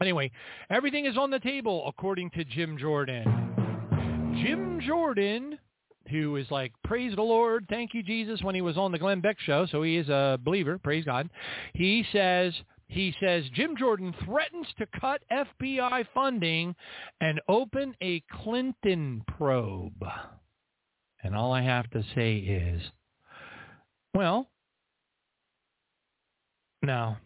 Anyway, 0.02 0.32
everything 0.72 1.06
is 1.06 1.16
on 1.16 1.30
the 1.30 1.40
table 1.40 1.84
according 1.88 2.32
to 2.32 2.44
Jim 2.44 2.76
Jordan. 2.80 3.57
Jim 4.42 4.80
Jordan, 4.86 5.58
who 6.10 6.36
is 6.36 6.50
like, 6.52 6.72
praise 6.84 7.16
the 7.16 7.22
Lord, 7.22 7.66
thank 7.70 7.94
you, 7.94 8.04
Jesus, 8.04 8.42
when 8.44 8.56
he 8.56 8.62
was 8.62 8.78
on 8.78 8.92
the 8.92 9.00
Glenn 9.00 9.22
Beck 9.22 9.40
show, 9.40 9.66
so 9.66 9.84
he 9.84 9.98
is 9.98 10.10
a 10.10 10.40
believer, 10.44 10.78
praise 10.78 11.06
God. 11.06 11.30
He 11.74 12.06
says, 12.12 12.54
he 12.88 13.14
says 13.20 13.44
Jim 13.54 13.76
Jordan 13.78 14.14
threatens 14.24 14.68
to 14.78 14.88
cut 15.00 15.22
FBI 15.32 16.06
funding 16.14 16.76
and 17.20 17.42
open 17.50 17.96
a 18.02 18.24
Clinton 18.44 19.24
probe. 19.38 20.04
And 21.24 21.36
all 21.36 21.52
I 21.52 21.62
have 21.62 21.90
to 21.92 22.04
say 22.16 22.38
is, 22.38 22.82
well, 24.14 24.48
no, 26.82 27.18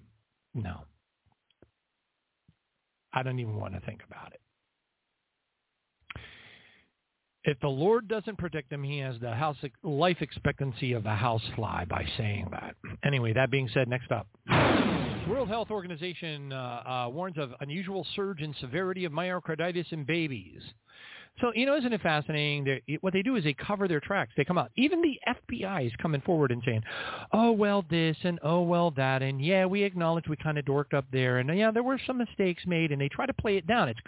no. 0.56 0.82
I 3.14 3.22
don't 3.22 3.40
even 3.40 3.58
want 3.58 3.74
to 3.74 3.82
think 3.82 4.02
about 4.08 4.34
it. 4.34 4.41
If 7.44 7.60
the 7.60 7.68
Lord 7.68 8.08
doesn't 8.08 8.38
protect 8.38 8.72
him, 8.72 8.84
he 8.84 9.00
has 9.00 9.16
the 9.20 9.34
house 9.34 9.58
life 9.82 10.18
expectancy 10.22 10.94
of 10.94 11.06
a 11.08 11.16
housefly 11.16 11.86
by 11.86 12.06
saying 12.18 12.50
that. 12.52 12.76
Anyway, 13.04 13.34
that 13.34 13.50
being 13.50 13.68
said, 13.74 13.88
next 13.88 14.12
up. 14.12 14.28
World 15.28 15.48
Health 15.48 15.72
Organization 15.72 16.54
uh, 16.54 17.06
uh, 17.06 17.10
warns 17.12 17.38
of 17.38 17.52
unusual 17.62 18.06
surge 18.16 18.42
in 18.42 18.54
severity 18.60 19.06
of 19.06 19.12
myocarditis 19.12 19.92
in 19.92 20.04
babies. 20.04 20.62
So, 21.40 21.52
you 21.56 21.66
know, 21.66 21.76
isn't 21.76 21.92
it 21.92 22.02
fascinating? 22.02 22.66
They're, 22.66 22.98
what 23.00 23.14
they 23.14 23.24
do 23.24 23.36
is 23.36 23.44
they 23.44 23.54
cover 23.54 23.88
their 23.88 24.00
tracks. 24.00 24.32
They 24.38 24.44
come 24.44 24.58
out. 24.58 24.70
Even 24.76 25.02
the 25.02 25.18
FBI 25.28 25.88
is 25.88 25.92
coming 26.00 26.22
forward 26.22 26.52
and 26.52 26.62
saying, 26.64 26.84
oh, 27.32 27.52
well, 27.52 27.84
this 27.90 28.16
and 28.24 28.38
oh, 28.44 28.62
well, 28.62 28.92
that. 28.92 29.24
And 29.24 29.44
yeah, 29.44 29.66
we 29.66 29.82
acknowledge 29.84 30.28
we 30.28 30.36
kind 30.36 30.60
of 30.60 30.66
dorked 30.66 30.94
up 30.94 31.06
there. 31.12 31.40
And 31.40 31.58
yeah, 31.58 31.72
there 31.72 31.84
were 31.84 32.00
some 32.06 32.18
mistakes 32.18 32.64
made. 32.68 32.92
And 32.92 33.02
they 33.02 33.10
try 33.10 33.26
to 33.26 33.34
play 33.34 33.58
it 33.58 33.66
down. 33.66 33.90
It's 33.90 34.00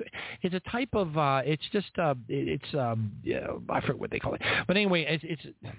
it's 0.43 0.53
a 0.53 0.69
type 0.69 0.89
of, 0.93 1.17
uh, 1.17 1.41
it's 1.45 1.63
just, 1.71 1.97
uh, 1.97 2.13
it's, 2.27 2.73
um, 2.75 3.11
yeah, 3.23 3.47
I 3.69 3.81
forget 3.81 3.99
what 3.99 4.11
they 4.11 4.19
call 4.19 4.35
it. 4.35 4.41
But 4.67 4.75
anyway, 4.75 5.05
it's, 5.09 5.23
it's, 5.25 5.73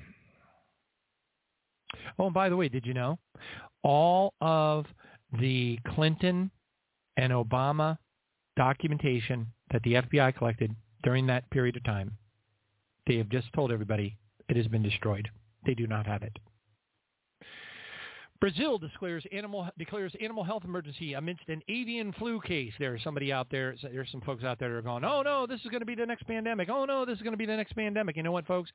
oh, 2.18 2.24
and 2.24 2.34
by 2.34 2.48
the 2.48 2.56
way, 2.56 2.68
did 2.68 2.84
you 2.84 2.94
know 2.94 3.18
all 3.84 4.34
of 4.40 4.86
the 5.38 5.78
Clinton 5.94 6.50
and 7.16 7.32
Obama 7.32 7.98
documentation 8.56 9.46
that 9.72 9.82
the 9.82 9.94
FBI 9.94 10.36
collected 10.36 10.74
during 11.04 11.26
that 11.26 11.48
period 11.50 11.76
of 11.76 11.84
time, 11.84 12.16
they 13.06 13.16
have 13.16 13.28
just 13.28 13.52
told 13.52 13.70
everybody 13.70 14.16
it 14.48 14.56
has 14.56 14.66
been 14.66 14.82
destroyed. 14.82 15.28
They 15.64 15.74
do 15.74 15.86
not 15.86 16.06
have 16.06 16.22
it. 16.22 16.36
Brazil 18.40 18.76
declares 18.78 19.24
animal 19.32 19.68
declares 19.78 20.12
animal 20.20 20.44
health 20.44 20.64
emergency 20.64 21.14
amidst 21.14 21.48
an 21.48 21.62
avian 21.68 22.12
flu 22.12 22.40
case. 22.40 22.72
There's 22.78 23.02
somebody 23.02 23.32
out 23.32 23.46
there. 23.50 23.74
There's 23.82 24.10
some 24.10 24.20
folks 24.22 24.44
out 24.44 24.58
there 24.58 24.70
that 24.70 24.76
are 24.76 24.82
going, 24.82 25.04
"Oh 25.04 25.22
no, 25.22 25.46
this 25.46 25.60
is 25.60 25.70
going 25.70 25.80
to 25.80 25.86
be 25.86 25.94
the 25.94 26.04
next 26.04 26.26
pandemic. 26.26 26.68
Oh 26.68 26.84
no, 26.84 27.06
this 27.06 27.16
is 27.16 27.22
going 27.22 27.32
to 27.32 27.38
be 27.38 27.46
the 27.46 27.56
next 27.56 27.74
pandemic." 27.74 28.16
You 28.16 28.22
know 28.22 28.32
what, 28.32 28.46
folks? 28.46 28.70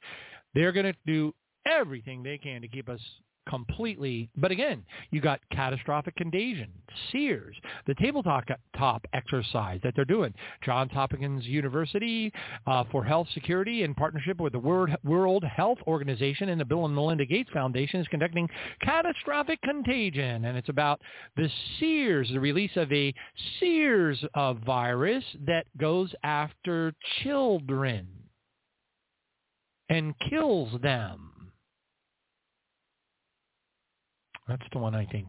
They're 0.55 0.71
going 0.71 0.87
to 0.87 0.95
do 1.05 1.35
everything 1.65 2.23
they 2.23 2.37
can 2.37 2.61
to 2.61 2.67
keep 2.67 2.89
us 2.89 3.01
completely. 3.49 4.29
But 4.37 4.51
again, 4.51 4.83
you 5.11 5.21
got 5.21 5.39
catastrophic 5.51 6.15
contagion, 6.15 6.69
SEERS, 7.11 7.55
the 7.87 7.95
tabletop 7.95 8.45
top 8.77 9.05
exercise 9.13 9.79
that 9.83 9.93
they're 9.95 10.05
doing. 10.05 10.33
Johns 10.63 10.91
Hopkins 10.91 11.45
University 11.45 12.31
uh, 12.67 12.83
for 12.91 13.03
Health 13.03 13.27
Security 13.33 13.83
in 13.83 13.93
partnership 13.95 14.39
with 14.39 14.53
the 14.53 14.59
World 14.59 15.43
Health 15.43 15.79
Organization 15.87 16.49
and 16.49 16.61
the 16.61 16.65
Bill 16.65 16.85
and 16.85 16.95
Melinda 16.95 17.25
Gates 17.25 17.49
Foundation 17.51 17.99
is 17.99 18.07
conducting 18.07 18.47
catastrophic 18.81 19.61
contagion. 19.61 20.45
And 20.45 20.57
it's 20.57 20.69
about 20.69 21.01
the 21.35 21.49
SEERS, 21.79 22.29
the 22.29 22.39
release 22.39 22.71
of 22.75 22.91
a 22.91 23.13
SEERS 23.59 24.23
uh, 24.35 24.53
virus 24.53 25.23
that 25.45 25.65
goes 25.77 26.13
after 26.23 26.93
children 27.23 28.07
and 29.89 30.13
kills 30.29 30.79
them. 30.81 31.38
That's 34.49 34.65
the 34.73 34.79
one 34.79 34.95
I 34.95 35.05
think. 35.05 35.27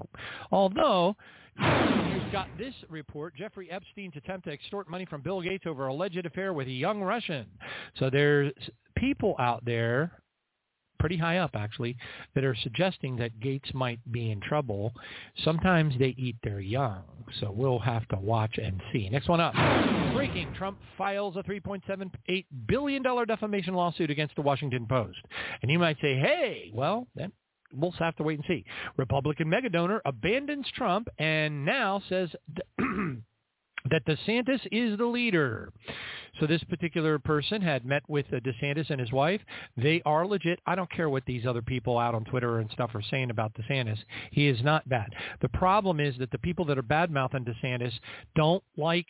Although 0.50 1.14
you've 1.58 2.32
got 2.32 2.48
this 2.58 2.74
report, 2.88 3.36
Jeffrey 3.36 3.70
Epstein's 3.70 4.14
attempt 4.16 4.46
to 4.46 4.52
extort 4.52 4.88
money 4.88 5.04
from 5.04 5.20
Bill 5.20 5.42
Gates 5.42 5.64
over 5.66 5.86
alleged 5.86 6.24
affair 6.24 6.52
with 6.52 6.66
a 6.66 6.72
young 6.72 7.02
Russian. 7.02 7.46
So 7.98 8.10
there's 8.10 8.52
people 8.96 9.36
out 9.38 9.64
there, 9.64 10.12
pretty 10.98 11.16
high 11.16 11.38
up 11.38 11.52
actually, 11.54 11.96
that 12.34 12.44
are 12.44 12.56
suggesting 12.62 13.16
that 13.16 13.40
Gates 13.40 13.70
might 13.74 14.00
be 14.10 14.30
in 14.30 14.40
trouble. 14.40 14.92
Sometimes 15.44 15.94
they 15.98 16.14
eat 16.18 16.36
their 16.42 16.60
young, 16.60 17.04
so 17.40 17.50
we'll 17.50 17.78
have 17.78 18.06
to 18.08 18.16
watch 18.16 18.58
and 18.62 18.80
see. 18.92 19.08
Next 19.08 19.28
one 19.28 19.40
up. 19.40 19.54
Breaking. 20.14 20.52
Trump 20.54 20.78
files 20.98 21.36
a 21.36 21.42
$3.78 21.42 22.44
billion 22.66 23.02
defamation 23.02 23.74
lawsuit 23.74 24.10
against 24.10 24.36
the 24.36 24.42
Washington 24.42 24.86
Post. 24.86 25.18
And 25.62 25.70
you 25.70 25.78
might 25.78 25.96
say, 26.02 26.18
hey, 26.18 26.70
well, 26.74 27.06
then 27.14 27.32
we'll 27.72 27.92
have 27.92 28.16
to 28.16 28.22
wait 28.22 28.38
and 28.38 28.44
see. 28.46 28.64
Republican 28.96 29.48
megadonor 29.48 30.00
abandons 30.04 30.66
Trump 30.74 31.08
and 31.18 31.64
now 31.64 32.02
says 32.08 32.30
that 33.90 34.04
DeSantis 34.06 34.60
is 34.70 34.98
the 34.98 35.06
leader. 35.06 35.72
So 36.38 36.46
this 36.46 36.62
particular 36.64 37.18
person 37.18 37.60
had 37.60 37.84
met 37.84 38.02
with 38.08 38.26
uh, 38.32 38.36
DeSantis 38.36 38.90
and 38.90 39.00
his 39.00 39.12
wife. 39.12 39.40
They 39.76 40.00
are 40.04 40.26
legit. 40.26 40.60
I 40.66 40.74
don't 40.74 40.90
care 40.90 41.10
what 41.10 41.24
these 41.26 41.46
other 41.46 41.62
people 41.62 41.98
out 41.98 42.14
on 42.14 42.24
Twitter 42.24 42.60
and 42.60 42.70
stuff 42.70 42.94
are 42.94 43.02
saying 43.10 43.30
about 43.30 43.52
DeSantis. 43.54 43.98
He 44.30 44.46
is 44.48 44.62
not 44.62 44.88
bad. 44.88 45.10
The 45.40 45.48
problem 45.48 46.00
is 46.00 46.16
that 46.18 46.30
the 46.30 46.38
people 46.38 46.64
that 46.66 46.78
are 46.78 46.82
bad-mouthing 46.82 47.44
DeSantis 47.44 47.92
don't 48.34 48.62
like 48.76 49.06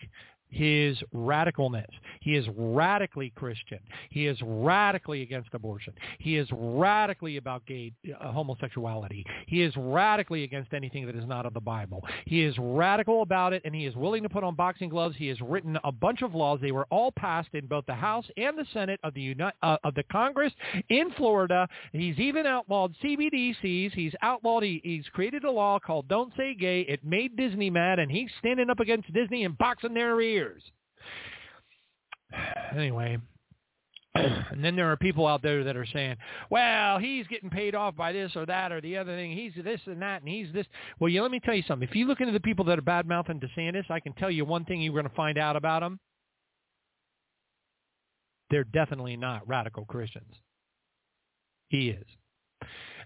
his 0.51 0.99
radicalness. 1.15 1.89
He 2.21 2.37
is 2.37 2.47
radically 2.57 3.33
Christian. 3.35 3.79
He 4.11 4.27
is 4.27 4.39
radically 4.43 5.23
against 5.23 5.51
abortion. 5.55 5.95
He 6.19 6.37
is 6.37 6.49
radically 6.53 7.37
about 7.37 7.65
gay 7.67 7.93
uh, 8.21 8.33
homosexuality. 8.33 9.25
He 9.47 9.63
is 9.63 9.73
radically 9.77 10.45
against 10.45 10.73
anything 10.73 11.07
that 11.07 11.17
is 11.17 11.27
not 11.27 11.47
of 11.47 11.55
the 11.55 11.61
Bible. 11.61 12.05
He 12.27 12.43
is 12.43 12.55
radical 12.59 13.23
about 13.23 13.53
it, 13.53 13.63
and 13.65 13.75
he 13.75 13.87
is 13.87 13.97
willing 13.97 14.23
to 14.23 14.29
put 14.29 14.45
on 14.45 14.55
boxing 14.55 14.89
gloves. 14.89 15.17
He 15.17 15.29
has 15.29 15.41
written 15.41 15.79
a 15.85 15.93
bunch 15.93 16.23
of 16.23 16.35
laws. 16.35 16.59
They 16.61 16.73
were 16.73 16.87
all 16.91 17.13
passed 17.13 17.51
in 17.55 17.67
both 17.67 17.87
the 17.87 17.95
House 17.95 18.27
and 18.37 18.59
the 18.59 18.67
Senate 18.73 19.01
of 19.05 19.15
the 19.15 19.21
Uni- 19.21 19.45
uh, 19.63 19.77
of 19.85 19.95
the 19.95 20.03
Congress 20.05 20.53
in 20.89 21.11
Florida. 21.17 21.69
He's 21.93 22.19
even 22.19 22.47
outlawed 22.47 22.95
CBDCs. 23.03 23.93
He's 23.93 24.15
outlawed. 24.23 24.65
He, 24.65 24.81
he's 24.83 25.07
created 25.13 25.45
a 25.45 25.51
law 25.51 25.79
called 25.79 26.09
"Don't 26.09 26.33
Say 26.37 26.55
Gay." 26.55 26.83
It 26.83 27.05
made 27.05 27.37
Disney 27.37 27.71
mad, 27.71 27.99
and 27.99 28.11
he's 28.11 28.31
standing 28.39 28.71
up 28.71 28.81
against 28.81 29.13
Disney 29.13 29.45
and 29.45 29.57
boxing 29.57 29.95
their 29.95 30.21
ears. 30.21 30.40
Anyway, 32.77 33.19
and 34.15 34.65
then 34.65 34.77
there 34.77 34.91
are 34.91 34.97
people 34.97 35.27
out 35.27 35.43
there 35.43 35.65
that 35.65 35.77
are 35.77 35.87
saying, 35.87 36.17
well, 36.51 36.99
he's 36.99 37.27
getting 37.29 37.51
paid 37.51 37.75
off 37.75 37.97
by 37.97 38.13
this 38.13 38.33
or 38.35 38.47
that 38.47 38.73
or 38.73 38.81
the 38.81 38.97
other 38.97 39.15
thing. 39.15 39.33
He's 39.33 39.53
this 39.65 39.81
and 39.87 40.03
that, 40.03 40.23
and 40.23 40.29
he's 40.29 40.53
this. 40.53 40.67
Well, 40.99 41.09
you, 41.09 41.23
let 41.23 41.31
me 41.31 41.41
tell 41.41 41.55
you 41.55 41.63
something. 41.67 41.89
If 41.89 41.95
you 41.95 42.07
look 42.07 42.21
into 42.21 42.33
the 42.33 42.41
people 42.41 42.65
that 42.67 42.79
are 42.79 42.83
bad-mouthing 42.83 43.41
DeSantis, 43.41 43.91
I 43.91 44.01
can 44.01 44.13
tell 44.15 44.31
you 44.31 44.45
one 44.45 44.65
thing 44.65 44.83
you're 44.83 44.93
going 44.93 45.09
to 45.09 45.15
find 45.15 45.39
out 45.39 45.57
about 45.57 45.81
them. 45.81 46.01
They're 48.51 48.65
definitely 48.65 49.17
not 49.17 49.47
radical 49.49 49.85
Christians. 49.85 50.35
He 51.69 51.91
is. 51.91 52.05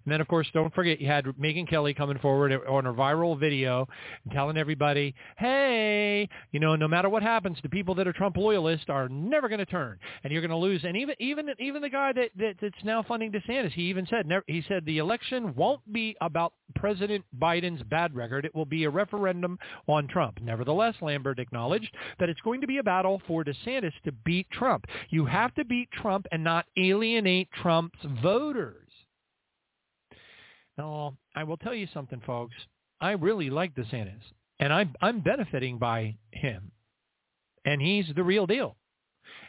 And 0.05 0.13
then, 0.13 0.21
of 0.21 0.29
course, 0.29 0.47
don't 0.53 0.75
forget 0.75 1.01
you 1.01 1.07
had 1.07 1.25
Megyn 1.25 1.69
Kelly 1.69 1.95
coming 1.95 2.19
forward 2.19 2.53
on 2.69 2.87
a 2.87 2.93
viral 2.93 3.39
video 3.39 3.89
and 4.25 4.33
telling 4.33 4.57
everybody, 4.57 5.15
hey, 5.39 6.29
you 6.53 6.61
know, 6.61 6.77
no 6.77 6.87
matter 6.87 7.09
what 7.09 7.23
happens, 7.23 7.59
the 7.63 7.69
people 7.69 7.95
that 7.95 8.07
are 8.07 8.13
Trump 8.13 8.37
loyalists 8.37 8.87
are 8.89 9.09
never 9.09 9.49
going 9.49 9.59
to 9.61 9.67
turn, 9.67 9.99
and 10.23 10.33
you're 10.33 10.43
going 10.43 10.51
to 10.51 10.57
lose. 10.57 10.85
And 10.85 10.97
even 10.97 11.15
even 11.19 11.49
even 11.59 11.83
the 11.83 11.89
guy 11.89 12.13
that, 12.13 12.31
that 12.37 12.57
that's 12.61 12.85
now 12.85 13.03
funding 13.03 13.33
DeSantis, 13.33 13.73
he 13.73 13.83
even 13.83 14.07
said 14.07 14.27
he 14.47 14.63
said 14.69 14.85
the 14.85 14.99
election 14.99 15.55
won't 15.55 15.81
be 15.93 16.17
about 16.21 16.53
President 16.75 17.25
Biden's 17.41 17.83
bad 17.85 18.15
record. 18.15 18.45
It 18.45 18.55
will 18.55 18.65
be 18.67 18.85
a 18.85 18.91
referendum 18.91 19.59
on 19.87 20.09
Trump. 20.09 20.41
Nevertheless, 20.43 20.95
Lambert 21.01 21.39
acknowledged 21.39 21.95
that 22.19 22.29
it's 22.29 22.41
going 22.41 22.61
to 22.61 22.67
be 22.67 22.79
a 22.79 22.83
battle 22.83 23.23
for 23.27 23.45
DeSantis 23.45 23.93
to 24.05 24.13
beat 24.25 24.51
Trump. 24.51 24.87
You 25.11 25.25
have 25.27 25.55
to 25.55 25.65
beat 25.65 25.91
Trump 25.93 26.27
and 26.33 26.45
not 26.45 26.67
alienate 26.77 27.49
Trump's 27.63 27.99
voters. 28.23 28.84
Now, 30.77 31.17
I 31.35 31.45
will 31.45 31.57
tell 31.57 31.75
you 31.75 31.87
something, 31.95 32.21
folks. 32.27 32.55
I 33.01 33.13
really 33.13 33.51
like 33.51 33.75
DeSantis, 33.75 34.23
and 34.59 34.73
I'm 34.73 34.95
I'm 35.01 35.21
benefiting 35.21 35.79
by 35.79 36.17
him, 36.33 36.73
and 37.65 37.81
he's 37.81 38.07
the 38.15 38.25
real 38.25 38.47
deal. 38.47 38.77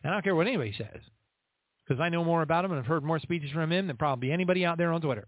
And 0.03 0.11
I 0.11 0.15
don't 0.15 0.23
care 0.23 0.35
what 0.35 0.47
anybody 0.47 0.73
says, 0.77 1.01
because 1.85 2.01
I 2.01 2.09
know 2.09 2.23
more 2.23 2.41
about 2.41 2.65
him 2.65 2.71
and 2.71 2.79
I've 2.79 2.85
heard 2.85 3.03
more 3.03 3.19
speeches 3.19 3.51
from 3.51 3.71
him 3.71 3.87
than 3.87 3.97
probably 3.97 4.31
anybody 4.31 4.65
out 4.65 4.77
there 4.77 4.91
on 4.91 5.01
Twitter. 5.01 5.27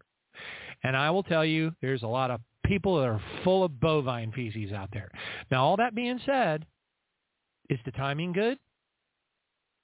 And 0.83 0.95
I 0.95 1.09
will 1.09 1.23
tell 1.23 1.43
you, 1.43 1.71
there's 1.81 2.03
a 2.03 2.07
lot 2.07 2.31
of 2.31 2.41
people 2.65 2.97
that 2.99 3.07
are 3.07 3.21
full 3.43 3.63
of 3.63 3.79
bovine 3.79 4.31
feces 4.31 4.71
out 4.71 4.89
there. 4.91 5.09
Now, 5.49 5.63
all 5.65 5.77
that 5.77 5.95
being 5.95 6.19
said, 6.25 6.65
is 7.69 7.79
the 7.85 7.91
timing 7.91 8.33
good? 8.33 8.57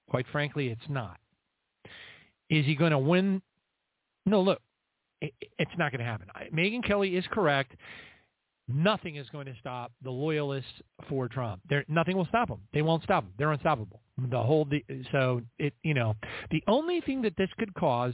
Quite 0.10 0.26
frankly, 0.32 0.68
it's 0.68 0.90
not. 0.90 1.18
Is 2.50 2.66
he 2.66 2.76
going 2.76 2.92
to 2.92 3.00
win? 3.00 3.42
No, 4.26 4.42
look, 4.42 4.62
it's 5.60 5.72
not 5.78 5.92
going 5.92 6.00
to 6.00 6.06
happen. 6.06 6.28
Megyn 6.54 6.86
Kelly 6.86 7.16
is 7.16 7.26
correct. 7.32 7.74
Nothing 8.68 9.18
is 9.18 9.28
going 9.30 9.46
to 9.46 9.56
stop 9.60 9.92
the 10.04 10.10
loyalists 10.10 10.72
for 11.10 11.28
Trump. 11.28 11.62
There, 11.70 11.84
nothing 11.90 12.16
will 12.16 12.26
stop 12.28 12.48
them. 12.48 12.62
They 12.74 12.82
won't 12.82 13.04
stop 13.04 13.24
them. 13.26 13.34
They're 13.38 13.52
unstoppable. 13.52 14.00
The 14.30 14.42
whole, 14.42 14.68
so 15.12 15.42
it, 15.60 15.74
you 15.84 15.94
know, 15.94 16.16
the 16.52 16.64
only 16.68 17.02
thing 17.02 17.22
that 17.24 17.36
this 17.36 17.50
could 17.58 17.74
cause 17.74 18.14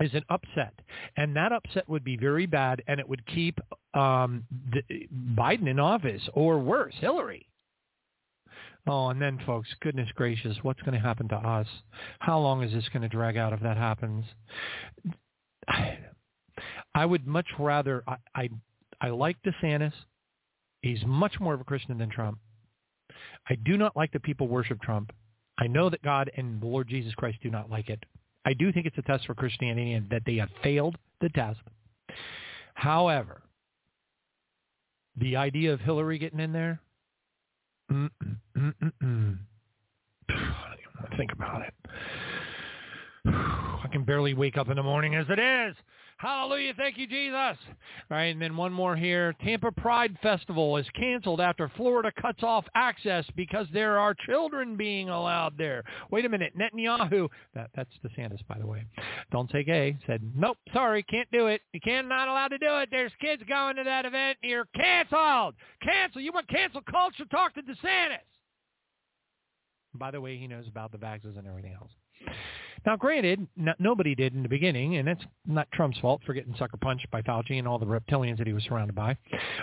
is 0.00 0.14
an 0.14 0.22
upset, 0.28 0.74
and 1.16 1.34
that 1.34 1.50
upset 1.50 1.88
would 1.88 2.04
be 2.04 2.16
very 2.16 2.46
bad, 2.46 2.82
and 2.86 3.00
it 3.00 3.08
would 3.08 3.26
keep 3.26 3.58
um, 3.94 4.44
the, 4.72 5.08
Biden 5.34 5.68
in 5.68 5.80
office, 5.80 6.22
or 6.34 6.60
worse, 6.60 6.94
Hillary. 7.00 7.48
Oh, 8.86 9.08
and 9.08 9.20
then, 9.20 9.40
folks, 9.44 9.68
goodness 9.80 10.08
gracious, 10.14 10.56
what's 10.62 10.80
going 10.82 10.94
to 10.94 11.00
happen 11.00 11.28
to 11.28 11.36
us? 11.36 11.66
How 12.20 12.38
long 12.38 12.62
is 12.62 12.72
this 12.72 12.88
going 12.90 13.02
to 13.02 13.08
drag 13.08 13.36
out 13.36 13.52
if 13.52 13.60
that 13.60 13.76
happens? 13.76 14.24
I 16.94 17.06
would 17.06 17.26
much 17.26 17.46
rather. 17.58 18.02
I, 18.06 18.16
I 18.34 18.48
I 19.00 19.10
like 19.10 19.36
DeSantis. 19.42 19.92
He's 20.82 21.04
much 21.06 21.38
more 21.40 21.54
of 21.54 21.60
a 21.60 21.64
Christian 21.64 21.98
than 21.98 22.10
Trump. 22.10 22.38
I 23.48 23.56
do 23.56 23.76
not 23.76 23.96
like 23.96 24.12
that 24.12 24.22
people 24.22 24.48
worship 24.48 24.80
Trump. 24.82 25.12
I 25.58 25.66
know 25.66 25.90
that 25.90 26.02
God 26.02 26.30
and 26.36 26.60
the 26.60 26.66
Lord 26.66 26.88
Jesus 26.88 27.14
Christ 27.14 27.38
do 27.42 27.50
not 27.50 27.70
like 27.70 27.88
it. 27.88 28.04
I 28.44 28.52
do 28.54 28.72
think 28.72 28.86
it's 28.86 28.98
a 28.98 29.02
test 29.02 29.26
for 29.26 29.34
Christianity 29.34 29.92
and 29.94 30.08
that 30.10 30.22
they 30.24 30.36
have 30.36 30.50
failed 30.62 30.96
the 31.20 31.28
test. 31.30 31.60
However, 32.74 33.42
the 35.16 35.36
idea 35.36 35.72
of 35.72 35.80
Hillary 35.80 36.18
getting 36.18 36.38
in 36.38 36.52
there, 36.52 36.80
mm, 37.90 38.08
mm, 38.56 38.74
mm, 39.02 39.38
I 40.28 40.32
don't 40.32 40.78
even 40.78 40.92
want 41.00 41.10
to 41.10 41.16
think 41.16 41.32
about 41.32 41.62
it. 41.62 41.74
I 43.88 43.90
can 43.90 44.04
barely 44.04 44.34
wake 44.34 44.58
up 44.58 44.68
in 44.68 44.76
the 44.76 44.82
morning 44.82 45.14
as 45.14 45.24
it 45.30 45.38
is. 45.38 45.74
Hallelujah. 46.18 46.74
Thank 46.76 46.98
you, 46.98 47.06
Jesus. 47.06 47.32
All 47.32 47.56
right, 48.10 48.24
and 48.24 48.42
then 48.42 48.54
one 48.54 48.70
more 48.70 48.94
here. 48.94 49.34
Tampa 49.42 49.72
Pride 49.72 50.14
Festival 50.22 50.76
is 50.76 50.84
canceled 50.94 51.40
after 51.40 51.70
Florida 51.74 52.12
cuts 52.20 52.42
off 52.42 52.66
access 52.74 53.24
because 53.34 53.66
there 53.72 53.98
are 53.98 54.14
children 54.26 54.76
being 54.76 55.08
allowed 55.08 55.56
there. 55.56 55.84
Wait 56.10 56.26
a 56.26 56.28
minute. 56.28 56.52
Netanyahu, 56.58 57.28
that, 57.54 57.70
that's 57.74 57.88
DeSantis, 58.04 58.46
by 58.46 58.58
the 58.58 58.66
way, 58.66 58.84
don't 59.32 59.50
say 59.50 59.64
gay, 59.64 59.96
said, 60.06 60.20
nope, 60.36 60.58
sorry, 60.74 61.02
can't 61.04 61.30
do 61.30 61.46
it. 61.46 61.62
You 61.72 61.80
can't, 61.80 62.08
not 62.08 62.28
allowed 62.28 62.48
to 62.48 62.58
do 62.58 62.78
it. 62.80 62.90
There's 62.90 63.12
kids 63.22 63.42
going 63.48 63.76
to 63.76 63.84
that 63.84 64.04
event. 64.04 64.36
You're 64.42 64.66
canceled. 64.76 65.54
Cancel. 65.82 66.20
You 66.20 66.32
want 66.32 66.48
cancel 66.48 66.82
culture? 66.90 67.24
Talk 67.30 67.54
to 67.54 67.62
DeSantis. 67.62 68.18
By 69.94 70.10
the 70.10 70.20
way, 70.20 70.36
he 70.36 70.46
knows 70.46 70.68
about 70.68 70.92
the 70.92 70.98
vaxes 70.98 71.38
and 71.38 71.46
everything 71.46 71.72
else. 71.72 71.90
Now, 72.86 72.96
granted, 72.96 73.46
nobody 73.78 74.14
did 74.14 74.34
in 74.34 74.42
the 74.42 74.48
beginning, 74.48 74.96
and 74.96 75.08
it's 75.08 75.22
not 75.46 75.70
Trump's 75.72 75.98
fault 75.98 76.20
for 76.24 76.32
getting 76.32 76.54
sucker 76.58 76.76
punched 76.76 77.10
by 77.10 77.22
Fauci 77.22 77.58
and 77.58 77.66
all 77.66 77.78
the 77.78 77.86
reptilians 77.86 78.38
that 78.38 78.46
he 78.46 78.52
was 78.52 78.62
surrounded 78.64 78.94
by. 78.94 79.16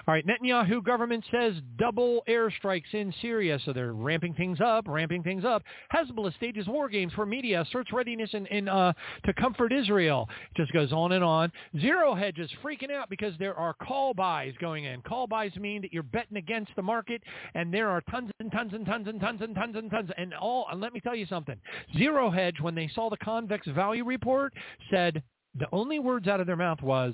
All 0.08 0.14
right, 0.14 0.26
Netanyahu 0.26 0.84
government 0.84 1.24
says 1.32 1.56
double 1.77 2.24
airstrikes 2.27 2.94
in 2.94 3.14
Syria, 3.22 3.60
so 3.66 3.74
they're 3.74 3.94
ramping 3.94 4.34
things 4.34 4.60
up, 4.61 4.85
ramping 4.88 5.24
things 5.24 5.45
up. 5.45 5.64
Hezbollah 5.94 6.35
stages 6.35 6.68
war 6.68 6.90
games 6.90 7.14
for 7.14 7.26
media, 7.26 7.61
asserts 7.61 7.92
readiness 7.92 8.30
in, 8.34 8.45
in 8.48 8.68
uh, 8.68 8.94
to 9.26 9.34
comfort 9.34 9.72
Israel. 9.72 10.30
It 10.52 10.58
just 10.58 10.74
goes 10.74 10.92
on 10.92 11.14
and 11.14 11.24
on. 11.24 11.52
Zero 11.80 12.16
Hedge 12.16 12.40
is 12.40 12.50
freaking 12.64 12.92
out 12.92 13.10
because 13.10 13.34
there 13.40 13.56
are 13.56 13.74
call 13.74 14.14
buys 14.14 14.53
going 14.60 14.85
in. 14.85 15.02
Call 15.02 15.27
buys 15.27 15.56
mean 15.56 15.82
that 15.82 15.94
you're 15.94 16.03
betting 16.03 16.38
against 16.38 16.72
the 16.76 16.82
market, 16.82 17.22
and 17.53 17.74
there 17.74 17.90
are 17.90 18.02
tons 18.10 18.32
and 18.40 18.52
tons 18.52 18.74
and 18.74 18.85
tons 18.85 19.08
and 19.08 19.19
tons 19.19 19.42
and 19.42 19.56
tons 19.56 19.76
and 19.76 19.92
tons 19.92 20.10
and 20.18 20.34
all. 20.34 20.68
And 20.72 20.82
let 20.82 20.94
me 20.94 21.00
tell 21.00 21.16
you 21.16 21.26
something. 21.26 21.58
Zero 21.98 22.30
Hedge, 22.30 22.58
when 22.61 22.76
they 22.76 22.90
saw 22.94 23.05
the 23.09 23.17
convex 23.17 23.67
value 23.67 24.03
report 24.03 24.53
said 24.92 25.24
the 25.58 25.67
only 25.72 26.00
words 26.00 26.27
out 26.27 26.40
of 26.40 26.48
their 26.48 26.56
mouth 26.56 26.82
was, 26.82 27.14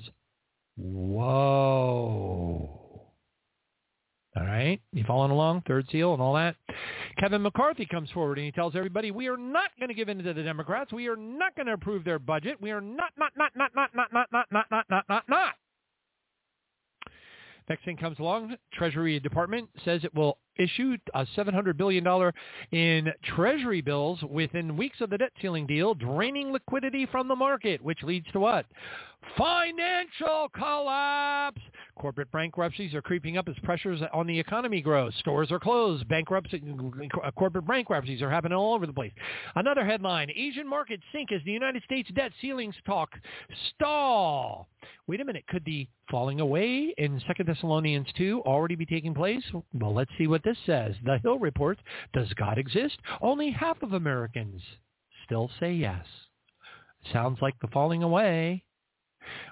whoa. 0.76 2.78
All 4.34 4.44
right, 4.44 4.80
you 4.92 5.04
following 5.06 5.30
along? 5.30 5.62
Third 5.66 5.86
seal 5.92 6.14
and 6.14 6.22
all 6.22 6.34
that. 6.34 6.56
Kevin 7.18 7.42
McCarthy 7.42 7.84
comes 7.84 8.10
forward 8.12 8.38
and 8.38 8.46
he 8.46 8.52
tells 8.52 8.74
everybody, 8.74 9.10
we 9.10 9.28
are 9.28 9.36
not 9.36 9.70
going 9.78 9.88
to 9.88 9.94
give 9.94 10.08
in 10.08 10.22
to 10.22 10.32
the 10.32 10.42
Democrats. 10.42 10.92
We 10.92 11.06
are 11.08 11.16
not 11.16 11.54
going 11.54 11.66
to 11.66 11.74
approve 11.74 12.04
their 12.04 12.18
budget. 12.18 12.56
We 12.60 12.70
are 12.70 12.80
not, 12.80 13.12
not, 13.18 13.32
not, 13.36 13.52
not, 13.54 13.72
not, 13.74 13.90
not, 13.94 14.08
not, 14.10 14.28
not, 14.32 14.46
not, 14.50 14.66
not, 14.70 14.86
not, 14.88 15.04
not, 15.08 15.24
not. 15.28 15.54
Next 17.68 17.84
thing 17.84 17.96
comes 17.96 18.18
along, 18.18 18.56
Treasury 18.72 19.18
Department 19.20 19.68
says 19.84 20.02
it 20.04 20.14
will 20.14 20.38
issue 20.56 20.96
a 21.14 21.26
$700 21.36 21.76
billion 21.76 22.06
in 22.72 23.12
Treasury 23.24 23.80
bills 23.80 24.20
within 24.28 24.76
weeks 24.76 25.00
of 25.00 25.10
the 25.10 25.18
debt 25.18 25.32
ceiling 25.40 25.66
deal, 25.66 25.94
draining 25.94 26.52
liquidity 26.52 27.06
from 27.06 27.28
the 27.28 27.36
market, 27.36 27.80
which 27.82 28.02
leads 28.02 28.26
to 28.32 28.40
what? 28.40 28.66
Financial 29.36 30.48
collapse. 30.54 31.60
Corporate 31.98 32.30
bankruptcies 32.32 32.94
are 32.94 33.02
creeping 33.02 33.38
up 33.38 33.48
as 33.48 33.54
pressures 33.62 34.00
on 34.12 34.26
the 34.26 34.38
economy 34.38 34.80
grow. 34.80 35.10
Stores 35.20 35.50
are 35.52 35.60
closed. 35.60 36.06
Bankruptcy, 36.08 36.62
corporate 37.36 37.66
bankruptcies 37.66 38.22
are 38.22 38.30
happening 38.30 38.56
all 38.56 38.74
over 38.74 38.86
the 38.86 38.92
place. 38.92 39.12
Another 39.54 39.84
headline, 39.84 40.30
Asian 40.34 40.66
markets 40.68 41.02
sink 41.12 41.30
as 41.32 41.40
the 41.44 41.52
United 41.52 41.82
States 41.84 42.10
debt 42.14 42.32
ceilings 42.40 42.74
talk 42.84 43.10
stall. 43.70 44.68
Wait 45.06 45.20
a 45.20 45.24
minute, 45.24 45.46
could 45.48 45.64
the 45.64 45.86
falling 46.10 46.40
away 46.40 46.94
in 46.98 47.20
2 47.36 47.44
Thessalonians 47.44 48.08
2 48.16 48.42
already 48.44 48.74
be 48.74 48.86
taking 48.86 49.14
place? 49.14 49.44
Well, 49.74 49.94
let's 49.94 50.10
see 50.18 50.26
what 50.26 50.42
this 50.44 50.58
says. 50.66 50.94
The 51.04 51.18
Hill 51.18 51.38
reports, 51.38 51.80
does 52.12 52.32
God 52.34 52.58
exist? 52.58 52.98
Only 53.20 53.50
half 53.50 53.82
of 53.82 53.92
Americans 53.92 54.60
still 55.24 55.50
say 55.60 55.72
yes. 55.72 56.04
Sounds 57.12 57.38
like 57.40 57.54
the 57.60 57.68
falling 57.68 58.02
away 58.02 58.64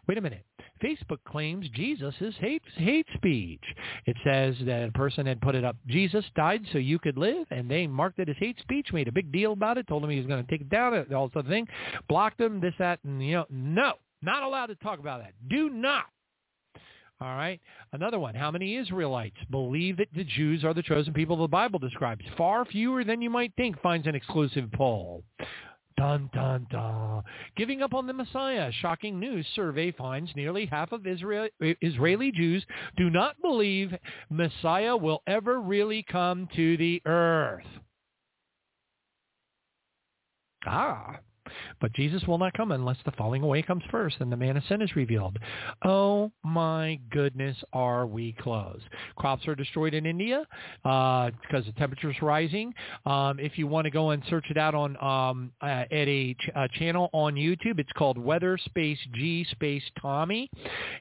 Wait 0.08 0.18
a 0.18 0.20
minute. 0.20 0.44
Facebook 0.82 1.18
claims 1.26 1.68
Jesus 1.74 2.15
is 2.20 2.34
hate 2.40 2.62
hate 2.76 3.07
speech. 3.15 3.62
It 4.07 4.16
says 4.24 4.55
that 4.62 4.89
a 4.89 4.92
person 4.92 5.26
had 5.26 5.40
put 5.40 5.55
it 5.55 5.65
up, 5.65 5.76
Jesus 5.86 6.24
died 6.34 6.62
so 6.73 6.78
you 6.78 6.99
could 6.99 7.18
live, 7.18 7.47
and 7.50 7.70
they 7.70 7.86
marked 7.86 8.18
it 8.18 8.28
as 8.28 8.36
hate 8.39 8.58
speech, 8.60 8.92
made 8.92 9.08
a 9.08 9.12
big 9.12 9.31
deal 9.31 9.52
about 9.52 9.78
it, 9.78 9.86
told 9.86 10.05
him 10.05 10.10
he 10.10 10.18
was 10.18 10.26
going 10.26 10.44
to 10.44 10.50
take 10.50 10.62
it 10.62 10.70
down, 10.70 10.94
all 11.15 11.31
sort 11.32 11.44
of 11.44 11.50
thing, 11.50 11.66
blocked 12.08 12.40
him, 12.40 12.60
this, 12.60 12.74
that, 12.78 12.99
and 13.05 13.23
you 13.24 13.34
know, 13.34 13.47
no, 13.50 13.92
not 14.23 14.42
allowed 14.42 14.66
to 14.66 14.74
talk 14.76 14.99
about 14.99 15.20
that. 15.20 15.32
Do 15.49 15.70
not. 15.70 16.05
All 17.23 17.36
right. 17.36 17.60
Another 17.92 18.18
one. 18.18 18.34
How 18.34 18.50
many 18.50 18.76
Israelites 18.76 19.36
believe 19.50 19.99
that 19.99 20.08
the 20.15 20.24
Jews 20.24 20.65
are 20.65 20.73
the 20.73 20.82
chosen 20.82 21.12
people 21.12 21.36
the 21.36 21.49
Bible 21.49 21.78
describes? 21.78 22.24
Far 22.39 22.65
fewer 22.65 23.05
than 23.05 23.20
you 23.20 23.28
might 23.28 23.52
think 23.57 23.81
finds 23.82 24.07
an 24.07 24.15
exclusive 24.15 24.73
poll. 24.73 25.23
Dun, 26.01 26.31
dun, 26.33 26.67
dun. 26.70 27.23
Giving 27.59 27.83
up 27.83 27.93
on 27.93 28.07
the 28.07 28.15
Messiah. 28.15 28.73
Shocking 28.81 29.20
news 29.20 29.47
survey 29.55 29.93
finds 29.93 30.35
nearly 30.35 30.65
half 30.65 30.93
of 30.93 31.07
Israel, 31.07 31.47
Israeli 31.61 32.33
Jews 32.33 32.65
do 32.97 33.11
not 33.11 33.39
believe 33.43 33.93
Messiah 34.31 34.97
will 34.97 35.23
ever 35.27 35.61
really 35.61 36.03
come 36.11 36.49
to 36.57 36.79
the 36.79 37.03
earth. 37.05 37.67
Ah, 40.67 41.19
but 41.81 41.93
Jesus 41.93 42.23
will 42.27 42.39
not 42.39 42.53
come 42.55 42.73
unless 42.73 42.97
the 43.05 43.12
falling 43.12 43.43
away 43.43 43.62
comes 43.62 43.83
first 43.91 44.17
and 44.20 44.31
the 44.31 44.37
man 44.37 44.57
of 44.57 44.65
sin 44.65 44.83
is 44.83 44.95
revealed. 44.97 45.39
Oh 45.85 46.31
my 46.45 46.99
goodness, 47.11 47.57
are 47.73 48.07
we 48.07 48.33
close? 48.41 48.81
Crops 49.17 49.47
are 49.47 49.55
destroyed 49.55 49.95
in 49.95 50.07
India 50.07 50.47
uh, 50.85 51.31
because 51.43 51.67
the 51.67 51.73
temperature 51.73 52.11
is 52.11 52.17
rising. 52.23 52.73
Um, 53.07 53.39
if 53.39 53.59
you 53.59 53.67
want 53.67 53.85
to 53.87 53.91
go 53.91 54.11
and 54.11 54.23
search 54.29 54.47
it 54.51 54.57
out 54.57 54.75
on 54.75 54.97
um, 55.03 55.53
uh, 55.61 55.67
at 55.67 56.09
a, 56.09 56.35
ch- 56.35 56.51
a 56.55 56.69
channel 56.79 57.11
on 57.12 57.35
YouTube, 57.35 57.79
it's 57.79 57.93
called 57.93 58.19
Weather 58.19 58.59
Space 58.59 58.99
G 59.15 59.47
Space 59.51 59.83
Tommy, 60.01 60.51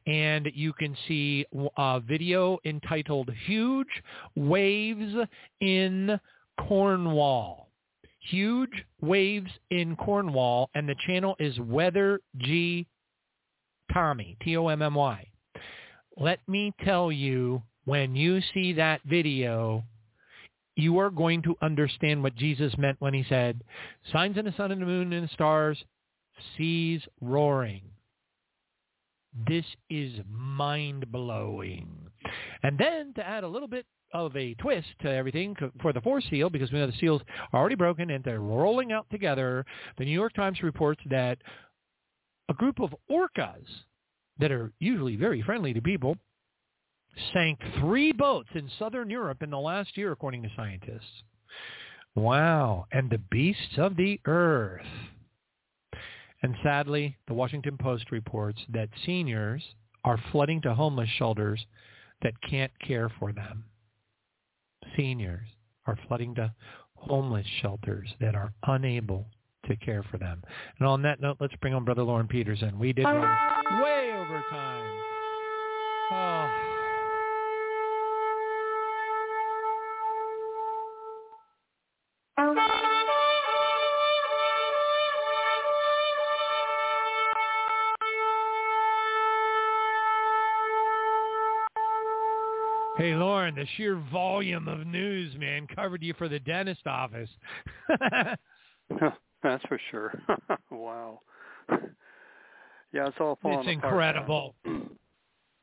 and 0.07 0.47
you 0.53 0.73
can 0.73 0.95
see 1.07 1.45
a 1.77 1.99
video 1.99 2.59
entitled 2.65 3.29
"Huge 3.45 3.87
Waves 4.35 5.15
in 5.61 6.19
Cornwall." 6.67 7.68
Huge 8.29 8.85
waves 9.01 9.51
in 9.69 9.95
Cornwall, 9.95 10.69
and 10.75 10.87
the 10.87 10.95
channel 11.05 11.35
is 11.39 11.59
Weather 11.59 12.19
G 12.37 12.87
Tommy, 13.91 14.37
T-O-M-M-Y. 14.43 15.27
Let 16.17 16.39
me 16.47 16.73
tell 16.83 17.11
you, 17.11 17.63
when 17.85 18.15
you 18.15 18.39
see 18.53 18.73
that 18.73 19.01
video, 19.05 19.83
you 20.75 20.99
are 20.99 21.09
going 21.09 21.41
to 21.43 21.55
understand 21.61 22.23
what 22.23 22.35
Jesus 22.35 22.77
meant 22.77 23.01
when 23.01 23.13
he 23.13 23.25
said, 23.27 23.61
signs 24.11 24.37
in 24.37 24.45
the 24.45 24.53
sun 24.55 24.71
and 24.71 24.81
the 24.81 24.85
moon 24.85 25.11
and 25.13 25.27
the 25.27 25.33
stars, 25.33 25.77
seas 26.57 27.01
roaring. 27.21 27.81
This 29.47 29.65
is 29.89 30.19
mind-blowing. 30.29 31.87
And 32.63 32.77
then 32.77 33.13
to 33.15 33.25
add 33.25 33.43
a 33.43 33.47
little 33.47 33.67
bit 33.67 33.85
of 34.13 34.35
a 34.35 34.53
twist 34.55 34.87
to 35.01 35.09
everything 35.11 35.55
for 35.81 35.93
the 35.93 36.01
fourth 36.01 36.23
seal 36.29 36.49
because 36.49 36.71
we 36.71 36.79
know 36.79 36.87
the 36.87 36.93
seals 36.99 37.21
are 37.53 37.59
already 37.59 37.75
broken 37.75 38.09
and 38.09 38.23
they're 38.23 38.39
rolling 38.39 38.91
out 38.91 39.05
together. 39.11 39.65
The 39.97 40.05
New 40.05 40.11
York 40.11 40.33
Times 40.33 40.61
reports 40.63 41.01
that 41.09 41.37
a 42.49 42.53
group 42.53 42.79
of 42.79 42.95
orcas 43.11 43.65
that 44.39 44.51
are 44.51 44.71
usually 44.79 45.15
very 45.15 45.41
friendly 45.41 45.73
to 45.73 45.81
people 45.81 46.17
sank 47.33 47.59
three 47.79 48.11
boats 48.11 48.49
in 48.53 48.69
southern 48.79 49.09
Europe 49.09 49.43
in 49.43 49.49
the 49.49 49.59
last 49.59 49.97
year, 49.97 50.11
according 50.11 50.43
to 50.43 50.49
scientists. 50.55 51.23
Wow. 52.15 52.85
And 52.91 53.09
the 53.09 53.21
beasts 53.29 53.77
of 53.77 53.95
the 53.95 54.19
earth. 54.25 54.85
And 56.41 56.55
sadly, 56.63 57.17
the 57.27 57.33
Washington 57.33 57.77
Post 57.77 58.11
reports 58.11 58.59
that 58.69 58.89
seniors 59.05 59.61
are 60.05 60.19
flooding 60.31 60.61
to 60.61 60.73
homeless 60.73 61.09
shelters 61.17 61.59
that 62.21 62.33
can't 62.49 62.71
care 62.79 63.09
for 63.19 63.33
them 63.33 63.65
seniors 64.99 65.47
are 65.87 65.97
flooding 66.07 66.35
to 66.35 66.53
homeless 66.95 67.47
shelters 67.61 68.09
that 68.19 68.35
are 68.35 68.51
unable 68.67 69.25
to 69.65 69.75
care 69.77 70.03
for 70.03 70.17
them. 70.17 70.43
And 70.77 70.87
on 70.87 71.01
that 71.03 71.21
note, 71.21 71.37
let's 71.39 71.55
bring 71.61 71.73
on 71.73 71.85
Brother 71.85 72.03
Loren 72.03 72.27
Pedersen. 72.27 72.77
We 72.77 72.91
did 72.93 73.05
way 73.05 74.11
over 74.13 74.43
time. 74.49 74.99
Oh. 76.11 76.68
The 93.59 93.65
sheer 93.75 94.01
volume 94.11 94.69
of 94.69 94.87
news, 94.87 95.35
man, 95.37 95.67
covered 95.75 96.01
you 96.01 96.13
for 96.17 96.29
the 96.29 96.39
dentist 96.39 96.87
office. 96.87 97.29
That's 97.89 99.65
for 99.67 99.79
sure. 99.91 100.13
wow. 100.71 101.19
Yeah, 102.93 103.07
it's 103.07 103.17
all 103.19 103.37
falling 103.41 103.59
It's 103.59 103.67
incredible. 103.67 104.55
Apart 104.63 104.81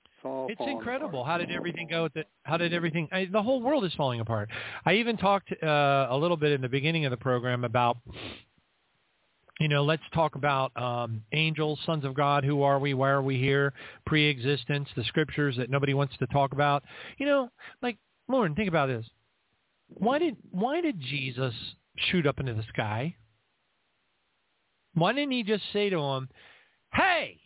it's 0.04 0.24
all 0.24 0.46
it's 0.50 0.60
incredible. 0.60 1.22
Apart. 1.22 1.40
How 1.40 1.46
did 1.46 1.56
everything 1.56 1.88
go? 1.88 2.02
With 2.04 2.12
the, 2.12 2.24
how 2.42 2.58
did 2.58 2.74
everything? 2.74 3.08
I, 3.12 3.28
the 3.32 3.42
whole 3.42 3.62
world 3.62 3.84
is 3.86 3.94
falling 3.94 4.20
apart. 4.20 4.50
I 4.84 4.94
even 4.94 5.16
talked 5.16 5.50
uh, 5.62 6.06
a 6.10 6.16
little 6.16 6.36
bit 6.36 6.52
in 6.52 6.60
the 6.60 6.68
beginning 6.68 7.06
of 7.06 7.10
the 7.10 7.16
program 7.16 7.64
about 7.64 7.96
you 9.60 9.68
know, 9.68 9.84
let's 9.84 10.02
talk 10.12 10.34
about 10.34 10.76
um, 10.76 11.22
angels, 11.32 11.78
sons 11.86 12.04
of 12.04 12.14
God. 12.14 12.44
Who 12.44 12.62
are 12.62 12.78
we? 12.78 12.94
Why 12.94 13.10
are 13.10 13.22
we 13.22 13.38
here? 13.38 13.72
Pre-existence, 14.04 14.88
the 14.96 15.04
scriptures 15.04 15.56
that 15.56 15.70
nobody 15.70 15.94
wants 15.94 16.16
to 16.18 16.26
talk 16.26 16.52
about. 16.52 16.82
You 17.18 17.26
know, 17.26 17.48
like 17.82 17.96
Loren, 18.28 18.54
think 18.54 18.68
about 18.68 18.88
this. 18.88 19.06
Why 19.88 20.18
did 20.18 20.36
why 20.50 20.80
did 20.80 21.00
Jesus 21.00 21.54
shoot 21.96 22.26
up 22.26 22.40
into 22.40 22.54
the 22.54 22.64
sky? 22.64 23.14
Why 24.94 25.12
didn't 25.12 25.32
he 25.32 25.42
just 25.42 25.62
say 25.72 25.88
to 25.90 25.98
him, 25.98 26.28
"Hey, 26.92 27.38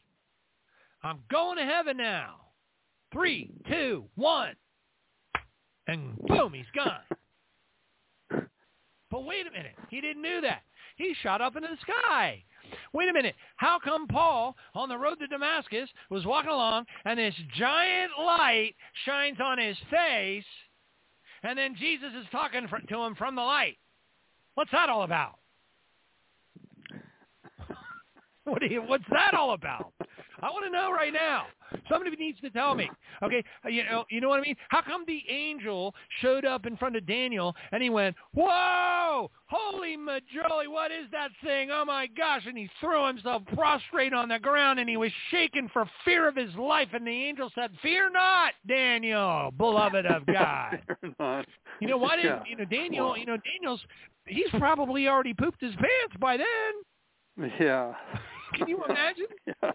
I'm 1.03 1.21
going 1.31 1.59
to 1.59 1.65
heaven 1.65 1.97
now. 1.97 2.37
Three, 3.13 3.51
two, 3.69 4.05
one, 4.15 4.55
and 5.87 6.17
boom, 6.19 6.53
he's 6.53 6.65
gone. 6.75 7.01
But 9.11 9.25
wait 9.25 9.45
a 9.45 9.51
minute, 9.51 9.75
he 9.89 10.01
didn't 10.01 10.23
do 10.23 10.41
that. 10.43 10.63
He 11.01 11.15
shot 11.23 11.41
up 11.41 11.57
into 11.57 11.69
the 11.69 11.79
sky. 11.81 12.45
Wait 12.93 13.09
a 13.09 13.13
minute. 13.15 13.35
How 13.57 13.79
come 13.83 14.07
Paul 14.07 14.55
on 14.75 14.91
the 14.91 14.99
road 14.99 15.19
to 15.21 15.27
Damascus 15.27 15.89
was 16.11 16.27
walking 16.27 16.51
along 16.51 16.85
and 17.07 17.19
this 17.19 17.35
giant 17.57 18.13
light 18.19 18.75
shines 19.07 19.39
on 19.43 19.59
his 19.59 19.79
face 19.91 20.45
and 21.43 21.57
then 21.57 21.75
Jesus 21.81 22.11
is 22.21 22.27
talking 22.31 22.69
to 22.69 23.03
him 23.03 23.15
from 23.15 23.35
the 23.35 23.41
light? 23.41 23.79
What's 24.57 24.71
that 24.73 24.91
all 24.91 25.05
about? 25.05 25.39
What 28.45 28.63
you, 28.69 28.83
what's 28.83 29.05
that 29.11 29.35
all 29.35 29.53
about? 29.53 29.93
I 30.43 30.51
want 30.51 30.65
to 30.65 30.73
know 30.73 30.91
right 30.93 31.13
now. 31.13 31.47
Somebody 31.89 32.17
needs 32.17 32.41
to 32.41 32.51
tell 32.51 32.75
me. 32.75 32.91
Okay, 33.23 33.45
uh, 33.65 33.69
you 33.69 33.85
know, 33.85 34.05
you 34.11 34.21
know 34.21 34.29
what 34.29 34.41
I 34.41 34.43
mean? 34.43 34.57
How 34.69 34.83
come 34.83 35.05
the 35.07 35.23
angel 35.29 35.95
showed 36.21 36.45
up 36.45 36.67
in 36.67 36.77
front 36.77 36.97
of 36.97 37.07
Daniel 37.07 37.55
and 37.73 37.83
he 37.83 37.91
went, 37.91 38.17
"Whoa, 38.35 39.31
holy 39.47 39.97
majoli, 39.97 40.69
what 40.69 40.91
is 40.91 41.07
that 41.13 41.31
thing? 41.43 41.71
Oh 41.71 41.85
my 41.85 42.07
gosh!" 42.07 42.43
And 42.47 42.57
he 42.57 42.69
threw 42.81 43.07
himself 43.07 43.43
prostrate 43.55 44.13
on 44.13 44.29
the 44.29 44.39
ground 44.39 44.79
and 44.79 44.89
he 44.89 44.97
was 44.97 45.13
shaking 45.31 45.69
for 45.73 45.89
fear 46.05 46.29
of 46.29 46.37
his 46.37 46.55
life. 46.57 46.89
And 46.93 47.07
the 47.07 47.11
angel 47.11 47.51
said, 47.55 47.71
"Fear 47.83 48.11
not, 48.11 48.53
Daniel, 48.67 49.53
beloved 49.57 50.07
of 50.07 50.27
God." 50.27 50.81
you 51.81 51.89
know 51.89 51.99
why 51.99 52.17
did 52.17 52.33
you 52.47 52.57
know 52.57 52.65
Daniel? 52.65 53.17
You 53.17 53.27
know 53.27 53.37
Daniel's 53.37 53.81
he's 54.27 54.51
probably 54.59 55.09
already 55.09 55.35
pooped 55.35 55.61
his 55.61 55.75
pants 55.75 56.17
by 56.19 56.37
then. 56.37 57.51
Yeah. 57.59 57.95
Can 58.55 58.69
you 58.69 58.83
imagine? 58.85 59.27
yeah. 59.47 59.71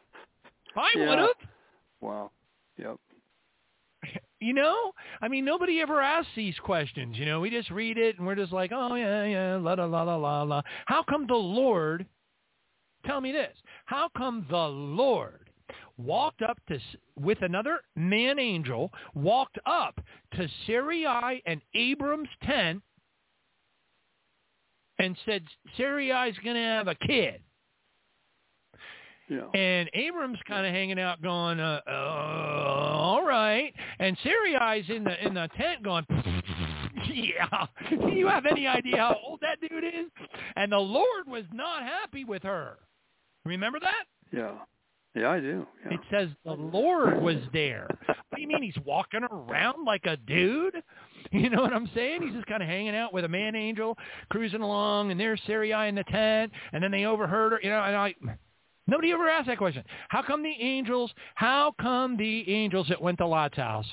I 0.75 0.89
yeah. 0.95 1.09
would 1.09 1.19
have. 1.19 1.29
Wow. 2.01 2.31
Yep. 2.77 2.97
You 4.39 4.53
know, 4.53 4.91
I 5.21 5.27
mean, 5.27 5.45
nobody 5.45 5.81
ever 5.81 5.99
asks 6.01 6.29
these 6.35 6.55
questions. 6.59 7.17
You 7.17 7.25
know, 7.25 7.39
we 7.39 7.49
just 7.49 7.71
read 7.71 7.97
it 7.97 8.17
and 8.17 8.27
we're 8.27 8.35
just 8.35 8.51
like, 8.51 8.71
oh 8.73 8.93
yeah, 8.93 9.23
yeah, 9.25 9.55
la 9.55 9.73
la 9.73 9.85
la 9.85 10.03
la 10.03 10.15
la 10.17 10.43
la. 10.43 10.61
How 10.85 11.03
come 11.03 11.25
the 11.25 11.33
Lord? 11.33 12.05
Tell 13.05 13.21
me 13.21 13.31
this. 13.31 13.55
How 13.85 14.09
come 14.15 14.45
the 14.49 14.67
Lord 14.67 15.49
walked 15.97 16.41
up 16.41 16.57
to 16.67 16.77
with 17.15 17.41
another 17.41 17.79
man 17.95 18.37
angel 18.37 18.91
walked 19.13 19.57
up 19.65 19.99
to 20.35 20.47
Sarai 20.67 21.41
and 21.45 21.61
Abram's 21.73 22.29
tent 22.43 22.83
and 24.99 25.17
said 25.25 25.43
Sarai's 25.77 26.35
going 26.43 26.55
to 26.55 26.61
have 26.61 26.87
a 26.87 26.95
kid. 26.95 27.41
Yeah. 29.27 29.47
And 29.53 29.89
Abram's 29.93 30.37
kind 30.47 30.67
of 30.67 30.73
hanging 30.73 30.99
out, 30.99 31.21
going, 31.21 31.59
uh, 31.59 31.81
uh, 31.87 31.91
"All 31.91 33.25
right." 33.25 33.73
And 33.99 34.17
Sarai's 34.23 34.85
in 34.89 35.03
the 35.03 35.25
in 35.25 35.33
the 35.33 35.49
tent, 35.57 35.83
going, 35.83 36.05
"Yeah." 37.13 37.65
Do 37.89 38.11
you 38.11 38.27
have 38.27 38.45
any 38.45 38.67
idea 38.67 38.97
how 38.97 39.17
old 39.25 39.39
that 39.41 39.59
dude 39.67 39.83
is? 39.83 40.11
And 40.55 40.71
the 40.71 40.77
Lord 40.77 41.27
was 41.27 41.43
not 41.51 41.81
happy 41.83 42.23
with 42.23 42.43
her. 42.43 42.77
Remember 43.45 43.79
that? 43.79 44.05
Yeah. 44.31 44.53
Yeah, 45.15 45.29
I 45.29 45.39
do. 45.39 45.65
Yeah. 45.85 45.93
It 45.93 45.99
says 46.11 46.29
the 46.43 46.51
Lord 46.53 47.21
was 47.21 47.37
there. 47.53 47.87
What 48.05 48.35
do 48.35 48.41
you 48.41 48.47
mean 48.47 48.61
he's 48.61 48.83
walking 48.83 49.21
around 49.23 49.85
like 49.85 50.05
a 50.05 50.17
dude? 50.17 50.75
You 51.31 51.49
know 51.49 51.63
what 51.63 51.73
I'm 51.73 51.89
saying? 51.95 52.21
He's 52.21 52.33
just 52.33 52.45
kind 52.45 52.61
of 52.61 52.69
hanging 52.69 52.95
out 52.95 53.11
with 53.11 53.25
a 53.25 53.27
man 53.27 53.55
angel, 53.55 53.97
cruising 54.29 54.61
along, 54.61 55.09
and 55.09 55.19
there's 55.19 55.41
Sarai 55.47 55.89
in 55.89 55.95
the 55.95 56.03
tent, 56.03 56.51
and 56.71 56.83
then 56.83 56.91
they 56.91 57.05
overheard 57.05 57.53
her. 57.53 57.59
You 57.63 57.71
know, 57.71 57.81
and 57.81 57.95
I 57.95 58.13
nobody 58.87 59.11
ever 59.11 59.27
asked 59.27 59.47
that 59.47 59.57
question. 59.57 59.83
How 60.09 60.21
come 60.21 60.43
the 60.43 60.55
angels? 60.59 61.11
How 61.35 61.73
come 61.79 62.17
the 62.17 62.49
angels 62.49 62.87
that 62.89 63.01
went 63.01 63.17
to 63.19 63.27
Lot's 63.27 63.57
house 63.57 63.87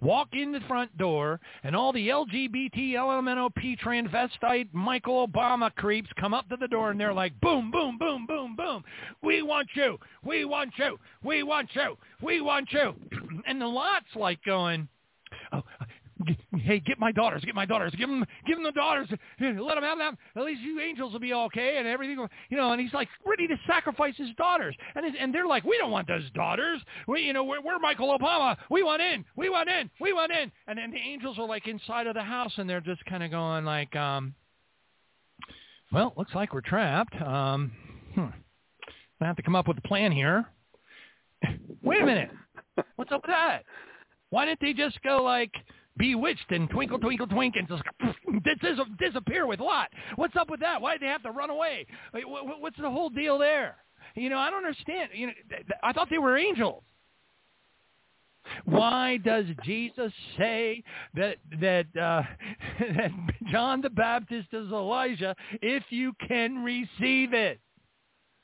walk 0.00 0.28
in 0.32 0.52
the 0.52 0.60
front 0.68 0.96
door 0.96 1.40
and 1.62 1.74
all 1.74 1.92
the 1.92 2.08
LGBT, 2.08 2.92
LMNOP, 2.92 3.78
transvestite, 3.80 4.68
Michael 4.72 5.26
Obama 5.26 5.74
creeps 5.74 6.10
come 6.18 6.34
up 6.34 6.48
to 6.48 6.56
the 6.56 6.68
door 6.68 6.90
and 6.90 7.00
they're 7.00 7.12
like, 7.12 7.38
boom, 7.40 7.70
boom, 7.70 7.98
boom, 7.98 8.26
boom, 8.26 8.56
boom. 8.56 8.84
We 9.22 9.42
want 9.42 9.68
you. 9.74 9.98
We 10.24 10.44
want 10.44 10.72
you. 10.76 10.98
We 11.22 11.42
want 11.42 11.70
you. 11.74 11.96
We 12.22 12.40
want 12.40 12.72
you. 12.72 12.94
and 13.46 13.60
the 13.60 13.66
lot's 13.66 14.06
like 14.14 14.42
going, 14.44 14.88
hey, 16.58 16.80
get 16.80 16.98
my 16.98 17.12
daughters, 17.12 17.44
get 17.44 17.54
my 17.54 17.66
daughters, 17.66 17.92
give 17.96 18.08
them, 18.08 18.24
give 18.46 18.56
them 18.56 18.64
the 18.64 18.72
daughters, 18.72 19.08
let 19.40 19.74
them 19.74 19.84
have 19.84 19.98
them. 19.98 20.16
At 20.36 20.44
least 20.44 20.60
you 20.60 20.80
angels 20.80 21.12
will 21.12 21.20
be 21.20 21.32
okay 21.32 21.76
and 21.78 21.86
everything, 21.86 22.26
you 22.48 22.56
know. 22.56 22.72
And 22.72 22.80
he's 22.80 22.92
like 22.92 23.08
ready 23.26 23.46
to 23.46 23.56
sacrifice 23.66 24.14
his 24.16 24.30
daughters, 24.36 24.74
and 24.94 25.04
his, 25.04 25.14
and 25.18 25.34
they're 25.34 25.46
like, 25.46 25.64
we 25.64 25.78
don't 25.78 25.90
want 25.90 26.08
those 26.08 26.28
daughters. 26.32 26.80
We, 27.06 27.22
you 27.22 27.32
know, 27.32 27.44
we're, 27.44 27.60
we're 27.60 27.78
Michael 27.78 28.16
Obama. 28.16 28.56
We 28.70 28.82
want 28.82 29.02
in, 29.02 29.24
we 29.36 29.48
want 29.48 29.68
in, 29.68 29.90
we 30.00 30.12
want 30.12 30.32
in. 30.32 30.50
And 30.66 30.78
then 30.78 30.90
the 30.90 30.98
angels 30.98 31.38
are 31.38 31.46
like 31.46 31.66
inside 31.66 32.06
of 32.06 32.14
the 32.14 32.22
house, 32.22 32.52
and 32.56 32.68
they're 32.68 32.80
just 32.80 33.04
kind 33.06 33.22
of 33.22 33.30
going 33.30 33.64
like, 33.64 33.94
um, 33.96 34.34
well, 35.92 36.12
looks 36.16 36.34
like 36.34 36.54
we're 36.54 36.60
trapped. 36.60 37.20
Um, 37.20 37.72
hmm. 38.14 38.26
I 39.20 39.26
have 39.26 39.36
to 39.36 39.42
come 39.42 39.56
up 39.56 39.68
with 39.68 39.76
a 39.78 39.82
plan 39.82 40.12
here. 40.12 40.46
Wait 41.82 42.00
a 42.00 42.06
minute. 42.06 42.30
What's 42.96 43.12
up 43.12 43.22
with 43.22 43.30
that? 43.30 43.64
Why 44.30 44.46
didn't 44.46 44.60
they 44.60 44.72
just 44.72 45.02
go 45.02 45.22
like 45.22 45.52
bewitched 45.96 46.50
and 46.50 46.68
twinkle 46.70 46.98
twinkle 46.98 47.26
twink 47.26 47.56
and 47.56 47.68
just 47.68 47.82
dis- 48.44 48.78
disappear 48.98 49.46
with 49.46 49.60
Lot? 49.60 49.88
What's 50.16 50.36
up 50.36 50.50
with 50.50 50.60
that? 50.60 50.80
Why 50.80 50.92
did 50.92 51.02
they 51.02 51.06
have 51.06 51.22
to 51.24 51.30
run 51.30 51.50
away? 51.50 51.86
What's 52.12 52.76
the 52.80 52.90
whole 52.90 53.10
deal 53.10 53.38
there? 53.38 53.76
You 54.14 54.28
know, 54.28 54.38
I 54.38 54.50
don't 54.50 54.64
understand. 54.64 55.10
You 55.14 55.28
know, 55.28 55.32
I 55.82 55.92
thought 55.92 56.08
they 56.10 56.18
were 56.18 56.36
angels. 56.36 56.82
Why 58.64 59.18
does 59.18 59.44
Jesus 59.64 60.12
say 60.38 60.82
that 61.14 61.36
that, 61.60 61.86
uh, 62.00 62.22
that 62.96 63.10
John 63.50 63.80
the 63.80 63.90
Baptist 63.90 64.48
is 64.52 64.70
Elijah 64.72 65.36
if 65.62 65.84
you 65.90 66.12
can 66.26 66.64
receive 66.64 67.34
it? 67.34 67.60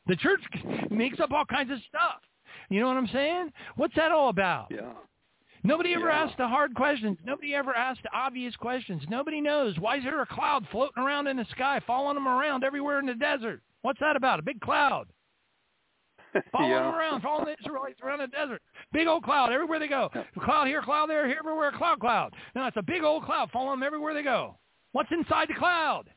The 0.06 0.16
church 0.16 0.40
makes 0.90 1.18
up 1.20 1.32
all 1.32 1.44
kinds 1.44 1.70
of 1.70 1.78
stuff. 1.88 2.20
You 2.68 2.80
know 2.80 2.88
what 2.88 2.96
I'm 2.96 3.08
saying? 3.12 3.52
What's 3.76 3.94
that 3.96 4.12
all 4.12 4.28
about? 4.28 4.68
Yeah. 4.70 4.92
Nobody 5.66 5.94
ever 5.94 6.08
Yeah. 6.08 6.24
asked 6.24 6.36
the 6.36 6.46
hard 6.48 6.74
questions. 6.74 7.18
Nobody 7.24 7.54
ever 7.54 7.74
asked 7.74 8.02
the 8.02 8.12
obvious 8.14 8.54
questions. 8.56 9.02
Nobody 9.08 9.40
knows. 9.40 9.78
Why 9.78 9.96
is 9.96 10.04
there 10.04 10.20
a 10.22 10.26
cloud 10.26 10.66
floating 10.68 11.02
around 11.02 11.26
in 11.26 11.36
the 11.36 11.44
sky, 11.46 11.80
following 11.80 12.14
them 12.14 12.28
around 12.28 12.62
everywhere 12.64 12.98
in 13.00 13.06
the 13.06 13.14
desert? 13.14 13.62
What's 13.82 14.00
that 14.00 14.16
about? 14.16 14.38
A 14.38 14.42
big 14.42 14.60
cloud. 14.60 15.08
Following 16.52 16.70
Yeah. 16.70 16.82
them 16.82 16.94
around, 16.94 17.20
following 17.22 17.46
the 17.46 17.56
Israelites 17.60 18.00
around 18.02 18.18
the 18.18 18.26
desert. 18.28 18.62
Big 18.92 19.06
old 19.06 19.22
cloud 19.24 19.52
everywhere 19.52 19.78
they 19.78 19.88
go. 19.88 20.10
Cloud 20.38 20.66
here, 20.66 20.82
cloud 20.82 21.08
there, 21.08 21.26
here, 21.26 21.38
everywhere, 21.38 21.72
cloud, 21.72 21.98
cloud. 21.98 22.34
No, 22.54 22.66
it's 22.66 22.76
a 22.76 22.82
big 22.82 23.02
old 23.02 23.24
cloud 23.24 23.50
following 23.50 23.80
them 23.80 23.86
everywhere 23.86 24.12
they 24.14 24.22
go. 24.22 24.58
What's 24.92 25.10
inside 25.12 25.48
the 25.48 25.54
cloud? 25.54 26.10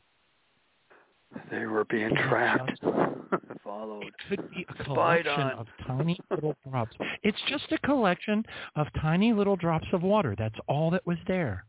They 1.51 1.65
were 1.65 1.85
being 1.85 2.15
trapped, 2.15 2.79
followed, 3.63 4.03
it 4.03 4.13
could 4.27 4.49
be 4.51 4.65
a 4.67 4.83
collection 4.83 5.41
of 5.57 5.67
tiny 5.85 6.19
little 6.31 6.55
drops. 6.67 6.95
It's 7.23 7.37
just 7.47 7.71
a 7.71 7.77
collection 7.79 8.43
of 8.75 8.87
tiny 9.01 9.33
little 9.33 9.55
drops 9.55 9.87
of 9.93 10.03
water. 10.03 10.35
That's 10.37 10.55
all 10.67 10.89
that 10.91 11.05
was 11.05 11.17
there. 11.27 11.65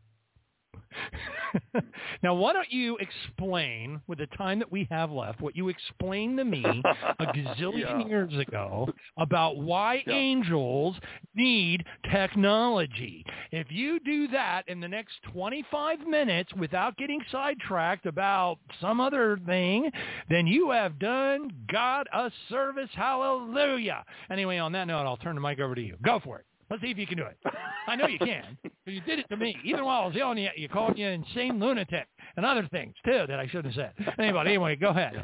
now, 2.23 2.33
why 2.33 2.53
don't 2.53 2.71
you 2.71 2.97
explain, 2.97 4.01
with 4.07 4.19
the 4.19 4.27
time 4.37 4.59
that 4.59 4.71
we 4.71 4.87
have 4.91 5.11
left, 5.11 5.41
what 5.41 5.55
you 5.55 5.69
explained 5.69 6.37
to 6.37 6.45
me 6.45 6.81
a 7.19 7.25
gazillion 7.27 7.99
Yeah. 8.01 8.07
years 8.07 8.33
ago 8.37 8.89
about 9.17 9.57
why 9.57 10.03
Yeah. 10.05 10.13
angels 10.13 10.95
need 11.35 11.85
technology. 12.11 13.25
If 13.51 13.67
you 13.71 13.99
do 13.99 14.27
that 14.29 14.67
in 14.67 14.79
the 14.79 14.87
next 14.87 15.13
25 15.33 16.01
minutes 16.07 16.53
without 16.53 16.97
getting 16.97 17.19
sidetracked 17.31 18.05
about 18.05 18.59
some 18.79 18.99
other 19.01 19.39
thing, 19.45 19.89
then 20.29 20.47
you 20.47 20.71
have 20.71 20.99
done 20.99 21.49
God 21.71 22.07
a 22.13 22.31
service. 22.49 22.89
Hallelujah. 22.93 24.03
Anyway, 24.29 24.57
on 24.57 24.71
that 24.73 24.85
note, 24.85 25.05
I'll 25.05 25.17
turn 25.17 25.35
the 25.35 25.41
mic 25.41 25.59
over 25.59 25.75
to 25.75 25.81
you. 25.81 25.97
Go 26.03 26.19
for 26.23 26.39
it. 26.39 26.45
Let's 26.71 26.81
see 26.81 26.89
if 26.89 26.97
you 26.97 27.05
can 27.05 27.17
do 27.17 27.25
it. 27.25 27.37
I 27.85 27.97
know 27.97 28.07
you 28.07 28.17
can. 28.17 28.57
'cause 28.63 28.71
You 28.85 29.01
did 29.01 29.19
it 29.19 29.27
to 29.29 29.35
me. 29.35 29.57
Even 29.65 29.83
while 29.83 30.03
I 30.03 30.05
was 30.05 30.15
yelling 30.15 30.45
at 30.45 30.57
you, 30.57 30.63
you 30.63 30.69
called 30.69 30.97
you 30.97 31.05
an 31.05 31.21
insane 31.25 31.59
lunatic 31.59 32.07
and 32.37 32.45
other 32.45 32.65
things 32.67 32.95
too 33.03 33.25
that 33.27 33.39
I 33.41 33.45
shouldn't 33.47 33.75
have 33.75 33.93
said. 33.97 34.15
Anybody, 34.17 34.51
anyway, 34.51 34.77
go 34.77 34.89
ahead. 34.89 35.21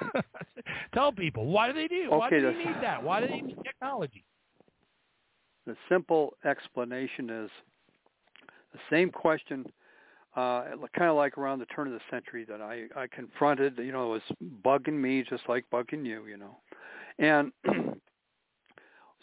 Tell 0.94 1.12
people 1.12 1.46
why 1.46 1.66
do 1.68 1.74
they 1.74 1.86
do? 1.86 2.06
Why 2.10 2.28
Okay, 2.28 2.40
do 2.40 2.52
they 2.52 2.64
need 2.64 2.76
that? 2.80 3.02
Why 3.02 3.20
do 3.20 3.28
they 3.28 3.42
need 3.42 3.58
technology? 3.62 4.24
The 5.66 5.76
simple 5.90 6.32
explanation 6.46 7.28
is 7.28 7.50
the 8.72 8.78
same 8.88 9.10
question, 9.10 9.70
uh, 10.34 10.62
kind 10.96 11.10
of 11.10 11.16
like 11.16 11.36
around 11.36 11.58
the 11.58 11.66
turn 11.66 11.88
of 11.88 11.92
the 11.92 12.00
century 12.10 12.44
that 12.46 12.62
I, 12.62 12.84
I 12.96 13.06
confronted. 13.08 13.76
You 13.76 13.92
know, 13.92 14.14
it 14.14 14.22
was 14.30 14.36
bugging 14.64 14.94
me 14.98 15.22
just 15.28 15.42
like 15.46 15.66
bugging 15.70 16.06
you. 16.06 16.24
You 16.24 16.38
know, 16.38 16.56
and 17.18 17.52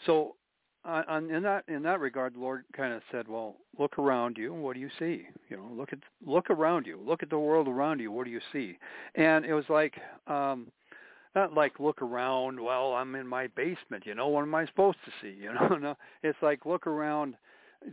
so 0.06 0.36
on, 0.88 1.04
on, 1.04 1.30
in 1.30 1.42
that 1.44 1.64
in 1.68 1.82
that 1.82 2.00
regard, 2.00 2.34
the 2.34 2.40
Lord 2.40 2.64
kind 2.76 2.92
of 2.92 3.02
said, 3.12 3.28
"Well, 3.28 3.56
look 3.78 3.98
around 3.98 4.36
you. 4.38 4.54
What 4.54 4.74
do 4.74 4.80
you 4.80 4.90
see? 4.98 5.28
You 5.48 5.56
know, 5.58 5.70
look 5.76 5.92
at 5.92 5.98
look 6.26 6.50
around 6.50 6.86
you. 6.86 6.98
Look 7.06 7.22
at 7.22 7.30
the 7.30 7.38
world 7.38 7.68
around 7.68 8.00
you. 8.00 8.10
What 8.10 8.24
do 8.24 8.30
you 8.30 8.40
see?" 8.52 8.78
And 9.14 9.44
it 9.44 9.54
was 9.54 9.66
like. 9.68 9.94
um 10.26 10.72
not 11.34 11.52
like 11.54 11.78
look 11.78 12.00
around 12.02 12.58
well 12.58 12.94
i'm 12.94 13.14
in 13.14 13.26
my 13.26 13.46
basement 13.48 14.04
you 14.06 14.14
know 14.14 14.28
what 14.28 14.42
am 14.42 14.54
i 14.54 14.66
supposed 14.66 14.98
to 15.04 15.12
see 15.20 15.36
you 15.42 15.52
know 15.52 15.76
no 15.76 15.94
it's 16.22 16.38
like 16.42 16.66
look 16.66 16.86
around 16.86 17.36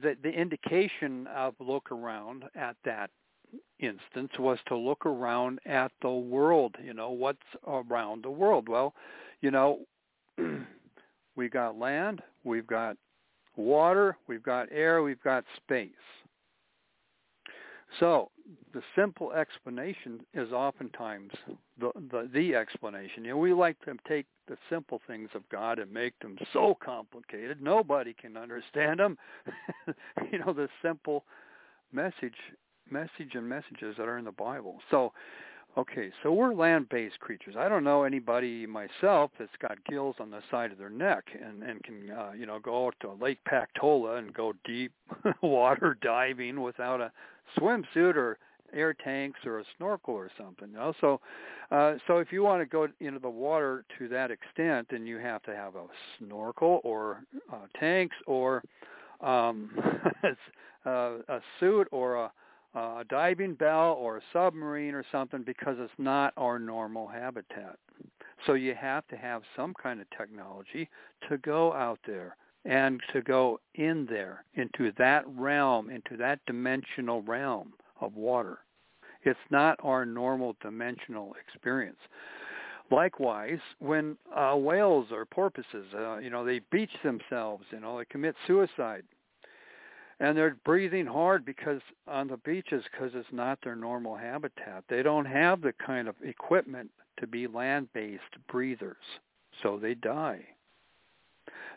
the 0.02 0.16
the 0.24 0.30
indication 0.30 1.28
of 1.28 1.54
look 1.60 1.92
around 1.92 2.46
at 2.56 2.76
that 2.86 3.10
instance 3.80 4.32
was 4.40 4.58
to 4.68 4.76
look 4.76 5.06
around 5.06 5.60
at 5.66 5.92
the 6.02 6.10
world 6.10 6.76
you 6.84 6.94
know 6.94 7.12
what's 7.12 7.38
around 7.68 8.24
the 8.24 8.32
world 8.32 8.68
well 8.70 8.94
you 9.42 9.52
know 9.52 9.80
we 11.36 11.50
got 11.50 11.78
land 11.78 12.22
we've 12.44 12.68
got 12.68 12.98
water 13.56 14.18
we've 14.28 14.44
got 14.44 14.68
air 14.72 15.04
we've 15.04 15.24
got 15.24 15.44
space 15.58 15.90
so 18.00 18.30
the 18.74 18.82
simple 18.96 19.32
explanation 19.32 20.22
is 20.34 20.52
oftentimes 20.52 21.32
the, 21.80 21.92
the 22.12 22.30
the 22.34 22.56
explanation. 22.56 23.24
You 23.24 23.32
know, 23.32 23.38
we 23.38 23.54
like 23.54 23.80
to 23.86 23.96
take 24.08 24.26
the 24.48 24.58
simple 24.70 25.02
things 25.08 25.30
of 25.34 25.48
God 25.50 25.80
and 25.80 25.92
make 25.92 26.18
them 26.20 26.38
so 26.54 26.78
complicated 26.84 27.62
nobody 27.62 28.14
can 28.14 28.38
understand 28.38 29.00
them. 29.00 29.18
you 30.32 30.40
know, 30.40 30.54
the 30.54 30.70
simple 30.82 31.24
message 31.92 32.36
message 32.90 33.34
and 33.34 33.48
messages 33.48 33.96
that 33.98 34.08
are 34.08 34.18
in 34.18 34.26
the 34.26 34.32
Bible. 34.32 34.80
So 34.92 35.14
Okay, 35.78 36.10
so 36.24 36.32
we're 36.32 36.54
land-based 36.54 37.20
creatures. 37.20 37.56
I 37.58 37.68
don't 37.68 37.84
know 37.84 38.04
anybody 38.04 38.66
myself 38.66 39.32
that's 39.38 39.52
got 39.62 39.78
gills 39.84 40.16
on 40.22 40.32
the 40.32 40.40
side 40.50 40.72
of 40.72 40.78
their 40.78 40.90
neck 40.90 41.26
and 41.34 41.64
and 41.64 41.84
can 41.84 42.12
uh, 42.12 42.32
you 42.32 42.46
know 42.46 42.60
go 42.60 42.88
out 42.88 42.96
to 43.02 43.12
Lake 43.12 43.40
Pactola 43.46 44.20
and 44.20 44.34
go 44.34 44.54
deep 44.64 44.94
water 45.42 45.98
diving 46.02 46.62
without 46.62 47.02
a 47.02 47.12
swimsuit 47.60 48.16
or 48.16 48.38
air 48.74 48.94
tanks 48.94 49.42
or 49.46 49.60
a 49.60 49.64
snorkel 49.76 50.14
or 50.14 50.32
something. 50.38 50.70
You 50.70 50.78
know, 50.78 50.94
so 51.02 51.20
uh, 51.72 51.96
so 52.08 52.20
if 52.20 52.32
you 52.32 52.42
want 52.42 52.62
to 52.62 52.66
go 52.66 52.88
into 53.02 53.20
the 53.20 53.30
water 53.30 53.84
to 54.00 54.08
that 54.08 54.32
extent, 54.32 54.88
then 54.92 55.06
you 55.06 55.18
have 55.18 55.44
to 55.44 55.54
have 55.54 55.76
a 55.76 55.88
snorkel 56.18 56.80
or 56.86 57.20
uh, 57.52 57.68
tanks 57.78 58.16
or 58.28 58.64
um, 59.20 59.72
uh, 60.86 61.18
a 61.28 61.42
suit 61.60 61.90
or 61.92 62.16
a 62.16 62.32
a 62.76 63.04
diving 63.10 63.54
bell 63.54 63.94
or 64.00 64.18
a 64.18 64.22
submarine 64.34 64.94
or 64.94 65.06
something 65.12 65.44
because 65.44 65.78
it's 65.80 65.92
not 65.98 66.34
our 66.38 66.60
normal 66.60 67.08
habitat. 67.08 67.78
So 68.46 68.54
you 68.54 68.76
have 68.76 69.08
to 69.08 69.16
have 69.16 69.44
some 69.56 69.74
kind 69.82 70.02
of 70.02 70.08
technology 70.16 70.90
to 71.30 71.38
go 71.40 71.74
out 71.74 72.00
there 72.06 72.36
and 72.66 73.00
to 73.14 73.22
go 73.22 73.60
in 73.76 74.06
there 74.10 74.44
into 74.56 74.92
that 74.98 75.24
realm, 75.28 75.90
into 75.90 76.18
that 76.18 76.40
dimensional 76.46 77.22
realm 77.22 77.74
of 78.02 78.16
water. 78.16 78.60
It's 79.24 79.40
not 79.50 79.80
our 79.82 80.06
normal 80.06 80.56
dimensional 80.62 81.36
experience. 81.42 81.98
Likewise, 82.92 83.60
when 83.80 84.16
uh, 84.36 84.56
whales 84.56 85.08
or 85.12 85.26
porpoises, 85.26 85.86
uh, 85.98 86.18
you 86.18 86.30
know, 86.30 86.46
they 86.46 86.60
beach 86.72 86.92
themselves, 87.04 87.64
you 87.72 87.80
know, 87.80 87.98
they 87.98 88.06
commit 88.06 88.36
suicide 88.46 89.04
and 90.20 90.38
they're 90.38 90.58
breathing 90.64 91.06
hard 91.06 91.46
because 91.46 91.82
on 92.08 92.28
the 92.28 92.38
beaches 92.38 92.84
because 92.92 93.12
it's 93.14 93.28
not 93.32 93.60
their 93.64 93.76
normal 93.76 94.16
habitat. 94.16 94.84
They 94.90 95.04
don't 95.04 95.26
have 95.26 95.62
the 95.62 95.74
kind 95.86 96.08
of 96.08 96.16
equipment 96.24 96.90
to 97.20 97.28
be 97.28 97.48
land-based 97.48 98.22
breathers. 98.50 98.96
so 99.62 99.78
they 99.78 99.94
die. 99.94 100.46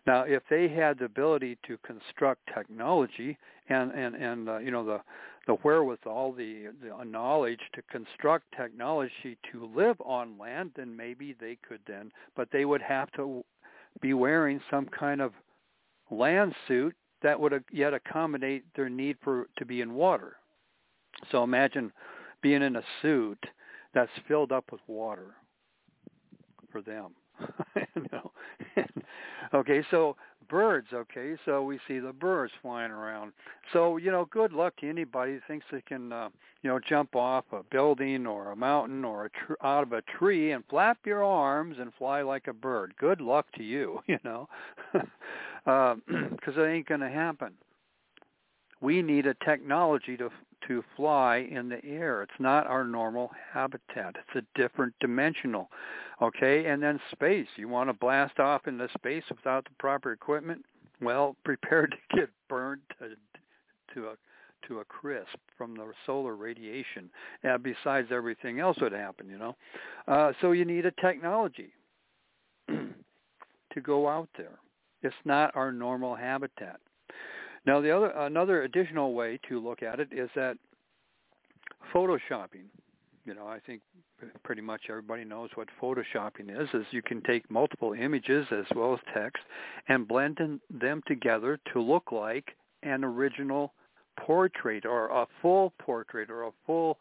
Now, 0.07 0.23
if 0.23 0.43
they 0.49 0.69
had 0.69 0.99
the 0.99 1.05
ability 1.05 1.59
to 1.67 1.77
construct 1.79 2.41
technology 2.55 3.37
and 3.69 3.93
and 3.93 4.15
and 4.15 4.49
uh, 4.49 4.59
you 4.59 4.71
know 4.71 4.85
the 4.85 5.01
the 5.47 5.55
wherewithal, 5.55 6.33
the 6.33 6.69
the 6.83 7.05
knowledge 7.05 7.61
to 7.75 7.83
construct 7.91 8.45
technology 8.57 9.37
to 9.53 9.71
live 9.75 10.01
on 10.01 10.39
land, 10.39 10.71
then 10.77 10.97
maybe 10.97 11.35
they 11.41 11.59
could 11.67 11.81
then, 11.87 12.11
but 12.37 12.49
they 12.53 12.65
would 12.65 12.83
have 12.83 13.11
to 13.13 13.45
be 14.01 14.15
wearing 14.15 14.61
some 14.71 14.87
kind 14.87 15.21
of 15.21 15.33
land 16.11 16.55
suit 16.67 16.95
that 17.23 17.39
would 17.39 17.65
yet 17.73 17.95
accommodate 17.95 18.65
their 18.75 18.89
need 18.89 19.17
for 19.23 19.47
to 19.57 19.65
be 19.65 19.81
in 19.81 19.95
water. 19.95 20.37
So 21.31 21.43
imagine 21.43 21.93
being 22.43 22.63
in 22.63 22.77
a 22.77 22.83
suit 23.03 23.39
that's 23.95 24.11
filled 24.27 24.53
up 24.53 24.65
with 24.71 24.81
water 24.87 25.35
for 26.71 26.83
them. 26.83 27.13
know. 28.13 28.33
okay, 29.55 29.83
so 29.91 30.17
birds, 30.49 30.89
okay, 30.93 31.37
so 31.45 31.63
we 31.63 31.79
see 31.87 31.99
the 31.99 32.13
birds 32.13 32.53
flying 32.63 32.91
around. 32.91 33.33
So, 33.73 33.97
you 33.97 34.11
know, 34.11 34.27
good 34.31 34.53
luck 34.53 34.77
to 34.77 34.89
anybody 34.89 35.35
who 35.35 35.41
thinks 35.47 35.67
they 35.71 35.83
can 35.83 36.13
uh, 36.13 36.29
you 36.63 36.71
know, 36.71 36.81
jump 36.81 37.15
off 37.15 37.45
a 37.53 37.63
building 37.63 38.27
or 38.27 38.51
a 38.51 38.57
mountain 38.57 39.05
or 39.05 39.27
a 39.27 39.31
tr- 39.31 39.55
out 39.63 39.85
of 39.85 39.93
a 39.93 40.03
tree 40.19 40.53
and 40.53 40.65
flap 40.69 40.99
your 41.05 41.23
arms 41.23 41.77
and 41.79 41.93
fly 41.95 42.23
like 42.23 42.47
a 42.49 42.53
bird. 42.53 42.95
Good 42.99 43.21
luck 43.21 43.47
to 43.57 43.63
you, 43.63 44.01
you 44.07 44.19
know. 44.25 44.49
Because 45.65 46.57
uh, 46.57 46.61
it 46.63 46.69
ain't 46.69 46.89
going 46.89 47.01
to 47.01 47.11
happen. 47.11 47.53
We 48.81 49.03
need 49.03 49.27
a 49.27 49.35
technology 49.45 50.17
to 50.17 50.31
to 50.67 50.83
fly 50.97 51.49
in 51.51 51.69
the 51.69 51.83
air. 51.85 52.23
It's 52.23 52.41
not 52.41 52.67
our 52.67 52.85
normal 52.85 53.31
habitat. 53.53 54.17
It's 54.17 54.45
a 54.45 54.59
different 54.61 54.93
dimensional. 55.01 55.71
Okay, 56.21 56.67
and 56.67 56.83
then 56.83 57.01
space. 57.13 57.47
You 57.57 57.69
want 57.69 57.89
to 57.89 57.95
blast 57.95 58.41
off 58.41 58.67
into 58.67 58.89
space 58.95 59.23
without 59.31 59.65
the 59.65 59.71
proper 59.79 60.13
equipment? 60.13 60.65
Well, 61.01 61.37
prepare 61.45 61.87
to 61.87 61.97
get 62.15 62.29
burned 62.49 62.83
to 62.99 63.15
to 63.95 64.09
a 64.09 64.15
to 64.67 64.81
a 64.81 64.85
crisp 64.85 65.39
from 65.57 65.75
the 65.75 65.93
solar 66.05 66.35
radiation. 66.35 67.09
And 67.43 67.63
besides 67.63 68.09
everything 68.11 68.59
else 68.59 68.77
would 68.81 68.93
happen, 68.93 69.29
you 69.29 69.39
know. 69.39 69.57
Uh, 70.09 70.33
so 70.41 70.53
you 70.53 70.65
need 70.65 70.85
a 70.85 70.91
technology 71.01 71.73
to 72.69 73.81
go 73.81 74.09
out 74.09 74.29
there. 74.37 74.59
It's 75.03 75.15
not 75.25 75.55
our 75.55 75.73
normal 75.73 76.15
habitat. 76.15 76.81
Now, 77.67 77.81
the 77.81 77.91
other 77.91 78.11
another 78.11 78.63
additional 78.63 79.15
way 79.15 79.39
to 79.49 79.61
look 79.61 79.83
at 79.83 80.01
it 80.01 80.09
is 80.13 80.31
that 80.35 80.57
photoshopping. 81.95 82.67
You 83.25 83.35
know, 83.35 83.47
I 83.47 83.59
think 83.61 83.83
pretty 84.43 84.63
much 84.63 84.83
everybody 84.89 85.25
knows 85.25 85.51
what 85.55 85.69
photoshopping 85.81 86.51
is. 86.51 86.69
Is 86.73 86.87
you 86.91 87.03
can 87.03 87.23
take 87.23 87.51
multiple 87.51 87.93
images 87.93 88.47
as 88.51 88.65
well 88.75 88.95
as 88.95 89.01
text 89.15 89.43
and 89.89 90.09
blend 90.09 90.39
them 90.71 91.03
together 91.07 91.59
to 91.73 91.81
look 91.81 92.11
like 92.11 92.47
an 92.83 93.05
original 93.05 93.75
portrait 94.19 94.87
or 94.87 95.09
a 95.09 95.27
full 95.43 95.73
portrait 95.79 96.31
or 96.31 96.45
a 96.45 96.51
full 96.67 96.99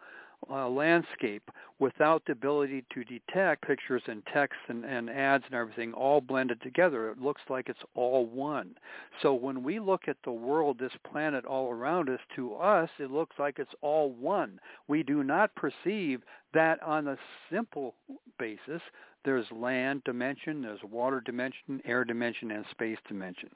uh, 0.49 0.67
landscape 0.67 1.49
without 1.79 2.23
the 2.25 2.31
ability 2.31 2.83
to 2.93 3.03
detect 3.03 3.65
pictures 3.67 4.01
and 4.07 4.23
text 4.33 4.57
and, 4.67 4.83
and 4.85 5.09
ads 5.09 5.43
and 5.45 5.53
everything 5.53 5.93
all 5.93 6.21
blended 6.21 6.61
together. 6.61 7.09
It 7.09 7.19
looks 7.19 7.41
like 7.49 7.69
it's 7.69 7.79
all 7.95 8.25
one. 8.25 8.75
So 9.21 9.33
when 9.33 9.63
we 9.63 9.79
look 9.79 10.07
at 10.07 10.17
the 10.23 10.31
world, 10.31 10.77
this 10.79 10.91
planet 11.09 11.45
all 11.45 11.71
around 11.71 12.09
us, 12.09 12.19
to 12.35 12.55
us, 12.55 12.89
it 12.99 13.11
looks 13.11 13.35
like 13.37 13.59
it's 13.59 13.75
all 13.81 14.11
one. 14.11 14.59
We 14.87 15.03
do 15.03 15.23
not 15.23 15.55
perceive 15.55 16.21
that 16.53 16.81
on 16.81 17.07
a 17.07 17.17
simple 17.51 17.95
basis. 18.39 18.81
There's 19.25 19.45
land 19.51 20.03
dimension, 20.05 20.61
there's 20.61 20.83
water 20.83 21.21
dimension, 21.21 21.81
air 21.85 22.05
dimension, 22.05 22.51
and 22.51 22.65
space 22.71 22.99
dimension 23.07 23.49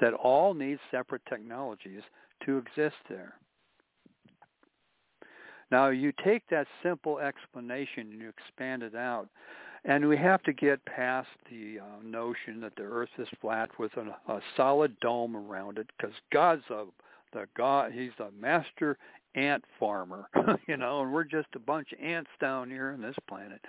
that 0.00 0.12
all 0.12 0.52
need 0.54 0.78
separate 0.90 1.22
technologies 1.26 2.02
to 2.44 2.58
exist 2.58 2.96
there. 3.08 3.34
Now 5.70 5.88
you 5.88 6.12
take 6.24 6.42
that 6.50 6.66
simple 6.82 7.18
explanation 7.18 8.08
and 8.12 8.20
you 8.20 8.28
expand 8.28 8.82
it 8.82 8.94
out, 8.94 9.28
and 9.84 10.08
we 10.08 10.16
have 10.16 10.42
to 10.44 10.52
get 10.52 10.84
past 10.84 11.28
the 11.50 11.80
uh, 11.80 12.02
notion 12.04 12.60
that 12.60 12.76
the 12.76 12.82
Earth 12.82 13.10
is 13.18 13.28
flat 13.40 13.70
with 13.78 13.92
a, 13.96 14.32
a 14.32 14.40
solid 14.56 14.98
dome 15.00 15.36
around 15.36 15.78
it, 15.78 15.88
because 15.96 16.14
God's 16.32 16.64
a 16.70 16.84
the 17.32 17.46
God. 17.56 17.92
He's 17.92 18.12
a 18.18 18.30
master 18.40 18.96
ant 19.34 19.62
farmer, 19.78 20.28
you 20.66 20.76
know, 20.76 21.02
and 21.02 21.12
we're 21.12 21.24
just 21.24 21.48
a 21.54 21.58
bunch 21.58 21.92
of 21.92 22.00
ants 22.00 22.30
down 22.40 22.70
here 22.70 22.92
on 22.92 23.02
this 23.02 23.16
planet. 23.28 23.60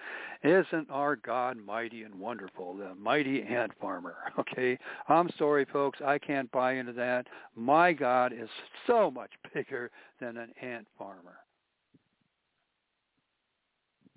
Isn't 0.44 0.90
our 0.90 1.18
God 1.18 1.58
mighty 1.58 2.04
and 2.04 2.16
wonderful, 2.16 2.76
the 2.76 2.96
mighty 2.96 3.44
ant 3.44 3.74
farmer? 3.80 4.16
Okay, 4.40 4.78
I'm 5.10 5.30
sorry, 5.38 5.66
folks, 5.66 6.00
I 6.06 6.18
can't 6.20 6.50
buy 6.52 6.74
into 6.74 6.94
that. 6.94 7.28
My 7.56 7.92
God 7.92 8.32
is 8.32 8.50
so 8.86 9.12
much 9.12 9.32
bigger 9.54 9.92
than 10.22 10.38
an 10.38 10.52
ant 10.62 10.88
farmer. 10.98 11.40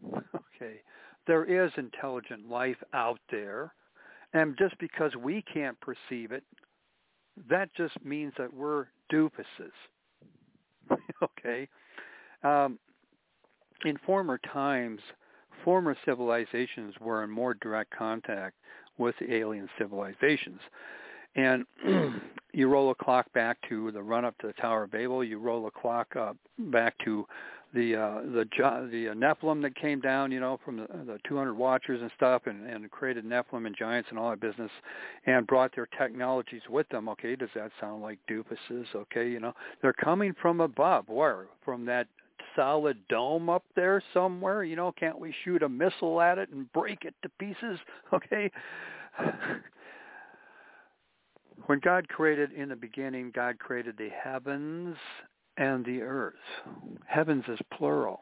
Okay. 0.07 0.81
There 1.27 1.45
is 1.45 1.71
intelligent 1.77 2.49
life 2.49 2.77
out 2.93 3.21
there. 3.31 3.73
And 4.33 4.57
just 4.59 4.79
because 4.79 5.15
we 5.17 5.43
can't 5.53 5.77
perceive 5.81 6.33
it, 6.33 6.45
that 7.49 7.69
just 7.77 7.95
means 8.05 8.33
that 8.39 8.53
we're 8.53 8.87
doofuses. 9.13 9.73
okay. 11.23 11.69
Um, 12.43 12.79
in 13.85 13.97
former 14.07 14.39
times, 14.53 15.01
former 15.65 15.97
civilizations 16.05 16.95
were 17.01 17.25
in 17.25 17.31
more 17.31 17.55
direct 17.55 17.91
contact 17.97 18.57
with 18.99 19.15
alien 19.29 19.69
civilizations. 19.79 20.61
And 21.37 21.65
you 22.53 22.69
roll 22.69 22.91
a 22.91 22.95
clock 22.95 23.33
back 23.33 23.59
to 23.69 23.91
the 23.93 24.03
run 24.03 24.25
up 24.25 24.37
to 24.39 24.49
the 24.49 24.53
Tower 24.55 24.85
of 24.85 24.91
Babel. 24.91 25.25
You 25.25 25.39
roll 25.39 25.67
a 25.67 25.71
clock 25.71 26.17
up 26.17 26.37
back 26.59 26.97
to 27.05 27.27
the 27.73 27.95
uh, 27.95 28.21
the 28.23 28.45
the 28.91 29.09
uh, 29.09 29.15
Nephilim 29.15 29.63
that 29.63 29.77
came 29.77 30.01
down, 30.01 30.33
you 30.33 30.41
know, 30.41 30.59
from 30.65 30.79
the, 30.79 30.87
the 31.07 31.19
200 31.27 31.55
Watchers 31.55 32.01
and 32.03 32.11
stuff, 32.17 32.43
and, 32.47 32.67
and 32.67 32.91
created 32.91 33.25
Nephilim 33.25 33.67
and 33.67 33.77
giants 33.77 34.09
and 34.11 34.19
all 34.19 34.31
that 34.31 34.41
business, 34.41 34.71
and 35.27 35.47
brought 35.47 35.75
their 35.75 35.89
technologies 35.99 36.63
with 36.69 36.89
them. 36.89 37.09
Okay, 37.11 37.37
does 37.37 37.49
that 37.55 37.71
sound 37.81 38.03
like 38.03 38.19
doofuses? 38.29 38.87
Okay, 38.95 39.29
you 39.29 39.41
know, 39.41 39.53
they're 39.83 39.93
coming 39.93 40.35
from 40.41 40.61
above. 40.61 41.09
Where? 41.09 41.47
From 41.65 41.85
that 41.87 42.09
solid 42.57 42.99
dome 43.09 43.49
up 43.49 43.65
there 43.77 44.03
somewhere? 44.13 44.65
You 44.65 44.77
know, 44.77 44.93
can't 44.93 45.19
we 45.19 45.35
shoot 45.45 45.63
a 45.63 45.69
missile 45.69 46.21
at 46.21 46.39
it 46.39 46.51
and 46.51 46.71
break 46.73 47.05
it 47.05 47.15
to 47.23 47.29
pieces? 47.39 47.79
Okay. 48.13 48.51
when 51.67 51.79
God 51.81 52.09
created 52.09 52.53
in 52.53 52.69
the 52.71 52.77
beginning, 52.77 53.33
God 53.35 53.59
created 53.59 53.97
the 53.99 54.09
heavens 54.09 54.97
and 55.61 55.85
the 55.85 56.01
earth. 56.01 56.35
Heavens 57.07 57.45
is 57.47 57.59
plural. 57.77 58.21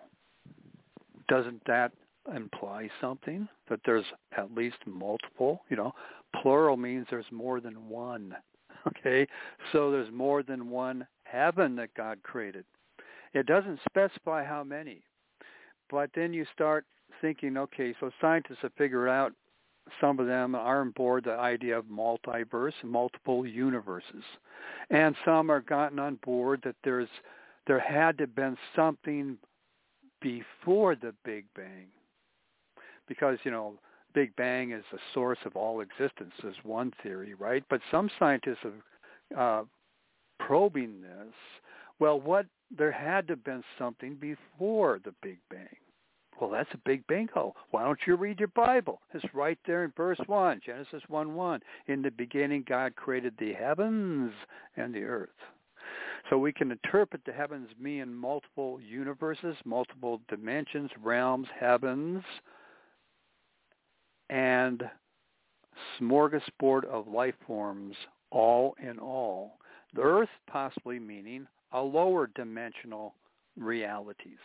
Doesn't 1.28 1.62
that 1.66 1.92
imply 2.34 2.90
something? 3.00 3.48
That 3.70 3.80
there's 3.86 4.04
at 4.36 4.52
least 4.54 4.78
multiple? 4.86 5.62
You 5.70 5.76
know, 5.76 5.94
plural 6.42 6.76
means 6.76 7.06
there's 7.08 7.30
more 7.30 7.60
than 7.60 7.88
one. 7.88 8.36
Okay? 8.86 9.26
So 9.72 9.90
there's 9.90 10.10
more 10.12 10.42
than 10.44 10.70
one 10.70 11.06
heaven 11.24 11.74
that 11.76 11.92
God 11.94 12.22
created. 12.22 12.64
It 13.34 13.44
doesn't 13.44 13.80
specify 13.84 14.44
how 14.44 14.62
many. 14.62 15.02
But 15.90 16.10
then 16.14 16.32
you 16.32 16.46
start 16.54 16.86
thinking, 17.20 17.58
okay, 17.58 17.92
so 17.98 18.10
scientists 18.20 18.60
have 18.62 18.72
figured 18.78 19.08
out 19.08 19.32
some 20.00 20.18
of 20.18 20.26
them 20.26 20.54
are 20.54 20.80
on 20.80 20.90
board 20.90 21.24
the 21.24 21.32
idea 21.32 21.78
of 21.78 21.86
multiverse, 21.86 22.72
multiple 22.84 23.46
universes. 23.46 24.24
And 24.90 25.14
some 25.24 25.50
are 25.50 25.60
gotten 25.60 25.98
on 25.98 26.16
board 26.24 26.60
that 26.64 26.76
there's 26.84 27.08
there 27.66 27.78
had 27.78 28.16
to 28.18 28.22
have 28.22 28.34
been 28.34 28.56
something 28.74 29.36
before 30.20 30.96
the 30.96 31.14
Big 31.24 31.44
Bang. 31.54 31.88
Because, 33.06 33.38
you 33.44 33.50
know, 33.50 33.74
Big 34.14 34.34
Bang 34.36 34.72
is 34.72 34.84
the 34.90 34.98
source 35.12 35.38
of 35.44 35.54
all 35.54 35.80
existence 35.80 36.32
is 36.44 36.56
one 36.62 36.92
theory, 37.02 37.34
right? 37.34 37.62
But 37.68 37.80
some 37.90 38.10
scientists 38.18 38.64
are 39.36 39.60
uh, 39.60 39.64
probing 40.40 41.02
this. 41.02 41.34
Well, 41.98 42.20
what 42.20 42.46
there 42.76 42.92
had 42.92 43.26
to 43.28 43.32
have 43.32 43.44
been 43.44 43.64
something 43.78 44.14
before 44.14 45.00
the 45.04 45.14
Big 45.22 45.38
Bang. 45.50 45.76
Well, 46.40 46.50
that's 46.50 46.68
a 46.72 46.78
big 46.84 47.04
bingo. 47.08 47.54
Why 47.72 47.82
don't 47.82 47.98
you 48.06 48.14
read 48.16 48.38
your 48.38 48.48
Bible? 48.48 49.00
It's 49.12 49.24
right 49.34 49.58
there 49.66 49.84
in 49.84 49.92
verse 49.96 50.20
1, 50.26 50.60
Genesis 50.64 51.02
1 51.08 51.34
1. 51.34 51.60
In 51.88 52.02
the 52.02 52.10
beginning, 52.10 52.64
God 52.68 52.94
created 52.94 53.34
the 53.38 53.52
heavens 53.52 54.32
and 54.76 54.94
the 54.94 55.02
earth. 55.02 55.30
So 56.30 56.38
we 56.38 56.52
can 56.52 56.70
interpret 56.70 57.22
the 57.24 57.32
heavens 57.32 57.68
mean 57.80 58.14
multiple 58.14 58.78
universes, 58.80 59.56
multiple 59.64 60.20
dimensions, 60.28 60.90
realms, 61.02 61.48
heavens, 61.58 62.22
and 64.30 64.82
smorgasbord 65.98 66.84
of 66.84 67.08
life 67.08 67.34
forms, 67.46 67.96
all 68.30 68.76
in 68.80 68.98
all. 68.98 69.58
The 69.94 70.02
earth 70.02 70.28
possibly 70.46 70.98
meaning 71.00 71.48
a 71.72 71.80
lower 71.80 72.28
dimensional 72.34 73.14
realities 73.56 74.38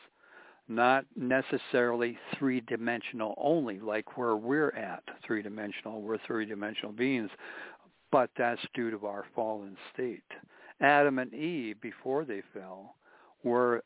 not 0.67 1.05
necessarily 1.15 2.17
three-dimensional 2.37 3.35
only, 3.37 3.79
like 3.79 4.17
where 4.17 4.35
we're 4.35 4.71
at, 4.71 5.03
three-dimensional. 5.25 6.01
We're 6.01 6.19
three-dimensional 6.25 6.93
beings, 6.93 7.29
but 8.11 8.29
that's 8.37 8.61
due 8.73 8.91
to 8.91 9.05
our 9.05 9.25
fallen 9.35 9.75
state. 9.93 10.23
Adam 10.81 11.19
and 11.19 11.33
Eve, 11.33 11.79
before 11.81 12.25
they 12.25 12.41
fell, 12.53 12.95
were 13.43 13.83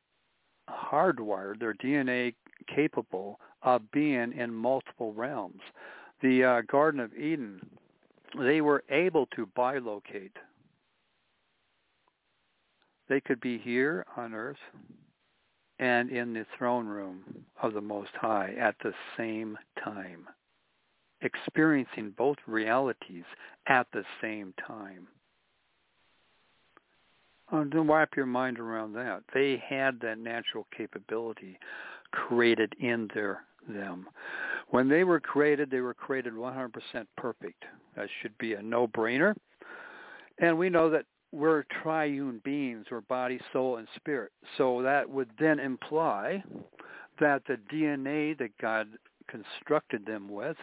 hardwired, 0.70 1.60
their 1.60 1.74
DNA 1.74 2.34
capable 2.74 3.40
of 3.64 3.90
being 3.92 4.34
in 4.34 4.54
multiple 4.54 5.14
realms. 5.14 5.62
The 6.22 6.44
uh, 6.44 6.62
Garden 6.70 7.00
of 7.00 7.14
Eden, 7.14 7.60
they 8.40 8.62
were 8.62 8.84
able 8.90 9.28
to 9.36 9.48
bilocate. 9.58 10.32
They 13.10 13.22
could 13.22 13.40
be 13.40 13.58
here 13.58 14.06
on 14.16 14.34
earth 14.34 14.58
and 15.80 16.10
in 16.10 16.34
the 16.34 16.46
throne 16.58 16.88
room 16.88 17.24
of 17.62 17.74
the 17.74 17.82
Most 17.82 18.12
High 18.20 18.56
at 18.60 18.76
the 18.84 18.94
same 19.16 19.58
time, 19.84 20.28
experiencing 21.22 22.14
both 22.18 22.38
realities 22.48 23.24
at 23.68 23.88
the 23.94 24.04
same 24.22 24.54
time. 24.66 25.08
Uh, 27.52 27.58
oh, 27.58 27.64
don't 27.64 27.88
wrap 27.88 28.16
your 28.16 28.26
mind 28.26 28.60
around 28.60 28.94
that. 28.94 29.24
They 29.34 29.62
had 29.66 30.00
that 30.02 30.18
natural 30.18 30.68
capability 30.76 31.58
created 32.12 32.74
in 32.80 33.10
their 33.14 33.44
them. 33.68 34.08
When 34.70 34.88
they 34.88 35.04
were 35.04 35.20
created, 35.20 35.70
they 35.70 35.82
were 35.82 35.94
created 35.94 36.34
100% 36.34 36.72
perfect. 37.18 37.64
That 37.96 38.08
should 38.22 38.38
be 38.38 38.54
a 38.54 38.62
no-brainer. 38.62 39.36
And 40.40 40.58
we 40.58 40.70
know 40.70 40.90
that 40.90 41.06
we're 41.32 41.64
triune 41.82 42.42
beings, 42.44 42.86
we're 42.90 43.02
body, 43.02 43.40
soul, 43.52 43.78
and 43.78 43.88
spirit. 43.96 44.32
So 44.58 44.82
that 44.82 45.10
would 45.10 45.30
then 45.40 45.60
imply 45.60 46.44
that 47.20 47.44
the 47.48 47.58
DNA 47.72 48.38
that 48.38 48.58
God 48.62 48.88
constructed 49.28 50.06
them 50.06 50.30
with, 50.30 50.56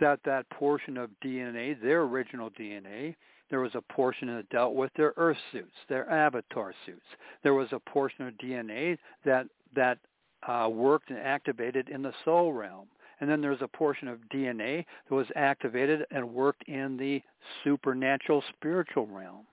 that 0.00 0.20
that 0.24 0.48
portion 0.50 0.96
of 0.96 1.10
DNA, 1.24 1.80
their 1.80 2.02
original 2.02 2.50
DNA, 2.50 3.16
there 3.50 3.60
was 3.60 3.74
a 3.74 3.92
portion 3.92 4.34
that 4.34 4.48
dealt 4.48 4.74
with 4.74 4.90
their 4.96 5.12
earth 5.16 5.36
suits, 5.52 5.74
their 5.88 6.08
avatar 6.08 6.72
suits. 6.86 7.04
There 7.42 7.54
was 7.54 7.68
a 7.72 7.78
portion 7.78 8.26
of 8.26 8.34
DNA 8.34 8.96
that 9.24 9.46
that 9.74 9.98
uh, 10.46 10.68
worked 10.70 11.10
and 11.10 11.18
activated 11.18 11.88
in 11.88 12.02
the 12.02 12.12
soul 12.24 12.52
realm. 12.52 12.86
And 13.20 13.30
then 13.30 13.40
there's 13.40 13.62
a 13.62 13.68
portion 13.68 14.08
of 14.08 14.18
DNA 14.34 14.84
that 15.08 15.14
was 15.14 15.26
activated 15.36 16.04
and 16.10 16.34
worked 16.34 16.66
in 16.66 16.96
the 16.96 17.22
supernatural 17.62 18.42
spiritual 18.56 19.06
realm. 19.06 19.46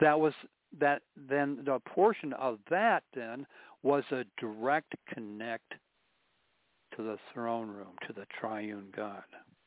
That 0.00 0.18
was 0.18 0.34
that 0.78 1.02
then 1.16 1.62
the 1.64 1.80
portion 1.80 2.32
of 2.34 2.58
that 2.70 3.02
then 3.14 3.46
was 3.82 4.04
a 4.10 4.24
direct 4.38 4.94
connect 5.12 5.72
to 6.96 7.02
the 7.02 7.16
throne 7.32 7.68
room, 7.68 7.94
to 8.06 8.12
the 8.12 8.26
triune 8.38 8.88
God. 8.94 9.22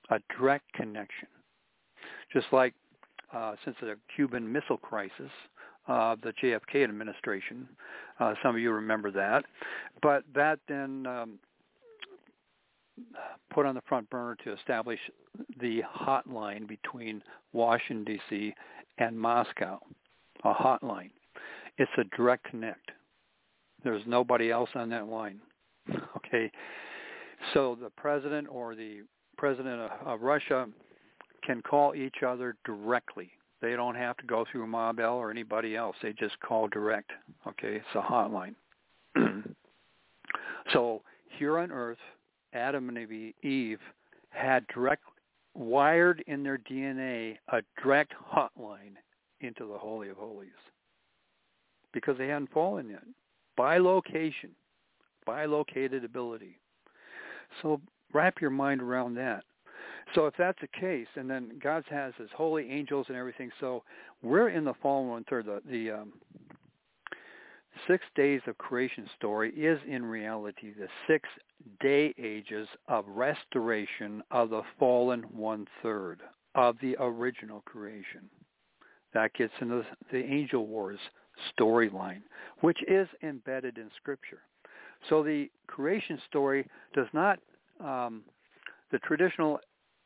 A 0.10 0.20
direct 0.38 0.72
connection. 0.74 1.28
Just 2.34 2.48
like 2.52 2.74
uh, 3.34 3.56
since 3.64 3.78
the 3.82 3.96
Cuban 4.16 4.52
Missile 4.52 4.78
Crisis, 4.78 5.32
uh, 5.88 6.16
the 6.22 6.34
JFK 6.44 6.84
administration. 6.84 7.68
Uh, 8.20 8.34
some 8.44 8.56
of 8.56 8.62
you 8.62 8.72
remember 8.72 9.12
that. 9.12 9.46
But 10.02 10.24
that 10.36 10.60
then 10.68 11.06
um, 11.08 11.40
put 13.54 13.66
on 13.66 13.76
the 13.76 13.82
front 13.88 14.10
burner 14.10 14.36
to 14.44 14.54
establish 14.54 15.00
the 15.60 15.82
hotline 15.98 16.68
between 16.68 17.24
Washington, 17.54 18.04
D.C. 18.04 18.54
and 18.98 19.20
Moscow, 19.20 19.80
a 20.44 20.54
hotline. 20.54 21.12
It's 21.78 21.92
a 21.98 22.04
direct 22.16 22.46
connect. 22.46 22.92
There's 23.84 24.04
nobody 24.06 24.52
else 24.52 24.70
on 24.76 24.90
that 24.90 25.08
line. 25.08 25.40
Okay. 26.16 26.50
So 27.54 27.78
the 27.82 27.90
president 27.90 28.48
or 28.50 28.74
the 28.76 29.02
president 29.38 29.82
of, 29.82 29.92
of 30.06 30.22
Russia 30.22 30.68
can 31.44 31.62
call 31.62 31.94
each 31.96 32.24
other 32.26 32.56
directly. 32.64 33.32
They 33.62 33.76
don't 33.76 33.96
have 33.96 34.18
to 34.18 34.26
go 34.26 34.46
through 34.52 34.68
Mabel 34.68 35.16
or 35.16 35.30
anybody 35.30 35.76
else. 35.76 35.96
They 36.02 36.14
just 36.14 36.40
call 36.40 36.68
direct. 36.68 37.12
Okay, 37.48 37.76
it's 37.76 37.86
a 37.96 38.02
hotline. 38.02 38.56
so 40.74 41.02
here 41.38 41.58
on 41.60 41.72
Earth, 41.72 41.98
Adam 42.54 42.90
and 42.90 43.34
Eve 43.44 43.80
had 44.30 44.66
direct 44.68 45.04
wired 45.54 46.24
in 46.28 46.44
their 46.44 46.58
DNA 46.58 47.38
a 47.52 47.62
direct 47.84 48.14
hotline 48.34 48.96
into 49.42 49.66
the 49.66 49.78
Holy 49.78 50.10
of 50.10 50.18
Holies 50.18 50.50
because 51.94 52.18
they 52.18 52.28
hadn't 52.28 52.52
fallen 52.52 52.90
yet. 52.90 53.04
Bilocation, 53.58 54.52
by 55.26 55.46
located 55.46 56.04
ability. 56.04 56.58
So 57.62 57.82
wrap 58.14 58.42
your 58.42 58.50
mind 58.50 58.82
around 58.82 59.16
that. 59.16 59.44
So 60.16 60.26
if 60.26 60.34
that's 60.38 60.60
the 60.62 60.68
case, 60.68 61.08
and 61.16 61.30
then 61.30 61.60
God 61.62 61.84
has 61.90 62.14
His 62.18 62.30
holy 62.36 62.70
angels 62.70 63.06
and 63.10 63.18
everything, 63.18 63.52
so 63.60 63.84
we're 64.22 64.50
in 64.50 64.66
the 64.66 64.74
fallen 64.82 65.10
one 65.10 65.26
third. 65.30 65.46
The, 65.46 65.62
the 65.70 65.92
um, 65.92 66.14
six 67.88 68.04
days 68.16 68.42
of 68.48 68.58
creation 68.58 69.10
story 69.18 69.52
is 69.52 69.80
in 69.88 70.06
reality 70.06 70.74
the 70.78 70.88
six 71.08 71.30
day 71.80 72.14
ages 72.18 72.68
of 72.88 73.06
restoration 73.08 74.22
of 74.32 74.50
the 74.50 74.64
fallen 74.80 75.22
one 75.34 75.68
third 75.82 76.20
of 76.56 76.76
the 76.82 76.96
original 77.00 77.62
creation. 77.62 78.30
That 79.14 79.34
gets 79.34 79.54
into 79.60 79.84
the 80.12 80.24
angel 80.24 80.68
wars 80.68 81.00
storyline, 81.58 82.22
which 82.62 82.80
is 82.88 83.08
embedded 83.24 83.78
in 83.78 83.90
Scripture. 83.98 84.40
So 85.10 85.24
the 85.24 85.50
creation 85.68 86.20
story 86.28 86.68
does 86.94 87.08
not, 87.14 87.40
um, 87.84 88.24
the 88.92 89.00
traditional 89.00 89.60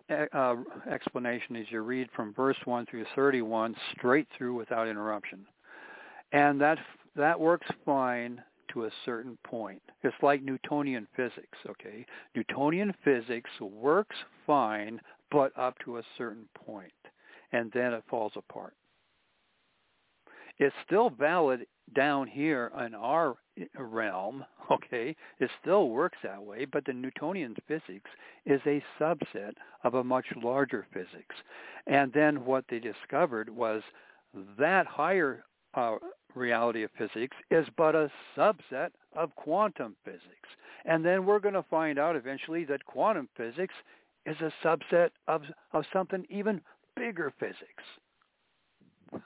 uh, 0.10 0.56
explanation 0.90 1.56
is 1.56 1.68
you 1.70 1.82
read 1.82 2.08
from 2.16 2.34
verse 2.34 2.58
1 2.66 2.86
through 2.86 3.06
31 3.16 3.76
straight 3.98 4.28
through 4.38 4.56
without 4.56 4.88
interruption. 4.88 5.46
And 6.32 6.60
that 6.62 6.78
that 7.16 7.40
works 7.40 7.68
fine 7.86 8.42
to 8.74 8.86
a 8.86 8.90
certain 9.06 9.38
point. 9.46 9.82
It's 10.04 10.16
like 10.22 10.44
Newtonian 10.44 11.08
physics, 11.16 11.58
okay? 11.70 12.06
Newtonian 12.36 12.94
physics 13.04 13.50
works 13.62 14.16
fine 14.46 15.00
but 15.32 15.52
up 15.58 15.78
to 15.86 15.98
a 15.98 16.04
certain 16.18 16.46
point 16.54 16.92
and 17.52 17.72
then 17.74 17.94
it 17.94 18.04
falls 18.10 18.34
apart. 18.36 18.74
It's 20.58 20.76
still 20.86 21.10
valid 21.10 21.66
down 21.94 22.28
here 22.28 22.72
in 22.86 22.96
our 22.96 23.36
realm, 23.78 24.46
okay, 24.72 25.16
it 25.40 25.50
still 25.62 25.90
works 25.90 26.18
that 26.24 26.42
way, 26.42 26.66
but 26.66 26.86
the 26.86 26.94
Newtonian 26.94 27.56
physics 27.68 28.10
is 28.46 28.62
a 28.66 28.84
subset 29.00 29.54
of 29.84 29.96
a 29.96 30.04
much 30.04 30.26
larger 30.42 30.86
physics. 30.94 31.36
And 31.88 32.12
then 32.14 32.46
what 32.46 32.66
they 32.70 32.80
discovered 32.80 33.50
was 33.50 33.84
that 34.58 34.88
higher 34.88 35.46
uh, 35.76 35.96
reality 36.34 36.84
of 36.84 36.92
physics 36.98 37.38
is 37.52 37.68
but 37.78 37.96
a 37.96 38.12
subset 38.36 38.90
of 39.16 39.36
quantum 39.36 39.96
physics. 40.04 40.50
And 40.86 41.04
then 41.04 41.26
we're 41.26 41.40
going 41.40 41.54
to 41.54 41.64
find 41.64 41.98
out 41.98 42.16
eventually 42.16 42.66
that 42.66 42.86
quantum 42.86 43.30
physics 43.36 43.74
is 44.26 44.38
a 44.42 44.52
subset 44.66 45.10
of, 45.28 45.44
of 45.74 45.86
something 45.94 46.26
even 46.30 46.62
bigger 46.96 47.32
physics. 47.40 47.84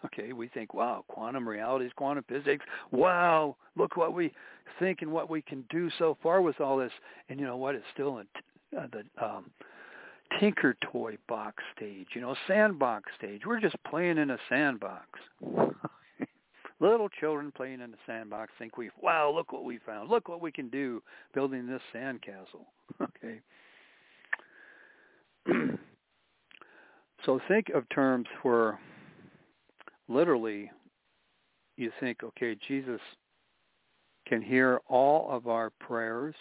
Okay, 0.06 0.33
we 0.33 0.48
think, 0.48 0.74
wow, 0.74 1.03
quantum 1.08 1.48
reality 1.48 1.85
is 1.85 1.91
quantum 1.95 2.24
physics. 2.27 2.66
Wow, 2.91 3.56
look 3.75 3.98
what 3.98 4.14
we 4.14 4.32
think 4.77 5.01
and 5.01 5.11
what 5.11 5.30
we 5.30 5.41
can 5.41 5.64
do 5.69 5.90
so 5.98 6.17
far 6.22 6.41
with 6.41 6.59
all 6.61 6.77
this. 6.77 6.91
And 7.30 7.40
you 7.40 7.45
know 7.45 7.58
what? 7.58 7.75
It's 7.75 7.85
still 7.93 8.19
in 8.19 8.27
uh, 8.77 8.88
the 8.91 9.03
um, 9.24 9.49
Tinker 10.40 10.75
Toy 10.91 11.17
box 11.27 11.64
stage, 11.75 12.08
you 12.14 12.22
know, 12.22 12.35
sandbox 12.48 13.11
stage. 13.17 13.41
We're 13.45 13.59
just 13.59 13.75
playing 13.90 14.17
in 14.17 14.32
a 14.32 14.38
sandbox. 14.48 15.08
Little 16.82 17.09
children 17.09 17.51
playing 17.51 17.82
in 17.82 17.93
a 17.93 17.98
sandbox 18.06 18.53
think 18.58 18.77
we, 18.77 18.90
wow, 19.01 19.30
look 19.33 19.51
what 19.51 19.66
we 19.66 19.80
found. 19.85 20.09
Look 20.09 20.30
what 20.30 20.40
we 20.40 20.51
can 20.51 20.69
do 20.69 21.03
building 21.33 21.67
this 21.67 21.82
sandcastle. 21.93 22.66
Okay. 23.01 23.40
so 27.25 27.40
think 27.48 27.69
of 27.69 27.88
terms 27.90 28.25
where 28.41 28.80
literally 30.10 30.72
you 31.78 31.92
think, 32.00 32.24
okay, 32.24 32.58
Jesus 32.68 33.00
can 34.28 34.42
hear 34.42 34.80
all 34.88 35.30
of 35.32 35.48
our 35.48 35.70
prayers. 35.70 36.36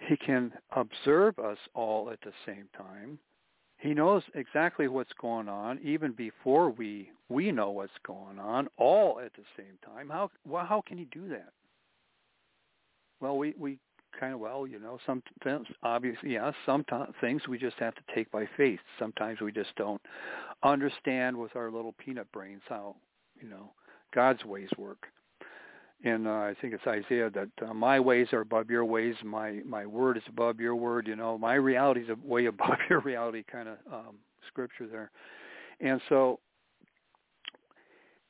He 0.00 0.16
can 0.16 0.52
observe 0.74 1.38
us 1.38 1.58
all 1.74 2.10
at 2.10 2.20
the 2.22 2.32
same 2.44 2.68
time. 2.76 3.18
He 3.78 3.94
knows 3.94 4.22
exactly 4.34 4.88
what's 4.88 5.12
going 5.20 5.48
on 5.48 5.78
even 5.82 6.12
before 6.12 6.70
we 6.70 7.10
we 7.28 7.50
know 7.50 7.70
what's 7.70 7.92
going 8.06 8.38
on, 8.38 8.68
all 8.76 9.18
at 9.18 9.32
the 9.34 9.42
same 9.56 9.78
time. 9.84 10.08
How 10.08 10.30
well 10.46 10.64
how 10.64 10.82
can 10.86 10.98
he 10.98 11.06
do 11.06 11.28
that? 11.28 11.52
Well, 13.20 13.38
we 13.38 13.54
we 13.58 13.78
kind 14.18 14.34
of 14.34 14.40
well, 14.40 14.66
you 14.66 14.78
know, 14.78 14.98
some 15.06 15.22
things 15.42 15.66
obviously, 15.82 16.34
yeah, 16.34 16.52
some 16.66 16.84
things 17.20 17.42
we 17.48 17.58
just 17.58 17.76
have 17.78 17.94
to 17.94 18.02
take 18.14 18.30
by 18.30 18.48
faith. 18.56 18.80
Sometimes 18.98 19.40
we 19.40 19.52
just 19.52 19.74
don't 19.76 20.00
understand 20.62 21.36
with 21.36 21.54
our 21.56 21.70
little 21.70 21.94
peanut 21.98 22.30
brains 22.32 22.62
how, 22.68 22.96
you 23.40 23.48
know, 23.48 23.72
God's 24.14 24.44
ways 24.44 24.68
work. 24.78 25.06
And 26.04 26.26
uh, 26.26 26.30
I 26.30 26.54
think 26.60 26.74
it's 26.74 26.86
Isaiah 26.86 27.30
that 27.30 27.48
uh, 27.64 27.72
my 27.72 28.00
ways 28.00 28.26
are 28.32 28.40
above 28.40 28.70
your 28.70 28.84
ways, 28.84 29.14
my 29.24 29.60
my 29.64 29.86
word 29.86 30.16
is 30.16 30.22
above 30.28 30.58
your 30.58 30.74
word. 30.74 31.06
You 31.06 31.14
know, 31.14 31.38
my 31.38 31.54
reality 31.54 32.00
is 32.00 32.08
way 32.24 32.46
above 32.46 32.78
your 32.90 33.00
reality, 33.00 33.44
kind 33.50 33.68
of 33.68 33.76
um, 33.92 34.16
scripture 34.48 34.86
there. 34.86 35.10
And 35.80 36.00
so 36.08 36.40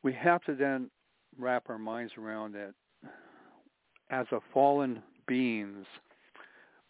we 0.02 0.12
have 0.12 0.43
to 0.44 0.55
then 0.55 0.91
wrap 1.39 1.65
our 1.69 1.78
minds 1.78 2.12
around 2.19 2.55
that 2.55 2.75
as 4.11 4.27
a 4.33 4.41
fallen 4.52 5.02
beings, 5.26 5.86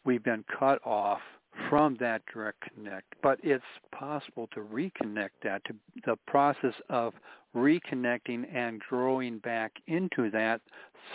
we've 0.04 0.24
been 0.24 0.44
cut 0.58 0.80
off 0.84 1.20
from 1.68 1.96
that 2.00 2.22
direct 2.32 2.62
connect. 2.74 3.14
But 3.22 3.38
it's 3.42 3.64
possible 3.92 4.48
to 4.54 4.60
reconnect 4.60 5.30
that 5.42 5.64
to 5.66 5.74
the 6.06 6.16
process 6.26 6.74
of 6.88 7.14
reconnecting 7.54 8.44
and 8.54 8.80
growing 8.80 9.38
back 9.38 9.72
into 9.86 10.30
that 10.30 10.60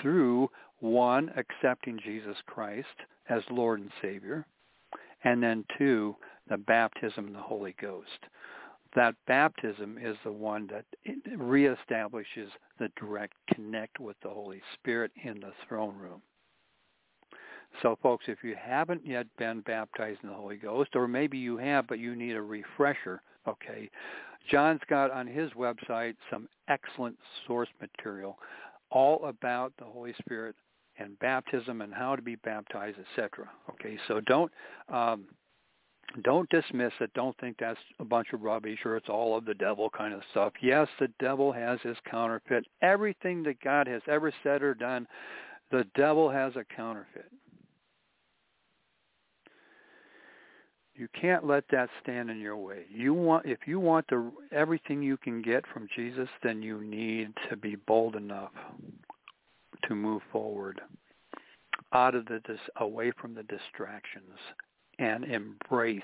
through 0.01 0.49
one, 0.79 1.31
accepting 1.35 1.99
Jesus 2.03 2.37
Christ 2.45 2.87
as 3.29 3.41
Lord 3.49 3.79
and 3.79 3.91
Savior, 4.01 4.45
and 5.23 5.41
then 5.41 5.65
two, 5.77 6.15
the 6.49 6.57
baptism 6.57 7.27
of 7.27 7.33
the 7.33 7.39
Holy 7.39 7.75
Ghost. 7.81 8.25
That 8.95 9.15
baptism 9.27 9.97
is 10.01 10.15
the 10.23 10.31
one 10.31 10.67
that 10.67 10.85
reestablishes 11.37 12.49
the 12.79 12.89
direct 12.99 13.33
connect 13.53 13.99
with 13.99 14.15
the 14.23 14.29
Holy 14.29 14.61
Spirit 14.75 15.11
in 15.23 15.39
the 15.39 15.51
throne 15.67 15.97
room. 15.97 16.21
So, 17.81 17.97
folks, 18.01 18.25
if 18.27 18.43
you 18.43 18.55
haven't 18.59 19.05
yet 19.05 19.27
been 19.37 19.61
baptized 19.61 20.19
in 20.23 20.29
the 20.29 20.35
Holy 20.35 20.57
Ghost, 20.57 20.95
or 20.95 21.07
maybe 21.07 21.37
you 21.37 21.57
have, 21.57 21.87
but 21.87 21.99
you 21.99 22.15
need 22.15 22.35
a 22.35 22.41
refresher, 22.41 23.21
okay, 23.47 23.89
John's 24.49 24.81
got 24.89 25.11
on 25.11 25.27
his 25.27 25.51
website 25.51 26.15
some 26.31 26.47
excellent 26.67 27.17
source 27.45 27.69
material 27.81 28.37
all 28.89 29.25
about 29.25 29.73
the 29.77 29.85
Holy 29.85 30.13
Spirit 30.19 30.55
and 30.99 31.19
baptism 31.19 31.81
and 31.81 31.93
how 31.93 32.15
to 32.15 32.21
be 32.21 32.35
baptized, 32.35 32.97
etc. 33.11 33.49
Okay, 33.69 33.97
so 34.07 34.21
don't 34.21 34.51
um, 34.89 35.25
don't 36.23 36.49
dismiss 36.49 36.93
it. 37.01 37.13
Don't 37.13 37.37
think 37.39 37.57
that's 37.59 37.79
a 37.99 38.05
bunch 38.05 38.27
of 38.33 38.41
rubbish 38.41 38.79
or 38.85 38.95
it's 38.95 39.09
all 39.09 39.37
of 39.37 39.45
the 39.45 39.53
devil 39.53 39.89
kind 39.89 40.13
of 40.13 40.21
stuff. 40.31 40.53
Yes, 40.61 40.87
the 40.99 41.09
devil 41.19 41.51
has 41.51 41.79
his 41.83 41.97
counterfeit. 42.09 42.65
Everything 42.81 43.43
that 43.43 43.61
God 43.61 43.87
has 43.87 44.01
ever 44.07 44.31
said 44.41 44.63
or 44.63 44.73
done, 44.73 45.05
the 45.69 45.85
devil 45.95 46.29
has 46.29 46.55
a 46.55 46.63
counterfeit. 46.75 47.29
You 50.97 51.07
can't 51.19 51.45
let 51.45 51.63
that 51.71 51.89
stand 52.01 52.31
in 52.31 52.39
your 52.39 52.57
way. 52.57 52.85
You 52.91 53.13
want 53.13 53.45
if 53.45 53.59
you 53.67 53.79
want 53.79 54.07
the 54.09 54.31
everything 54.51 55.03
you 55.03 55.15
can 55.17 55.43
get 55.43 55.63
from 55.71 55.87
Jesus, 55.95 56.27
then 56.41 56.63
you 56.63 56.81
need 56.81 57.33
to 57.49 57.55
be 57.55 57.75
bold 57.75 58.15
enough 58.15 58.51
to 59.87 59.95
move 59.95 60.23
forward 60.31 60.81
out 61.93 62.15
of 62.15 62.25
the 62.25 62.41
away 62.77 63.11
from 63.21 63.35
the 63.35 63.43
distractions 63.43 64.39
and 64.97 65.23
embrace 65.23 66.01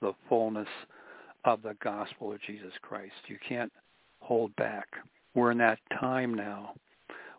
the 0.00 0.12
fullness 0.28 0.68
of 1.44 1.62
the 1.62 1.76
gospel 1.82 2.32
of 2.32 2.42
Jesus 2.42 2.72
Christ. 2.82 3.14
You 3.28 3.38
can't 3.48 3.72
hold 4.20 4.54
back. 4.56 4.88
We're 5.34 5.52
in 5.52 5.58
that 5.58 5.78
time 6.00 6.34
now 6.34 6.74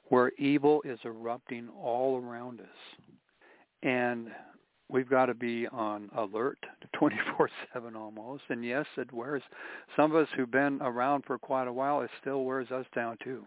where 0.08 0.32
evil 0.40 0.82
is 0.86 1.00
erupting 1.04 1.70
all 1.70 2.18
around 2.18 2.62
us. 2.62 2.68
And 3.84 4.30
we've 4.90 5.10
got 5.10 5.28
to 5.28 5.34
be 5.34 5.68
on 5.68 6.10
alert 6.18 6.58
24/7 6.96 7.96
almost. 7.96 8.44
And 8.50 8.66
yes, 8.66 8.86
it 8.98 9.12
wears 9.14 9.44
some 9.96 10.12
of 10.12 10.18
us 10.22 10.28
who've 10.36 10.52
been 10.52 10.80
around 10.82 11.24
for 11.26 11.38
quite 11.38 11.68
a 11.68 11.74
while. 11.74 12.02
It 12.02 12.10
still 12.20 12.44
wears 12.44 12.70
us 12.72 12.86
down 12.94 13.18
too. 13.24 13.46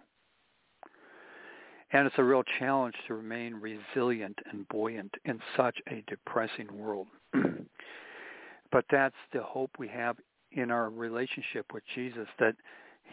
And 1.93 2.07
it's 2.07 2.17
a 2.19 2.25
real 2.25 2.43
challenge 2.59 2.95
to 3.07 3.15
remain 3.15 3.55
resilient 3.55 4.39
and 4.51 4.67
buoyant 4.69 5.15
in 5.27 5.39
such 5.57 5.77
a 5.89 6.03
depressing 6.07 6.69
world. 6.73 7.09
but 8.73 8.87
that's 8.91 9.15
the 9.35 9.43
hope 9.43 9.71
we 9.79 9.89
have 9.89 10.17
in 10.53 10.71
our 10.71 10.89
relationship 10.89 11.67
with 11.75 11.83
Jesus 11.95 12.29
that 12.39 12.57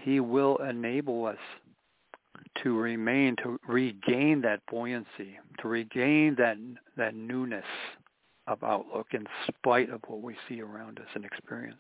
he 0.04 0.22
will 0.22 0.58
enable 0.58 1.26
us 1.26 1.38
to 2.64 2.78
remain 2.78 3.36
to 3.44 3.60
regain 3.68 4.42
that 4.42 4.62
buoyancy, 4.70 5.38
to 5.62 5.68
regain 5.68 6.36
that 6.38 6.58
that 6.96 7.16
newness 7.16 7.66
of 8.50 8.64
outlook 8.64 9.08
in 9.14 9.26
spite 9.48 9.90
of 9.90 10.02
what 10.08 10.22
we 10.22 10.36
see 10.48 10.62
around 10.62 11.00
us 11.00 11.08
and 11.16 11.24
experience. 11.24 11.80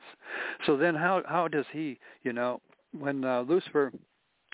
So 0.65 0.77
then 0.77 0.95
how 0.95 1.23
how 1.27 1.47
does 1.47 1.65
he, 1.71 1.99
you 2.23 2.33
know, 2.33 2.61
when 2.97 3.23
uh, 3.23 3.41
Lucifer 3.41 3.91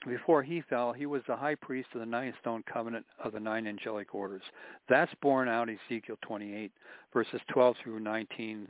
before 0.08 0.44
he 0.44 0.62
fell, 0.70 0.94
he 0.94 1.06
was 1.06 1.24
the 1.28 1.36
high 1.36 1.56
priest 1.56 1.90
of 1.94 2.00
the 2.00 2.06
nine 2.06 2.34
stone 2.40 2.64
covenant 2.72 3.06
of 3.24 3.34
the 3.34 3.40
nine 3.40 3.66
angelic 3.66 4.14
orders. 4.14 4.44
That's 4.88 5.12
borne 5.22 5.48
out 5.48 5.68
Ezekiel 5.70 6.18
28, 6.22 6.72
verses 7.12 7.42
12 7.52 7.76
through 7.84 8.00
19. 8.02 8.68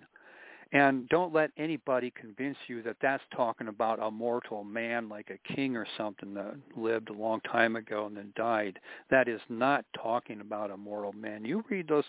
And 0.76 1.08
don't 1.08 1.34
let 1.34 1.52
anybody 1.56 2.12
convince 2.20 2.58
you 2.68 2.82
that 2.82 2.98
that's 3.02 3.24
talking 3.34 3.70
about 3.70 4.04
a 4.04 4.12
mortal 4.12 4.66
man 4.66 5.08
like 5.08 5.30
a 5.30 5.54
king 5.54 5.78
or 5.78 5.88
something 5.98 6.34
that 6.34 6.58
lived 6.76 7.10
a 7.10 7.14
long 7.14 7.40
time 7.50 7.78
ago 7.78 8.08
and 8.08 8.18
then 8.18 8.34
died. 8.36 8.78
That 9.10 9.30
is 9.30 9.40
not 9.48 9.86
talking 9.98 10.42
about 10.42 10.72
a 10.72 10.76
mortal 10.76 11.14
man. 11.14 11.45
You 11.45 11.64
read 11.70 11.88
those 11.88 12.04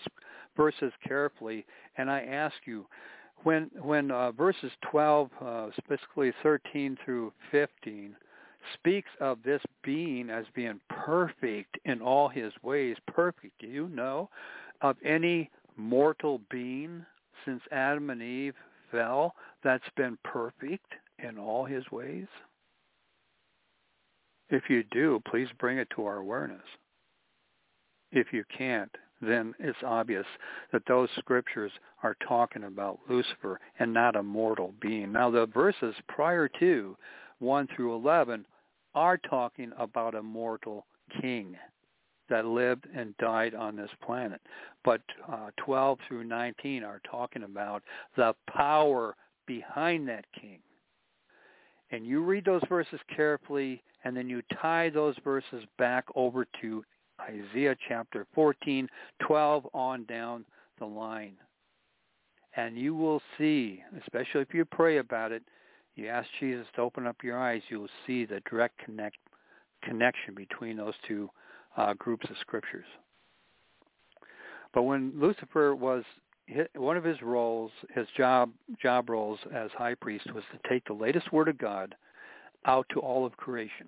verses 0.57 0.91
carefully, 1.07 1.65
and 1.95 2.11
I 2.11 2.23
ask 2.23 2.55
you, 2.65 2.85
when 3.43 3.71
when 3.81 4.11
uh, 4.11 4.33
verses 4.33 4.71
12, 4.91 5.29
uh, 5.39 5.67
specifically 5.77 6.33
13 6.43 6.97
through 7.05 7.31
15, 7.51 8.17
speaks 8.73 9.09
of 9.21 9.41
this 9.43 9.61
being 9.81 10.29
as 10.29 10.43
being 10.53 10.81
perfect 10.89 11.77
in 11.85 12.01
all 12.01 12.27
his 12.27 12.51
ways. 12.63 12.97
Perfect. 13.07 13.59
Do 13.59 13.67
you 13.67 13.87
know 13.87 14.29
of 14.81 14.97
any 15.05 15.49
mortal 15.77 16.41
being 16.51 17.05
since 17.47 17.61
Adam 17.71 18.09
and 18.09 18.21
Eve 18.21 18.53
fell 18.91 19.33
that's 19.63 19.89
been 19.95 20.17
perfect 20.23 20.93
in 21.17 21.39
all 21.39 21.65
his 21.65 21.89
ways? 21.91 22.27
If 24.49 24.69
you 24.69 24.83
do, 24.91 25.21
please 25.29 25.47
bring 25.57 25.77
it 25.77 25.89
to 25.95 26.05
our 26.05 26.17
awareness. 26.17 26.61
If 28.11 28.27
you 28.31 28.43
can't, 28.55 28.91
then 29.21 29.53
it's 29.59 29.77
obvious 29.83 30.25
that 30.71 30.83
those 30.87 31.09
scriptures 31.17 31.71
are 32.03 32.15
talking 32.27 32.65
about 32.65 32.99
Lucifer 33.09 33.59
and 33.79 33.93
not 33.93 34.15
a 34.15 34.23
mortal 34.23 34.73
being. 34.79 35.11
Now, 35.11 35.31
the 35.31 35.47
verses 35.47 35.95
prior 36.07 36.47
to 36.59 36.95
1 37.39 37.67
through 37.75 37.95
11 37.95 38.45
are 38.93 39.17
talking 39.17 39.71
about 39.77 40.15
a 40.15 40.23
mortal 40.23 40.85
king 41.21 41.55
that 42.29 42.45
lived 42.45 42.85
and 42.95 43.15
died 43.17 43.55
on 43.55 43.75
this 43.75 43.89
planet. 44.05 44.41
But 44.83 45.01
uh, 45.31 45.51
12 45.57 45.99
through 46.07 46.23
19 46.25 46.83
are 46.83 47.01
talking 47.09 47.43
about 47.43 47.83
the 48.15 48.33
power 48.49 49.15
behind 49.45 50.07
that 50.07 50.25
king. 50.39 50.59
And 51.91 52.05
you 52.05 52.21
read 52.23 52.45
those 52.45 52.61
verses 52.67 52.99
carefully, 53.15 53.81
and 54.03 54.15
then 54.15 54.29
you 54.29 54.41
tie 54.61 54.89
those 54.89 55.15
verses 55.23 55.63
back 55.77 56.05
over 56.15 56.45
to 56.61 56.83
Isaiah 57.21 57.75
chapter 57.87 58.27
14, 58.35 58.87
12 59.25 59.67
on 59.73 60.03
down 60.05 60.45
the 60.79 60.85
line. 60.85 61.35
And 62.55 62.77
you 62.77 62.95
will 62.95 63.21
see, 63.37 63.83
especially 64.01 64.41
if 64.41 64.53
you 64.53 64.65
pray 64.65 64.97
about 64.97 65.31
it, 65.31 65.43
you 65.95 66.07
ask 66.07 66.27
Jesus 66.39 66.67
to 66.75 66.81
open 66.81 67.07
up 67.07 67.17
your 67.23 67.39
eyes, 67.39 67.61
you 67.69 67.79
will 67.79 67.89
see 68.05 68.25
the 68.25 68.41
direct 68.49 68.77
connect, 68.79 69.17
connection 69.83 70.35
between 70.35 70.77
those 70.77 70.93
two 71.07 71.29
uh, 71.77 71.93
groups 71.93 72.29
of 72.29 72.35
scriptures. 72.41 72.85
But 74.73 74.83
when 74.83 75.13
Lucifer 75.15 75.75
was 75.75 76.03
one 76.75 76.97
of 76.97 77.03
his 77.03 77.21
roles, 77.21 77.71
his 77.93 78.07
job 78.15 78.51
job 78.81 79.09
roles 79.09 79.39
as 79.53 79.71
high 79.71 79.95
priest 79.95 80.31
was 80.33 80.43
to 80.51 80.69
take 80.69 80.85
the 80.85 80.93
latest 80.93 81.31
word 81.31 81.47
of 81.47 81.57
God 81.57 81.95
out 82.65 82.85
to 82.93 82.99
all 82.99 83.25
of 83.25 83.35
creation. 83.37 83.87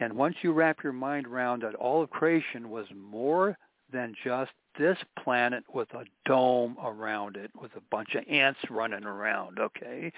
And 0.00 0.12
once 0.12 0.36
you 0.42 0.52
wrap 0.52 0.82
your 0.82 0.92
mind 0.92 1.26
around 1.26 1.62
that 1.62 1.74
all 1.74 2.02
of 2.02 2.10
creation 2.10 2.70
was 2.70 2.86
more 2.94 3.58
than 3.92 4.14
just 4.24 4.50
this 4.78 4.98
planet 5.22 5.64
with 5.74 5.92
a 5.94 6.04
dome 6.24 6.76
around 6.82 7.36
it 7.36 7.50
with 7.60 7.74
a 7.74 7.80
bunch 7.90 8.14
of 8.14 8.22
ants 8.28 8.60
running 8.70 9.04
around, 9.04 9.58
okay? 9.58 10.12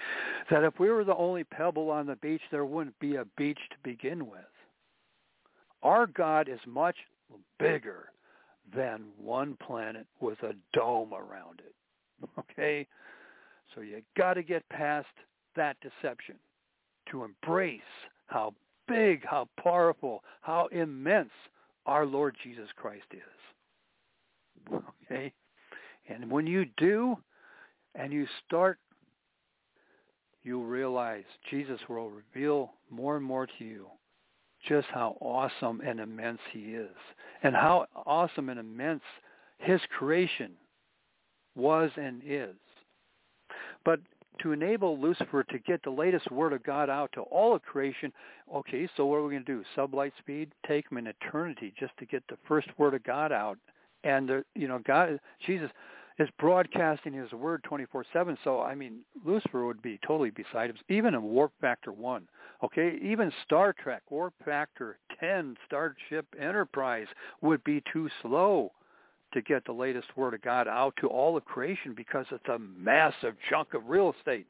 That 0.51 0.63
if 0.63 0.79
we 0.79 0.89
were 0.89 1.03
the 1.03 1.15
only 1.15 1.43
pebble 1.43 1.89
on 1.89 2.05
the 2.05 2.15
beach, 2.17 2.41
there 2.51 2.65
wouldn't 2.65 2.99
be 2.99 3.15
a 3.15 3.25
beach 3.37 3.59
to 3.71 3.75
begin 3.83 4.27
with. 4.27 4.50
Our 5.83 6.07
God 6.07 6.47
is 6.47 6.59
much 6.65 6.95
bigger 7.59 8.09
than 8.75 9.05
one 9.17 9.57
planet 9.65 10.05
with 10.19 10.41
a 10.43 10.53
dome 10.73 11.13
around 11.13 11.61
it. 11.65 11.75
Okay? 12.39 12.87
So 13.73 13.81
you 13.81 14.01
got 14.17 14.33
to 14.35 14.43
get 14.43 14.67
past 14.69 15.07
that 15.55 15.77
deception 15.81 16.35
to 17.09 17.23
embrace 17.23 17.79
how 18.27 18.53
big, 18.87 19.25
how 19.25 19.47
powerful, 19.61 20.23
how 20.41 20.67
immense 20.71 21.31
our 21.85 22.05
Lord 22.05 22.35
Jesus 22.43 22.67
Christ 22.75 23.05
is. 23.11 24.73
Okay? 25.05 25.33
And 26.07 26.29
when 26.29 26.45
you 26.47 26.65
do, 26.77 27.17
and 27.95 28.13
you 28.13 28.27
start, 28.45 28.77
you'll 30.43 30.65
realize 30.65 31.23
Jesus 31.49 31.79
will 31.89 32.09
reveal 32.09 32.73
more 32.89 33.17
and 33.17 33.25
more 33.25 33.47
to 33.47 33.65
you 33.65 33.87
just 34.67 34.87
how 34.87 35.17
awesome 35.19 35.81
and 35.85 35.99
immense 35.99 36.39
he 36.51 36.75
is 36.75 36.95
and 37.43 37.55
how 37.55 37.85
awesome 38.05 38.49
and 38.49 38.59
immense 38.59 39.01
his 39.57 39.81
creation 39.97 40.51
was 41.55 41.91
and 41.97 42.21
is. 42.25 42.55
But 43.83 43.99
to 44.41 44.51
enable 44.51 44.99
Lucifer 44.99 45.43
to 45.43 45.59
get 45.59 45.83
the 45.83 45.89
latest 45.89 46.31
word 46.31 46.53
of 46.53 46.63
God 46.63 46.89
out 46.89 47.11
to 47.13 47.21
all 47.21 47.55
of 47.55 47.61
creation, 47.61 48.11
okay, 48.53 48.87
so 48.95 49.05
what 49.05 49.17
are 49.17 49.23
we 49.23 49.33
going 49.33 49.45
to 49.45 49.57
do? 49.57 49.63
Sublight 49.75 50.11
speed? 50.19 50.51
Take 50.67 50.89
him 50.91 50.97
an 50.97 51.07
eternity 51.07 51.73
just 51.79 51.95
to 51.99 52.05
get 52.05 52.23
the 52.27 52.37
first 52.47 52.67
word 52.77 52.93
of 52.93 53.03
God 53.03 53.31
out. 53.31 53.57
And, 54.03 54.29
the, 54.29 54.45
you 54.55 54.67
know, 54.67 54.79
God, 54.79 55.19
Jesus 55.45 55.69
is 56.21 56.29
broadcasting 56.39 57.13
his 57.13 57.31
word 57.31 57.63
24-7. 57.69 58.37
So, 58.43 58.61
I 58.61 58.75
mean, 58.75 58.99
Lucifer 59.25 59.65
would 59.65 59.81
be 59.81 59.99
totally 60.05 60.29
beside 60.29 60.69
him, 60.69 60.77
even 60.89 61.13
in 61.13 61.23
Warp 61.23 61.51
Factor 61.59 61.91
1. 61.91 62.27
Okay, 62.63 62.99
even 63.01 63.31
Star 63.45 63.73
Trek, 63.73 64.03
Warp 64.09 64.33
Factor 64.45 64.99
10, 65.19 65.57
Starship 65.65 66.25
Enterprise 66.39 67.07
would 67.41 67.63
be 67.63 67.83
too 67.91 68.07
slow 68.21 68.71
to 69.33 69.41
get 69.41 69.65
the 69.65 69.71
latest 69.71 70.07
word 70.15 70.33
of 70.33 70.41
God 70.41 70.67
out 70.67 70.93
to 70.99 71.07
all 71.07 71.37
of 71.37 71.45
creation 71.45 71.93
because 71.95 72.25
it's 72.31 72.47
a 72.49 72.59
massive 72.59 73.35
chunk 73.49 73.73
of 73.73 73.87
real 73.87 74.13
estate 74.17 74.45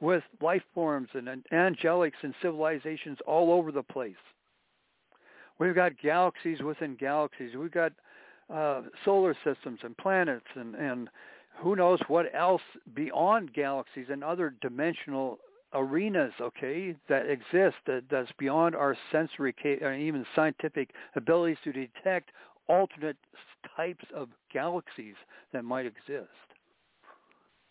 with 0.00 0.24
life 0.42 0.62
forms 0.74 1.08
and 1.14 1.28
angelics 1.52 2.12
and 2.22 2.34
civilizations 2.42 3.18
all 3.26 3.52
over 3.52 3.72
the 3.72 3.82
place. 3.82 4.14
We've 5.58 5.74
got 5.74 5.92
galaxies 6.02 6.60
within 6.60 6.96
galaxies. 6.96 7.54
We've 7.56 7.70
got 7.70 7.92
uh, 8.52 8.82
solar 9.04 9.34
systems 9.44 9.80
and 9.82 9.96
planets 9.96 10.46
and, 10.54 10.74
and 10.74 11.08
who 11.58 11.76
knows 11.76 12.00
what 12.08 12.26
else 12.34 12.62
beyond 12.94 13.52
galaxies 13.52 14.06
and 14.10 14.24
other 14.24 14.54
dimensional 14.60 15.38
arenas, 15.72 16.32
okay, 16.40 16.94
that 17.08 17.28
exist 17.28 17.76
that, 17.86 18.04
that's 18.10 18.30
beyond 18.38 18.74
our 18.74 18.96
sensory 19.10 19.54
or 19.80 19.94
even 19.94 20.24
scientific 20.34 20.90
abilities 21.16 21.58
to 21.64 21.72
detect 21.72 22.30
alternate 22.68 23.16
types 23.76 24.04
of 24.14 24.28
galaxies 24.52 25.16
that 25.52 25.64
might 25.64 25.86
exist 25.86 26.28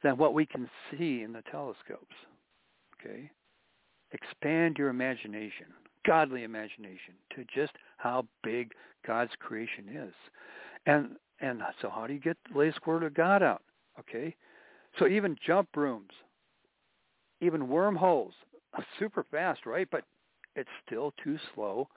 than 0.04 0.18
what 0.18 0.34
we 0.34 0.46
can 0.46 0.70
see 0.92 1.22
in 1.24 1.34
the 1.34 1.42
telescopes. 1.50 2.16
Okay? 3.00 3.30
Expand 4.12 4.78
your 4.78 4.90
imagination, 4.90 5.68
godly 6.06 6.44
imagination, 6.44 7.14
to 7.36 7.46
just 7.54 7.74
how 7.98 8.26
big 8.44 8.72
God's 9.06 9.32
creation 9.40 9.86
is. 9.90 10.14
And 10.86 11.16
and 11.40 11.62
so 11.82 11.90
how 11.90 12.08
do 12.08 12.14
you 12.14 12.20
get 12.20 12.38
the 12.52 12.58
latest 12.58 12.86
word 12.88 13.04
of 13.04 13.14
God 13.14 13.44
out? 13.44 13.64
Okay? 14.00 14.36
So 14.98 15.08
even 15.08 15.36
jump 15.46 15.70
rooms, 15.76 16.12
even 17.42 17.68
wormholes, 17.68 18.34
super 19.00 19.26
fast, 19.30 19.66
right? 19.66 19.88
But 19.92 20.04
it's 20.56 20.70
still 20.86 21.14
too 21.24 21.38
slow 21.54 21.90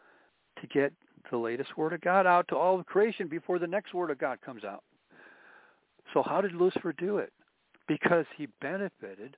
to 0.61 0.67
get 0.67 0.93
the 1.31 1.37
latest 1.37 1.77
word 1.77 1.93
of 1.93 2.01
God 2.01 2.27
out 2.27 2.49
to 2.49 2.57
all 2.57 2.79
of 2.79 2.87
creation 2.87 3.29
before 3.29 3.59
the 3.59 3.67
next 3.67 3.95
word 3.95 4.11
of 4.11 4.19
God 4.19 4.41
comes 4.41 4.65
out. 4.65 4.83
So 6.15 6.23
how 6.23 6.41
did 6.41 6.55
Lucifer 6.55 6.93
do 6.93 7.19
it? 7.19 7.33
Because 7.89 8.25
he 8.37 8.49
benefited 8.61 9.37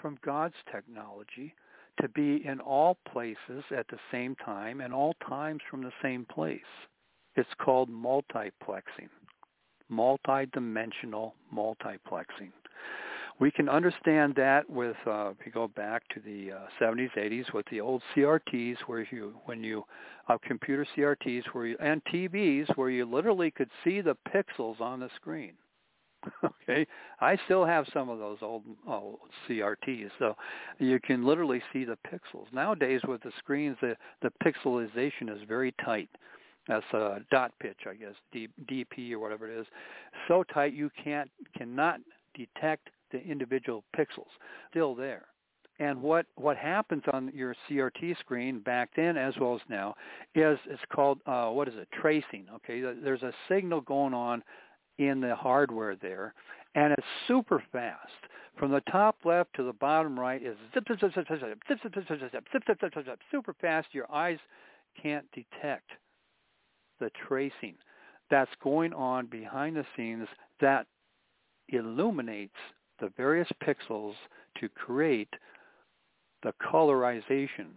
from 0.00 0.18
God's 0.24 0.54
technology 0.70 1.54
to 2.00 2.08
be 2.08 2.44
in 2.44 2.60
all 2.60 2.98
places 3.10 3.64
at 3.76 3.86
the 3.88 3.98
same 4.10 4.34
time 4.36 4.80
and 4.80 4.92
all 4.92 5.14
times 5.28 5.60
from 5.70 5.82
the 5.82 5.92
same 6.02 6.24
place. 6.26 6.60
It's 7.36 7.48
called 7.60 7.88
multiplexing, 7.90 9.08
multidimensional 9.90 11.32
multiplexing 11.54 12.52
we 13.40 13.50
can 13.50 13.68
understand 13.68 14.34
that 14.36 14.68
with 14.68 14.96
uh, 15.06 15.30
if 15.30 15.46
you 15.46 15.52
go 15.52 15.68
back 15.68 16.02
to 16.08 16.20
the 16.20 16.52
uh, 16.52 16.58
70s, 16.80 17.10
80s 17.16 17.52
with 17.52 17.66
the 17.70 17.80
old 17.80 18.02
CRTs, 18.14 18.76
where 18.86 19.06
you 19.10 19.34
when 19.44 19.62
you 19.62 19.84
uh, 20.28 20.38
computer 20.42 20.86
CRTs, 20.96 21.44
where 21.52 21.66
you 21.66 21.76
and 21.80 22.02
TVs, 22.12 22.66
where 22.76 22.90
you 22.90 23.04
literally 23.04 23.50
could 23.50 23.70
see 23.84 24.00
the 24.00 24.16
pixels 24.34 24.80
on 24.80 25.00
the 25.00 25.08
screen. 25.16 25.52
okay, 26.44 26.86
I 27.20 27.38
still 27.44 27.64
have 27.64 27.86
some 27.92 28.08
of 28.08 28.18
those 28.18 28.38
old, 28.42 28.64
old 28.88 29.18
CRTs, 29.48 30.10
so 30.18 30.36
you 30.78 30.98
can 31.00 31.24
literally 31.24 31.62
see 31.72 31.84
the 31.84 31.98
pixels. 32.06 32.52
Nowadays, 32.52 33.00
with 33.06 33.22
the 33.22 33.32
screens, 33.38 33.76
the 33.80 33.96
the 34.22 34.32
pixelization 34.44 35.30
is 35.30 35.38
very 35.46 35.72
tight. 35.84 36.10
That's 36.66 36.84
a 36.92 37.20
dot 37.30 37.52
pitch, 37.60 37.86
I 37.88 37.94
guess, 37.94 38.14
D, 38.32 38.48
DP 38.70 39.12
or 39.12 39.18
whatever 39.20 39.50
it 39.50 39.58
is, 39.58 39.66
so 40.26 40.44
tight 40.52 40.74
you 40.74 40.90
can't 41.02 41.30
cannot 41.56 42.00
detect 42.34 42.90
the 43.10 43.22
individual 43.22 43.84
pixels 43.96 44.28
still 44.70 44.94
there. 44.94 45.26
And 45.80 46.02
what, 46.02 46.26
what 46.34 46.56
happens 46.56 47.04
on 47.12 47.30
your 47.32 47.54
CRT 47.68 48.18
screen 48.18 48.60
back 48.60 48.90
then 48.96 49.16
as 49.16 49.34
well 49.40 49.54
as 49.54 49.60
now 49.68 49.94
is 50.34 50.58
it's 50.66 50.82
called, 50.92 51.20
uh, 51.26 51.50
what 51.50 51.68
is 51.68 51.74
it, 51.76 51.88
tracing. 51.92 52.46
Okay, 52.56 52.80
there's 52.80 53.22
a 53.22 53.32
signal 53.48 53.80
going 53.82 54.12
on 54.12 54.42
in 54.98 55.20
the 55.20 55.34
hardware 55.34 55.96
there, 55.96 56.34
and 56.74 56.92
it's 56.92 57.06
super 57.26 57.62
fast. 57.72 58.12
From 58.58 58.72
the 58.72 58.82
top 58.90 59.16
left 59.24 59.54
to 59.54 59.62
the 59.62 59.72
bottom 59.72 60.18
right 60.18 60.42
is 60.42 60.56
zip, 60.74 60.84
zip, 60.88 61.00
zip, 61.00 61.12
zip, 61.14 61.26
zip, 61.28 61.38
zip, 61.38 61.80
zip, 61.82 61.92
zip, 61.92 61.92
zip, 61.92 62.12
zip, 62.22 62.42
zip, 62.50 62.64
zip, 62.66 62.80
zip, 62.80 62.94
zip, 62.94 63.04
zip, 63.06 63.18
super 63.30 63.54
fast. 63.60 63.88
Your 63.92 64.10
eyes 64.12 64.38
can't 65.00 65.26
detect 65.32 65.90
the 66.98 67.10
tracing 67.28 67.74
that's 68.30 68.50
going 68.62 68.92
on 68.92 69.26
behind 69.26 69.76
the 69.76 69.86
scenes 69.96 70.26
that 70.60 70.86
illuminates 71.68 72.56
the 73.00 73.10
various 73.16 73.48
pixels 73.62 74.14
to 74.60 74.68
create 74.68 75.32
the 76.42 76.52
colorization 76.62 77.68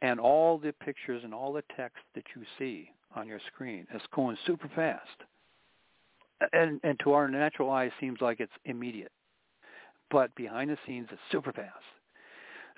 and 0.00 0.18
all 0.18 0.58
the 0.58 0.72
pictures 0.72 1.22
and 1.24 1.34
all 1.34 1.52
the 1.52 1.64
text 1.76 1.98
that 2.14 2.24
you 2.34 2.42
see 2.58 2.90
on 3.14 3.28
your 3.28 3.40
screen. 3.52 3.86
It's 3.92 4.04
going 4.14 4.36
super 4.46 4.70
fast. 4.74 5.08
And, 6.52 6.80
and 6.82 6.98
to 7.00 7.12
our 7.12 7.28
natural 7.28 7.70
eye, 7.70 7.90
seems 8.00 8.20
like 8.20 8.40
it's 8.40 8.52
immediate. 8.64 9.12
But 10.10 10.34
behind 10.34 10.70
the 10.70 10.78
scenes, 10.86 11.08
it's 11.10 11.20
super 11.30 11.52
fast. 11.52 11.72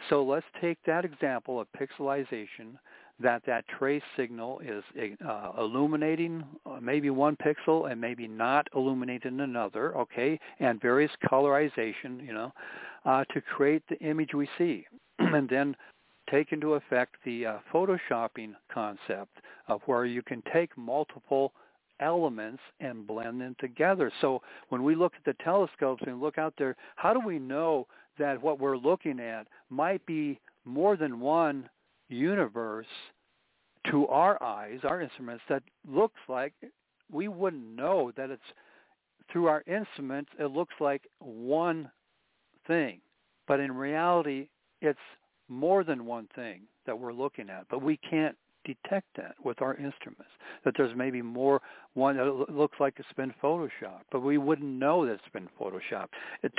So 0.09 0.23
let's 0.23 0.47
take 0.61 0.79
that 0.87 1.05
example 1.05 1.61
of 1.61 1.69
pixelization 1.79 2.77
that 3.21 3.43
that 3.47 3.65
trace 3.79 4.03
signal 4.17 4.61
is 4.61 4.83
uh, 5.27 5.53
illuminating 5.57 6.45
uh, 6.67 6.79
maybe 6.81 7.11
one 7.11 7.37
pixel 7.37 7.91
and 7.91 8.01
maybe 8.01 8.27
not 8.27 8.67
illuminating 8.75 9.41
another, 9.41 9.97
okay, 9.97 10.39
and 10.59 10.81
various 10.81 11.13
colorization, 11.31 12.25
you 12.25 12.33
know, 12.33 12.53
uh, 13.05 13.25
to 13.33 13.41
create 13.41 13.85
the 13.89 13.97
image 13.99 14.35
we 14.35 14.49
see. 14.59 14.85
and 15.19 15.49
then 15.49 15.77
take 16.31 16.53
into 16.53 16.75
effect 16.75 17.17
the 17.25 17.47
uh, 17.47 17.59
photoshopping 17.73 18.53
concept 18.73 19.39
of 19.69 19.81
where 19.87 20.05
you 20.05 20.23
can 20.23 20.43
take 20.53 20.77
multiple 20.77 21.53
elements 22.01 22.63
and 22.81 23.07
blend 23.07 23.41
them 23.41 23.57
together. 23.61 24.13
So 24.21 24.43
when 24.69 24.83
we 24.83 24.95
look 24.95 25.13
at 25.17 25.25
the 25.25 25.43
telescopes 25.45 26.03
and 26.07 26.21
look 26.21 26.39
out 26.39 26.55
there, 26.59 26.77
how 26.97 27.13
do 27.13 27.21
we 27.25 27.39
know 27.39 27.87
that 28.19 28.43
what 28.43 28.61
we're 28.61 28.77
looking 28.77 29.21
at 29.21 29.47
might 29.71 30.05
be 30.07 30.41
more 30.65 30.97
than 30.97 31.21
one 31.21 31.69
universe 32.09 32.87
to 33.91 34.07
our 34.09 34.43
eyes, 34.43 34.81
our 34.85 35.01
instruments, 35.01 35.43
that 35.49 35.63
looks 35.89 36.21
like 36.29 36.55
we 37.11 37.29
wouldn't 37.29 37.77
know 37.77 38.13
that 38.17 38.31
it's 38.31 38.43
through 39.31 39.47
our 39.47 39.63
instruments 39.67 40.31
it 40.39 40.47
looks 40.47 40.75
like 40.81 41.03
one 41.19 41.91
thing. 42.67 43.01
But 43.47 43.61
in 43.61 43.73
reality 43.73 44.49
it's 44.81 44.99
more 45.49 45.85
than 45.85 46.07
one 46.07 46.29
thing 46.35 46.63
that 46.87 46.99
we're 46.99 47.13
looking 47.13 47.51
at. 47.51 47.67
But 47.69 47.83
we 47.83 47.97
can't 47.97 48.37
detect 48.65 49.07
that 49.17 49.35
with 49.45 49.61
our 49.63 49.75
instruments, 49.75 50.31
that 50.65 50.75
there's 50.77 50.97
maybe 50.97 51.23
more 51.23 51.61
one 51.95 52.17
that 52.17 52.51
looks 52.51 52.79
like 52.81 52.95
it's 52.99 53.09
been 53.17 53.33
photoshopped, 53.43 54.05
but 54.11 54.21
we 54.21 54.39
wouldn't 54.39 54.69
know 54.69 55.07
that 55.07 55.13
it's 55.13 55.23
been 55.33 55.49
photoshopped. 55.61 56.09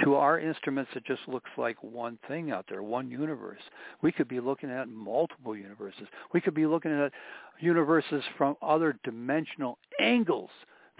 To 0.03 0.15
our 0.15 0.39
instruments, 0.39 0.91
it 0.95 1.05
just 1.05 1.21
looks 1.27 1.49
like 1.57 1.81
one 1.83 2.17
thing 2.27 2.51
out 2.51 2.65
there, 2.69 2.83
one 2.83 3.09
universe. 3.09 3.61
We 4.01 4.11
could 4.11 4.27
be 4.27 4.39
looking 4.39 4.69
at 4.69 4.89
multiple 4.89 5.55
universes. 5.55 6.07
We 6.33 6.41
could 6.41 6.53
be 6.53 6.65
looking 6.65 6.91
at 6.91 7.11
universes 7.59 8.23
from 8.37 8.55
other 8.61 8.97
dimensional 9.03 9.77
angles 9.99 10.49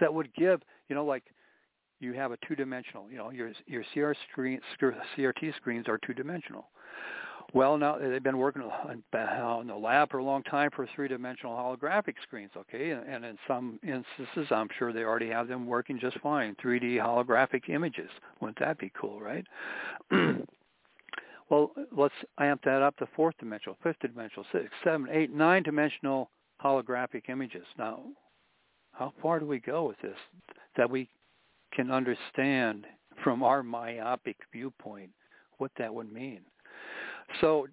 that 0.00 0.12
would 0.12 0.34
give, 0.34 0.60
you 0.88 0.94
know, 0.94 1.04
like 1.04 1.24
you 2.00 2.12
have 2.12 2.32
a 2.32 2.38
two-dimensional, 2.46 3.10
you 3.10 3.16
know, 3.16 3.30
your 3.30 3.52
your 3.66 3.82
CR 3.94 4.12
screen, 4.30 4.60
CRT 4.80 5.56
screens 5.56 5.88
are 5.88 5.98
two-dimensional. 6.06 6.68
Well, 7.54 7.78
now 7.78 7.96
they've 7.98 8.22
been 8.22 8.38
working 8.38 8.62
on 8.62 9.66
the 9.66 9.74
lab 9.74 10.10
for 10.10 10.18
a 10.18 10.24
long 10.24 10.42
time 10.42 10.70
for 10.74 10.86
three-dimensional 10.94 11.56
holographic 11.56 12.14
screens, 12.22 12.50
okay? 12.56 12.90
And 12.90 13.24
in 13.24 13.38
some 13.46 13.78
instances, 13.82 14.50
I'm 14.50 14.68
sure 14.78 14.92
they 14.92 15.04
already 15.04 15.28
have 15.30 15.48
them 15.48 15.66
working 15.66 15.98
just 15.98 16.18
fine, 16.20 16.56
3D 16.62 16.96
holographic 16.96 17.68
images. 17.68 18.10
Wouldn't 18.40 18.58
that 18.58 18.78
be 18.78 18.92
cool, 19.00 19.20
right? 19.20 19.46
well, 21.50 21.72
let's 21.96 22.14
amp 22.38 22.62
that 22.64 22.82
up 22.82 22.96
to 22.96 23.06
fourth 23.14 23.36
dimensional, 23.38 23.78
fifth 23.82 24.00
dimensional, 24.00 24.44
six, 24.52 24.66
seven, 24.84 25.08
eight, 25.10 25.32
nine 25.32 25.62
dimensional 25.62 26.30
holographic 26.62 27.28
images. 27.28 27.64
Now, 27.78 28.00
how 28.92 29.12
far 29.22 29.38
do 29.38 29.46
we 29.46 29.60
go 29.60 29.84
with 29.84 30.00
this 30.02 30.18
that 30.76 30.90
we 30.90 31.08
can 31.72 31.90
understand 31.90 32.86
from 33.22 33.42
our 33.42 33.62
myopic 33.62 34.36
viewpoint 34.52 35.10
what 35.58 35.70
that 35.78 35.94
would 35.94 36.12
mean? 36.12 36.40
So 37.40 37.66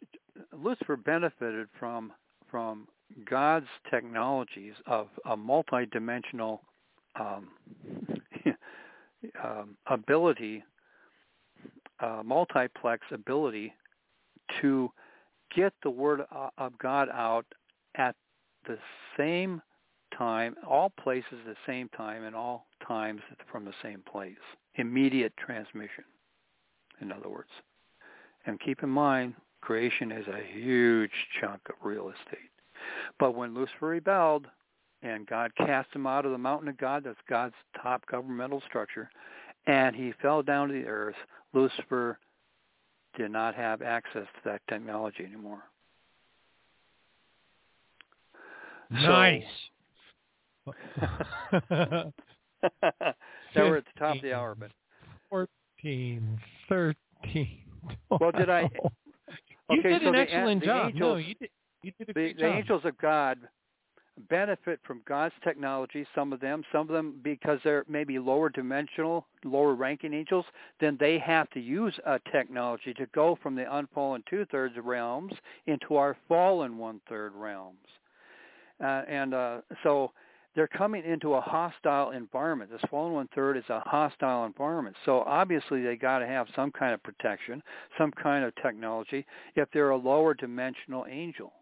Lucifer 0.52 0.98
benefited 0.98 1.68
from 1.80 2.12
from 2.50 2.88
God's 3.30 3.68
technologies 3.90 4.74
of 4.86 5.08
a 5.26 5.36
multidimensional 5.36 6.60
um, 7.20 7.48
um, 9.44 9.78
ability, 9.88 10.64
multiplex 12.24 13.06
ability 13.12 13.74
to 14.62 14.92
get 15.56 15.74
the 15.84 15.90
word 15.90 16.22
of 16.58 16.78
God 16.78 17.10
out 17.10 17.46
at 17.96 18.16
the 18.68 18.78
same 19.18 19.62
time, 20.18 20.56
all 20.68 20.92
places 21.02 21.26
at 21.32 21.46
the 21.46 21.56
same 21.66 21.90
time, 21.90 22.24
and 22.24 22.36
all 22.36 22.68
times 22.88 23.22
from 23.52 23.66
the 23.66 23.74
same 23.82 24.02
place. 24.12 24.36
Immediate 24.76 25.34
transmission, 25.38 26.04
in 27.02 27.12
other 27.12 27.30
words. 27.30 27.50
And 28.46 28.60
keep 28.60 28.84
in 28.84 28.90
mind, 28.90 29.36
creation 29.64 30.12
is 30.12 30.28
a 30.28 30.42
huge 30.54 31.12
chunk 31.40 31.62
of 31.70 31.76
real 31.82 32.10
estate. 32.10 32.50
But 33.20 33.36
when 33.36 33.54
Lucifer 33.54 33.88
rebelled 33.88 34.48
and 35.02 35.26
God 35.26 35.52
cast 35.56 35.94
him 35.94 36.06
out 36.06 36.26
of 36.26 36.32
the 36.32 36.38
mountain 36.38 36.68
of 36.68 36.78
God, 36.78 37.04
that's 37.06 37.18
God's 37.30 37.56
top 37.82 38.06
governmental 38.08 38.62
structure, 38.68 39.10
and 39.66 39.96
he 39.96 40.14
fell 40.22 40.44
down 40.44 40.68
to 40.68 40.74
the 40.74 40.86
earth, 40.86 41.16
Lucifer 41.54 42.20
did 43.18 43.32
not 43.32 43.56
have 43.56 43.82
access 43.82 44.26
to 44.36 44.42
that 44.46 44.62
technology 44.68 45.24
anymore. 45.24 45.64
Nice. 48.90 49.44
So, 53.54 53.60
now 53.60 53.70
we're 53.70 53.78
at 53.78 53.86
the 53.94 54.00
top 54.00 54.16
of 54.16 54.22
the 54.22 54.34
hour, 54.34 54.56
but 54.56 54.72
14, 55.30 56.40
13. 56.70 56.96
Well, 58.10 58.32
did 58.32 58.50
I? 58.50 58.70
Oh. 58.84 58.90
You 59.74 59.80
okay, 59.80 59.90
did 59.90 60.02
so 60.02 60.08
an 60.08 60.14
the, 60.14 60.20
excellent 60.20 60.62
the 60.62 60.66
job. 60.68 60.86
Angels, 60.88 61.00
no, 61.00 61.16
you 61.18 61.36
did. 61.36 61.50
You 61.84 61.92
did 61.98 62.04
a 62.04 62.06
the, 62.08 62.14
great 62.14 62.38
the 62.38 62.44
job. 62.44 62.56
angels 62.56 62.82
of 62.86 62.98
God 62.98 63.40
benefit 64.30 64.80
from 64.86 65.02
God's 65.08 65.34
technology. 65.44 66.06
Some 66.16 66.34
of 66.34 66.40
them, 66.40 66.64
some 66.72 66.82
of 66.82 66.90
them 66.90 67.20
because 67.24 67.60
they're 67.64 67.84
maybe 67.88 68.20
lower 68.20 68.50
dimensional, 68.50 69.26
lower 69.44 69.74
ranking 69.74 70.14
angels, 70.14 70.46
then 70.80 70.98
they 71.00 71.18
have 71.20 71.50
to 71.52 71.60
use 71.60 71.94
a 72.06 72.20
technology 72.32 72.94
to 72.94 73.08
go 73.08 73.38
from 73.42 73.56
the 73.56 73.66
unfallen 73.76 74.24
two 74.30 74.46
thirds 74.52 74.76
realms 74.82 75.34
into 75.66 75.96
our 75.96 76.16
fallen 76.28 76.78
one 76.78 77.02
third 77.10 77.34
realms. 77.36 77.78
Uh, 78.84 79.02
and 79.08 79.34
uh, 79.34 79.62
so 79.84 80.12
they're 80.56 80.68
coming 80.68 81.04
into 81.04 81.34
a 81.34 81.42
hostile 81.42 82.12
environment. 82.12 82.72
This 82.72 82.82
fallen 82.90 83.14
one 83.14 83.30
third 83.34 83.58
is 83.58 83.64
a 83.70 83.80
hostile 83.82 84.46
environment. 84.46 84.96
So 85.06 85.22
obviously 85.22 85.82
they 85.82 85.96
got 85.96 86.20
to 86.20 86.28
have 86.28 86.48
some 86.56 86.72
kind 86.72 86.94
of 86.94 87.02
protection, 87.02 87.62
some 87.98 88.12
kind 88.12 88.46
of 88.46 88.54
technology 88.62 89.26
if 89.56 89.68
they're 89.74 89.90
a 89.90 89.98
lower 89.98 90.34
dimensional 90.34 91.06
angel. 91.10 91.54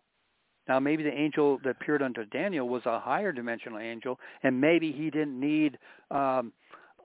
Now 0.68 0.80
maybe 0.80 1.03
the 1.03 1.14
angel 1.14 1.60
that 1.64 1.70
appeared 1.70 2.02
unto 2.02 2.26
Daniel 2.26 2.68
was 2.68 2.86
a 2.86 3.00
higher 3.00 3.32
dimensional 3.32 3.80
angel, 3.80 4.20
and 4.44 4.60
maybe 4.60 4.92
he 4.92 5.10
didn't 5.10 5.40
need, 5.40 5.78
um, 6.11 6.53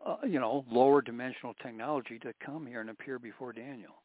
uh, 0.04 0.16
you 0.26 0.38
know, 0.38 0.64
lower 0.70 1.00
dimensional 1.00 1.54
technology 1.62 2.18
to 2.20 2.32
come 2.44 2.66
here 2.66 2.80
and 2.80 2.90
appear 2.90 3.18
before 3.18 3.52
Daniel. 3.52 4.02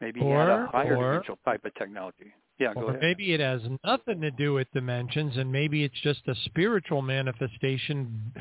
Maybe 0.00 0.20
he 0.20 0.26
had 0.26 0.48
a 0.48 0.66
higher 0.66 0.96
or- 0.96 1.12
dimensional 1.12 1.38
type 1.44 1.64
of 1.64 1.74
technology. 1.74 2.32
Yeah, 2.58 2.74
go 2.74 2.82
Or 2.82 2.90
ahead. 2.90 3.02
maybe 3.02 3.32
it 3.32 3.40
has 3.40 3.60
nothing 3.84 4.20
to 4.20 4.30
do 4.30 4.54
with 4.54 4.68
dimensions, 4.72 5.36
and 5.36 5.50
maybe 5.50 5.84
it's 5.84 6.00
just 6.02 6.20
a 6.28 6.34
spiritual 6.44 7.02
manifestation 7.02 8.32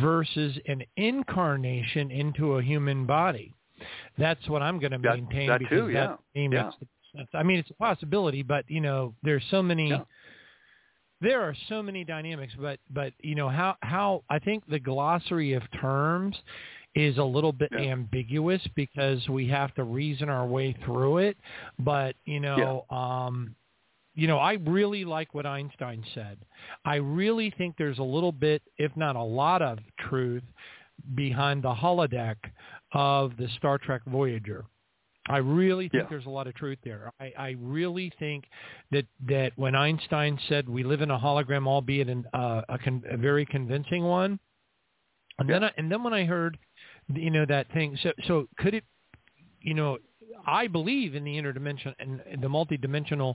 versus 0.00 0.58
an 0.66 0.82
incarnation 0.96 2.10
into 2.10 2.54
a 2.54 2.62
human 2.62 3.06
body. 3.06 3.54
That's 4.18 4.46
what 4.48 4.62
I'm 4.62 4.78
going 4.78 4.92
to 4.92 4.98
maintain 4.98 5.48
that 5.48 5.60
because 5.60 5.78
too, 5.78 5.88
yeah. 5.90 6.16
that 6.34 6.52
Yeah. 6.52 6.70
I 7.34 7.42
mean, 7.42 7.58
it's 7.58 7.70
a 7.70 7.74
possibility, 7.74 8.42
but 8.42 8.64
you 8.68 8.80
know, 8.80 9.14
there's 9.22 9.44
so 9.50 9.62
many. 9.62 9.92
There 11.22 11.40
are 11.40 11.54
so 11.70 11.82
many 11.82 12.04
dynamics, 12.04 12.52
but 12.60 12.78
but 12.90 13.12
you 13.22 13.34
know 13.34 13.48
how 13.48 13.76
how 13.80 14.22
I 14.28 14.38
think 14.38 14.64
the 14.68 14.78
glossary 14.78 15.54
of 15.54 15.62
terms 15.80 16.36
is 16.96 17.18
a 17.18 17.22
little 17.22 17.52
bit 17.52 17.70
ambiguous 17.74 18.62
because 18.74 19.28
we 19.28 19.46
have 19.48 19.72
to 19.74 19.84
reason 19.84 20.28
our 20.30 20.46
way 20.46 20.74
through 20.84 21.18
it. 21.18 21.36
But 21.78 22.16
you 22.24 22.40
know, 22.40 22.86
um, 22.90 23.54
you 24.14 24.26
know, 24.26 24.38
I 24.38 24.54
really 24.54 25.04
like 25.04 25.34
what 25.34 25.44
Einstein 25.46 26.02
said. 26.14 26.38
I 26.86 26.96
really 26.96 27.52
think 27.58 27.76
there's 27.76 27.98
a 27.98 28.02
little 28.02 28.32
bit, 28.32 28.62
if 28.78 28.90
not 28.96 29.14
a 29.14 29.22
lot 29.22 29.60
of 29.60 29.78
truth 30.08 30.42
behind 31.14 31.62
the 31.62 31.74
holodeck 31.74 32.36
of 32.92 33.36
the 33.36 33.46
Star 33.58 33.76
Trek 33.76 34.00
Voyager. 34.06 34.64
I 35.28 35.38
really 35.38 35.88
think 35.90 36.04
Yeah. 36.04 36.08
there's 36.08 36.26
a 36.26 36.30
lot 36.30 36.46
of 36.46 36.54
truth 36.54 36.78
there. 36.82 37.12
I, 37.20 37.32
I 37.36 37.56
really 37.60 38.10
think 38.18 38.44
that 38.92 39.04
that 39.28 39.52
when 39.56 39.74
Einstein 39.74 40.38
said 40.48 40.66
we 40.68 40.82
live 40.82 41.02
in 41.02 41.10
a 41.10 41.18
hologram, 41.18 41.66
albeit 41.66 42.08
an, 42.08 42.24
uh, 42.32 42.62
a, 42.70 42.78
con- 42.78 43.04
a 43.10 43.16
very 43.18 43.44
convincing 43.44 44.04
one, 44.04 44.38
and 45.38 45.50
then 45.50 45.64
I, 45.64 45.72
and 45.76 45.90
then 45.92 46.02
when 46.02 46.14
I 46.14 46.24
heard, 46.24 46.56
you 47.12 47.30
know, 47.30 47.46
that 47.46 47.72
thing, 47.72 47.98
so 48.02 48.12
so 48.26 48.48
could 48.58 48.74
it, 48.74 48.84
you 49.60 49.74
know, 49.74 49.98
I 50.46 50.66
believe 50.68 51.14
in 51.14 51.24
the 51.24 51.34
interdimension 51.36 51.94
and 51.98 52.20
the 52.40 52.48
multidimensional 52.48 53.34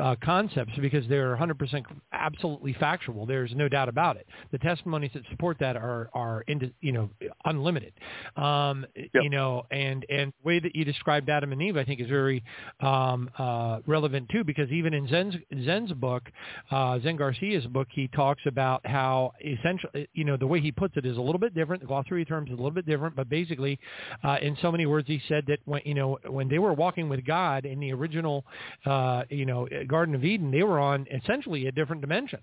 uh, 0.00 0.16
concepts 0.22 0.72
because 0.80 1.06
they're 1.08 1.36
100% 1.36 1.84
absolutely 2.12 2.74
factual. 2.74 3.26
There's 3.26 3.52
no 3.54 3.68
doubt 3.68 3.88
about 3.88 4.16
it. 4.16 4.26
The 4.52 4.58
testimonies 4.58 5.10
that 5.14 5.22
support 5.30 5.58
that 5.60 5.76
are 5.76 6.08
are 6.14 6.42
into, 6.48 6.70
you 6.80 6.92
know 6.92 7.10
unlimited. 7.44 7.92
Um, 8.36 8.86
You 9.22 9.30
know, 9.30 9.66
and 9.70 10.04
and 10.08 10.32
the 10.32 10.46
way 10.46 10.60
that 10.60 10.74
you 10.74 10.84
described 10.84 11.28
Adam 11.28 11.52
and 11.52 11.62
Eve, 11.62 11.76
I 11.76 11.84
think, 11.84 12.00
is 12.00 12.08
very 12.08 12.42
um, 12.80 13.30
uh, 13.38 13.80
relevant 13.86 14.28
too 14.30 14.44
because 14.44 14.70
even 14.70 14.94
in 14.94 15.08
Zen's 15.08 15.34
Zen's 15.64 15.92
book, 15.92 16.30
uh, 16.70 16.98
Zen 17.00 17.16
Garcia's 17.16 17.66
book, 17.66 17.88
he 17.90 18.08
talks 18.08 18.42
about 18.46 18.84
how 18.86 19.32
essentially, 19.44 20.08
you 20.14 20.24
know, 20.24 20.36
the 20.36 20.46
way 20.46 20.60
he 20.60 20.72
puts 20.72 20.96
it 20.96 21.04
is 21.06 21.16
a 21.16 21.20
little 21.20 21.38
bit 21.38 21.54
different. 21.54 21.82
The 21.82 21.88
glossary 21.88 22.24
terms 22.24 22.48
is 22.48 22.54
a 22.54 22.56
little 22.56 22.70
bit 22.70 22.86
different, 22.86 23.16
but 23.16 23.28
basically, 23.28 23.78
uh, 24.24 24.38
in 24.40 24.56
so 24.62 24.70
many 24.70 24.86
words, 24.86 25.06
he 25.08 25.20
said 25.28 25.44
that 25.48 25.58
when 25.64 25.82
you 25.84 25.94
know 25.94 26.18
when 26.28 26.48
they 26.52 26.58
were 26.58 26.74
walking 26.74 27.08
with 27.08 27.24
God 27.24 27.64
in 27.64 27.80
the 27.80 27.94
original, 27.94 28.44
uh, 28.84 29.22
you 29.30 29.46
know, 29.46 29.66
Garden 29.88 30.14
of 30.14 30.22
Eden, 30.22 30.50
they 30.50 30.62
were 30.62 30.78
on 30.78 31.06
essentially 31.10 31.66
a 31.66 31.72
different 31.72 32.02
dimension 32.02 32.40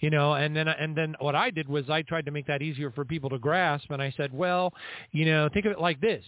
you 0.00 0.10
know 0.10 0.34
and 0.34 0.56
then 0.56 0.66
and 0.66 0.96
then 0.96 1.14
what 1.20 1.36
i 1.36 1.48
did 1.48 1.68
was 1.68 1.88
i 1.88 2.02
tried 2.02 2.24
to 2.24 2.32
make 2.32 2.44
that 2.44 2.60
easier 2.60 2.90
for 2.90 3.04
people 3.04 3.30
to 3.30 3.38
grasp 3.38 3.88
and 3.92 4.02
i 4.02 4.12
said 4.16 4.32
well 4.32 4.74
you 5.12 5.24
know 5.24 5.48
think 5.52 5.64
of 5.64 5.70
it 5.70 5.78
like 5.78 6.00
this. 6.00 6.24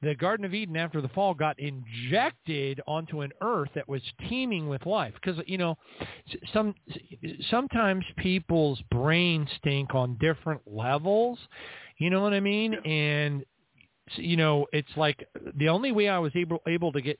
The 0.00 0.14
garden 0.14 0.46
of 0.46 0.54
eden 0.54 0.74
after 0.74 1.02
the 1.02 1.08
fall 1.08 1.34
got 1.34 1.58
injected 1.58 2.80
onto 2.86 3.20
an 3.20 3.30
earth 3.42 3.68
that 3.74 3.86
was 3.86 4.00
teeming 4.26 4.70
with 4.70 4.86
life 4.86 5.12
because 5.20 5.38
you 5.46 5.58
know 5.58 5.76
some 6.54 6.74
sometimes 7.50 8.06
people's 8.16 8.80
brains 8.90 9.48
stink 9.58 9.94
on 9.94 10.16
different 10.18 10.62
levels 10.66 11.38
you 11.98 12.10
know 12.10 12.22
what 12.22 12.32
i 12.32 12.40
mean? 12.40 12.74
And 12.74 13.44
you 14.16 14.36
know 14.36 14.66
it's 14.72 14.88
like 14.96 15.26
the 15.56 15.68
only 15.68 15.92
way 15.92 16.08
i 16.08 16.18
was 16.18 16.32
able 16.34 16.60
able 16.66 16.92
to 16.92 17.00
get 17.00 17.18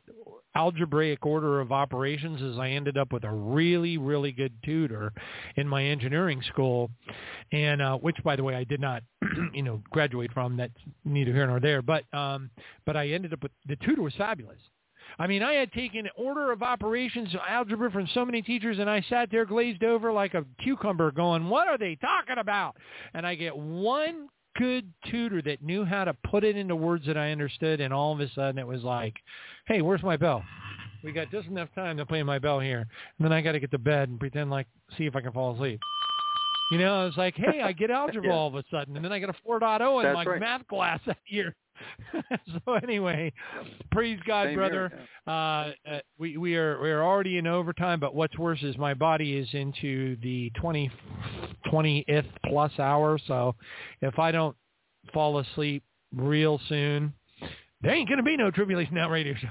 algebraic 0.59 1.25
order 1.25 1.61
of 1.61 1.71
operations 1.71 2.43
is 2.43 2.59
I 2.59 2.71
ended 2.71 2.99
up 2.99 3.13
with 3.13 3.25
a 3.25 3.31
really, 3.31 3.97
really 3.97 4.33
good 4.33 4.53
tutor 4.65 5.13
in 5.57 5.69
my 5.69 5.85
engineering 5.85 6.43
school, 6.49 6.91
and 7.53 7.81
uh, 7.81 7.97
which, 7.99 8.17
by 8.25 8.35
the 8.35 8.43
way, 8.43 8.57
I 8.57 8.65
did 8.65 8.81
not, 8.81 9.03
you 9.55 9.63
know, 9.63 9.83
graduate 9.91 10.33
from. 10.33 10.57
That's 10.57 10.73
neither 11.05 11.33
here 11.33 11.47
nor 11.47 11.61
there. 11.61 11.81
But 11.81 12.13
um, 12.13 12.51
but 12.87 12.97
I 12.97 13.09
ended 13.09 13.33
up 13.33 13.43
with 13.43 13.53
the 13.67 13.77
tutor 13.77 14.03
was 14.03 14.15
fabulous. 14.17 14.59
I 15.19 15.27
mean, 15.27 15.43
I 15.43 15.55
had 15.55 15.73
taken 15.73 16.09
order 16.17 16.53
of 16.53 16.63
operations 16.63 17.35
algebra 17.49 17.91
from 17.91 18.09
so 18.13 18.25
many 18.25 18.43
teachers, 18.43 18.79
and 18.79 18.91
I 18.91 19.05
sat 19.09 19.31
there 19.31 19.47
glazed 19.47 19.83
over 19.83 20.13
like 20.13 20.35
a 20.35 20.45
cucumber, 20.63 21.13
going, 21.13 21.49
"What 21.49 21.69
are 21.69 21.79
they 21.79 21.95
talking 21.97 22.39
about?" 22.39 22.77
And 23.15 23.27
I 23.27 23.35
get 23.35 23.57
one 23.57 24.29
good 24.59 24.93
tutor 25.11 25.41
that 25.43 25.63
knew 25.63 25.85
how 25.85 26.05
to 26.05 26.13
put 26.15 26.45
it 26.45 26.57
into 26.57 26.75
words 26.77 27.07
that 27.07 27.17
I 27.17 27.31
understood, 27.31 27.81
and 27.81 27.95
all 27.95 28.13
of 28.13 28.21
a 28.21 28.29
sudden 28.35 28.59
it 28.59 28.67
was 28.67 28.83
like, 28.83 29.15
"Hey, 29.67 29.81
where's 29.81 30.03
my 30.03 30.17
bell? 30.17 30.45
We 31.03 31.13
got 31.13 31.31
just 31.31 31.47
enough 31.47 31.69
time 31.75 31.97
to 31.97 32.05
play 32.05 32.23
my 32.25 32.39
bell 32.41 32.59
here, 32.59 32.81
and 32.81 33.25
then 33.25 33.33
I 33.33 33.41
got 33.41 33.53
to 33.53 33.61
get 33.61 33.71
to 33.71 33.79
bed 33.79 34.09
and 34.09 34.19
pretend 34.19 34.51
like 34.51 34.67
see 34.97 35.07
if 35.07 35.15
I 35.15 35.21
can 35.21 35.33
fall 35.33 35.55
asleep." 35.55 35.81
You 36.73 36.79
know, 36.79 37.03
I 37.03 37.05
was 37.05 37.17
like, 37.17 37.35
"Hey, 37.37 37.63
I 37.63 37.73
get 37.73 37.91
algebra 37.91 38.23
Yeah. 38.27 38.33
all 38.33 38.49
of 38.49 38.55
a 38.57 38.65
sudden, 38.71 38.97
and 38.97 39.05
then 39.05 39.13
I 39.13 39.21
got 39.21 39.31
a 39.31 39.35
4.0 39.49 40.01
in 40.01 40.07
That's 40.07 40.15
my 40.15 40.25
right. 40.25 40.41
math 40.41 40.67
class 40.67 41.01
that 41.07 41.19
year." 41.27 41.55
so 42.67 42.75
anyway, 42.75 43.33
praise 43.91 44.19
God, 44.27 44.49
Same 44.49 44.55
brother. 44.57 44.89
here, 44.91 45.09
Uh, 45.27 45.73
uh, 45.91 46.01
we 46.19 46.37
we 46.37 46.57
are 46.57 46.81
we 46.81 46.91
are 46.91 47.03
already 47.03 47.39
in 47.39 47.47
overtime, 47.47 48.01
but 48.01 48.15
what's 48.15 48.37
worse 48.39 48.63
is 48.63 48.77
my 48.79 48.95
body 48.95 49.37
is 49.37 49.49
into 49.53 50.17
the 50.23 50.51
20 50.61 50.91
20th 51.67 52.27
plus 52.47 52.73
hour. 52.79 53.19
So 53.27 53.55
if 54.01 54.19
I 54.19 54.33
don't 54.33 54.57
fall 55.13 55.39
asleep 55.39 55.83
real 56.15 56.61
soon, 56.69 57.13
there 57.83 57.93
ain't 57.93 58.09
gonna 58.09 58.23
be 58.23 58.37
no 58.37 58.51
tribulation 58.51 58.95
now 58.95 59.11
radio 59.11 59.35
show. 59.35 59.49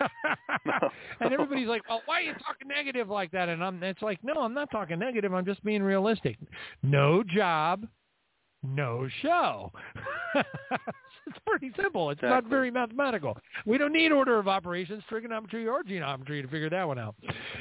and 1.20 1.32
everybody's 1.32 1.68
like, 1.68 1.88
"Well, 1.88 2.02
why 2.06 2.16
are 2.18 2.22
you 2.22 2.32
talking 2.34 2.68
negative 2.68 3.08
like 3.08 3.30
that?" 3.32 3.48
And 3.48 3.62
I'm, 3.62 3.82
it's 3.82 4.02
like, 4.02 4.18
no, 4.24 4.34
I'm 4.34 4.54
not 4.54 4.70
talking 4.70 4.98
negative. 4.98 5.32
I'm 5.32 5.44
just 5.44 5.62
being 5.64 5.82
realistic. 5.82 6.36
No 6.82 7.22
job, 7.22 7.86
no 8.62 9.08
show. 9.22 9.72
it's 11.26 11.38
pretty 11.46 11.72
simple. 11.80 12.10
It's 12.10 12.22
not 12.22 12.44
very 12.44 12.70
mathematical. 12.70 13.36
We 13.66 13.78
don't 13.78 13.92
need 13.92 14.12
order 14.12 14.38
of 14.38 14.48
operations, 14.48 15.02
trigonometry, 15.08 15.66
or 15.66 15.82
geometry 15.82 16.42
to 16.42 16.48
figure 16.48 16.70
that 16.70 16.86
one 16.86 16.98
out. 16.98 17.14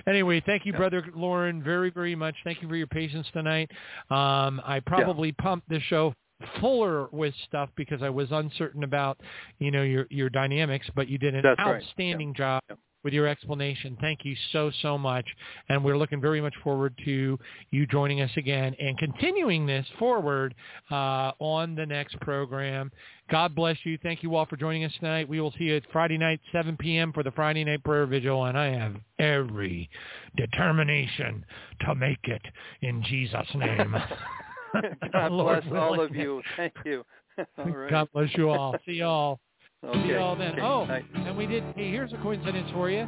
Anyway, 0.08 0.42
thank 0.45 0.66
you, 0.66 0.74
Brother 0.74 1.06
Loren, 1.16 1.64
very, 1.64 1.90
very 1.90 2.16
much. 2.16 2.35
Thank 2.43 2.61
you 2.61 2.67
for 2.67 2.75
your 2.75 2.88
patience 2.88 3.27
tonight. 3.33 3.69
Um, 4.09 4.61
I 4.66 4.82
probably 4.85 5.32
pumped 5.33 5.69
the 5.69 5.80
show 5.82 6.14
fuller 6.59 7.08
with 7.11 7.33
stuff 7.45 7.69
because 7.75 8.01
I 8.01 8.09
was 8.09 8.27
uncertain 8.32 8.83
about, 8.83 9.19
you 9.59 9.72
know, 9.72 9.83
your 9.83 10.08
your 10.09 10.30
dynamics, 10.30 10.88
but 10.95 11.08
you 11.08 11.17
did 11.17 11.35
an 11.35 11.42
That's 11.43 11.59
right. 11.59 11.82
outstanding 11.82 12.33
job 12.33 12.61
with 13.03 13.14
your 13.14 13.27
explanation. 13.27 13.98
Thank 14.01 14.19
you 14.23 14.35
so, 14.51 14.72
so 14.82 14.98
much. 14.98 15.25
And 15.69 15.83
we're 15.83 15.98
looking 15.98 16.22
very 16.22 16.41
much 16.41 16.53
forward 16.64 16.93
to 17.06 17.38
you 17.72 17.88
joining 17.88 18.22
us 18.22 18.32
again 18.38 18.75
and 18.80 18.98
continuing 18.98 19.65
this 19.65 19.85
forward 19.99 20.56
uh, 20.91 21.32
on 21.40 21.75
the 21.75 21.85
next 21.85 22.19
program. 22.22 22.91
God 23.30 23.56
bless 23.56 23.77
you. 23.83 23.98
Thank 24.03 24.23
you 24.23 24.35
all 24.35 24.45
for 24.45 24.57
joining 24.57 24.83
us 24.83 24.91
tonight. 24.99 25.27
We 25.30 25.40
will 25.40 25.53
see 25.57 25.65
you 25.65 25.77
at 25.77 25.83
Friday 25.91 26.17
night, 26.17 26.40
7 26.51 26.77
p.m. 26.77 27.14
for 27.14 27.23
the 27.23 27.32
Friday 27.32 27.64
night 27.64 27.83
prayer 27.83 28.06
vigil. 28.06 28.45
And 28.45 28.57
I 28.57 28.67
have 28.77 28.95
every 29.19 29.90
determination 30.35 31.45
to 31.85 31.95
make 31.95 32.23
it 32.23 32.41
in 32.82 33.03
Jesus' 33.03 33.48
name. 33.56 33.95
God 35.11 35.30
bless 35.30 35.64
all 35.72 36.01
of 36.01 36.15
you. 36.15 36.41
Thank 36.57 36.73
you. 36.85 37.03
All 37.57 37.65
right. 37.65 37.90
God 37.90 38.07
bless 38.14 38.30
you 38.35 38.49
all. 38.49 38.75
See 38.85 38.93
you 38.93 39.06
all. 39.06 39.40
See 39.84 40.00
Okay. 40.00 40.16
all 40.16 40.36
then. 40.36 40.60
Okay. 40.60 41.06
Oh, 41.16 41.20
and 41.28 41.38
we 41.38 41.45
did. 41.45 41.64
Hey, 41.76 41.92
here's 41.92 42.14
a 42.14 42.18
coincidence 42.18 42.70
for 42.72 42.90
you. 42.90 43.06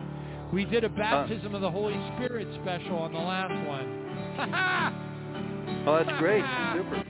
We 0.52 0.66
did 0.66 0.84
a 0.84 0.90
baptism 0.90 1.56
of 1.56 1.62
the 1.62 1.72
Holy 1.72 1.95
Spirit 2.16 2.48
special 2.62 2.98
on 2.98 3.14
the 3.14 3.20
last 3.20 3.68
one. 3.68 4.02
Oh, 5.88 6.04
that's 6.04 6.20
great. 6.20 6.44
Super. 6.74 7.04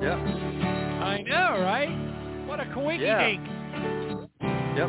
Yeah. 0.00 0.14
I 0.14 1.22
know, 1.22 1.60
right? 1.60 2.46
What 2.46 2.60
a 2.60 2.64
coinky 2.64 3.00
Yeah. 3.02 3.28
Yep. 4.76 4.88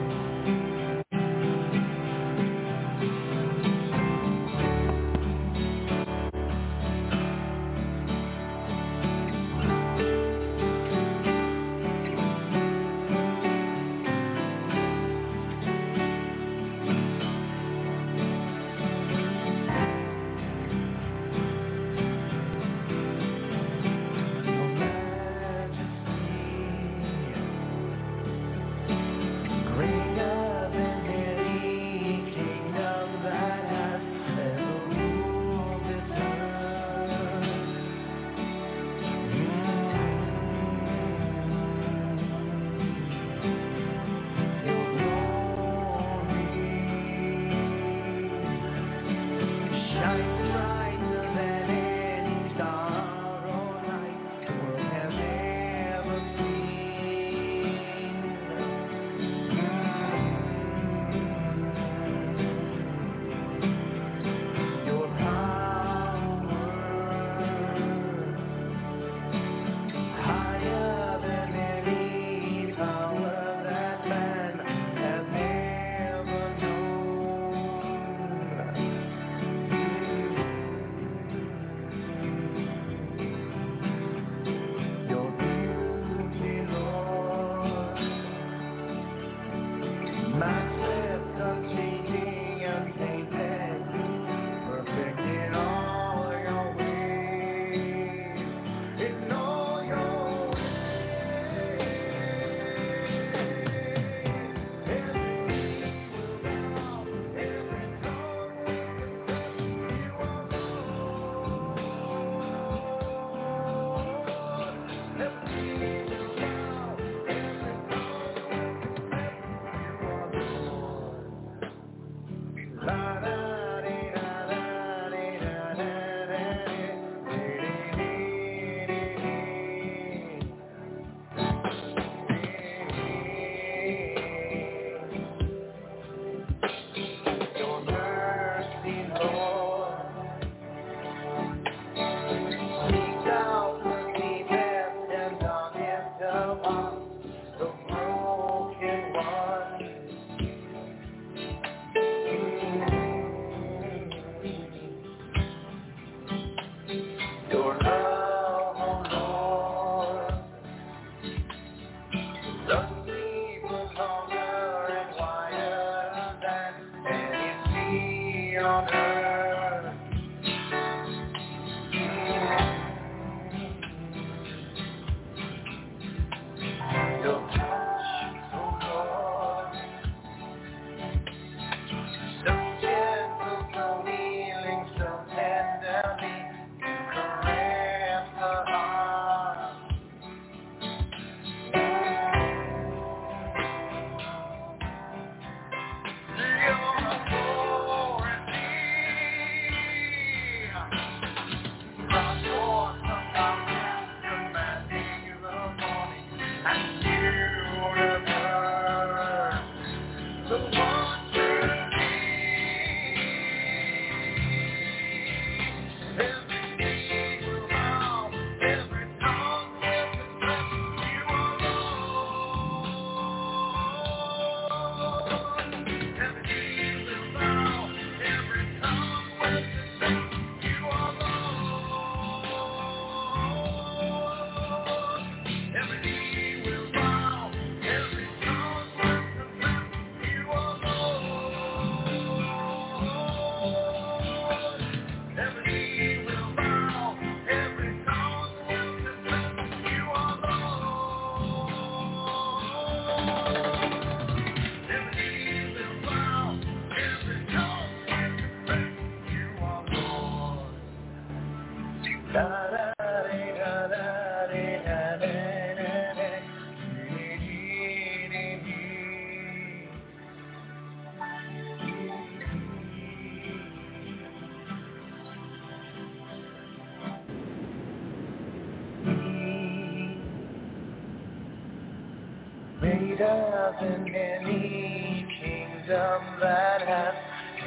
Up 283.69 283.83
in 283.83 284.15
any 284.15 285.27
kingdom 285.39 286.22
that 286.39 286.81
has 286.81 287.14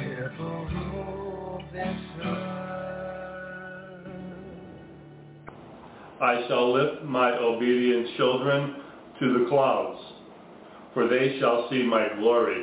ever 0.01 0.43
ruled 0.43 1.63
this 1.71 1.97
earth. 2.25 4.07
I 6.21 6.45
shall 6.49 6.73
lift 6.73 7.03
my 7.05 7.31
obedient 7.31 8.17
children 8.17 8.75
to 9.21 9.39
the 9.39 9.45
clouds, 9.47 10.01
for 10.93 11.07
they 11.07 11.39
shall 11.39 11.69
see 11.69 11.83
my 11.83 12.09
glory. 12.19 12.62